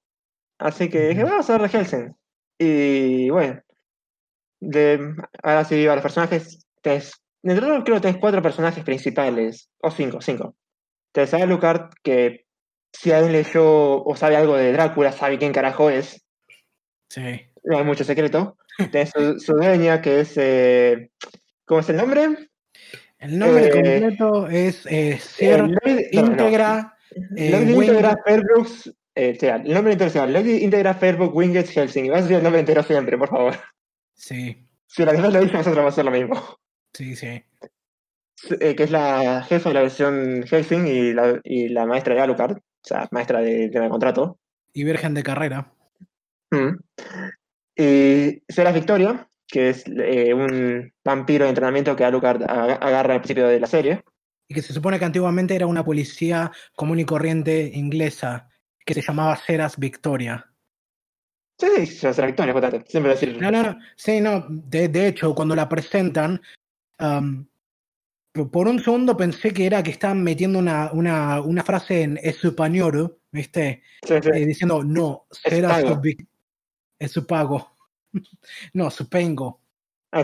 Así 0.57 0.89
que 0.89 1.09
dije, 1.09 1.23
vamos 1.23 1.47
a 1.49 1.57
ver 1.57 1.69
de 1.69 1.77
Helsing. 1.77 2.15
Y 2.57 3.29
bueno, 3.29 3.61
de, 4.59 5.15
ahora 5.43 5.63
sí, 5.63 5.85
a 5.85 5.93
los 5.93 6.01
personajes, 6.01 6.65
tenés, 6.81 7.21
entre 7.43 7.65
todo 7.65 7.83
creo 7.83 7.97
que 7.97 8.01
tenés 8.01 8.17
cuatro 8.17 8.41
personajes 8.41 8.83
principales, 8.83 9.69
o 9.81 9.91
cinco, 9.91 10.21
cinco. 10.21 10.55
Tenés 11.15 11.33
a 11.33 11.37
Alucard, 11.37 11.91
que 12.03 12.45
si 12.91 13.11
alguien 13.13 13.31
leyó 13.31 14.03
o 14.03 14.15
sabe 14.17 14.35
algo 14.35 14.57
de 14.57 14.73
Drácula, 14.73 15.13
sabe 15.13 15.37
quién 15.37 15.53
carajo 15.53 15.89
es, 15.89 16.21
Sí. 17.09 17.21
no 17.63 17.77
hay 17.77 17.85
mucho 17.85 18.03
secreto. 18.03 18.57
Tenés 18.91 19.11
su, 19.11 19.39
su 19.39 19.53
dueña, 19.53 20.01
que 20.01 20.19
es, 20.19 20.33
eh, 20.35 21.11
¿cómo 21.63 21.79
es 21.79 21.87
el 21.89 21.95
nombre? 21.95 22.49
El 23.17 23.39
nombre 23.39 23.67
Eh, 23.67 23.69
completo 23.71 24.47
es 24.49 24.85
eh, 24.87 25.17
Sir 25.17 25.59
Lady- 25.69 26.09
no, 26.11 26.21
no. 26.23 26.31
Integra. 26.31 26.97
Integra 27.37 28.17
Fairbrooks, 28.25 28.87
o 28.89 29.39
sea, 29.39 29.55
el 29.55 29.73
nombre 29.73 30.09
sea 30.09 30.25
Lady 30.27 30.63
Integra 30.65 30.93
Fairbrooks 30.95 31.33
Winged 31.33 31.67
Helsing. 31.69 32.09
Vas 32.09 32.19
a 32.19 32.21
decir 32.23 32.37
el 32.37 32.43
nombre 32.43 32.59
entero 32.59 32.83
siempre, 32.83 33.17
por 33.17 33.29
favor. 33.29 33.55
Sí, 34.13 34.67
Si 34.87 35.05
la 35.05 35.13
vez 35.13 35.21
lo 35.21 35.29
dice, 35.39 35.53
nosotros 35.53 35.75
vamos 35.77 35.93
a 35.93 35.95
hacer 35.95 36.05
lo 36.05 36.11
mismo. 36.11 36.57
sí, 36.93 37.15
sí. 37.15 37.41
Eh, 38.59 38.75
que 38.75 38.83
es 38.83 38.91
la 38.91 39.43
jefa 39.43 39.69
de 39.69 39.73
la 39.75 39.81
versión 39.81 40.43
Helsing 40.47 40.87
y 40.87 41.13
la, 41.13 41.39
y 41.43 41.69
la 41.69 41.85
maestra 41.85 42.15
de 42.15 42.21
Alucard, 42.21 42.57
o 42.57 42.61
sea, 42.83 43.07
maestra 43.11 43.41
de 43.41 43.69
tema 43.69 43.85
de 43.85 43.89
contrato. 43.91 44.39
Y 44.73 44.83
Virgen 44.83 45.13
de 45.13 45.23
Carrera. 45.23 45.71
Mm. 46.51 46.77
Y 47.77 48.41
Será 48.47 48.71
Victoria, 48.71 49.27
que 49.47 49.69
es 49.69 49.85
eh, 49.87 50.33
un 50.33 50.91
vampiro 51.03 51.45
de 51.45 51.49
entrenamiento 51.49 51.95
que 51.95 52.03
Alucard 52.05 52.43
aga- 52.43 52.75
agarra 52.75 53.15
al 53.15 53.21
principio 53.21 53.47
de 53.47 53.59
la 53.59 53.67
serie. 53.67 54.03
Y 54.47 54.53
que 54.53 54.61
se 54.61 54.73
supone 54.73 54.99
que 54.99 55.05
antiguamente 55.05 55.55
era 55.55 55.65
una 55.65 55.83
policía 55.83 56.51
común 56.75 56.99
y 56.99 57.05
corriente 57.05 57.71
inglesa 57.73 58.47
que 58.85 58.93
se 58.93 59.01
llamaba 59.01 59.35
Ceras 59.37 59.77
Victoria. 59.77 60.51
Sí, 61.57 61.85
Será 61.87 62.27
Victoria. 62.27 62.53
Siempre 62.85 63.13
decir. 63.13 63.37
No, 63.41 63.49
no, 63.49 63.63
no. 63.63 63.77
Sí, 63.95 64.19
no. 64.21 64.45
De, 64.49 64.89
de 64.89 65.07
hecho, 65.07 65.33
cuando 65.33 65.55
la 65.55 65.67
presentan, 65.67 66.41
p- 66.97 67.45
por 68.51 68.67
un 68.67 68.83
segundo 68.83 69.15
pensé 69.15 69.51
que 69.51 69.65
era 69.65 69.81
que 69.81 69.91
estaban 69.91 70.21
metiendo 70.21 70.59
una, 70.59 70.91
una, 70.91 71.39
una 71.41 71.63
frase 71.63 72.01
en 72.01 72.19
español, 72.21 73.17
¿viste? 73.31 73.81
Sí, 74.05 74.15
sí. 74.21 74.29
Eh, 74.33 74.45
diciendo, 74.45 74.83
no, 74.83 75.25
será 75.31 75.69
su, 75.79 76.01
es 76.99 77.11
su 77.11 77.25
pago. 77.25 77.71
no, 78.73 78.91
supengo. 78.91 79.61
Ah. 80.11 80.23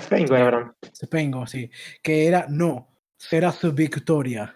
Supongo, 0.94 1.48
sí. 1.48 1.70
Que 2.02 2.28
era, 2.28 2.48
no, 2.50 2.90
será 3.18 3.52
su 3.52 3.72
victoria. 3.72 4.56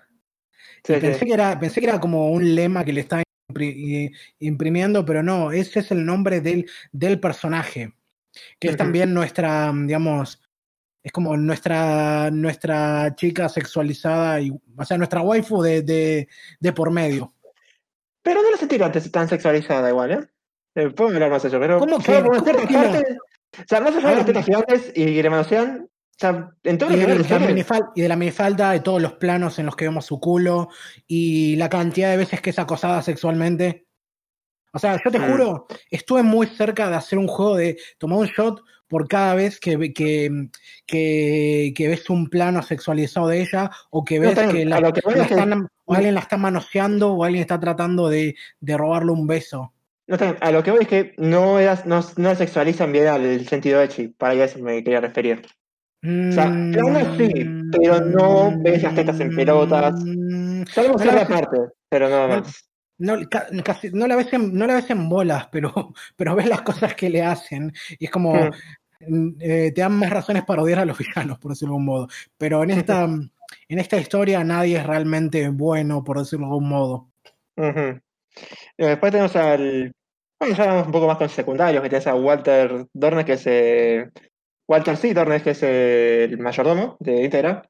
Sí, 0.84 0.94
pensé, 1.00 1.26
que 1.26 1.34
era, 1.34 1.60
pensé 1.60 1.80
que 1.80 1.88
era 1.88 2.00
como 2.00 2.32
un 2.32 2.54
lema 2.56 2.84
que 2.86 2.94
le 2.94 3.02
estaba 3.02 3.24
impri- 3.52 3.74
i- 3.76 4.12
imprimiendo, 4.40 5.04
pero 5.06 5.24
no, 5.24 5.52
ese 5.52 5.80
es 5.80 5.92
el 5.92 6.06
nombre 6.06 6.42
del, 6.42 6.70
del 6.92 7.20
personaje. 7.20 7.94
Que 8.60 8.68
es 8.70 8.78
también 8.78 9.14
nuestra, 9.14 9.72
digamos, 9.74 10.42
es 11.06 11.12
como 11.12 11.38
nuestra, 11.38 12.32
nuestra 12.32 13.14
chica 13.16 13.48
sexualizada, 13.48 14.42
y, 14.42 14.50
o 14.76 14.84
sea, 14.86 14.98
nuestra 14.98 15.22
waifu 15.22 15.62
de, 15.62 15.84
de, 15.84 16.28
de 16.60 16.74
por 16.74 16.90
medio. 16.90 17.32
Pero 18.24 18.42
no 18.42 18.50
la 18.50 18.58
sentí 18.58 18.80
tan, 18.80 18.92
tan 18.92 19.30
sexualizada 19.30 19.88
igual, 19.88 20.12
¿eh? 20.12 20.28
Eh, 20.74 20.90
Puedo 20.90 21.12
hablar 21.14 21.30
más 21.30 21.44
de 21.44 21.50
eso, 21.50 21.60
pero 21.60 21.78
¿Cómo 21.78 22.00
que- 22.00 22.22
cómo 22.24 22.44
que 22.44 22.54
no? 22.74 22.90
O 22.90 23.64
sea, 23.68 23.80
más 23.82 23.96
allá 23.96 24.10
de 24.10 24.16
las 24.16 24.26
tetas 24.26 24.46
gigantes 24.46 24.92
y 24.96 25.22
que 25.22 25.30
manosean, 25.30 25.84
o 25.88 26.18
sea, 26.18 26.50
en 26.64 26.78
todo 26.80 26.92
Y 26.92 26.96
de, 26.98 27.08
la 27.08 27.16
minifal- 27.40 27.92
y 27.96 28.02
de 28.02 28.10
la 28.10 28.16
minifalda, 28.16 28.72
de 28.72 28.80
todos 28.80 29.00
los 29.00 29.14
planos 29.14 29.60
en 29.60 29.68
los 29.68 29.76
que 29.76 29.86
vemos 29.86 30.06
su 30.08 30.20
culo, 30.20 30.70
y 31.06 31.56
la 31.58 31.70
cantidad 31.70 32.10
de 32.10 32.18
veces 32.18 32.42
que 32.42 32.50
es 32.50 32.58
acosada 32.58 33.04
sexualmente. 33.04 33.86
O 34.74 34.80
sea, 34.80 35.00
yo 35.06 35.12
te 35.12 35.20
Mm. 35.20 35.32
juro, 35.32 35.68
estuve 35.92 36.24
muy 36.24 36.48
cerca 36.48 36.90
de 36.90 36.96
hacer 36.96 37.20
un 37.20 37.28
juego 37.28 37.56
de 37.58 37.78
tomar 38.00 38.18
un 38.18 38.26
shot 38.26 38.60
por 38.88 39.08
cada 39.08 39.36
vez 39.36 39.60
que, 39.60 39.78
ve- 39.78 39.94
que, 39.94 40.50
que, 40.86 41.74
que 41.76 41.88
ves 41.88 42.10
un 42.10 42.30
plano 42.30 42.62
sexualizado 42.62 43.28
de 43.28 43.42
ella, 43.42 43.72
o 43.90 44.04
que 44.04 44.20
ves 44.20 44.36
que, 44.52 44.66
la- 44.66 44.78
que 44.94 45.02
que- 45.02 45.22
están- 45.22 45.68
o 45.86 45.94
alguien 45.94 46.16
la 46.16 46.22
está 46.22 46.38
manoseando, 46.38 47.14
o 47.14 47.24
alguien 47.24 47.42
está 47.42 47.60
tratando 47.60 48.10
de, 48.10 48.36
de 48.60 48.78
robarle 48.78 49.12
un 49.12 49.28
beso. 49.28 49.74
no 50.08 50.18
a 50.42 50.52
lo 50.52 50.64
que 50.64 50.72
voy 50.72 50.82
es 50.82 50.88
que 50.88 51.14
no, 51.18 51.60
eras- 51.60 51.86
no, 51.86 52.02
no 52.18 52.36
sexualizan 52.36 52.92
bien 52.92 53.08
al 53.08 53.46
sentido 53.48 53.82
echi, 53.82 54.10
para 54.10 54.34
eso 54.36 54.60
me 54.60 54.84
quería 54.84 55.02
referir. 55.02 55.42
O 56.04 56.32
sea, 56.32 56.52
planos 56.72 57.18
sí, 57.18 57.32
pero 57.72 58.00
no 58.00 58.54
ves 58.60 58.84
las 58.84 58.94
tetas 58.94 59.20
en 59.20 59.36
pelotas. 59.36 59.96
Mm, 60.06 60.64
Sabemos 60.68 61.02
ves- 61.04 61.26
parte, 61.28 61.58
pero 61.90 62.10
nada 62.10 62.28
más. 62.28 62.70
No, 62.98 63.16
ca- 63.30 63.48
casi- 63.64 63.92
no, 63.92 64.08
la 64.08 64.16
ves 64.16 64.32
en, 64.34 64.54
no 64.54 64.66
la 64.68 64.76
ves 64.76 64.90
en 64.90 65.10
bolas, 65.10 65.48
pero, 65.52 65.72
pero 66.16 66.36
ves 66.36 66.48
las 66.48 66.62
cosas 66.62 66.96
que 66.96 67.10
le 67.10 67.24
hacen. 67.24 67.74
Y 68.00 68.06
es 68.06 68.12
como, 68.12 68.34
Mm. 68.36 68.52
mm, 69.08 69.36
eh, 69.40 69.72
te 69.74 69.82
dan 69.82 69.94
más 69.94 70.10
razones 70.10 70.44
para 70.46 70.62
odiar 70.64 70.80
a 70.80 70.86
los 70.86 70.98
villanos, 70.98 71.38
por 71.40 71.52
decirlo 71.52 71.74
de 71.74 71.76
algún 71.76 71.86
modo. 71.86 72.08
Pero 72.38 72.64
en 72.64 72.72
esta, 72.72 73.04
en 73.06 73.80
esta 73.80 73.98
historia 73.98 74.44
nadie 74.44 74.78
es 74.78 74.86
realmente 74.86 75.50
bueno, 75.50 76.04
por 76.04 76.20
decirlo 76.20 76.46
de 76.48 76.52
algún 76.54 76.70
modo. 76.70 77.10
Después 78.78 79.12
tenemos 79.12 79.36
al. 79.36 79.94
Bueno, 80.40 80.56
ya 80.56 80.84
un 80.84 80.92
poco 80.92 81.08
más 81.08 81.18
con 81.18 81.30
secundarios, 81.30 81.82
que 81.82 81.90
tenés 81.90 82.08
a 82.08 82.16
Walter 82.16 82.88
Dornes, 82.94 83.26
que 83.26 83.34
es. 83.34 83.44
eh, 83.48 84.10
Walter 84.68 84.98
C. 84.98 85.14
Dornes, 85.14 85.44
que 85.44 85.52
es 85.52 85.62
el 85.64 86.38
mayordomo 86.40 86.98
de 87.00 87.24
Intera. 87.24 87.70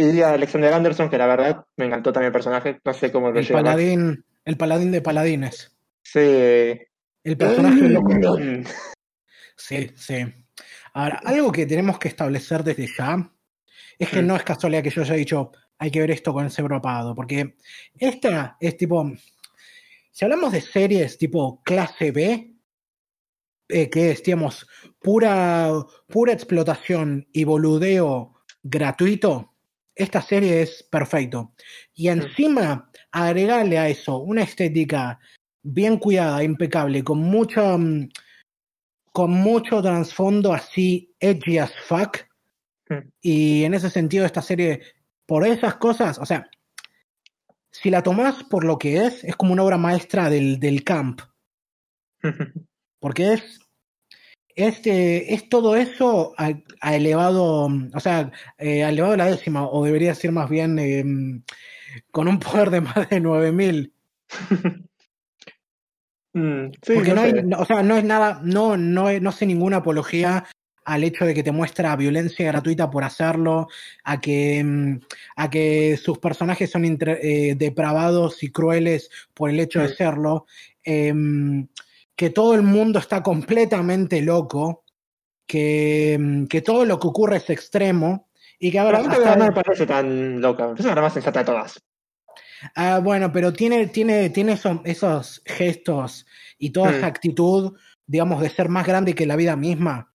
Y 0.00 0.20
a 0.22 0.30
Alexander 0.34 0.72
Anderson, 0.72 1.10
que 1.10 1.18
la 1.18 1.26
verdad 1.26 1.64
me 1.76 1.86
encantó 1.86 2.12
también 2.12 2.28
el 2.28 2.32
personaje. 2.32 2.78
No 2.84 2.94
sé 2.94 3.10
cómo 3.10 3.30
lo 3.32 3.40
El 3.40 3.44
más. 3.52 3.62
paladín, 3.62 4.24
el 4.44 4.56
paladín 4.56 4.92
de 4.92 5.02
paladines. 5.02 5.76
Sí. 6.04 6.20
El 6.20 7.36
personaje 7.36 7.88
loco. 7.88 8.38
Mm. 8.38 8.62
Sí, 9.60 9.90
sí. 9.96 10.24
Ahora, 10.94 11.20
algo 11.24 11.50
que 11.50 11.66
tenemos 11.66 11.98
que 11.98 12.06
establecer 12.06 12.62
desde 12.62 12.86
ya 12.96 13.28
es 13.98 14.08
que 14.08 14.22
Mm. 14.22 14.26
no 14.28 14.36
es 14.36 14.44
casualidad 14.44 14.84
que 14.84 14.90
yo 14.90 15.02
haya 15.02 15.14
dicho, 15.14 15.50
hay 15.80 15.90
que 15.90 16.00
ver 16.00 16.12
esto 16.12 16.32
con 16.32 16.44
el 16.44 16.50
cerebro 16.52 16.76
apagado, 16.76 17.12
porque 17.16 17.56
esta 17.98 18.56
es 18.60 18.76
tipo, 18.76 19.10
si 20.12 20.24
hablamos 20.24 20.52
de 20.52 20.60
series 20.60 21.18
tipo 21.18 21.60
clase 21.64 22.12
B, 22.12 22.54
eh, 23.68 23.90
que 23.90 24.12
es, 24.12 24.22
digamos, 24.22 24.64
pura, 25.00 25.72
pura 26.06 26.32
explotación 26.32 27.26
y 27.32 27.42
boludeo 27.42 28.34
gratuito, 28.62 29.54
esta 29.98 30.22
serie 30.22 30.62
es 30.62 30.82
perfecto. 30.84 31.52
Y 31.92 32.08
encima, 32.08 32.90
agregarle 33.10 33.78
a 33.78 33.88
eso 33.88 34.18
una 34.18 34.42
estética 34.42 35.18
bien 35.62 35.98
cuidada, 35.98 36.42
impecable, 36.42 37.02
con 37.02 37.18
mucho, 37.18 37.76
mm, 37.76 38.08
con 39.12 39.30
mucho 39.32 39.82
trasfondo 39.82 40.52
así 40.52 41.14
edgy 41.20 41.58
as 41.58 41.72
fuck. 41.86 42.18
Y 43.20 43.64
en 43.64 43.74
ese 43.74 43.90
sentido, 43.90 44.24
esta 44.24 44.40
serie, 44.40 44.80
por 45.26 45.46
esas 45.46 45.76
cosas, 45.76 46.18
o 46.18 46.24
sea, 46.24 46.48
si 47.70 47.90
la 47.90 48.02
tomás 48.02 48.44
por 48.44 48.64
lo 48.64 48.78
que 48.78 49.04
es, 49.04 49.24
es 49.24 49.36
como 49.36 49.52
una 49.52 49.64
obra 49.64 49.76
maestra 49.76 50.30
del, 50.30 50.58
del 50.58 50.84
camp. 50.84 51.20
Porque 53.00 53.34
es, 53.34 53.60
este, 54.58 55.34
es 55.34 55.48
todo 55.48 55.76
eso 55.76 56.34
a, 56.36 56.50
a 56.80 56.96
elevado, 56.96 57.68
o 57.94 58.00
sea, 58.00 58.30
eh, 58.58 58.82
a 58.84 58.88
elevado 58.90 59.14
a 59.14 59.18
la 59.18 59.26
décima, 59.26 59.68
o 59.68 59.84
debería 59.84 60.14
ser 60.14 60.32
más 60.32 60.50
bien 60.50 60.78
eh, 60.78 61.04
con 62.10 62.28
un 62.28 62.38
poder 62.40 62.70
de 62.70 62.80
más 62.80 63.08
de 63.08 63.20
9000. 63.20 63.92
Mm, 66.34 66.66
sí, 66.82 66.92
Porque 66.94 67.14
no 67.14 67.22
hay, 67.22 67.32
no- 67.42 67.58
o 67.58 67.64
sea, 67.64 67.82
no 67.82 67.96
es 67.96 68.04
nada, 68.04 68.40
no, 68.44 68.76
no, 68.76 69.10
no 69.18 69.32
sé 69.32 69.46
ninguna 69.46 69.78
apología 69.78 70.44
al 70.84 71.02
hecho 71.04 71.24
de 71.24 71.34
que 71.34 71.42
te 71.42 71.52
muestra 71.52 71.96
violencia 71.96 72.46
gratuita 72.46 72.90
por 72.90 73.02
hacerlo, 73.02 73.68
a 74.04 74.20
que, 74.20 74.62
mm, 74.62 75.00
a 75.36 75.50
que 75.50 75.96
sus 75.96 76.18
personajes 76.18 76.70
son 76.70 76.84
eh, 76.84 77.54
depravados 77.56 78.42
y 78.42 78.50
crueles 78.50 79.10
por 79.34 79.50
el 79.50 79.58
hecho 79.60 79.80
de 79.80 79.88
serlo, 79.88 80.46
em, 80.84 81.66
que 82.18 82.30
todo 82.30 82.54
el 82.56 82.62
mundo 82.62 82.98
está 82.98 83.22
completamente 83.22 84.20
loco, 84.22 84.82
que, 85.46 86.18
mm, 86.20 86.46
que 86.46 86.62
todo 86.62 86.84
lo 86.84 86.98
que 86.98 87.06
ocurre 87.06 87.36
es 87.36 87.48
extremo 87.48 88.28
y 88.58 88.72
que 88.72 88.78
ahora 88.80 88.98
hasta- 88.98 89.36
no 89.36 89.46
me 89.46 89.52
parece 89.52 89.86
tan 89.86 90.40
loca. 90.40 90.74
Es 90.76 90.84
la 90.84 90.96
más 91.00 91.12
sensata 91.12 91.38
de 91.38 91.44
todas. 91.44 91.80
Ah, 92.74 92.98
bueno, 93.00 93.30
pero 93.32 93.52
tiene, 93.52 93.86
tiene, 93.86 94.30
tiene 94.30 94.54
esos, 94.54 94.80
esos 94.84 95.42
gestos 95.46 96.26
y 96.58 96.70
toda 96.70 96.90
Mm. 96.90 96.94
esa 96.96 97.06
actitud, 97.06 97.78
digamos, 98.04 98.40
de 98.42 98.50
ser 98.50 98.68
más 98.68 98.84
grande 98.84 99.14
que 99.14 99.24
la 99.24 99.36
vida 99.36 99.54
misma. 99.54 100.12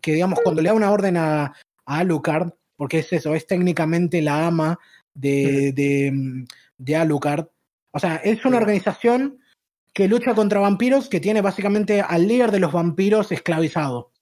Que, 0.00 0.14
digamos, 0.14 0.40
cuando 0.42 0.60
le 0.60 0.70
da 0.70 0.74
una 0.74 0.90
orden 0.90 1.16
a, 1.16 1.44
a 1.44 1.98
Alucard, 1.98 2.50
porque 2.76 2.98
es 2.98 3.12
eso, 3.12 3.32
es 3.32 3.46
técnicamente 3.46 4.20
la 4.22 4.44
ama 4.48 4.76
de, 5.14 5.70
de, 5.72 6.10
mm, 6.12 6.44
de 6.78 6.96
Alucard. 6.96 7.46
O 7.92 8.00
sea, 8.00 8.16
es 8.16 8.44
una 8.44 8.56
Mm. 8.58 8.62
organización 8.62 9.38
que 9.94 10.08
lucha 10.08 10.34
contra 10.34 10.60
vampiros, 10.60 11.08
que 11.08 11.20
tiene 11.20 11.40
básicamente 11.40 12.02
al 12.02 12.28
líder 12.28 12.50
de 12.50 12.60
los 12.60 12.72
vampiros 12.72 13.32
esclavizado. 13.32 14.12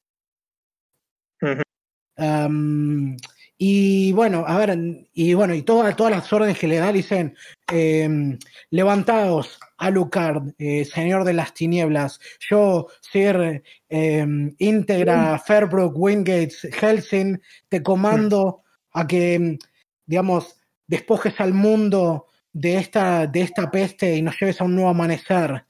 Um, 2.16 3.16
Y 3.64 4.10
bueno, 4.12 4.44
a 4.44 4.58
ver, 4.58 4.76
y 5.12 5.34
bueno, 5.34 5.54
y 5.54 5.62
todas, 5.62 5.94
todas 5.94 6.10
las 6.10 6.32
órdenes 6.32 6.58
que 6.58 6.66
le 6.66 6.78
da 6.78 6.90
dicen, 6.90 7.36
eh, 7.72 8.36
levantaos, 8.70 9.60
Alucard, 9.78 10.48
eh, 10.58 10.84
señor 10.84 11.22
de 11.22 11.32
las 11.32 11.54
tinieblas, 11.54 12.18
yo, 12.50 12.88
Sir 13.00 13.62
eh, 13.88 14.26
íntegra, 14.58 15.38
Fairbrook, 15.38 15.96
Wingates, 15.96 16.66
Helsing, 16.72 17.40
te 17.68 17.84
comando 17.84 18.64
a 18.94 19.06
que, 19.06 19.58
digamos, 20.06 20.56
despojes 20.88 21.38
al 21.38 21.54
mundo 21.54 22.26
de 22.52 22.76
esta, 22.76 23.26
de 23.26 23.42
esta 23.42 23.70
peste 23.70 24.16
y 24.16 24.22
nos 24.22 24.38
lleves 24.38 24.60
a 24.60 24.64
un 24.64 24.74
nuevo 24.74 24.90
amanecer. 24.90 25.64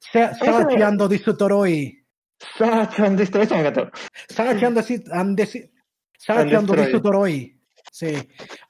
Sachiando 0.00 1.08
dice 1.08 1.34
Toroi. 1.34 2.04
Sachiando 6.18 6.74
dice 6.74 7.00
Toroi. 7.00 7.58
Sí. 7.90 8.14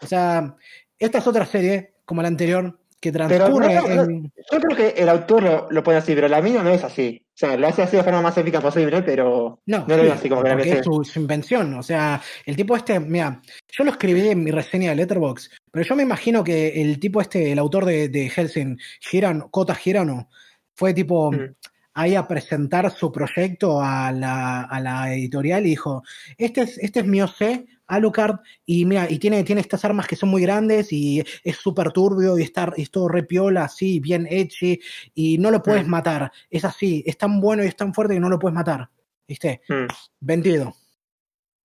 O 0.01 0.07
sea, 0.07 0.57
esta 0.99 1.19
es 1.19 1.27
otra 1.27 1.47
serie, 1.47 1.95
como 2.05 2.23
la 2.23 2.29
anterior, 2.29 2.79
que 3.01 3.13
transcurre 3.13 3.75
en... 3.75 4.33
Yo 4.51 4.61
creo 4.61 4.77
que 4.77 5.01
el 5.01 5.09
autor 5.09 5.43
lo, 5.43 5.71
lo, 5.71 5.83
pone 5.83 5.99
así, 5.99 6.15
pero 6.15 6.29
la 6.29 6.41
mía 6.41 6.63
no 6.63 6.71
es 6.71 6.85
así. 6.85 7.22
O 7.35 7.39
sea, 7.43 7.57
lo 7.57 7.67
hace 7.67 7.83
así 7.83 7.97
de 7.97 8.05
forma 8.05 8.21
más 8.21 8.37
épica 8.37 8.61
posible, 8.61 9.03
pero 9.03 9.63
no, 9.65 9.87
no 9.89 9.97
lo 9.97 10.03
veo 10.03 10.13
así 10.13 10.29
como 10.29 10.43
que 10.43 10.71
es 10.71 10.85
su, 10.85 11.03
su, 11.03 11.19
invención. 11.19 11.75
O 11.75 11.83
sea, 11.83 12.21
el 12.45 12.57
tipo 12.57 12.77
este, 12.77 13.01
mira, 13.01 13.41
yo 13.71 13.85
lo 13.85 13.91
escribí 13.91 14.29
en 14.29 14.45
mi 14.45 14.51
reseña 14.51 14.91
de 14.91 14.97
Letterboxd, 14.97 15.51
pero 15.71 15.85
yo 15.85 15.97
me 15.97 16.03
imagino 16.03 16.45
que 16.45 16.83
el 16.83 17.01
tipo 17.01 17.23
este, 17.23 17.51
el 17.51 17.59
autor 17.59 17.87
de, 17.87 18.11
de 18.11 18.29
Helsing, 18.29 18.79
Girano, 19.01 19.51
Kota 19.51 19.75
Girano, 19.75 20.29
fue 20.75 20.95
tipo... 20.95 21.33
Mm. 21.33 21.55
ahí 21.95 22.15
a 22.15 22.27
presentar 22.27 22.91
su 22.91 23.13
proyecto 23.13 23.83
a 23.83 24.11
la, 24.13 24.63
a 24.63 24.81
la 24.81 25.13
editorial 25.13 25.67
y 25.67 25.71
dijo, 25.71 26.03
este 26.39 26.63
es, 26.63 26.79
este 26.79 27.01
es 27.01 27.07
mi 27.07 27.21
OC, 27.21 27.67
Alucard, 27.93 28.41
y 28.65 28.85
mira, 28.85 29.07
y 29.11 29.19
tiene, 29.19 29.45
tiene 29.45 29.61
estas 29.61 29.85
armas 29.85 30.07
que 30.07 30.17
son 30.17 30.31
muy 30.31 30.43
grandes 30.43 30.93
y 30.93 31.23
es 31.45 31.57
súper 31.57 31.93
turbio 31.93 32.39
y 32.39 32.43
está 32.43 32.73
es 32.77 32.91
todo 32.91 33.09
repiola, 33.09 33.65
así, 33.65 34.01
bien 34.01 34.27
edgy, 34.31 34.81
y 35.15 35.39
no 35.39 35.51
lo 35.51 35.63
puedes 35.63 35.87
mm. 35.87 35.91
matar. 35.91 36.33
Es 36.49 36.65
así, 36.65 37.03
es 37.07 37.19
tan 37.19 37.41
bueno 37.41 37.63
y 37.63 37.67
es 37.67 37.77
tan 37.77 37.93
fuerte 37.93 38.15
que 38.15 38.21
no 38.21 38.31
lo 38.31 38.39
puedes 38.39 38.55
matar. 38.55 38.89
¿Viste? 39.29 39.61
Mm. 39.69 39.87
Vendido. 40.21 40.75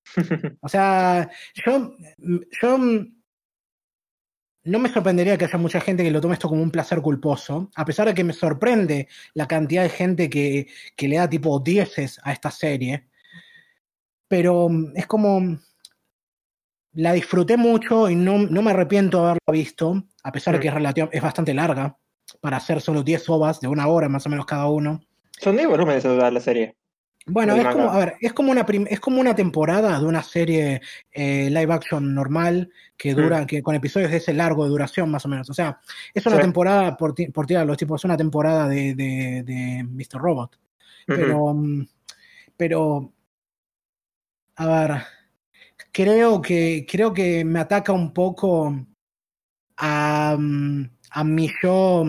o 0.62 0.70
sea, 0.70 1.30
yo, 1.66 1.96
yo 2.62 2.78
no 4.68 4.80
me 4.80 4.90
sorprendería 4.90 5.38
que 5.38 5.46
haya 5.46 5.58
mucha 5.58 5.80
gente 5.80 6.04
que 6.04 6.12
lo 6.12 6.20
tome 6.20 6.34
esto 6.34 6.50
como 6.50 6.62
un 6.62 6.72
placer 6.72 7.02
culposo, 7.02 7.72
a 7.76 7.86
pesar 7.86 8.08
de 8.08 8.14
que 8.14 8.26
me 8.26 8.34
sorprende 8.34 9.08
la 9.34 9.48
cantidad 9.48 9.84
de 9.84 9.90
gente 9.90 10.30
que, 10.30 10.68
que 10.96 11.08
le 11.08 11.16
da 11.16 11.30
tipo 11.30 11.60
dieces 11.60 12.20
a 12.24 12.34
esta 12.34 12.52
serie. 12.52 13.08
Pero 14.28 14.70
es 14.94 15.08
como, 15.08 15.58
la 16.94 17.14
disfruté 17.14 17.58
mucho 17.58 18.10
y 18.10 18.16
no, 18.16 18.40
no 18.40 18.62
me 18.62 18.72
arrepiento 18.72 19.18
de 19.18 19.24
haberla 19.24 19.52
visto, 19.52 20.04
a 20.24 20.32
pesar 20.32 20.56
de 20.56 20.60
que 20.60 20.72
mm. 20.72 20.86
es, 20.86 21.10
es 21.12 21.22
bastante 21.22 21.54
larga, 21.54 21.98
para 22.42 22.58
hacer 22.58 22.82
solo 22.82 23.04
10 23.04 23.30
ovas 23.30 23.60
de 23.60 23.68
una 23.68 23.88
hora 23.88 24.10
más 24.10 24.26
o 24.26 24.30
menos 24.30 24.46
cada 24.46 24.68
uno. 24.68 25.02
Son 25.40 25.56
10 25.56 25.68
volúmenes 25.68 26.04
de 26.04 26.32
la 26.32 26.40
serie. 26.40 26.76
Bueno, 27.30 27.56
es 27.56 27.68
como, 27.68 27.90
a 27.90 27.98
ver, 27.98 28.16
es 28.22 28.32
como, 28.32 28.52
una 28.52 28.66
es 28.90 29.00
como 29.02 29.20
una 29.20 29.36
temporada 29.36 30.00
de 30.00 30.06
una 30.06 30.24
serie 30.24 30.82
eh, 31.12 31.50
live 31.50 31.74
action 31.74 32.16
normal 32.16 32.72
que 32.96 33.14
dura, 33.14 33.42
mm. 33.42 33.46
que 33.46 33.62
con 33.62 33.76
episodios 33.76 34.12
de 34.12 34.18
ese 34.18 34.34
largo 34.34 34.64
de 34.64 34.70
duración 34.70 35.12
más 35.12 35.26
o 35.26 35.28
menos. 35.28 35.50
O 35.50 35.54
sea, 35.54 35.78
es 36.14 36.26
una 36.26 36.40
temporada, 36.40 36.96
por, 36.96 37.14
por 37.34 37.46
tirar 37.46 37.66
los 37.66 37.78
tipos, 37.78 38.00
es 38.00 38.06
una 38.06 38.16
temporada 38.16 38.70
de, 38.70 38.96
de, 38.96 39.44
de 39.44 39.84
Mr. 39.84 40.22
Robot. 40.22 40.58
Pero, 41.06 41.54
mm, 41.54 41.86
pero, 42.56 43.12
a 44.56 44.68
ver, 44.68 45.02
creo 45.92 46.42
que, 46.42 46.86
creo 46.90 47.14
que 47.14 47.44
me 47.46 47.60
ataca 47.60 47.92
un 47.92 48.14
poco 48.14 48.86
a, 49.78 50.38
a 51.12 51.24
mi 51.24 51.50
yo 51.62 52.06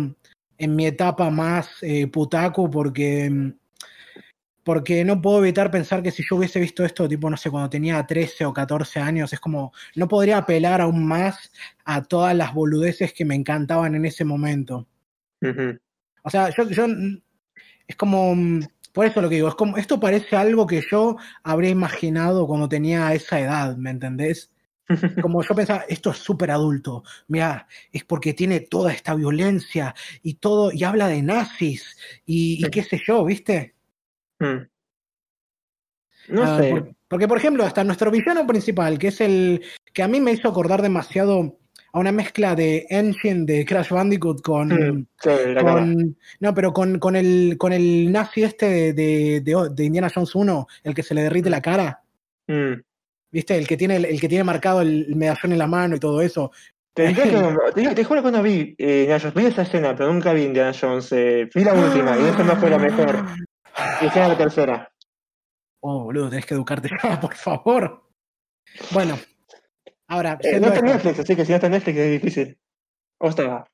en 0.59 0.77
mi 0.77 0.87
etapa 0.87 1.31
más 1.31 1.69
eh, 1.83 2.09
putaco 2.09 2.69
porque, 2.71 3.53
porque 4.65 5.05
no 5.05 5.23
puedo 5.23 5.39
evitar 5.39 5.71
pensar 5.71 6.03
que 6.03 6.11
si 6.11 6.25
yo 6.29 6.37
hubiese 6.37 6.61
visto 6.61 6.85
esto, 6.85 7.09
tipo, 7.09 7.31
no 7.31 7.37
sé, 7.37 7.51
cuando 7.51 7.71
tenía 7.71 8.05
13 8.05 8.45
o 8.45 8.53
14 8.53 9.01
años, 9.01 9.33
es 9.33 9.41
como, 9.41 9.73
no 9.95 10.09
podría 10.09 10.39
apelar 10.39 10.81
aún 10.81 11.07
más 11.07 11.53
a 11.85 12.03
todas 12.03 12.37
las 12.37 12.53
boludeces 12.53 13.13
que 13.13 13.25
me 13.25 13.37
encantaban 13.37 13.95
en 13.95 14.05
ese 14.05 14.25
momento. 14.25 14.87
O 16.25 16.31
sea, 16.31 16.51
yo, 16.51 16.69
yo, 16.69 16.87
es 17.87 17.97
como, 17.97 18.35
por 18.99 19.07
eso 19.07 19.23
lo 19.23 19.29
que 19.29 19.37
digo, 19.37 19.47
es 19.47 19.55
como, 19.55 19.77
esto 19.77 20.01
parece 20.01 20.35
algo 20.35 20.67
que 20.67 20.83
yo 20.91 21.19
habría 21.45 21.71
imaginado 21.71 22.49
cuando 22.49 22.69
tenía 22.69 23.15
esa 23.15 23.39
edad, 23.39 23.77
¿me 23.77 23.91
entendés? 23.91 24.51
Como 25.23 25.41
yo 25.41 25.55
pensaba, 25.55 25.85
esto 25.89 26.11
es 26.11 26.17
súper 26.17 26.51
adulto, 26.51 27.05
mira, 27.29 27.69
es 27.93 28.03
porque 28.03 28.35
tiene 28.35 28.59
toda 28.59 28.93
esta 28.93 29.15
violencia 29.15 29.95
y 30.25 30.35
todo, 30.35 30.73
y 30.73 30.83
habla 30.83 31.07
de 31.07 31.23
nazis 31.23 31.97
y, 32.27 32.61
qué 32.71 32.83
sé 32.83 33.01
yo, 33.07 33.25
¿viste? 33.25 33.77
Hmm. 34.41 34.67
No 36.31 36.43
ah, 36.43 36.59
sé. 36.59 36.97
porque, 37.07 37.29
por 37.29 37.39
ejemplo, 37.39 37.65
hasta 37.65 37.85
nuestro 37.85 38.11
villano 38.11 38.49
principal, 38.49 38.99
que 38.99 39.09
es 39.09 39.21
el 39.21 39.63
que 39.93 40.03
a 40.03 40.09
mí 40.09 40.21
me 40.21 40.33
hizo 40.33 40.49
acordar 40.49 40.83
demasiado 40.83 41.58
a 41.93 41.99
una 41.99 42.13
mezcla 42.13 42.55
de 42.55 42.87
engine 42.91 43.45
de 43.45 43.65
Crash 43.65 43.91
Bandicoot 43.91 44.43
con, 44.43 44.69
mm, 44.69 46.15
no 46.41 46.55
pero 46.55 46.73
con, 46.73 46.99
con, 46.99 47.17
el 47.17 47.57
con 47.59 47.73
el 47.73 48.13
nazi 48.13 48.43
este 48.43 48.93
de, 48.93 49.41
de, 49.41 49.85
Indiana 49.85 50.11
Jones 50.15 50.35
1 50.35 50.67
el 50.85 50.95
que 50.95 51.03
se 51.03 51.15
le 51.15 51.23
derrite 51.23 51.51
la 51.51 51.63
cara. 51.63 52.03
Mm. 52.47 52.81
viste 53.31 53.59
el 53.59 53.67
que 53.67 53.77
tiene 53.77 53.97
el, 53.97 54.19
que 54.19 54.29
tiene 54.29 54.43
marcado 54.43 54.81
el 54.81 55.15
medallón 55.15 55.53
en 55.53 55.59
la 55.59 55.67
mano 55.67 55.97
y 55.97 56.01
todo 56.01 56.21
eso. 56.21 56.51
Te, 56.99 57.15
te, 57.15 58.03
juro 58.03 58.25
que 58.25 58.33
no 58.33 58.43
vi 58.43 58.75
eh, 58.77 59.03
Indiana 59.03 59.21
Jones. 59.21 59.35
Vi 59.35 59.47
esa 59.47 59.63
escena 59.63 59.95
pero 59.95 60.13
nunca 60.13 60.33
vi 60.33 60.43
Indiana 60.43 60.73
Jones 60.79 61.13
eh, 61.13 61.49
vi 61.55 61.63
la 61.63 61.73
última 61.73 62.19
y 62.19 62.25
esa 62.25 62.43
no 62.43 62.57
fue 62.57 62.71
la 62.71 62.79
mejor. 62.79 63.25
Y 64.03 64.07
esa 64.07 64.27
la 64.27 64.37
tercera. 64.37 64.91
Oh 65.79 66.03
boludo 66.03 66.29
tenés 66.29 66.45
que 66.45 66.55
educarte 66.55 66.89
ya 67.01 67.21
por 67.21 67.37
favor. 67.37 68.03
Bueno 68.91 69.17
Ahora, 70.09 70.39
eh, 70.43 70.59
no 70.59 70.69
está 70.69 70.81
Netflix, 70.81 71.19
así 71.21 71.37
que 71.37 71.45
si 71.45 71.53
no 71.53 71.57
está 71.57 71.69
Netflix 71.69 71.99
es 71.99 72.23
difícil. 72.23 72.59
¿O 73.19 73.29
está? 73.29 73.67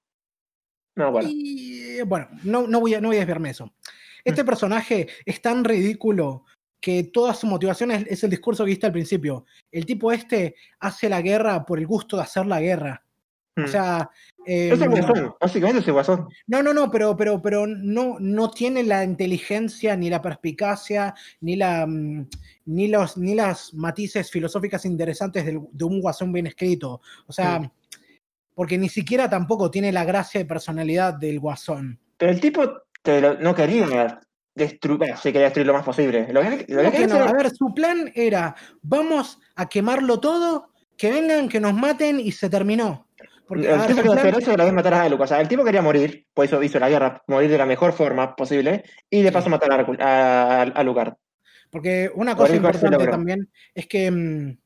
No, 0.96 1.12
bueno. 1.12 1.28
Y, 1.30 2.02
bueno, 2.02 2.28
no, 2.42 2.66
no, 2.66 2.80
voy 2.80 2.94
a, 2.94 3.00
no 3.00 3.08
voy 3.08 3.16
a 3.16 3.20
desviarme 3.20 3.50
eso. 3.50 3.72
Este 4.24 4.42
mm. 4.42 4.46
personaje 4.46 5.08
es 5.24 5.40
tan 5.40 5.64
ridículo 5.64 6.44
que 6.80 7.04
toda 7.04 7.34
su 7.34 7.46
motivación 7.46 7.92
es, 7.92 8.24
el 8.24 8.30
discurso 8.30 8.64
que 8.64 8.70
viste 8.70 8.86
al 8.86 8.92
principio. 8.92 9.46
El 9.70 9.86
tipo 9.86 10.12
este 10.12 10.56
hace 10.80 11.08
la 11.08 11.22
guerra 11.22 11.64
por 11.64 11.78
el 11.78 11.86
gusto 11.86 12.16
de 12.16 12.24
hacer 12.24 12.46
la 12.46 12.60
guerra. 12.60 13.04
O 13.56 13.62
mm. 13.62 13.68
sea. 13.68 14.10
Eh, 14.46 14.70
es 14.72 14.80
el 14.80 14.90
guasón, 14.90 15.34
básicamente 15.40 15.80
es 15.80 15.86
el 15.86 15.94
guasón. 15.94 16.28
No, 16.46 16.62
no, 16.62 16.74
no, 16.74 16.90
pero, 16.90 17.16
pero, 17.16 17.40
pero 17.40 17.66
no, 17.66 18.16
no 18.20 18.50
tiene 18.50 18.82
la 18.82 19.02
inteligencia, 19.04 19.96
ni 19.96 20.10
la 20.10 20.20
perspicacia, 20.20 21.14
ni 21.40 21.56
la. 21.56 21.86
Mm, 21.86 22.28
ni, 22.66 22.88
los, 22.88 23.16
ni 23.16 23.34
las 23.34 23.72
matices 23.74 24.30
filosóficas 24.30 24.84
interesantes 24.84 25.44
de, 25.44 25.84
un 25.84 26.00
guasón 26.00 26.32
bien 26.32 26.46
escrito. 26.46 27.00
O 27.26 27.32
sea, 27.32 27.70
porque 28.54 28.78
ni 28.78 28.88
siquiera 28.88 29.28
tampoco 29.28 29.70
tiene 29.70 29.92
la 29.92 30.04
gracia 30.04 30.40
de 30.40 30.46
personalidad 30.46 31.14
del 31.14 31.40
guasón. 31.40 31.98
Pero 32.16 32.32
el 32.32 32.40
tipo 32.40 32.64
no 33.40 33.54
quería 33.54 34.20
destruir, 34.54 35.16
se 35.16 35.32
quería 35.32 35.46
destruir 35.46 35.66
lo 35.66 35.74
más 35.74 35.84
posible. 35.84 36.32
Lo 36.32 36.40
A 36.40 37.32
ver, 37.32 37.50
su 37.50 37.74
plan 37.74 38.10
era, 38.14 38.54
vamos 38.82 39.40
a 39.56 39.68
quemarlo 39.68 40.20
todo, 40.20 40.70
que 40.96 41.10
vengan, 41.10 41.48
que 41.48 41.60
nos 41.60 41.74
maten 41.74 42.20
y 42.20 42.32
se 42.32 42.48
terminó. 42.48 43.03
Porque, 43.46 43.70
el 43.70 43.86
tipo 43.86 44.02
quería 44.02 44.14
hacer 44.14 44.38
eso 44.38 44.50
de 44.52 44.56
la 44.56 44.64
vez 44.64 44.72
matar 44.72 44.94
a. 44.94 45.06
O 45.06 45.26
sea, 45.26 45.40
el 45.40 45.48
tipo 45.48 45.64
quería 45.64 45.82
morir, 45.82 46.26
por 46.32 46.46
eso 46.46 46.62
hizo 46.62 46.78
la 46.78 46.88
guerra, 46.88 47.22
morir 47.26 47.50
de 47.50 47.58
la 47.58 47.66
mejor 47.66 47.92
forma 47.92 48.34
posible, 48.34 48.84
y 49.10 49.22
de 49.22 49.32
paso 49.32 49.50
matar 49.50 49.70
a, 50.00 50.62
a, 50.62 50.82
Lucar. 50.82 51.16
Porque 51.70 52.10
una 52.14 52.36
cosa 52.36 52.56
importante 52.56 53.06
también 53.06 53.50
es 53.74 53.86
que 53.86 54.10
mm, 54.10 54.58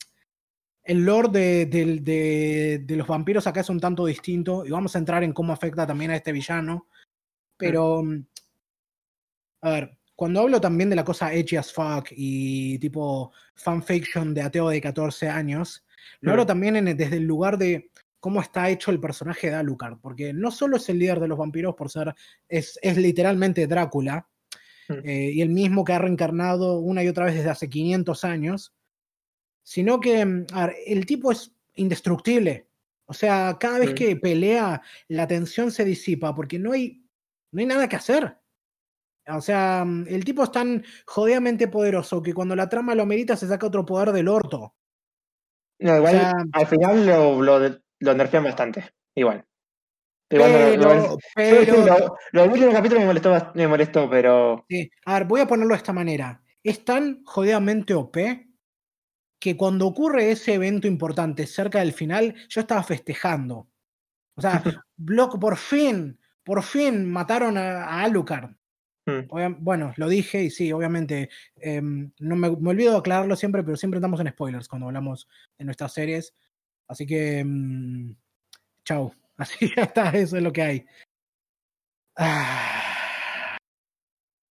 el 0.84 1.05
lore 1.05 1.66
de, 1.66 2.84
los 2.88 3.06
vampiros 3.06 3.46
acá 3.46 3.60
es 3.60 3.68
un 3.68 3.80
tanto 3.80 4.06
distinto 4.06 4.64
y 4.64 4.70
vamos 4.70 4.94
a 4.94 4.98
entrar 4.98 5.24
en 5.24 5.32
cómo 5.32 5.52
afecta 5.52 5.86
también 5.86 6.12
a 6.12 6.16
este 6.16 6.32
villano. 6.32 6.86
Pero, 7.56 8.02
mm, 8.02 8.26
a 9.62 9.70
ver, 9.70 9.98
cuando 10.14 10.40
hablo 10.40 10.60
también 10.60 10.88
de 10.88 10.96
la 10.96 11.05
cosa 11.05 11.32
edgy 11.32 11.56
as 11.56 11.72
fuck 11.72 12.09
y 12.10 12.78
tipo 12.78 13.32
fanfiction 13.55 14.32
de 14.34 14.42
ateo 14.42 14.68
de 14.68 14.80
14 14.80 15.28
años, 15.28 15.84
lo 16.20 16.30
hablo 16.30 16.46
también 16.46 16.84
desde 16.96 17.16
el 17.16 17.24
lugar 17.24 17.59
de 17.59 17.90
cómo 18.20 18.40
está 18.40 18.69
hecho 18.69 18.90
el 18.90 19.01
personaje 19.01 19.49
de 19.51 19.57
Alucard, 19.57 19.99
porque 20.01 20.32
no 20.32 20.51
solo 20.51 20.77
es 20.77 20.89
el 20.89 20.99
líder 20.99 21.20
de 21.20 21.28
los 21.28 21.39
vampiros 21.39 21.74
por 21.74 21.90
ser, 21.90 22.15
es, 22.49 22.78
es 22.82 22.97
literalmente 22.97 23.66
Drácula, 23.66 24.28
Mm. 24.89 25.01
Eh, 25.05 25.31
y 25.35 25.43
el 25.43 25.51
mismo 25.51 25.85
que 25.85 25.93
ha 25.93 25.99
reencarnado 25.99 26.78
una 26.78 27.05
y 27.05 27.09
otra 27.09 27.27
vez 27.27 27.35
desde 27.35 27.51
hace 27.51 27.69
500 27.69 28.24
años, 28.24 28.74
sino 29.62 30.01
que 30.01 30.24
mm, 30.24 30.47
el 30.86 31.07
tipo 31.07 31.31
es 31.31 31.53
indestructible. 31.74 32.69
O 33.07 33.15
sea, 33.15 33.57
cada 33.59 33.78
vez 33.78 33.95
que 33.95 34.16
pelea, 34.16 34.82
la 35.09 35.27
tensión 35.27 35.70
se 35.70 35.85
disipa 35.85 36.35
porque 36.35 36.59
no 36.59 36.73
hay, 36.73 37.03
no 37.53 37.61
hay 37.61 37.66
nada 37.66 37.89
que 37.89 37.97
hacer. 37.97 38.36
O 39.27 39.40
sea, 39.40 39.85
mm, 39.86 40.07
el 40.09 40.24
tipo 40.24 40.43
es 40.43 40.53
tan 40.53 40.85
jodidamente 41.07 41.69
poderoso 41.69 42.23
que 42.23 42.35
cuando 42.35 42.57
la 42.57 42.69
trama 42.69 42.95
lo 42.95 43.07
merita 43.07 43.36
se 43.36 43.47
saca 43.47 43.66
otro 43.66 43.85
poder 43.85 44.12
del 44.12 44.28
orto. 44.28 44.74
No, 45.81 45.97
igual 45.97 46.16
O 46.16 46.19
sea- 46.19 46.32
al 46.53 46.66
final 46.66 47.07
lo, 47.07 47.43
lo, 47.43 47.78
lo 48.00 48.14
nerfean 48.14 48.44
bastante. 48.44 48.84
Igual. 49.14 49.44
Igual 50.30 50.50
Pero, 50.52 50.82
no- 50.82 50.94
no- 50.94 51.16
pero, 51.34 51.64
sí, 51.64 51.70
lo, 51.86 52.16
lo 52.32 52.42
del 52.42 52.50
último 52.50 52.72
capítulo 52.72 53.00
me 53.00 53.06
molestó, 53.06 53.52
me 53.54 53.66
molestó, 53.66 54.10
pero. 54.10 54.64
Sí. 54.68 54.90
A 55.06 55.14
ver, 55.14 55.24
voy 55.26 55.40
a 55.40 55.46
ponerlo 55.46 55.72
de 55.74 55.78
esta 55.78 55.92
manera. 55.92 56.42
Es 56.62 56.84
tan 56.84 57.22
jodidamente 57.24 57.94
OP 57.94 58.46
que 59.40 59.56
cuando 59.56 59.86
ocurre 59.86 60.30
ese 60.30 60.54
evento 60.54 60.86
importante 60.86 61.46
cerca 61.46 61.78
del 61.78 61.92
final, 61.92 62.34
yo 62.48 62.60
estaba 62.60 62.82
festejando. 62.82 63.68
O 64.36 64.40
sea, 64.42 64.62
Block, 64.96 65.38
por 65.38 65.56
fin, 65.56 66.18
por 66.44 66.62
fin 66.62 67.10
mataron 67.10 67.56
a, 67.56 67.84
a 67.84 68.02
Alucard. 68.02 68.50
Mm. 69.06 69.20
Obvia- 69.30 69.56
Bueno, 69.58 69.94
lo 69.96 70.08
dije 70.08 70.42
y 70.42 70.50
sí, 70.50 70.72
obviamente. 70.72 71.30
em, 71.56 72.12
no 72.18 72.36
me, 72.36 72.50
me 72.54 72.70
olvido 72.70 72.92
de 72.92 72.98
aclararlo 72.98 73.34
siempre, 73.36 73.62
pero 73.62 73.76
siempre 73.76 73.98
estamos 73.98 74.20
en 74.20 74.28
spoilers 74.28 74.68
cuando 74.68 74.88
hablamos 74.88 75.26
de 75.56 75.64
nuestras 75.64 75.92
series. 75.94 76.34
Así 76.89 77.06
que. 77.06 77.40
em, 77.40 78.16
chau. 78.85 79.12
Así 79.39 79.70
ya 79.77 79.85
está, 79.85 80.10
eso 80.10 80.36
es 80.36 80.43
lo 80.43 80.52
que 80.52 80.62
hay. 80.62 80.86
Ah. 82.16 83.56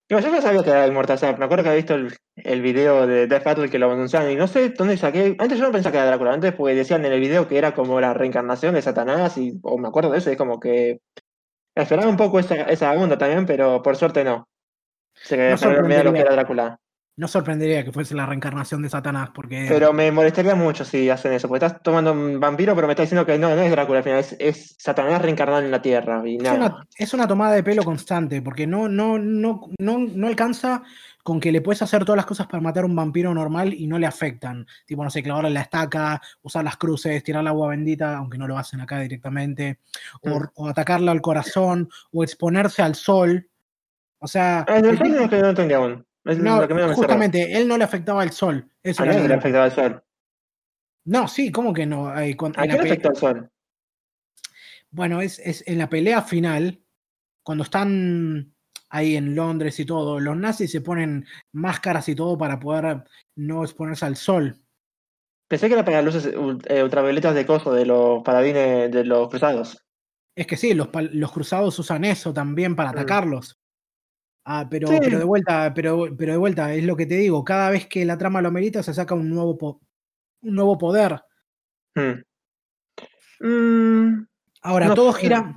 No, 0.08 0.20
yo 0.20 0.30
ya 0.30 0.40
sabía 0.40 0.62
que 0.62 0.70
era 0.70 0.86
inmortal. 0.86 1.16
O 1.16 1.18
sea, 1.18 1.36
me 1.36 1.44
acuerdo 1.44 1.64
que 1.64 1.70
había 1.70 1.82
visto 1.82 1.94
el, 1.96 2.14
el 2.36 2.62
video 2.62 3.06
de 3.08 3.26
Death 3.26 3.42
Battle 3.44 3.68
que 3.68 3.78
lo 3.78 3.90
anunciaban 3.90 4.30
y 4.30 4.36
no 4.36 4.46
sé 4.46 4.70
dónde 4.70 4.96
saqué. 4.96 5.36
Antes 5.38 5.58
yo 5.58 5.64
no 5.66 5.72
pensaba 5.72 5.90
que 5.92 5.98
era 5.98 6.06
Drácula, 6.06 6.32
antes 6.32 6.52
porque 6.54 6.74
decían 6.76 7.04
en 7.04 7.12
el 7.12 7.20
video 7.20 7.48
que 7.48 7.58
era 7.58 7.74
como 7.74 8.00
la 8.00 8.14
reencarnación 8.14 8.74
de 8.74 8.82
Satanás 8.82 9.36
y 9.38 9.58
o 9.62 9.78
me 9.78 9.88
acuerdo 9.88 10.10
de 10.12 10.18
eso, 10.18 10.30
es 10.30 10.36
como 10.36 10.60
que 10.60 11.00
esperaba 11.74 12.08
un 12.08 12.16
poco 12.16 12.38
esa, 12.38 12.54
esa 12.64 12.92
onda 12.92 13.18
también, 13.18 13.46
pero 13.46 13.82
por 13.82 13.96
suerte 13.96 14.24
no. 14.24 14.48
Se 15.14 15.36
No 15.36 15.56
olvidó 15.78 16.04
lo 16.04 16.14
que 16.14 16.20
sorprendería. 16.20 16.22
era 16.22 16.32
Drácula. 16.32 16.78
No 17.18 17.28
sorprendería 17.28 17.82
que 17.82 17.92
fuese 17.92 18.14
la 18.14 18.26
reencarnación 18.26 18.82
de 18.82 18.90
Satanás, 18.90 19.30
porque. 19.34 19.64
Pero 19.68 19.92
me 19.94 20.12
molestaría 20.12 20.54
mucho 20.54 20.84
si 20.84 21.08
hacen 21.08 21.32
eso, 21.32 21.48
porque 21.48 21.64
estás 21.64 21.82
tomando 21.82 22.12
un 22.12 22.38
vampiro, 22.38 22.74
pero 22.74 22.86
me 22.86 22.92
estás 22.92 23.04
diciendo 23.06 23.24
que 23.24 23.38
no, 23.38 23.56
no 23.56 23.62
es 23.62 23.70
Drácula 23.70 23.98
al 23.98 24.04
final, 24.04 24.18
es, 24.20 24.36
es 24.38 24.76
Satanás 24.78 25.22
reencarnado 25.22 25.62
en 25.62 25.70
la 25.70 25.80
Tierra. 25.80 26.22
Y 26.26 26.36
Es 26.36 26.42
nada. 26.42 26.56
una, 26.56 26.86
es 26.94 27.14
una 27.14 27.26
tomada 27.26 27.54
de 27.54 27.62
pelo 27.62 27.82
constante, 27.84 28.42
porque 28.42 28.66
no, 28.66 28.86
no, 28.88 29.18
no, 29.18 29.62
no, 29.78 29.98
no 29.98 30.26
alcanza 30.26 30.82
con 31.22 31.40
que 31.40 31.50
le 31.50 31.62
puedes 31.62 31.80
hacer 31.80 32.04
todas 32.04 32.18
las 32.18 32.26
cosas 32.26 32.46
para 32.48 32.60
matar 32.60 32.82
a 32.84 32.86
un 32.86 32.94
vampiro 32.94 33.32
normal 33.32 33.72
y 33.72 33.86
no 33.86 33.98
le 33.98 34.06
afectan. 34.06 34.66
Tipo, 34.84 35.02
no 35.02 35.08
sé, 35.10 35.22
clavarle 35.22 35.50
la 35.50 35.62
estaca, 35.62 36.20
usar 36.42 36.64
las 36.64 36.76
cruces, 36.76 37.24
tirar 37.24 37.40
el 37.40 37.48
agua 37.48 37.68
bendita, 37.68 38.16
aunque 38.18 38.36
no 38.38 38.46
lo 38.46 38.58
hacen 38.58 38.80
acá 38.82 39.00
directamente, 39.00 39.78
o, 40.20 40.38
Mm. 40.38 40.48
o 40.54 40.68
atacarle 40.68 41.10
al 41.10 41.22
corazón, 41.22 41.88
o 42.12 42.22
exponerse 42.22 42.82
al 42.82 42.94
sol. 42.94 43.48
O 44.18 44.26
sea, 44.28 44.66
Ah, 44.68 44.76
el 44.78 44.84
el 44.84 44.98
tipo- 44.98 45.18
es 45.18 45.30
que 45.30 45.38
no 45.40 45.48
entendí 45.48 45.74
aún. 45.74 46.06
Es 46.26 46.38
no, 46.38 46.60
lo 46.60 46.68
que 46.68 46.74
menos 46.74 46.88
me 46.90 46.94
cerró. 46.94 47.06
justamente, 47.08 47.56
él 47.56 47.68
no 47.68 47.78
le 47.78 47.84
afectaba 47.84 48.22
el 48.24 48.30
sol. 48.32 48.68
Eso 48.82 49.02
A 49.02 49.06
le 49.06 49.34
afectaba 49.34 49.66
el 49.66 49.72
sol. 49.72 50.02
No, 51.04 51.28
sí, 51.28 51.52
¿cómo 51.52 51.72
que 51.72 51.86
no? 51.86 52.12
Con- 52.36 52.52
¿A 52.56 52.62
quién 52.62 52.78
pe- 52.78 52.88
afectó 52.88 53.10
el 53.10 53.16
sol? 53.16 53.50
Bueno, 54.90 55.20
es, 55.20 55.38
es 55.38 55.62
en 55.66 55.78
la 55.78 55.88
pelea 55.88 56.22
final, 56.22 56.80
cuando 57.44 57.64
están 57.64 58.52
ahí 58.88 59.16
en 59.16 59.34
Londres 59.34 59.78
y 59.80 59.84
todo, 59.84 60.18
los 60.20 60.36
nazis 60.36 60.70
se 60.70 60.80
ponen 60.80 61.26
máscaras 61.52 62.08
y 62.08 62.14
todo 62.14 62.36
para 62.38 62.58
poder 62.58 63.04
no 63.36 63.62
exponerse 63.64 64.06
al 64.06 64.16
sol. 64.16 64.60
Pensé 65.48 65.68
que 65.68 65.74
era 65.74 65.84
para 65.84 66.02
luces 66.02 66.26
eh, 66.26 66.82
ultravioletas 66.82 67.34
de 67.34 67.46
coso, 67.46 67.72
de 67.72 67.86
los 67.86 68.22
paladines, 68.24 68.90
de 68.90 69.04
los 69.04 69.28
cruzados. 69.28 69.78
Es 70.36 70.46
que 70.46 70.56
sí, 70.56 70.74
los 70.74 71.32
cruzados 71.32 71.78
usan 71.78 72.04
eso 72.04 72.32
también 72.34 72.74
para 72.74 72.90
Mm. 72.90 72.92
atacarlos. 72.92 73.58
Ah, 74.48 74.66
pero, 74.70 74.86
Sí. 74.86 74.98
pero 75.00 75.18
de 75.18 75.24
vuelta, 75.24 75.74
pero, 75.74 76.06
pero 76.16 76.32
de 76.32 76.38
vuelta, 76.38 76.72
es 76.72 76.84
lo 76.84 76.96
que 76.96 77.04
te 77.06 77.16
digo, 77.16 77.44
cada 77.44 77.68
vez 77.70 77.86
que 77.86 78.04
la 78.04 78.16
trama 78.16 78.40
lo 78.40 78.46
amerita 78.48 78.80
se 78.82 78.94
saca 78.94 79.14
un 79.14 79.28
nuevo, 79.28 79.58
po- 79.58 79.80
un 80.42 80.54
nuevo 80.54 80.78
poder. 80.78 81.20
Hmm. 81.96 82.22
Mm, 83.40 84.26
Ahora, 84.62 84.86
No 84.88 84.94
todo 84.94 85.12
gira, 85.12 85.56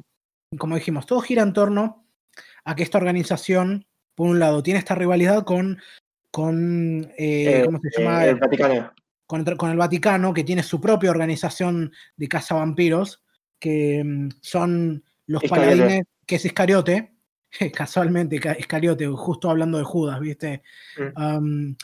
como 0.57 0.75
dijimos, 0.75 1.05
todo 1.05 1.21
gira 1.21 1.41
en 1.43 1.53
torno 1.53 2.05
a 2.65 2.75
que 2.75 2.83
esta 2.83 2.97
organización, 2.97 3.85
por 4.15 4.27
un 4.27 4.39
lado, 4.39 4.61
tiene 4.61 4.79
esta 4.79 4.95
rivalidad 4.95 5.43
con, 5.45 5.79
con 6.31 7.05
eh, 7.17 7.61
eh, 7.61 7.65
¿cómo 7.65 7.79
se 7.79 7.87
eh, 7.87 7.91
llama? 8.03 8.25
el 8.25 8.35
Vaticano. 8.35 8.93
con, 9.25 9.43
con 9.55 9.71
el 9.71 9.77
Vaticano, 9.77 10.33
que 10.33 10.43
tiene 10.43 10.61
su 10.63 10.79
propia 10.81 11.11
organización 11.11 11.91
de 12.17 12.27
cazavampiros, 12.27 13.23
que 13.59 14.03
mm, 14.03 14.29
son 14.41 15.03
los 15.27 15.43
Iscariote. 15.43 15.77
paladines, 15.77 16.05
que 16.25 16.35
es 16.35 16.45
Iscariote, 16.45 17.13
casualmente 17.73 18.39
Ca- 18.39 18.57
Iscariote, 18.57 19.07
justo 19.07 19.49
hablando 19.49 19.77
de 19.77 19.83
Judas, 19.83 20.19
¿viste? 20.19 20.63
Mm. 20.97 21.21
Um, 21.21 21.75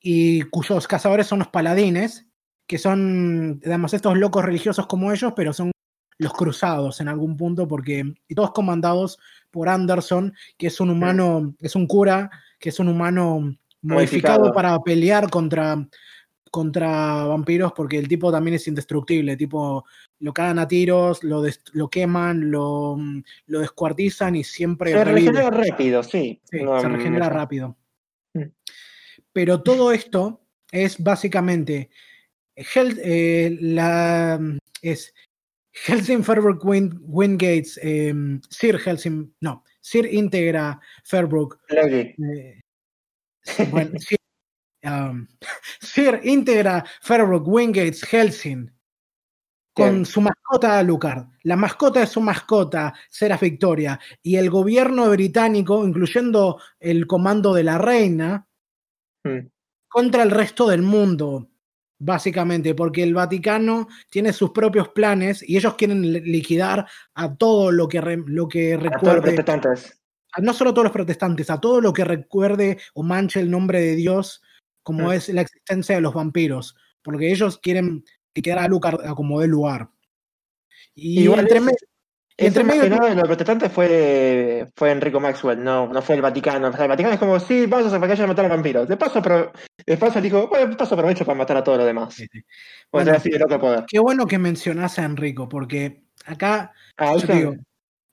y 0.00 0.42
cuyos 0.42 0.86
cazadores 0.86 1.26
son 1.26 1.40
los 1.40 1.48
paladines, 1.48 2.26
que 2.66 2.78
son, 2.78 3.58
digamos, 3.60 3.94
estos 3.94 4.16
locos 4.16 4.44
religiosos 4.44 4.86
como 4.86 5.12
ellos, 5.12 5.32
pero 5.34 5.52
son 5.52 5.72
los 6.18 6.32
cruzados 6.32 7.00
en 7.00 7.08
algún 7.08 7.36
punto, 7.36 7.66
porque 7.66 8.04
y 8.28 8.34
todos 8.34 8.52
comandados 8.52 9.18
por 9.50 9.68
Anderson, 9.68 10.34
que 10.56 10.66
es 10.66 10.80
un 10.80 10.90
humano, 10.90 11.54
es 11.60 11.74
un 11.76 11.86
cura, 11.86 12.30
que 12.58 12.68
es 12.70 12.78
un 12.78 12.88
humano 12.88 13.40
modificado, 13.82 14.40
Modificado. 14.40 14.52
para 14.52 14.78
pelear 14.80 15.30
contra, 15.30 15.88
contra 16.50 17.24
vampiros, 17.24 17.72
porque 17.72 17.98
el 17.98 18.08
tipo 18.08 18.30
también 18.32 18.56
es 18.56 18.66
indestructible, 18.68 19.36
tipo, 19.36 19.84
lo 20.20 20.32
cagan 20.32 20.58
a 20.58 20.66
tiros, 20.68 21.22
lo, 21.22 21.42
lo 21.72 21.88
queman, 21.88 22.50
lo, 22.50 22.96
lo 23.46 23.60
descuartizan 23.60 24.34
y 24.36 24.44
siempre 24.44 24.92
Se 24.92 25.04
revive. 25.04 25.32
regenera 25.32 25.50
rápido, 25.50 26.02
sí. 26.02 26.40
Sí, 26.50 26.62
No, 26.62 26.80
se 26.80 26.88
regenera 26.88 27.26
mucho. 27.26 27.36
rápido. 27.36 27.76
Mm. 28.34 28.42
Pero 29.32 29.62
todo 29.62 29.92
esto 29.92 30.44
es 30.72 31.02
básicamente 31.02 31.90
Hel- 32.56 33.00
eh, 33.04 33.56
la, 33.60 34.40
es 34.82 35.14
Helsing 35.72 36.24
Fairbrook 36.24 36.64
Win- 36.64 36.98
Wingates, 37.02 37.78
em, 37.82 38.40
Sir 38.50 38.78
Helsing, 38.80 39.32
no, 39.40 39.62
Sir 39.80 40.12
Integra 40.12 40.80
Fairbrook, 41.04 41.60
eh, 41.68 42.60
bueno, 43.70 43.92
Sir, 44.00 44.18
um, 44.82 45.26
Sir 45.80 46.20
Integra 46.24 46.84
Fairbrook 47.02 47.46
Wingates 47.46 48.02
Helsing 48.02 48.68
con 49.86 50.04
su 50.06 50.20
mascota 50.20 50.78
Alucard. 50.78 51.26
La 51.42 51.56
mascota 51.56 52.00
de 52.00 52.06
su 52.06 52.20
mascota, 52.20 52.92
Seraph 53.08 53.40
Victoria, 53.42 53.98
y 54.22 54.36
el 54.36 54.50
gobierno 54.50 55.08
británico, 55.10 55.86
incluyendo 55.86 56.60
el 56.80 57.06
comando 57.06 57.54
de 57.54 57.64
la 57.64 57.78
reina, 57.78 58.46
Mm. 59.24 59.48
contra 59.88 60.22
el 60.22 60.30
resto 60.30 60.68
del 60.68 60.82
mundo, 60.82 61.48
básicamente, 61.98 62.74
porque 62.74 63.02
el 63.02 63.14
Vaticano 63.14 63.88
tiene 64.10 64.32
sus 64.32 64.50
propios 64.50 64.88
planes 64.90 65.42
y 65.48 65.56
ellos 65.56 65.74
quieren 65.74 66.02
li- 66.02 66.20
liquidar 66.20 66.86
a 67.14 67.34
todo 67.34 67.72
lo 67.72 67.88
que, 67.88 68.00
re- 68.00 68.22
lo 68.26 68.46
que 68.48 68.74
A 68.74 68.78
todos 68.78 68.84
los 68.84 68.92
recuerde, 68.94 69.20
protestantes. 69.34 70.00
a- 70.32 70.40
no 70.40 70.52
solo 70.52 70.70
a 70.70 70.74
todos 70.74 70.84
los 70.84 70.92
protestantes, 70.92 71.50
a 71.50 71.58
todo 71.60 71.80
lo 71.80 71.92
que 71.92 72.04
recuerde 72.04 72.78
o 72.94 73.02
manche 73.02 73.40
el 73.40 73.50
nombre 73.50 73.80
de 73.80 73.96
Dios, 73.96 74.40
como 74.84 75.08
Mm. 75.08 75.12
es 75.12 75.28
la 75.30 75.40
existencia 75.40 75.96
de 75.96 76.00
los 76.00 76.14
vampiros, 76.14 76.76
porque 77.02 77.32
ellos 77.32 77.58
quieren 77.58 78.04
liquidar 78.34 78.58
a 78.60 78.68
Lucar 78.68 78.98
a 79.04 79.14
como 79.14 79.40
dé 79.40 79.48
lugar. 79.48 79.88
Y 80.94 81.20
Igual 81.22 81.40
entre, 81.40 81.60
me- 81.60 81.72
entre 82.36 82.62
medio 82.64 82.82
que 82.82 82.90
nada 82.90 83.08
de 83.08 83.14
los 83.16 83.24
protestantes 83.24 83.72
fue, 83.72 84.68
fue 84.76 84.92
Enrico 84.92 85.18
Maxwell, 85.20 85.62
no, 85.62 85.88
no 85.88 86.02
fue 86.02 86.14
el 86.16 86.22
Vaticano. 86.22 86.68
O 86.68 86.72
sea, 86.72 86.82
el 86.84 86.88
Vaticano 86.88 87.14
es 87.14 87.20
como, 87.20 87.38
sí, 87.40 87.66
vamos 87.66 87.92
a 87.92 88.00
que 88.00 88.12
haya 88.12 88.26
matar 88.26 88.44
a 88.44 88.48
vampiros. 88.48 88.88
De 88.88 88.96
paso, 88.96 89.20
pero, 89.20 89.52
de 89.84 89.96
paso 89.96 90.20
dijo, 90.20 90.46
bueno, 90.48 90.68
de 90.70 90.76
paso 90.76 90.94
aprovecho 90.94 91.24
para 91.24 91.38
matar 91.38 91.56
a 91.56 91.64
todos 91.64 91.78
los 91.78 91.86
demás. 91.86 92.14
Sí, 92.14 92.26
sí. 92.30 92.40
Bueno. 92.92 93.12
así 93.12 93.30
de 93.30 93.38
loco 93.38 93.58
poder. 93.58 93.84
Qué 93.88 93.98
bueno 93.98 94.26
que 94.26 94.38
mencionas 94.38 94.98
a 94.98 95.04
Enrico, 95.04 95.48
porque 95.48 96.04
acá, 96.26 96.72
A 96.96 97.14
digo, 97.16 97.54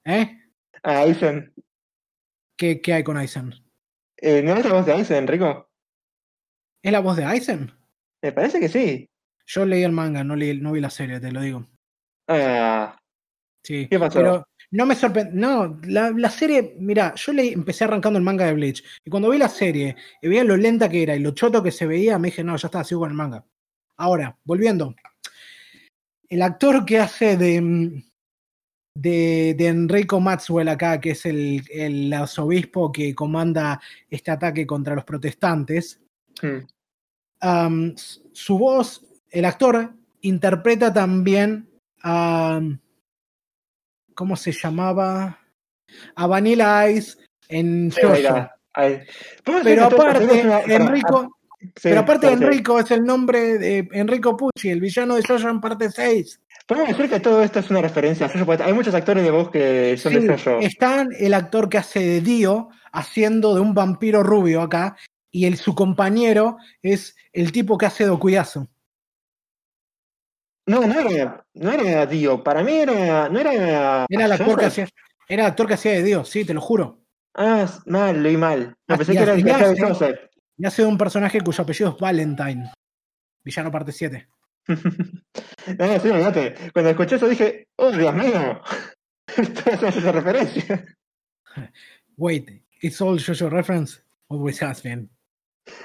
¿eh? 0.05 0.39
a 0.83 0.99
Aizen. 0.99 1.53
¿Qué, 2.57 2.81
qué 2.81 2.93
hay 2.93 3.03
con 3.03 3.17
Aizen? 3.17 3.53
Eh, 4.17 4.41
¿No 4.41 4.55
es 4.55 4.65
la 4.65 4.73
voz 4.73 4.85
de 4.85 4.93
Aizen, 4.93 5.17
Enrico? 5.17 5.69
¿Es 6.81 6.91
la 6.91 6.99
voz 6.99 7.17
de 7.17 7.25
Aizen? 7.25 7.71
Me 8.21 8.31
parece 8.31 8.59
que 8.59 8.69
sí. 8.69 9.09
Yo 9.47 9.65
leí 9.65 9.83
el 9.83 9.91
manga, 9.91 10.23
no, 10.23 10.35
leí, 10.35 10.59
no 10.59 10.71
vi 10.71 10.81
la 10.81 10.89
serie, 10.89 11.19
te 11.19 11.31
lo 11.31 11.41
digo. 11.41 11.65
Ah, 12.27 12.97
Sí. 13.65 13.87
¿Qué 13.89 13.97
pasó? 13.97 14.19
Pero 14.19 14.47
no 14.71 14.85
me 14.85 14.95
sorprende. 14.95 15.31
No, 15.33 15.79
la, 15.87 16.11
la 16.11 16.29
serie, 16.29 16.75
mira, 16.77 17.15
yo 17.15 17.33
leí, 17.33 17.51
empecé 17.53 17.83
arrancando 17.83 18.19
el 18.19 18.23
manga 18.23 18.45
de 18.45 18.53
Bleach. 18.53 18.83
Y 19.03 19.09
cuando 19.09 19.31
vi 19.31 19.39
la 19.39 19.49
serie 19.49 19.95
y 20.21 20.27
veía 20.27 20.43
lo 20.43 20.55
lenta 20.55 20.87
que 20.87 21.01
era 21.01 21.15
y 21.15 21.19
lo 21.19 21.31
choto 21.31 21.63
que 21.63 21.71
se 21.71 21.87
veía, 21.87 22.19
me 22.19 22.27
dije, 22.27 22.43
no, 22.43 22.55
ya 22.57 22.67
está, 22.67 22.83
sigo 22.83 23.01
con 23.01 23.09
el 23.09 23.15
manga. 23.15 23.43
Ahora, 23.97 24.37
volviendo. 24.43 24.93
El 26.29 26.43
actor 26.43 26.85
que 26.85 26.99
hace 26.99 27.37
de, 27.37 27.59
mm, 27.59 28.03
de, 28.97 29.55
de 29.57 29.67
Enrico 29.67 30.19
Maxwell 30.19 30.67
acá, 30.67 30.99
que 31.01 31.11
es 31.11 31.25
el, 31.25 31.63
el 31.71 32.13
arzobispo 32.13 32.91
que 32.91 33.15
comanda 33.15 33.81
este 34.09 34.29
ataque 34.29 34.67
contra 34.67 34.93
los 34.93 35.05
protestantes, 35.05 36.01
mm, 36.41 37.47
um, 37.47 37.95
su 37.95 38.57
voz, 38.59 39.03
el 39.31 39.45
actor 39.45 39.93
interpreta 40.21 40.93
también 40.93 41.69
a. 42.03 42.59
¿Cómo 44.13 44.35
se 44.35 44.51
llamaba? 44.51 45.39
A 46.15 46.27
Vanilla 46.27 46.89
Ice 46.89 47.17
en 47.49 47.91
ahí. 48.73 48.99
¿Podemos 49.43 49.65
Pero 49.65 49.85
aparte, 49.85 50.41
Enrico, 50.67 51.37
Pero 51.81 51.99
aparte 51.99 52.31
Enrico 52.31 52.79
es 52.79 52.91
el 52.91 53.03
nombre 53.03 53.57
de 53.57 53.87
Enrico 53.91 54.35
Pucci, 54.35 54.69
el 54.69 54.81
villano 54.81 55.15
de 55.15 55.23
Jojo 55.23 55.49
en 55.49 55.61
parte 55.61 55.89
6. 55.89 56.41
Podemos 56.67 56.89
decir 56.89 57.09
que 57.09 57.19
todo 57.19 57.43
esto 57.43 57.59
es 57.59 57.69
una 57.69 57.81
referencia 57.81 58.25
a 58.25 58.29
Jojo, 58.29 58.51
hay 58.63 58.73
muchos 58.73 58.93
actores 58.95 59.23
de 59.23 59.31
voz 59.31 59.51
que 59.51 59.97
son 59.97 60.13
de 60.13 60.37
Jojo. 60.37 60.59
Están 60.59 61.09
el 61.17 61.33
actor 61.33 61.69
que 61.69 61.77
hace 61.77 61.99
de 61.99 62.21
Dio 62.21 62.69
haciendo 62.91 63.53
de 63.53 63.61
un 63.61 63.73
vampiro 63.73 64.23
rubio 64.23 64.61
acá, 64.61 64.95
y 65.31 65.45
el, 65.45 65.57
su 65.57 65.75
compañero 65.75 66.57
es 66.81 67.15
el 67.33 67.51
tipo 67.51 67.77
que 67.77 67.85
hace 67.85 68.05
Dokuyasu. 68.05 68.69
No, 70.67 70.81
no 70.85 70.99
era, 70.99 71.45
no 71.53 71.71
era 71.71 72.05
Dio, 72.05 72.43
para 72.43 72.63
mí 72.63 72.73
era, 72.73 73.29
no 73.29 73.39
era. 73.39 74.05
Era 74.09 74.25
el 74.25 74.31
actor 74.31 74.59
que 74.59 74.65
hacía, 74.65 74.87
era 75.27 75.43
el 75.43 75.49
actor 75.49 75.67
que 75.67 75.73
hacía 75.75 75.91
de 75.91 76.03
Dio, 76.03 76.25
sí, 76.25 76.43
te 76.43 76.53
lo 76.53 76.61
juro. 76.61 77.05
Ah, 77.35 77.67
mal, 77.85 78.23
leí 78.23 78.37
mal. 78.37 78.75
Me 78.87 78.97
pensé 78.97 79.13
que 79.13 79.19
era 79.19 79.33
el 79.33 79.43
que 79.43 79.51
hacía 79.51 79.69
de 79.69 79.81
Joseph. 79.81 80.19
Y 80.57 80.65
hace 80.65 80.85
un 80.85 80.97
personaje 80.97 81.41
cuyo 81.41 81.63
apellido 81.63 81.91
es 81.91 81.97
Valentine. 81.97 82.71
Villano 83.43 83.71
parte 83.71 83.91
7. 83.91 84.27
no, 84.67 84.75
sí, 85.99 86.09
fíjate. 86.09 86.55
Cuando 86.73 86.91
escuché 86.91 87.15
eso 87.17 87.27
dije, 87.27 87.67
oh, 87.75 87.91
Dios 87.91 88.13
mío. 88.15 88.61
Esto 89.37 89.87
es 89.87 89.95
una 89.97 90.11
referencia. 90.13 90.85
Wait, 92.17 92.49
it's 92.81 93.01
all 93.01 93.19
social 93.19 93.49
reference? 93.49 94.01
Always 94.29 94.61
has 94.63 94.81
been. 94.81 95.09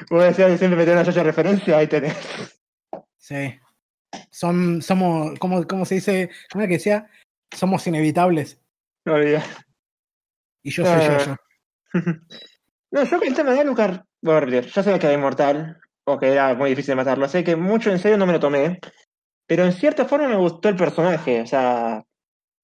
Vos 0.09 0.23
decías 0.23 0.59
siempre 0.59 0.79
meter 0.79 0.95
una 0.95 1.05
social 1.05 1.25
referencia, 1.25 1.77
ahí 1.77 1.87
tenés. 1.87 2.17
Sí. 3.19 3.59
Son, 4.31 4.83
somos, 4.83 5.39
¿cómo, 5.39 5.67
cómo 5.67 5.85
se 5.85 5.97
dice? 5.97 6.31
¿Cómo 6.51 6.63
es 6.63 6.69
que 6.69 6.75
decía? 6.75 7.09
Somos 7.55 7.87
inevitables. 7.87 8.61
No 9.05 9.15
olvidé. 9.15 9.43
Y 10.63 10.71
yo 10.71 10.85
soy 10.85 11.07
yo, 11.07 11.19
yo. 11.19 11.37
No, 12.93 13.05
yo 13.05 13.21
que 13.21 13.29
el 13.29 13.35
tema 13.35 13.53
de 13.53 13.61
Alucard, 13.61 14.01
bueno, 14.21 14.49
ya 14.49 14.83
sabía 14.83 14.99
que 14.99 15.07
era 15.07 15.15
inmortal, 15.15 15.81
o 16.05 16.19
que 16.19 16.33
era 16.33 16.55
muy 16.55 16.71
difícil 16.71 16.93
de 16.93 16.97
matarlo, 16.97 17.29
sé 17.29 17.45
que 17.45 17.55
mucho 17.55 17.91
en 17.91 18.01
serio 18.01 18.19
no 18.19 18.27
me 18.27 18.33
lo 18.33 18.41
tomé, 18.41 18.81
pero 19.47 19.65
en 19.65 19.73
cierta 19.73 20.07
forma 20.07 20.29
me 20.29 20.37
gustó 20.37 20.69
el 20.69 20.77
personaje, 20.77 21.43
o 21.43 21.47
sea, 21.47 22.03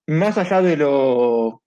más 0.08 0.36
allá 0.38 0.62
de 0.62 0.76
lo 0.76 1.62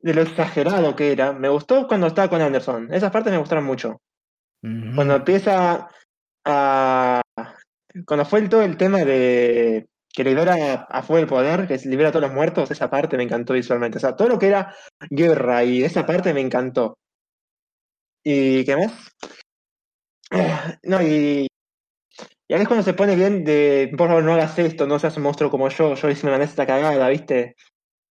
de 0.00 0.14
lo 0.14 0.22
exagerado 0.22 0.94
que 0.94 1.12
era, 1.12 1.32
me 1.32 1.48
gustó 1.48 1.86
cuando 1.86 2.06
estaba 2.06 2.28
con 2.28 2.40
Anderson, 2.40 2.92
esas 2.92 3.10
partes 3.10 3.32
me 3.32 3.38
gustaron 3.38 3.64
mucho. 3.64 4.00
Cuando 4.60 5.16
empieza 5.16 5.88
a... 6.44 7.20
Cuando 8.06 8.24
fue 8.24 8.40
el, 8.40 8.48
todo 8.48 8.62
el 8.62 8.76
tema 8.76 9.04
de 9.04 9.88
que 10.12 10.24
libera 10.24 10.86
a 10.88 11.02
fuego 11.02 11.22
el 11.22 11.28
poder, 11.28 11.68
que 11.68 11.76
libera 11.88 12.08
a 12.08 12.12
todos 12.12 12.26
los 12.26 12.34
muertos, 12.34 12.70
esa 12.70 12.90
parte 12.90 13.16
me 13.16 13.24
encantó 13.24 13.54
visualmente. 13.54 13.98
O 13.98 14.00
sea, 14.00 14.16
todo 14.16 14.28
lo 14.28 14.38
que 14.38 14.48
era 14.48 14.74
guerra 15.10 15.64
y 15.64 15.84
esa 15.84 16.06
parte 16.06 16.34
me 16.34 16.40
encantó. 16.40 16.98
¿Y 18.24 18.64
qué 18.64 18.76
más? 18.76 18.92
No, 20.82 21.02
y, 21.02 21.48
y 22.48 22.54
ahí 22.54 22.62
es 22.62 22.68
cuando 22.68 22.84
se 22.84 22.94
pone 22.94 23.14
bien 23.14 23.44
de, 23.44 23.92
por 23.96 24.08
favor, 24.08 24.24
no 24.24 24.32
hagas 24.34 24.58
esto, 24.58 24.86
no 24.86 24.98
seas 24.98 25.16
un 25.18 25.22
monstruo 25.24 25.50
como 25.50 25.68
yo, 25.68 25.94
yo 25.94 26.10
hice 26.10 26.26
una 26.26 26.42
esta 26.42 26.66
cagada, 26.66 27.08
¿viste? 27.08 27.56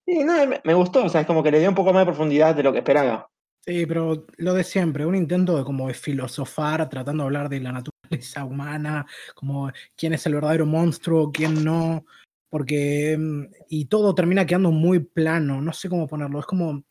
Y 0.06 0.24
no, 0.24 0.34
me, 0.64 0.74
gustó, 0.74 1.06
o 1.06 1.10
sea, 1.10 1.22
es 1.22 1.28
como 1.28 1.44
que 1.44 1.52
le 1.52 1.60
dio 1.60 1.70
un 1.70 1.76
poco 1.76 1.94
más 1.94 2.02
de 2.02 2.12
profundidad 2.12 2.56
de 2.56 2.64
lo 2.64 2.72
que 2.74 2.80
esperaba. 2.80 3.30
Sí, 3.68 3.86
pero 3.88 4.28
lo 4.38 4.54
de 4.54 4.64
siempre, 4.64 5.06
un 5.06 5.16
intento 5.16 5.58
de 5.58 5.64
como 5.64 5.88
de 5.88 5.96
filosofar, 5.96 6.88
tratando 6.88 7.24
de 7.24 7.28
hablar 7.28 7.50
de 7.50 7.60
la 7.60 7.72
naturaleza 7.72 8.46
humana, 8.46 9.06
como 9.34 9.72
quién 9.96 10.14
es 10.14 10.26
el 10.28 10.36
verdadero 10.36 10.68
monstruo, 10.68 11.32
quién 11.32 11.64
no, 11.64 12.06
porque 12.50 13.18
mm, 13.18 13.46
y 13.70 13.86
todo 13.86 14.14
termina 14.14 14.46
quedando 14.46 14.72
muy 14.72 15.00
plano, 15.00 15.62
no 15.62 15.74
sé 15.74 15.90
cómo 15.90 16.08
ponerlo, 16.08 16.40
es 16.40 16.46
como 16.46 16.84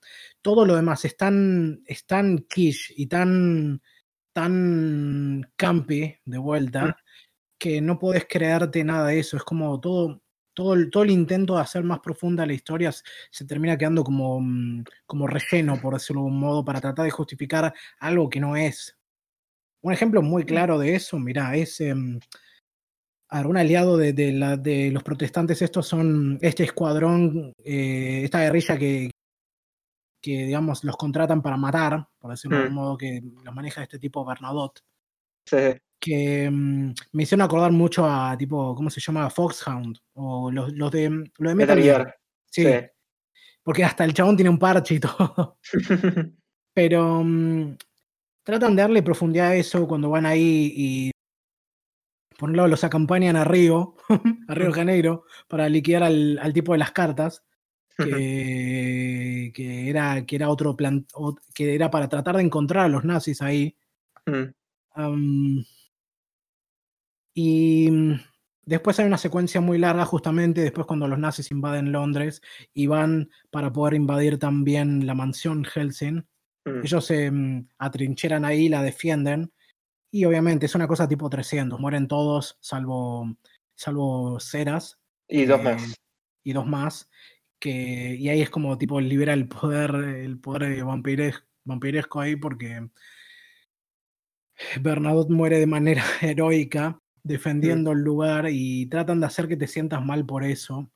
todo 0.43 0.67
lo 0.67 0.75
demás 0.75 1.05
es 1.05 1.17
tan, 1.17 1.81
es 1.87 2.05
tan 2.07 2.39
quiche 2.41 2.93
y 2.97 3.07
tan, 3.07 3.81
tan 4.33 5.53
campi 5.57 6.17
de 6.25 6.39
vuelta 6.39 6.87
mm. 6.87 6.95
que 7.57 7.81
no 7.81 7.99
puedes 8.01 8.27
creerte 8.29 8.83
nada 8.85 9.09
de 9.09 9.21
eso. 9.21 9.37
Es 9.37 9.45
como 9.45 9.81
todo, 9.81 10.24
todo, 10.55 10.75
el, 10.75 10.91
todo 10.91 11.03
el 11.03 11.11
intento 11.11 11.57
de 11.57 11.61
hacer 11.61 11.85
más 11.85 12.01
profunda 12.01 12.47
la 12.47 12.53
historia 12.53 12.93
se 12.93 13.45
termina 13.45 13.77
quedando 13.77 14.05
como, 14.05 14.41
mm, 14.41 14.85
como 15.07 15.27
relleno, 15.27 15.81
por 15.81 15.95
decirlo 15.95 16.23
de 16.23 16.29
un 16.29 16.39
modo, 16.39 16.65
para 16.65 16.81
tratar 16.81 17.05
de 17.05 17.11
justificar 17.11 17.75
algo 17.99 18.31
que 18.31 18.41
no 18.41 18.57
es. 18.57 18.97
Un 19.83 19.93
ejemplo 19.93 20.23
muy 20.23 20.45
claro 20.45 20.79
de 20.79 20.95
eso, 20.95 21.19
mira, 21.19 21.55
es 21.57 21.81
em, 21.81 22.19
un 23.31 23.57
aliado 23.57 23.97
de, 23.97 24.33
la, 24.33 24.57
de, 24.57 24.91
los 24.91 25.03
protestantes, 25.03 25.61
estos 25.61 25.87
son 25.87 26.39
este 26.41 26.65
escuadrón, 26.65 27.53
eh, 27.65 28.23
esta 28.25 28.41
guerrilla 28.41 28.79
que, 28.79 29.11
que, 30.23 30.47
digamos, 30.47 30.85
los 30.85 30.97
contratan 30.97 31.43
para 31.43 31.57
matar, 31.57 32.09
por 32.19 32.31
decirlo 32.31 32.59
de 32.59 32.67
un 32.69 32.73
mm. 32.73 32.75
modo 32.75 32.97
que 32.97 33.21
los 33.43 33.55
maneja 33.55 33.83
este 33.83 33.99
tipo 33.99 34.25
Bernadotte. 34.25 34.81
Sí. 35.47 35.77
Que 36.01 36.51
mm, 36.51 36.95
me 37.13 37.23
hicieron 37.23 37.43
acordar 37.43 37.73
mucho 37.73 38.07
a, 38.07 38.37
tipo, 38.37 38.75
¿cómo 38.75 38.91
se 38.91 39.01
llama? 39.01 39.31
Foxhound. 39.31 39.99
O 40.15 40.51
los, 40.51 40.73
los 40.73 40.91
de, 40.91 41.31
lo 41.39 41.49
de 41.49 41.55
Metal, 41.55 41.83
Gear. 41.83 42.17
Sí. 42.51 42.67
Porque 43.63 43.85
hasta 43.85 44.05
el 44.05 44.15
chabón 44.15 44.37
tiene 44.37 44.51
un 44.51 44.59
parche 44.59 44.97
y 44.97 45.01
todo. 45.01 45.59
Pero 46.75 47.23
mm, 47.25 47.77
tratan 48.43 48.77
de 48.77 48.83
darle 48.83 49.03
profundidad 49.03 49.49
a 49.49 49.57
eso 49.57 49.87
cuando 49.89 50.11
van 50.11 50.27
ahí 50.27 50.73
y 50.77 51.11
por 52.39 52.51
un 52.51 52.57
lado 52.57 52.69
los 52.69 52.85
acompañan 52.85 53.37
a 53.37 53.45
Río, 53.45 53.97
a 54.49 54.55
Río 54.55 54.69
de 54.69 54.73
Janeiro, 54.73 55.25
para 55.49 55.69
liquidar 55.69 56.03
al, 56.03 56.39
al 56.39 56.53
tipo 56.53 56.73
de 56.73 56.79
las 56.79 56.93
cartas 56.93 57.45
que, 57.97 59.53
que, 59.55 59.89
era, 59.89 60.27
que 60.27 60.37
era 60.37 60.49
otro 60.49 60.77
plan, 60.77 61.07
que 61.55 61.75
era 61.75 61.91
para 61.91 62.09
tratar 62.09 62.37
de 62.37 62.43
encontrar 62.43 62.87
a 62.87 62.89
los 62.89 63.05
nazis 63.05 63.41
ahí. 63.41 63.77
Mm. 64.27 65.61
Y 67.35 67.91
mm, 67.91 68.21
después 68.65 68.99
hay 68.99 69.07
una 69.07 69.19
secuencia 69.19 69.61
muy 69.61 69.79
larga, 69.79 70.05
justamente 70.05 70.63
después 70.63 70.87
cuando 70.87 71.09
los 71.09 71.19
nazis 71.19 71.51
invaden 71.51 71.93
Londres 71.93 72.41
y 72.73 72.87
van 72.87 73.31
para 73.51 73.73
poder 73.73 73.95
invadir 73.95 74.39
también 74.39 75.07
la 75.07 75.15
mansión 75.15 75.65
Helsing. 75.65 76.27
Mm. 76.65 76.81
Ellos 76.83 77.05
se 77.05 77.33
atrincheran 77.79 78.45
ahí, 78.45 78.69
la 78.69 78.83
defienden. 78.83 79.53
Y 80.11 80.25
obviamente 80.25 80.67
es 80.67 80.75
una 80.77 80.87
cosa 80.87 81.09
tipo 81.09 81.29
300, 81.29 81.81
mueren 81.81 82.07
todos, 82.07 82.57
salvo, 82.61 83.37
salvo 83.75 84.39
Ceras. 84.39 85.01
Y 85.29 85.45
dos 85.45 85.61
más. 85.63 85.95
Y 86.45 86.53
dos 86.53 86.67
más 86.67 87.11
y 87.71 88.29
ahí 88.29 88.43
es 88.43 88.51
como 88.51 88.77
tipo 88.79 89.01
libera 89.01 89.33
el 89.33 89.49
poder, 89.49 89.95
el 89.95 90.39
poder 90.39 90.85
vampiresco 91.65 92.21
ahí 92.21 92.37
porque 92.37 92.89
Bernadotte 94.81 95.31
muere 95.31 95.59
de 95.59 95.67
manera 95.67 96.05
heroica 96.21 97.01
defendiendo 97.25 97.93
el 97.93 98.01
lugar 98.01 98.47
y 98.51 98.87
tratan 98.87 99.19
de 99.19 99.27
hacer 99.27 99.49
que 99.49 99.57
te 99.57 99.67
sientas 99.67 100.05
mal 100.05 100.25
por 100.25 100.45
eso. 100.45 100.91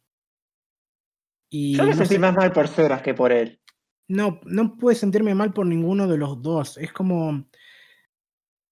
Y 1.51 1.77
Yo 1.77 1.87
me 1.87 1.95
sentí 1.95 2.19
más 2.19 2.37
mal 2.37 2.53
por 2.53 2.69
Ceras 2.69 3.03
que 3.03 3.15
por 3.15 3.33
él. 3.33 3.61
No, 4.07 4.41
no 4.45 4.77
puedes 4.77 4.99
sentirme 4.99 5.35
mal 5.35 5.53
por 5.53 5.67
ninguno 5.67 6.07
de 6.07 6.19
los 6.19 6.41
dos. 6.43 6.77
Es 6.77 6.93
como 6.93 7.49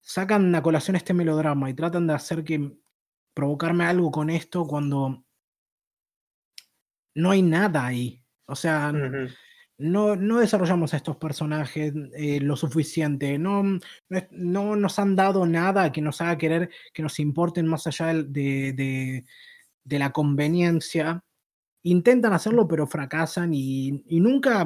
sacan 0.01 0.55
a 0.55 0.63
colación 0.63 0.97
este 0.97 1.15
melodrama 1.15 1.69
y 1.69 1.75
tratan 1.75 2.07
de 2.07 2.15
hacer 2.15 2.45
que 2.45 2.79
provocarme 3.35 3.85
algo 3.85 4.11
con 4.11 4.31
esto 4.31 4.67
cuando 4.67 5.25
no 7.15 7.31
hay 7.31 7.43
nada 7.43 7.87
ahí. 7.87 8.23
O 8.47 8.55
sea, 8.55 8.93
no, 9.79 10.17
no, 10.17 10.39
desarrollamos 10.39 10.95
a 10.95 10.97
estos 10.97 11.17
personajes 11.17 11.93
eh, 12.15 12.41
lo 12.41 12.57
suficiente. 12.57 13.39
No, 13.39 13.63
no, 14.31 14.77
nos 14.77 14.99
han 14.99 15.17
dado 15.17 15.47
nada 15.47 15.93
que 15.93 16.01
nos 16.01 16.21
haga 16.21 16.39
querer 16.39 16.71
que 16.95 17.03
nos 17.03 17.19
importen 17.21 17.67
más 17.67 17.87
allá 17.87 18.15
de, 18.15 19.25
de, 19.85 19.99
la 19.99 20.13
conveniencia. 20.13 21.23
Intentan 21.83 22.33
hacerlo, 22.33 22.67
pero 22.67 22.87
fracasan 22.87 23.53
y, 23.53 24.03
nunca. 24.09 24.65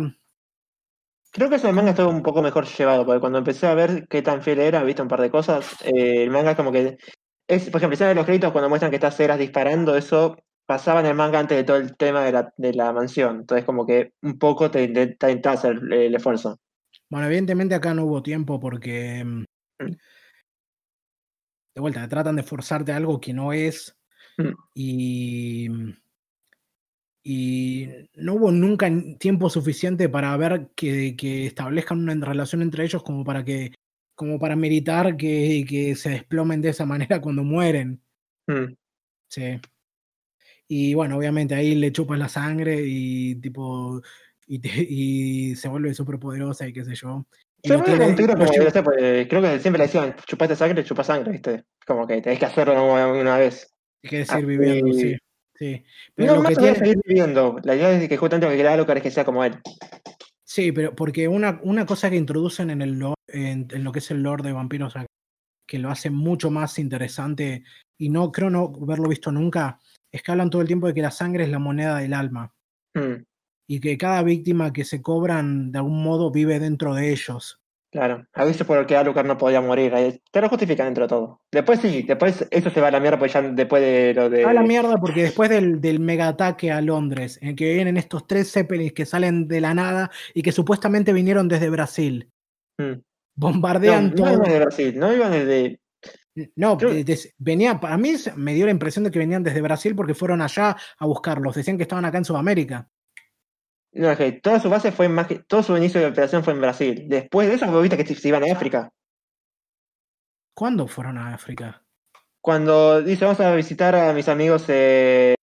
Creo 1.32 1.48
que 1.48 1.56
ese 1.56 1.72
manga 1.72 1.90
está 1.90 2.06
un 2.06 2.22
poco 2.22 2.42
mejor 2.42 2.66
llevado, 2.66 3.04
porque 3.04 3.20
cuando 3.20 3.38
empecé 3.38 3.66
a 3.66 3.74
ver 3.74 4.06
qué 4.08 4.22
tan 4.22 4.42
fiel 4.42 4.60
era, 4.60 4.82
visto 4.82 5.02
un 5.02 5.08
par 5.08 5.20
de 5.20 5.30
cosas, 5.30 5.76
eh, 5.84 6.22
el 6.22 6.30
manga 6.30 6.56
como 6.56 6.72
que. 6.72 6.98
Es, 7.48 7.68
por 7.68 7.82
ejemplo, 7.82 8.14
los 8.14 8.24
créditos 8.24 8.52
cuando 8.52 8.68
muestran 8.68 8.90
que 8.90 8.96
está 8.96 9.10
Ceras 9.10 9.38
disparando, 9.38 9.96
eso 9.96 10.36
pasaba 10.70 11.00
en 11.00 11.06
el 11.06 11.16
manga 11.16 11.40
antes 11.40 11.58
de 11.58 11.64
todo 11.64 11.78
el 11.78 11.96
tema 11.96 12.24
de 12.24 12.30
la, 12.30 12.54
de 12.56 12.72
la 12.72 12.92
mansión. 12.92 13.40
Entonces, 13.40 13.64
como 13.64 13.84
que 13.84 14.12
un 14.22 14.38
poco 14.38 14.70
te 14.70 14.84
intenta 14.84 15.50
hacer 15.50 15.80
el, 15.90 16.14
esfuerzo. 16.14 16.60
Bueno, 17.08 17.26
evidentemente 17.26 17.74
acá 17.74 17.92
no 17.92 18.04
hubo 18.04 18.22
tiempo 18.22 18.60
porque. 18.60 19.24
Mm, 19.24 19.44
mm. 19.80 19.96
De 21.74 21.80
vuelta, 21.80 22.08
tratan 22.08 22.36
de 22.36 22.44
forzarte 22.44 22.92
algo 22.92 23.20
que 23.20 23.32
no 23.32 23.52
es. 23.52 23.98
Mm. 24.38 24.52
Y. 24.76 25.68
Y 27.24 27.88
no 28.14 28.34
hubo 28.34 28.52
nunca 28.52 28.88
tiempo 29.18 29.50
suficiente 29.50 30.08
para 30.08 30.36
ver 30.36 30.70
que, 30.76 31.16
que 31.16 31.46
establezcan 31.46 31.98
una 31.98 32.24
relación 32.24 32.62
entre 32.62 32.84
ellos 32.84 33.02
como 33.02 33.24
para 33.24 33.44
que. 33.44 33.74
como 34.14 34.38
para 34.38 34.54
meritar 34.54 35.16
que, 35.16 35.66
que 35.68 35.96
se 35.96 36.10
desplomen 36.10 36.62
de 36.62 36.68
esa 36.68 36.86
manera 36.86 37.20
cuando 37.20 37.42
mueren. 37.42 38.00
Sí. 39.26 39.60
Y 40.72 40.94
bueno, 40.94 41.16
obviamente 41.16 41.56
ahí 41.56 41.74
le 41.74 41.90
chupas 41.90 42.16
la 42.16 42.28
sangre 42.28 42.80
y 42.86 43.34
tipo. 43.40 44.00
Y, 44.46 44.60
y 45.52 45.56
se 45.56 45.68
vuelve 45.68 45.92
súper 45.94 46.20
poderosa 46.20 46.66
y 46.68 46.72
qué 46.72 46.84
sé 46.84 46.94
yo. 46.94 47.26
Se 47.64 47.74
como, 47.74 47.84
no 47.88 48.70
sé, 48.70 48.82
pues, 48.82 49.26
creo 49.28 49.42
que 49.42 49.58
siempre 49.58 49.78
le 49.78 49.84
decían, 49.86 50.14
chupaste 50.26 50.54
sangre, 50.54 50.84
chupa 50.84 51.02
sangre, 51.02 51.32
¿viste? 51.32 51.64
Como 51.84 52.06
que 52.06 52.22
tenés 52.22 52.38
que 52.38 52.46
hacerlo 52.46 52.72
una, 53.20 53.36
vez. 53.36 53.74
hay 54.04 54.10
que 54.10 54.20
Ah, 54.22 54.26
seguir 54.26 54.46
viviendo, 54.46 54.86
y- 54.86 54.94
sí. 54.94 55.16
sí. 55.56 55.84
Pero 56.14 56.28
no, 56.28 56.34
lo 56.36 56.42
más 56.42 56.50
que 56.50 56.56
tiene. 56.56 56.78
seguir 56.78 56.98
viviendo. 57.04 57.56
La 57.64 57.74
idea 57.74 57.90
es 58.00 58.08
que 58.08 58.16
justamente 58.16 58.46
lo 58.46 58.50
que 58.52 58.56
quiere 58.56 58.68
Alucard 58.70 58.96
es 58.98 59.02
que 59.02 59.10
sea 59.10 59.24
como 59.24 59.44
él. 59.44 59.58
Sí, 60.44 60.70
pero 60.72 60.94
porque 60.94 61.26
una, 61.26 61.60
una 61.64 61.84
cosa 61.84 62.08
que 62.08 62.16
introducen 62.16 62.70
en, 62.70 62.80
el 62.80 62.96
lore- 62.98 63.14
en, 63.28 63.66
en 63.70 63.84
lo 63.84 63.90
que 63.92 63.98
es 63.98 64.10
el 64.12 64.22
lore 64.22 64.44
de 64.44 64.52
vampiros, 64.52 64.94
que 65.66 65.78
lo 65.80 65.90
hace 65.90 66.10
mucho 66.10 66.50
más 66.50 66.78
interesante, 66.78 67.64
y 67.98 68.08
no 68.08 68.32
creo 68.32 68.50
no 68.50 68.72
haberlo 68.82 69.08
visto 69.08 69.30
nunca, 69.30 69.78
es 70.12 70.22
que 70.22 70.30
hablan 70.32 70.50
todo 70.50 70.62
el 70.62 70.68
tiempo 70.68 70.86
de 70.86 70.94
que 70.94 71.02
la 71.02 71.10
sangre 71.10 71.44
es 71.44 71.50
la 71.50 71.58
moneda 71.58 71.98
del 71.98 72.14
alma, 72.14 72.52
Mm, 72.94 73.22
y 73.68 73.78
que 73.80 73.96
cada 73.96 74.22
víctima 74.24 74.72
que 74.72 74.84
se 74.84 75.00
cobran 75.00 75.70
de 75.70 75.78
algún 75.78 76.02
modo 76.02 76.30
vive 76.32 76.58
dentro 76.58 76.94
de 76.94 77.10
ellos. 77.12 77.56
claro. 77.92 78.24
A 78.34 78.44
veces 78.44 78.64
por 78.66 78.78
el 78.78 78.86
que 78.86 78.96
Alucard 78.96 79.26
no 79.26 79.36
podía 79.36 79.60
morir. 79.60 79.92
Te 80.30 80.40
lo 80.40 80.48
justifican 80.48 80.86
dentro 80.86 81.04
de 81.04 81.08
todo. 81.08 81.40
Después 81.52 81.80
sí, 81.80 82.02
después 82.02 82.46
eso 82.50 82.70
se 82.70 82.80
va 82.80 82.86
a 82.88 82.90
la 82.92 83.00
mierda 83.00 83.18
pues 83.18 83.32
ya 83.32 83.42
después 83.42 83.82
de 83.82 84.14
lo 84.14 84.30
de. 84.30 84.44
A 84.44 84.52
la 84.52 84.62
mierda, 84.62 84.96
porque 84.96 85.22
después 85.24 85.50
del, 85.50 85.80
del 85.80 85.98
mega 86.00 86.28
ataque 86.28 86.70
a 86.70 86.80
Londres, 86.80 87.38
en 87.42 87.54
que 87.56 87.74
vienen 87.74 87.96
estos 87.96 88.26
tres 88.28 88.50
Zeppelins 88.52 88.92
que 88.92 89.06
salen 89.06 89.48
de 89.48 89.60
la 89.60 89.74
nada 89.74 90.10
y 90.34 90.42
que 90.42 90.52
supuestamente 90.52 91.12
vinieron 91.12 91.46
desde 91.48 91.68
Brasil, 91.70 92.28
Mm. 92.78 92.92
No, 92.92 93.02
bombardean 93.36 94.10
no 94.10 94.14
todo. 94.14 94.32
iban 94.34 94.42
de 94.50 94.58
Brasil, 94.60 94.98
no 94.98 95.12
iban 95.12 95.32
desde. 95.32 95.80
No, 96.54 96.78
venía, 97.38 97.80
para 97.80 97.96
mí 97.96 98.14
me 98.36 98.54
dio 98.54 98.64
la 98.64 98.70
impresión 98.70 99.04
de 99.04 99.10
que 99.10 99.18
venían 99.18 99.42
desde 99.42 99.60
Brasil 99.60 99.96
porque 99.96 100.14
fueron 100.14 100.40
allá 100.40 100.76
a 100.98 101.06
buscarlos. 101.06 101.54
Decían 101.54 101.76
que 101.76 101.82
estaban 101.82 102.04
acá 102.04 102.18
en 102.18 102.24
Sudamérica. 102.24 102.88
No, 103.92 104.16
que 104.16 104.32
toda 104.32 104.60
su 104.60 104.70
base 104.70 104.92
fue 104.92 105.08
más 105.08 105.26
que. 105.26 105.40
Todo 105.40 105.62
su 105.62 105.76
inicio 105.76 106.00
de 106.00 106.06
operación 106.06 106.44
fue 106.44 106.52
en 106.52 106.60
Brasil. 106.60 107.06
Después 107.08 107.48
de 107.48 107.54
eso, 107.54 107.80
viste 107.80 107.96
que 107.96 108.14
se 108.14 108.28
iban 108.28 108.44
a 108.44 108.52
África. 108.52 108.90
¿Cuándo 110.54 110.86
fueron 110.86 111.18
a 111.18 111.34
África? 111.34 111.82
Cuando 112.40 113.02
dice, 113.02 113.24
vamos 113.24 113.40
a 113.40 113.54
visitar 113.54 113.94
a 113.96 114.12
mis 114.12 114.28
amigos. 114.28 114.64
Eh... 114.68 115.34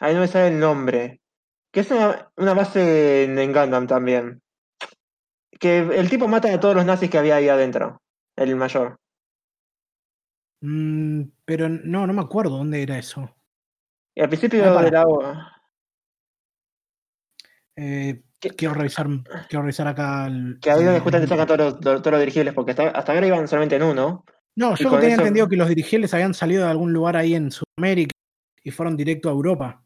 Ahí 0.00 0.14
no 0.14 0.20
me 0.20 0.28
sale 0.28 0.48
el 0.48 0.60
nombre. 0.60 1.20
Que 1.72 1.80
es 1.80 1.90
una, 1.90 2.30
una 2.36 2.54
base 2.54 3.24
en, 3.24 3.38
en 3.38 3.52
Gundam 3.52 3.86
también. 3.86 4.40
Que 5.58 5.78
el 5.78 6.08
tipo 6.08 6.28
mata 6.28 6.54
a 6.54 6.60
todos 6.60 6.76
los 6.76 6.84
nazis 6.84 7.10
que 7.10 7.18
había 7.18 7.36
ahí 7.36 7.48
adentro. 7.48 8.00
El 8.36 8.54
mayor. 8.54 8.98
Mm, 10.60 11.22
pero 11.44 11.68
no, 11.68 12.06
no 12.06 12.12
me 12.12 12.20
acuerdo 12.22 12.56
dónde 12.58 12.82
era 12.82 12.98
eso. 12.98 13.34
Y 14.14 14.20
al 14.22 14.28
principio 14.28 14.64
Ah, 14.70 14.74
para. 14.74 14.84
de 14.86 14.90
la. 14.90 15.52
Eh, 17.76 18.22
¿Qué? 18.40 18.50
quiero 18.50 18.74
revisar, 18.74 19.06
quiero 19.48 19.62
revisar 19.62 19.86
acá. 19.88 20.26
el- 20.26 20.58
Que 20.60 20.70
ahí 20.70 20.84
donde 20.84 21.00
justamente 21.00 21.28
sacan 21.28 21.46
todos 21.46 21.60
los, 21.60 21.80
todos 21.80 22.06
los 22.12 22.20
dirigibles, 22.20 22.54
porque 22.54 22.72
hasta, 22.72 22.88
hasta 22.88 23.12
ahora 23.12 23.26
iban 23.26 23.46
solamente 23.48 23.76
en 23.76 23.82
uno. 23.84 24.24
No, 24.56 24.74
yo 24.74 24.90
tenía 24.90 25.08
eso- 25.14 25.22
entendido 25.22 25.48
que 25.48 25.56
los 25.56 25.68
dirigentes 25.68 26.12
habían 26.14 26.34
salido 26.34 26.64
de 26.64 26.70
algún 26.70 26.92
lugar 26.92 27.16
ahí 27.16 27.34
en 27.34 27.50
Sudamérica 27.52 28.10
y 28.64 28.70
fueron 28.72 28.96
directo 28.96 29.28
a 29.28 29.32
Europa. 29.32 29.84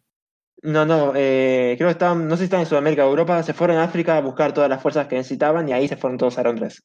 No, 0.62 0.86
no, 0.86 1.12
eh, 1.17 1.75
creo 1.76 1.89
que 1.89 1.92
estaban, 1.92 2.26
no 2.28 2.36
sé 2.36 2.41
si 2.41 2.44
estaban 2.44 2.62
en 2.65 2.68
Sudamérica 2.68 3.05
o 3.05 3.10
Europa, 3.10 3.42
se 3.42 3.52
fueron 3.52 3.76
a 3.78 3.84
África 3.84 4.17
a 4.17 4.20
buscar 4.20 4.55
todas 4.55 4.70
las 4.70 4.81
fuerzas 4.81 5.09
que 5.09 5.17
necesitaban 5.17 5.68
y 5.68 5.73
ahí 5.73 5.89
se 5.89 5.97
fueron 5.97 6.17
todos 6.18 6.39
a 6.39 6.44
Londres. 6.44 6.83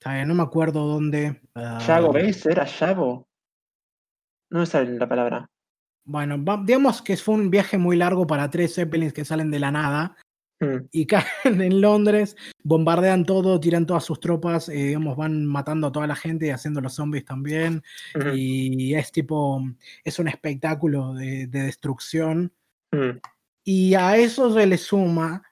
Está 0.00 0.14
bien, 0.14 0.28
no 0.28 0.34
me 0.34 0.42
acuerdo 0.42 0.86
dónde. 0.86 1.40
ah, 1.54 1.78
¿Yago, 1.86 2.12
veis? 2.12 2.44
¿Era 2.46 2.64
Yago? 2.64 3.27
No 4.50 4.60
me 4.60 4.66
sale 4.66 4.98
la 4.98 5.08
palabra. 5.08 5.50
Bueno, 6.04 6.38
digamos 6.64 7.02
que 7.02 7.16
fue 7.16 7.34
un 7.34 7.50
viaje 7.50 7.76
muy 7.76 7.96
largo 7.96 8.26
para 8.26 8.48
tres 8.48 8.74
Zeppelins 8.74 9.12
que 9.12 9.24
salen 9.24 9.50
de 9.50 9.58
la 9.58 9.70
nada. 9.70 10.16
Hmm, 10.60 10.86
y 10.90 11.06
caen 11.44 11.60
en 11.60 11.80
Londres, 11.80 12.34
bombardean 12.64 13.24
todo, 13.24 13.60
tiran 13.60 13.86
todas 13.86 14.04
sus 14.04 14.18
tropas, 14.18 14.68
eh, 14.68 14.72
digamos, 14.88 15.16
van 15.16 15.44
matando 15.46 15.86
a 15.86 15.92
toda 15.92 16.06
la 16.06 16.16
gente 16.16 16.46
y 16.46 16.50
haciendo 16.50 16.80
los 16.80 16.94
zombies 16.94 17.24
también. 17.24 17.82
Y 18.34 18.94
es 18.94 19.12
tipo, 19.12 19.62
es 20.02 20.18
un 20.18 20.28
espectáculo 20.28 21.14
de, 21.14 21.46
de 21.46 21.62
destrucción. 21.62 22.52
hmm. 22.92 23.18
Y 23.64 23.94
a 23.94 24.16
eso 24.16 24.52
se 24.54 24.66
le 24.66 24.78
suma 24.78 25.42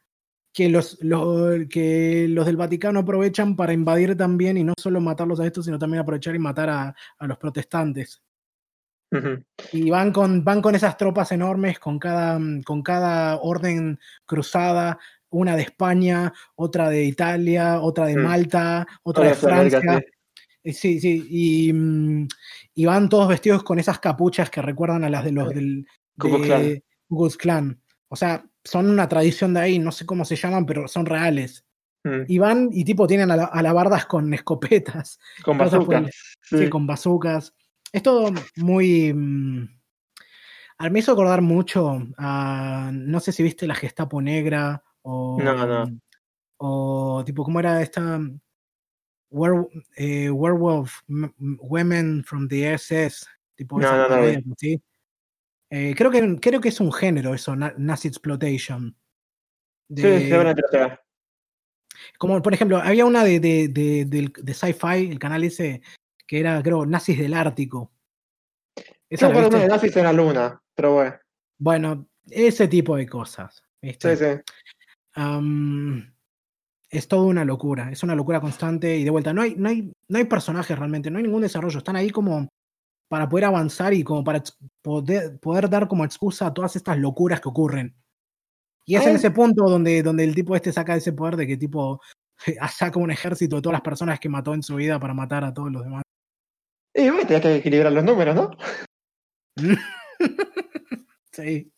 que 0.55 0.71
los, 0.71 0.97
lo- 1.03 1.69
que 1.69 2.27
los 2.31 2.47
del 2.47 2.57
Vaticano 2.57 3.01
aprovechan 3.01 3.55
para 3.57 3.75
invadir 3.75 4.17
también 4.17 4.57
y 4.57 4.65
no 4.65 4.73
solo 4.79 5.03
matarlos 5.03 5.39
a 5.39 5.47
estos, 5.47 5.67
sino 5.67 5.79
también 5.79 6.01
aprovechar 6.01 6.35
y 6.35 6.39
matar 6.39 6.71
a, 6.71 6.95
a 7.19 7.27
los 7.27 7.37
protestantes. 7.37 8.23
Y 9.73 9.91
van 9.91 10.13
con, 10.13 10.45
van 10.45 10.61
con 10.61 10.75
esas 10.75 10.97
tropas 10.97 11.33
enormes, 11.33 11.79
con 11.79 11.99
cada, 11.99 12.39
mm, 12.39 12.63
con 12.63 12.83
cada 12.83 13.37
orden 13.39 13.99
cruzada, 14.27 14.99
una 15.31 15.57
de 15.57 15.63
España, 15.63 16.33
otra 16.55 16.89
de 16.91 17.05
Italia, 17.05 17.81
otra 17.81 18.07
de 18.07 18.17
Mm. 18.17 18.23
Malta, 18.23 18.87
otra 19.03 19.29
de 19.29 19.35
Francia. 19.35 19.81
sí. 19.81 19.89
Eh, 20.65 20.73
Sí, 20.73 20.99
sí, 21.01 21.25
y, 21.31 21.73
mm, 21.73 22.27
y 22.75 22.85
van 22.87 23.09
todos 23.09 23.29
vestidos 23.29 23.63
con 23.63 23.79
esas 23.79 24.01
capuchas 24.01 24.51
que 24.51 24.61
recuerdan 24.61 25.05
a 25.05 25.09
las 25.11 25.25
de 25.25 25.31
los 25.33 25.49
del 25.51 25.87
Klux 26.19 26.45
Klan. 26.47 26.63
de 26.63 26.83
Klan. 27.39 27.81
O 28.09 28.17
sea, 28.17 28.45
son 28.65 28.91
una 28.91 29.09
tradición 29.09 29.55
de 29.55 29.61
ahí, 29.61 29.79
no 29.79 29.93
sé 29.93 30.05
cómo 30.05 30.25
se 30.25 30.35
llaman, 30.35 30.67
pero 30.67 30.89
son 30.89 31.07
reales. 31.07 31.65
Y 32.29 32.39
van 32.39 32.69
y 32.73 32.85
tipo 32.85 33.07
tienen 33.09 33.31
ala- 33.33 33.51
alabardas 33.53 34.07
con 34.07 34.33
escopetas 34.33 35.19
Con 35.45 35.59
bazookas. 35.59 36.11
Sí, 36.41 36.59
Sí. 36.59 36.69
con 36.69 36.87
bazucas. 36.87 37.53
Es 37.97 38.03
todo 38.03 38.31
muy. 38.57 39.11
mm, 39.15 39.69
a- 40.77 40.91
me 40.91 40.99
hizo 40.99 41.13
acordar 41.13 41.41
mucho 41.41 41.99
a. 42.19 42.91
No 42.93 43.21
sé 43.21 43.33
si 43.33 43.43
viste 43.43 43.67
la 43.67 43.75
Gestapo 43.75 44.21
Negra 44.21 44.85
o. 45.01 45.41
No, 45.41 45.67
no. 45.67 45.99
O 46.59 47.23
tipo, 47.25 47.43
¿cómo 47.43 47.59
era 47.59 47.81
esta? 47.81 48.21
Were- 49.31 49.67
eh, 49.97 50.29
werewolf 50.31 51.01
Women 51.39 52.23
from 52.23 52.49
the 52.49 52.75
SS. 52.75 53.25
Tipo, 53.55 53.81
No, 53.81 53.87
esa 53.87 53.97
no, 54.09 54.31
no. 54.47 54.55
¿sí? 54.59 54.79
Eh, 55.71 55.95
creo, 55.97 56.11
que, 56.11 56.37
creo 56.39 56.61
que 56.61 56.69
es 56.69 56.79
un 56.81 56.93
género 56.93 57.33
eso, 57.33 57.57
na- 57.57 57.75
Nazi 57.79 58.09
Exploitation. 58.09 58.95
Sí, 59.89 60.03
De- 60.03 60.29
seguramente 60.29 60.61
lo 60.61 60.69
será. 60.69 61.03
como 62.19 62.43
por 62.43 62.53
ejemplo, 62.53 62.77
había 62.77 63.07
una 63.07 63.25
de, 63.25 63.41
de, 63.41 63.69
de, 63.69 64.05
de 64.05 64.55
Sci-Fi, 64.55 65.11
el 65.11 65.19
canal 65.19 65.45
ese, 65.45 65.81
que 66.27 66.41
era, 66.41 66.63
creo, 66.63 66.87
Nazis 66.87 67.19
del 67.19 67.35
Ártico. 67.35 67.93
¿Esa 69.09 69.29
viste? 69.29 69.59
de 69.59 69.69
nazis 69.69 69.97
en 69.97 70.05
la 70.05 70.13
luna, 70.13 70.61
pero 70.75 70.95
bueno. 70.95 71.17
Bueno, 71.59 72.09
ese 72.29 72.69
tipo 72.69 72.97
de 72.97 73.07
cosas. 73.07 73.63
¿viste? 73.81 74.17
Sí, 74.17 74.25
sí. 74.25 74.43
Es 76.89 77.09
toda 77.09 77.23
una 77.23 77.45
locura, 77.45 77.91
es 77.91 78.03
una 78.03 78.15
locura 78.15 78.41
constante 78.41 78.97
y 78.97 79.05
de 79.05 79.11
vuelta, 79.11 79.33
no 79.33 79.43
hay, 79.43 79.55
no 79.57 79.69
hay, 79.69 79.93
no 80.09 80.19
hay 80.19 80.25
personajes 80.25 80.79
realmente, 80.79 81.11
no 81.11 81.19
hay 81.19 81.25
ningún 81.25 81.43
desarrollo, 81.43 81.79
están 81.79 81.97
ahí 81.97 82.11
como 82.11 82.49
para 83.09 83.29
poder 83.29 83.47
avanzar 83.47 83.93
y 83.93 84.05
como 84.05 84.23
para 84.23 84.43
poder, 84.83 85.39
poder 85.41 85.69
dar 85.69 85.89
como 85.89 86.05
excusa 86.05 86.47
a 86.47 86.55
todas 86.55 86.77
estas 86.77 86.99
locuras 86.99 87.41
que 87.41 87.49
ocurren. 87.49 87.97
Y 88.85 88.95
es 88.95 89.07
en 89.07 89.17
ese 89.17 89.33
punto 89.33 89.69
donde, 89.69 90.03
donde 90.03 90.23
el 90.23 90.35
tipo 90.35 90.55
este 90.55 90.73
saca 90.73 90.95
ese 90.95 91.13
poder 91.13 91.37
de 91.37 91.47
que 91.47 91.57
tipo 91.57 92.01
saca 92.71 92.99
un 93.01 93.11
ejército 93.11 93.57
de 93.57 93.63
todas 93.63 93.75
las 93.75 93.83
personas 93.83 94.21
que 94.21 94.29
mató 94.29 94.55
en 94.55 94.63
su 94.63 94.77
vida 94.77 95.01
para 95.01 95.15
matar 95.15 95.45
a 95.45 95.53
todos 95.53 95.73
los 95.73 95.83
demás. 95.83 96.06
Y 96.97 97.11
bueno, 97.11 97.27
tenés 97.27 97.43
que 97.43 97.57
equilibrar 97.57 97.93
los 97.93 98.05
números, 98.05 98.35
¿no? 98.35 98.51
sí. 101.33 101.73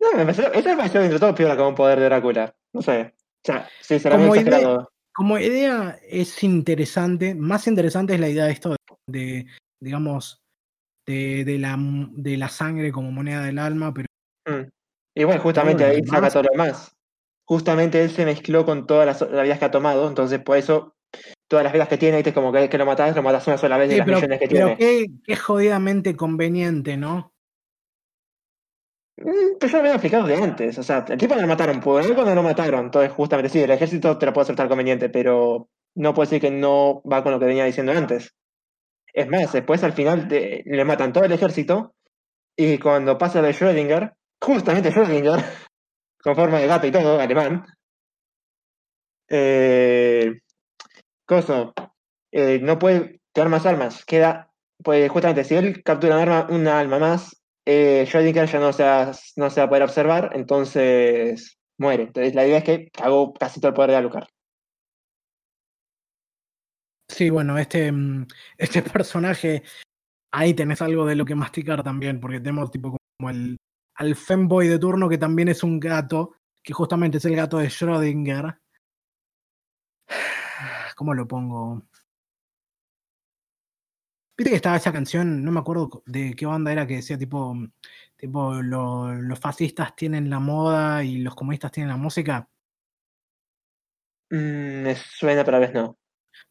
No, 0.00 0.12
me 0.12 0.24
pareció, 0.24 0.52
ese 0.52 0.68
me 0.70 0.76
pareció 0.76 1.02
entre 1.02 1.18
todo 1.18 1.34
piola 1.34 1.56
como 1.56 1.70
un 1.70 1.74
poder 1.74 1.98
de 1.98 2.04
Drácula. 2.06 2.54
No 2.72 2.82
sé. 2.82 3.14
O 3.42 3.44
sea, 3.44 3.68
muy 4.16 4.28
Como 4.28 4.36
idea-. 4.36 4.88
Como 5.12 5.38
idea 5.38 5.98
es 6.08 6.42
interesante, 6.42 7.34
más 7.34 7.66
interesante 7.66 8.14
es 8.14 8.20
la 8.20 8.28
idea 8.28 8.46
de 8.46 8.52
esto 8.52 8.70
de, 8.70 8.76
de, 9.06 9.46
digamos, 9.80 10.42
de, 11.06 11.44
de 11.44 11.58
la, 11.58 11.76
de 11.78 12.36
la 12.36 12.48
sangre 12.48 12.90
como 12.90 13.12
moneda 13.12 13.42
del 13.42 13.58
alma, 13.58 13.92
pero 13.92 14.06
Mm. 14.46 14.68
Y 15.16 15.24
bueno, 15.24 15.40
justamente 15.40 15.84
ahí 15.84 16.04
saca 16.04 16.28
todo 16.28 16.44
lo 16.44 16.50
demás. 16.52 16.94
Justamente 17.46 18.02
él 18.02 18.10
se 18.10 18.24
mezcló 18.24 18.64
con 18.64 18.86
todas 18.86 19.06
las, 19.06 19.20
las 19.30 19.42
vidas 19.42 19.58
que 19.58 19.64
ha 19.66 19.70
tomado, 19.70 20.08
entonces 20.08 20.40
por 20.40 20.56
eso 20.56 20.93
todas 21.48 21.64
las 21.64 21.72
vidas 21.72 21.88
que 21.88 21.98
tiene, 21.98 22.16
¿viste? 22.18 22.34
como 22.34 22.52
que, 22.52 22.68
que 22.68 22.78
lo 22.78 22.86
matás, 22.86 23.14
lo 23.16 23.22
matás 23.22 23.46
una 23.46 23.58
sola 23.58 23.78
vez 23.78 23.88
de 23.90 23.96
Sí, 23.96 23.98
las 23.98 24.06
pero, 24.06 24.18
millones 24.22 24.38
que 24.40 24.48
pero 24.48 24.48
tiene. 24.48 24.78
qué, 24.78 25.06
qué 25.24 25.36
jodidamente 25.36 26.16
conveniente, 26.16 26.96
¿no? 26.96 27.32
Mm, 29.16 29.58
Pero 29.60 29.70
ya 29.72 29.72
lo 29.72 29.78
habían 29.80 29.94
explicado 29.96 30.26
de 30.26 30.36
antes, 30.36 30.78
o 30.78 30.82
sea, 30.82 31.04
el 31.08 31.18
tipo 31.18 31.34
no 31.34 31.42
lo 31.42 31.46
mataron, 31.46 31.76
algo 31.76 32.24
no 32.24 32.34
lo 32.34 32.42
mataron, 32.42 32.86
entonces 32.86 33.12
justamente 33.12 33.48
sí, 33.48 33.60
el 33.60 33.70
ejército 33.70 34.18
te 34.18 34.26
lo 34.26 34.32
puede 34.32 34.42
hacer 34.44 34.56
tan 34.56 34.68
conveniente, 34.68 35.08
pero 35.08 35.68
no 35.94 36.12
puedo 36.14 36.26
decir 36.28 36.40
que 36.40 36.50
no 36.50 37.00
va 37.10 37.22
con 37.22 37.32
lo 37.32 37.38
que 37.38 37.46
venía 37.46 37.64
diciendo 37.64 37.92
antes. 37.92 38.34
Es 39.14 39.28
más, 39.28 39.52
después 39.52 39.84
al 39.84 39.92
final 39.94 40.28
te- 40.28 40.62
le 40.66 40.84
matan 40.84 41.12
todo 41.12 41.24
el 41.24 41.32
ejército 41.32 41.94
y 42.56 42.78
cuando 42.78 43.18
pasa 43.18 43.42
de 43.42 43.52
Schrödinger, 43.52 44.14
justamente 44.40 44.92
Schrödinger, 44.92 45.44
con 46.22 46.36
forma 46.36 46.60
de 46.60 46.68
gato 46.68 46.86
y 46.88 46.92
todo, 46.92 47.20
alemán, 47.20 47.66
eh, 49.28 50.40
coso, 51.26 51.74
eh, 52.32 52.58
no 52.60 52.78
puede 52.78 53.20
tener 53.32 53.48
más 53.48 53.66
armas, 53.66 54.04
queda, 54.04 54.52
pues 54.82 55.10
justamente 55.10 55.44
si 55.44 55.54
él 55.54 55.82
captura 55.82 56.16
un 56.16 56.22
arma, 56.22 56.46
una 56.50 56.78
alma 56.78 56.98
más, 56.98 57.42
eh, 57.66 58.04
Schrödinger 58.06 58.46
ya 58.46 58.60
no 58.60 58.72
se, 58.72 58.82
va, 58.84 59.12
no 59.36 59.50
se 59.50 59.60
va 59.60 59.66
a 59.66 59.68
poder 59.68 59.82
observar, 59.82 60.30
entonces 60.34 61.58
muere. 61.78 62.04
Entonces 62.04 62.34
la 62.34 62.46
idea 62.46 62.58
es 62.58 62.64
que 62.64 62.90
cagó 62.90 63.32
casi 63.34 63.60
todo 63.60 63.70
el 63.70 63.74
poder 63.74 63.90
de 63.90 63.96
Alucard. 63.96 64.28
Sí, 67.08 67.30
bueno, 67.30 67.58
este, 67.58 67.90
mm, 67.90 68.26
este 68.58 68.82
personaje, 68.82 69.62
ahí 70.32 70.54
tenés 70.54 70.82
algo 70.82 71.06
de 71.06 71.16
lo 71.16 71.24
que 71.24 71.34
masticar 71.34 71.82
también, 71.82 72.20
porque 72.20 72.40
tenemos 72.40 72.70
tipo 72.70 72.96
como 73.18 73.30
el 73.30 73.56
al 73.96 74.16
femboy 74.16 74.68
de 74.68 74.78
turno 74.78 75.08
que 75.08 75.18
también 75.18 75.48
es 75.48 75.62
un 75.62 75.78
gato, 75.78 76.32
que 76.62 76.72
justamente 76.72 77.18
es 77.18 77.24
el 77.24 77.36
gato 77.36 77.58
de 77.58 77.68
Schrödinger. 77.68 78.58
¿Cómo 80.96 81.14
lo 81.14 81.26
pongo? 81.26 81.82
Viste 84.36 84.50
que 84.50 84.56
estaba 84.56 84.76
esa 84.76 84.92
canción, 84.92 85.44
no 85.44 85.52
me 85.52 85.60
acuerdo 85.60 86.02
de 86.06 86.34
qué 86.34 86.44
banda 86.44 86.72
era 86.72 86.86
que 86.88 86.96
decía 86.96 87.16
tipo, 87.16 87.54
tipo 88.16 88.54
los 88.62 89.38
fascistas 89.38 89.94
tienen 89.94 90.28
la 90.28 90.40
moda 90.40 91.04
y 91.04 91.18
los 91.18 91.36
comunistas 91.36 91.70
tienen 91.70 91.90
la 91.90 91.96
música. 91.96 92.48
Mm, 94.30 94.82
me 94.82 94.96
suena, 94.96 95.44
pero 95.44 95.58
a 95.58 95.60
veces 95.60 95.76
no. 95.76 95.98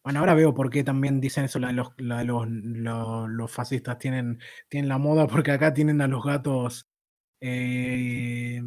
Bueno, 0.01 0.19
ahora 0.19 0.33
veo 0.33 0.53
por 0.53 0.69
qué 0.69 0.83
también 0.83 1.19
dicen 1.19 1.45
eso, 1.45 1.59
los, 1.59 1.93
los, 1.97 2.47
los, 2.47 3.51
fascistas 3.51 3.97
tienen, 3.97 4.39
tienen 4.69 4.88
la 4.88 4.97
moda, 4.97 5.27
porque 5.27 5.51
acá 5.51 5.73
tienen 5.73 5.99
a 6.01 6.07
los 6.07 6.23
gatos, 6.23 6.88
eh, 7.41 8.61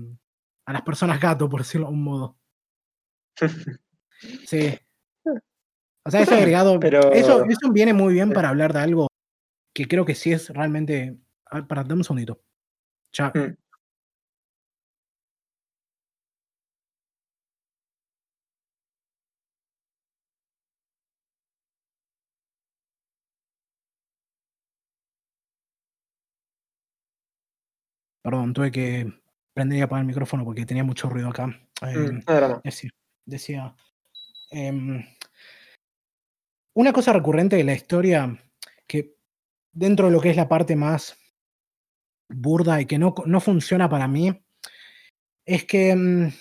a 0.66 0.72
las 0.74 0.82
personas 0.82 1.20
gato, 1.20 1.48
por 1.48 1.60
decirlo 1.60 1.86
de 1.86 1.92
un 1.94 2.04
modo. 2.04 2.38
Sí. 4.46 4.78
O 6.06 6.10
sea, 6.10 6.22
ese 6.22 6.34
agregado, 6.34 6.78
Pero... 6.80 7.12
eso, 7.12 7.44
eso 7.44 7.72
viene 7.72 7.92
muy 7.92 8.14
bien 8.14 8.32
para 8.32 8.48
hablar 8.48 8.72
de 8.72 8.80
algo 8.80 9.08
que 9.74 9.88
creo 9.88 10.04
que 10.04 10.14
sí 10.14 10.32
es 10.32 10.50
realmente... 10.50 11.18
para, 11.68 11.82
dame 11.82 12.00
un 12.00 12.04
segundito. 12.04 12.40
Chao. 13.12 13.32
Mm. 13.34 13.56
Perdón, 28.22 28.54
tuve 28.54 28.72
que 28.72 29.12
prender 29.54 29.78
y 29.78 29.82
apagar 29.82 30.02
el 30.02 30.08
micrófono 30.08 30.44
porque 30.44 30.66
tenía 30.66 30.82
mucho 30.82 31.08
ruido 31.08 31.28
acá. 31.28 31.46
Mm, 31.46 31.86
em, 31.86 32.22
decía, 32.64 32.90
decía 33.24 33.76
em, 34.50 35.04
una 36.76 36.92
cosa 36.92 37.12
recurrente 37.12 37.56
de 37.56 37.64
la 37.64 37.72
historia 37.72 38.38
que 38.86 39.16
dentro 39.72 40.06
de 40.06 40.12
lo 40.12 40.20
que 40.20 40.30
es 40.30 40.36
la 40.36 40.48
parte 40.48 40.76
más 40.76 41.16
burda 42.28 42.80
y 42.80 42.86
que 42.86 42.98
no, 42.98 43.14
no 43.24 43.40
funciona 43.40 43.88
para 43.88 44.06
mí 44.06 44.42
es 45.46 45.64
que 45.64 45.90
em, 45.90 46.32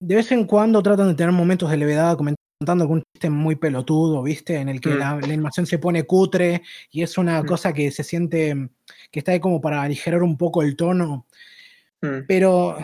de 0.00 0.14
vez 0.14 0.30
en 0.32 0.44
cuando 0.44 0.82
tratan 0.82 1.08
de 1.08 1.14
tener 1.14 1.32
momentos 1.32 1.70
de 1.70 1.76
levedad 1.78 2.16
comentando 2.16 2.82
algún 2.82 3.02
chiste 3.14 3.30
muy 3.30 3.56
pelotudo, 3.56 4.22
¿viste? 4.22 4.56
En 4.56 4.68
el 4.68 4.80
que 4.80 4.90
mm. 4.90 4.98
la, 4.98 5.10
animación 5.10 5.66
se 5.66 5.78
pone 5.78 6.04
cutre 6.04 6.62
y 6.90 7.02
es 7.02 7.16
una 7.16 7.42
mm. 7.42 7.46
cosa 7.46 7.72
que 7.72 7.90
se 7.90 8.04
siente 8.04 8.70
que 9.10 9.20
está 9.20 9.32
ahí 9.32 9.40
como 9.40 9.60
para 9.60 9.80
aligerar 9.82 10.22
un 10.22 10.36
poco 10.36 10.62
el 10.62 10.76
tono. 10.76 11.26
Mm. 12.02 12.26
Pero, 12.28 12.76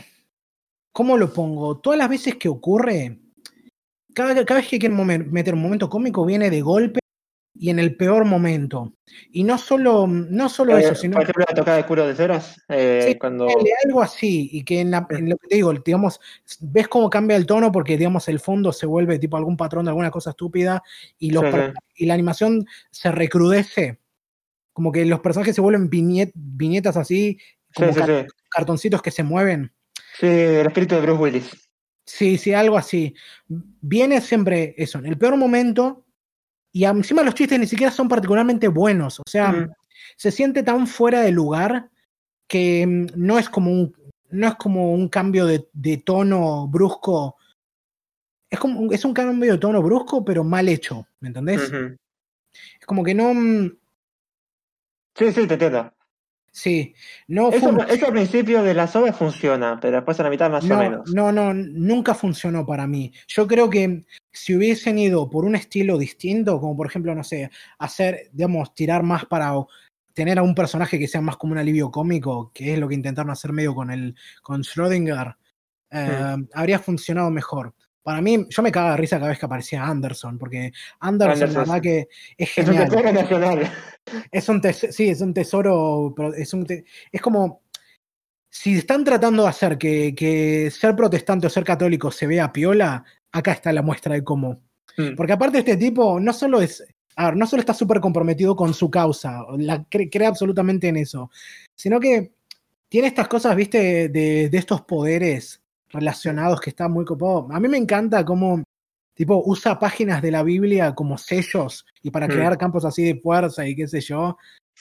¿cómo 0.92 1.18
lo 1.18 1.32
pongo? 1.32 1.78
Todas 1.78 1.98
las 1.98 2.08
veces 2.08 2.36
que 2.36 2.48
ocurre, 2.48 3.18
cada, 4.14 4.44
cada 4.44 4.60
vez 4.60 4.68
que 4.68 4.78
quieren 4.78 5.30
meter 5.30 5.54
un 5.54 5.62
momento 5.62 5.88
cómico 5.88 6.24
viene 6.24 6.50
de 6.50 6.60
golpe 6.60 7.00
y 7.54 7.68
en 7.68 7.78
el 7.78 7.96
peor 7.96 8.24
momento. 8.24 8.94
Y 9.30 9.44
no 9.44 9.58
solo, 9.58 10.06
no 10.06 10.48
solo 10.48 10.78
eso, 10.78 10.94
sino. 10.94 11.14
Por 11.14 11.24
ejemplo, 11.24 11.44
la 11.46 11.54
tocada 11.54 11.76
de 11.76 11.84
culo 11.84 12.06
de 12.06 12.14
ceras. 12.14 12.58
Eh, 12.68 13.04
sí, 13.06 13.18
cuando... 13.18 13.48
Algo 13.84 14.00
así, 14.00 14.48
y 14.50 14.64
que 14.64 14.80
en, 14.80 14.90
mm. 14.90 15.06
en, 15.10 15.28
lo 15.28 15.36
que 15.36 15.48
te 15.48 15.56
digo, 15.56 15.72
digamos, 15.72 16.20
ves 16.60 16.88
cómo 16.88 17.10
cambia 17.10 17.36
el 17.36 17.44
tono 17.44 17.70
porque, 17.70 17.98
digamos, 17.98 18.28
el 18.28 18.40
fondo 18.40 18.72
se 18.72 18.86
vuelve 18.86 19.18
tipo 19.18 19.36
algún 19.36 19.58
patrón 19.58 19.84
de 19.84 19.90
alguna 19.90 20.10
cosa 20.10 20.30
estúpida 20.30 20.82
y, 21.18 21.32
los, 21.32 21.44
y 21.96 22.06
la 22.06 22.14
animación 22.14 22.64
se 22.90 23.12
recrudece 23.12 23.98
como 24.72 24.92
que 24.92 25.04
los 25.04 25.20
personajes 25.20 25.54
se 25.54 25.60
vuelven 25.60 25.90
viñetas 25.90 26.96
así, 26.96 27.38
como 27.74 27.92
cartoncitos 28.48 29.02
que 29.02 29.10
se 29.10 29.22
mueven. 29.22 29.70
Sí, 30.18 30.26
el 30.26 30.66
espíritu 30.66 30.94
de 30.94 31.02
Bruce 31.02 31.20
Willis. 31.20 31.69
Sí, 32.10 32.38
sí, 32.38 32.52
algo 32.52 32.76
así. 32.76 33.14
Viene 33.46 34.20
siempre 34.20 34.74
eso, 34.76 34.98
en 34.98 35.06
el 35.06 35.16
peor 35.16 35.36
momento, 35.36 36.04
y 36.72 36.84
encima 36.84 37.22
los 37.22 37.34
chistes 37.34 37.58
ni 37.58 37.66
siquiera 37.66 37.92
son 37.92 38.08
particularmente 38.08 38.66
buenos, 38.68 39.20
o 39.20 39.22
sea, 39.26 39.68
se 40.16 40.32
siente 40.32 40.62
tan 40.62 40.86
fuera 40.86 41.20
de 41.20 41.30
lugar 41.30 41.88
que 42.48 42.84
mm, 42.86 43.06
no 43.14 43.38
es 43.38 43.48
como 43.48 43.70
un, 43.70 43.94
no 44.30 44.48
es 44.48 44.54
como 44.56 44.92
un 44.92 45.08
cambio 45.08 45.46
de, 45.46 45.68
tono 46.04 46.66
brusco. 46.66 47.36
Es, 48.50 48.58
como, 48.58 48.90
es 48.90 49.04
un 49.04 49.14
cambio 49.14 49.52
de 49.52 49.58
tono 49.58 49.80
brusco, 49.80 50.24
pero 50.24 50.42
mal 50.42 50.68
hecho, 50.68 51.06
¿me 51.20 51.28
entendés? 51.28 51.70
Es 52.80 52.86
como 52.86 53.04
que 53.04 53.14
no, 53.14 53.32
mm, 53.32 53.70
Sí, 55.14 55.32
sí, 55.32 55.46
te 55.46 55.54
entiendo. 55.54 55.92
Sí, 56.52 56.94
no 57.28 57.50
eso, 57.50 57.70
eso, 57.88 58.06
al 58.06 58.12
principio 58.12 58.62
de 58.62 58.74
las 58.74 58.96
obras 58.96 59.16
funciona, 59.16 59.78
pero 59.80 59.96
después 59.96 60.18
a 60.18 60.24
la 60.24 60.30
mitad 60.30 60.50
más 60.50 60.68
o 60.68 60.76
menos. 60.76 61.12
No, 61.12 61.30
no, 61.30 61.54
nunca 61.54 62.12
funcionó 62.12 62.66
para 62.66 62.88
mí. 62.88 63.12
Yo 63.28 63.46
creo 63.46 63.70
que 63.70 64.04
si 64.32 64.56
hubiesen 64.56 64.98
ido 64.98 65.30
por 65.30 65.44
un 65.44 65.54
estilo 65.54 65.96
distinto, 65.96 66.60
como 66.60 66.76
por 66.76 66.88
ejemplo, 66.88 67.14
no 67.14 67.22
sé, 67.22 67.50
hacer, 67.78 68.30
digamos, 68.32 68.74
tirar 68.74 69.04
más 69.04 69.26
para 69.26 69.52
tener 70.12 70.40
a 70.40 70.42
un 70.42 70.54
personaje 70.54 70.98
que 70.98 71.06
sea 71.06 71.20
más 71.20 71.36
como 71.36 71.52
un 71.52 71.58
alivio 71.58 71.90
cómico, 71.90 72.50
que 72.52 72.74
es 72.74 72.78
lo 72.80 72.88
que 72.88 72.96
intentaron 72.96 73.30
hacer 73.30 73.52
medio 73.52 73.74
con 73.74 73.92
el 73.92 74.16
con 74.42 74.62
Schrödinger, 74.62 75.36
eh, 75.92 76.36
habría 76.52 76.78
funcionado 76.80 77.30
mejor. 77.30 77.74
Para 78.02 78.22
mí, 78.22 78.46
yo 78.48 78.62
me 78.62 78.72
cagaba 78.72 78.92
de 78.92 78.96
risa 78.96 79.18
cada 79.18 79.28
vez 79.28 79.38
que 79.38 79.46
aparecía 79.46 79.84
Anderson, 79.84 80.38
porque 80.38 80.72
Anderson, 81.00 81.52
la 81.52 81.58
verdad 81.60 81.80
que 81.82 82.08
es 82.36 82.50
genial. 82.50 82.74
Es 82.74 82.80
un 82.80 82.88
tesoro 82.88 83.12
nacional. 83.12 83.72
Es 84.32 84.48
un 84.48 84.62
sí, 84.72 85.08
es 85.10 85.20
un 85.20 85.34
tesoro, 85.34 86.14
pero 86.16 86.34
es, 86.34 86.54
un 86.54 86.66
es 87.12 87.20
como, 87.20 87.62
si 88.48 88.78
están 88.78 89.04
tratando 89.04 89.42
de 89.42 89.50
hacer 89.50 89.76
que, 89.76 90.14
que, 90.14 90.70
ser 90.70 90.96
protestante 90.96 91.46
o 91.46 91.50
ser 91.50 91.62
católico 91.62 92.10
se 92.10 92.26
vea 92.26 92.52
piola, 92.52 93.04
acá 93.30 93.52
está 93.52 93.72
la 93.72 93.82
muestra 93.82 94.14
de 94.14 94.24
cómo. 94.24 94.62
Mm. 94.96 95.14
Porque 95.14 95.32
aparte 95.34 95.58
este 95.58 95.76
tipo 95.76 96.18
no 96.18 96.32
solo 96.32 96.62
es, 96.62 96.82
a 97.16 97.26
ver, 97.26 97.36
no 97.36 97.46
solo 97.46 97.60
está 97.60 97.74
súper 97.74 98.00
comprometido 98.00 98.56
con 98.56 98.72
su 98.72 98.90
causa, 98.90 99.44
la 99.58 99.84
cree, 99.84 100.26
absolutamente 100.26 100.88
en 100.88 100.96
eso, 100.96 101.30
sino 101.76 102.00
que 102.00 102.32
tiene 102.88 103.08
estas 103.08 103.28
cosas, 103.28 103.54
viste, 103.54 104.08
de, 104.08 104.48
de 104.48 104.58
estos 104.58 104.80
poderes 104.82 105.59
relacionados 105.90 106.60
que 106.60 106.70
está 106.70 106.88
muy 106.88 107.04
copado. 107.04 107.48
A 107.50 107.60
mí 107.60 107.68
me 107.68 107.78
encanta 107.78 108.24
cómo 108.24 108.62
tipo 109.14 109.42
usa 109.44 109.78
páginas 109.78 110.22
de 110.22 110.30
la 110.30 110.42
Biblia 110.42 110.94
como 110.94 111.18
sellos 111.18 111.84
y 112.02 112.10
para 112.10 112.26
mm. 112.26 112.30
crear 112.30 112.58
campos 112.58 112.84
así 112.84 113.04
de 113.04 113.20
fuerza 113.20 113.66
y 113.66 113.76
qué 113.76 113.86
sé 113.86 114.00
yo. 114.00 114.36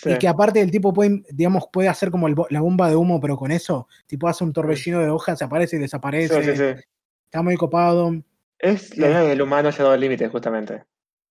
Y 0.06 0.18
que 0.18 0.28
aparte 0.30 0.62
el 0.62 0.72
tipo 0.72 0.94
puede, 0.94 1.24
digamos, 1.30 1.66
puede 1.74 1.90
hacer 1.90 2.10
como 2.10 2.30
la 2.30 2.62
bomba 2.62 2.90
de 2.90 2.96
humo, 2.96 3.20
pero 3.20 3.36
con 3.36 3.52
eso, 3.52 3.88
tipo 4.08 4.30
hace 4.30 4.46
un 4.46 4.54
torbellino 4.54 5.00
de 5.00 5.10
hojas, 5.10 5.38
se 5.38 5.44
aparece 5.44 5.76
y 5.76 5.80
desaparece. 5.80 6.86
Está 7.26 7.42
muy 7.42 7.58
copado. 7.58 8.14
Es 8.58 8.98
la 8.98 9.08
idea 9.08 9.24
del 9.24 9.42
humano 9.42 9.70
llegado 9.70 9.92
al 9.92 10.00
límite, 10.00 10.30
justamente. 10.30 10.86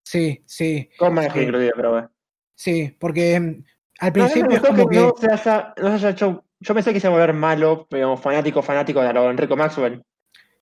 Sí, 0.05 0.43
sí. 0.47 0.89
Con 0.99 1.15
más 1.15 1.35
incluida, 1.35 1.73
pero 1.75 1.91
bueno. 1.93 2.11
Sí, 2.55 2.95
porque 2.99 3.39
mm, 3.39 3.65
al 4.01 4.13
principio 4.13 4.57
es 4.57 4.61
como 4.61 4.89
que. 4.89 4.97
No 4.97 5.15
se, 5.19 5.33
haya, 5.33 5.75
no 5.77 5.89
se 5.89 5.95
haya 5.95 6.11
hecho 6.11 6.45
yo 6.61 6.75
pensé 6.75 6.93
que 6.93 7.01
se 7.01 7.07
iba 7.07 7.17
a 7.17 7.19
volver 7.19 7.35
malo, 7.35 7.87
digamos, 7.91 8.21
fanático, 8.21 8.63
fanático 8.63 9.01
de 9.01 9.13
lo 9.13 9.31
Enrico 9.31 9.57
Maxwell. 9.57 10.03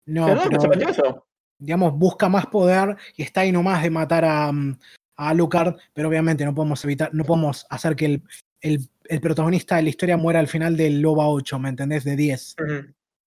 No, 0.07 0.27
pero, 0.27 1.27
digamos, 1.59 1.93
busca 1.95 2.29
más 2.29 2.47
poder 2.47 2.97
y 3.17 3.23
está 3.23 3.41
ahí 3.41 3.53
nomás 3.53 3.83
de 3.83 3.91
matar 3.91 4.25
a, 4.25 4.53
mm, 4.53 4.79
a 5.17 5.29
Alucard, 5.31 5.77
pero 5.93 6.09
obviamente 6.09 6.45
no 6.45 6.55
podemos 6.55 6.85
evitar, 6.85 7.13
no 7.13 7.25
podemos 7.25 7.67
hacer 7.71 7.97
que 7.97 8.07
el, 8.07 8.23
el, 8.61 8.89
el 9.05 9.21
protagonista 9.21 9.77
de 9.77 9.83
la 9.83 9.89
historia 9.89 10.17
muera 10.17 10.39
al 10.39 10.49
final 10.49 10.77
del 10.77 11.01
Loba 11.01 11.29
8, 11.29 11.59
¿me 11.59 11.71
entendés? 11.71 12.05
De 12.05 12.17
10. 12.17 12.57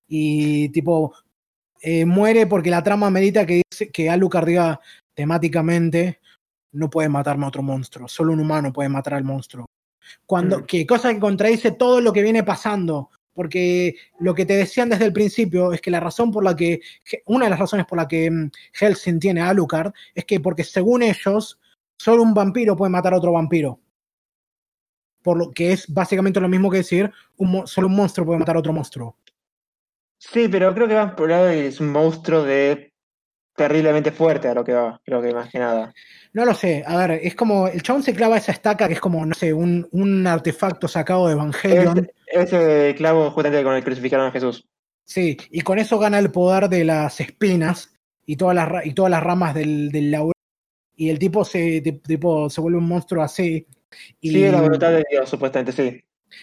Y 0.08 0.70
tipo, 0.70 1.14
eh, 1.82 2.06
muere 2.06 2.48
porque 2.48 2.70
la 2.70 2.84
trama 2.84 3.10
medita 3.10 3.46
que, 3.46 3.62
dice, 3.70 3.92
que 3.92 4.10
Alucard 4.10 4.48
diga 4.48 4.80
temáticamente, 5.14 6.20
no 6.72 6.90
puede 6.90 7.10
matarme 7.10 7.46
a 7.46 7.50
otro 7.50 7.64
monstruo, 7.64 8.08
solo 8.08 8.34
un 8.34 8.40
humano 8.40 8.72
puede 8.72 8.90
matar 8.90 9.16
al 9.16 9.24
monstruo. 9.24 9.66
Cuando, 10.26 10.60
mm. 10.60 10.66
que 10.66 10.86
cosa 10.86 11.14
que 11.14 11.20
contradice 11.20 11.72
todo 11.72 12.02
lo 12.02 12.14
que 12.14 12.24
viene 12.24 12.44
pasando. 12.44 13.10
Porque 13.34 13.96
lo 14.20 14.36
que 14.36 14.46
te 14.46 14.58
decían 14.58 14.90
desde 14.90 15.06
el 15.06 15.14
principio 15.14 15.72
es 15.72 15.80
que 15.80 15.92
la 15.92 16.02
razón 16.02 16.32
por 16.32 16.44
la 16.44 16.56
que, 16.56 16.82
una 17.26 17.46
de 17.46 17.52
las 17.52 17.60
razones 17.60 17.86
por 17.86 17.98
la 17.98 18.08
que 18.08 18.30
mm, 18.30 18.52
Helsing 18.74 19.20
tiene 19.20 19.42
a 19.42 19.50
Alucard 19.50 19.94
es 20.14 20.26
que 20.26 20.40
porque 20.40 20.64
según 20.64 21.04
ellos, 21.04 21.60
solo 21.98 22.24
un 22.24 22.34
vampiro 22.34 22.76
puede 22.76 22.90
matar 22.90 23.14
a 23.14 23.18
otro 23.18 23.32
vampiro. 23.32 23.80
Por 25.22 25.38
lo 25.38 25.52
que 25.52 25.72
es 25.74 25.88
básicamente 25.88 26.40
lo 26.40 26.50
mismo 26.50 26.70
que 26.70 26.78
decir, 26.78 27.12
un, 27.38 27.66
solo 27.68 27.88
un 27.88 27.96
monstruo 27.96 28.26
puede 28.26 28.40
matar 28.40 28.56
a 28.56 28.60
otro 28.60 28.74
monstruo. 28.74 29.16
Sí, 30.18 30.50
pero 30.50 30.74
creo 30.74 30.88
que 30.88 30.96
va 30.96 31.16
por 31.16 31.30
lado 31.30 31.48
es 31.48 31.80
un 31.80 31.92
monstruo 31.92 32.44
de 32.44 32.92
terriblemente 33.60 34.12
fuerte 34.12 34.48
a 34.48 34.54
lo 34.54 34.64
que 34.64 34.72
va, 34.74 35.00
creo 35.04 35.22
que 35.22 35.34
más 35.34 35.50
que 35.50 35.60
nada. 35.60 35.94
No 36.32 36.46
lo 36.46 36.54
sé, 36.54 36.82
a 36.88 36.96
ver, 36.96 37.20
es 37.22 37.36
como, 37.36 37.68
el 37.68 37.82
chabón 37.84 38.04
se 38.04 38.14
clava 38.14 38.38
esa 38.38 38.54
estaca 38.54 38.88
que 38.88 38.94
es 38.94 39.02
como, 39.02 39.26
no 39.26 39.36
sé, 39.36 39.54
un, 39.54 39.86
un 39.92 40.26
artefacto 40.26 40.88
sacado 40.88 41.28
de 41.28 41.34
Evangelion. 41.34 42.10
Ese, 42.26 42.96
clavo 42.96 43.30
justamente 43.32 43.64
con 43.66 43.76
el 43.76 43.84
crucificaron 43.84 44.28
a 44.28 44.32
Jesús. 44.32 44.66
Sí, 45.04 45.36
y 45.52 45.62
con 45.62 45.78
eso 45.78 46.00
gana 46.00 46.20
el 46.20 46.32
poder 46.32 46.70
de 46.70 46.86
las 46.86 47.20
espinas 47.20 47.94
y 48.26 48.38
todas 48.38 48.56
las, 48.56 48.86
y 48.86 48.94
todas 48.94 49.12
las 49.12 49.24
ramas 49.24 49.54
del, 49.54 49.92
del 49.92 50.12
laurel. 50.12 50.34
y 50.96 51.10
el 51.10 51.20
tipo 51.20 51.44
se, 51.44 51.82
ti- 51.82 52.00
tipo, 52.00 52.50
se 52.50 52.62
vuelve 52.62 52.78
un 52.78 52.88
monstruo 52.88 53.22
así. 53.24 53.68
Y, 54.22 54.30
Sigue 54.30 54.52
la 54.52 54.62
voluntad 54.62 54.92
de 54.92 55.04
Dios, 55.10 55.28
supuestamente, 55.30 55.72
sí. 55.72 56.00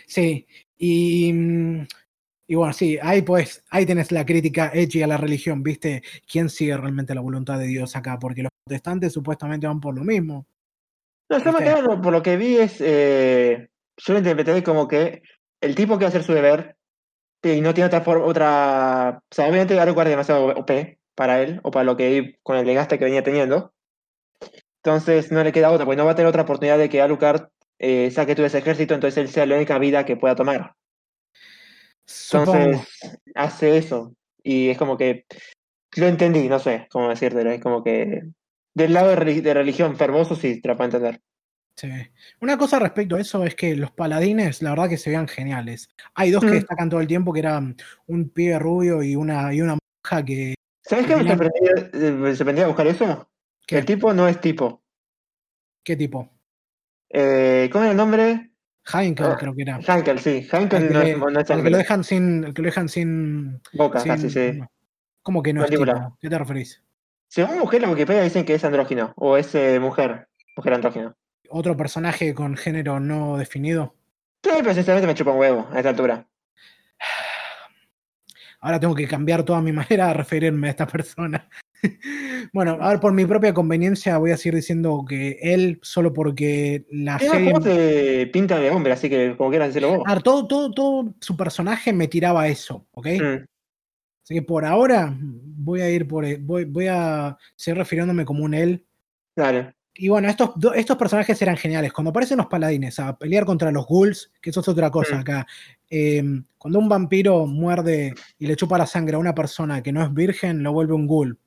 Sí, 0.07 0.47
y, 0.77 1.33
mm, 1.33 1.87
y 2.49 2.55
bueno, 2.55 2.73
sí, 2.73 2.99
ahí 3.03 3.23
pues, 3.23 3.65
ahí 3.71 3.85
tenés 3.87 4.13
la 4.13 4.25
crítica 4.25 4.71
hecha 4.73 5.05
a 5.05 5.09
la 5.09 5.17
religión, 5.17 5.63
¿viste? 5.63 6.03
¿Quién 6.31 6.49
sigue 6.49 6.77
realmente 6.77 7.15
la 7.15 7.21
voluntad 7.21 7.59
de 7.59 7.67
Dios 7.67 7.97
acá? 7.97 8.19
Porque 8.19 8.43
los 8.43 8.53
protestantes 8.65 9.13
supuestamente 9.13 9.67
van 9.67 9.81
por 9.81 9.97
lo 9.97 10.05
mismo. 10.05 10.47
No, 11.29 11.39
yo 11.39 11.53
más 11.53 11.63
que 11.63 11.71
nada, 11.71 12.01
por 12.01 12.13
lo 12.13 12.23
que 12.23 12.37
vi 12.37 12.57
es, 12.57 12.77
eh, 12.81 13.69
yo 13.97 14.13
lo 14.13 14.21
interpreté 14.21 14.63
como 14.63 14.87
que 14.87 15.23
el 15.61 15.75
tipo 15.75 15.95
quiere 15.95 16.07
hacer 16.07 16.23
su 16.23 16.33
deber 16.33 16.77
y 17.43 17.61
no 17.61 17.75
tiene 17.75 17.89
otra 17.89 18.01
forma, 18.01 18.25
otra, 18.25 19.23
o 19.23 19.35
sea, 19.35 19.49
obviamente 19.49 19.77
es 19.77 20.09
demasiado 20.09 20.47
OP 20.47 20.99
para 21.17 21.43
él, 21.43 21.61
o 21.65 21.71
para 21.71 21.85
lo 21.85 21.97
que 21.97 22.39
con 22.43 22.57
el 22.57 22.67
desgaste 22.67 22.99
que 22.99 23.05
venía 23.05 23.25
teniendo. 23.25 23.73
Entonces 24.85 25.33
no 25.33 25.43
le 25.43 25.53
queda 25.53 25.73
otra, 25.73 25.85
pues 25.85 25.99
no 25.99 26.05
va 26.05 26.13
a 26.13 26.15
tener 26.15 26.29
otra 26.29 26.43
oportunidad 26.43 26.79
de 26.79 26.89
que 26.89 27.03
Alucard 27.03 27.49
eh, 27.79 28.11
saque 28.13 28.37
todo 28.37 28.47
ese 28.47 28.59
ejército, 28.59 28.95
entonces 28.95 29.19
él 29.19 29.29
sea 29.29 29.47
la 29.47 29.57
única 29.57 29.79
vida 29.79 30.05
que 30.05 30.17
pueda 30.17 30.37
tomar. 30.37 30.77
Supongo. 32.07 32.55
Entonces 32.57 33.21
hace 33.35 33.77
eso. 33.77 34.15
Y 34.43 34.69
es 34.69 34.79
como 34.79 34.97
que 34.97 35.27
lo 35.97 36.07
entendí, 36.07 36.49
no 36.49 36.59
sé 36.59 36.87
cómo 36.91 37.09
decírtelo. 37.09 37.51
Es 37.51 37.61
como 37.61 37.83
que 37.83 38.23
del 38.75 38.93
lado 38.93 39.11
de, 39.11 39.17
relig- 39.17 39.43
de 39.43 39.55
religión 39.55 39.97
fervoso 39.97 40.37
sí 40.37 40.61
te 40.61 40.69
la 40.69 40.77
puedo 40.77 40.87
entender. 40.87 41.21
Sí. 41.79 41.91
Una 42.41 42.57
cosa 42.57 42.79
respecto 42.79 43.17
a 43.17 43.21
eso 43.21 43.45
es 43.45 43.55
que 43.55 43.77
los 43.77 43.91
paladines, 43.91 44.63
la 44.63 44.71
verdad 44.71 44.89
que 44.89 44.97
se 44.97 45.11
vean 45.11 45.29
geniales. 45.29 45.91
Hay 46.15 46.31
dos 46.31 46.43
que 46.43 46.51
Mm. 46.51 46.55
destacan 46.55 46.89
todo 46.89 47.01
el 47.01 47.07
tiempo, 47.07 47.33
que 47.35 47.41
eran 47.41 47.77
un 48.07 48.31
pibe 48.31 48.59
rubio 48.59 49.03
y 49.03 49.15
una, 49.15 49.53
y 49.53 49.61
una 49.61 49.77
monja 49.77 50.25
que... 50.25 50.55
¿Sabes 50.83 51.07
qué 51.07 51.17
me 51.17 51.23
eh, 51.33 52.13
me 52.13 52.35
sorprendía 52.35 52.67
buscar 52.69 52.87
eso? 52.87 53.29
¿Qué, 53.67 53.79
El 53.79 53.85
tipo 53.85 54.15
no 54.15 54.27
es 54.29 54.41
tipo. 54.41 54.83
¿Qué 55.85 55.97
tipo? 55.97 56.31
Eh, 57.11 57.69
¿Cómo 57.73 57.85
es 57.85 57.91
el 57.91 57.97
nombre? 57.97 58.53
Heinkel 58.93 59.27
Ah, 59.27 59.37
creo 59.39 59.55
que 59.55 59.63
era. 59.63 59.81
Hankel, 59.87 60.19
sí. 60.21 60.47
Hankel 60.51 60.83
El 60.83 60.89
que, 60.89 60.95
no, 60.95 61.03
es, 61.03 61.19
no 61.19 61.41
es 61.41 61.51
el 61.51 61.63
que 61.63 61.71
lo 61.71 61.77
dejan 61.79 62.05
sin... 62.05 62.45
El 62.45 62.55
que 62.55 62.63
lo 62.63 62.67
dejan 62.67 62.89
sin... 62.89 63.61
Boca, 63.73 64.01
sin- 64.01 64.13
casi, 64.13 64.31
sí. 64.31 64.61
¿Cómo 65.23 65.43
que 65.43 65.53
no 65.53 65.65
es 65.65 65.71
tipo? 65.71 66.17
¿Qué 66.21 66.29
te 66.31 66.39
referís? 66.39 66.83
Según 67.29 67.59
mujer 67.59 67.83
la 67.83 67.91
Wikipedia 67.91 68.23
dicen 68.23 68.45
que 68.45 68.55
es 68.55 68.65
andrógino. 68.65 69.13
O 69.17 69.37
es 69.37 69.53
eh, 69.57 69.81
mujer. 69.81 70.29
Mujer 70.57 70.75
andrógino. 70.75 71.17
¿Otro 71.51 71.77
personaje 71.77 72.35
con 72.35 72.57
género 72.57 73.01
no 73.01 73.37
definido? 73.37 73.95
Sí, 74.45 74.51
pero 74.59 74.75
sinceramente 74.75 75.09
me 75.09 75.15
chupa 75.15 75.33
un 75.33 75.39
huevo 75.41 75.69
a 75.73 75.77
esta 75.79 75.89
altura. 75.91 76.27
Ahora 78.61 78.79
tengo 78.81 78.95
que 78.95 79.09
cambiar 79.09 79.43
toda 79.43 79.61
mi 79.61 79.73
manera 79.73 80.09
de 80.09 80.15
referirme 80.15 80.69
a 80.69 80.71
esta 80.71 80.87
persona. 80.87 81.49
bueno, 82.53 82.79
a 82.81 82.91
ver, 82.91 83.01
por 83.01 83.13
mi 83.13 83.25
propia 83.27 83.53
conveniencia 83.55 84.19
voy 84.19 84.31
a 84.31 84.37
seguir 84.37 84.55
diciendo 84.57 85.05
que 85.09 85.39
él, 85.43 85.79
solo 85.83 86.13
porque 86.13 86.85
la 86.91 87.17
Además, 87.17 87.37
serie... 87.37 87.53
¿cómo 87.53 87.65
te 87.65 88.27
pinta 88.29 88.59
de 88.59 88.71
hombre? 88.71 88.93
Así 88.93 89.09
que 89.09 89.35
como 89.37 89.51
quieras 89.51 89.69
decirlo 89.69 89.99
vos. 89.99 90.03
A 90.07 90.15
ver, 90.15 90.23
todo, 90.23 90.47
todo, 90.47 90.71
todo 90.73 91.15
su 91.21 91.37
personaje 91.37 91.93
me 91.93 92.09
tiraba 92.09 92.49
eso, 92.49 92.87
¿ok? 92.93 93.07
Mm, 93.21 93.45
Así 94.25 94.35
que 94.35 94.43
por 94.43 94.65
ahora 94.65 95.15
voy 95.21 95.81
a 95.83 95.91
ir 95.91 96.09
por... 96.09 96.25
Voy, 96.41 96.65
voy 96.65 96.87
a 96.89 97.37
seguir 97.55 97.79
refiriéndome 97.79 98.25
como 98.25 98.45
un 98.45 98.55
él. 98.55 98.85
dale. 99.37 99.75
Y 99.99 100.09
bueno, 100.11 100.29
estos, 100.29 100.51
estos 100.75 100.99
personajes 100.99 101.41
eran 101.41 101.57
geniales. 101.57 101.91
Cuando 101.91 102.11
aparecen 102.11 102.37
los 102.37 102.49
paladines 102.49 102.99
a 102.99 103.17
pelear 103.17 103.47
contra 103.47 103.71
los 103.71 103.87
ghouls, 103.87 104.31
que 104.43 104.51
eso 104.51 104.61
es 104.61 104.69
otra 104.69 104.91
cosa 104.91 105.17
Mm. 105.17 105.21
acá. 105.21 105.47
eh, 105.89 106.23
cuando 106.59 106.81
un 106.81 106.89
vampiro 106.89 107.47
muerde 107.47 108.13
y 108.39 108.47
le 108.47 108.57
chupa 108.57 108.77
la 108.77 108.87
sangre 108.87 109.15
a 109.15 109.19
una 109.21 109.35
persona 109.35 109.83
que 109.83 109.93
no 109.93 110.03
es 110.03 110.13
virgen, 110.13 110.63
lo 110.65 110.73
vuelve 110.73 110.93
un 110.95 111.07
ghoul. 111.07 111.39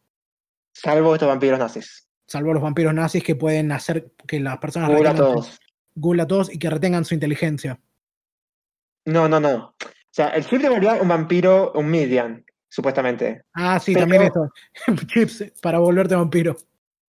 Salvo 0.82 1.14
estos 1.14 1.28
vampiros 1.28 1.60
nazis. 1.60 2.08
Salvo 2.26 2.54
los 2.54 2.62
vampiros 2.64 2.94
nazis 2.94 3.24
que 3.24 3.36
pueden 3.36 3.72
hacer 3.72 4.12
que 4.28 4.40
las 4.40 4.58
personas 4.60 4.90
Ghoul 4.90 5.08
a 5.08 5.16
todos. 5.16 5.60
ghoul 5.96 6.20
a 6.20 6.28
todos 6.28 6.54
y 6.54 6.60
que 6.60 6.70
retengan 6.70 7.04
su 7.06 7.14
inteligencia. 7.14 7.80
No, 9.06 9.28
no, 9.28 9.40
no. 9.40 9.76
O 9.84 10.12
sea, 10.12 10.28
el 10.30 10.46
chip 10.46 10.62
de 10.62 10.70
volver 10.70 11.02
un 11.02 11.08
vampiro, 11.08 11.72
un 11.74 11.90
Midian, 11.90 12.46
supuestamente. 12.68 13.44
Ah, 13.54 13.80
sí, 13.80 13.94
Pero- 13.94 14.04
también 14.04 14.24
esto. 14.24 14.50
Chips 15.08 15.54
para 15.62 15.80
volverte 15.80 16.16
vampiro. 16.16 16.56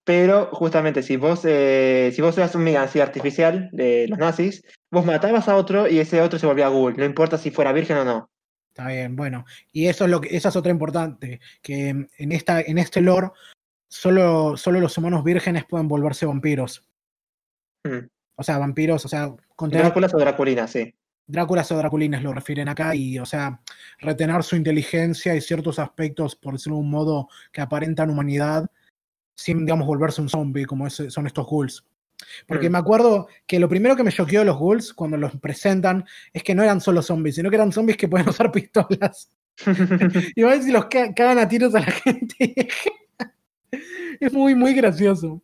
Pero 0.04 0.48
justamente 0.52 1.02
si 1.02 1.16
vos, 1.16 1.42
eh, 1.44 2.10
si 2.14 2.22
vos 2.22 2.36
eras 2.38 2.54
un 2.54 2.64
Midian 2.64 2.84
así 2.84 3.00
artificial 3.00 3.68
de 3.72 4.06
los 4.08 4.18
nazis, 4.18 4.64
vos 4.90 5.04
matabas 5.04 5.48
a 5.48 5.56
otro 5.56 5.86
y 5.88 5.98
ese 5.98 6.20
otro 6.22 6.38
se 6.38 6.46
volvía 6.46 6.68
ghoul. 6.68 6.96
No 6.96 7.04
importa 7.04 7.38
si 7.38 7.50
fuera 7.50 7.72
virgen 7.72 7.98
o 7.98 8.04
no. 8.04 8.30
Está 8.70 8.88
bien, 8.88 9.14
bueno. 9.16 9.44
Y 9.72 9.86
eso 9.88 10.04
es 10.04 10.10
lo 10.10 10.20
que, 10.20 10.34
esa 10.34 10.48
es 10.48 10.56
otra 10.56 10.70
importante, 10.72 11.40
que 11.60 11.88
en 11.88 12.32
esta, 12.32 12.60
en 12.60 12.78
este 12.78 13.00
lore, 13.00 13.28
solo, 13.90 14.56
solo 14.56 14.80
los 14.80 14.96
humanos 14.96 15.24
vírgenes 15.24 15.64
pueden 15.66 15.88
volverse 15.88 16.24
vampiros. 16.24 16.88
Mm. 17.84 18.06
O 18.36 18.42
sea, 18.42 18.56
vampiros, 18.58 19.04
o 19.04 19.08
sea, 19.08 19.34
contener 19.56 19.84
Dráculas 19.86 20.14
o 20.14 20.18
Draculinas, 20.18 20.70
sí. 20.70 20.94
Dráculas 21.26 21.70
o 21.72 21.76
Draculinas 21.76 22.22
lo 22.22 22.32
refieren 22.32 22.68
acá, 22.68 22.94
y 22.94 23.18
o 23.18 23.26
sea, 23.26 23.60
retener 23.98 24.42
su 24.42 24.56
inteligencia 24.56 25.34
y 25.34 25.40
ciertos 25.40 25.78
aspectos, 25.78 26.36
por 26.36 26.54
decirlo 26.54 26.76
de 26.76 26.82
un 26.84 26.90
modo, 26.90 27.28
que 27.52 27.60
aparentan 27.60 28.10
humanidad, 28.10 28.70
sin, 29.36 29.64
digamos, 29.66 29.86
volverse 29.86 30.20
un 30.22 30.28
zombie, 30.28 30.64
como 30.64 30.86
es- 30.86 31.02
son 31.08 31.26
estos 31.26 31.46
ghouls. 31.46 31.84
Porque 32.46 32.68
Mm. 32.68 32.72
me 32.72 32.78
acuerdo 32.78 33.28
que 33.46 33.58
lo 33.58 33.68
primero 33.68 33.96
que 33.96 34.02
me 34.04 34.12
choqueó 34.12 34.40
de 34.40 34.46
los 34.46 34.58
ghouls 34.58 34.92
cuando 34.92 35.16
los 35.16 35.36
presentan 35.36 36.04
es 36.32 36.42
que 36.42 36.54
no 36.54 36.62
eran 36.62 36.80
solo 36.80 37.00
zombies, 37.02 37.36
sino 37.36 37.48
que 37.50 37.56
eran 37.56 37.72
zombies 37.72 37.96
que 37.96 38.08
pueden 38.08 38.26
usar 38.42 38.50
pistolas. 38.52 39.30
Y 40.36 40.42
a 40.42 40.46
ver 40.46 40.62
si 40.62 40.72
los 40.72 40.86
ca- 40.86 41.12
cagan 41.14 41.38
a 41.38 41.48
tiros 41.48 41.74
a 41.74 41.80
la 41.80 41.86
gente. 41.90 42.68
es 44.20 44.32
muy, 44.32 44.54
muy 44.54 44.74
gracioso. 44.74 45.42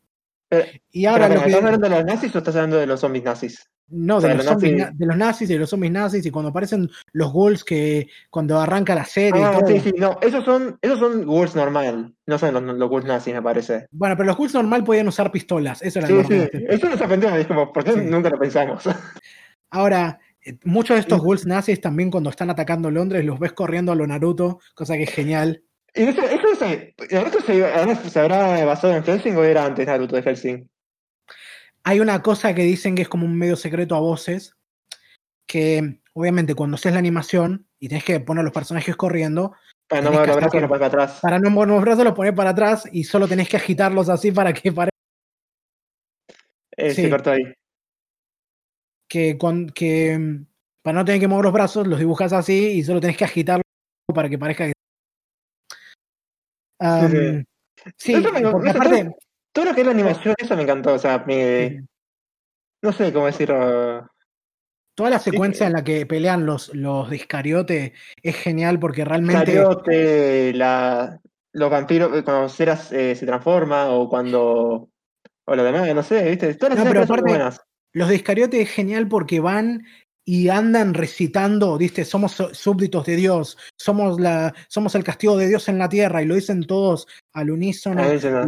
Pero- 0.49 0.67
Y 0.93 1.07
ahora 1.07 1.29
Pero, 1.29 1.41
lo 1.41 1.47
¿Estás 1.47 1.61
que. 1.61 1.67
hablando 1.67 1.89
de 1.89 1.95
los 1.97 2.05
nazis 2.05 2.35
o 2.35 2.39
estás 2.39 2.55
hablando 2.57 2.77
de 2.79 2.87
los 2.87 3.01
zombies 3.01 3.25
nazis? 3.25 3.69
No, 3.89 4.17
o 4.17 4.21
sea, 4.21 4.31
de, 4.31 4.37
los 4.37 4.45
los 4.45 4.53
zombies 4.55 4.73
nazis- 4.75 4.79
na- 4.79 4.93
de 4.97 5.07
los 5.07 5.17
nazis 5.17 5.51
y 5.51 5.53
de 5.53 5.59
los 5.61 5.71
zombies 5.71 5.93
nazis, 5.93 6.27
y 6.27 6.31
cuando 6.33 6.49
aparecen 6.51 6.91
los 7.13 7.33
ghouls 7.33 7.63
que 7.65 8.09
cuando 8.31 8.59
arranca 8.61 8.95
la 8.97 9.05
serie 9.05 9.41
y 9.41 9.45
Ah, 9.45 9.59
todo. 9.61 9.69
sí, 9.69 9.81
sí, 9.81 9.93
no. 9.97 10.19
Esos 10.23 10.45
son, 10.45 10.77
esos 10.83 10.99
son 10.99 11.25
ghouls 11.25 11.55
normal. 11.55 12.13
No 12.27 12.37
son 12.39 12.55
los, 12.55 12.63
los 12.77 12.89
ghouls 12.89 13.05
nazis, 13.07 13.33
me 13.35 13.43
parece. 13.43 13.87
Bueno, 13.93 14.17
pero 14.17 14.27
los 14.27 14.37
ghouls 14.37 14.55
normal 14.55 14.83
podían 14.83 15.07
usar 15.07 15.31
pistolas. 15.31 15.83
Eso 15.83 16.01
era 16.01 16.09
Sí, 16.09 16.15
lo 16.15 16.25
sí. 16.25 16.49
Eso 16.69 16.89
nos 16.89 16.99
sorprendió. 16.99 17.35
Es 17.37 17.47
como, 17.47 17.73
¿por 17.73 17.85
qué 17.85 17.93
Sí. 17.93 18.01
nunca 18.03 18.29
lo 18.31 18.39
pensamos? 18.41 18.85
Ahora, 19.71 20.19
eh, 20.45 20.59
muchos 20.65 20.97
de 20.97 21.01
estos 21.01 21.21
ghouls 21.21 21.47
nazis 21.47 21.81
también 21.81 22.11
cuando 22.11 22.31
están 22.31 22.51
atacando 22.51 22.91
Londres 22.91 23.25
los 23.25 23.39
ves 23.39 23.53
corriendo 23.53 23.93
a 23.93 23.95
lo 23.95 24.07
Naruto, 24.07 24.59
cosa 24.75 24.95
que 24.95 25.05
es 25.05 25.11
genial. 25.11 25.63
Y 25.95 26.03
eso 26.03 26.23
se, 26.57 26.95
¿Naruto 27.13 27.41
se, 27.41 27.65
ahora 27.73 27.95
se 27.97 28.19
habrá 28.21 28.65
basado 28.65 28.95
en 28.97 29.05
Helsing 29.05 29.37
o 29.37 29.45
era 29.45 29.65
antes 29.65 29.87
Naruto 29.87 30.17
de 30.17 30.23
Helsing? 30.23 30.69
Hay 31.85 32.01
una 32.01 32.21
cosa 32.23 32.55
que 32.55 32.63
dicen 32.63 32.95
que 32.97 33.03
es 33.03 33.09
como 33.09 33.27
un 33.27 33.39
medio 33.39 33.55
secreto 33.57 33.95
a 33.95 34.01
voces, 34.01 34.57
que 35.47 36.01
obviamente 36.15 36.55
cuando 36.55 36.75
haces 36.75 36.93
la 36.93 36.99
animación 36.99 37.69
y 37.79 37.89
tenés 37.89 38.05
que 38.05 38.19
poner 38.21 38.43
los 38.43 38.53
personajes 38.53 38.97
corriendo, 38.97 39.55
Para 39.89 40.03
no 40.03 40.11
mover 40.13 40.27
los 40.29 40.37
brazos 40.37 40.69
para 40.69 40.87
atrás. 40.87 41.19
para 41.23 41.39
no 41.39 41.51
mover 41.51 41.69
los 41.69 41.83
brazos 41.83 42.05
los 42.05 42.15
pones 42.15 42.33
para 42.33 42.51
atrás 42.51 42.89
y 42.91 43.05
solo 43.05 43.29
tenés 43.29 43.49
que 43.49 43.57
agitarlos 43.57 44.09
así 44.09 44.33
para 44.33 44.53
que 44.53 44.73
pare- 44.73 44.91
Eh, 46.77 46.91
sí. 46.93 47.03
Se 47.03 47.11
cortó 47.11 47.31
ahí. 47.31 47.45
que, 49.09 49.39
con, 49.39 49.69
que 49.71 50.19
mm, 50.19 50.47
para 50.83 50.99
no 50.99 51.05
tener 51.05 51.21
que 51.21 51.29
mover 51.29 51.45
los 51.45 51.53
brazos 51.55 51.87
los 51.87 51.99
dibujas 52.01 52.33
así 52.33 52.73
y 52.73 52.83
solo 52.83 53.01
tenés 53.01 53.17
que 53.17 53.25
agitarlos 53.25 53.63
para 54.13 54.29
que 54.29 54.39
parezca 54.39 54.67
que... 54.67 54.73
Sí. 56.81 57.45
sí, 57.97 58.15
Eso 58.15 58.33
me- 58.33 58.41
porque 58.43 58.69
eso- 58.71 58.79
aparte... 58.79 59.17
Todo 59.53 59.65
lo 59.65 59.75
que 59.75 59.81
es 59.81 59.87
la 59.87 59.93
animación, 59.93 60.35
eso 60.37 60.55
me 60.55 60.63
encantó. 60.65 60.93
O 60.93 60.99
sea, 60.99 61.25
me, 61.27 61.83
no 62.83 62.93
sé 62.93 63.11
cómo 63.11 63.25
decirlo. 63.25 64.07
Toda 64.95 65.09
la 65.11 65.19
Sí. 65.19 65.31
secuencia 65.31 65.67
en 65.67 65.73
la 65.73 65.83
que 65.83 66.05
pelean 66.05 66.45
los, 66.45 66.75
los 66.75 67.09
de 67.09 67.17
Iscariote 67.17 67.95
es 68.23 68.37
genial 68.37 68.79
porque 68.79 69.05
realmente. 69.07 69.45
Cariote, 69.47 70.53
la, 70.53 71.19
los 71.53 71.71
vampiros, 71.71 72.15
eh, 72.19 72.23
cuando 72.23 72.51
Ceras 72.51 72.93
eh, 72.93 73.15
se 73.15 73.25
transforma 73.25 73.89
o 73.91 74.11
cuando. 74.11 74.91
O 75.49 75.55
lo 75.57 75.65
demás, 75.65 75.95
no 75.95 76.03
sé, 76.03 76.29
¿viste? 76.29 76.55
Todas 76.55 76.75
las 76.77 76.85
No, 76.85 76.91
pero 76.91 77.05
aparte- 77.05 77.31
buenas. 77.31 77.61
Los 77.95 78.09
de 78.11 78.17
Iscariote 78.17 78.61
es 78.61 78.71
genial 78.71 79.09
porque 79.09 79.41
van 79.41 79.87
y 80.29 80.49
andan 80.49 80.93
recitando, 80.93 81.79
¿viste? 81.79 82.05
Somos 82.05 82.37
súbditos 82.53 83.07
de 83.07 83.15
Dios, 83.15 83.57
somos, 83.79 84.21
la, 84.21 84.53
somos 84.69 84.95
el 84.97 85.05
castigo 85.05 85.37
de 85.37 85.47
Dios 85.47 85.69
en 85.69 85.79
la 85.79 85.89
tierra, 85.89 86.21
y 86.21 86.27
lo 86.27 86.35
dicen 86.35 86.65
todos 86.67 87.07
al 87.33 87.51
unísono. 87.53 88.03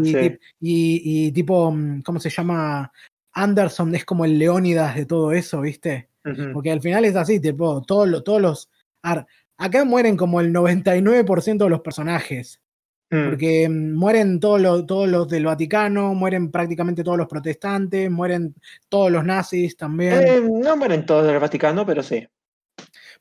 Y, 0.05 0.11
sí. 0.33 0.39
y- 0.61 1.27
y 1.29 1.33
tipo, 1.33 1.71
mm, 1.71 2.03
¿cómo 2.03 2.19
se 2.19 2.31
llama? 2.31 2.91
Anderson 3.33 3.95
es 3.95 4.05
como 4.05 4.25
el 4.25 4.39
Leónidas 4.39 4.97
de 4.97 5.07
todo 5.07 5.31
eso, 5.33 5.61
¿viste? 5.61 6.09
Porque 6.53 6.73
al 6.73 6.81
final 6.83 7.05
es 7.05 7.15
así, 7.15 7.39
tipo, 7.39 7.81
todos, 7.83 8.09
lo- 8.09 8.23
todos 8.25 8.43
los... 8.43 8.69
a 9.05 9.15
ver, 9.15 9.27
acá 9.57 9.85
mueren 9.85 10.17
como 10.17 10.41
el 10.41 10.53
99% 10.53 11.65
de 11.65 11.71
los 11.71 11.81
personajes. 11.81 12.61
Mm. 13.11 13.29
Porque 13.31 13.69
mm, 13.69 13.95
mueren 13.95 14.41
todos 14.41 14.61
los, 14.61 14.87
todos 14.87 15.09
los 15.09 15.29
del 15.29 15.47
Vaticano, 15.47 16.15
mueren 16.15 16.51
prácticamente 16.51 17.03
todos 17.03 17.17
los 17.17 17.27
protestantes, 17.27 18.11
mueren 18.11 18.55
todos 18.89 19.11
los 19.11 19.25
nazis 19.25 19.77
también. 19.77 20.15
Eh, 20.15 20.41
no 20.43 20.77
mueren 20.77 21.07
todos 21.07 21.27
del 21.27 21.39
Vaticano, 21.39 21.87
pero 21.87 22.03
sí. 22.03 22.27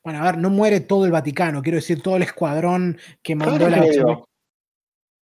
Bueno, 0.04 0.20
a 0.20 0.24
ver, 0.24 0.38
no 0.38 0.50
muere 0.50 0.80
todo 0.80 1.04
el 1.04 1.12
Vaticano, 1.12 1.62
quiero 1.62 1.76
decir 1.76 2.02
todo 2.02 2.16
el 2.16 2.22
escuadrón 2.22 2.98
que 3.22 3.34
mandó 3.34 3.68
la. 3.68 3.84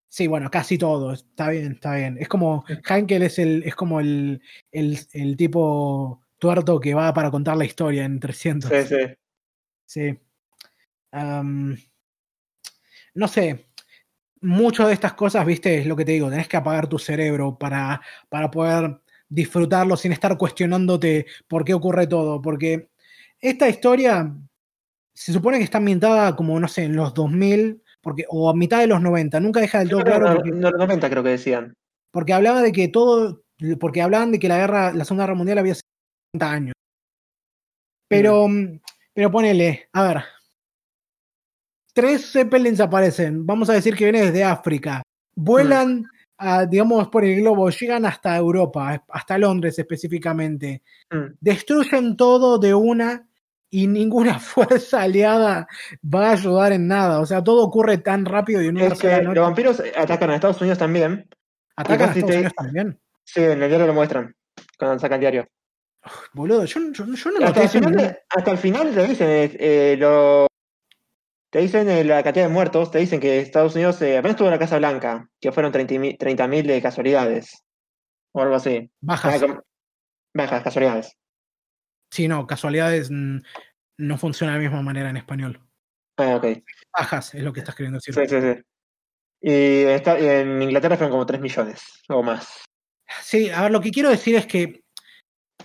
Sí, 0.07 0.27
bueno, 0.27 0.49
casi 0.49 0.77
todo. 0.77 1.11
Está 1.11 1.49
bien, 1.49 1.73
está 1.73 1.95
bien. 1.95 2.17
Es 2.19 2.29
como. 2.29 2.63
Hankel 2.85 3.23
es 3.23 3.37
el, 3.37 3.63
es 3.63 3.75
como 3.75 3.99
el, 3.99 4.41
el, 4.71 4.97
el 5.11 5.35
tipo 5.35 6.21
tuerto 6.39 6.79
que 6.79 6.93
va 6.93 7.13
para 7.13 7.29
contar 7.31 7.57
la 7.57 7.65
historia 7.65 8.05
en 8.05 8.19
300. 8.19 8.71
Sí, 8.71 8.83
sí. 8.87 8.97
Sí. 9.85 10.19
No 13.13 13.27
sé. 13.27 13.64
Mucho 14.45 14.87
de 14.87 14.93
estas 14.93 15.13
cosas, 15.13 15.45
viste, 15.45 15.79
es 15.79 15.87
lo 15.87 15.95
que 15.95 16.05
te 16.05 16.13
digo, 16.13 16.29
tenés 16.29 16.47
que 16.47 16.57
apagar 16.57 16.87
tu 16.87 16.99
cerebro 16.99 17.57
para, 17.57 18.01
para 18.29 18.51
poder 18.51 19.01
disfrutarlo 19.27 19.97
sin 19.97 20.11
estar 20.11 20.37
cuestionándote 20.37 21.25
por 21.47 21.65
qué 21.65 21.73
ocurre 21.73 22.07
todo. 22.07 22.41
Porque 22.41 22.89
esta 23.39 23.67
historia 23.67 24.33
se 25.13 25.33
supone 25.33 25.57
que 25.57 25.63
está 25.63 25.79
ambientada 25.79 26.35
como, 26.35 26.59
no 26.59 26.67
sé, 26.67 26.83
en 26.83 26.95
los 26.95 27.13
2000 27.13 27.81
porque, 28.01 28.25
o 28.29 28.51
a 28.51 28.53
mitad 28.53 28.81
de 28.81 28.87
los 28.87 29.01
90. 29.01 29.39
Nunca 29.39 29.59
deja 29.61 29.79
del 29.79 29.89
todo 29.89 30.03
claro. 30.03 30.29
No, 30.29 30.35
Porque, 30.35 30.51
no, 30.51 30.69
los 30.69 30.79
90 30.79 31.09
creo 31.09 31.23
que 31.23 31.29
decían. 31.29 31.73
porque 32.11 32.33
hablaba 32.33 32.61
de 32.61 32.71
que 32.71 32.87
todo. 32.87 33.43
Porque 33.79 34.01
hablaban 34.03 34.31
de 34.31 34.37
que 34.37 34.47
la 34.47 34.57
guerra, 34.57 34.93
la 34.93 35.05
Segunda 35.05 35.23
Guerra 35.23 35.35
Mundial 35.35 35.57
había 35.57 35.73
sido 35.73 35.89
50 36.33 36.51
años. 36.51 36.73
Pero, 38.07 38.47
mm, 38.47 38.79
pero 39.13 39.31
ponele, 39.31 39.89
a 39.91 40.03
ver. 40.03 40.23
Tres 41.95 42.29
Zeppelins 42.31 42.81
aparecen, 42.81 43.45
vamos 43.45 43.69
a 43.69 43.73
decir 43.73 43.95
que 43.95 44.03
vienen 44.03 44.25
desde 44.25 44.43
África. 44.43 45.01
Vuelan, 45.33 46.03
a, 46.37 46.65
digamos, 46.65 47.07
por 47.07 47.23
el 47.23 47.37
globo, 47.39 47.69
llegan 47.69 48.05
hasta 48.05 48.35
Europa, 48.35 49.01
hasta 49.09 49.37
Londres 49.37 49.79
específicamente. 49.79 50.83
Mm. 51.09 51.33
Destruyen 51.39 52.17
todo 52.17 52.57
de 52.59 52.73
una 52.73 53.25
y 53.69 53.87
ninguna 53.87 54.39
fuerza 54.39 55.03
aliada 55.03 55.67
va 56.03 56.29
a 56.29 56.31
ayudar 56.33 56.73
en 56.73 56.87
nada. 56.89 57.21
O 57.21 57.25
sea, 57.25 57.41
todo 57.41 57.63
ocurre 57.63 57.97
tan 57.99 58.25
rápido 58.25 58.61
y 58.61 58.67
en 58.67 58.77
Es 58.77 58.99
que 58.99 59.21
los 59.21 59.33
vampiros 59.35 59.81
atacan 59.95 60.31
a 60.31 60.35
Estados 60.35 60.59
Unidos 60.59 60.77
también. 60.77 61.29
Atacan 61.77 62.09
a 62.09 62.11
Estados 62.11 62.29
te- 62.29 62.35
Unidos 62.37 62.53
también. 62.57 62.99
Sí, 63.23 63.41
en 63.41 63.63
el 63.63 63.69
diario 63.69 63.87
lo 63.87 63.93
muestran. 63.93 64.35
Cuando 64.77 64.99
sacan 64.99 65.15
el 65.15 65.21
diario. 65.21 65.47
Boludo, 66.33 66.65
yo, 66.65 66.79
yo- 66.91 67.05
yo 67.05 67.31
no 67.31 67.45
hasta, 67.47 67.63
el 67.63 67.69
final, 67.69 68.19
hasta 68.29 68.51
el 68.51 68.57
final 68.57 68.93
te 68.93 69.07
dicen 69.07 69.27
eh, 69.29 69.51
eh, 69.59 69.95
lo- 69.97 70.47
te 71.55 71.61
dicen 71.61 71.87
eh, 71.89 72.03
la 72.03 72.21
cantidad 72.21 72.47
de 72.47 72.53
muertos, 72.53 72.91
te 72.91 72.99
dicen 72.99 73.21
que 73.21 73.39
Estados 73.39 73.75
Unidos 73.75 74.01
eh, 74.01 74.17
apenas 74.17 74.35
tuvo 74.35 74.49
la 74.49 74.59
Casa 74.59 74.77
Blanca, 74.77 75.29
que 75.39 75.53
fueron 75.53 75.71
30.000 75.71 76.17
30.000 76.17 76.67
de 76.67 76.81
casualidades. 76.81 77.63
O 78.33 78.41
algo 78.41 78.55
así. 78.55 78.91
bajas. 78.99 79.41
Ah, 79.41 79.61
Bajas, 80.33 80.63
casualidades. 80.63 81.13
Sí, 82.11 82.27
no, 82.27 82.45
casualidades 82.45 83.09
mm, 83.09 83.37
no 83.99 84.17
funciona 84.17 84.51
de 84.51 84.57
la 84.59 84.63
misma 84.65 84.81
manera 84.81 85.09
en 85.09 85.15
español. 85.15 85.61
Ah, 86.17 86.35
ok. 86.35 86.45
Bajas 86.93 87.33
es 87.35 87.41
lo 87.41 87.53
que 87.53 87.61
estás 87.61 87.73
queriendo 87.73 87.99
decir. 87.99 88.13
Sí, 88.13 88.27
sí, 88.27 88.41
sí. 88.41 88.61
Y 89.39 89.83
está- 89.83 90.19
en 90.19 90.61
Inglaterra 90.61 90.97
fueron 90.97 91.11
como 91.13 91.25
3 91.25 91.39
millones 91.39 91.81
o 92.09 92.21
más. 92.21 92.65
Sí, 93.21 93.49
a 93.49 93.61
ver, 93.61 93.71
lo 93.71 93.79
que 93.79 93.91
quiero 93.91 94.09
decir 94.09 94.35
es 94.35 94.45
que 94.45 94.81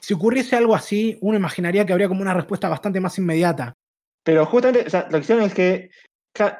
si 0.00 0.14
ocurriese 0.14 0.54
algo 0.54 0.76
así, 0.76 1.18
uno 1.20 1.36
imaginaría 1.36 1.84
que 1.84 1.92
habría 1.92 2.06
como 2.06 2.22
una 2.22 2.34
respuesta 2.34 2.68
bastante 2.68 3.00
más 3.00 3.18
inmediata. 3.18 3.74
Pero 4.22 4.46
justamente, 4.46 4.86
o 4.86 4.90
sea, 4.90 5.04
lo 5.04 5.12
que 5.12 5.18
hicieron 5.18 5.44
es 5.44 5.54
que. 5.54 5.90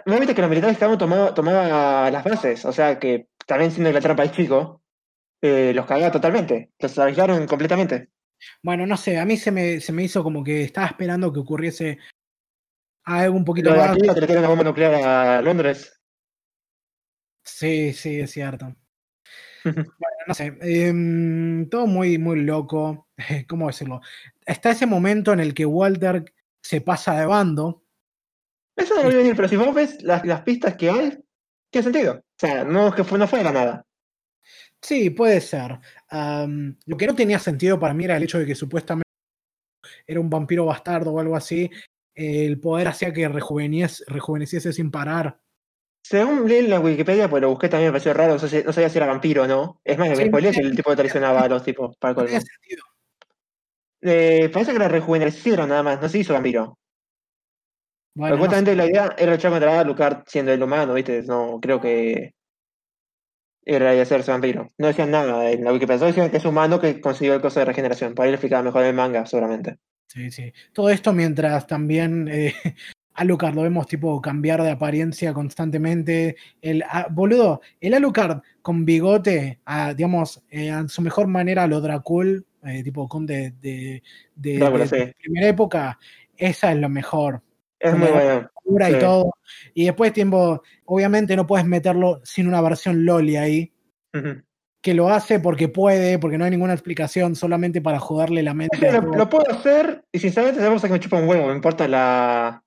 ¿No 0.05 0.19
viste 0.19 0.35
que 0.35 0.41
los 0.41 0.51
militares 0.51 0.79
cada 0.79 0.89
uno 0.89 0.99
tomaba, 0.99 1.33
tomaba 1.33 2.11
las 2.11 2.25
bases? 2.25 2.65
O 2.65 2.73
sea, 2.73 2.99
que 2.99 3.29
también 3.47 3.71
siendo 3.71 3.89
Inglaterra 3.89 4.15
un 4.15 4.19
país 4.19 4.33
chico, 4.33 4.83
eh, 5.41 5.73
los 5.75 5.87
cagaba 5.87 6.11
totalmente. 6.11 6.73
Los 6.79 6.99
aislaron 6.99 7.47
completamente. 7.47 8.09
Bueno, 8.63 8.87
no 8.87 8.97
sé, 8.97 9.19
a 9.19 9.25
mí 9.25 9.37
se 9.37 9.51
me, 9.51 9.81
se 9.81 9.93
me 9.93 10.03
hizo 10.03 10.23
como 10.23 10.43
que 10.43 10.63
estaba 10.63 10.87
esperando 10.87 11.33
que 11.33 11.41
ocurriese 11.41 11.99
algo 13.05 13.37
un 13.37 13.45
poquito 13.45 13.71
Lo 13.71 13.77
más. 13.77 13.91
aquí, 13.91 14.03
le 14.03 14.39
una 14.39 14.49
bomba 14.49 14.65
nuclear 14.65 14.95
a 14.95 15.43
Londres. 15.43 16.01
Sí, 17.45 17.93
sí, 17.93 18.21
es 18.21 18.31
cierto. 18.31 18.75
Bueno, 19.65 19.87
no 20.27 20.35
sé, 20.35 20.57
em, 20.61 21.69
todo 21.69 21.87
muy, 21.87 22.19
muy 22.19 22.41
loco. 22.41 23.09
¿Cómo 23.49 23.67
decirlo? 23.67 24.01
Está 24.47 24.71
ese 24.71 24.87
momento 24.87 25.33
en 25.33 25.41
el 25.41 25.55
que 25.55 25.67
Walter 25.67 26.25
se 26.63 26.81
pasa 26.81 27.19
de 27.19 27.27
bando. 27.27 27.85
Eso 28.77 28.95
no 28.95 29.03
voy 29.03 29.15
a 29.15 29.17
venir, 29.19 29.37
pero 29.37 29.49
si 29.49 29.57
vos 29.57 29.75
ves 29.75 30.03
las, 30.03 30.25
las 30.25 30.43
pistas 30.43 30.77
que 30.77 30.91
hay, 30.91 31.19
tiene 31.71 31.83
sentido. 31.85 32.13
O 32.15 32.23
sea, 32.39 32.65
no 32.65 32.89
es 32.89 32.95
que 32.95 33.05
fue, 33.05 33.19
no 33.19 33.29
fue 33.29 33.41
de 33.41 33.45
la 33.45 33.53
nada. 33.53 33.87
Sí, 34.81 35.11
puede 35.11 35.41
ser. 35.41 35.79
Lo 36.11 36.97
que 36.97 37.07
no 37.07 37.15
tenía 37.15 37.39
sentido 37.39 37.79
para 37.79 37.93
mí 37.95 38.05
era 38.05 38.17
el 38.17 38.23
hecho 38.23 38.39
de 38.39 38.47
que 38.47 38.55
supuestamente 38.55 39.05
era 40.07 40.21
un 40.21 40.31
vampiro 40.31 40.65
bastardo 40.65 41.13
o 41.13 41.21
algo 41.21 41.37
así. 41.37 41.71
El 42.15 42.59
poder 42.61 42.89
hacía 42.89 43.13
que 43.13 43.29
rejuveneciese, 43.29 44.73
sin 44.73 44.91
parar. 44.91 45.41
Según 46.03 46.49
leí 46.49 46.61
en 46.61 46.71
la 46.71 46.81
Wikipedia, 46.81 47.29
pues 47.29 47.43
lo 47.43 47.51
busqué 47.51 47.69
también, 47.69 47.89
me 47.91 47.93
pareció 47.93 48.15
raro, 48.15 48.33
no, 48.33 48.39
sé- 48.39 48.65
no 48.65 48.73
sabía 48.73 48.89
si 48.89 48.99
era 48.99 49.07
vampiro 49.07 49.43
o 49.45 49.47
no. 49.47 49.81
Es 49.85 49.99
más, 49.99 50.09
me 50.09 50.17
Sí, 50.17 50.29
no 50.31 50.53
si 50.53 50.61
el 50.61 50.75
tipo 50.75 50.97
traicionaba 50.97 51.43
a 51.43 51.49
los 51.49 51.63
tipos 51.63 51.97
para 51.99 52.15
No 52.15 52.25
tenía 52.25 52.41
sentido. 52.41 52.85
Eh, 54.03 54.51
parece 54.53 54.73
que 54.73 54.79
la 54.79 54.89
rejuvenecieron 54.89 55.69
nada 55.69 55.83
más, 55.83 56.01
no 56.01 56.09
se 56.09 56.19
hizo 56.19 56.33
vampiro. 56.33 56.79
Bueno, 58.15 58.37
Porque 58.37 58.49
no 58.49 58.51
sé. 58.51 58.57
justamente 58.61 58.77
la 58.77 58.87
idea 58.87 59.15
era 59.19 59.33
luchar 59.33 59.51
contra 59.53 59.81
Alucard 59.81 60.23
siendo 60.27 60.53
el 60.53 60.63
humano, 60.63 60.95
¿viste? 60.95 61.23
No, 61.23 61.59
creo 61.61 61.81
que 61.81 62.35
era 63.65 63.93
de 63.93 64.01
hacerse 64.01 64.31
vampiro. 64.31 64.69
No 64.79 64.89
decían 64.89 65.11
nada 65.11 65.51
en 65.51 65.65
la 65.65 65.73
Wikipedia, 65.73 66.07
decían 66.07 66.31
que 66.31 66.39
es 66.39 66.45
humano 66.45 66.81
que 66.81 67.01
consiguió 67.01 67.35
el 67.35 67.41
coso 67.41 67.61
de 67.61 67.67
regeneración. 67.67 68.15
Para 68.15 68.29
él 68.29 68.35
explicaba 68.35 68.63
mejor 68.63 68.85
el 68.85 68.95
manga, 68.95 69.27
seguramente. 69.27 69.79
Sí, 70.09 70.31
sí. 70.31 70.53
Todo 70.73 70.91
esto 70.91 71.13
mientras 71.13 71.67
también 71.67 72.27
eh, 72.29 72.55
Alucard 73.15 73.55
lo 73.55 73.63
vemos 73.63 73.87
tipo 73.87 74.21
cambiar 74.21 74.63
de 74.63 74.71
apariencia 74.71 75.33
constantemente. 75.33 76.37
El, 76.61 76.83
ah, 76.89 77.07
boludo, 77.11 77.61
el 77.81 77.95
Alucard 77.95 78.41
con 78.63 78.85
bigote, 78.85 79.61
ah, 79.67 79.95
digamos, 79.95 80.43
eh, 80.51 80.71
a 80.71 80.89
su 80.89 81.03
mejor 81.03 81.29
manera 81.29 81.67
lo 81.67 81.81
Dracul, 81.81 82.47
eh, 82.65 82.83
tipo 82.83 83.09
con 83.09 83.27
de, 83.27 83.53
de, 83.61 84.03
de- 84.35 84.59
Drácula, 84.59 84.85
de- 84.85 84.89
sí. 84.89 84.97
de 84.97 85.17
primera 85.21 85.49
época, 85.49 85.99
esa 86.37 86.73
es 86.73 86.79
lo 86.79 86.89
mejor. 86.89 87.43
Es 87.79 87.97
muy 87.97 88.09
armadura 88.09 88.91
y 88.91 88.93
Sí. 88.95 88.99
todo. 88.99 89.33
Y 89.75 89.85
después, 89.87 90.13
tiempo, 90.13 90.63
obviamente 90.85 91.35
no 91.37 91.47
puedes 91.47 91.67
meterlo 91.67 92.21
sin 92.25 92.47
una 92.47 92.61
versión 92.61 93.05
Loli 93.07 93.37
ahí. 93.37 93.73
Que 94.83 94.95
lo 94.95 95.11
hace 95.11 95.41
porque 95.41 95.69
puede, 95.69 96.19
porque 96.19 96.39
no 96.39 96.45
hay 96.45 96.51
ninguna 96.51 96.73
explicación, 96.73 97.37
solamente 97.37 97.81
para 97.83 97.99
joderle 98.01 98.43
la 98.43 98.55
mente. 98.55 98.91
Lo, 98.93 99.29
puedo 99.29 99.51
hacer 99.51 100.05
y 100.13 100.19
sinceramente 100.19 100.61
sabemos 100.61 100.83
que 100.83 100.89
me 100.89 101.01
chupa 101.01 101.19
un 101.19 101.29
huevo, 101.29 101.49
me 101.49 101.55
importa 101.55 101.87
la, 101.87 102.63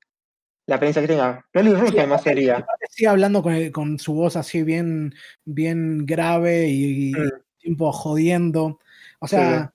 la 0.67 0.75
apariencia 0.75 1.01
que 1.01 1.07
tenga. 1.07 1.43
Loli 1.53 1.73
Rusia 1.73 2.01
además 2.01 2.21
sería. 2.23 2.65
Sigue 2.89 3.07
hablando 3.09 3.41
con, 3.41 3.69
con 3.71 3.97
su 3.99 4.13
voz 4.13 4.35
así 4.35 4.61
bien, 4.63 5.13
bien 5.45 6.05
grave 6.05 6.67
y, 6.69 7.09
y 7.09 7.11
Mm. 7.13 7.29
tiempo 7.57 7.91
jodiendo. 7.91 8.79
O 9.19 9.27
sea, 9.27 9.72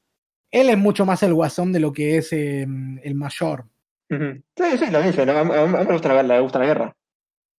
él 0.50 0.70
es 0.70 0.78
mucho 0.78 1.04
más 1.06 1.22
el 1.22 1.34
guasón 1.34 1.72
de 1.72 1.80
lo 1.80 1.92
que 1.92 2.16
es 2.18 2.32
eh, 2.32 2.62
el 2.62 3.14
mayor. 3.14 3.64
Ujú. 4.10 4.42
Sí, 4.56 4.78
sí, 4.78 4.90
lo 4.90 5.02
dice. 5.02 5.26
¿no? 5.26 5.32
A, 5.32 5.44
mí- 5.44 5.54
a 5.54 5.66
mí 5.66 5.72
me 5.86 5.92
gusta 5.92 6.14
la, 6.14 6.22
me 6.22 6.40
gusta 6.40 6.58
la 6.58 6.66
guerra. 6.66 6.96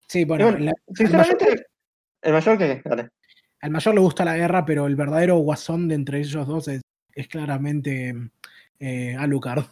Sí, 0.08 0.26
bueno, 0.26 0.46
bueno, 0.46 0.60
la- 0.60 0.72
al, 0.72 0.76
mayor, 0.88 0.98
Sinceramente, 0.98 1.66
el 2.22 2.34
mayor 2.34 2.58
que. 2.58 2.82
Dale. 2.84 3.10
al 3.62 3.70
mayor 3.72 3.94
le 3.94 4.02
gusta 4.02 4.26
la 4.26 4.36
guerra, 4.38 4.66
pero 4.66 4.88
el 4.88 4.96
verdadero 4.96 5.38
guasón 5.38 5.88
de 5.88 5.96
entre 5.96 6.20
ellos 6.20 6.48
dos 6.48 6.68
es, 6.68 6.82
es 7.14 7.28
claramente 7.28 8.14
eh, 8.80 9.16
Alucard. 9.20 9.66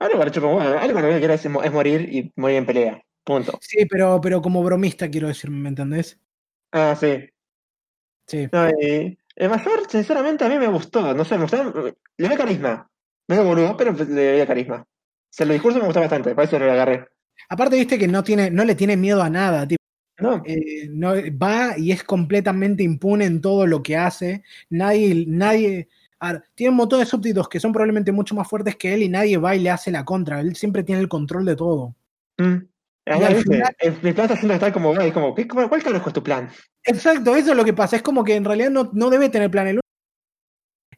Un 0.00 0.08
huevo. 0.18 0.60
Algo 0.60 0.96
que 0.96 1.02
lo 1.02 1.08
que 1.08 1.18
quiere 1.18 1.34
es, 1.34 1.44
es 1.44 1.72
morir 1.72 2.08
y 2.12 2.32
morir 2.36 2.56
en 2.58 2.66
pelea. 2.66 3.02
Punto. 3.24 3.58
Sí, 3.60 3.84
pero, 3.86 4.20
pero 4.20 4.40
como 4.40 4.62
bromista 4.62 5.08
quiero 5.10 5.28
decir, 5.28 5.50
¿me 5.50 5.68
entendés? 5.68 6.18
Ah, 6.72 6.96
sí. 6.98 7.28
Sí. 8.26 8.48
No, 8.52 8.68
y 8.70 9.18
el 9.38 9.48
mayor, 9.48 9.88
sinceramente, 9.88 10.44
a 10.44 10.48
mí 10.48 10.58
me 10.58 10.66
gustó. 10.66 11.14
No 11.14 11.24
sé, 11.24 11.36
me 11.36 11.42
gustó. 11.42 11.72
Le 12.16 12.28
ve 12.28 12.36
carisma. 12.36 12.90
Medio 13.28 13.44
boludo, 13.44 13.76
pero 13.76 13.92
le 13.92 14.32
veía 14.32 14.46
carisma. 14.46 14.78
O 14.78 14.86
sea, 15.30 15.46
el 15.46 15.52
discurso 15.52 15.78
me 15.78 15.84
gustó 15.84 16.00
bastante, 16.00 16.34
por 16.34 16.42
eso 16.42 16.58
lo 16.58 16.72
agarré. 16.72 17.06
Aparte, 17.48 17.76
viste 17.76 17.98
que 17.98 18.08
no, 18.08 18.24
tiene, 18.24 18.50
no 18.50 18.64
le 18.64 18.74
tiene 18.74 18.96
miedo 18.96 19.22
a 19.22 19.30
nada, 19.30 19.68
tipo, 19.68 19.80
No, 20.18 20.42
eh, 20.44 20.88
no, 20.90 21.12
va 21.40 21.78
y 21.78 21.92
es 21.92 22.02
completamente 22.02 22.82
impune 22.82 23.26
en 23.26 23.40
todo 23.40 23.64
lo 23.64 23.80
que 23.80 23.96
hace. 23.96 24.42
Nadie, 24.70 25.24
nadie, 25.28 25.88
ver, 26.20 26.42
tiene 26.56 26.70
un 26.70 26.76
montón 26.76 26.98
de 26.98 27.06
súbditos 27.06 27.48
que 27.48 27.60
son 27.60 27.72
probablemente 27.72 28.10
mucho 28.10 28.34
más 28.34 28.48
fuertes 28.48 28.74
que 28.74 28.92
él 28.92 29.04
y 29.04 29.08
nadie 29.08 29.36
va 29.36 29.54
y 29.54 29.60
le 29.60 29.70
hace 29.70 29.92
la 29.92 30.04
contra. 30.04 30.40
Él 30.40 30.56
siempre 30.56 30.82
tiene 30.82 31.00
el 31.00 31.08
control 31.08 31.44
de 31.44 31.54
todo. 31.54 31.94
Mm. 32.38 32.56
Ahí 33.10 33.22
al 33.24 33.36
final- 33.36 33.76
mi 34.02 34.12
plan 34.12 34.24
está 34.24 34.34
haciendo 34.34 34.58
tal 34.58 34.72
como 34.72 34.94
y 34.94 35.06
es 35.06 35.12
como, 35.12 35.34
¿qué, 35.34 35.46
¿cuál, 35.48 35.82
carajo 35.82 36.08
es 36.08 36.14
tu 36.14 36.22
plan? 36.22 36.48
Exacto, 36.84 37.34
eso 37.36 37.50
es 37.52 37.56
lo 37.56 37.64
que 37.64 37.72
pasa. 37.72 37.96
Es 37.96 38.02
como 38.02 38.24
que 38.24 38.34
en 38.34 38.44
realidad 38.44 38.70
no, 38.70 38.90
no 38.92 39.10
debe 39.10 39.28
tener 39.28 39.50
plan. 39.50 39.66
El 39.66 39.74
único 39.74 39.82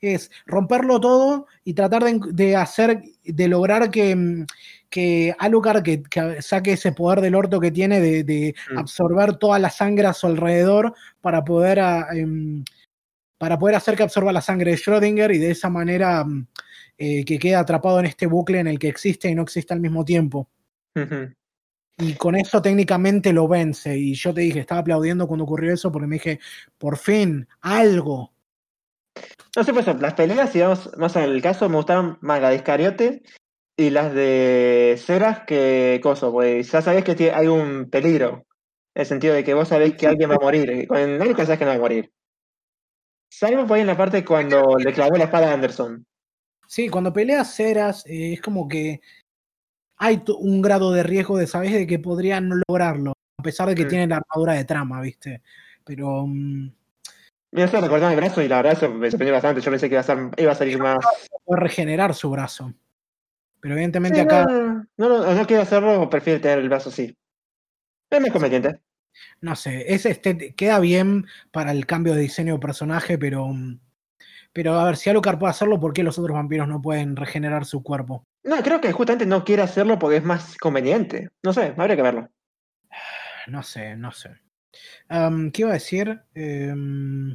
es 0.00 0.30
romperlo 0.47 0.98
todo 1.00 1.47
y 1.62 1.74
tratar 1.74 2.05
de, 2.05 2.18
de 2.32 2.56
hacer, 2.56 3.02
de 3.22 3.48
lograr 3.48 3.90
que, 3.90 4.16
mm, 4.16 4.47
que 4.89 5.34
Alucard 5.39 5.82
que, 5.82 6.02
que 6.02 6.40
saque 6.42 6.72
ese 6.72 6.92
poder 6.92 7.20
del 7.20 7.34
orto 7.34 7.60
que 7.60 7.70
tiene 7.70 8.00
de, 8.00 8.24
de 8.24 8.55
Mm. 8.72 8.78
absorber 8.78 9.36
toda 9.36 9.58
la 9.58 9.70
sangre 9.70 10.06
a 10.06 10.14
su 10.14 10.26
alrededor 10.26 10.94
para 11.20 11.44
poder, 11.44 11.80
a- 11.80 12.08
em, 12.14 12.64
para 13.39 13.58
poder 13.58 13.76
hacer 13.76 13.94
que 13.97 14.02
absorba 14.02 14.32
la 14.32 14.40
sangre 14.40 14.70
de 14.72 14.76
Schrödinger 14.78 15.34
y 15.34 15.39
de 15.39 15.50
esa 15.50 15.68
manera 15.70 16.24
mm, 16.24 16.47
eh, 16.98 17.24
que 17.24 17.39
quede 17.39 17.55
atrapado 17.56 17.98
en 18.00 18.06
este 18.06 18.26
bucle 18.26 18.58
en 18.58 18.66
el 18.68 18.78
que 18.78 18.89
existe 18.89 19.28
y 19.28 19.34
no 19.34 19.42
existe 19.42 19.72
al 19.74 19.80
mismo 19.80 20.05
tiempo. 20.05 20.48
Ujú. 20.97 21.32
Y 22.00 22.14
con 22.14 22.36
eso 22.36 22.62
técnicamente 22.62 23.32
lo 23.32 23.46
vence. 23.46 23.96
Y 23.96 24.14
yo 24.14 24.32
te 24.32 24.42
dije, 24.42 24.60
estaba 24.60 24.80
aplaudiendo 24.80 25.26
cuando 25.26 25.44
ocurrió 25.44 25.72
eso 25.72 25.92
porque 25.92 26.06
me 26.06 26.16
dije, 26.16 26.40
por 26.78 26.96
fin, 26.96 27.46
algo. 27.60 28.32
No 29.56 29.64
sé, 29.64 29.72
pues 29.72 29.86
las 29.86 30.14
peleas, 30.14 30.50
si 30.50 30.60
vamos 30.60 30.90
más 30.96 31.16
al 31.16 31.40
caso, 31.42 31.68
me 31.68 31.76
gustaron 31.76 32.18
más 32.20 32.40
las 32.40 32.50
de 32.50 32.56
Iscariote 32.56 33.22
y 33.76 33.90
las 33.90 34.14
de 34.14 35.00
Ceras 35.04 35.40
que 35.46 36.00
Coso, 36.02 36.30
pues 36.32 36.70
ya 36.70 36.82
sabés 36.82 37.04
que 37.04 37.32
hay 37.32 37.46
un 37.46 37.90
peligro. 37.90 38.46
En 38.94 39.02
el 39.02 39.06
sentido 39.06 39.34
de 39.34 39.44
que 39.44 39.54
vos 39.54 39.68
sabés 39.68 39.94
que 39.94 40.06
alguien 40.06 40.30
va 40.30 40.34
a 40.34 40.40
morir. 40.44 40.86
El 40.90 41.18
nunca 41.18 41.44
sabés 41.44 41.58
que 41.58 41.64
no 41.64 41.70
va 41.70 41.76
a 41.76 41.80
morir. 41.80 42.12
Salvo 43.30 43.66
por 43.66 43.76
ahí 43.76 43.82
en 43.82 43.86
la 43.86 43.96
parte 43.96 44.24
cuando 44.24 44.76
le 44.76 44.92
clavó 44.92 45.16
la 45.16 45.24
espada 45.24 45.50
a 45.50 45.54
Anderson. 45.54 46.04
Sí, 46.66 46.88
cuando 46.88 47.12
peleas 47.12 47.54
Ceras, 47.54 48.04
eh, 48.06 48.34
es 48.34 48.40
como 48.40 48.68
que 48.68 49.00
hay 50.00 50.22
un 50.38 50.62
grado 50.62 50.92
de 50.92 51.02
riesgo 51.02 51.36
de 51.36 51.46
sabes 51.46 51.72
de 51.72 51.86
que 51.86 51.98
podrían 51.98 52.48
no 52.48 52.56
lograrlo, 52.66 53.12
a 53.38 53.42
pesar 53.42 53.68
de 53.68 53.74
que 53.74 53.84
tiene 53.84 54.06
la 54.06 54.16
armadura 54.16 54.54
de 54.54 54.64
trama, 54.64 55.00
¿viste? 55.00 55.42
Pero. 55.84 56.22
Um... 56.22 56.72
Mira, 57.52 57.66
recordaba 57.66 58.12
el 58.12 58.16
brazo 58.16 58.42
y 58.42 58.48
la 58.48 58.56
verdad 58.56 58.72
eso 58.72 58.88
me 58.88 59.10
sorprendió 59.10 59.34
bastante. 59.34 59.60
Yo 59.60 59.70
pensé 59.70 59.88
que 59.90 59.96
iba 59.96 60.04
a, 60.06 60.40
iba 60.40 60.52
a 60.52 60.54
salir 60.54 60.78
más. 60.78 60.98
Puede 61.44 61.60
regenerar 61.60 62.14
su 62.14 62.30
brazo. 62.30 62.72
Pero 63.60 63.74
evidentemente 63.74 64.20
acá. 64.20 64.46
No, 64.46 64.86
no, 64.96 65.34
no, 65.34 65.46
quiere 65.46 65.62
hacerlo, 65.62 66.08
prefiere 66.08 66.40
tener 66.40 66.60
el 66.60 66.68
brazo 66.68 66.88
así. 66.88 67.14
Es 68.08 68.20
más 68.20 68.30
conveniente. 68.30 68.80
No 69.42 69.54
sé, 69.54 69.92
ese 69.92 70.10
este, 70.10 70.54
queda 70.54 70.78
bien 70.78 71.26
para 71.50 71.72
el 71.72 71.84
cambio 71.84 72.14
de 72.14 72.22
diseño 72.22 72.54
de 72.54 72.60
personaje, 72.60 73.18
pero. 73.18 73.44
Um, 73.44 73.80
pero 74.52 74.78
a 74.78 74.84
ver, 74.84 74.96
si 74.96 75.10
Alucard 75.10 75.38
puede 75.38 75.50
hacerlo, 75.50 75.78
¿por 75.78 75.92
qué 75.92 76.02
los 76.02 76.18
otros 76.18 76.34
vampiros 76.34 76.66
no 76.66 76.80
pueden 76.80 77.16
regenerar 77.16 77.66
su 77.66 77.82
cuerpo? 77.82 78.24
No, 78.43 78.62
creo 78.62 78.81
que 78.81 78.93
justamente 78.93 79.27
no 79.27 79.44
quiere 79.44 79.62
hacerlo 79.62 79.99
porque 79.99 80.17
es 80.17 80.25
más 80.25 80.57
conveniente. 80.57 81.28
No 81.43 81.52
sé, 81.52 81.75
habría 81.77 81.97
que 81.97 82.02
verlo. 82.02 82.28
No 83.47 83.62
sé, 83.62 83.97
no 83.97 84.12
sé. 84.12 84.31
¿Qué 85.09 85.62
iba 85.62 85.70
a 85.70 85.75
decir? 85.75 86.20
Em, 86.35 87.31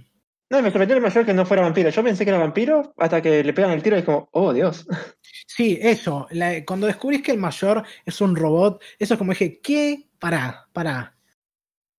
no, 0.49 0.61
me 0.61 0.69
sorprendió 0.69 0.95
el 0.95 1.01
mayor 1.01 1.25
que 1.25 1.33
no 1.33 1.45
fuera 1.45 1.63
vampiro. 1.63 1.89
Yo 1.89 2.03
pensé 2.03 2.23
que 2.23 2.29
era 2.29 2.39
vampiro 2.39 2.93
hasta 2.97 3.21
que 3.21 3.43
le 3.43 3.53
pegan 3.53 3.71
el 3.71 3.83
tiro 3.83 3.95
y 3.95 3.99
es 3.99 4.05
como, 4.05 4.29
oh 4.31 4.53
Dios. 4.53 4.87
Sí, 5.47 5.77
eso. 5.81 6.27
cuando 6.65 6.87
descubrís 6.87 7.21
que 7.21 7.31
el 7.31 7.37
mayor 7.37 7.83
es 8.03 8.19
un 8.19 8.35
robot, 8.35 8.81
eso 8.99 9.13
es 9.13 9.17
como 9.17 9.31
dije, 9.31 9.61
¿qué? 9.61 10.09
Pará, 10.19 10.67
pará. 10.73 11.15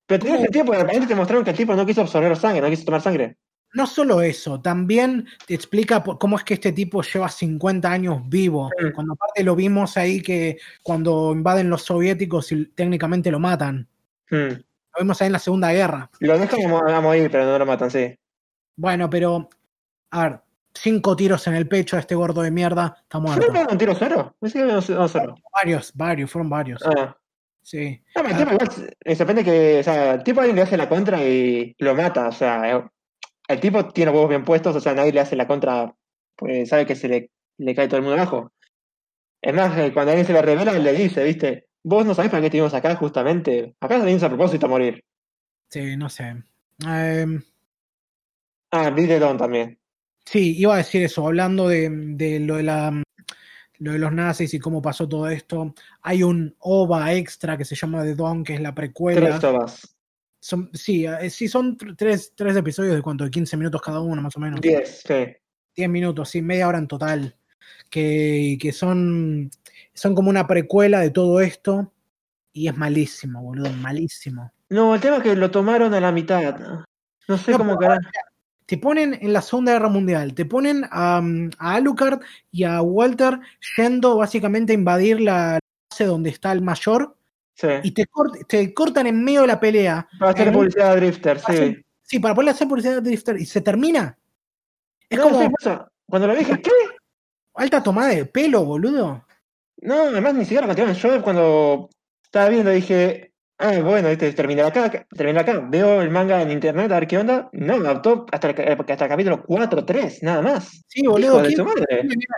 Pero 0.06 0.22
tiene 0.22 0.40
sentido 0.40 0.64
porque 0.64 0.82
repente 0.82 1.06
te 1.06 1.14
mostraron 1.14 1.44
que 1.44 1.50
el 1.50 1.56
tipo 1.56 1.74
no 1.74 1.86
quiso 1.86 2.02
absorber 2.02 2.36
sangre, 2.36 2.60
no 2.60 2.68
quiso 2.68 2.84
tomar 2.84 3.00
sangre. 3.00 3.38
No 3.74 3.86
solo 3.86 4.22
eso, 4.22 4.60
también 4.60 5.26
te 5.46 5.54
explica 5.54 6.02
cómo 6.02 6.36
es 6.36 6.44
que 6.44 6.54
este 6.54 6.72
tipo 6.72 7.02
lleva 7.02 7.28
50 7.28 7.90
años 7.90 8.22
vivo. 8.26 8.70
Cuando 8.94 9.12
aparte 9.12 9.44
lo 9.44 9.54
vimos 9.54 9.96
ahí 9.96 10.22
que 10.22 10.58
cuando 10.82 11.32
invaden 11.32 11.68
los 11.68 11.82
soviéticos 11.82 12.52
y 12.52 12.66
técnicamente 12.66 13.30
lo 13.30 13.38
matan. 13.38 13.86
Lo 14.30 14.56
vimos 14.98 15.20
ahí 15.20 15.26
en 15.26 15.32
la 15.32 15.38
Segunda 15.38 15.72
Guerra. 15.72 16.10
Lo 16.20 16.38
dejan 16.38 16.72
a 16.72 17.00
morir, 17.00 17.30
pero 17.30 17.44
no 17.44 17.58
lo 17.58 17.66
matan, 17.66 17.90
sí. 17.90 18.18
Bueno, 18.76 19.10
pero. 19.10 19.50
A 20.10 20.22
ver, 20.22 20.40
cinco 20.72 21.16
tiros 21.16 21.46
en 21.46 21.54
el 21.54 21.68
pecho 21.68 21.96
a 21.96 22.00
este 22.00 22.14
gordo 22.14 22.42
de 22.42 22.50
mierda, 22.50 22.96
está 23.02 23.18
muerto. 23.18 23.52
¿No 23.52 23.66
un 23.70 23.78
tiro 23.78 23.94
cero? 23.98 24.36
Varios, 25.52 25.92
varios, 25.94 26.30
fueron 26.30 26.48
varios. 26.48 26.82
Ah. 26.84 27.16
Sí. 27.62 28.00
No, 28.14 28.22
me 28.22 28.30
ah. 28.30 29.14
sorprende 29.16 29.42
que, 29.42 29.80
o 29.80 29.82
sea, 29.82 30.14
el 30.14 30.22
tipo 30.22 30.40
alguien 30.40 30.54
le 30.56 30.62
hace 30.62 30.76
la 30.76 30.88
contra 30.88 31.20
y 31.24 31.74
lo 31.78 31.96
mata, 31.96 32.28
o 32.28 32.32
sea, 32.32 32.88
el 33.48 33.60
tipo 33.60 33.88
tiene 33.88 34.10
huevos 34.10 34.28
bien 34.28 34.44
puestos, 34.44 34.74
o 34.76 34.80
sea, 34.80 34.94
nadie 34.94 35.12
le 35.12 35.20
hace 35.20 35.36
la 35.36 35.46
contra, 35.46 35.94
pues 36.34 36.68
sabe 36.68 36.86
que 36.86 36.96
se 36.96 37.08
le, 37.08 37.30
le 37.58 37.74
cae 37.74 37.88
todo 37.88 37.98
el 37.98 38.02
mundo 38.02 38.20
abajo. 38.20 38.52
Es 39.40 39.54
más, 39.54 39.76
eh, 39.78 39.92
cuando 39.92 40.12
alguien 40.12 40.26
se 40.26 40.32
le 40.32 40.42
revela, 40.42 40.72
le 40.72 40.92
dice, 40.92 41.22
viste, 41.24 41.68
vos 41.84 42.04
no 42.04 42.14
sabés 42.14 42.30
para 42.30 42.40
qué 42.40 42.46
estuvimos 42.46 42.74
acá 42.74 42.96
justamente. 42.96 43.74
Acá 43.80 43.98
venimos 43.98 44.22
a 44.22 44.28
propósito 44.28 44.66
a 44.66 44.70
morir. 44.70 45.04
Sí, 45.68 45.96
no 45.96 46.08
sé. 46.08 46.42
Em, 46.84 47.42
ah, 48.72 48.90
Bill 48.90 49.20
Don 49.20 49.38
también. 49.38 49.78
Sí, 50.24 50.58
iba 50.58 50.74
a 50.74 50.78
decir 50.78 51.04
eso, 51.04 51.26
hablando 51.26 51.68
de, 51.68 51.88
de 51.90 52.40
lo 52.40 52.56
de 52.56 52.62
la 52.64 53.02
lo 53.78 53.92
de 53.92 53.98
los 53.98 54.12
nazis 54.12 54.54
y 54.54 54.58
cómo 54.58 54.80
pasó 54.80 55.08
todo 55.08 55.28
esto. 55.28 55.74
Hay 56.02 56.22
un 56.22 56.54
OVA 56.60 57.14
extra 57.14 57.56
que 57.56 57.64
se 57.64 57.76
llama 57.76 58.02
The 58.02 58.14
Dawn, 58.14 58.42
que 58.42 58.54
es 58.54 58.60
la 58.60 58.74
precuela. 58.74 59.38
Tres 59.38 59.95
son, 60.40 60.70
sí, 60.72 61.06
eh, 61.06 61.30
sí, 61.30 61.48
son 61.48 61.76
tres, 61.96 62.32
tres 62.34 62.56
episodios 62.56 62.94
de 62.94 63.02
cuánto, 63.02 63.24
de 63.24 63.30
15 63.30 63.56
minutos 63.56 63.82
cada 63.82 64.00
uno, 64.00 64.22
más 64.22 64.36
o 64.36 64.40
menos. 64.40 64.60
10, 64.60 65.02
sí. 65.06 65.26
10 65.74 65.88
minutos, 65.88 66.30
sí, 66.30 66.42
media 66.42 66.68
hora 66.68 66.78
en 66.78 66.88
total. 66.88 67.36
Que, 67.90 68.56
que 68.60 68.72
son, 68.72 69.50
son 69.92 70.14
como 70.14 70.30
una 70.30 70.46
precuela 70.46 71.00
de 71.00 71.10
todo 71.10 71.40
esto. 71.40 71.92
Y 72.52 72.68
es 72.68 72.76
malísimo, 72.76 73.42
boludo, 73.42 73.70
malísimo. 73.72 74.52
No, 74.68 74.94
el 74.94 75.00
tema 75.00 75.18
es 75.18 75.22
que 75.22 75.36
lo 75.36 75.50
tomaron 75.50 75.92
a 75.94 76.00
la 76.00 76.12
mitad. 76.12 76.58
No 77.28 77.38
sé 77.38 77.52
cómo 77.52 77.76
carajo. 77.76 78.08
Te 78.66 78.78
ponen 78.78 79.16
en 79.20 79.32
la 79.32 79.42
Segunda 79.42 79.72
Guerra 79.72 79.88
Mundial, 79.88 80.34
te 80.34 80.44
ponen 80.44 80.84
a, 80.90 81.22
a 81.58 81.74
Alucard 81.74 82.20
y 82.50 82.64
a 82.64 82.82
Walter 82.82 83.38
yendo 83.76 84.16
básicamente 84.16 84.72
a 84.72 84.74
invadir 84.74 85.20
la 85.20 85.60
base 85.88 86.04
donde 86.04 86.30
está 86.30 86.50
el 86.50 86.62
mayor 86.62 87.16
y 87.82 87.90
te, 87.92 88.06
te, 88.46 88.74
cortan 88.74 89.06
en 89.06 89.24
medio 89.24 89.42
de 89.42 89.46
la 89.46 89.60
pelea. 89.60 90.06
Para 90.18 90.32
hacer 90.32 90.52
publicidad 90.52 90.94
de 90.94 91.00
Drifter, 91.00 91.40
sí. 91.40 91.76
sí, 92.02 92.18
para 92.18 92.34
poder 92.34 92.50
hacer 92.50 92.68
publicidad 92.68 92.96
de 92.96 93.00
Drifter 93.00 93.36
y 93.40 93.46
se 93.46 93.60
termina. 93.60 94.18
Es 95.08 95.18
como. 95.18 95.50
Cuando 96.08 96.28
lo 96.28 96.36
dije, 96.36 96.60
¿qué? 96.60 96.70
Alta 97.54 97.82
tomada 97.82 98.10
de 98.10 98.26
pelo, 98.26 98.64
boludo. 98.64 99.24
No, 99.78 100.02
además 100.02 100.34
ni 100.34 100.44
siquiera 100.44 100.66
lo 100.66 100.92
Yo 100.92 101.22
cuando 101.22 101.88
estaba 102.22 102.48
viendo 102.48 102.70
dije, 102.70 103.32
ah, 103.58 103.78
bueno, 103.82 104.08
este, 104.08 104.32
termina 104.32 104.66
acá, 104.66 105.06
termina 105.10 105.40
acá. 105.40 105.60
Veo 105.68 106.02
el 106.02 106.10
manga 106.10 106.42
en 106.42 106.50
internet 106.50 106.92
a 106.92 107.00
ver 107.00 107.08
qué 107.08 107.18
onda. 107.18 107.48
No, 107.52 107.78
me 107.78 107.88
adoptó 107.88 108.26
hasta 108.30 108.50
el, 108.50 108.78
hasta 108.78 109.04
el 109.04 109.10
capítulo 109.10 109.42
4, 109.42 109.84
3, 109.84 110.22
nada 110.22 110.42
más. 110.42 110.84
Sí, 110.86 111.06
boludo. 111.06 111.42
¿qué, 111.42 111.54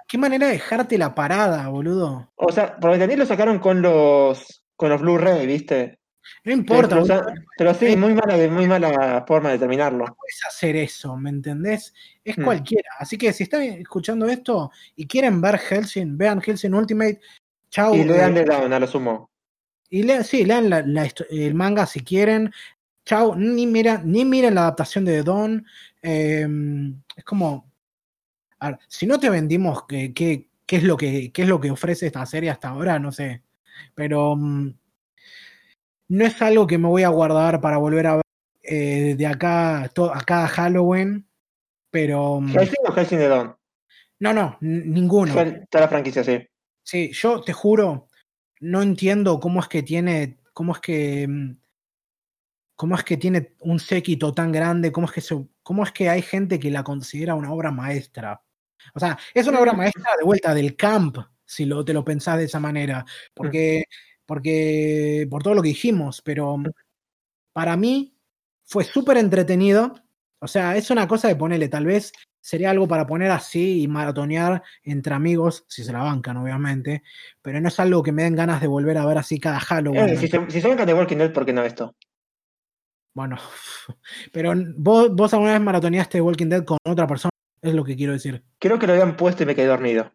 ¿qué, 0.08 0.18
manera, 0.18 0.46
de 0.46 0.52
dejarte 0.52 0.96
la 0.96 1.14
parada, 1.14 1.68
boludo? 1.68 2.30
O 2.36 2.52
sea, 2.52 2.76
por 2.76 2.96
también 2.98 3.18
lo 3.18 3.26
sacaron 3.26 3.58
con 3.58 3.82
los 3.82 4.62
con 4.78 4.90
los 4.90 5.00
Blu-ray, 5.00 5.44
¿viste? 5.44 5.98
No 6.44 6.52
importa. 6.52 7.02
Pero, 7.56 7.74
sí, 7.74 7.96
muy 7.96 8.14
mala, 8.14 8.36
muy 8.48 8.68
mala 8.68 9.24
forma 9.26 9.50
de 9.50 9.58
terminarlo. 9.58 10.06
No 10.06 10.14
puedes 10.14 10.40
hacer 10.46 10.76
eso, 10.76 11.16
¿me 11.16 11.30
entendés? 11.30 11.92
Es 12.22 12.38
hmm. 12.38 12.44
cualquiera. 12.44 12.88
Así 13.00 13.18
que 13.18 13.32
si 13.32 13.42
están 13.42 13.62
escuchando 13.62 14.26
esto 14.26 14.70
y 14.94 15.06
quieren 15.08 15.40
ver 15.40 15.58
Helsing, 15.58 16.16
vean 16.16 16.40
Helsing 16.40 16.74
Ultimate. 16.74 17.20
Chau. 17.70 17.92
Y 17.96 18.04
lean 18.04 18.34
de 18.34 18.44
Down, 18.44 18.72
a 18.72 18.78
lo 18.78 18.86
sumo. 18.86 19.30
Y 19.90 20.04
lean, 20.04 20.22
sí, 20.22 20.44
lean 20.44 20.72
el 20.72 21.54
manga 21.54 21.84
si 21.84 22.04
quieren. 22.04 22.52
Chau, 23.04 23.34
ni, 23.34 23.66
mira, 23.66 24.00
ni 24.04 24.24
miren 24.24 24.54
la 24.54 24.60
adaptación 24.62 25.04
de 25.04 25.24
Don. 25.24 25.66
Em, 26.00 27.02
es 27.16 27.24
como. 27.24 27.68
A 28.60 28.70
ver, 28.70 28.78
si 28.86 29.06
no 29.06 29.18
te 29.18 29.28
vendimos 29.28 29.86
qué 29.88 30.14
que, 30.14 30.48
es 30.68 30.84
lo 30.84 30.96
que, 30.96 31.32
qué 31.32 31.42
es 31.42 31.48
lo 31.48 31.60
que 31.60 31.72
ofrece 31.72 32.06
esta 32.06 32.24
serie 32.26 32.50
hasta 32.50 32.68
ahora, 32.68 33.00
no 33.00 33.10
sé 33.10 33.42
pero 33.94 34.36
mm, 34.36 34.74
no 36.08 36.24
es 36.24 36.40
algo 36.42 36.66
que 36.66 36.78
me 36.78 36.88
voy 36.88 37.02
a 37.02 37.08
guardar 37.08 37.60
para 37.60 37.78
volver 37.78 38.06
a 38.06 38.14
ver 38.16 38.22
eh, 38.62 39.14
de 39.16 39.26
acá 39.26 39.84
a 39.84 40.24
cada 40.26 40.48
Halloween, 40.48 41.26
pero... 41.90 42.40
Mm, 42.40 42.50
¿Helsing 42.50 42.84
o 42.86 42.92
Helsing 42.92 43.18
de 43.18 43.28
Dawn? 43.28 43.56
No, 44.20 44.32
no, 44.32 44.56
ninguno. 44.60 45.40
Está 45.40 45.80
la 45.80 45.88
franquicia, 45.88 46.24
sí. 46.24 46.46
Sí, 46.82 47.12
yo 47.12 47.40
te 47.42 47.52
juro, 47.52 48.08
no 48.60 48.82
entiendo 48.82 49.38
cómo 49.40 49.60
es 49.60 49.68
que 49.68 49.82
tiene, 49.82 50.40
cómo 50.52 50.72
es 50.72 50.80
que, 50.80 51.26
mm, 51.28 51.58
cómo 52.74 52.96
es 52.96 53.04
que 53.04 53.16
tiene 53.16 53.54
un 53.60 53.78
séquito 53.78 54.32
tan 54.32 54.52
grande, 54.52 54.90
cómo 54.90 55.06
es 55.06 55.12
que, 55.12 55.46
cómo 55.62 55.84
es 55.84 55.92
que 55.92 56.08
hay 56.08 56.22
gente 56.22 56.58
que 56.58 56.70
la 56.70 56.82
considera 56.82 57.34
una 57.34 57.52
obra 57.52 57.70
maestra. 57.70 58.42
O 58.94 59.00
sea, 59.00 59.18
es 59.34 59.46
una 59.46 59.60
obra 59.60 59.72
maestra 59.72 60.16
de 60.18 60.24
vuelta 60.24 60.54
del 60.54 60.76
camp, 60.76 61.18
si 61.48 61.64
lo, 61.64 61.84
te 61.84 61.94
lo 61.94 62.04
pensás 62.04 62.38
de 62.38 62.44
esa 62.44 62.60
manera, 62.60 63.04
porque, 63.34 63.84
porque 64.26 65.26
por 65.30 65.42
todo 65.42 65.54
lo 65.54 65.62
que 65.62 65.70
dijimos, 65.70 66.20
pero 66.22 66.56
para 67.52 67.76
mí 67.76 68.14
fue 68.64 68.84
súper 68.84 69.16
entretenido. 69.16 69.94
O 70.40 70.46
sea, 70.46 70.76
es 70.76 70.90
una 70.90 71.08
cosa 71.08 71.26
de 71.26 71.36
ponerle, 71.36 71.68
tal 71.68 71.86
vez 71.86 72.12
sería 72.40 72.70
algo 72.70 72.86
para 72.86 73.06
poner 73.06 73.30
así 73.30 73.82
y 73.82 73.88
maratonear 73.88 74.62
entre 74.84 75.14
amigos, 75.14 75.64
si 75.68 75.82
se 75.82 75.92
la 75.92 76.02
bancan, 76.02 76.36
obviamente, 76.36 77.02
pero 77.42 77.60
no 77.60 77.68
es 77.68 77.80
algo 77.80 78.02
que 78.02 78.12
me 78.12 78.22
den 78.22 78.36
ganas 78.36 78.60
de 78.60 78.68
volver 78.68 78.98
a 78.98 79.06
ver 79.06 79.18
así 79.18 79.40
cada 79.40 79.58
Halloween. 79.58 80.10
Eh, 80.10 80.16
si, 80.16 80.28
se, 80.28 80.50
si, 80.50 80.60
bancan 80.60 80.86
de 80.86 80.94
Walking 80.94 81.16
Dead, 81.16 81.32
¿por 81.32 81.44
qué 81.44 81.52
no 81.52 81.64
esto? 81.64 81.96
Bueno, 83.14 83.36
pero 84.32 84.52
vos, 84.76 85.14
vos 85.14 85.32
alguna 85.32 85.52
vez 85.52 85.60
maratoneaste 85.62 86.20
Walking 86.20 86.48
Dead 86.48 86.64
con 86.64 86.78
otra 86.84 87.06
persona, 87.06 87.30
es 87.60 87.74
lo 87.74 87.84
que 87.84 87.96
quiero 87.96 88.12
decir. 88.12 88.44
Creo 88.58 88.78
que 88.78 88.86
lo 88.86 88.92
habían 88.92 89.16
puesto 89.16 89.42
y 89.42 89.46
me 89.46 89.54
quedé 89.54 89.66
dormido. 89.66 90.12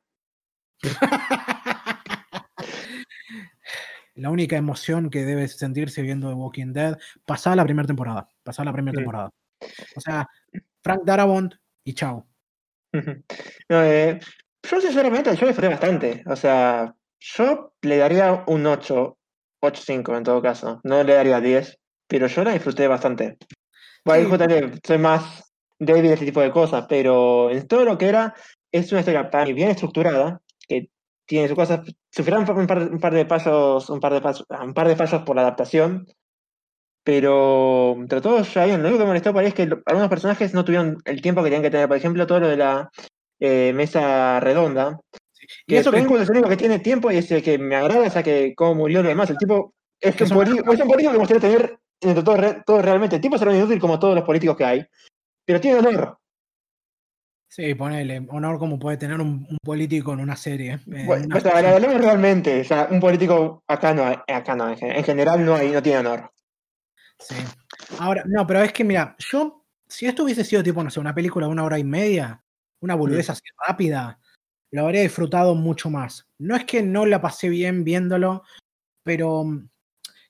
la 4.16 4.30
única 4.30 4.58
emoción 4.58 5.10
que 5.10 5.26
debes 5.26 5.58
sentirse 5.58 6.02
viendo 6.02 6.30
The 6.30 6.36
Walking 6.36 6.74
Dead, 6.74 6.98
pasada 7.26 7.56
la 7.56 7.66
primera 7.66 7.88
temporada. 7.88 8.28
Pasada 8.44 8.66
la 8.66 8.74
primera 8.74 8.96
temporada. 8.96 9.30
O 9.96 10.02
sea, 10.02 10.28
Frank 10.84 11.02
Darabont 11.06 11.56
y 11.84 11.94
chao. 11.94 12.28
Eh, 13.70 14.20
yo 14.70 14.82
sinceramente 14.82 15.36
yo 15.36 15.48
disfruté 15.48 15.68
bastante. 15.68 16.24
O 16.28 16.36
sea, 16.36 16.94
yo 17.20 17.74
le 17.82 17.98
daría 17.98 18.44
un 18.48 18.66
8 18.68 19.18
8.5 19.64 20.18
en 20.18 20.24
todo 20.24 20.42
caso. 20.42 20.80
No 20.84 21.04
le 21.04 21.14
daría 21.14 21.40
10, 21.40 21.80
pero 22.08 22.28
yo 22.28 22.44
la 22.44 22.54
disfruté 22.54 22.88
bastante. 22.88 23.38
Bueno, 24.06 24.38
Sí. 24.38 24.80
soy 24.86 24.98
más 24.98 25.52
débil 25.80 26.04
de 26.04 26.14
ese 26.14 26.26
tipo 26.26 26.42
de 26.42 26.52
cosas, 26.52 26.86
pero 26.88 27.50
en 27.50 27.68
todo 27.68 27.86
lo 27.86 27.98
que 27.98 28.10
era, 28.10 28.36
es 28.72 28.92
una 28.92 29.00
historia 29.00 29.30
para 29.30 29.46
mí 29.46 29.54
bien 29.54 29.70
estructurada, 29.70 30.42
tiene 31.26 31.48
sus 31.48 31.56
cosas. 31.56 31.82
Sufrieron 32.12 32.48
un 32.50 32.68
par, 32.68 32.78
un 32.80 33.00
par 33.00 33.14
de 33.14 33.26
pasos, 33.26 33.90
un 33.90 34.00
par 34.00 34.14
de 34.14 34.22
pasos, 34.22 34.46
un 34.62 34.74
par 34.74 34.88
de 34.88 34.96
fallos 34.96 35.22
por 35.24 35.36
la 35.36 35.42
adaptación, 35.44 36.06
pero 37.04 37.94
entre 37.98 38.22
todos. 38.22 38.56
Lo 38.56 38.64
único 38.64 38.92
que 38.94 39.00
me 39.00 39.06
molestó 39.06 39.38
es 39.42 39.54
que 39.54 39.64
algunos 39.86 40.10
personajes 40.10 40.54
no 40.54 40.64
tuvieron 40.64 40.98
el 41.06 41.22
tiempo 41.22 41.42
que 41.42 41.46
tenían 41.50 41.64
que 41.64 41.72
tener. 41.72 41.88
Por 41.88 41.98
ejemplo, 41.98 42.26
todo 42.28 42.40
lo 42.42 42.48
de 42.48 42.58
la 42.58 42.90
eh, 43.40 43.74
mesa 43.74 44.40
redonda. 44.40 45.00
Y 45.68 45.76
eso 45.76 45.92
que 45.92 45.98
es 46.00 46.06
el 46.06 46.32
único 46.32 46.48
que 46.48 46.56
tiene 46.58 46.80
tiempo 46.80 47.12
y 47.12 47.18
es 47.18 47.30
el 47.32 47.44
que 47.44 47.58
me 47.58 47.76
agrada, 47.76 48.08
o 48.08 48.10
sea, 48.10 48.24
que 48.24 48.54
cómo 48.56 48.76
murió 48.76 49.04
lo 49.04 49.10
demás. 49.10 49.30
El 49.30 49.38
tipo 49.38 49.74
es, 50.00 50.16
Que 50.16 50.24
un 50.24 50.30
son- 50.30 50.38
político, 50.38 50.74
es 50.74 50.80
un 50.80 50.88
político 50.88 51.12
que 51.12 51.18
me 51.18 51.26
gustaría 51.26 51.42
tener 51.42 51.80
entre 52.02 52.24
todo, 52.24 52.38
re- 52.38 52.64
todo 52.66 52.82
realmente. 52.82 53.18
El 53.18 53.22
tipo 53.22 53.38
será 53.38 53.54
inútil 53.56 53.80
como 53.80 54.00
todos 54.00 54.16
los 54.16 54.24
políticos 54.24 54.56
que 54.56 54.64
hay, 54.66 54.86
pero 55.46 55.60
tiene 55.60 55.80
honor. 55.80 56.18
Sí, 57.56 57.76
ponele 57.76 58.26
honor 58.30 58.58
como 58.58 58.80
puede 58.80 58.98
tener 58.98 59.22
un, 59.22 59.46
un 59.48 59.58
político 59.64 60.12
en 60.12 60.22
una 60.22 60.36
serie. 60.36 60.80
en 60.88 61.06
Bueno, 61.06 61.28
una 61.28 61.62
la 61.62 61.76
hablamos 61.76 62.02
realmente. 62.02 62.62
O 62.62 62.64
sea, 62.64 62.88
un 62.90 63.00
político 63.00 63.64
acá 63.68 63.94
no 63.94 64.06
acá 64.06 64.56
no, 64.56 64.70
en 64.70 64.76
gen- 64.76 64.92
en 64.92 65.04
general 65.04 65.46
no 65.46 65.54
hay, 65.54 65.70
no 65.70 65.84
tiene 65.84 66.00
honor. 66.00 66.32
Sí. 67.20 67.36
Ahora, 68.00 68.24
no, 68.26 68.48
pero 68.48 68.64
es 68.64 68.74
que 68.74 68.84
mira, 68.84 69.16
yo, 69.20 69.68
si 69.88 70.08
esto 70.08 70.24
hubiese 70.24 70.44
sido 70.44 70.64
tipo, 70.64 70.84
no 70.84 70.90
sé, 70.90 71.00
una 71.00 71.14
película 71.14 71.46
de 71.46 71.52
una 71.52 71.64
hora 71.64 71.78
y 71.78 71.84
media, 71.84 72.44
una 72.82 72.96
boludez 72.96 73.30
así 73.30 73.44
rápida, 73.68 74.20
lo 74.72 74.86
habría 74.86 75.04
disfrutado 75.04 75.54
mucho 75.54 75.92
más. 75.92 76.28
No 76.40 76.56
es 76.56 76.66
que 76.66 76.82
no 76.82 77.06
la 77.06 77.22
pasé 77.22 77.50
bien 77.50 77.84
viéndolo, 77.84 78.42
pero 79.04 79.44
mm, 79.44 79.70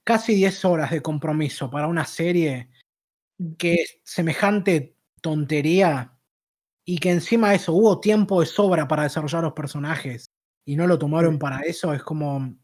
casi 0.03 0.35
10 0.35 0.65
horas 0.65 0.91
de 0.91 1.01
compromiso 1.01 1.71
para 1.71 1.87
una 1.87 2.03
serie 2.03 2.69
que 3.57 3.75
es 3.75 4.01
semejante 4.03 4.97
tontería 5.21 6.09
y 6.85 6.97
que 6.97 7.11
encima 7.11 7.49
de 7.49 7.55
eso 7.57 7.73
hubo 7.73 7.99
tiempo 7.99 8.41
de 8.41 8.45
sobra 8.45 8.87
para 8.87 9.03
desarrollar 9.03 9.43
los 9.43 9.53
personajes 9.53 10.27
y 10.65 10.75
no 10.75 10.87
lo 10.87 10.97
tomaron 10.99 11.35
Mm. 11.35 11.39
para 11.39 11.59
eso, 11.61 11.93
es 11.93 12.03
como, 12.03 12.55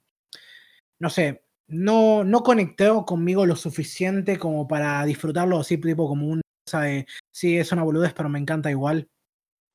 no 1.00 1.10
sé, 1.10 1.44
no, 1.68 2.24
no 2.24 2.42
conectó 2.44 3.06
conmigo 3.06 3.46
lo 3.46 3.56
suficiente 3.56 4.38
como 4.38 4.68
para 4.68 5.06
disfrutarlo 5.06 5.60
así, 5.60 5.78
tipo 5.78 6.08
como 6.08 6.28
un, 6.28 6.42
cosa 6.66 6.82
de, 6.82 7.06
sí, 7.34 7.58
es 7.58 7.72
una 7.72 7.84
boludez, 7.84 8.14
pero 8.14 8.30
me 8.30 8.40
encanta 8.40 8.72
igual. 8.72 9.08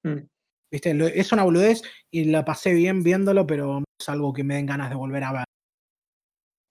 Mm. 0.05 0.27
¿Viste? 0.73 1.21
Es 1.21 1.31
una 1.33 1.45
boludez 1.45 1.83
y 2.11 2.25
la 2.25 2.45
pasé 2.45 2.75
bien 2.75 3.03
viéndolo, 3.05 3.47
pero 3.47 3.85
es 4.01 4.09
algo 4.09 4.33
que 4.33 4.43
me 4.43 4.57
den 4.57 4.67
ganas 4.67 4.91
de 4.91 4.97
volver 4.97 5.23
a 5.23 5.33
ver. 5.33 5.45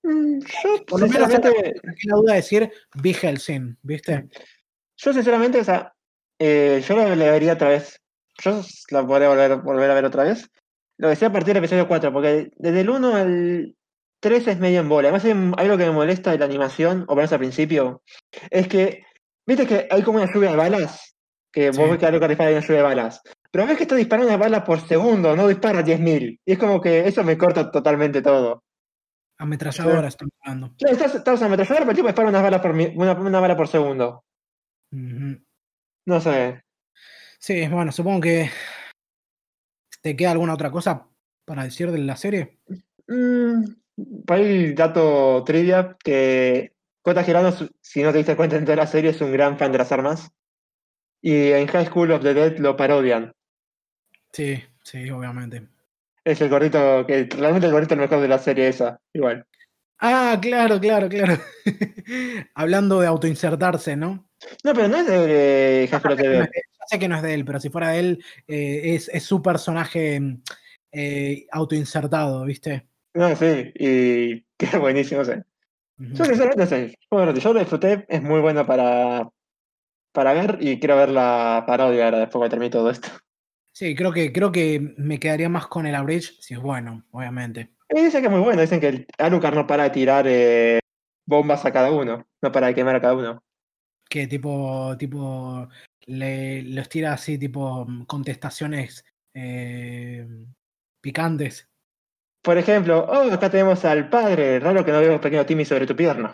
Mm, 0.03 0.39
Yo, 0.39 0.85
Por 0.85 0.99
lo 0.99 1.07
menos 1.07 1.31
sinceramente, 1.31 1.81
la 2.03 2.15
duda 2.17 2.31
de 2.33 2.37
decir, 2.37 2.71
vi 2.95 3.13
Helsing, 3.13 3.77
¿viste? 3.81 4.27
yo 4.97 5.13
sinceramente, 5.13 5.59
o 5.61 5.63
sea, 5.63 5.92
eh, 6.39 6.83
yo 6.87 6.95
la, 6.97 7.15
la 7.15 7.31
vería 7.31 7.53
otra 7.53 7.69
vez. 7.69 7.99
Yo 8.43 8.61
la 8.91 9.05
podría 9.05 9.29
volver, 9.29 9.57
volver 9.61 9.91
a 9.91 9.93
ver 9.93 10.05
otra 10.05 10.23
vez. 10.23 10.49
Lo 10.97 11.09
decía 11.09 11.27
a 11.27 11.31
partir 11.31 11.53
del 11.53 11.63
episodio 11.63 11.87
4, 11.87 12.11
porque 12.13 12.49
desde 12.55 12.81
el 12.81 12.89
1 12.89 13.15
al 13.15 13.75
3 14.19 14.47
es 14.47 14.59
medio 14.59 14.79
en 14.81 14.89
bola. 14.89 15.09
Además, 15.09 15.25
hay 15.25 15.65
algo 15.65 15.77
que 15.77 15.85
me 15.85 15.91
molesta 15.91 16.31
de 16.31 16.37
la 16.39 16.45
animación, 16.45 17.05
o 17.07 17.15
menos 17.15 17.31
al 17.33 17.39
principio, 17.39 18.01
es 18.49 18.67
que, 18.67 19.03
viste 19.45 19.65
que 19.67 19.87
hay 19.89 20.01
como 20.01 20.17
una 20.21 20.31
lluvia 20.31 20.51
de 20.51 20.55
balas, 20.55 21.15
que 21.51 21.71
Sí. 21.73 21.77
vos 21.79 21.89
ves 21.89 21.99
que 21.99 22.05
algo 22.05 22.19
que 22.19 22.27
dispara 22.29 22.51
y 22.51 22.53
una 22.53 22.61
lluvia 22.61 22.77
de 22.77 22.83
balas. 22.83 23.21
Pero 23.51 23.67
ves 23.67 23.77
que 23.77 23.83
está 23.83 23.95
disparando 23.95 24.29
una 24.29 24.37
bala 24.37 24.63
por 24.63 24.79
segundo, 24.87 25.35
no 25.35 25.47
dispara 25.47 25.83
10.000. 25.83 26.39
Y 26.45 26.51
es 26.53 26.57
como 26.57 26.81
que 26.81 27.07
eso 27.07 27.23
me 27.23 27.37
corta 27.37 27.69
totalmente 27.69 28.21
todo. 28.21 28.63
Ametralladora 29.37 30.07
están 30.07 30.29
hablando. 30.41 30.73
Claro, 30.77 30.95
estás, 30.95 31.15
estás 31.15 31.41
ametrallador, 31.41 31.79
pero 31.81 31.91
el 31.91 31.95
tipo 31.97 32.07
dispara 32.07 32.29
unas 32.29 32.41
balas 32.43 32.61
por 32.61 32.71
una, 32.71 33.13
una 33.13 33.39
bala 33.39 33.57
por 33.57 33.67
segundo. 33.67 34.23
Ujú. 34.91 35.37
No 36.05 36.19
sé. 36.19 36.63
Sí, 37.39 37.67
bueno, 37.67 37.91
supongo 37.91 38.21
que 38.21 38.49
te 40.01 40.15
queda 40.15 40.31
alguna 40.31 40.53
otra 40.53 40.71
cosa 40.71 41.07
para 41.45 41.63
decir 41.63 41.91
de 41.91 41.99
la 41.99 42.15
serie. 42.15 42.59
Mm, 43.07 43.63
dato 44.75 45.43
trivia, 45.43 45.97
que 46.03 46.73
Kota 47.01 47.23
Girano, 47.23 47.51
si 47.81 48.01
no 48.01 48.11
te 48.11 48.19
diste 48.19 48.35
cuenta 48.35 48.55
en 48.55 48.65
toda 48.65 48.77
la 48.77 48.87
serie, 48.87 49.11
es 49.11 49.21
un 49.21 49.31
gran 49.31 49.57
fan 49.57 49.71
de 49.71 49.77
las 49.77 49.91
armas. 49.91 50.31
Y 51.21 51.51
en 51.51 51.67
High 51.67 51.87
School 51.87 52.11
of 52.11 52.23
the 52.23 52.33
Dead 52.33 52.57
lo 52.59 52.75
parodian. 52.75 53.33
Sí, 54.31 54.61
sí, 54.83 55.09
obviamente. 55.09 55.67
Es 56.25 56.41
el 56.41 56.49
gordito, 56.49 57.05
que 57.05 57.27
realmente 57.29 57.67
el 57.67 57.73
gordito 57.73 57.93
es 57.93 57.99
el 57.99 58.01
mejor 58.01 58.21
de 58.21 58.27
la 58.27 58.39
serie 58.39 58.67
esa, 58.67 58.99
igual. 59.13 59.45
Ah, 60.05 60.37
claro, 60.41 60.81
claro, 60.81 61.07
claro. 61.07 61.37
Hablando 62.55 62.99
de 62.99 63.07
autoinsertarse, 63.07 63.95
¿no? 63.95 64.29
No, 64.61 64.73
pero 64.73 64.89
no 64.89 64.97
es 64.97 65.07
de 65.07 65.87
School 65.89 66.11
of 66.11 66.19
the 66.19 66.39
No 66.39 66.45
sé 66.89 66.99
que 66.99 67.07
no 67.07 67.15
es 67.15 67.21
de 67.21 67.33
él, 67.33 67.45
pero 67.45 67.61
si 67.61 67.69
fuera 67.69 67.91
de 67.91 67.99
él, 67.99 68.25
eh, 68.45 68.95
es, 68.95 69.07
es 69.07 69.23
su 69.23 69.41
personaje 69.41 70.19
eh, 70.91 71.47
autoinsertado, 71.49 72.43
¿viste? 72.43 72.85
No, 73.13 73.33
sí, 73.37 73.71
y 73.75 74.45
qué 74.57 74.77
buenísimo. 74.77 75.21
Ujú. 75.21 75.45
Yo 75.97 76.25
sinceramente 76.25 76.97
bueno, 77.09 77.33
yo 77.33 77.53
lo 77.53 77.59
disfruté, 77.61 78.05
es 78.09 78.21
muy 78.21 78.41
bueno 78.41 78.65
para, 78.65 79.29
para 80.11 80.33
ver 80.33 80.57
y 80.59 80.79
quiero 80.79 80.97
ver 80.97 81.11
la 81.11 81.63
parodia 81.65 82.03
ahora 82.03 82.19
después 82.19 82.43
que 82.43 82.49
termine 82.49 82.71
todo 82.71 82.89
esto. 82.89 83.07
Sí, 83.71 83.95
creo 83.95 84.11
que, 84.11 84.33
creo 84.33 84.51
que 84.51 84.95
me 84.97 85.17
quedaría 85.17 85.47
más 85.47 85.67
con 85.67 85.87
el 85.87 85.95
Average 85.95 86.33
si 86.41 86.55
es 86.55 86.59
bueno, 86.59 87.05
obviamente. 87.11 87.72
Y 87.89 88.01
dicen 88.01 88.21
que 88.21 88.27
es 88.27 88.31
muy 88.31 88.41
bueno, 88.41 88.61
dicen 88.61 88.79
que 88.79 88.87
el 88.87 89.07
Alucard 89.17 89.55
no 89.55 89.67
para 89.67 89.83
de 89.83 89.89
tirar 89.91 90.25
eh, 90.27 90.79
bombas 91.25 91.65
a 91.65 91.71
cada 91.71 91.91
uno, 91.91 92.27
no 92.41 92.51
para 92.51 92.67
de 92.67 92.75
quemar 92.75 92.95
a 92.95 93.01
cada 93.01 93.15
uno. 93.15 93.43
Que 94.09 94.27
tipo, 94.27 94.95
tipo, 94.97 95.67
le, 96.05 96.61
los 96.63 96.89
tira 96.89 97.13
así, 97.13 97.37
tipo, 97.37 97.87
contestaciones 98.07 99.05
eh, 99.33 100.27
picantes. 101.01 101.69
Por 102.41 102.57
ejemplo, 102.57 103.05
oh, 103.07 103.31
acá 103.31 103.49
tenemos 103.49 103.85
al 103.85 104.09
padre, 104.09 104.59
raro 104.59 104.83
que 104.83 104.91
no 104.91 104.99
veo 104.99 105.13
un 105.13 105.21
pequeño 105.21 105.45
Timmy 105.45 105.65
sobre 105.65 105.87
tu 105.87 105.95
pierna. 105.95 106.33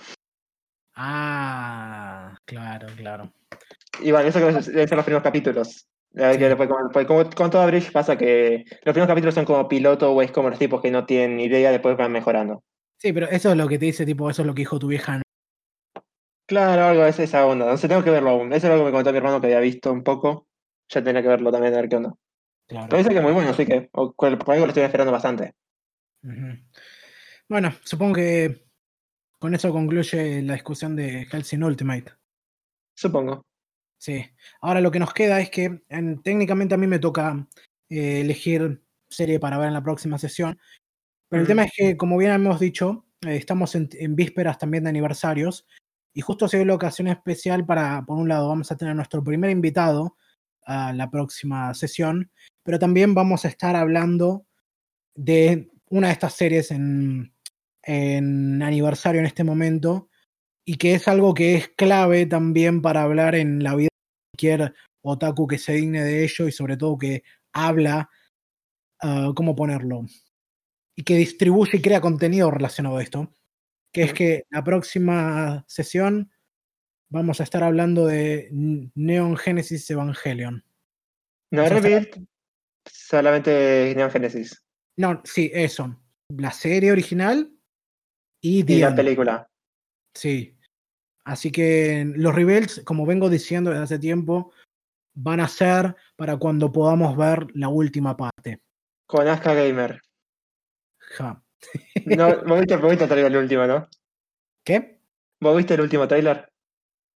Ah, 0.95 2.35
claro, 2.45 2.87
claro. 2.97 3.31
Y 4.01 4.11
bueno, 4.11 4.27
eso 4.27 4.39
deben 4.39 4.63
ser 4.63 4.95
los 4.95 5.05
primeros 5.05 5.23
capítulos. 5.23 5.87
Sí. 6.13 6.67
como, 6.67 6.89
pues 6.91 7.05
como 7.05 7.29
con 7.29 7.51
toda 7.51 7.67
Bridge 7.67 7.91
pasa 7.91 8.17
que 8.17 8.65
los 8.83 8.93
primeros 8.93 9.07
capítulos 9.07 9.35
son 9.35 9.45
como 9.45 9.67
piloto 9.67 10.11
o 10.11 10.21
es 10.21 10.31
como 10.31 10.49
los 10.49 10.57
tipos 10.59 10.81
que 10.81 10.89
no 10.91 11.05
tienen 11.05 11.39
idea, 11.39 11.71
después 11.71 11.95
van 11.97 12.11
mejorando. 12.11 12.63
Sí, 12.97 13.13
pero 13.13 13.27
eso 13.29 13.51
es 13.51 13.57
lo 13.57 13.67
que 13.67 13.77
te 13.79 13.85
dice, 13.85 14.05
tipo, 14.05 14.29
eso 14.29 14.41
es 14.41 14.45
lo 14.47 14.53
que 14.53 14.61
dijo 14.61 14.79
tu 14.79 14.87
vieja. 14.87 15.17
¿no? 15.17 15.23
Claro, 16.47 16.83
algo 16.85 17.05
es 17.05 17.19
esa 17.19 17.45
onda. 17.45 17.67
No 17.67 17.77
sé, 17.77 17.87
tengo 17.87 18.03
que 18.03 18.09
verlo 18.09 18.31
aún. 18.31 18.51
Eso 18.51 18.65
es 18.67 18.73
algo 18.73 18.85
que 18.85 18.91
me 18.91 18.97
contó 18.97 19.11
mi 19.11 19.17
hermano 19.17 19.39
que 19.39 19.47
había 19.47 19.59
visto 19.59 19.91
un 19.93 20.03
poco. 20.03 20.47
Ya 20.89 21.03
tenía 21.03 21.21
que 21.21 21.27
verlo 21.27 21.51
también, 21.51 21.73
a 21.75 21.77
ver 21.77 21.89
qué 21.89 21.95
onda. 21.97 22.13
Claro. 22.67 22.87
Pero 22.89 22.97
dice 22.97 23.09
que 23.11 23.17
es 23.17 23.23
muy 23.23 23.33
bueno, 23.33 23.51
así 23.51 23.65
que 23.65 23.89
o- 23.93 24.13
por 24.13 24.27
algo 24.29 24.65
lo 24.65 24.67
estoy 24.67 24.83
esperando 24.83 25.11
bastante. 25.11 25.53
Bueno, 27.47 27.71
supongo 27.83 28.15
que 28.15 28.65
con 29.39 29.53
eso 29.53 29.71
concluye 29.71 30.41
la 30.41 30.53
discusión 30.53 30.95
de 30.95 31.25
Helsing 31.25 31.63
Ultimate. 31.63 32.11
Supongo. 32.95 33.45
Sí. 33.99 34.25
Ahora 34.61 34.81
lo 34.81 34.91
que 34.91 34.99
nos 34.99 35.13
queda 35.13 35.39
es 35.41 35.49
que 35.51 35.81
en- 35.89 36.21
técnicamente 36.23 36.73
a 36.73 36.77
mí 36.77 36.87
me 36.87 36.99
toca 36.99 37.47
eh, 37.89 38.21
elegir 38.21 38.81
serie 39.09 39.39
para 39.39 39.57
ver 39.57 39.67
en 39.67 39.73
la 39.73 39.83
próxima 39.83 40.17
sesión. 40.17 40.57
Pero 41.29 41.41
el 41.41 41.47
tema 41.47 41.65
es 41.65 41.71
que, 41.75 41.97
como 41.97 42.17
bien 42.17 42.31
hemos 42.31 42.59
dicho, 42.59 43.05
eh, 43.21 43.35
estamos 43.35 43.75
en, 43.75 43.89
en 43.93 44.15
vísperas 44.15 44.57
también 44.57 44.83
de 44.85 44.89
aniversarios. 44.91 45.67
Y 46.13 46.21
justo 46.21 46.47
se 46.47 46.57
dio 46.57 46.65
la 46.65 46.75
ocasión 46.75 47.07
especial 47.07 47.65
para, 47.65 48.03
por 48.05 48.17
un 48.17 48.29
lado, 48.29 48.47
vamos 48.47 48.71
a 48.71 48.77
tener 48.77 48.95
nuestro 48.95 49.23
primer 49.23 49.51
invitado 49.51 50.15
a 50.65 50.93
la 50.93 51.09
próxima 51.09 51.73
sesión, 51.73 52.31
pero 52.63 52.79
también 52.79 53.13
vamos 53.13 53.45
a 53.45 53.47
estar 53.47 53.75
hablando 53.75 54.45
de 55.15 55.71
una 55.89 56.07
de 56.07 56.13
estas 56.13 56.33
series 56.33 56.71
en, 56.71 57.33
en 57.83 58.61
aniversario 58.61 59.19
en 59.19 59.27
este 59.27 59.43
momento 59.43 60.09
y 60.65 60.75
que 60.77 60.93
es 60.93 61.07
algo 61.07 61.33
que 61.33 61.55
es 61.55 61.69
clave 61.69 62.25
también 62.27 62.81
para 62.81 63.03
hablar 63.03 63.35
en 63.35 63.63
la 63.63 63.75
vida 63.75 63.88
cualquier 64.39 64.73
otaku 65.01 65.47
que 65.47 65.57
se 65.57 65.73
digne 65.73 66.03
de 66.03 66.23
ello 66.23 66.47
y 66.47 66.51
sobre 66.51 66.77
todo 66.77 66.97
que 66.97 67.23
habla, 67.51 68.09
ah, 69.01 69.31
¿cómo 69.35 69.55
ponerlo? 69.55 70.05
Y 70.95 71.03
que 71.03 71.15
distribuye 71.15 71.77
y 71.77 71.81
crea 71.81 72.01
contenido 72.01 72.51
relacionado 72.51 72.97
a 72.97 73.03
esto, 73.03 73.33
que 73.91 74.03
es 74.03 74.13
que 74.13 74.45
la 74.49 74.63
próxima 74.63 75.63
sesión 75.67 76.31
vamos 77.09 77.39
a 77.39 77.43
estar 77.43 77.63
hablando 77.63 78.05
de 78.05 78.49
Neon 78.51 79.35
Genesis 79.37 79.89
Evangelion. 79.89 80.63
No 81.51 81.65
sea, 81.65 81.79
Rebirth, 81.79 82.17
solamente 82.85 83.93
Neon 83.95 84.11
Genesis. 84.11 84.63
No, 84.97 85.21
sí, 85.23 85.49
eso. 85.53 85.97
La 86.29 86.51
serie 86.51 86.91
original 86.91 87.51
y 88.41 88.71
Y 88.71 88.79
la 88.79 88.95
película. 88.95 89.49
Sí. 90.13 90.58
Así 91.29 91.51
que 91.51 92.11
los 92.15 92.33
reveals, 92.33 92.81
como 92.83 93.05
vengo 93.05 93.29
diciendo 93.29 93.69
desde 93.69 93.83
hace 93.83 93.99
tiempo, 93.99 94.51
van 95.13 95.39
a 95.39 95.47
ser 95.47 95.95
para 96.15 96.37
cuando 96.37 96.71
podamos 96.71 97.15
ver 97.15 97.45
la 97.53 97.69
última 97.69 98.17
parte. 98.17 98.63
Con 99.05 99.27
Asuka 99.27 99.53
Gamer. 99.53 100.01
Ja. 100.97 101.43
No, 102.05 102.43
vos 102.47 102.59
viste, 102.59 102.77
vos 102.77 102.89
viste 102.89 103.03
el 103.03 103.09
trailer 103.09 103.31
el 103.31 103.37
último, 103.37 103.67
¿no? 103.67 103.87
¿Qué? 104.65 105.01
¿Vos 105.39 105.55
viste 105.55 105.75
el 105.75 105.81
último 105.81 106.07
trailer? 106.07 106.51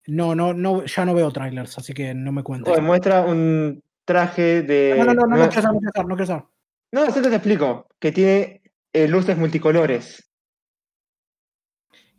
No, 0.09 0.35
no, 0.35 0.53
no, 0.53 0.85
ya 0.85 1.07
no 1.07 1.15
veo 1.15 1.31
trailers, 1.31 1.79
así 1.79 1.95
que 1.95 2.13
no 2.13 2.33
me 2.33 2.43
cuentes. 2.43 2.71
Bueno, 2.71 2.87
muestra 2.87 3.23
un 3.23 3.83
traje 4.05 4.61
de. 4.61 4.95
No, 4.99 5.07
no, 5.07 5.15
no, 5.15 5.23
no, 5.23 5.37
no, 5.39 5.49
quiero 5.49 5.63
saber, 5.63 5.75
no 5.75 5.81
quiero 5.81 5.93
saber, 5.95 6.09
no 6.09 6.17
quiero 6.17 6.27
saber. 6.27 6.45
No, 6.93 7.05
eso 7.05 7.23
te 7.23 7.35
explico. 7.35 7.89
Que 7.99 8.13
tiene 8.13 8.63
eh, 8.93 9.09
luces 9.09 9.39
multicolores. 9.39 10.31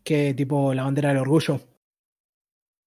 ¿Qué 0.04 0.34
tipo 0.34 0.74
la 0.74 0.86
bandera 0.86 1.10
del 1.10 1.20
orgullo? 1.20 1.60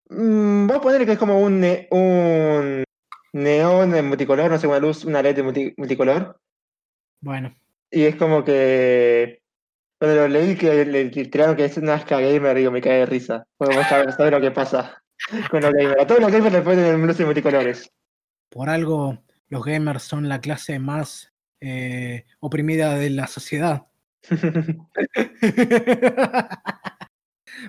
Mm, 0.09 0.67
vos 0.67 0.79
ponele 0.81 1.07
que 1.07 1.13
es 1.13 1.19
como 1.19 1.41
un, 1.41 1.61
ne- 1.61 1.89
un 1.91 2.85
neón 3.33 3.95
en 3.95 4.07
multicolor, 4.09 4.51
no 4.51 4.59
sé, 4.59 4.67
una 4.67 4.79
luz, 4.79 5.05
una 5.05 5.21
LED 5.23 5.43
multi- 5.43 5.75
multicolor. 5.77 6.41
Bueno, 7.21 7.55
Y 7.91 8.05
es 8.05 8.17
como 8.17 8.45
que. 8.45 9.43
Cuando 9.99 10.17
lo 10.17 10.29
leí 10.29 10.57
que 10.57 10.85
le 10.85 11.07
tiraron 11.09 11.57
que 11.57 11.65
es 11.65 11.77
una 11.79 11.97
Nazca 11.97 12.21
gamer, 12.21 12.57
digo, 12.57 12.71
me 12.71 12.83
cae 12.83 12.99
de 13.01 13.07
risa. 13.07 13.47
Porque 13.57 13.77
vos 13.77 13.87
sabés, 13.87 14.15
sabés 14.15 14.33
lo 14.33 14.41
que 14.41 14.51
pasa 14.51 15.03
con 15.51 15.63
los 15.63 15.73
gamers. 15.73 16.03
A 16.03 16.07
todos 16.07 16.21
los 16.21 16.31
gamers 16.31 16.53
le 16.53 16.63
ponen 16.63 17.07
luces 17.07 17.25
multicolores. 17.27 17.91
por 18.51 18.69
algo 18.69 19.19
los 19.49 19.65
gamers 19.65 20.03
son 20.03 20.29
la 20.29 20.41
clase 20.41 20.79
más 20.79 21.33
eh, 21.61 22.27
oprimida 22.41 22.95
de 22.97 23.11
la 23.11 23.27
sociedad. 23.27 23.87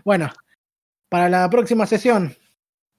bueno, 0.03 0.29
para 1.09 1.29
la 1.29 1.49
próxima 1.49 1.85
sesión 1.85 2.35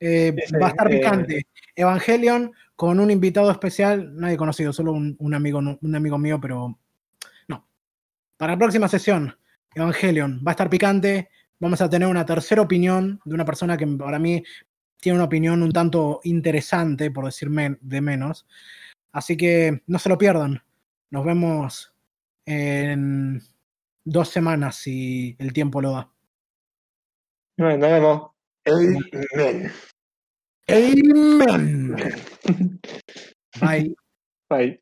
eh, 0.01 0.35
va 0.61 0.67
a 0.67 0.71
estar 0.71 0.93
eh, 0.93 0.99
picante. 0.99 1.47
Evangelion 1.75 2.53
con 2.77 3.01
un 3.01 3.11
invitado 3.11 3.51
especial, 3.51 4.15
nadie 4.17 4.37
conocido, 4.37 4.73
solo 4.73 4.93
un, 4.93 5.17
un 5.19 5.35
amigo, 5.35 5.59
un 5.59 5.95
amigo 5.95 6.19
mío, 6.19 6.41
pero 6.41 6.79
no. 7.49 7.67
Para 8.37 8.53
la 8.53 8.59
próxima 8.59 8.89
sesión, 8.89 9.37
Evangelion 9.75 10.41
va 10.47 10.53
a 10.53 10.55
estar 10.55 10.71
picante. 10.71 11.29
Vamos 11.61 11.81
a 11.81 11.91
tener 11.91 12.07
una 12.09 12.25
tercera 12.25 12.63
opinión 12.63 13.21
de 13.25 13.35
una 13.35 13.45
persona 13.45 13.77
que 13.77 13.87
para 13.87 14.19
mí 14.21 14.45
tiene 15.01 15.19
una 15.19 15.25
opinión 15.25 15.63
un 15.63 15.73
tanto 15.73 16.21
interesante, 16.25 17.11
por 17.11 17.25
decir 17.25 17.51
men- 17.51 17.79
de 17.81 18.01
menos. 18.01 18.47
Así 19.13 19.37
que 19.37 19.83
no 19.87 19.99
se 19.99 20.09
lo 20.09 20.19
pierdan. 20.19 20.63
Nos 21.11 21.25
vemos 21.25 21.95
en 22.47 23.43
dos 24.05 24.29
semanas 24.29 24.77
si 24.77 25.35
el 25.39 25.53
tiempo 25.53 25.81
lo 25.81 25.93
da. 25.93 26.11
Bueno, 27.59 27.79
nos 27.79 27.91
vemos. 27.91 28.31
Amen. 29.35 29.73
Amen. 30.69 31.99
Bye. 33.61 33.95
Bye. 34.49 34.81